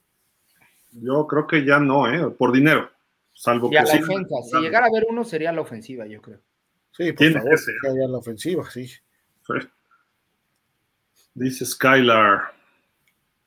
Yo 0.92 1.28
creo 1.28 1.48
que 1.48 1.66
ya 1.66 1.80
no, 1.80 2.12
¿eh? 2.12 2.30
Por 2.30 2.52
dinero. 2.52 2.90
Salvo 3.34 3.70
que. 3.70 3.84
si 3.86 4.62
llegara 4.62 4.86
a 4.86 4.90
haber 4.90 5.08
uno, 5.10 5.24
sería 5.24 5.52
la 5.52 5.62
ofensiva, 5.62 6.06
yo 6.06 6.22
creo. 6.22 6.40
Sí, 6.96 7.12
por 7.12 7.18
Tiene 7.18 7.34
favor, 7.42 7.60
que 7.82 7.88
haya 7.88 8.08
la 8.08 8.18
ofensiva, 8.18 8.70
sí. 8.70 8.92
Dice 11.34 11.66
Skylar. 11.66 12.54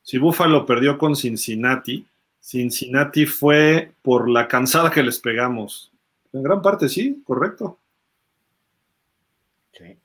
Si 0.02 0.18
Buffalo 0.18 0.66
perdió 0.66 0.98
con 0.98 1.14
Cincinnati, 1.14 2.06
Cincinnati 2.40 3.26
fue 3.26 3.92
por 4.02 4.28
la 4.28 4.46
cansada 4.48 4.90
que 4.90 5.02
les 5.02 5.18
pegamos. 5.18 5.92
En 6.32 6.42
gran 6.42 6.60
parte 6.60 6.88
sí, 6.88 7.22
correcto. 7.24 7.78
Sí. 9.72 9.96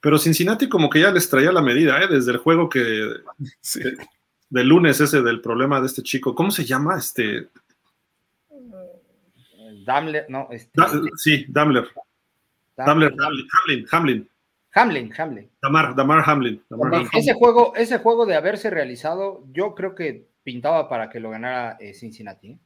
Pero 0.00 0.18
Cincinnati 0.18 0.68
como 0.68 0.90
que 0.90 1.00
ya 1.00 1.10
les 1.10 1.28
traía 1.28 1.52
la 1.52 1.62
medida, 1.62 2.02
¿eh? 2.02 2.06
desde 2.08 2.32
el 2.32 2.38
juego 2.38 2.68
que, 2.68 3.14
sí. 3.60 3.80
del 4.50 4.68
lunes 4.68 5.00
ese 5.00 5.22
del 5.22 5.40
problema 5.40 5.80
de 5.80 5.86
este 5.86 6.02
chico. 6.02 6.34
¿Cómo 6.34 6.50
se 6.50 6.64
llama? 6.64 6.98
Este. 6.98 7.48
Damler, 9.84 10.26
no. 10.28 10.48
Este... 10.50 10.70
sí, 11.16 11.46
Damler. 11.48 11.88
Damler, 12.76 13.14
Hamlin, 13.18 13.86
Hamlin. 13.90 14.28
Hamlin, 14.74 15.12
Hamlin. 15.16 15.50
Damar, 15.62 15.94
Damar 15.94 16.28
Hamlin. 16.28 16.62
Ese, 17.12 17.32
juego, 17.34 17.74
ese 17.76 17.98
juego 17.98 18.26
de 18.26 18.34
haberse 18.34 18.70
realizado, 18.70 19.44
yo 19.52 19.74
creo 19.74 19.94
que 19.94 20.28
pintaba 20.42 20.88
para 20.88 21.08
que 21.08 21.20
lo 21.20 21.30
ganara 21.30 21.76
eh, 21.78 21.94
Cincinnati. 21.94 22.48
¿eh? 22.48 22.58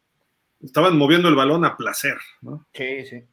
Estaban 0.61 0.97
moviendo 0.97 1.29
el 1.29 1.35
balón 1.35 1.65
a 1.65 1.77
placer, 1.77 2.17
¿no? 2.41 2.67
Sí, 2.73 3.05
sí. 3.05 3.25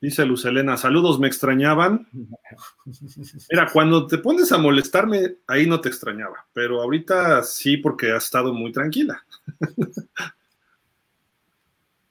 Dice 0.00 0.26
Lucelena, 0.26 0.76
saludos, 0.76 1.20
me 1.20 1.28
extrañaban. 1.28 2.08
Mira, 3.50 3.70
cuando 3.72 4.08
te 4.08 4.18
pones 4.18 4.50
a 4.50 4.58
molestarme, 4.58 5.36
ahí 5.46 5.66
no 5.66 5.80
te 5.80 5.88
extrañaba, 5.88 6.44
pero 6.52 6.82
ahorita 6.82 7.44
sí 7.44 7.76
porque 7.76 8.10
has 8.10 8.24
estado 8.24 8.52
muy 8.52 8.72
tranquila. 8.72 9.24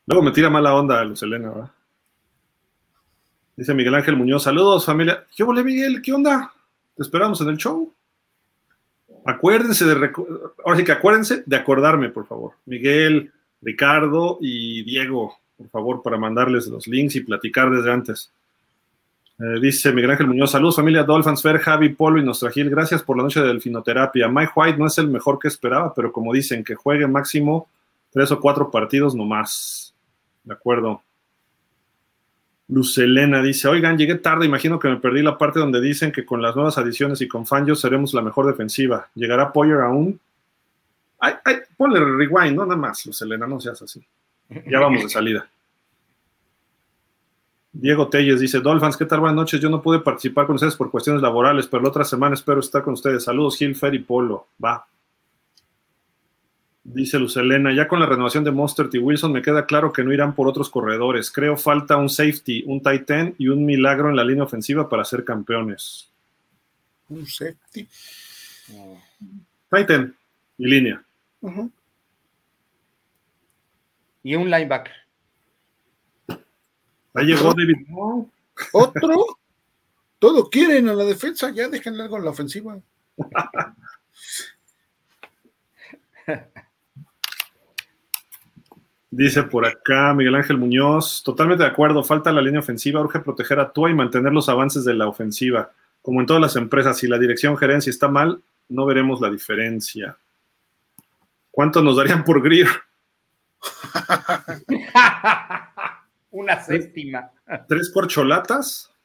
Luego 0.06 0.24
me 0.24 0.32
tira 0.32 0.50
mala 0.50 0.74
onda 0.74 1.04
Lucelena, 1.04 1.50
¿verdad? 1.50 1.72
Dice 3.56 3.74
Miguel 3.74 3.96
Ángel 3.96 4.16
Muñoz, 4.16 4.44
saludos 4.44 4.86
familia. 4.86 5.26
¿Qué 5.36 5.44
volé 5.44 5.64
Miguel? 5.64 6.02
¿Qué 6.02 6.14
onda? 6.14 6.52
Te 6.96 7.04
esperamos 7.04 7.42
en 7.42 7.50
el 7.50 7.58
show. 7.58 7.94
Acuérdense 9.26 9.86
de, 9.86 10.12
ahora 10.66 10.78
sí 10.78 10.84
que 10.84 10.92
acuérdense 10.92 11.44
de 11.46 11.56
acordarme, 11.56 12.10
por 12.10 12.26
favor. 12.26 12.54
Miguel, 12.66 13.32
Ricardo 13.62 14.40
y 14.42 14.84
Diego, 14.84 15.36
por 15.58 15.70
favor, 15.70 16.02
para 16.02 16.18
mandarles 16.18 16.68
los 16.68 16.88
links 16.88 17.16
y 17.16 17.22
platicar 17.22 17.70
desde 17.70 17.92
antes. 17.92 18.32
Eh, 19.38 19.60
dice 19.60 19.92
Miguel 19.92 20.12
Ángel 20.12 20.28
Muñoz, 20.28 20.52
saludos 20.52 20.76
familia 20.76 21.04
Dolphins, 21.04 21.42
Fer, 21.42 21.60
Javi, 21.60 21.90
Polo 21.90 22.20
y 22.20 22.24
nuestra 22.24 22.52
Gil, 22.52 22.70
gracias 22.70 23.04
por 23.04 23.18
la 23.18 23.24
noche 23.24 23.42
de 23.42 23.48
delfinoterapia. 23.48 24.28
Mike 24.28 24.52
White 24.56 24.78
no 24.78 24.88
es 24.88 24.98
el 24.98 25.08
mejor 25.08 25.40
que 25.40 25.48
esperaba, 25.48 25.94
pero 25.94 26.12
como 26.12 26.34
dicen, 26.34 26.64
que 26.64 26.76
juegue 26.76 27.08
máximo 27.08 27.68
tres 28.12 28.32
o 28.32 28.40
cuatro 28.40 28.70
partidos 28.70 29.16
nomás. 29.16 29.94
De 30.44 30.54
acuerdo. 30.54 31.02
Lucelena 32.72 33.44
dice, 33.44 33.68
oigan, 33.68 33.98
llegué 33.98 34.16
tarde, 34.16 34.46
imagino 34.46 34.80
que 34.80 34.88
me 34.88 34.96
perdí 34.96 35.22
la 35.22 35.38
parte 35.38 35.60
donde 35.60 35.82
dicen 35.82 36.10
que 36.14 36.26
con 36.26 36.42
las 36.42 36.56
nuevas 36.56 36.78
adiciones 36.78 37.20
y 37.20 37.28
con 37.28 37.46
Fangio 37.46 37.76
seremos 37.76 38.14
la 38.14 38.22
mejor 38.22 38.48
defensiva. 38.48 39.10
¿Llegará 39.14 39.52
Poyer 39.52 39.82
aún? 39.82 40.18
Ay, 41.20 41.34
ay, 41.44 41.56
ponle 41.76 42.00
rewind, 42.00 42.56
no 42.56 42.66
nada 42.66 42.78
más, 42.78 43.06
Lucelena, 43.06 43.46
no 43.46 43.60
seas 43.60 43.82
así. 43.82 44.02
Ya 44.68 44.80
vamos 44.80 45.04
de 45.04 45.10
salida. 45.10 45.50
Diego 47.74 48.08
Telles 48.08 48.40
dice, 48.40 48.62
Dolphins, 48.62 48.96
¿qué 48.96 49.06
tal? 49.06 49.20
Buenas 49.20 49.36
noches. 49.36 49.60
Yo 49.60 49.70
no 49.70 49.82
pude 49.82 50.00
participar 50.00 50.46
con 50.46 50.56
ustedes 50.56 50.76
por 50.76 50.92
cuestiones 50.92 51.22
laborales, 51.22 51.68
pero 51.68 51.84
la 51.84 51.90
otra 51.90 52.06
semana 52.06 52.36
espero 52.36 52.62
estar 52.62 52.84
con 52.84 52.94
ustedes. 52.94 53.24
Saludos, 53.24 53.58
Gil, 53.58 53.76
Fer 53.76 53.96
y 53.96 54.00
Polo. 54.00 54.48
Va. 54.64 54.86
Dice 56.84 57.20
Lucelena, 57.20 57.72
ya 57.74 57.88
con 57.88 58.00
la 58.00 58.08
renovación 58.08 58.44
de 58.44 58.50
Monster 58.50 58.90
y 58.92 58.98
Wilson 58.98 59.32
me 59.32 59.44
queda 59.44 59.68
claro 59.68 59.94
que 59.94 60.04
no 60.04 60.12
irán 60.12 60.34
por 60.34 60.48
otros 60.48 60.70
corredores. 60.70 61.30
Creo 61.30 61.56
falta 61.56 61.96
un 61.96 62.10
safety, 62.10 62.64
un 62.66 62.82
tight 62.82 63.10
end 63.12 63.36
y 63.38 63.50
un 63.50 63.66
milagro 63.66 64.10
en 64.10 64.16
la 64.16 64.24
línea 64.24 64.44
ofensiva 64.44 64.90
para 64.90 65.06
ser 65.06 65.24
campeones. 65.24 66.10
Un 67.10 67.28
safety. 67.28 67.88
Tight 69.70 69.90
end 69.92 70.16
y 70.58 70.68
línea. 70.68 71.04
Y 74.24 74.36
un 74.36 74.50
linebacker. 74.50 74.96
Ahí 77.14 77.28
llegó 77.28 77.54
David. 77.54 77.76
¿Otro? 78.72 79.38
Todo 80.18 80.50
quieren 80.50 80.90
a 80.90 80.94
la 80.94 81.04
defensa, 81.04 81.52
ya 81.52 81.68
déjenle 81.68 82.04
algo 82.04 82.18
en 82.18 82.26
la 82.26 82.32
ofensiva. 82.32 82.80
Dice 89.14 89.44
por 89.44 89.66
acá 89.66 90.14
Miguel 90.14 90.36
Ángel 90.36 90.58
Muñoz, 90.58 91.22
totalmente 91.22 91.64
de 91.64 91.70
acuerdo, 91.70 92.02
falta 92.02 92.32
la 92.32 92.42
línea 92.42 92.62
ofensiva, 92.62 93.02
urge 93.02 93.20
proteger 93.20 93.60
a 93.60 93.74
Tua 93.74 93.92
y 93.92 93.94
mantener 93.94 94.32
los 94.32 94.48
avances 94.48 94.86
de 94.86 94.94
la 94.94 95.06
ofensiva. 95.06 95.74
Como 96.02 96.22
en 96.22 96.26
todas 96.26 96.42
las 96.42 96.56
empresas, 96.56 96.98
si 96.98 97.10
la 97.10 97.20
dirección 97.20 97.58
gerencia 97.58 97.90
está 97.90 98.08
mal, 98.08 98.42
no 98.70 98.86
veremos 98.86 99.20
la 99.20 99.30
diferencia. 99.30 100.16
¿Cuánto 101.52 101.82
nos 101.82 101.98
darían 101.98 102.24
por 102.24 102.42
Greer? 102.42 102.70
Una 106.32 106.64
séptima. 106.64 107.32
¿Tres 107.68 107.90
corcholatas? 107.90 108.96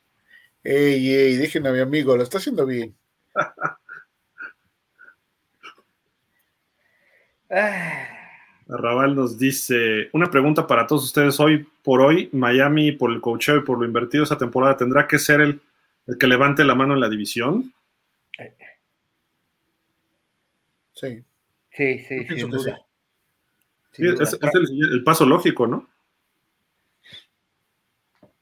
Ey, 0.62 1.12
ey, 1.12 1.36
dejen 1.36 1.67
a 1.67 1.73
mi 1.73 1.81
amigo, 1.81 2.17
lo 2.17 2.23
está 2.23 2.39
haciendo 2.39 2.65
bien. 2.65 2.94
Arrabal 8.68 9.14
nos 9.14 9.38
dice, 9.38 10.08
una 10.12 10.30
pregunta 10.30 10.66
para 10.66 10.86
todos 10.86 11.04
ustedes 11.04 11.38
hoy 11.38 11.66
por 11.84 12.00
hoy, 12.00 12.28
Miami 12.32 12.92
por 12.92 13.12
el 13.12 13.20
cocheo 13.20 13.56
y 13.56 13.62
por 13.62 13.78
lo 13.78 13.84
invertido 13.84 14.24
esa 14.24 14.38
temporada, 14.38 14.76
¿tendrá 14.76 15.06
que 15.06 15.18
ser 15.18 15.40
el, 15.40 15.60
el 16.06 16.18
que 16.18 16.26
levante 16.26 16.64
la 16.64 16.74
mano 16.74 16.94
en 16.94 17.00
la 17.00 17.08
división? 17.08 17.72
Sí. 20.94 21.22
Sí, 21.70 21.98
sí, 22.00 22.26
sin 22.26 22.50
duda. 22.50 22.78
Sí, 23.92 24.02
Sin 24.02 24.14
duda. 24.14 24.24
es, 24.24 24.32
es 24.32 24.54
el, 24.54 24.92
el 24.94 25.04
paso 25.04 25.26
lógico, 25.26 25.66
¿no? 25.66 25.88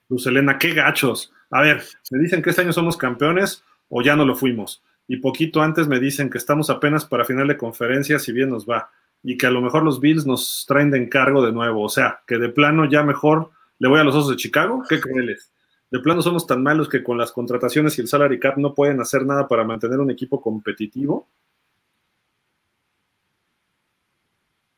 Luz 0.09 0.27
Elena, 0.27 0.59
qué 0.59 0.73
gachos. 0.73 1.33
A 1.51 1.61
ver, 1.63 1.83
me 2.11 2.19
dicen 2.21 2.43
que 2.43 2.51
este 2.51 2.63
año 2.63 2.73
somos 2.73 2.97
campeones 2.97 3.65
o 3.89 4.03
ya 4.03 4.17
no 4.17 4.25
lo 4.25 4.37
fuimos. 4.37 4.83
Y 5.09 5.19
poquito 5.19 5.61
antes 5.63 5.89
me 5.89 6.01
dicen 6.01 6.31
que 6.31 6.39
estamos 6.39 6.71
apenas 6.71 7.05
para 7.05 7.25
final 7.25 7.49
de 7.49 7.57
conferencia, 7.57 8.19
si 8.19 8.33
bien 8.33 8.51
nos 8.51 8.69
va. 8.69 8.91
Y 9.25 9.37
que 9.37 9.47
a 9.47 9.51
lo 9.51 9.61
mejor 9.61 9.83
los 9.83 9.99
Bills 10.01 10.27
nos 10.27 10.65
traen 10.69 10.93
de 10.93 10.99
encargo 10.99 11.45
de 11.45 11.51
nuevo. 11.51 11.83
O 11.83 11.89
sea, 11.89 12.21
que 12.27 12.39
de 12.39 12.51
plano 12.51 12.85
ya 12.89 13.03
mejor 13.03 13.51
le 13.79 13.89
voy 13.89 13.99
a 13.99 14.05
los 14.05 14.15
osos 14.15 14.31
de 14.31 14.37
Chicago. 14.37 14.85
¿Qué 14.89 15.01
crueles? 15.01 15.53
De 15.91 15.99
plano 15.99 16.23
somos 16.23 16.47
tan 16.47 16.63
malos 16.63 16.89
que 16.89 17.03
con 17.03 17.19
las 17.19 17.33
contrataciones 17.33 17.97
y 17.99 18.03
el 18.03 18.09
salary 18.09 18.39
cap 18.39 18.57
no 18.59 18.75
pueden 18.75 19.01
hacer 19.01 19.25
nada 19.25 19.49
para 19.49 19.65
mantener 19.65 19.99
un 19.99 20.11
equipo 20.11 20.41
competitivo. 20.41 21.29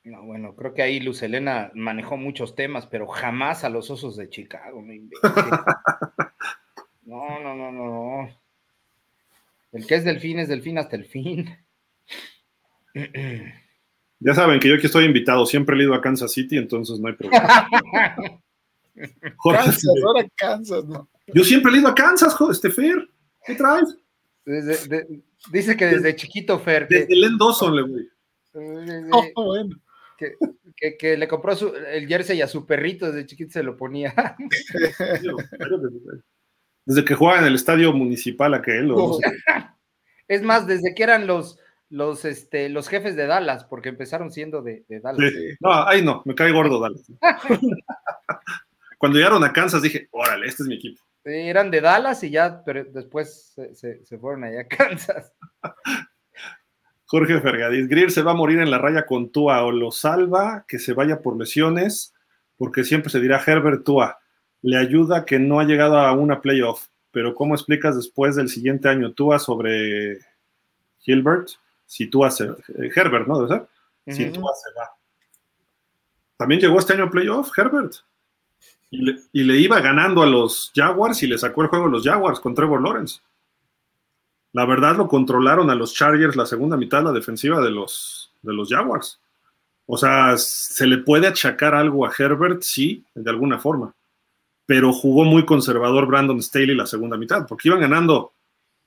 No, 0.04 0.22
bueno, 0.22 0.54
creo 0.54 0.72
que 0.72 0.82
ahí 0.82 1.00
Luz 1.00 1.22
Elena 1.22 1.72
manejó 1.74 2.16
muchos 2.16 2.54
temas, 2.54 2.86
pero 2.86 3.08
jamás 3.08 3.64
a 3.64 3.70
los 3.70 3.90
osos 3.90 4.16
de 4.16 4.28
Chicago. 4.28 4.84
No, 7.06 7.38
no, 7.38 7.54
no, 7.54 7.70
no, 7.70 7.86
no. 7.86 8.28
El 9.70 9.86
que 9.86 9.94
es 9.94 10.04
delfín 10.04 10.40
es 10.40 10.48
delfín 10.48 10.76
hasta 10.76 10.96
el 10.96 11.04
fin. 11.04 11.56
Ya 14.20 14.34
saben 14.34 14.58
que 14.60 14.68
yo 14.68 14.74
aquí 14.76 14.86
estoy 14.86 15.04
invitado, 15.04 15.44
siempre 15.46 15.76
he 15.76 15.82
ido 15.82 15.94
a 15.94 16.00
Kansas 16.00 16.32
City, 16.32 16.56
entonces 16.56 16.98
no 16.98 17.08
hay 17.08 17.14
problema. 17.14 17.68
Jorge, 19.36 19.62
Kansas, 19.64 19.84
ahora 20.04 20.26
Kansas, 20.36 20.84
¿no? 20.86 21.08
yo 21.34 21.44
siempre 21.44 21.72
he 21.72 21.78
ido 21.78 21.88
a 21.88 21.94
Kansas, 21.94 22.34
joder, 22.34 22.52
este 22.54 22.70
Fer. 22.70 23.08
¿Qué 23.44 23.54
traes? 23.54 23.94
Desde- 24.44 24.88
de- 24.88 25.22
dice 25.52 25.76
que 25.76 25.84
desde 25.86 26.16
chiquito, 26.16 26.58
Fer, 26.58 26.88
que, 26.88 27.00
Desde 27.00 27.14
Len 27.16 27.36
Dawson, 27.36 27.76
le 27.76 27.82
güey. 27.82 28.08
Oh, 29.12 29.44
bueno. 29.44 29.76
que- 30.16 30.32
que- 30.76 30.96
que 30.96 31.16
le 31.18 31.28
compró 31.28 31.54
su- 31.54 31.74
el 31.74 32.06
jersey 32.08 32.40
a 32.40 32.48
su 32.48 32.64
perrito, 32.64 33.06
desde 33.12 33.26
chiquito 33.26 33.52
se 33.52 33.62
lo 33.62 33.76
ponía. 33.76 34.14
Desde 36.86 37.04
que 37.04 37.14
jugaba 37.14 37.40
en 37.40 37.46
el 37.46 37.54
estadio 37.56 37.92
municipal 37.92 38.54
aquel. 38.54 38.90
o 38.92 38.96
no 38.96 39.14
sé. 39.14 39.22
Es 40.28 40.42
más, 40.42 40.66
desde 40.66 40.92
que 40.92 41.04
eran 41.04 41.28
los, 41.28 41.56
los, 41.88 42.24
este, 42.24 42.68
los 42.68 42.88
jefes 42.88 43.14
de 43.16 43.26
Dallas, 43.26 43.64
porque 43.64 43.88
empezaron 43.88 44.30
siendo 44.32 44.62
de, 44.62 44.84
de 44.88 45.00
Dallas. 45.00 45.30
Sí. 45.32 45.48
No, 45.60 45.72
ahí 45.86 46.02
no, 46.02 46.22
me 46.24 46.34
cae 46.34 46.52
gordo, 46.52 46.80
dale. 46.80 46.96
Cuando 48.98 49.18
llegaron 49.18 49.44
a 49.44 49.52
Kansas 49.52 49.82
dije, 49.82 50.08
órale, 50.10 50.46
este 50.46 50.62
es 50.62 50.68
mi 50.68 50.76
equipo. 50.76 51.02
Sí, 51.24 51.32
Eran 51.32 51.70
de 51.70 51.80
Dallas 51.80 52.22
y 52.24 52.30
ya, 52.30 52.62
pero 52.64 52.84
después 52.84 53.52
se, 53.54 53.74
se- 53.74 54.04
se 54.04 54.18
fueron 54.18 54.44
allá 54.44 54.60
a 54.62 54.68
Kansas. 54.68 55.32
Jorge 57.08 57.40
Fergadís, 57.40 57.88
Greer 57.88 58.10
se 58.10 58.22
va 58.22 58.32
a 58.32 58.36
morir 58.36 58.58
en 58.58 58.70
la 58.70 58.78
raya 58.78 59.06
con 59.06 59.30
Tua 59.30 59.62
o 59.64 59.70
lo 59.70 59.92
salva, 59.92 60.64
que 60.66 60.78
se 60.80 60.92
vaya 60.92 61.20
por 61.22 61.36
lesiones, 61.38 62.12
porque 62.56 62.82
siempre 62.84 63.10
se 63.10 63.20
dirá 63.20 63.40
Herbert 63.44 63.84
Tua. 63.84 64.18
Le 64.62 64.76
ayuda 64.76 65.24
que 65.24 65.38
no 65.38 65.60
ha 65.60 65.64
llegado 65.64 65.98
a 65.98 66.12
una 66.14 66.40
playoff, 66.40 66.86
pero 67.12 67.34
¿cómo 67.34 67.54
explicas 67.54 67.94
después 67.96 68.34
del 68.34 68.48
siguiente 68.48 68.88
año 68.88 69.12
Tua 69.12 69.38
sobre 69.38 70.18
Gilbert? 70.98 71.48
Si 71.86 72.08
Tua 72.08 72.30
se... 72.30 72.44
eh, 72.44 72.90
Herbert, 72.94 73.26
¿no? 73.26 73.40
¿Debe 73.40 73.48
ser? 73.48 74.14
Si. 74.14 74.30
Tua 74.30 74.52
se 74.54 74.72
va. 74.78 74.90
También 76.36 76.60
llegó 76.60 76.78
este 76.78 76.92
año 76.92 77.04
a 77.04 77.10
playoff, 77.10 77.56
Herbert. 77.56 77.94
Y 78.90 78.98
le, 79.04 79.20
y 79.32 79.42
le 79.44 79.56
iba 79.58 79.80
ganando 79.80 80.22
a 80.22 80.26
los 80.26 80.72
Jaguars 80.74 81.22
y 81.22 81.26
le 81.26 81.38
sacó 81.38 81.62
el 81.62 81.68
juego 81.68 81.86
a 81.86 81.90
los 81.90 82.04
Jaguars 82.04 82.40
con 82.40 82.54
Trevor 82.54 82.82
Lawrence. 82.82 83.20
La 84.52 84.64
verdad 84.64 84.96
lo 84.96 85.08
controlaron 85.08 85.70
a 85.70 85.74
los 85.74 85.92
Chargers 85.92 86.36
la 86.36 86.46
segunda 86.46 86.76
mitad, 86.76 87.02
la 87.02 87.12
defensiva 87.12 87.60
de 87.60 87.70
los, 87.70 88.32
de 88.42 88.54
los 88.54 88.70
Jaguars. 88.70 89.20
O 89.86 89.96
sea, 89.96 90.36
se 90.36 90.86
le 90.86 90.98
puede 90.98 91.26
achacar 91.26 91.74
algo 91.74 92.06
a 92.06 92.12
Herbert, 92.16 92.62
sí, 92.62 93.04
de 93.14 93.30
alguna 93.30 93.58
forma. 93.58 93.94
Pero 94.64 94.92
jugó 94.92 95.24
muy 95.24 95.44
conservador 95.44 96.06
Brandon 96.06 96.42
Staley 96.42 96.74
la 96.74 96.86
segunda 96.86 97.16
mitad, 97.16 97.46
porque 97.46 97.68
iban 97.68 97.80
ganando 97.80 98.32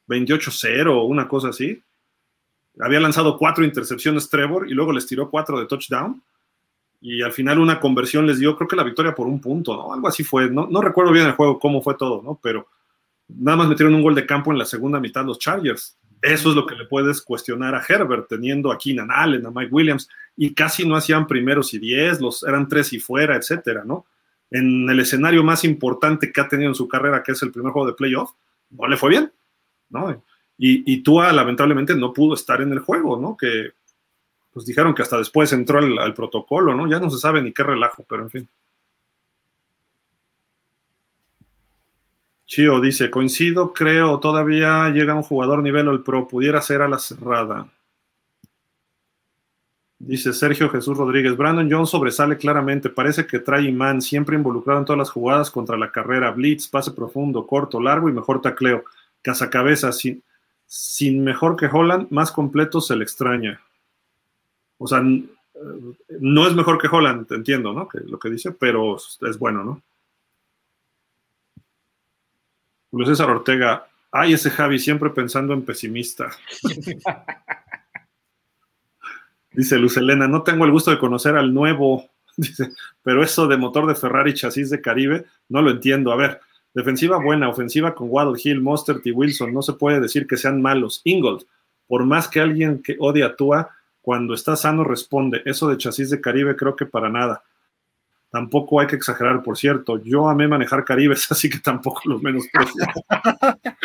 28-0 0.08 0.88
o 0.88 1.04
una 1.04 1.28
cosa 1.28 1.50
así. 1.50 1.82
Había 2.80 3.00
lanzado 3.00 3.38
cuatro 3.38 3.64
intercepciones 3.64 4.30
Trevor 4.30 4.70
y 4.70 4.74
luego 4.74 4.94
les 4.94 5.06
tiró 5.06 5.30
cuatro 5.30 5.60
de 5.60 5.66
touchdown. 5.66 6.22
Y 7.02 7.22
al 7.22 7.32
final 7.32 7.60
una 7.60 7.80
conversión 7.80 8.28
les 8.28 8.40
dio, 8.40 8.56
creo 8.56 8.68
que 8.68 8.76
la 8.76 8.84
victoria 8.84 9.16
por 9.16 9.28
un 9.28 9.40
punto, 9.40 9.76
¿no? 9.76 9.94
Algo 9.94 10.08
así 10.08 10.24
fue. 10.24 10.50
No, 10.50 10.68
no 10.68 10.82
recuerdo 10.82 11.12
bien 11.12 11.28
el 11.28 11.34
juego, 11.34 11.60
cómo 11.60 11.82
fue 11.82 11.96
todo, 11.96 12.22
¿no? 12.22 12.40
Pero 12.42 12.68
nada 13.28 13.58
más 13.58 13.70
metieron 13.70 13.96
un 13.96 14.02
gol 14.02 14.16
de 14.16 14.26
campo 14.26 14.52
en 14.52 14.58
la 14.58 14.66
segunda 14.66 15.00
mitad 15.00 15.26
los 15.26 15.40
Chargers. 15.40 15.98
Eso 16.22 16.50
es 16.50 16.56
lo 16.56 16.66
que 16.66 16.76
le 16.76 16.86
puedes 16.86 17.22
cuestionar 17.22 17.74
a 17.76 17.84
Herbert, 17.88 18.28
teniendo 18.28 18.72
a 18.72 18.78
Keenan 18.78 19.10
Allen, 19.10 19.46
a 19.46 19.52
Mike 19.52 19.74
Williams, 19.74 20.10
y 20.36 20.54
casi 20.54 20.86
no 20.86 20.96
hacían 20.96 21.28
primeros 21.28 21.74
y 21.74 21.80
diez, 21.80 22.20
los 22.20 22.44
eran 22.44 22.68
tres 22.68 22.92
y 22.92 23.00
fuera, 23.00 23.38
etcétera, 23.38 23.84
¿no? 23.86 24.06
En 24.52 24.90
el 24.90 25.00
escenario 25.00 25.44
más 25.44 25.64
importante 25.64 26.32
que 26.32 26.42
ha 26.42 26.48
tenido 26.50 26.70
en 26.70 26.76
su 26.76 26.88
carrera, 26.88 27.24
que 27.24 27.32
es 27.32 27.42
el 27.42 27.52
primer 27.52 27.72
juego 27.72 27.88
de 27.88 27.94
playoff, 27.94 28.32
no 28.72 28.88
le 28.88 28.98
fue 28.98 29.12
bien, 29.12 29.32
¿no? 29.90 30.22
Y, 30.62 31.02
Tua 31.04 31.32
lamentablemente 31.32 31.96
no 31.96 32.12
pudo 32.12 32.34
estar 32.34 32.62
en 32.62 32.74
el 32.74 32.80
juego, 32.80 33.18
¿no? 33.18 33.38
Que 33.38 33.72
pues 34.52 34.66
dijeron 34.66 34.94
que 34.94 35.04
hasta 35.04 35.18
después 35.18 35.54
entró 35.54 35.80
al, 35.80 36.14
protocolo, 36.14 36.76
¿no? 36.76 36.86
Ya 36.90 37.00
no 37.00 37.10
se 37.10 37.18
sabe 37.18 37.42
ni 37.42 37.54
qué 37.54 37.64
relajo, 37.64 38.06
pero 38.08 38.24
en 38.24 38.30
fin. 38.30 38.50
Chio 42.46 42.82
dice, 42.82 43.10
coincido, 43.10 43.72
creo, 43.72 44.20
todavía 44.20 44.90
llega 44.90 45.14
un 45.14 45.24
jugador 45.24 45.64
nivel 45.64 45.88
All 45.88 46.04
Pro, 46.04 46.28
pudiera 46.28 46.62
ser 46.62 46.82
a 46.82 46.90
la 46.90 47.00
cerrada. 47.00 47.70
Dice 49.98 50.34
Sergio 50.34 50.70
Jesús 50.70 50.98
Rodríguez, 50.98 51.38
Brandon 51.38 51.72
Jones 51.72 51.90
sobresale 51.90 52.38
claramente, 52.38 52.90
parece 52.90 53.26
que 53.26 53.40
trae 53.40 53.64
imán, 53.64 54.02
siempre 54.02 54.36
involucrado 54.36 54.80
en 54.80 54.86
todas 54.86 54.98
las 54.98 55.10
jugadas 55.10 55.52
contra 55.52 55.78
la 55.78 55.92
carrera, 55.92 56.32
blitz, 56.32 56.68
pase 56.68 56.92
profundo, 56.92 57.48
corto, 57.48 57.80
largo 57.80 58.10
y 58.10 58.14
mejor 58.14 58.42
tacleo, 58.42 58.84
cazacabezas, 59.22 59.98
sin, 59.98 60.24
sin 60.70 61.24
mejor 61.24 61.56
que 61.56 61.66
Holland, 61.66 62.12
más 62.12 62.32
completo 62.32 62.80
se 62.80 62.96
le 62.96 63.04
extraña. 63.04 63.60
O 64.78 64.86
sea, 64.86 65.00
eh, 65.00 65.24
no 66.20 66.48
es 66.48 66.54
mejor 66.54 66.78
que 66.78 66.88
Holland, 66.88 67.26
entiendo, 67.32 67.74
¿no? 67.74 67.90
Que 67.90 68.02
lo 68.02 68.20
que 68.20 68.30
dice, 68.30 68.52
pero 68.52 68.96
es 68.96 69.40
bueno, 69.40 69.64
¿no? 69.64 69.82
Julio 72.92 73.08
César 73.08 73.32
Ortega, 73.32 73.88
ay, 74.12 74.34
ese 74.34 74.52
Javi 74.52 74.78
siempre 74.78 75.10
pensando 75.10 75.54
en 75.54 75.66
pesimista. 75.66 76.30
Dice 79.52 79.80
Luz 79.80 79.98
Elena, 79.98 80.28
no 80.28 80.44
tengo 80.44 80.66
el 80.66 80.72
gusto 80.72 80.92
de 80.92 81.00
conocer 81.00 81.36
al 81.36 81.52
nuevo, 81.52 82.08
dice, 82.38 82.70
pero 83.02 83.24
eso 83.24 83.48
de 83.48 83.58
motor 83.58 83.88
de 83.88 83.96
Ferrari, 83.96 84.36
chasis 84.36 84.70
de 84.70 84.80
Caribe, 84.80 85.26
no 85.50 85.64
lo 85.64 85.72
entiendo. 85.72 86.12
A 86.12 86.16
ver, 86.16 86.40
defensiva 86.74 87.18
buena, 87.18 87.50
ofensiva 87.50 87.96
con 87.96 88.08
Waddle 88.10 88.40
Hill, 88.44 88.62
Mostert 88.62 89.06
y 89.08 89.12
Wilson, 89.12 89.54
no 89.54 89.62
se 89.62 89.74
puede 89.74 90.00
decir 90.00 90.28
que 90.28 90.38
sean 90.38 90.62
malos. 90.62 91.02
Ingold, 91.04 91.44
por 91.88 92.06
más 92.06 92.28
que 92.28 92.40
alguien 92.40 92.82
que 92.84 92.96
odia 93.00 93.28
a 93.28 93.36
Tua, 93.36 93.72
cuando 94.02 94.34
está 94.34 94.56
sano 94.56 94.84
responde. 94.84 95.42
Eso 95.46 95.68
de 95.68 95.78
chasis 95.78 96.10
de 96.10 96.22
Caribe 96.22 96.56
creo 96.56 96.76
que 96.76 96.86
para 96.86 97.10
nada. 97.10 97.44
Tampoco 98.32 98.80
hay 98.80 98.88
que 98.88 98.96
exagerar, 98.96 99.42
por 99.42 99.58
cierto. 99.58 100.02
Yo 100.04 100.30
amé 100.30 100.48
manejar 100.48 100.86
Caribes, 100.86 101.26
así 101.32 101.50
que 101.50 101.60
tampoco 101.60 102.02
los 102.06 102.22
menos. 102.22 102.46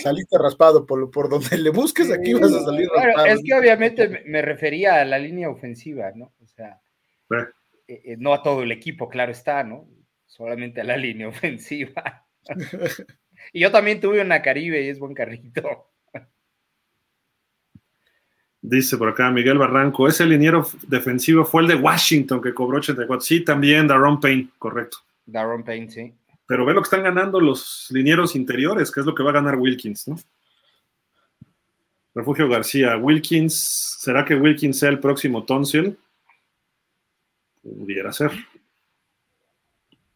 Saliste 0.00 0.38
raspado 0.38 0.86
por, 0.86 1.10
por 1.10 1.28
donde 1.28 1.58
le 1.58 1.70
busques, 1.70 2.10
aquí 2.12 2.34
vas 2.34 2.52
a 2.52 2.64
salir 2.64 2.88
Claro, 2.88 3.06
raspado. 3.08 3.26
es 3.34 3.40
que 3.44 3.54
obviamente 3.54 4.22
me- 4.26 4.42
refería 4.42 5.00
a 5.00 5.04
la 5.04 5.18
línea 5.18 5.50
ofensiva, 5.50 6.12
¿no? 6.14 6.32
O 6.42 6.46
sea, 6.46 6.80
eh, 7.88 8.00
eh, 8.04 8.16
no 8.18 8.32
a 8.32 8.42
todo 8.42 8.62
el 8.62 8.70
equipo, 8.72 9.08
claro 9.08 9.32
está, 9.32 9.64
¿no? 9.64 9.86
Solamente 10.26 10.80
a 10.80 10.84
la 10.84 10.96
línea 10.96 11.28
ofensiva. 11.28 12.26
y 13.52 13.60
yo 13.60 13.70
también 13.70 14.00
tuve 14.00 14.20
una 14.20 14.42
Caribe 14.42 14.82
y 14.82 14.88
es 14.88 14.98
buen 14.98 15.14
carrito. 15.14 15.90
Dice 18.68 18.96
por 18.96 19.08
acá 19.08 19.30
Miguel 19.30 19.58
Barranco, 19.58 20.08
ese 20.08 20.26
liniero 20.26 20.66
defensivo 20.88 21.44
fue 21.44 21.62
el 21.62 21.68
de 21.68 21.76
Washington 21.76 22.42
que 22.42 22.52
cobró 22.52 22.78
84. 22.78 23.20
Sí, 23.20 23.44
también 23.44 23.86
Daron 23.86 24.18
Payne, 24.18 24.48
correcto. 24.58 24.98
Daron 25.24 25.62
Payne, 25.62 25.88
sí. 25.88 26.12
Pero 26.48 26.64
ve 26.64 26.74
lo 26.74 26.80
que 26.80 26.86
están 26.86 27.04
ganando 27.04 27.40
los 27.40 27.86
linieros 27.90 28.34
interiores, 28.34 28.90
que 28.90 29.00
es 29.00 29.06
lo 29.06 29.14
que 29.14 29.22
va 29.22 29.30
a 29.30 29.34
ganar 29.34 29.56
Wilkins, 29.56 30.08
¿no? 30.08 30.16
Refugio 32.14 32.48
García, 32.48 32.96
Wilkins, 32.96 33.98
¿será 34.00 34.24
que 34.24 34.34
Wilkins 34.34 34.78
sea 34.78 34.88
el 34.88 34.98
próximo 34.98 35.44
Tonsil? 35.44 35.98
Pudiera 37.62 38.12
ser. 38.12 38.32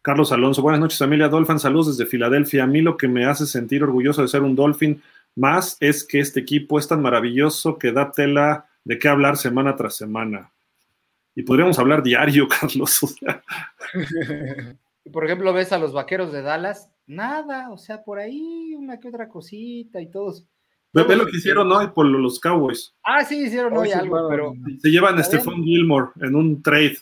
Carlos 0.02 0.32
Alonso, 0.32 0.62
buenas 0.62 0.80
noches, 0.80 0.98
familia 0.98 1.28
Dolphin, 1.28 1.58
saludos 1.58 1.98
desde 1.98 2.08
Filadelfia. 2.08 2.64
A 2.64 2.66
mí 2.66 2.80
lo 2.80 2.96
que 2.96 3.06
me 3.06 3.26
hace 3.26 3.44
sentir 3.44 3.82
orgulloso 3.82 4.22
de 4.22 4.28
ser 4.28 4.42
un 4.42 4.56
Dolphin 4.56 5.02
más 5.36 5.76
es 5.80 6.04
que 6.04 6.20
este 6.20 6.40
equipo 6.40 6.78
es 6.78 6.88
tan 6.88 7.02
maravilloso 7.02 7.78
que 7.78 7.92
da 7.92 8.10
tela 8.10 8.66
de 8.84 8.98
qué 8.98 9.08
hablar 9.08 9.36
semana 9.36 9.76
tras 9.76 9.96
semana. 9.96 10.52
Y 11.34 11.42
podríamos 11.42 11.78
hablar 11.78 12.02
diario, 12.02 12.48
Carlos. 12.60 12.98
Por 15.12 15.24
ejemplo, 15.24 15.52
ves 15.52 15.72
a 15.72 15.78
los 15.78 15.92
vaqueros 15.92 16.32
de 16.32 16.42
Dallas, 16.42 16.90
nada, 17.06 17.70
o 17.70 17.76
sea, 17.76 18.02
por 18.02 18.18
ahí 18.18 18.74
una 18.76 19.00
que 19.00 19.08
otra 19.08 19.28
cosita 19.28 20.00
y 20.00 20.10
todos. 20.10 20.46
Ve, 20.92 21.16
lo 21.16 21.26
que 21.26 21.36
hicieron 21.36 21.70
hoy 21.72 21.88
por 21.88 22.06
los 22.06 22.40
Cowboys. 22.40 22.94
Ah, 23.04 23.24
sí, 23.24 23.44
hicieron 23.44 23.76
hoy 23.76 23.92
algo, 23.92 24.28
pero. 24.28 24.54
Se 24.80 24.90
llevan 24.90 25.18
a 25.18 25.22
Stephon 25.22 25.62
Gilmore 25.62 26.08
en 26.20 26.34
un 26.34 26.62
trade. 26.62 26.98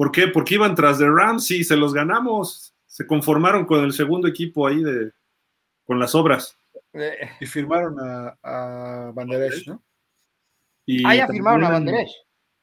¿Por 0.00 0.12
qué? 0.12 0.28
Porque 0.28 0.54
iban 0.54 0.74
tras 0.74 0.98
de 0.98 1.10
Rams 1.10 1.50
y 1.50 1.62
se 1.62 1.76
los 1.76 1.92
ganamos. 1.92 2.74
Se 2.86 3.06
conformaron 3.06 3.66
con 3.66 3.84
el 3.84 3.92
segundo 3.92 4.28
equipo 4.28 4.66
ahí 4.66 4.82
de 4.82 5.10
con 5.84 5.98
las 5.98 6.14
obras. 6.14 6.56
Y 7.38 7.44
firmaron 7.44 8.00
a, 8.00 8.34
a 8.42 9.12
Banderesh, 9.12 9.68
¿no? 9.68 9.82
ah, 11.04 11.14
ya 11.14 11.26
firmaron 11.28 11.64
a 11.64 11.70
Banderesh. 11.72 12.14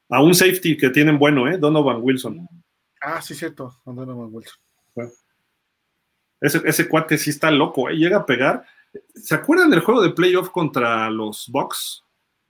A 0.08 0.20
un 0.20 0.34
safety 0.34 0.76
que 0.76 0.90
tienen 0.90 1.16
bueno, 1.16 1.46
¿eh? 1.46 1.58
Donovan 1.58 2.02
Wilson. 2.02 2.44
Ah, 3.00 3.22
sí, 3.22 3.36
cierto, 3.36 3.72
Donovan 3.84 4.30
Wilson. 4.32 4.58
ese, 6.40 6.60
ese, 6.64 6.88
cuate 6.88 7.16
sí 7.18 7.30
está 7.30 7.52
loco, 7.52 7.88
¿eh? 7.88 7.94
Llega 7.94 8.16
a 8.16 8.26
pegar. 8.26 8.64
¿Se 9.14 9.36
acuerdan 9.36 9.70
del 9.70 9.78
juego 9.78 10.02
de 10.02 10.10
playoff 10.10 10.50
contra 10.50 11.08
los 11.08 11.48
Bucks? 11.52 12.02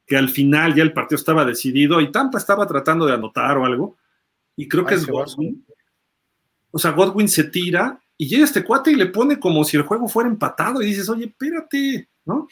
Que 0.06 0.16
al 0.16 0.30
final 0.30 0.74
ya 0.74 0.82
el 0.82 0.94
partido 0.94 1.18
estaba 1.18 1.44
decidido 1.44 2.00
y 2.00 2.10
Tampa 2.10 2.38
estaba 2.38 2.66
tratando 2.66 3.04
de 3.04 3.12
anotar 3.12 3.58
o 3.58 3.66
algo. 3.66 3.98
Y 4.58 4.66
creo 4.66 4.84
que 4.84 4.96
es 4.96 5.06
Godwin. 5.06 5.64
O 6.72 6.80
sea, 6.80 6.90
Godwin 6.90 7.28
se 7.28 7.44
tira 7.44 8.00
y 8.16 8.26
llega 8.26 8.44
este 8.44 8.64
cuate 8.64 8.90
y 8.90 8.96
le 8.96 9.06
pone 9.06 9.38
como 9.38 9.62
si 9.62 9.76
el 9.76 9.84
juego 9.84 10.08
fuera 10.08 10.28
empatado 10.28 10.82
y 10.82 10.86
dices, 10.86 11.08
oye, 11.08 11.26
espérate, 11.26 12.08
¿no? 12.24 12.48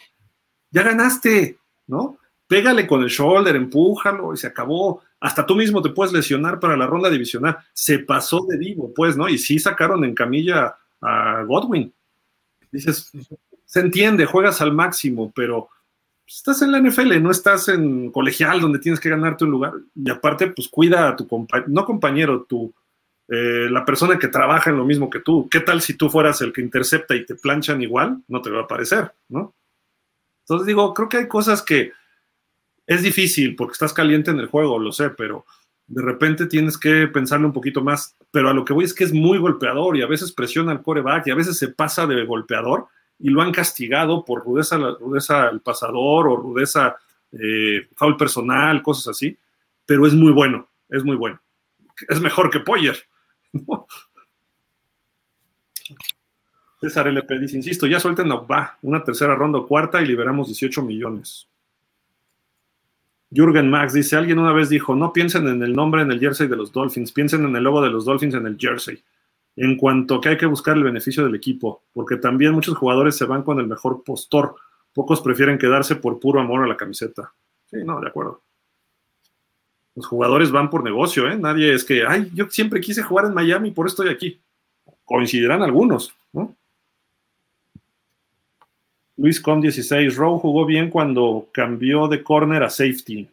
Ya 0.71 0.85
ganaste, 0.85 1.59
¿no? 1.89 2.17
Pégale 2.47 2.87
con 2.87 3.03
el 3.03 3.09
shoulder, 3.09 3.57
empújalo 3.57 4.33
y 4.33 4.37
se 4.37 4.47
acabó. 4.47 5.03
Hasta 5.19 5.45
tú 5.45 5.57
mismo 5.57 5.83
te 5.83 5.91
puedes 5.91 6.13
lesionar 6.13 6.61
para 6.61 6.77
la 6.77 6.87
ronda 6.87 7.11
divisional. 7.11 7.59
Se 7.73 7.99
pasó 7.99 8.47
de 8.49 8.57
vivo, 8.57 8.95
pues, 8.95 9.17
¿no? 9.17 9.29
Y 9.29 9.37
sí 9.37 9.59
sacaron 9.59 10.05
en 10.05 10.15
camilla 10.15 10.77
a 11.01 11.43
Godwin. 11.43 11.93
Dices, 12.71 13.11
se 13.65 13.81
entiende, 13.81 14.27
juegas 14.27 14.61
al 14.61 14.73
máximo, 14.73 15.33
pero 15.35 15.71
estás 16.27 16.63
en 16.63 16.73
la 16.73 16.81
NFL, 16.81 17.21
no 17.23 17.31
estás 17.31 17.69
en 17.69 18.11
colegial 18.11 18.61
donde 18.61 18.79
tienes 18.79 19.01
que 19.01 19.09
ganarte 19.09 19.45
un 19.45 19.51
lugar. 19.51 19.73
Y 19.95 20.11
aparte, 20.11 20.49
pues 20.49 20.69
cuida 20.69 21.09
a 21.09 21.17
tu 21.17 21.27
compañero, 21.27 21.69
no 21.71 21.85
compañero, 21.85 22.43
tu 22.43 22.75
eh, 23.29 23.69
la 23.71 23.85
persona 23.85 24.19
que 24.19 24.29
trabaja 24.29 24.71
en 24.71 24.77
lo 24.77 24.85
mismo 24.85 25.11
que 25.11 25.21
tú. 25.21 25.49
¿Qué 25.51 25.61
tal 25.61 25.83
si 25.83 25.95
tú 25.95 26.09
fueras 26.09 26.41
el 26.43 26.53
que 26.53 26.61
intercepta 26.61 27.15
y 27.15 27.27
te 27.27 27.35
planchan 27.35 27.83
igual? 27.83 28.23
No 28.29 28.41
te 28.41 28.51
va 28.51 28.63
a 28.63 28.69
parecer, 28.69 29.13
¿no? 29.29 29.55
Entonces 30.45 30.67
digo, 30.67 30.95
creo 30.95 31.09
que 31.09 31.17
hay 31.17 31.29
cosas 31.29 31.63
que 31.63 31.93
es 32.87 33.03
difícil 33.03 33.57
porque 33.57 33.73
estás 33.73 33.93
caliente 33.93 34.31
en 34.31 34.39
el 34.39 34.47
juego, 34.47 34.79
lo 34.79 34.93
sé, 34.93 35.11
pero 35.11 35.45
de 35.89 36.03
repente 36.03 36.47
tienes 36.47 36.79
que 36.79 37.09
pensarle 37.09 37.47
un 37.47 37.53
poquito 37.53 37.83
más. 37.83 38.17
Pero 38.31 38.49
a 38.49 38.55
lo 38.55 38.65
que 38.65 38.73
voy 38.73 38.85
es 38.85 38.95
que 38.95 39.05
es 39.05 39.13
muy 39.13 39.39
golpeador 39.39 39.97
y 39.97 40.03
a 40.03 40.07
veces 40.07 40.33
presiona 40.33 40.71
al 40.71 40.83
coreback 40.83 41.27
y 41.27 41.31
a 41.33 41.37
veces 41.37 41.59
se 41.59 41.69
pasa 41.69 42.07
de 42.07 42.25
golpeador 42.25 42.87
y 43.19 43.31
lo 43.31 43.43
han 43.43 43.53
castigado 43.53 44.25
por 44.25 44.45
rudeza, 44.45 44.77
rudeza 44.77 45.49
al 45.49 45.61
pasador 45.61 46.29
o 46.29 46.37
rudeza 46.37 46.97
eh, 47.33 47.89
foul 47.95 48.17
personal, 48.17 48.83
cosas 48.83 49.09
así. 49.09 49.37
Pero 49.85 50.07
es 50.07 50.15
muy 50.15 50.33
bueno, 50.33 50.69
es 50.89 51.05
muy 51.05 51.17
bueno. 51.17 51.41
Es 52.09 52.21
mejor 52.21 52.51
que 52.51 52.61
Poyer. 52.61 52.97
César 56.81 57.09
LP 57.09 57.39
dice, 57.39 57.57
insisto, 57.57 57.87
ya 57.87 57.99
suelten 57.99 58.31
a 58.33 58.37
va, 58.37 58.79
una 58.83 59.03
tercera 59.03 59.35
ronda 59.35 59.59
o 59.59 59.67
cuarta 59.67 60.03
y 60.03 60.07
liberamos 60.07 60.49
18 60.49 60.83
millones. 60.83 61.49
Jürgen 63.31 63.71
Max 63.71 63.95
dice, 63.95 64.17
alguien 64.17 64.39
una 64.39 64.53
vez 64.53 64.69
dijo, 64.69 64.95
no 64.95 65.13
piensen 65.13 65.49
en 65.49 65.63
el 65.63 65.75
nombre 65.75 66.03
en 66.03 66.13
el 66.13 66.21
jersey 66.21 66.47
de 66.47 66.57
los 66.57 66.73
Dolphins, 66.73 67.13
piensen 67.13 67.45
en 67.45 67.57
el 67.57 67.65
logo 67.65 67.83
de 67.83 67.91
los 67.91 68.05
Dolphins 68.05 68.35
en 68.35 68.47
el 68.47 68.57
jersey. 68.59 69.03
En 69.57 69.77
cuanto 69.77 70.21
que 70.21 70.29
hay 70.29 70.37
que 70.37 70.47
buscar 70.47 70.77
el 70.77 70.85
beneficio 70.85 71.25
del 71.25 71.35
equipo, 71.35 71.83
porque 71.93 72.17
también 72.17 72.53
muchos 72.53 72.77
jugadores 72.77 73.17
se 73.17 73.25
van 73.25 73.43
con 73.43 73.59
el 73.59 73.67
mejor 73.67 74.05
postor, 74.05 74.57
pocos 74.93 75.21
prefieren 75.23 75.59
quedarse 75.59 75.97
por 75.97 76.21
puro 76.21 76.41
amor 76.41 76.63
a 76.63 76.67
la 76.67 76.77
camiseta. 76.77 77.33
Sí, 77.71 77.79
no, 77.85 78.01
de 78.01 78.09
acuerdo. 78.09 78.43
Los 79.95 80.07
jugadores 80.07 80.51
van 80.51 80.69
por 80.69 80.85
negocio, 80.85 81.27
¿eh? 81.27 81.37
Nadie 81.39 81.73
es 81.73 81.85
que, 81.85 82.07
ay, 82.07 82.31
yo 82.35 82.51
siempre 82.51 82.81
quise 82.83 83.03
jugar 83.03 83.25
en 83.25 83.35
Miami, 83.35 83.71
por 83.71 83.87
eso 83.87 83.95
estoy 83.95 84.15
aquí. 84.15 84.39
Coincidirán 85.05 85.63
algunos, 85.63 86.15
¿no? 86.33 86.55
Luis 89.17 89.41
Com 89.41 89.63
16, 89.63 90.15
Rowe 90.17 90.39
jugó 90.39 90.67
bien 90.67 90.91
cuando 90.91 91.49
cambió 91.51 92.07
de 92.09 92.23
corner 92.23 92.63
a 92.63 92.69
safety. 92.69 93.27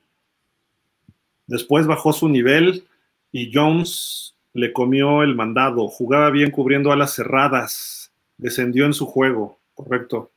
Después 1.45 1.85
bajó 1.85 2.13
su 2.13 2.29
nivel 2.29 2.85
y 3.33 3.51
Jones 3.53 4.32
le 4.53 4.73
comió 4.73 5.23
el 5.23 5.35
mandado. 5.35 5.87
Jugaba 5.87 6.29
bien 6.29 6.51
cubriendo 6.51 6.91
alas 6.91 7.13
cerradas. 7.13 8.11
Descendió 8.37 8.85
en 8.85 8.93
su 8.93 9.05
juego, 9.05 9.59
correcto. 9.73 10.31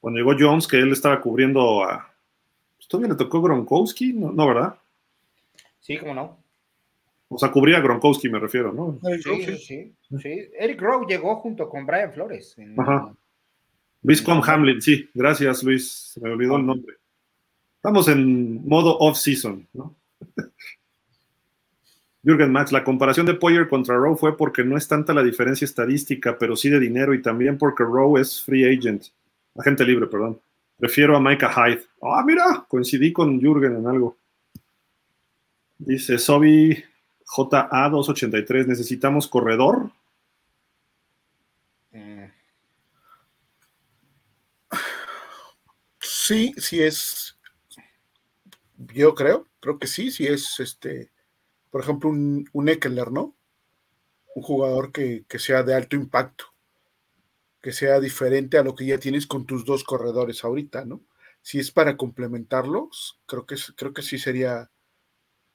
Cuando 0.00 0.18
llegó 0.18 0.36
Jones, 0.38 0.68
que 0.68 0.78
él 0.78 0.92
estaba 0.92 1.20
cubriendo 1.20 1.84
a. 1.84 2.12
Pues, 2.76 2.88
¿Todavía 2.88 3.12
le 3.12 3.18
tocó 3.18 3.42
Gronkowski? 3.42 4.12
no 4.12 4.46
¿verdad? 4.46 4.76
Sí, 5.80 5.96
cómo 5.98 6.14
no. 6.14 6.38
O 7.28 7.38
sea, 7.38 7.50
cubría 7.50 7.78
a 7.78 7.80
Gronkowski, 7.80 8.28
me 8.28 8.38
refiero, 8.38 8.72
¿no? 8.72 8.98
Sí, 9.02 9.56
sí, 9.58 9.94
sí. 10.18 10.50
Eric 10.58 10.80
Rowe 10.80 11.06
llegó 11.08 11.36
junto 11.36 11.68
con 11.68 11.84
Brian 11.84 12.12
Flores. 12.12 12.56
Ajá. 12.76 13.12
Luis 14.02 14.22
Com 14.22 14.40
Hamlin, 14.40 14.80
sí, 14.80 15.10
gracias 15.14 15.64
Luis, 15.64 15.90
se 15.90 16.20
me 16.20 16.30
olvidó 16.30 16.56
el 16.56 16.66
nombre. 16.66 16.94
Estamos 17.74 18.06
en 18.06 18.66
modo 18.66 18.96
off-season, 18.98 19.66
¿no? 19.72 19.96
Jürgen 22.26 22.50
Max, 22.50 22.72
la 22.72 22.82
comparación 22.82 23.24
de 23.24 23.34
Poyer 23.34 23.68
contra 23.68 23.94
Rowe 23.94 24.16
fue 24.16 24.36
porque 24.36 24.64
no 24.64 24.76
es 24.76 24.88
tanta 24.88 25.14
la 25.14 25.22
diferencia 25.22 25.64
estadística, 25.64 26.36
pero 26.36 26.56
sí 26.56 26.68
de 26.68 26.80
dinero 26.80 27.14
y 27.14 27.22
también 27.22 27.56
porque 27.56 27.84
Rowe 27.84 28.20
es 28.20 28.42
free 28.42 28.64
agent, 28.64 29.04
agente 29.56 29.84
libre, 29.84 30.08
perdón. 30.08 30.40
Prefiero 30.76 31.16
a 31.16 31.20
Micah 31.20 31.52
Hyde. 31.52 31.84
Ah, 32.02 32.24
mira, 32.26 32.66
coincidí 32.66 33.12
con 33.12 33.40
Jürgen 33.40 33.76
en 33.76 33.86
algo. 33.86 34.16
Dice 35.78 36.18
Sobi 36.18 36.82
JA283, 37.36 38.66
¿necesitamos 38.66 39.28
corredor? 39.28 39.92
Eh. 41.92 42.32
Sí, 46.00 46.52
sí 46.56 46.82
es. 46.82 47.38
Yo 48.92 49.14
creo, 49.14 49.46
creo 49.60 49.78
que 49.78 49.86
sí, 49.86 50.10
sí 50.10 50.26
es 50.26 50.58
este, 50.58 51.10
por 51.76 51.82
ejemplo, 51.82 52.08
un, 52.08 52.48
un 52.54 52.70
Eckler, 52.70 53.12
¿no? 53.12 53.36
Un 54.34 54.42
jugador 54.42 54.92
que, 54.92 55.26
que 55.28 55.38
sea 55.38 55.62
de 55.62 55.74
alto 55.74 55.94
impacto, 55.94 56.46
que 57.60 57.70
sea 57.70 58.00
diferente 58.00 58.56
a 58.56 58.62
lo 58.62 58.74
que 58.74 58.86
ya 58.86 58.96
tienes 58.96 59.26
con 59.26 59.44
tus 59.44 59.66
dos 59.66 59.84
corredores 59.84 60.42
ahorita, 60.42 60.86
¿no? 60.86 61.02
Si 61.42 61.58
es 61.58 61.70
para 61.70 61.98
complementarlos, 61.98 63.20
creo 63.26 63.44
que, 63.44 63.56
creo 63.76 63.92
que 63.92 64.00
sí 64.00 64.18
sería, 64.18 64.70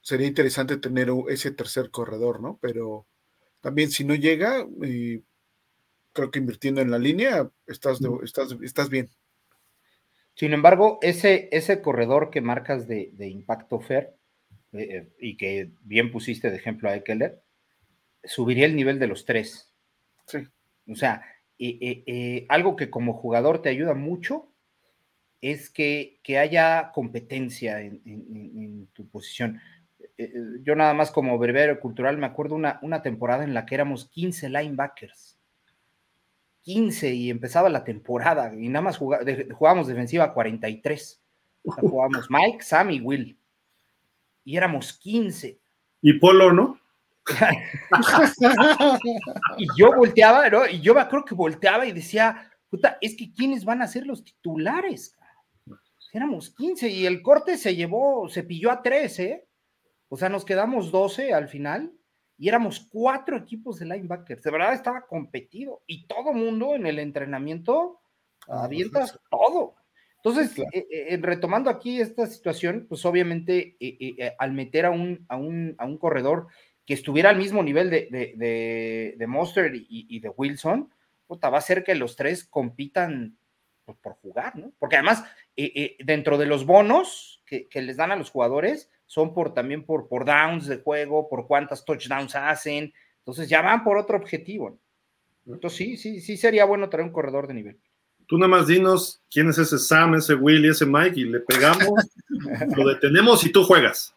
sería 0.00 0.28
interesante 0.28 0.76
tener 0.76 1.10
ese 1.28 1.50
tercer 1.50 1.90
corredor, 1.90 2.40
¿no? 2.40 2.56
Pero 2.62 3.08
también 3.60 3.90
si 3.90 4.04
no 4.04 4.14
llega, 4.14 4.64
creo 6.12 6.30
que 6.30 6.38
invirtiendo 6.38 6.80
en 6.80 6.92
la 6.92 7.00
línea, 7.00 7.50
estás, 7.66 7.98
estás, 8.22 8.56
estás 8.62 8.90
bien. 8.90 9.10
Sin 10.34 10.52
embargo, 10.52 11.00
ese, 11.02 11.48
ese 11.50 11.82
corredor 11.82 12.30
que 12.30 12.40
marcas 12.40 12.86
de, 12.86 13.12
impacto 13.18 13.80
fair 13.80 14.21
eh, 14.72 14.88
eh, 14.90 15.08
y 15.18 15.36
que 15.36 15.70
bien 15.82 16.10
pusiste 16.10 16.50
de 16.50 16.56
ejemplo 16.56 16.88
a 16.88 16.96
Eckler, 16.96 17.42
subiría 18.24 18.66
el 18.66 18.76
nivel 18.76 18.98
de 18.98 19.06
los 19.06 19.24
tres. 19.24 19.72
Sí. 20.26 20.38
O 20.88 20.94
sea, 20.94 21.22
eh, 21.58 22.46
algo 22.48 22.74
que 22.74 22.90
como 22.90 23.14
jugador 23.14 23.62
te 23.62 23.68
ayuda 23.68 23.94
mucho 23.94 24.52
es 25.42 25.70
que, 25.70 26.20
haya 26.38 26.92
competencia 26.94 27.80
en, 27.80 28.88
tu 28.94 29.08
posición. 29.08 29.60
Eh, 30.00 30.10
eh, 30.18 30.32
yo 30.62 30.74
nada 30.76 30.94
más 30.94 31.10
como 31.10 31.38
berbero 31.38 31.78
cultural 31.80 32.16
me 32.16 32.26
acuerdo 32.26 32.54
una, 32.54 32.78
una 32.82 33.02
temporada 33.02 33.44
en 33.44 33.52
la 33.52 33.66
que 33.66 33.74
éramos 33.74 34.08
15 34.08 34.48
linebackers. 34.48 35.38
15 36.62 37.12
y 37.12 37.28
empezaba 37.28 37.68
la 37.68 37.82
temporada 37.82 38.54
y 38.54 38.68
nada 38.68 38.84
más 38.84 38.98
jugábamos 38.98 39.88
defensiva 39.88 40.32
43. 40.32 41.20
Jugamos 41.64 42.26
Mike, 42.30 42.62
Sam 42.62 42.92
y 42.92 43.00
Will. 43.00 43.36
Y 44.44 44.56
éramos 44.56 44.98
15. 44.98 45.60
Y 46.02 46.18
Polo, 46.18 46.52
¿no? 46.52 46.78
y 49.58 49.66
yo 49.76 49.94
volteaba, 49.94 50.48
¿no? 50.48 50.66
Y 50.66 50.80
yo 50.80 50.94
creo 51.08 51.24
que 51.24 51.34
volteaba 51.34 51.86
y 51.86 51.92
decía, 51.92 52.50
puta, 52.68 52.98
es 53.00 53.16
que 53.16 53.32
¿quiénes 53.32 53.64
van 53.64 53.82
a 53.82 53.86
ser 53.86 54.06
los 54.06 54.24
titulares? 54.24 55.16
Éramos 56.12 56.54
15 56.54 56.88
y 56.88 57.06
el 57.06 57.22
corte 57.22 57.56
se 57.56 57.76
llevó, 57.76 58.28
se 58.28 58.42
pilló 58.42 58.70
a 58.70 58.82
13, 58.82 59.24
¿eh? 59.24 59.48
O 60.08 60.16
sea, 60.16 60.28
nos 60.28 60.44
quedamos 60.44 60.90
12 60.90 61.32
al 61.32 61.48
final 61.48 61.92
y 62.36 62.48
éramos 62.48 62.86
cuatro 62.90 63.36
equipos 63.36 63.78
de 63.78 63.86
linebackers. 63.86 64.42
De 64.42 64.50
verdad 64.50 64.74
estaba 64.74 65.06
competido 65.06 65.82
y 65.86 66.06
todo 66.06 66.34
mundo 66.34 66.74
en 66.74 66.86
el 66.86 66.98
entrenamiento 66.98 68.00
ah, 68.48 68.64
avientas 68.64 69.18
todo. 69.30 69.76
Entonces, 70.24 70.58
eh, 70.72 70.86
eh, 70.90 71.18
retomando 71.20 71.68
aquí 71.68 72.00
esta 72.00 72.26
situación, 72.26 72.86
pues 72.88 73.04
obviamente 73.04 73.76
al 74.38 74.52
meter 74.52 74.86
a 74.86 74.90
un, 74.90 75.24
a, 75.28 75.36
un, 75.36 75.74
a 75.78 75.84
un 75.84 75.98
corredor 75.98 76.46
que 76.86 76.94
estuviera 76.94 77.30
al 77.30 77.36
mismo 77.36 77.62
nivel 77.62 77.90
de, 77.90 78.08
de, 78.10 79.14
de, 79.16 79.26
Monster 79.26 79.72
y, 79.74 80.20
de 80.20 80.28
Wilson, 80.28 80.92
puta, 81.26 81.48
va 81.48 81.58
a 81.58 81.62
ser 81.62 81.84
que 81.84 81.94
los 81.94 82.16
tres 82.16 82.44
compitan 82.44 83.36
pues, 83.84 83.96
por 83.98 84.14
jugar, 84.14 84.56
¿no? 84.56 84.72
Porque 84.78 84.96
además, 84.96 85.24
eh, 85.56 85.72
eh, 85.74 85.96
dentro 86.04 86.38
de 86.38 86.46
los 86.46 86.66
bonos 86.66 87.42
que, 87.46 87.68
les 87.74 87.96
dan 87.96 88.10
a 88.10 88.16
los 88.16 88.30
jugadores, 88.30 88.90
son 89.06 89.34
por 89.34 89.54
también 89.54 89.84
por, 89.84 90.08
por 90.08 90.24
downs 90.24 90.66
de 90.66 90.78
juego, 90.78 91.28
por 91.28 91.46
cuántas 91.46 91.84
touchdowns 91.84 92.34
hacen, 92.34 92.92
entonces 93.18 93.48
ya 93.48 93.62
van 93.62 93.84
por 93.84 93.98
otro 93.98 94.16
objetivo. 94.16 94.78
Entonces 95.46 95.76
sí, 95.76 95.96
sí, 95.96 96.20
sí 96.20 96.36
sería 96.36 96.64
bueno 96.64 96.88
traer 96.88 97.06
un 97.06 97.12
corredor 97.12 97.46
de 97.46 97.54
nivel. 97.54 97.80
Tú 98.32 98.38
nada 98.38 98.48
más 98.48 98.66
dinos 98.66 99.20
quién 99.30 99.50
es 99.50 99.58
ese 99.58 99.76
Sam, 99.76 100.14
ese 100.14 100.34
Will 100.34 100.64
y 100.64 100.70
ese 100.70 100.86
Mike 100.86 101.20
y 101.20 101.24
le 101.24 101.40
pegamos, 101.40 101.90
lo 102.78 102.88
detenemos 102.88 103.44
y 103.44 103.52
tú 103.52 103.62
juegas. 103.62 104.16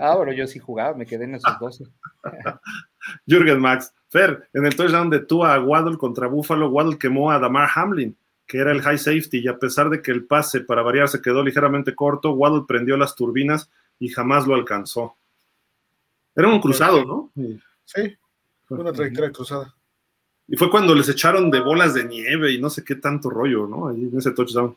Ah, 0.00 0.16
pero 0.18 0.32
yo 0.32 0.48
sí 0.48 0.58
jugaba, 0.58 0.96
me 0.96 1.06
quedé 1.06 1.22
en 1.22 1.36
esos 1.36 1.56
12. 1.60 1.84
Jürgen 3.28 3.60
Max. 3.60 3.94
Fer, 4.08 4.48
en 4.52 4.66
el 4.66 4.74
touchdown 4.74 5.10
de 5.10 5.20
Tua 5.20 5.54
a 5.54 5.60
Waddle 5.60 5.96
contra 5.96 6.26
Buffalo, 6.26 6.70
Waddle 6.70 6.98
quemó 6.98 7.30
a 7.30 7.38
Damar 7.38 7.68
Hamlin, 7.72 8.16
que 8.48 8.58
era 8.58 8.72
el 8.72 8.82
high 8.82 8.98
safety, 8.98 9.38
y 9.38 9.46
a 9.46 9.60
pesar 9.60 9.90
de 9.90 10.02
que 10.02 10.10
el 10.10 10.24
pase 10.24 10.62
para 10.62 10.82
variar 10.82 11.08
se 11.08 11.22
quedó 11.22 11.44
ligeramente 11.44 11.94
corto, 11.94 12.32
Waddle 12.32 12.64
prendió 12.66 12.96
las 12.96 13.14
turbinas 13.14 13.70
y 14.00 14.08
jamás 14.08 14.44
lo 14.48 14.56
alcanzó. 14.56 15.14
Era 16.34 16.48
un 16.48 16.60
cruzado, 16.60 17.04
¿no? 17.04 17.30
Sí, 17.84 18.16
una 18.70 18.92
trayectoria 18.92 19.30
cruzada. 19.30 19.72
Y 20.46 20.56
fue 20.56 20.70
cuando 20.70 20.94
les 20.94 21.08
echaron 21.08 21.50
de 21.50 21.60
bolas 21.60 21.94
de 21.94 22.04
nieve 22.04 22.52
y 22.52 22.60
no 22.60 22.68
sé 22.68 22.84
qué 22.84 22.96
tanto 22.96 23.30
rollo, 23.30 23.66
¿no? 23.66 23.88
Ahí 23.88 24.04
en 24.04 24.18
ese 24.18 24.32
touchdown. 24.32 24.76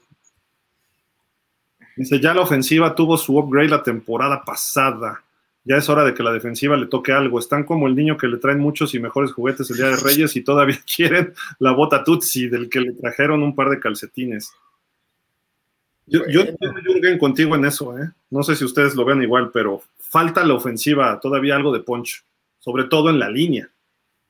Dice, 1.95 2.19
ya 2.19 2.33
la 2.33 2.41
ofensiva 2.41 2.93
tuvo 2.95 3.17
su 3.17 3.37
upgrade 3.37 3.69
la 3.69 3.83
temporada 3.83 4.43
pasada. 4.45 5.23
Ya 5.65 5.75
es 5.75 5.89
hora 5.89 6.05
de 6.05 6.13
que 6.13 6.23
la 6.23 6.31
defensiva 6.31 6.77
le 6.77 6.85
toque 6.85 7.11
algo. 7.11 7.39
Están 7.39 7.65
como 7.65 7.87
el 7.87 7.95
niño 7.95 8.15
que 8.15 8.27
le 8.27 8.37
traen 8.37 8.59
muchos 8.59 8.93
y 8.93 8.99
mejores 8.99 9.33
juguetes 9.33 9.69
el 9.71 9.77
día 9.77 9.87
de 9.87 9.97
Reyes 9.97 10.35
y 10.35 10.41
todavía 10.41 10.79
quieren 10.95 11.33
la 11.59 11.71
bota 11.71 12.03
Tutsi 12.03 12.47
del 12.47 12.69
que 12.69 12.79
le 12.79 12.93
trajeron 12.93 13.43
un 13.43 13.55
par 13.55 13.69
de 13.69 13.79
calcetines. 13.79 14.53
Yo, 16.05 16.21
yo, 16.29 16.45
yo 16.45 17.19
contigo 17.19 17.55
en 17.55 17.65
eso, 17.65 17.97
¿eh? 17.97 18.09
No 18.29 18.43
sé 18.43 18.55
si 18.55 18.63
ustedes 18.63 18.95
lo 18.95 19.03
ven 19.03 19.21
igual, 19.21 19.51
pero 19.51 19.81
falta 19.97 20.45
la 20.45 20.53
ofensiva, 20.53 21.19
todavía 21.19 21.57
algo 21.57 21.73
de 21.73 21.81
punch, 21.81 22.23
sobre 22.59 22.85
todo 22.85 23.09
en 23.09 23.19
la 23.19 23.29
línea. 23.29 23.69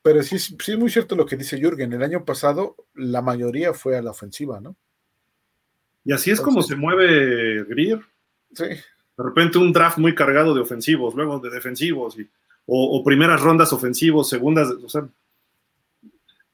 Pero 0.08 0.22
sí, 0.22 0.38
sí 0.38 0.72
es 0.72 0.78
muy 0.78 0.88
cierto 0.88 1.14
lo 1.14 1.26
que 1.26 1.36
dice 1.36 1.58
Jürgen. 1.58 1.92
El 1.92 2.02
año 2.02 2.24
pasado 2.24 2.76
la 2.94 3.20
mayoría 3.20 3.74
fue 3.74 3.94
a 3.94 4.00
la 4.00 4.12
ofensiva, 4.12 4.58
¿no? 4.58 4.74
Y 6.02 6.12
así 6.12 6.30
es 6.30 6.40
como 6.40 6.62
se 6.62 6.76
mueve 6.76 7.62
Greer. 7.64 8.00
Sí. 8.54 8.64
De 8.64 9.22
repente 9.22 9.58
un 9.58 9.70
draft 9.70 9.98
muy 9.98 10.14
cargado 10.14 10.54
de 10.54 10.62
ofensivos, 10.62 11.14
luego 11.14 11.40
de 11.40 11.50
defensivos, 11.50 12.16
o, 12.64 13.04
primeras 13.04 13.42
rondas 13.42 13.70
ofensivos, 13.74 14.30
segundas, 14.30 14.70
o 14.82 14.88
sea, 14.88 15.06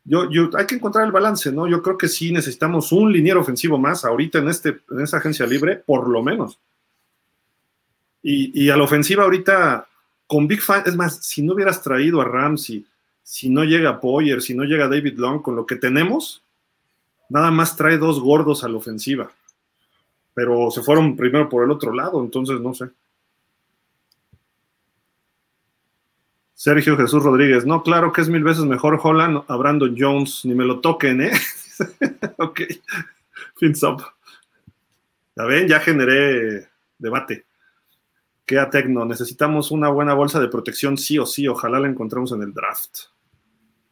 yo, 0.02 0.28
yo, 0.28 0.50
hay 0.56 0.66
que 0.66 0.74
encontrar 0.74 1.06
el 1.06 1.12
balance, 1.12 1.52
¿no? 1.52 1.68
Yo 1.68 1.80
creo 1.80 1.96
que 1.96 2.08
sí 2.08 2.32
necesitamos 2.32 2.90
un 2.90 3.12
liniero 3.12 3.40
ofensivo 3.40 3.78
más 3.78 4.04
ahorita 4.04 4.40
en, 4.40 4.48
este, 4.48 4.80
en 4.90 5.00
esa 5.00 5.18
agencia 5.18 5.46
libre, 5.46 5.76
por 5.76 6.08
lo 6.08 6.24
menos. 6.24 6.58
Y, 8.20 8.68
a 8.68 8.76
la 8.76 8.82
ofensiva 8.82 9.22
ahorita, 9.22 9.86
con 10.26 10.48
Big 10.48 10.60
Fan, 10.60 10.82
es 10.86 10.96
más, 10.96 11.24
si 11.24 11.40
no 11.40 11.54
hubieras 11.54 11.80
traído 11.82 12.20
a 12.20 12.24
Ramsey, 12.24 12.84
si 13.24 13.50
no 13.50 13.64
llega 13.64 14.00
Poyer, 14.00 14.40
si 14.40 14.54
no 14.54 14.62
llega 14.62 14.86
David 14.86 15.18
Long, 15.18 15.42
con 15.42 15.56
lo 15.56 15.66
que 15.66 15.74
tenemos, 15.74 16.44
nada 17.28 17.50
más 17.50 17.76
trae 17.76 17.98
dos 17.98 18.20
gordos 18.20 18.62
a 18.62 18.68
la 18.68 18.76
ofensiva 18.76 19.32
pero 20.34 20.70
se 20.70 20.82
fueron 20.82 21.16
primero 21.16 21.48
por 21.48 21.64
el 21.64 21.70
otro 21.70 21.94
lado, 21.94 22.20
entonces 22.20 22.60
no 22.60 22.74
sé. 22.74 22.90
Sergio 26.54 26.96
Jesús 26.96 27.22
Rodríguez, 27.22 27.64
no, 27.64 27.82
claro 27.82 28.12
que 28.12 28.20
es 28.20 28.28
mil 28.28 28.42
veces 28.42 28.64
mejor 28.64 28.98
Holland 29.02 29.44
a 29.46 29.56
Brandon 29.56 29.94
Jones, 29.96 30.44
ni 30.44 30.54
me 30.54 30.64
lo 30.64 30.80
toquen, 30.80 31.22
¿eh? 31.22 31.32
ok, 32.38 32.60
fins 33.56 33.82
up. 33.82 34.02
Ya 35.36 35.44
ven, 35.44 35.68
ya 35.68 35.80
generé 35.80 36.68
debate. 36.98 37.44
Queda 38.46 38.70
Tecno, 38.70 39.04
necesitamos 39.04 39.70
una 39.70 39.88
buena 39.88 40.14
bolsa 40.14 40.40
de 40.40 40.48
protección 40.48 40.98
sí 40.98 41.18
o 41.18 41.26
sí, 41.26 41.48
ojalá 41.48 41.80
la 41.80 41.88
encontremos 41.88 42.32
en 42.32 42.42
el 42.42 42.52
draft. 42.52 43.13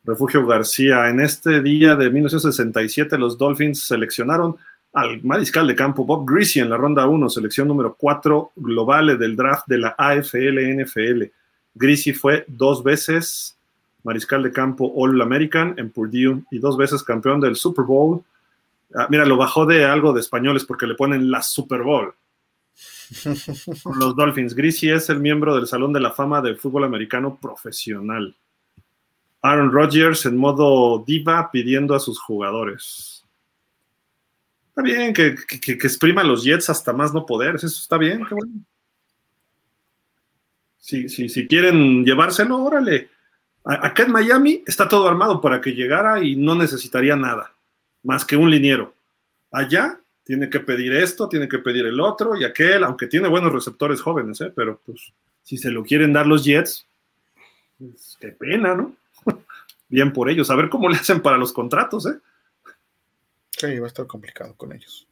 Refugio 0.05 0.45
García, 0.47 1.09
en 1.09 1.21
este 1.21 1.63
día 1.63 1.95
de 1.95 2.11
1967 2.11 3.17
los 3.19 3.39
Dolphins 3.39 3.87
seleccionaron 3.87 4.57
al 4.93 5.23
mariscal 5.23 5.67
de 5.67 5.77
campo 5.77 6.05
Bob 6.05 6.29
Greasy 6.29 6.61
en 6.61 6.71
la 6.71 6.77
ronda 6.77 7.07
1, 7.07 7.31
selección 7.31 7.69
número 7.69 7.95
4 7.95 8.53
global 8.57 9.17
del 9.19 9.37
draft 9.37 9.67
de 9.67 9.79
la 9.79 9.95
AFL-NFL. 9.97 11.31
Greasy 11.75 12.13
fue 12.13 12.45
dos 12.49 12.83
veces 12.83 13.57
mariscal 14.03 14.43
de 14.43 14.53
campo 14.53 14.93
All-American 14.97 15.75
en 15.79 15.91
Purdue 15.91 16.43
y 16.51 16.59
dos 16.59 16.77
veces 16.77 17.03
campeón 17.03 17.41
del 17.41 17.57
Super 17.57 17.85
Bowl. 17.85 18.23
Ah, 18.95 19.07
mira, 19.09 19.25
lo 19.25 19.37
bajó 19.37 19.65
de 19.65 19.85
algo 19.85 20.13
de 20.13 20.21
españoles 20.21 20.65
porque 20.65 20.87
le 20.87 20.95
ponen 20.95 21.31
la 21.31 21.43
Super 21.43 21.83
Bowl. 21.83 22.13
los 23.99 24.17
Dolphins. 24.17 24.55
Greasy 24.55 24.91
es 24.91 25.09
el 25.09 25.21
miembro 25.21 25.55
del 25.55 25.67
Salón 25.67 25.93
de 25.93 26.01
la 26.01 26.11
Fama 26.11 26.43
del 26.43 26.59
fútbol 26.59 26.85
americano 26.85 27.39
profesional. 27.41 28.35
Aaron 29.43 29.73
Rodgers 29.73 30.25
en 30.25 30.37
modo 30.37 31.03
diva 31.05 31.51
pidiendo 31.51 31.95
a 31.95 32.01
sus 32.01 32.21
jugadores. 32.21 33.25
Está 34.69 34.83
bien 34.83 35.13
que, 35.13 35.35
que, 35.35 35.73
exprima 35.73 36.25
los 36.25 36.45
Jets 36.45 36.71
hasta 36.71 36.93
más 36.93 37.13
no 37.13 37.27
poder, 37.27 37.57
eso 37.57 37.67
está 37.67 37.99
bien, 37.99 38.25
qué 38.25 38.35
bueno. 38.35 38.53
Si, 40.79 41.09
si, 41.09 41.47
quieren 41.47 42.05
llevárselo, 42.05 42.59
órale. 42.59 43.11
Acá 43.65 44.05
en 44.05 44.13
Miami 44.13 44.65
está 44.67 44.89
todo 44.89 45.09
armado 45.09 45.41
para 45.41 45.61
que 45.61 45.75
llegara 45.75 46.25
y 46.25 46.35
no 46.35 46.55
necesitaría 46.55 47.15
nada, 47.17 47.53
más 48.03 48.25
que 48.25 48.37
un 48.37 48.51
liniero. 48.51 48.95
Allá 49.51 50.01
tiene 50.25 50.49
que 50.49 50.61
pedir 50.61 50.95
esto, 50.95 51.29
tiene 51.29 51.49
que 51.49 51.59
pedir 51.59 51.87
el 51.87 52.01
otro 52.01 52.35
y 52.37 52.45
aquel, 52.45 52.83
aunque 52.83 53.07
tiene 53.07 53.29
buenos 53.29 53.53
receptores 53.53 54.01
jóvenes, 54.01 54.41
¿eh? 54.41 54.53
pero 54.55 54.81
pues 54.85 55.13
si 55.43 55.59
se 55.59 55.71
lo 55.71 55.85
quieren 55.85 56.13
dar 56.13 56.27
los 56.27 56.45
Jets, 56.45 56.87
pues, 57.79 58.17
qué 58.21 58.29
pena, 58.29 58.75
¿no? 58.75 58.97
Bien 59.93 60.11
por 60.11 60.31
ellos, 60.31 60.49
a 60.51 60.57
ver 60.57 60.71
cómo 60.71 60.89
le 60.89 60.97
hacen 60.97 61.21
para 61.21 61.37
los 61.37 61.53
contratos, 61.53 62.07
¿eh? 62.07 62.19
Sí, 63.51 63.79
va 63.79 63.85
a 63.85 63.89
estar 63.89 64.07
complicado 64.07 64.57
con 64.57 64.73
ellos. 64.73 65.07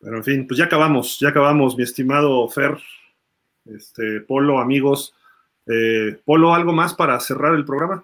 Pero 0.00 0.16
en 0.16 0.24
fin, 0.24 0.46
pues 0.46 0.56
ya 0.56 0.64
acabamos, 0.64 1.18
ya 1.20 1.28
acabamos, 1.28 1.76
mi 1.76 1.82
estimado 1.82 2.48
Fer, 2.48 2.78
este, 3.66 4.22
Polo, 4.22 4.60
amigos. 4.60 5.14
Eh, 5.66 6.18
Polo, 6.24 6.54
¿algo 6.54 6.72
más 6.72 6.94
para 6.94 7.20
cerrar 7.20 7.54
el 7.54 7.66
programa? 7.66 8.02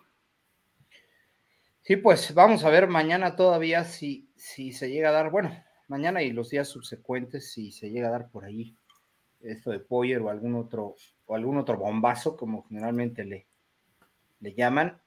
Sí, 1.80 1.96
pues 1.96 2.34
vamos 2.34 2.62
a 2.62 2.68
ver 2.68 2.86
mañana 2.86 3.34
todavía 3.34 3.84
si, 3.84 4.28
si 4.36 4.72
se 4.72 4.90
llega 4.90 5.08
a 5.08 5.12
dar, 5.12 5.30
bueno, 5.30 5.58
mañana 5.88 6.22
y 6.22 6.32
los 6.32 6.50
días 6.50 6.68
subsecuentes, 6.68 7.50
si 7.50 7.72
se 7.72 7.88
llega 7.88 8.08
a 8.08 8.12
dar 8.12 8.30
por 8.30 8.44
ahí 8.44 8.76
esto 9.40 9.70
de 9.70 9.78
Poyer 9.78 10.20
o 10.20 10.28
algún 10.28 10.54
otro, 10.54 10.96
o 11.24 11.34
algún 11.34 11.56
otro 11.56 11.78
bombazo, 11.78 12.36
como 12.36 12.66
generalmente 12.68 13.24
le, 13.24 13.46
le 14.40 14.52
llaman, 14.52 15.00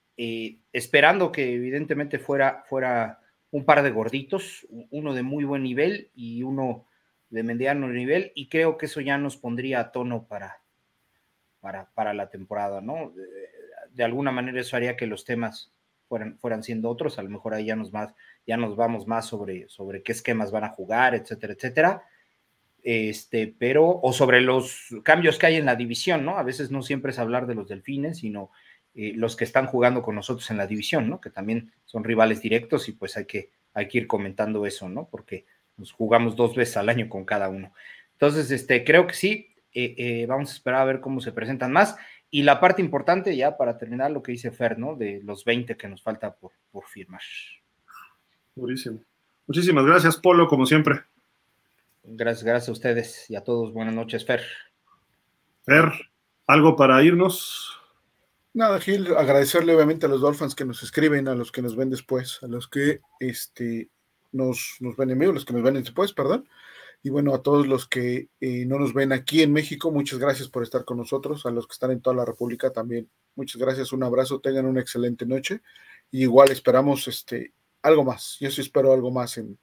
esperando 0.73 1.31
que 1.31 1.53
evidentemente 1.53 2.19
fuera, 2.19 2.63
fuera 2.67 3.19
un 3.51 3.63
par 3.63 3.83
de 3.83 3.91
gorditos, 3.91 4.67
uno 4.91 5.13
de 5.13 5.23
muy 5.23 5.45
buen 5.45 5.63
nivel 5.63 6.11
y 6.13 6.43
uno 6.43 6.85
de 7.29 7.43
mediano 7.43 7.87
nivel, 7.87 8.31
y 8.35 8.49
creo 8.49 8.77
que 8.77 8.87
eso 8.87 9.01
ya 9.01 9.17
nos 9.17 9.37
pondría 9.37 9.79
a 9.79 9.91
tono 9.91 10.25
para, 10.27 10.61
para, 11.61 11.89
para 11.93 12.13
la 12.13 12.29
temporada, 12.29 12.81
¿no? 12.81 13.13
De, 13.91 14.03
alguna 14.03 14.31
manera 14.31 14.61
eso 14.61 14.75
haría 14.75 14.97
que 14.97 15.07
los 15.07 15.25
temas 15.25 15.71
fueran, 16.07 16.37
fueran 16.39 16.63
siendo 16.63 16.89
otros, 16.89 17.19
a 17.19 17.23
lo 17.23 17.29
mejor 17.29 17.53
ahí 17.53 17.65
ya 17.65 17.75
nos, 17.75 17.91
más, 17.91 18.13
ya 18.45 18.57
nos 18.57 18.75
vamos 18.75 19.07
más 19.07 19.25
sobre, 19.25 19.69
sobre 19.69 20.01
qué 20.01 20.11
esquemas 20.11 20.51
van 20.51 20.63
a 20.63 20.69
jugar, 20.69 21.15
etcétera, 21.15 21.53
etcétera. 21.53 22.03
Este, 22.81 23.53
pero, 23.59 23.99
o 24.01 24.13
sobre 24.13 24.41
los 24.41 24.95
cambios 25.03 25.37
que 25.37 25.47
hay 25.47 25.55
en 25.57 25.65
la 25.65 25.75
división, 25.75 26.23
¿no? 26.23 26.37
A 26.37 26.43
veces 26.43 26.71
no 26.71 26.81
siempre 26.81 27.11
es 27.11 27.19
hablar 27.19 27.45
de 27.45 27.55
los 27.55 27.67
delfines, 27.67 28.19
sino 28.19 28.51
eh, 28.95 29.13
los 29.15 29.35
que 29.35 29.43
están 29.43 29.67
jugando 29.67 30.01
con 30.01 30.15
nosotros 30.15 30.49
en 30.51 30.57
la 30.57 30.67
división, 30.67 31.09
¿no? 31.09 31.21
Que 31.21 31.29
también 31.29 31.71
son 31.85 32.03
rivales 32.03 32.41
directos 32.41 32.89
y 32.89 32.93
pues 32.93 33.17
hay 33.17 33.25
que, 33.25 33.51
hay 33.73 33.87
que 33.87 33.99
ir 33.99 34.07
comentando 34.07 34.65
eso, 34.65 34.89
¿no? 34.89 35.07
Porque 35.09 35.45
nos 35.77 35.91
jugamos 35.91 36.35
dos 36.35 36.55
veces 36.55 36.77
al 36.77 36.89
año 36.89 37.07
con 37.07 37.25
cada 37.25 37.49
uno. 37.49 37.73
Entonces, 38.13 38.51
este, 38.51 38.83
creo 38.83 39.07
que 39.07 39.13
sí, 39.13 39.55
eh, 39.73 39.95
eh, 39.97 40.25
vamos 40.27 40.49
a 40.49 40.53
esperar 40.53 40.81
a 40.81 40.85
ver 40.85 40.99
cómo 40.99 41.21
se 41.21 41.31
presentan 41.31 41.71
más. 41.71 41.95
Y 42.31 42.43
la 42.43 42.59
parte 42.59 42.81
importante, 42.81 43.35
ya 43.35 43.57
para 43.57 43.77
terminar, 43.77 44.11
lo 44.11 44.21
que 44.21 44.33
dice 44.33 44.51
Fer, 44.51 44.77
¿no? 44.77 44.95
De 44.95 45.21
los 45.23 45.45
20 45.45 45.77
que 45.77 45.87
nos 45.87 46.03
falta 46.03 46.35
por, 46.35 46.51
por 46.71 46.85
firmar. 46.85 47.21
Buenísimo. 48.55 48.99
Muchísimas 49.47 49.85
gracias, 49.85 50.17
Polo, 50.17 50.47
como 50.47 50.65
siempre. 50.65 51.01
Gracias, 52.03 52.43
gracias 52.43 52.69
a 52.69 52.71
ustedes 52.73 53.29
y 53.29 53.35
a 53.35 53.43
todos. 53.43 53.73
Buenas 53.73 53.93
noches, 53.93 54.25
Fer. 54.25 54.41
Fer, 55.63 55.91
¿algo 56.45 56.75
para 56.75 57.01
irnos? 57.03 57.78
Nada, 58.53 58.79
Gil, 58.79 59.15
agradecerle 59.15 59.75
obviamente 59.75 60.07
a 60.07 60.09
los 60.09 60.21
Dolphins 60.21 60.55
que 60.55 60.65
nos 60.65 60.81
escriben, 60.81 61.27
a 61.27 61.35
los 61.35 61.51
que 61.51 61.61
nos 61.61 61.75
ven 61.75 61.89
después, 61.89 62.39
a 62.41 62.47
los 62.47 62.67
que 62.67 63.01
este, 63.19 63.89
nos, 64.31 64.77
nos 64.79 64.95
ven 64.97 65.11
en 65.11 65.19
vivo, 65.19 65.33
los 65.33 65.45
que 65.45 65.53
nos 65.53 65.61
ven 65.61 65.75
después, 65.75 66.13
perdón. 66.13 66.47
Y 67.01 67.09
bueno, 67.11 67.33
a 67.33 67.41
todos 67.41 67.67
los 67.67 67.87
que 67.87 68.27
eh, 68.41 68.65
no 68.65 68.77
nos 68.77 68.93
ven 68.93 69.13
aquí 69.13 69.41
en 69.41 69.53
México, 69.53 69.91
muchas 69.91 70.19
gracias 70.19 70.49
por 70.49 70.63
estar 70.63 70.83
con 70.83 70.97
nosotros. 70.97 71.45
A 71.45 71.51
los 71.51 71.65
que 71.67 71.73
están 71.73 71.91
en 71.91 72.01
toda 72.01 72.15
la 72.15 72.25
República 72.25 72.71
también, 72.71 73.09
muchas 73.35 73.61
gracias, 73.61 73.93
un 73.93 74.03
abrazo, 74.03 74.39
tengan 74.39 74.65
una 74.65 74.81
excelente 74.81 75.25
noche. 75.25 75.61
Igual 76.11 76.51
esperamos 76.51 77.07
este, 77.07 77.53
algo 77.83 78.03
más. 78.03 78.37
Yo 78.39 78.51
sí 78.51 78.61
espero 78.61 78.91
algo 78.91 79.11
más 79.11 79.37
en, 79.37 79.57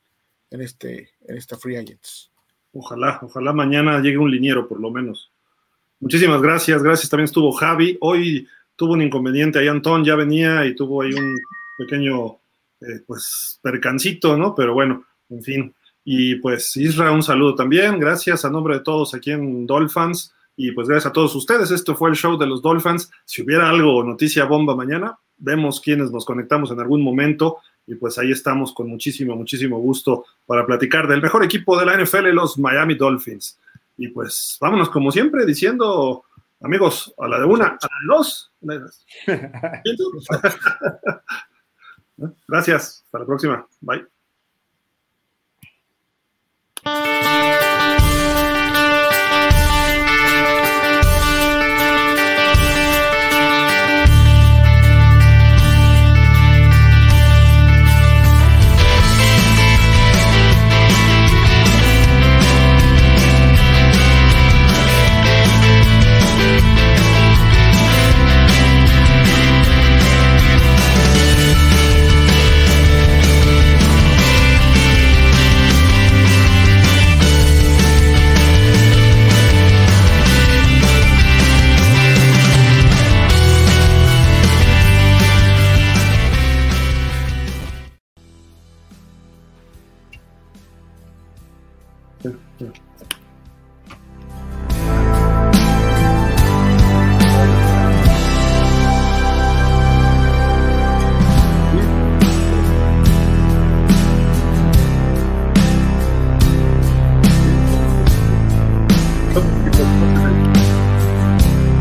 en, 0.51 0.63
este, 0.63 1.11
en 1.27 1.37
esta 1.37 1.57
Free 1.57 1.77
Agents. 1.77 2.31
Ojalá, 2.73 3.19
ojalá 3.23 3.53
mañana 3.53 4.01
llegue 4.01 4.19
un 4.19 4.31
liniero 4.31 4.67
por 4.69 4.81
lo 4.81 4.91
menos. 4.91 5.31
Muchísimas 5.99 6.41
gracias, 6.41 6.83
gracias. 6.83 7.09
También 7.11 7.25
estuvo 7.25 7.53
Javi. 7.53 7.99
Hoy 8.01 8.47
tuvo 8.77 8.93
un 8.93 9.03
inconveniente 9.03 9.59
ahí, 9.59 9.69
Antón 9.69 10.05
ya 10.05 10.15
venía 10.15 10.65
y 10.67 10.75
tuvo 10.75 11.03
ahí 11.03 11.13
un 11.13 11.37
pequeño, 11.79 12.37
eh, 12.81 13.01
pues, 13.07 13.59
percancito, 13.63 14.37
¿no? 14.37 14.55
Pero 14.55 14.75
bueno, 14.75 15.05
en 15.31 15.43
fin. 15.43 15.75
Y 16.09 16.37
pues 16.37 16.77
Isra, 16.77 17.11
un 17.11 17.23
saludo 17.23 17.57
también. 17.57 17.99
Gracias 17.99 18.45
a 18.45 18.51
nombre 18.51 18.75
de 18.75 18.81
todos 18.81 19.13
aquí 19.15 19.33
en 19.33 19.67
Dolphins. 19.67 20.33
Y 20.57 20.71
pues 20.71 20.89
gracias 20.89 21.11
a 21.11 21.13
todos 21.13 21.35
ustedes. 21.35 21.71
Esto 21.73 21.97
fue 21.97 22.11
el 22.11 22.17
show 22.17 22.39
de 22.39 22.47
los 22.47 22.63
Dolphins. 22.63 23.11
Si 23.25 23.43
hubiera 23.43 23.69
algo, 23.69 24.05
noticia 24.05 24.45
bomba 24.45 24.77
mañana, 24.77 25.19
vemos 25.37 25.81
quienes 25.81 26.13
nos 26.13 26.25
conectamos 26.25 26.71
en 26.71 26.79
algún 26.79 27.03
momento. 27.03 27.59
Y 27.89 27.97
pues 27.97 28.19
ahí 28.19 28.31
estamos 28.31 28.73
con 28.73 28.89
muchísimo, 28.89 29.35
muchísimo 29.35 29.79
gusto 29.79 30.25
para 30.47 30.65
platicar 30.65 31.09
del 31.09 31.21
mejor 31.21 31.45
equipo 31.45 31.79
de 31.79 31.87
la 31.87 31.97
NFL, 32.01 32.29
los 32.29 32.57
Miami 32.57 32.95
Dolphins. 32.95 33.59
Y 33.99 34.09
pues 34.09 34.57
vámonos 34.61 34.89
como 34.91 35.11
siempre 35.11 35.45
diciendo, 35.45 36.25
amigos, 36.61 37.15
a 37.19 37.29
la 37.29 37.39
de 37.39 37.45
una, 37.45 37.67
a 37.67 37.79
la 37.81 38.01
de 38.01 38.07
dos. 38.09 38.53
Gracias. 42.49 43.03
Hasta 43.05 43.19
la 43.19 43.27
próxima. 43.27 43.67
Bye. 43.81 44.16